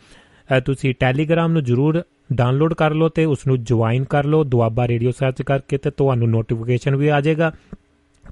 ਤੁਸੀਂ 0.66 0.94
ਟੈਲੀਗ੍ਰਾਮ 1.00 1.52
ਨੂੰ 1.52 1.64
ਜਰੂਰ 1.64 2.02
ਡਾਊਨਲੋਡ 2.32 2.74
ਕਰ 2.74 2.94
ਲਓ 2.94 3.08
ਤੇ 3.08 3.24
ਉਸ 3.24 3.46
ਨੂੰ 3.46 3.64
ਜੁਆਇਨ 3.64 4.04
ਕਰ 4.04 4.24
ਲਓ। 4.24 4.44
ਦੁਆਬਾ 4.44 4.88
ਰੇਡੀਓ 4.88 5.10
ਸਰਚ 5.10 5.42
ਕਰਕੇ 5.42 5.78
ਤੇ 5.78 5.90
ਤੁਹਾਨੂੰ 5.90 6.30
ਨੋਟੀਫਿਕੇਸ਼ਨ 6.30 6.96
ਵੀ 6.96 7.08
ਆ 7.08 7.20
ਜਾਏਗਾ 7.20 7.52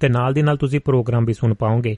ਤੇ 0.01 0.09
ਨਾਲ 0.09 0.35
ਦੀ 0.35 0.43
ਨਾਲ 0.43 0.57
ਤੁਸੀਂ 0.57 0.81
ਪ੍ਰੋਗਰਾਮ 0.81 1.25
ਵੀ 1.25 1.33
ਸੁਣ 1.33 1.55
ਪਾਓਗੇ। 1.55 1.97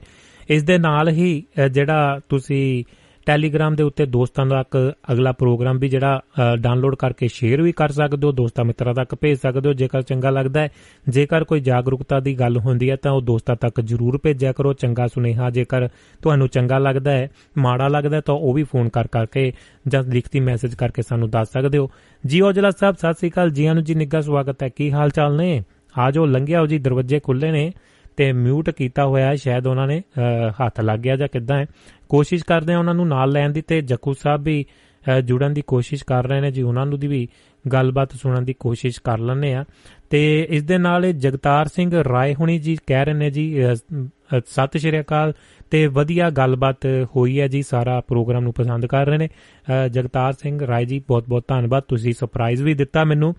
ਇਸ 0.49 0.63
ਦੇ 0.63 0.77
ਨਾਲ 0.77 1.09
ਹੀ 1.09 1.43
ਅ, 1.65 1.67
ਜਿਹੜਾ 1.67 2.19
ਤੁਸੀਂ 2.29 2.83
ਟੈਲੀਗ੍ਰਾਮ 3.25 3.75
ਦੇ 3.75 3.83
ਉੱਤੇ 3.83 4.05
ਦੋਸਤਾਂ 4.05 4.45
ਤੱਕ 4.45 4.93
ਅਗਲਾ 5.11 5.31
ਪ੍ਰੋਗਰਾਮ 5.31 5.77
ਵੀ 5.79 5.89
ਜਿਹੜਾ 5.89 6.21
ਅ, 6.53 6.55
ਡਾਊਨਲੋਡ 6.55 6.95
ਕਰਕੇ 6.95 7.27
ਸ਼ੇਅਰ 7.27 7.61
ਵੀ 7.61 7.71
ਕਰ 7.71 7.89
ਸਕਦੇ 7.89 8.27
ਹੋ 8.27 8.31
ਦੋਸਤਾਂ 8.31 8.65
ਮਿੱਤਰਾਂ 8.65 8.93
ਤੱਕ 8.93 9.15
ਭੇਜ 9.15 9.37
ਸਕਦੇ 9.37 9.69
ਹੋ 9.69 9.73
ਜੇਕਰ 9.73 10.01
ਚੰਗਾ 10.01 10.29
ਲੱਗਦਾ 10.29 10.61
ਹੈ। 10.61 10.69
ਜੇਕਰ 11.09 11.43
ਕੋਈ 11.43 11.59
ਜਾਗਰੂਕਤਾ 11.59 12.19
ਦੀ 12.19 12.39
ਗੱਲ 12.39 12.57
ਹੁੰਦੀ 12.57 12.89
ਹੈ 12.91 12.95
ਤਾਂ 12.95 13.11
ਉਹ 13.11 13.21
ਦੋਸਤਾਂ 13.21 13.55
ਤੱਕ 13.55 13.81
ਜਰੂਰ 13.81 14.19
ਭੇਜਿਆ 14.23 14.51
ਕਰੋ। 14.51 14.73
ਚੰਗਾ 14.73 15.07
ਸੁਨੇਹਾ 15.07 15.49
ਜੇਕਰ 15.49 15.87
ਤੁਹਾਨੂੰ 16.21 16.47
ਚੰਗਾ 16.47 16.77
ਲੱਗਦਾ 16.77 17.11
ਹੈ 17.11 17.29
ਮਾੜਾ 17.57 17.87
ਲੱਗਦਾ 17.87 18.15
ਹੈ 18.15 18.21
ਤਾਂ 18.21 18.35
ਉਹ 18.35 18.53
ਵੀ 18.53 18.63
ਫੋਨ 18.63 18.89
ਕਰ 18.89 19.07
ਕਰਕੇ 19.07 19.53
ਜਾਂ 19.87 20.03
ਲਿਖਤੀ 20.03 20.39
ਮੈਸੇਜ 20.39 20.75
ਕਰਕੇ 20.75 21.01
ਸਾਨੂੰ 21.01 21.29
ਦੱਸ 21.29 21.51
ਸਕਦੇ 21.51 21.77
ਹੋ। 21.77 21.89
ਜੀ 22.25 22.41
ਔਜਲਾ 22.41 22.71
ਸਾਹਿਬ 22.71 22.95
ਸਤਿ 22.95 23.13
ਸ੍ਰੀ 23.13 23.29
ਅਕਾਲ। 23.29 23.49
ਜੀਆਂ 23.49 23.73
ਨੂੰ 23.75 23.83
ਜੀ 23.83 23.95
ਨਿੱਘਾ 23.95 24.21
ਸਵਾਗਤ 24.21 24.63
ਹੈ। 24.63 24.69
ਕੀ 24.69 24.91
ਹਾਲ 24.91 25.09
ਚਾਲ 25.09 25.37
ਨੇ 25.37 25.63
ਆਜੋ 25.99 26.25
ਲੰਘਿਆਓ 26.25 26.65
ਜੀ 26.65 26.77
ਦਰਵਾਜ਼ੇ 26.77 27.19
ਖੁੱਲੇ 27.19 27.51
ਨੇ 27.51 27.71
ਤੇ 28.17 28.31
ਮਿਊਟ 28.33 28.69
ਕੀਤਾ 28.69 29.05
ਹੋਇਆ 29.05 29.27
ਹੈ। 29.27 29.35
ਸ਼ਾਇਦ 29.35 29.67
ਉਹਨਾਂ 29.67 29.87
ਨੇ 29.87 29.99
ਅ, 29.99 30.21
ਹੱਥ 30.49 30.81
ਲੱਗ 30.81 30.99
ਗਿਆ 30.99 31.15
ਜਾਂ 31.15 31.27
ਕਿੱਦਾਂ 31.27 31.57
ਹੈ। 31.57 31.65
ਕੋਸ਼ਿਸ਼ 32.13 32.43
ਕਰਦੇ 32.43 32.73
ਆ 32.73 32.79
ਉਹਨਾਂ 32.79 32.93
ਨੂੰ 32.93 33.07
ਨਾਲ 33.07 33.31
ਲੈਣ 33.31 33.49
ਦੀ 33.49 33.61
ਤੇ 33.61 33.81
ਜੱਕੂ 33.81 34.13
ਸਾਹਿਬ 34.13 34.43
ਵੀ 34.43 34.65
ਅ, 35.03 35.19
ਜੁੜਨ 35.21 35.53
ਦੀ 35.53 35.61
ਕੋਸ਼ਿਸ਼ 35.67 36.03
ਕਰ 36.05 36.27
ਰਹੇ 36.27 36.41
ਨੇ 36.41 36.51
ਜੀ 36.51 36.61
ਉਹਨਾਂ 36.61 36.85
ਨੂੰ 36.85 36.99
ਦੀ 36.99 37.07
ਵੀ 37.07 37.27
ਗੱਲਬਾਤ 37.65 38.11
ਸੁਣਨ 38.13 38.45
ਦੀ 38.45 38.53
ਕੋਸ਼ਿਸ਼ 38.53 38.99
ਕਰ 39.03 39.17
ਲੈਂਦੇ 39.19 39.53
ਆ। 39.53 39.63
ਤੇ 40.09 40.19
ਇਸ 40.49 40.63
ਦੇ 40.63 40.77
ਨਾਲ 40.77 41.05
ਇਹ 41.05 41.13
ਜਗਤਾਰ 41.13 41.67
ਸਿੰਘ 41.67 41.91
ਰਾਏ 42.03 42.33
ਹੁਣੀ 42.33 42.57
ਜੀ 42.59 42.77
ਕਹਿ 42.87 43.05
ਰਹੇ 43.05 43.13
ਨੇ 43.13 43.29
ਜੀ 43.29 43.45
ਅ, 43.65 43.73
ਅ, 43.73 44.39
ਸਤਿ 44.47 44.79
ਸ਼੍ਰੀ 44.79 44.99
ਅਕਾਲ 44.99 45.33
ਤੇ 45.71 45.85
ਵਧੀਆ 45.87 46.29
ਗੱਲਬਾਤ 46.29 46.85
ਹੋਈ 47.15 47.39
ਹੈ 47.39 47.47
ਜੀ 47.47 47.61
ਸਾਰਾ 47.61 47.99
ਪ੍ਰੋਗਰਾਮ 48.01 48.43
ਨੂੰ 48.43 48.53
ਪਸੰਦ 48.53 48.85
ਕਰ 48.85 49.05
ਰਹੇ 49.05 49.17
ਨੇ। 49.17 49.27
ਅ, 49.27 49.87
ਜਗਤਾਰ 49.87 50.33
ਸਿੰਘ 50.33 50.59
ਰਾਏ 50.67 50.85
ਜੀ 50.85 50.99
ਬਹੁਤ 51.07 51.29
ਬਹੁਤ 51.29 51.43
ਧੰਨਵਾਦ 51.47 51.83
ਤੁਸੀਂ 51.87 52.13
ਸਰਪ੍ਰਾਈਜ਼ 52.13 52.61
ਵੀ 52.63 52.73
ਦਿੱਤਾ 52.73 53.03
ਮੈਨੂੰ। 53.03 53.33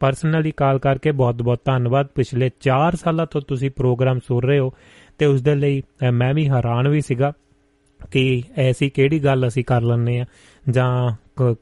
ਪਰਸਨਲੀ 0.00 0.52
ਕਾਲ 0.56 0.78
ਕਰਕੇ 0.78 1.12
ਬਹੁਤ 1.12 1.42
ਬਹੁਤ 1.42 1.60
ਧੰਨਵਾਦ 1.64 2.06
ਪਿਛਲੇ 2.14 2.50
4 2.60 2.96
ਸਾਲਾਂ 2.96 3.26
ਤੋਂ 3.26 3.40
ਤੁਸੀਂ 3.40 3.70
ਪ੍ਰੋਗਰਾਮ 3.70 4.18
ਸੁਣ 4.28 4.42
ਰਹੇ 4.42 4.58
ਹੋ 4.58 4.72
ਤੇ 5.18 5.26
ਉਸ 5.26 5.42
ਦੇ 5.42 5.54
ਲਈ 5.54 5.82
ਅ, 6.08 6.10
ਮੈਂ 6.10 6.34
ਵੀ 6.34 6.48
ਹੈਰਾਨ 6.48 6.88
ਵੀ 6.88 7.00
ਸੀਗਾ। 7.00 7.32
ਕਿ 8.10 8.42
ਐਸੀ 8.56 8.90
ਕਿਹੜੀ 8.90 9.24
ਗੱਲ 9.24 9.48
ਅਸੀਂ 9.48 9.64
ਕਰ 9.64 9.82
ਲੈਂਦੇ 9.82 10.20
ਆ 10.20 10.24
ਜਾਂ 10.70 11.12
ਕ- 11.36 11.56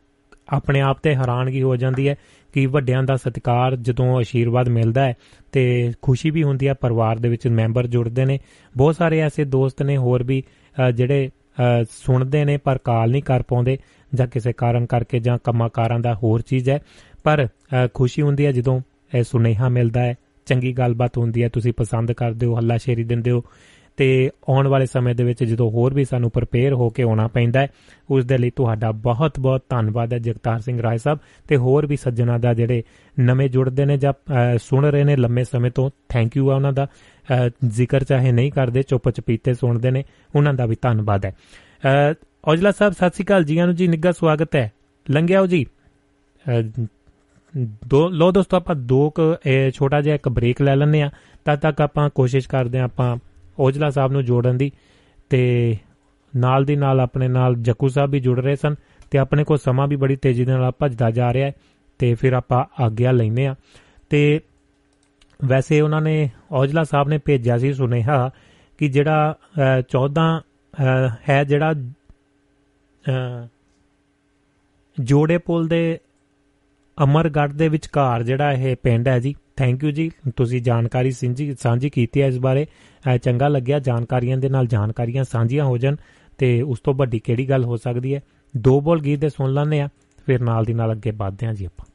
ਆਪਣੇ 0.48 0.80
ਆਪ 0.80 0.98
ਤੇ 1.02 1.14
ਹੈਰਾਨਗੀ 1.14 1.62
ਹੋ 1.62 1.76
ਜਾਂਦੀ 1.76 2.08
ਹੈ 2.08 2.16
ਕਿ 2.52 2.66
ਵੱਡਿਆਂ 2.66 3.02
ਦਾ 3.02 3.16
ਸਤਿਕਾਰ 3.16 3.76
ਜਦੋਂ 3.76 4.18
ਆਸ਼ੀਰਵਾਦ 4.18 4.68
ਮਿਲਦਾ 4.68 5.04
ਹੈ 5.04 5.14
ਤੇ 5.52 5.92
ਖੁਸ਼ੀ 6.02 6.30
ਵੀ 6.30 6.42
ਹੁੰਦੀ 6.42 6.68
ਹੈ 6.68 6.74
ਪਰਿਵਾਰ 6.74 7.16
ਦੇ 7.18 7.28
ਵਿੱਚ 7.28 7.48
ਮੈਂਬਰ 7.48 7.86
ਜੁੜਦੇ 7.86 8.24
ਨੇ। 8.24 8.38
ਬਹੁਤ 8.76 8.96
ਸਾਰੇ 8.96 9.18
ਐਸੇ 9.18 9.44
ਦੋਸਤ 9.44 9.82
ਨੇ 9.82 9.96
ਹੋਰ 9.96 10.22
ਵੀ 10.22 10.42
ਅ, 10.88 10.90
ਜਿਹੜੇ 10.90 11.28
ਅ, 11.28 11.84
ਸੁਣਦੇ 11.90 12.44
ਨੇ 12.44 12.56
ਪਰ 12.56 12.78
ਕਾਲ 12.78 13.10
ਨਹੀਂ 13.10 13.22
ਕਰ 13.22 13.42
ਪਾਉਂਦੇ 13.42 13.78
ਜਾਂ 14.14 14.26
ਕਿਸੇ 14.26 14.52
ਕਾਰਨ 14.52 14.86
ਕਰਕੇ 14.86 15.18
ਜਾਂ 15.18 15.38
ਕੰਮਾਂ 15.44 15.68
ਕਾਰਾਂ 15.68 16.00
ਦਾ 16.00 16.14
ਹੋਰ 16.14 16.40
ਚੀਜ਼ 16.40 16.70
ਹੈ। 16.70 16.80
ਪਰ 17.24 17.46
ਅ, 17.46 17.88
ਖੁਸ਼ੀ 17.94 18.22
ਹੁੰਦੀ 18.22 18.46
ਹੈ 18.46 18.52
ਜਦੋਂ 18.52 18.80
ਇਹ 19.14 19.22
ਸੁਨੇਹਾ 19.22 19.68
ਮਿਲਦਾ 19.68 20.00
ਹੈ 20.00 20.14
ਚੰਗੀ 20.46 20.72
ਗੱਲਬਾਤ 20.72 21.18
ਹੁੰਦੀ 21.18 21.42
ਹੈ 21.42 21.48
ਤੁਸੀਂ 21.48 21.72
ਪਸੰਦ 21.72 22.12
ਕਰਦੇ 22.12 22.46
ਹੋ 22.46 22.56
ਹੱਲਾਸ਼ੇਰੀ 22.56 23.04
ਦਿੰਦੇ 23.04 23.30
ਹੋ 23.30 23.44
ਤੇ 23.98 24.30
ਆਉਣ 24.48 24.68
ਵਾਲੇ 24.68 24.86
ਸਮੇਂ 24.86 25.14
ਦੇ 25.14 25.24
ਵਿੱਚ 25.24 25.44
ਜਦੋਂ 25.44 25.70
ਹੋਰ 25.70 25.94
ਵੀ 25.94 26.04
ਸਾਨੂੰ 26.04 26.30
ਪ੍ਰਪੇਅਰ 26.30 26.72
ਹੋ 26.72 26.88
ਕੇ 26.88 27.02
ਆਉਣਾ 27.02 27.28
ਪੈਂਦਾ 27.28 27.60
ਹੈ 27.60 27.68
ਉਸ 28.10 28.24
ਦੇ 28.24 28.38
ਲਈ 28.38 28.50
ਤੁਹਾਡਾ 28.50 28.92
ਬਹੁਤ-ਬਹੁਤ 28.92 29.62
ਧੰਨਵਾਦ 29.68 30.12
ਹੈ 30.12 30.18
ਜਗਤਾਰ 30.18 30.60
ਸਿੰਘ 30.60 30.82
ਰਾਏ 30.82 30.98
ਸਾਹਿਬ 30.98 31.18
ਤੇ 31.48 31.56
ਹੋਰ 31.56 31.86
ਵੀ 31.86 31.96
ਸੱਜਣਾ 31.96 32.38
ਦਾ 32.38 32.54
ਜਿਹੜੇ 32.54 32.82
ਨਵੇਂ 33.20 33.48
ਜੁੜਦੇ 33.48 33.84
ਨੇ 33.84 33.96
ਜਾਂ 33.96 34.12
ਅ, 34.12 34.58
ਸੁਣ 34.58 34.84
ਰਹੇ 34.84 35.04
ਨੇ 35.04 35.16
ਲੰਮੇ 35.16 35.44
ਸਮੇਂ 35.44 35.70
ਤੋਂ 35.70 35.90
ਥੈਂਕ 36.08 36.36
ਯੂ 36.36 36.50
ਆ 36.50 36.54
ਉਹਨਾਂ 36.54 36.72
ਦਾ। 36.72 36.86
ਅ, 36.86 37.50
ਜ਼ਿਕਰ 37.66 38.04
ਚਾਹੇ 38.04 38.32
ਨਹੀਂ 38.32 38.52
ਕਰਦੇ 38.52 38.82
ਚੁੱਪ 38.82 39.10
ਚਪੀਤੇ 39.10 39.54
ਸੁਣਦੇ 39.54 39.90
ਨੇ 39.90 40.04
ਉਹਨਾਂ 40.36 40.54
ਦਾ 40.54 40.66
ਵੀ 40.66 40.76
ਧੰਨਵਾਦ 40.82 41.24
ਹੈ। 41.24 41.36
ਅ, 42.10 42.14
ਔਜਲਾ 42.44 42.70
ਸਾਹਿਬ 42.70 42.92
ਸਤਿ 42.92 43.10
ਸ਼੍ਰੀ 43.10 43.24
ਅਕਾਲ 43.24 43.44
ਜੀਆਂ 43.44 43.66
ਨੂੰ 43.66 43.74
ਜੀ 43.74 43.88
ਨਿੱਘਾ 43.88 44.12
ਸਵਾਗਤ 44.12 44.56
ਹੈ। 44.56 44.72
ਲੰਘਿਆਓ 45.10 45.46
ਜੀ। 45.46 45.66
ਅ, 46.60 46.62
ਦੋ 47.86 48.08
ਲੋ 48.08 48.32
ਦੋਸਤੋ 48.32 48.56
ਆਪਾਂ 48.56 48.74
ਦੋ 48.74 49.10
ਕੁ, 49.10 49.22
ਇਹ 49.46 49.70
ਛੋਟਾ 49.70 50.00
ਜਿਹਾ 50.00 50.14
ਇੱਕ 50.14 50.28
ਬ੍ਰੇਕ 50.28 50.62
ਲੈ 50.62 50.76
ਲੈਂਦੇ 50.76 51.02
ਆ 51.02 51.10
ਤਦ 51.44 51.58
ਤੱਕ 51.58 51.80
ਆਪਾਂ 51.80 52.10
ਕੋਸ਼ਿਸ਼ 52.10 52.48
ਕਰਦੇ 52.48 52.78
ਆ 52.78 52.84
ਆਪਾਂ 52.84 53.16
ਔਜਲਾ 53.58 53.90
ਸਾਹਿਬ 53.90 54.12
ਨੂੰ 54.12 54.24
ਜੋੜਨ 54.24 54.56
ਦੀ 54.58 54.72
ਤੇ 55.30 55.76
ਨਾਲ 56.36 56.64
ਦੀ 56.64 56.76
ਨਾਲ 56.76 57.00
ਆਪਣੇ 57.00 57.28
ਨਾਲ 57.28 57.54
ਜੱਕੂ 57.54 57.88
ਸਾਹਿਬ 57.88 58.10
ਵੀ 58.10 58.20
ਜੁੜ 58.20 58.40
ਰਹੇ 58.40 58.56
ਸਨ 58.56 58.74
ਤੇ 59.10 59.18
ਆਪਣੇ 59.18 59.44
ਕੋਲ 59.44 59.58
ਸਮਾਂ 59.58 59.88
ਵੀ 59.88 59.96
ਬੜੀ 59.96 60.16
ਤੇਜ਼ੀ 60.16 60.44
ਦੇ 60.44 60.52
ਨਾਲ 60.52 60.72
ਭੱਜਦਾ 60.78 61.10
ਜਾ 61.10 61.32
ਰਿਹਾ 61.32 61.46
ਹੈ 61.46 61.52
ਤੇ 61.98 62.14
ਫਿਰ 62.14 62.32
ਆਪਾਂ 62.32 62.82
ਆਗਿਆ 62.82 63.12
ਲੈਨੇ 63.12 63.46
ਆ 63.46 63.54
ਤੇ 64.10 64.40
ਵੈਸੇ 65.44 65.80
ਉਹਨਾਂ 65.80 66.00
ਨੇ 66.00 66.30
ਔਜਲਾ 66.52 66.84
ਸਾਹਿਬ 66.84 67.08
ਨੇ 67.08 67.18
ਭੇਜਿਆ 67.18 67.58
ਸੀ 67.58 67.72
ਸੁਨੇਹਾ 67.72 68.30
ਕਿ 68.78 68.88
ਜਿਹੜਾ 68.88 69.36
ਅ, 69.78 69.80
14 69.80 70.40
ਅ, 70.40 71.10
ਹੈ 71.28 71.44
ਜਿਹੜਾ 71.44 71.74
ਅ, 73.10 73.46
ਜੋੜੇ 75.00 75.38
ਪੁਲ 75.38 75.68
ਦੇ 75.68 75.98
ਅਮਰਗੜ੍ਹ 77.04 77.52
ਦੇ 77.52 77.68
ਵਿਚਕਾਰ 77.68 78.22
ਜਿਹੜਾ 78.22 78.52
ਇਹ 78.52 78.76
ਪਿੰਡ 78.82 79.08
ਹੈ 79.08 79.18
ਜੀ। 79.18 79.34
ਥੈਂਕ 79.56 79.84
ਯੂ 79.84 79.90
ਜੀ। 79.90 80.10
ਤੁਸੀਂ 80.36 80.62
ਜਾਣਕਾਰੀ 80.62 81.10
ਸਾਂਝੀ 81.10 81.56
ਸਾਂਝੀ 81.60 81.90
ਕੀਤੀ 81.90 82.22
ਹੈ 82.22 82.26
ਇਸ 82.26 82.38
ਬਾਰੇ। 82.38 82.64
ਅ, 82.64 82.97
ਚੰਗਾ 83.16 83.48
ਲੱਗਿਆ, 83.48 83.78
ਜਾਣਕਾਰੀਆਂ 83.78 84.38
ਦੇ 84.38 84.48
ਨਾਲ 84.48 84.66
ਜਾਣਕਾਰੀਆਂ 84.66 85.24
ਸਾਂਝੀਆਂ 85.24 85.64
ਹੋ 85.64 85.78
ਜਾਣ 85.78 85.96
ਤੇ 86.38 86.62
ਉਸ 86.62 86.80
ਤੋਂ 86.80 86.94
ਵੱਡੀ 86.94 87.18
ਕਿਹੜੀ 87.18 87.48
ਗੱਲ 87.48 87.64
ਹੋ 87.64 87.76
ਸਕਦੀ 87.76 88.14
ਹੈ? 88.14 88.20
ਦੋ 88.56 88.80
ਬੋਲ 88.80 89.00
ਗੀਤ 89.00 89.18
ਦੇ 89.18 89.28
ਸੁਣ 89.28 89.52
ਲੈਂਦੇ 89.52 89.80
ਆ, 89.80 89.88
ਫਿਰ 90.26 90.40
ਨਾਲ 90.40 90.64
ਦੀ 90.64 90.74
ਨਾਲ 90.74 90.92
ਅੱਗੇ 90.92 91.10
ਵਧਦੇ 91.10 91.46
ਹਾਂ 91.46 91.54
ਜੀ 91.54 91.64
ਆਪਾਂ। 91.64 91.86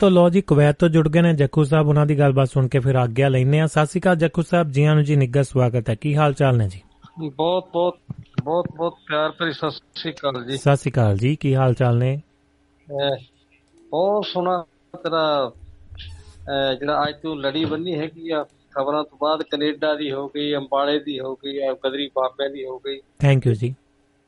ਤੋ 0.00 0.08
ਲੋ 0.08 0.30
ਜੀ, 0.30 0.40
ਕੁਵੈਤ 0.40 0.76
ਤੋਂ 0.78 0.88
ਜੁੜ 0.88 1.08
ਗਏ 1.08 1.20
ਨੇ 1.20 1.34
ਜੱਕੂ 1.34 1.64
ਸਾਹਿਬ, 1.64 1.88
ਉਹਨਾਂ 1.88 2.06
ਦੀ 2.06 2.18
ਗੱਲਬਾਤ 2.18 2.48
ਸੁਣ 2.48 2.68
ਕੇ 2.68 2.78
ਫਿਰ 2.78 2.94
ਆਗਿਆ 2.94 3.28
ਲੈਨੇ 3.28 3.60
ਆ 3.60 3.66
ਸਤਿ 3.66 3.86
ਸ਼੍ਰੀ 3.86 4.00
ਅਕਾਲ 4.00 4.16
ਜੱਕੂ 4.16 4.42
ਸਾਹਿਬ, 4.42 4.70
ਜੀਆਂ 4.70 4.94
ਨੂੰ 4.94 5.04
ਜੀ 5.04 5.16
ਨਿੱਘਾ 5.16 5.42
ਸਵਾਗਤ 5.42 5.90
ਹੈ। 5.90 5.94
ਕੀ 5.94 6.16
ਹਾਲ 6.16 6.32
ਚਾਲ 6.32 6.56
ਨੇ 6.56 6.68
ਜੀ? 6.68 6.80
ਬਹੁਤ 7.26 7.68
ਬਹੁਤ 7.72 7.98
ਬਹੁਤ 8.44 8.66
ਬਹੁਤ 8.76 8.94
ਪਿਆਰ 9.08 9.30
ਭਰੀ 9.30 9.52
ਸਤਿ 9.52 9.70
ਸ੍ਰੀ 9.70 10.12
ਅਕਾਲ 10.12 10.44
ਜੀ। 10.44 10.56
ਸਤਿ 10.56 10.76
ਸ਼੍ਰੀ 10.76 10.92
ਅਕਾਲ 10.92 11.16
ਜੀ 11.16 11.36
ਕੀ 11.36 11.54
ਹਾਲ 11.54 11.74
ਚਾਲ 11.74 11.98
ਨੇ? 11.98 12.22
ਬਹੁਤ 13.90 14.26
ਸੋਹਣਾ 14.26 14.64
ਤੇਰਾ 14.96 15.52
ਜਿਹੜਾ 16.78 17.08
ਅੱਜ 17.08 17.14
ਤੂੰ 17.22 17.40
ਲੜੀ 17.40 17.64
ਬੰਨੀ 17.64 17.98
ਹੈਗੀ 17.98 18.30
ਆ 18.30 18.46
ਖਬਰਾਂ 18.70 19.04
ਤੋਂ 19.04 19.18
ਬਾਅਦ 19.22 19.42
ਕੈਨੇਡਾ 19.42 19.94
ਦੀ 19.94 20.12
ਹੋ 20.12 20.28
ਗਈ 20.28 20.54
ਅੰਬਾਲੇ 20.56 20.98
ਦੀ 21.00 21.20
ਹੋ 21.20 21.34
ਗਈ 21.34 21.58
ਆ 21.58 21.72
ਗਦਰੀ 21.72 22.10
ਬਾਬਿਆਂ 22.16 22.50
ਦੀ 22.50 22.64
ਹੋ 22.64 22.78
ਗਈ। 22.78 23.00
ਥੈਂਕ 23.18 23.46
ਯੂ 23.46 23.54
ਜੀ। 23.54 23.74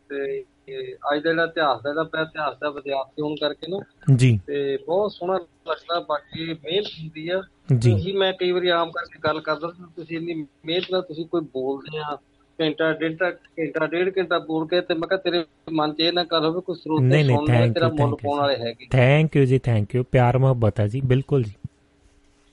ਤੇ 0.08 0.44
ਅੱਜ 0.92 1.22
ਦਾ 1.22 1.30
ਜਿਹੜਾ 1.30 1.44
ਇਤਿਹਾਸ 1.44 1.80
ਦਾ 1.80 1.90
ਜਿਹੜਾ 1.90 2.22
ਇਤਿਹਾਸ 2.22 2.54
ਦਾ 2.60 2.70
ਵਿਦਿਆਰਥੀ 2.70 3.22
ਹੋਣ 3.22 3.34
ਕਰਕੇ 3.34 3.66
ਨਾ 3.68 3.80
ਜੀ। 4.16 4.40
ਤੇ 4.46 4.78
ਬਹੁਤ 4.86 5.12
ਸੋਹਣਾ 5.12 5.34
ਲੱਗਦਾ 5.68 6.00
ਬਾਕੀ 6.00 6.52
ਮਿਹਨਤ 6.52 6.86
ਹੁੰਦੀ 6.86 7.28
ਆ। 7.28 7.42
ਜੀ। 7.78 8.12
ਮੈਂ 8.12 8.32
ਕਈ 8.32 8.52
ਵਾਰੀ 8.52 8.68
ਆਮ 8.68 8.90
ਕਰਕੇ 8.90 9.18
ਗੱਲ 9.18 9.40
ਕਰਦਾ 9.40 9.68
ਤੁਸੀਂ 9.96 10.16
ਇੰਨੀ 10.16 10.46
ਮਿਹਨਤ 10.64 10.84
ਨਾਲ 10.90 11.02
ਤੁਸੀਂ 11.02 11.26
ਕੋਈ 11.26 11.40
ਬੋਲਦੇ 11.40 11.98
ਆ 11.98 12.18
ਘੰਟਾ 12.60 12.92
ਡੇਢ 12.92 13.22
ਘੰਟਾ 13.22 13.86
ਡੇਢ 13.86 14.18
ਘੰਟਾ 14.18 14.38
ਬੋਲ 14.38 14.66
ਕੇ 14.68 14.80
ਤੇ 14.80 14.94
ਮੈਂ 14.94 15.08
ਕਿਹਾ 15.08 15.18
ਤੇਰੇ 15.18 15.44
ਮਨ 15.72 15.92
'ਚ 15.92 16.00
ਇਹ 16.00 16.12
ਨਾ 16.12 16.24
ਗੱਲ 16.24 16.44
ਹੋਵੇ 16.44 16.60
ਕੋਈ 16.60 16.76
ਸਰੋਤੇ 16.76 17.04
ਨਹੀਂ 17.04 17.24
ਨਹੀਂ 17.24 17.72
ਤੇਰਾ 17.72 17.88
ਮੁੱਲ 17.88 18.14
ਪਾਉਣ 18.14 18.38
ਵਾਲੇ 18.40 18.56
ਹੈਗੇ। 18.56 18.86
ਥੈਂਕ 18.90 19.36
ਯੂ 19.36 19.44
ਜੀ 19.44 19.58
ਥੈਂਕ 19.58 19.94
ਯੂ 19.94 20.04
ਪਿਆਰ 20.12 20.38
ਮੁਹੱਬਤ 20.38 20.80
ਹੈ 20.80 20.86
ਜੀ 20.86 21.00
ਬਿਲਕੁਲ 21.00 21.42
ਜੀ। 21.42 21.52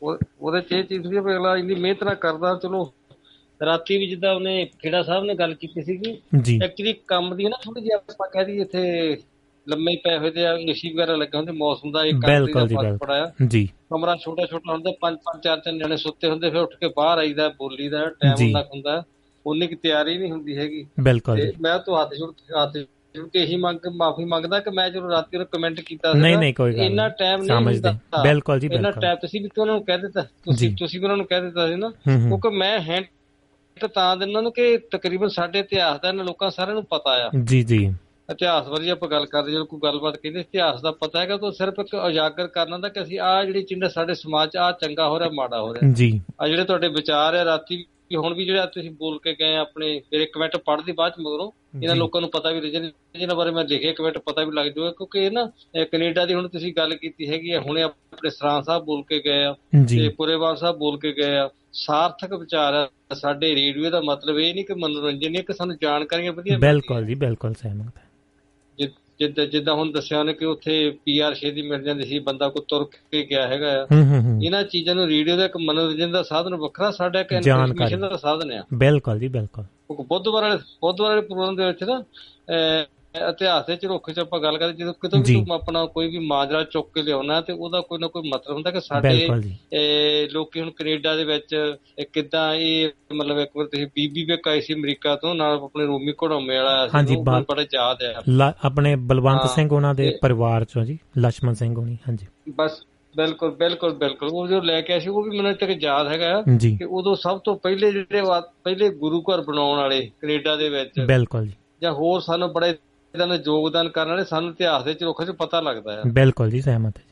ਉਹ- 0.01 0.17
ਉਹਦੇ 0.41 0.61
'ਚ 0.61 0.71
ਇਹ 0.71 0.83
ਚੀਜ਼ 0.83 1.07
ਵੀ 1.07 1.19
ਅਗਲਾ 1.19 1.55
ਇੰਨੀ 1.57 1.75
ਮਿਹਨਤ 1.75 2.03
ਨਾਲ 2.03 2.15
ਕਰਦਾ 2.15 2.59
ਚਲੋ 2.63 2.91
ਰਾਤੀ 3.61 3.97
ਵੀ 3.97 4.07
ਜਿੱਦਾਂ 4.07 4.35
ਉਹਨੇ 4.35 4.65
ਖੇੜਾ 4.79 5.03
ਸਾਹਿਬ 5.03 5.23
ਨੇ 5.23 5.33
ਗੱਲ 5.35 5.53
ਕੀਤੀ 5.53 5.81
ਸੀਗੀ 5.81 6.17
ਐਕਚੁਅਲੀ 6.63 6.93
ਕੰਮ 7.07 7.35
ਦੀ 7.35 7.43
ਨਾ 7.43 7.57
ਥੋੜੀ 7.63 7.81
ਜਿਹੀ 7.81 7.91
ਆਪਾਂ 7.91 8.27
ਕਹਿ 8.29 8.45
ਦਈਏ 8.45 8.61
ਇੱਥੇ 8.61 9.17
ਲੰਮੇ 9.67 9.91
ਹੀ 9.91 9.97
ਪਏ 9.97 10.17
ਹੋਏ 10.17 10.29
ਤੇ 10.31 10.41
ਏਸੀ 10.71 10.93
ਵਗੈਰਾ 10.93 11.15
ਲੱਗੇ 11.15 11.37
ਹੁੰਦੇ 11.37 11.51
ਮੌਸਮ 11.51 11.91
ਦਾ 11.91 12.03
ਇੱਕ 12.05 12.17
ਕੰਟਰੀ 12.21 12.53
ਦਾ 12.53 12.65
ਫ਼ਰਕ 12.65 12.97
ਪੜਾਇਆ 12.97 13.31
ਜੀ। 13.47 13.65
ਕਮਰਾ 13.89 14.15
ਛੋਟਾ 14.15 14.45
ਛੋਟਾ 14.45 14.71
ਹੁੰਦਾ 14.73 14.91
ਪੰਜ 15.01 15.17
ਪੰਜ 15.17 15.43
ਚਾਰ 15.43 15.59
ਚਾਰ 15.59 15.73
ਜਣੇ 15.73 15.97
ਸੁੱਤੇ 15.97 16.29
ਹੁੰਦੇ 16.29 16.49
ਫਿਰ 16.49 16.59
ਉੱਠ 16.61 16.75
ਕੇ 16.75 16.87
ਬਾਹਰ 16.97 17.17
ਆਈਦਾ 17.17 17.49
ਬੋਲੀ 17.49 17.89
ਦਾ 17.89 18.05
ਟਾਈਮ। 18.09 18.35
ਹੁੰਦਾ 18.43 18.61
ਹੁੰਦਾ। 18.61 19.03
ਉਨੀ 19.47 19.67
ਕੀ 19.67 19.75
ਤਿਆਰੀ 19.75 20.17
ਨਹੀਂ 20.17 20.31
ਹੁੰਦੀ 20.31 20.57
ਹੈਗੀ। 20.57 20.87
ਬਿਲਕੁਲ 20.99 21.37
ਤੇ 21.37 21.53
ਮੈਂ 21.61 21.79
ਤੋਂ 21.79 22.01
ਹੱਥ 22.01 22.09
ਜੋੜ 22.13 22.33
ਹੱਥ 22.63 22.77
ਜੋੜ 22.77 23.29
ਕੇ 23.29 23.43
ਇਹੀ 23.43 23.55
ਮੰਗ 23.55 23.79
ਮਾਫੀ 23.95 24.25
ਮੰਗਦਾ 24.25 24.59
ਕਿ 24.59 24.69
ਮੈਂ 24.69 24.89
ਜਦੋਂ 24.89 25.09
ਰਾਤੀ 25.09 25.37
ਨੂੰ 25.37 25.45
ਕਮੈਂਟ 25.45 25.81
ਕੀਤਾ 25.81 26.11
ਸੀਗਾ 26.13 26.23
ਨਹੀਂ, 26.23 26.37
ਨਹੀਂ, 26.37 26.53
ਕੋਈ 26.53 26.73
ਗੱਲ 26.73 26.81
ਇੰਨਾ। 26.81 27.09
ਟਾਈਮ 27.09 27.39
ਨਹੀਂ 27.39 27.47
ਸਮਝਦੇ। 27.47 27.89
ਬਿਲਕੁਲ 28.23 28.59
ਜੀ, 28.59 28.67
ਇੰਨਾ 28.67 28.81
ਬਿਲਕੁਲ। 28.81 29.01
ਟਾਈਮ 29.01 29.15
ਤੁਸੀਂ 29.15 29.41
ਵੀ 29.41 29.49
ਉਹਨਾਂ 29.61 29.75
ਨੂੰ 29.75 29.85
ਕਹਿ 29.85 29.97
ਦਿੱਤਾ? 29.97 30.21
ਤੁਸੀਂ। 30.21 30.75
ਤੁਸੀਂ 30.75 30.99
ਵੀ 30.99 31.05
ਉਹਨਾਂ 31.05 31.17
ਨੂੰ 31.17 31.25
ਕਹਿ 31.25 31.41
ਦਿੱਤਾ 31.41 31.67
ਸੀ 31.67 31.75
ਨਾ 31.75 31.87
ਹੂੰ 31.87 32.13
ਹੂੰ। 32.13 32.27
ਕਿਉਂਕਿ 32.27 32.49
ਮੈਂ 32.49 32.79
ਹੈਂਡ 32.79 33.05
ਤਾਂ 33.93 34.17
ਦਿੰਦਾ 34.17 34.41
ਨੂੰ 34.41 34.51
ਕਿ 34.51 34.77
ਤਕਰੀਬਨ 34.77 35.27
ਸਾਡੇ 35.27 35.59
ਇਤਿਹਾਸ 35.59 36.01
ਦਾ 36.01 36.09
ਇਹਨਾਂ 36.09 36.25
ਲੋਕਾਂ 36.25 36.51
ਸਾਰਿਆਂ 36.51 36.75
ਨੂੰ 36.75 36.83
ਪਤਾ 36.83 37.11
ਆ। 37.11 37.29
ਜੀ 37.43 37.63
ਜੀ। 37.63 37.93
ਇਤਿਹਾਸ 38.31 38.67
ਬਾਰੇ 38.67 38.89
ਆਪਾਂ 38.89 39.09
ਗੱਲ 39.09 39.25
ਕਰਦੇ 39.25 39.51
ਜਦੋਂ 39.51 39.65
ਕੋਈ 39.65 39.79
ਗੱਲਬਾਤ 39.83 40.17
ਕਹਿੰਦੇ 40.17 40.39
ਇਤਿਹਾਸ 40.39 40.81
ਦਾ 40.81 40.91
ਪਤਾ 40.91 41.19
ਹੈਗਾ 41.19 41.37
ਤਾਂ 41.37 41.51
ਸਿਰਫ 41.51 41.73
ਇੱਕ 41.79 41.93
ਉਜਾਗਰ 41.93 42.47
ਕਰਨਾ 42.47 42.77
ਦਾ 42.77 42.89
ਕਿ 42.89 43.01
ਅਸੀਂ 43.01 43.19
ਆ 43.19 43.45
ਜਿਹੜੀ 43.45 43.63
ਚੀਜ਼ਾਂ 43.63 43.89
ਸਾਡੇ 43.89 44.13
ਸਮਾਜ 44.13 44.49
'ਚ 44.49 44.57
ਆ 44.57 44.71
ਚੰਗਾ 44.71 45.09
ਹੋ 45.09 45.19
ਰਿਹਾ 45.19 45.29
ਮਾੜਾ 45.29 45.61
ਹੋ 45.61 45.73
ਰਿਹਾ। 45.73 45.93
ਜੀ। 45.93 46.21
ਆ 46.41 46.47
ਜਿਹੜੇ 46.47 46.63
ਤੁਹਾਡੇ 46.63 46.87
ਵਿਚਾਰ 46.87 47.35
ਆ 47.35 47.45
ਰਾਤੀ 47.45 47.85
ਵੀ 48.11 48.15
ਹੁਣ 48.15 48.33
ਵੀ 48.33 48.45
ਜਿਹੜਾ 48.45 48.65
ਤੁਸੀਂ 48.65 48.91
ਬੋਲ 48.91 49.17
ਕੇ 49.19 49.33
ਗਏ 49.35 49.55
ਆਪਣੇ 49.55 49.87
ਮੇਰੇ 50.11 50.25
ਕਮੈਂਟ 50.25 50.55
ਪੜ੍ਹਦੀ 50.57 50.91
ਬਾਅਦ 50.91 51.11
ਚ 51.13 51.19
ਮਗਰੋਂ 51.19 51.49
ਇਹਨਾਂ। 51.77 51.95
ਲੋਕਾਂ 51.95 52.21
ਨੂੰ 52.21 52.29
ਪਤਾ 52.29 52.51
ਵੀ 52.51 52.69
ਜਿਹਨਾਂ 52.69 52.89
ਜਿਹਨਾਂ 53.15 53.35
ਬਾਰੇ 53.35 53.51
ਮੈਂ 53.51 53.63
ਲਿਖੇ 53.65 53.91
ਕਮੈਂਟ 53.93 54.17
ਪਤਾ 54.19 54.43
ਵੀ 54.43 54.51
ਲੱਗ 54.51 54.65
ਜਾਊਗਾ 54.67 54.91
ਕਿਉਂਕਿ 54.91 55.25
ਇਹ 55.25 55.31
ਨਾ 55.31 55.45
ਕੈਨੇਡਾ 55.91 56.25
ਦੀ 56.25 56.33
ਹੁਣ 56.33 56.47
ਤੁਸੀਂ 56.47 56.73
ਗੱਲ 56.73 56.95
ਕੀਤੀ 56.95 57.29
ਹੈਗੀ 57.29 57.51
ਆ 57.51 57.59
ਹੁਣੇ 57.61 57.81
ਆਪਣੇ 57.81 58.29
ਸਰਾਂ 58.29 58.61
ਸਾਹਿਬ 58.61 58.83
ਬੋਲ 58.85 59.03
ਕੇ 59.03 59.19
ਗਏ 59.19 59.43
ਆ 59.43 59.53
ਤੇ 59.89 60.07
ਪੁਰੇਵਾਲ 60.17 60.55
ਸਾਹਿਬ 60.55 60.77
ਬੋਲ 60.77 60.97
ਕੇ 60.99 61.11
ਗਏ 61.13 61.37
ਆ 61.37 61.49
ਸਾਰਥਕ 61.75 62.33
ਵਿਚਾਰ 62.33 62.73
ਆ 62.73 62.87
ਸਾਡੇ 63.15 63.53
ਰੇਡੀਓ 63.55 63.89
ਦਾ 63.89 64.01
ਮਤਲਬ 64.01 64.39
ਇਹ 64.39 64.53
ਨਹੀਂ 64.53 64.65
ਕਿ 64.65 64.73
ਮਨੋਰੰਜਨ 64.75 65.31
ਨਹੀਂ 65.31 65.43
ਕਿ 65.43 65.53
ਸਾਨੂੰ 65.53 65.75
ਜਾਣਕਾਰੀਆਂ 65.81 66.33
ਵਧੀਆ 66.33 66.57
ਬਿਲਕੁਲ 66.59 67.05
ਜੀ 67.05 67.15
ਬਿਲਕੁਲ 67.15 67.53
ਸਹਿਮਤ 67.53 67.99
ਜਿੱਦਾਂ 69.19 69.45
ਜਿੱਦਾਂ 69.45 69.73
ਹੁਣ 69.73 69.91
ਦੱਸਿਆ 69.91 70.19
ਉਹਨੇ 70.19 70.33
ਕਿ 70.33 70.45
ਉੱਥੇ 70.45 70.97
ਪੀਆਰ 71.05 71.35
ਛੇਤੀ 71.35 71.61
ਮਿਲ 71.61 71.83
ਜਾਂਦੀ 71.83 72.03
ਸੀ 72.03 72.19
ਬੰਦਾ 72.19 72.49
ਕੋ 72.49 72.65
ਤੁਰ 72.67 72.83
ਕੇ 72.83 73.27
ਗਿਆ 73.29 73.47
ਹੈਗਾ 73.47 73.81
ਆ। 73.81 73.87
ਇਹਨਾਂ 74.43 74.63
ਚੀਜ਼ਾਂ 74.63 74.95
ਨੂੰ 74.95 75.07
ਰੇਡੀਓ 75.07 75.37
ਦਾ 75.37 75.45
ਇੱਕ 75.45 75.57
ਮਨੋਰੰਜਨ 75.57 76.11
ਦਾ 76.11 76.23
ਸਾਧਨ 76.23 76.55
ਵੱਖਰਾ 76.55 76.91
ਸਾਡਾ 76.91 77.19
ਇੱਕ। 77.19 77.31
ਇਨਫੋਰਮੇਸ਼ਨ 77.31 77.99
ਦਾ 77.99 78.17
ਸਾਧਨ 78.17 78.51
ਆ। 78.51 78.63
ਬਿਲਕੁਲ 78.73 79.19
ਜੀ 79.19 79.27
ਬਿਲਕੁਲ। 79.27 79.63
ਬੁੱਧਵਾਰ 79.91 80.43
ਵਾਲੇ 80.43 80.57
ਬੁੱਧਵਾਰ 80.57 81.09
ਵਾਲੇ 81.09 81.21
ਪ੍ਰੋਗਰਾਮ 81.21 81.55
ਦੇ 81.55 81.65
ਵਿੱਚ 81.65 81.83
ਨਾ 81.83 82.03
ਇਤਿਹਾਸ 83.29 83.65
ਦੇ 83.65 83.75
ਝਰੋਖੇ 83.75 84.13
ਚ 84.13 84.19
ਆਪਾਂ 84.19 84.39
ਗੱਲ 84.39 84.57
ਕਰਦੇ 84.57 84.73
ਜਦੋਂ 84.73 84.93
ਕਿਤੋਂ 84.93 85.19
ਵੀ 85.19 85.33
ਤੂੰ 85.33 85.55
ਆਪਣਾ 85.55 85.85
ਕੋਈ 85.85 86.07
ਵੀ 86.07 86.19
ਮਾਜਰਾ 86.19 86.63
ਚੁੱਕ 86.63 86.89
ਕੇ 86.93 87.01
ਲਿਆਉਣਾ 87.01 87.41
ਤੇ 87.41 87.53
ਉਹਦਾ 87.53 87.81
ਕੋਈ 87.81 87.99
ਨਾ 87.99 88.07
ਕੋਈ 88.07 88.29
ਮਤਲਬ 88.29 88.55
ਹੁੰਦਾ 88.55 88.71
ਕਿ 88.71 88.81
ਸਾਡੇ 88.81 89.29
ਲੋਕੀ 90.31 90.61
ਹੁਣ 90.61 90.71
ਕੈਨੇਡਾ 90.71 91.15
ਦੇ 91.15 91.23
ਵਿੱਚ 91.23 91.75
ਕਿਦਾਂ 92.13 92.53
ਇਹ 92.53 92.89
ਮਤਲਬ 93.13 93.37
ਇੱਕ 93.39 93.57
ਵਾਰ 93.57 93.65
ਤੁਸੀਂ 93.65 93.87
ਬੀਬੀ 93.87 94.23
ਵੇਕ 94.23 94.47
ਆਈ 94.47 94.61
ਸੀ 94.61 94.73
ਅਮਰੀਕਾ 94.73 95.15
ਤੋਂ 95.15 95.35
ਨਾਲ 95.35 95.53
ਆਪਣੇ 95.57 95.85
ਰੋਮੀ 95.85 96.11
ਘੜੋਮੇ 96.11 96.57
ਵਾਲਾ 96.57 96.87
ਸੀ 96.87 97.15
ਉਹ 97.15 97.23
ਬੜਾ 97.23 97.61
ਯਾਦ 97.73 97.97
ਹੈ। 98.03 98.15
ਆਪਣੇ 98.63 98.95
ਬਲਵੰਤ 98.95 99.49
ਸਿੰਘ 99.49 99.73
ਉਹਨਾਂ 99.73 99.95
ਦੇ 99.95 100.17
ਪਰਿਵਾਰ 100.21 100.65
ਚੋਂ 100.65 100.83
ਜੀ 100.83 100.99
ਲక్ష్మణ 101.17 101.53
ਸਿੰਘ 101.53 101.75
ਹੋਣੀ 101.75 101.93
ਹਾਂਜੀ। 101.93 102.25
ਬਸ 102.55 102.71
ਬਿਲਕੁਲ 103.17 103.51
ਬਿਲਕੁਲ 103.51 103.93
ਬਿਲਕੁਲ। 103.93 104.29
ਉਹ 104.31 104.47
ਜੋ 104.47 104.61
ਲੈ 104.61 104.81
ਕੇ 104.81 104.93
ਆਇਆ 104.93 104.99
ਸੀ 104.99 105.09
ਉਹ 105.09 105.23
ਵੀ 105.23 105.37
ਮੈਨੂੰ 105.37 105.53
ਤੱਕ 105.53 105.83
ਯਾਦ 105.83 106.07
ਹੈਗਾ 106.07 106.41
ਕਿ 106.59 106.77
ਉਦੋਂ 106.89 107.15
ਸਭ 107.15 107.39
ਤੋਂ 107.39 107.55
ਪਹਿਲੇ 107.55 107.91
ਜਿਹੜੇ 107.91 108.21
ਪਹਿਲੇ 108.63 108.89
ਗੁਰੂ 108.89 109.21
ਘਰ 109.21 109.41
ਬਣਾਉਣ 109.41 109.77
ਵਾਲੇ 109.77 110.11
ਕੈਨੇਡਾ 110.21 110.55
ਦੇ 110.55 110.69
ਵਿੱਚ। 110.69 110.99
ਬਿਲਕੁਲ 111.07 111.45
ਜੀ। 111.45 111.53
ਜਾਂ 111.81 111.93
ਹੋਰ 111.93 112.19
ਸਾਨੂੰ 112.19 112.53
ਬੜੇ 112.53 112.73
ਇਹਨਾਂ 113.13 113.27
ਦਾ 113.27 113.35
ਯੋਗਦਾਨ 113.35 113.89
ਕਰਨ 113.89 114.09
ਵਾਲੇ 114.09 114.23
ਸਾਨੂੰ 114.23 114.49
ਇਤਿਹਾਸ 114.49 114.83
ਦੇ 114.83 114.93
ਚਰੋਖੇ 114.93 115.25
'ਚ 115.25 115.29
ਪਤਾ 115.29 115.61
ਲੱਗਦਾ 115.61 115.99
ਆ 115.99 116.03
ਬਿਲਕੁਲ 116.07 116.51
ਜੀ 116.51 116.61
ਸਹਿਮਤ 116.61 116.97
ਹੈ 116.97 117.03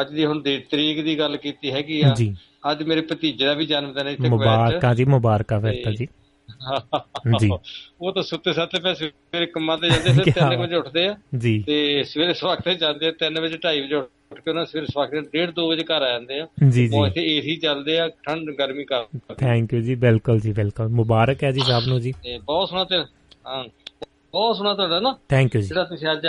ਅੱਜ 0.00 0.12
ਦੀ 0.12 0.24
ਹੁਣ 0.24 0.42
ਦੇ 0.42 0.58
ਤਰੀਕ 0.70 1.04
ਦੀ 1.04 1.18
ਗੱਲ 1.18 1.36
ਕੀਤੀ 1.36 1.72
ਹੈਗੀ 1.72 2.00
ਆ। 2.00 2.14
ਜੀ। 2.14 2.36
ਅੱਜ 2.70 2.82
ਮੇਰੇ 2.82 3.00
ਭਤੀਜੇ 3.00 3.46
ਦਾ 3.46 3.52
ਵੀ 3.54 3.66
ਜਨਮ 3.66 3.92
ਦਿਨ 3.92 4.06
ਹੈ 4.06 4.12
ਇੱਥੇ 4.12 4.28
ਕੁਵੈਤ। 4.28 4.48
ਮੁਬਾਰਕਾਂ 4.48 4.94
ਜੀ 4.94 5.04
ਮੁਬਾਰਕਾਂ 5.04 5.60
ਫਿਰ 5.60 5.74
ਤਾਂ 5.84 5.92
ਜੀ। 5.92 6.08
ਜੀ। 7.40 7.50
ਉਹ 8.00 8.12
ਤਾਂ 8.12 8.22
ਸੁੱਤੇ 8.22 8.52
ਸਾਤੇ 8.52 8.80
ਪੈ 8.80 8.94
ਸਵੇਰੇ 8.94 9.46
ਕੰਮਾਂ 9.46 9.78
ਤੇ 9.78 9.88
ਜਾਂਦੇ 9.88 10.12
ਫਿਰ 10.12 10.32
ਕਿਆ 10.32 10.48
3 10.50 10.56
ਵਜੇ 10.56 10.74
ਉੱਠਦੇ 10.74 11.08
ਆ। 11.08 11.16
ਜੀ। 11.38 11.62
ਤੇ 11.66 12.04
ਸਵੇਰੇ 12.04 12.34
ਸਵਾਖਤੇ 12.34 12.74
ਜਾਂਦੇ 12.74 13.08
ਆ 13.08 13.12
3 13.12 13.40
ਵਜੇ 13.40 13.56
2:30 13.56 13.80
ਵਜੇ 13.80 13.94
ਉੱਠ 13.94 14.40
ਕੇ 14.40 14.50
ਉਹਨਾਂ 14.50 14.66
ਸਵੇਰੇ 14.66 14.86
ਸਵਾਖਤੇ 14.86 15.18
1:30 15.18 15.52
2 15.52 15.68
ਵਜੇ 15.68 15.84
ਘਰ 15.84 16.02
ਆ 16.02 16.08
ਜਾਂਦੇ 16.08 16.40
ਆ। 16.40 16.46
ਜੀ, 16.68 16.88
ਜੀ। 16.88 16.96
ਉਹ 16.96 17.06
ਇੱਥੇ 17.06 17.36
ਏਸੀ 17.36 17.56
ਚੱਲਦੇ 17.56 17.98
ਆ 18.00 18.08
ਠੰਡ 18.08 18.50
ਗਰਮੀ 18.50 18.84
ਕਰ 18.84 19.04
ਥੈਂਕ 19.38 19.74
ਯੂ 19.74 19.80
ਜੀ 19.80 19.94
ਬਿਲਕੁਲ 19.94 20.40
ਜੀ 20.40 20.52
ਬਿਲਕੁਲ। 20.52 20.88
ਮੁਬਾਰਕ 20.88 21.44
ਹੈ 21.44 21.52
ਜੀ 21.52 21.60
ਸਭ 21.60 21.82
ਨੂੰ 21.88 22.00
ਜੀ। 22.00 22.14
ਬਹੁਤ 22.44 22.68
ਸੋਹਣਾ 22.68 22.84
ਤੇ 22.84 22.96
ਹਾਂ। 23.46 23.64
ਬਹੁਤ 24.36 24.56
ਸੋਹਣਾ 24.56 24.74
ਤੁਹਾਡਾ 24.74 25.00
ਨਾ 25.00 25.16
ਥੈਂਕ 25.28 25.54
ਯੂ 25.54 25.60
ਜੀ 25.60 25.68
ਜਿਹੜਾ 25.68 25.84
ਤੁਸੀਂ 25.84 26.08
ਅੱਜ 26.12 26.26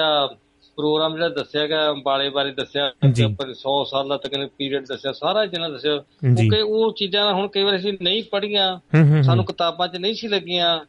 ਪ੍ਰੋਗਰਾਮ 0.77 1.13
ਜਿਹੜਾ 1.13 1.29
ਦੱਸਿਆ 1.29 1.67
ਗਿਆ 1.67 1.91
ਅੰਬਾਲੇ 1.91 2.29
ਬਾਰੇ 2.29 2.51
ਦੱਸਿਆ 2.51 2.91
ਜੀ। 3.11 3.23
ਉੱਪਰ 3.23 3.49
100 3.49 3.83
ਸਾਲ 3.91 4.07
ਦਾ 4.07 4.17
ਤੱਕ 4.17 4.49
ਪੀਰੀਅਡ 4.57 4.85
ਦੱਸਿਆ 4.85 5.11
ਸਾਰਾ 5.11 5.45
ਜਿਹਨਾਂ 5.45 5.69
ਦੱਸਿਆ। 5.69 5.97
ਕਿਉਂਕਿ 5.97 6.61
ਉਹ 6.61 6.93
ਚੀਜ਼ਾਂ 6.93 7.33
ਹੁਣ 7.33 7.47
ਕਈ 7.47 7.63
ਵਾਰ 7.63 7.75
ਅਸੀਂ 7.75 7.93
ਨਹੀਂ 8.01 8.23
ਪੜ੍ਹੀਆਂ। 8.31 8.79
ਸਾਨੂੰ 9.23 9.45
ਕਿਤਾਬਾਂ 9.45 9.87
'ਚ 9.87 9.97
ਨਹੀਂ 9.97 10.13
ਸੀ 10.13 10.27
ਲੱਗੀਆਂ 10.27 10.79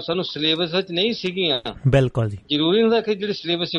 ਸਾਨੂੰ 0.00 0.24
ਸਿਲੇਬਸ 0.24 0.74
ਵਿੱਚ 0.74 0.90
ਨਹੀਂ 0.90 1.12
ਸੀਗੀਆਂ 1.12 1.60
ਬਿਲਕੁਲ 1.88 2.30
ਜੀ 2.30 2.38
ਜ਼ਰੂਰੀ 2.50 2.82
ਹੁੰਦਾ 2.82 3.00
ਕਿ 3.00 3.14
ਜਿਹੜੀ 3.14 3.32
ਸਿਲੇਬਸ 3.32 3.70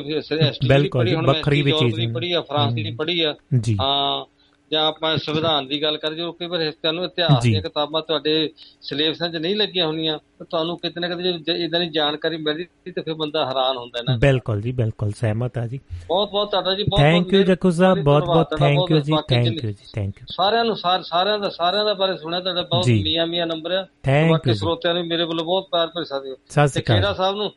ਐਸਟੀ 0.42 0.82
ਦੀ 0.82 0.90
ਪੜ੍ਹੀ 0.90 1.16
ਹੁਣ 1.16 1.26
ਮੈਂ 1.26 1.34
ਵੱਖਰੀ 1.34 1.62
ਵੀ 1.62 1.72
ਚੀਜ਼। 1.72 2.14
ਪੜ੍ਹੀ 2.14 2.32
ਆ 2.32 2.42
ਫਰਾਂਸ 2.42 2.74
ਦੀ 2.74 2.92
ਪੜ੍ਹੀ 2.92 3.22
ਆ। 3.22 3.36
ਹਾਂ 3.82 4.26
ਜਾਂ 4.72 4.86
ਆਪਾਂ 4.86 5.18
ਸੰਵਿਧਾਨ 5.18 5.68
ਦੀ 5.68 5.82
ਗੱਲ 5.82 5.98
ਕਰ 5.98 6.14
ਜੋ 6.14 6.32
ਕਈ 6.32 6.48
ਵਾਰ 6.48 6.72
ਤੁਹਾਨੂੰ 6.72 7.04
ਇਤਿਹਾਸ 7.06 7.44
ਜੀ। 7.44 7.50
ਦੀਆਂ 7.50 7.62
ਕਿਤਾਬਾਂ 7.62 8.02
ਤੁਹਾਡੇ 8.02 8.50
ਸਿਲੇਬਸਾਂ 8.82 9.30
'ਚ 9.30 9.36
ਨਹੀਂ 9.36 9.56
ਲੱਗੀਆਂ 9.56 9.86
ਹੋਣੀਆਂ 9.88 10.18
ਤਾਂ 10.18 10.46
ਤੁਹਾਨੂੰ 10.50 10.78
ਕਿਤੇ 10.78 11.00
ਨਾ 11.00 11.08
ਕਿਤੇ 11.08 11.64
ਇਦਾਂ 11.64 11.80
ਦੀ 11.80 11.90
ਜਾਣਕਾਰੀ 11.90 12.38
ਮਿਲਦੀ 12.38 12.92
ਤਾਂ 12.92 13.04
ਫਿਰ 13.04 13.14
ਬੰਦਾ 13.14 13.46
ਹੈਰਾਨ 13.46 13.78
ਹੁੰਦਾ 13.78 14.00
ਨਾ। 14.02 14.18
ਬਿਲਕੁਲ 14.18 14.62
ਜੀ 14.62 14.72
ਬਿਲਕੁਲ 14.72 15.12
ਸਹਿਮਤ 15.12 15.58
ਹੈ 15.58 15.68
ਜੀ। 15.68 15.80
ਬਹੁਤ 16.08 16.32
ਬਹੁਤ 16.32 16.52
ਤੁਹਾਡਾ 16.52 16.76
ਜੀ 16.76 16.84
ਬਹੁਤ 16.84 17.00
ਥੈਂਕ 17.02 17.34
ਯੂ 17.34 17.44
ਜੱਕੂ 17.44 17.70
ਸਾਹਿਬ 17.70 18.00
ਬਹੁਤ 18.00 18.24
ਬਹੁਤ 18.24 18.48
ਥੈਂਕ 18.60 18.92
ਯੂ 18.92 19.00
ਜੀ 19.00 19.14
ਥੈਂਕ 19.30 19.64
ਯੂ 19.64 19.72
ਜੀ 19.72 19.86
ਥੈਂਕ 19.96 20.14
ਯੂ 20.22 20.26
ਸਾਰਿਆਂ 20.32 20.66
ਨੂੰ 20.66 20.76
ਸਾਰ- 20.76 21.04
ਸਾਰਿਆਂ 21.04 21.40
ਦਾ 21.40 21.50
ਸਾਰਿਆਂ 21.50 21.86
ਦਾ 21.86 21.94
ਬਾਰੇ 21.94 22.18
ਸੁਣਿਆ 22.18 22.40
ਤੁਹਾਡਾ 22.40 22.62
ਬਹੁਤ। 22.62 22.88
ਮੀਆਂ 22.88 23.28
ਮੀਆਂ 23.28 23.48
ਨੰਬਰ। 23.48 23.72
ਆ 23.72 23.88
ਬਾਕੀ। 24.30 24.54
ਸਰੋਤਿਆਂ 24.54 24.94
ਨੂੰ 24.94 25.08
ਮੇਰੇ 25.08 25.24
ਵੱਲੋਂ 25.24 25.46
ਬਹੁਤ 25.46 25.68
ਪਿਆਰ 25.72 25.88
ਭਰੀ 25.88 26.06
ਹੋ 26.32 26.68
ਸ਼੍ਰੀ 26.68 26.84
ਅਕਾਲ। 26.84 26.98
ਖੇੜਾ 26.98 27.14
ਸਾਹਿਬ 27.14 27.36
ਨੂੰ 27.36 27.52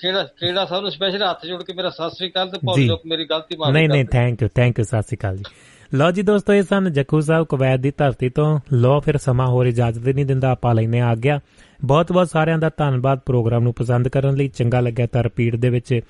ਖੇੜਾ 0.00 0.24
ਖੇੜਾ 0.24 0.64
ਸਾਹਿਬ 0.66 0.82
ਨੂੰ 0.82 0.90
ਸਪੈਸ਼ਲ 0.90 1.22
ਹੱਥ 1.22 1.46
ਜੋੜ 1.46 1.62
ਕੇ 1.62 1.72
ਮੇਰਾ 1.72 1.90
ਸਤਿ 1.90 2.10
ਸ੍ਰੀ 2.10 2.30
ਅਕਾਲ 2.30 2.48
ਤੇ 2.48 2.58
ਕਿ 2.58 3.08
ਮੇਰੀ 3.08 3.24
ਗਲਤੀ 3.24 3.56
ਮਾਫ 3.56 3.70
ਨਹੀਂ 3.70 3.88
ਨਹੀਂ 3.88 4.04
ਥੈਂਕ 4.04 4.42
ਯੂ 4.42 4.48
ਥੈਂਕ 4.54 4.78
ਯੂ 4.78 4.84
ਸਤਿ 4.84 5.02
ਸ਼੍ਰੀ 5.02 5.16
ਅਕਾਲ 5.16 5.36
ਜੀ। 5.36 5.44
ਲਓ 5.94 6.10
ਜੀ 6.10 6.22
ਦੋਸਤੋ 6.22 6.52
ਇਹ 6.52 6.62
ਸਨ 6.62 6.92
ਜੱਖੂ 6.92 7.20
ਸਾਹਿਬ 7.20 7.46
ਕੁਵੈਤ 7.46 7.80
ਦੀ 7.80 7.92
ਧਰਤੀ 7.96 8.28
ਤੋਂ। 8.28 8.60
ਲੋ 8.72 9.00
ਫਿਰ 9.00 9.16
ਸਮਾਂ 9.16 9.46
ਹੋਰ 9.46 9.66
ਇਜਾਜ਼ਤ 9.66 10.08
ਨਹੀਂ 10.08 10.26
ਦਿੰਦਾ 10.26 10.50
ਆਪਾਂ 10.50 10.74
ਲੈਨੇ 10.74 11.00
ਆ 11.00 11.14
ਗਿਆ 11.14 11.40
ਬਹੁਤ 11.84 12.12
ਬਹੁਤ 12.12 12.28
ਸਾਰਿਆਂ 12.30 12.58
ਦਾ 12.58 12.70
ਧੰਨਵਾਦ 12.76 13.18
ਪ੍ਰੋਗਰਾਮ 13.18 13.62
ਨੂੰ 13.62 13.74
ਪਸੰਦ 13.74 14.08
ਕਰਨ 14.08 14.34
ਲਈ। 14.34 14.48
ਚੰਗਾ 14.48 14.80
ਲੱਗਿਆ 14.80 15.06
ਤਾਂ 15.06 15.22
ਰਿਪੀਟ 15.22 15.56
ਦੇ 15.56 15.68
ਵਿੱਚ। 15.68 16.00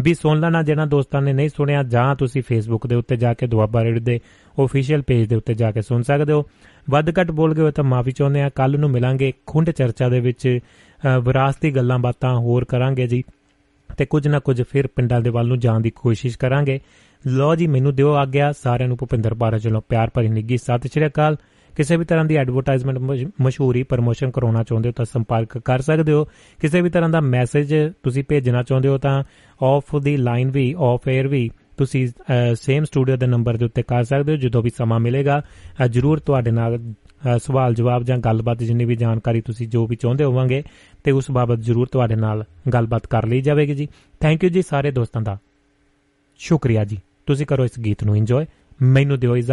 ਵੀ 0.00 0.14
ਸੁਣ 0.14 0.40
ਲੈਣਾ 0.40 0.62
ਜਿਹਨਾਂ 0.62 0.86
ਦੋਸਤਾਂ 0.86 1.22
ਨੇ 1.22 1.32
ਨਹੀਂ 1.32 1.48
ਸੁਣਿਆ 1.48 1.82
ਜਾਂ 1.82 2.16
ਤੁਸੀਂ 2.16 2.42
ਫੇਸਬੁੱਕ 2.42 2.86
ਦੇ 2.86 2.94
ਉੱਤੇ 2.94 3.16
ਜਾ 3.16 3.34
ਕੇ 3.34 3.46
ਦੁਆਬਾ 3.46 3.84
ਰੇਡੀਓ 3.84 4.02
ਦੇ 4.02 4.20
ਅਫੀਸ਼ੀਅਲ 4.64 5.02
ਪੇਜ 5.02 5.28
ਦੇ 5.28 5.36
ਉੱਤੇ 5.36 5.54
ਜਾ 5.54 5.72
ਕੇ 5.72 5.82
ਸੁਣ 5.82 6.02
ਸਕਦੇ 6.02 6.32
ਹੋ। 6.32 6.44
ਵੱਧ 6.90 7.10
ਘੱਟ 7.10 7.30
ਬੋਲ 7.30 7.54
ਗਏ 7.54 7.62
ਹੋ 7.62 7.70
ਤਾਂ 7.70 7.84
ਮਾਫੀ 7.84 8.12
ਚਾਹੁੰਦੇ 8.12 8.42
ਆ 8.42 8.48
ਕੱਲ 8.48 8.78
ਨੂੰ 8.78 8.90
ਮਿਲਾਂਗੇ 8.90 9.32
ਖੁੰਡ 9.46 9.70
ਚਰਚਾ 9.70 10.08
ਦੇ 10.08 10.20
ਵਿੱਚ। 10.20 10.58
ਅ, 10.58 11.20
ਵਿਰਾਸਤੀ 11.20 11.76
ਗੱਲਾਂ 11.76 11.98
ਬਾਤਾਂ 11.98 12.34
ਹੋਰ 12.36 12.64
ਕਰਾਂਗੇ 12.64 13.06
ਜੀ। 13.06 13.24
ਤੇ 13.98 14.06
ਕੁਝ 14.06 14.28
ਨਾ 14.28 14.38
ਕੁਝ 14.38 14.62
ਫਿਰ 14.70 14.86
ਪਿੰਡਾਂ 14.86 15.20
ਦੇ 15.20 15.30
ਵੱਲ 15.30 15.46
ਨੂੰ 15.46 15.58
ਜਾਣ 15.58 15.80
ਦੀ 15.80 15.90
ਕੋਸ਼ਿਸ਼ 15.90 16.38
ਕਰਾਂਗੇ। 16.38 16.80
ਲੋ 17.26 17.54
ਜੀ 17.56 17.66
ਮੈਨੂੰ 17.66 17.94
ਦਿਓ 17.94 18.12
ਆਗਿਆ 18.14 18.52
ਸਾਰਿਆਂ 18.52 18.88
ਨੂੰ 18.88 18.96
ਭੁਪਿੰਦਰ 18.96 19.34
ਬਾਰਾ 19.34 19.58
ਚਲੋ 19.58 19.80
ਪਿਆਰ 19.80 20.10
ਭਰੀ 20.14 20.28
ਨਿੱਗੀ 20.28 20.56
ਸਤਿ 20.56 20.88
ਸ਼੍ਰੀ 20.88 21.06
ਅਕਾਲ। 21.06 21.36
ਕਿਸੇ 21.76 21.96
ਵੀ 21.96 22.04
ਤਰ੍ਹਾਂ 22.04 22.24
ਦੀ 22.24 22.36
ਐਡਵਰਟਾਈਜ਼ਮੈਂਟ 22.36 22.98
ਮਸ਼ਹੂਰੀ 23.40 23.82
ਪ੍ਰਮੋਸ਼ਨ 23.82 24.30
ਕਰਾਉਣਾ 24.30 24.62
ਚਾਹੁੰਦੇ 24.62 24.88
ਹੋ 24.88 24.92
ਤਾਂ 24.92 25.04
ਸੰਪਰਕ 25.04 25.58
ਕਰ 25.58 25.80
ਸਕਦੇ 25.80 26.12
ਹੋ। 26.12 26.24
ਕਿਸੇ 26.60 26.80
ਵੀ 26.80 26.90
ਤਰ੍ਹਾਂ 26.90 27.10
ਦਾ 27.10 27.20
ਮੈਸੇਜ 27.20 27.74
ਤੁਸੀਂ 28.02 28.24
ਭੇਜਣਾ 28.28 28.62
ਚਾਹੁੰਦੇ 28.62 28.88
ਹੋ 28.88 28.98
ਤਾਂ 28.98 29.24
ਆਫ 29.62 29.96
ਦੀ 29.96 30.16
ਲਾਈਨ 30.16 30.50
ਵੀ 30.50 30.74
ਆਫ 30.78 31.00
에ਅਰ 31.08 31.28
ਵੀ 31.28 31.50
ਤੁਸੀਂ 31.76 32.08
ਸੇਮ 32.54 32.84
ਸਟੂਡੀਓ 32.84 33.16
ਦੇ 33.16 33.26
ਨੰਬਰ 33.26 33.56
ਦੇ 33.56 33.64
ਉੱਤੇ 33.64 33.82
ਕਰ 33.82 34.04
ਸਕਦੇ 34.04 34.32
ਹੋ 34.32 34.36
ਜਦੋਂ 34.36 34.62
ਵੀ 34.62 34.70
ਸਮਾਂ 34.70 35.00
ਮਿਲੇਗਾ। 35.00 35.42
ਅ, 35.84 35.86
ਜ਼ਰੂਰ 35.86 36.18
ਤੁਹਾਡੇ 36.18 36.50
ਨਾਲ 36.50 36.78
ਅ, 36.78 37.38
ਸਵਾਲ 37.38 37.74
ਜਵਾਬ 37.74 38.02
ਜਾਂ 38.02 38.18
ਗੱਲਬਾਤ 38.18 38.58
ਜਿੰਨੀ 38.58 38.84
ਵੀ 38.84 38.96
ਜਾਣਕਾਰੀ 38.96 39.40
ਤੁਸੀਂ 39.40 39.68
ਜੋ 39.68 39.86
ਵੀ 39.86 39.96
ਚਾਹੁੰਦੇ 39.96 40.24
ਹੋਵਾਂਗੇ 40.24 40.62
ਤੇ 41.04 41.10
ਉਸ 41.10 41.30
ਬਾਬਤ 41.30 41.58
ਜ਼ਰੂਰ 41.58 41.86
ਤੁਹਾਡੇ 41.86 42.16
ਨਾਲ 42.16 42.44
ਗੱਲਬਾਤ 42.72 43.06
ਕਰ 43.06 43.26
ਲਈ 43.26 43.40
ਜਾਵੇਗੀ 43.40 43.74
ਜੀ। 43.74 43.88
ਥੈਂਕ 44.20 44.44
ਯੂ 44.44 44.50
ਜੀ 44.50 44.62
ਸਾਰੇ 44.62 44.90
ਦੋਸਤਾਂ 44.90 45.22
ਦਾ। 45.22 45.38
ਸ਼ੁਕਰੀਆ 46.38 46.84
ਜੀ। 46.84 46.98
ਤੁਸੀਂ 47.26 47.46
ਕਰੋ 47.46 47.64
ਇਸ 47.64 47.80
ਗੀਤ 47.80 48.04
ਨੂੰ 48.04 48.16
ਇੰਜੋਏ 48.16 48.46
ਮੈਨੂੰ 48.82 49.18
ਦਿਓ 49.20 49.36
ਇਜਾਜ਼ਤ 49.36 49.48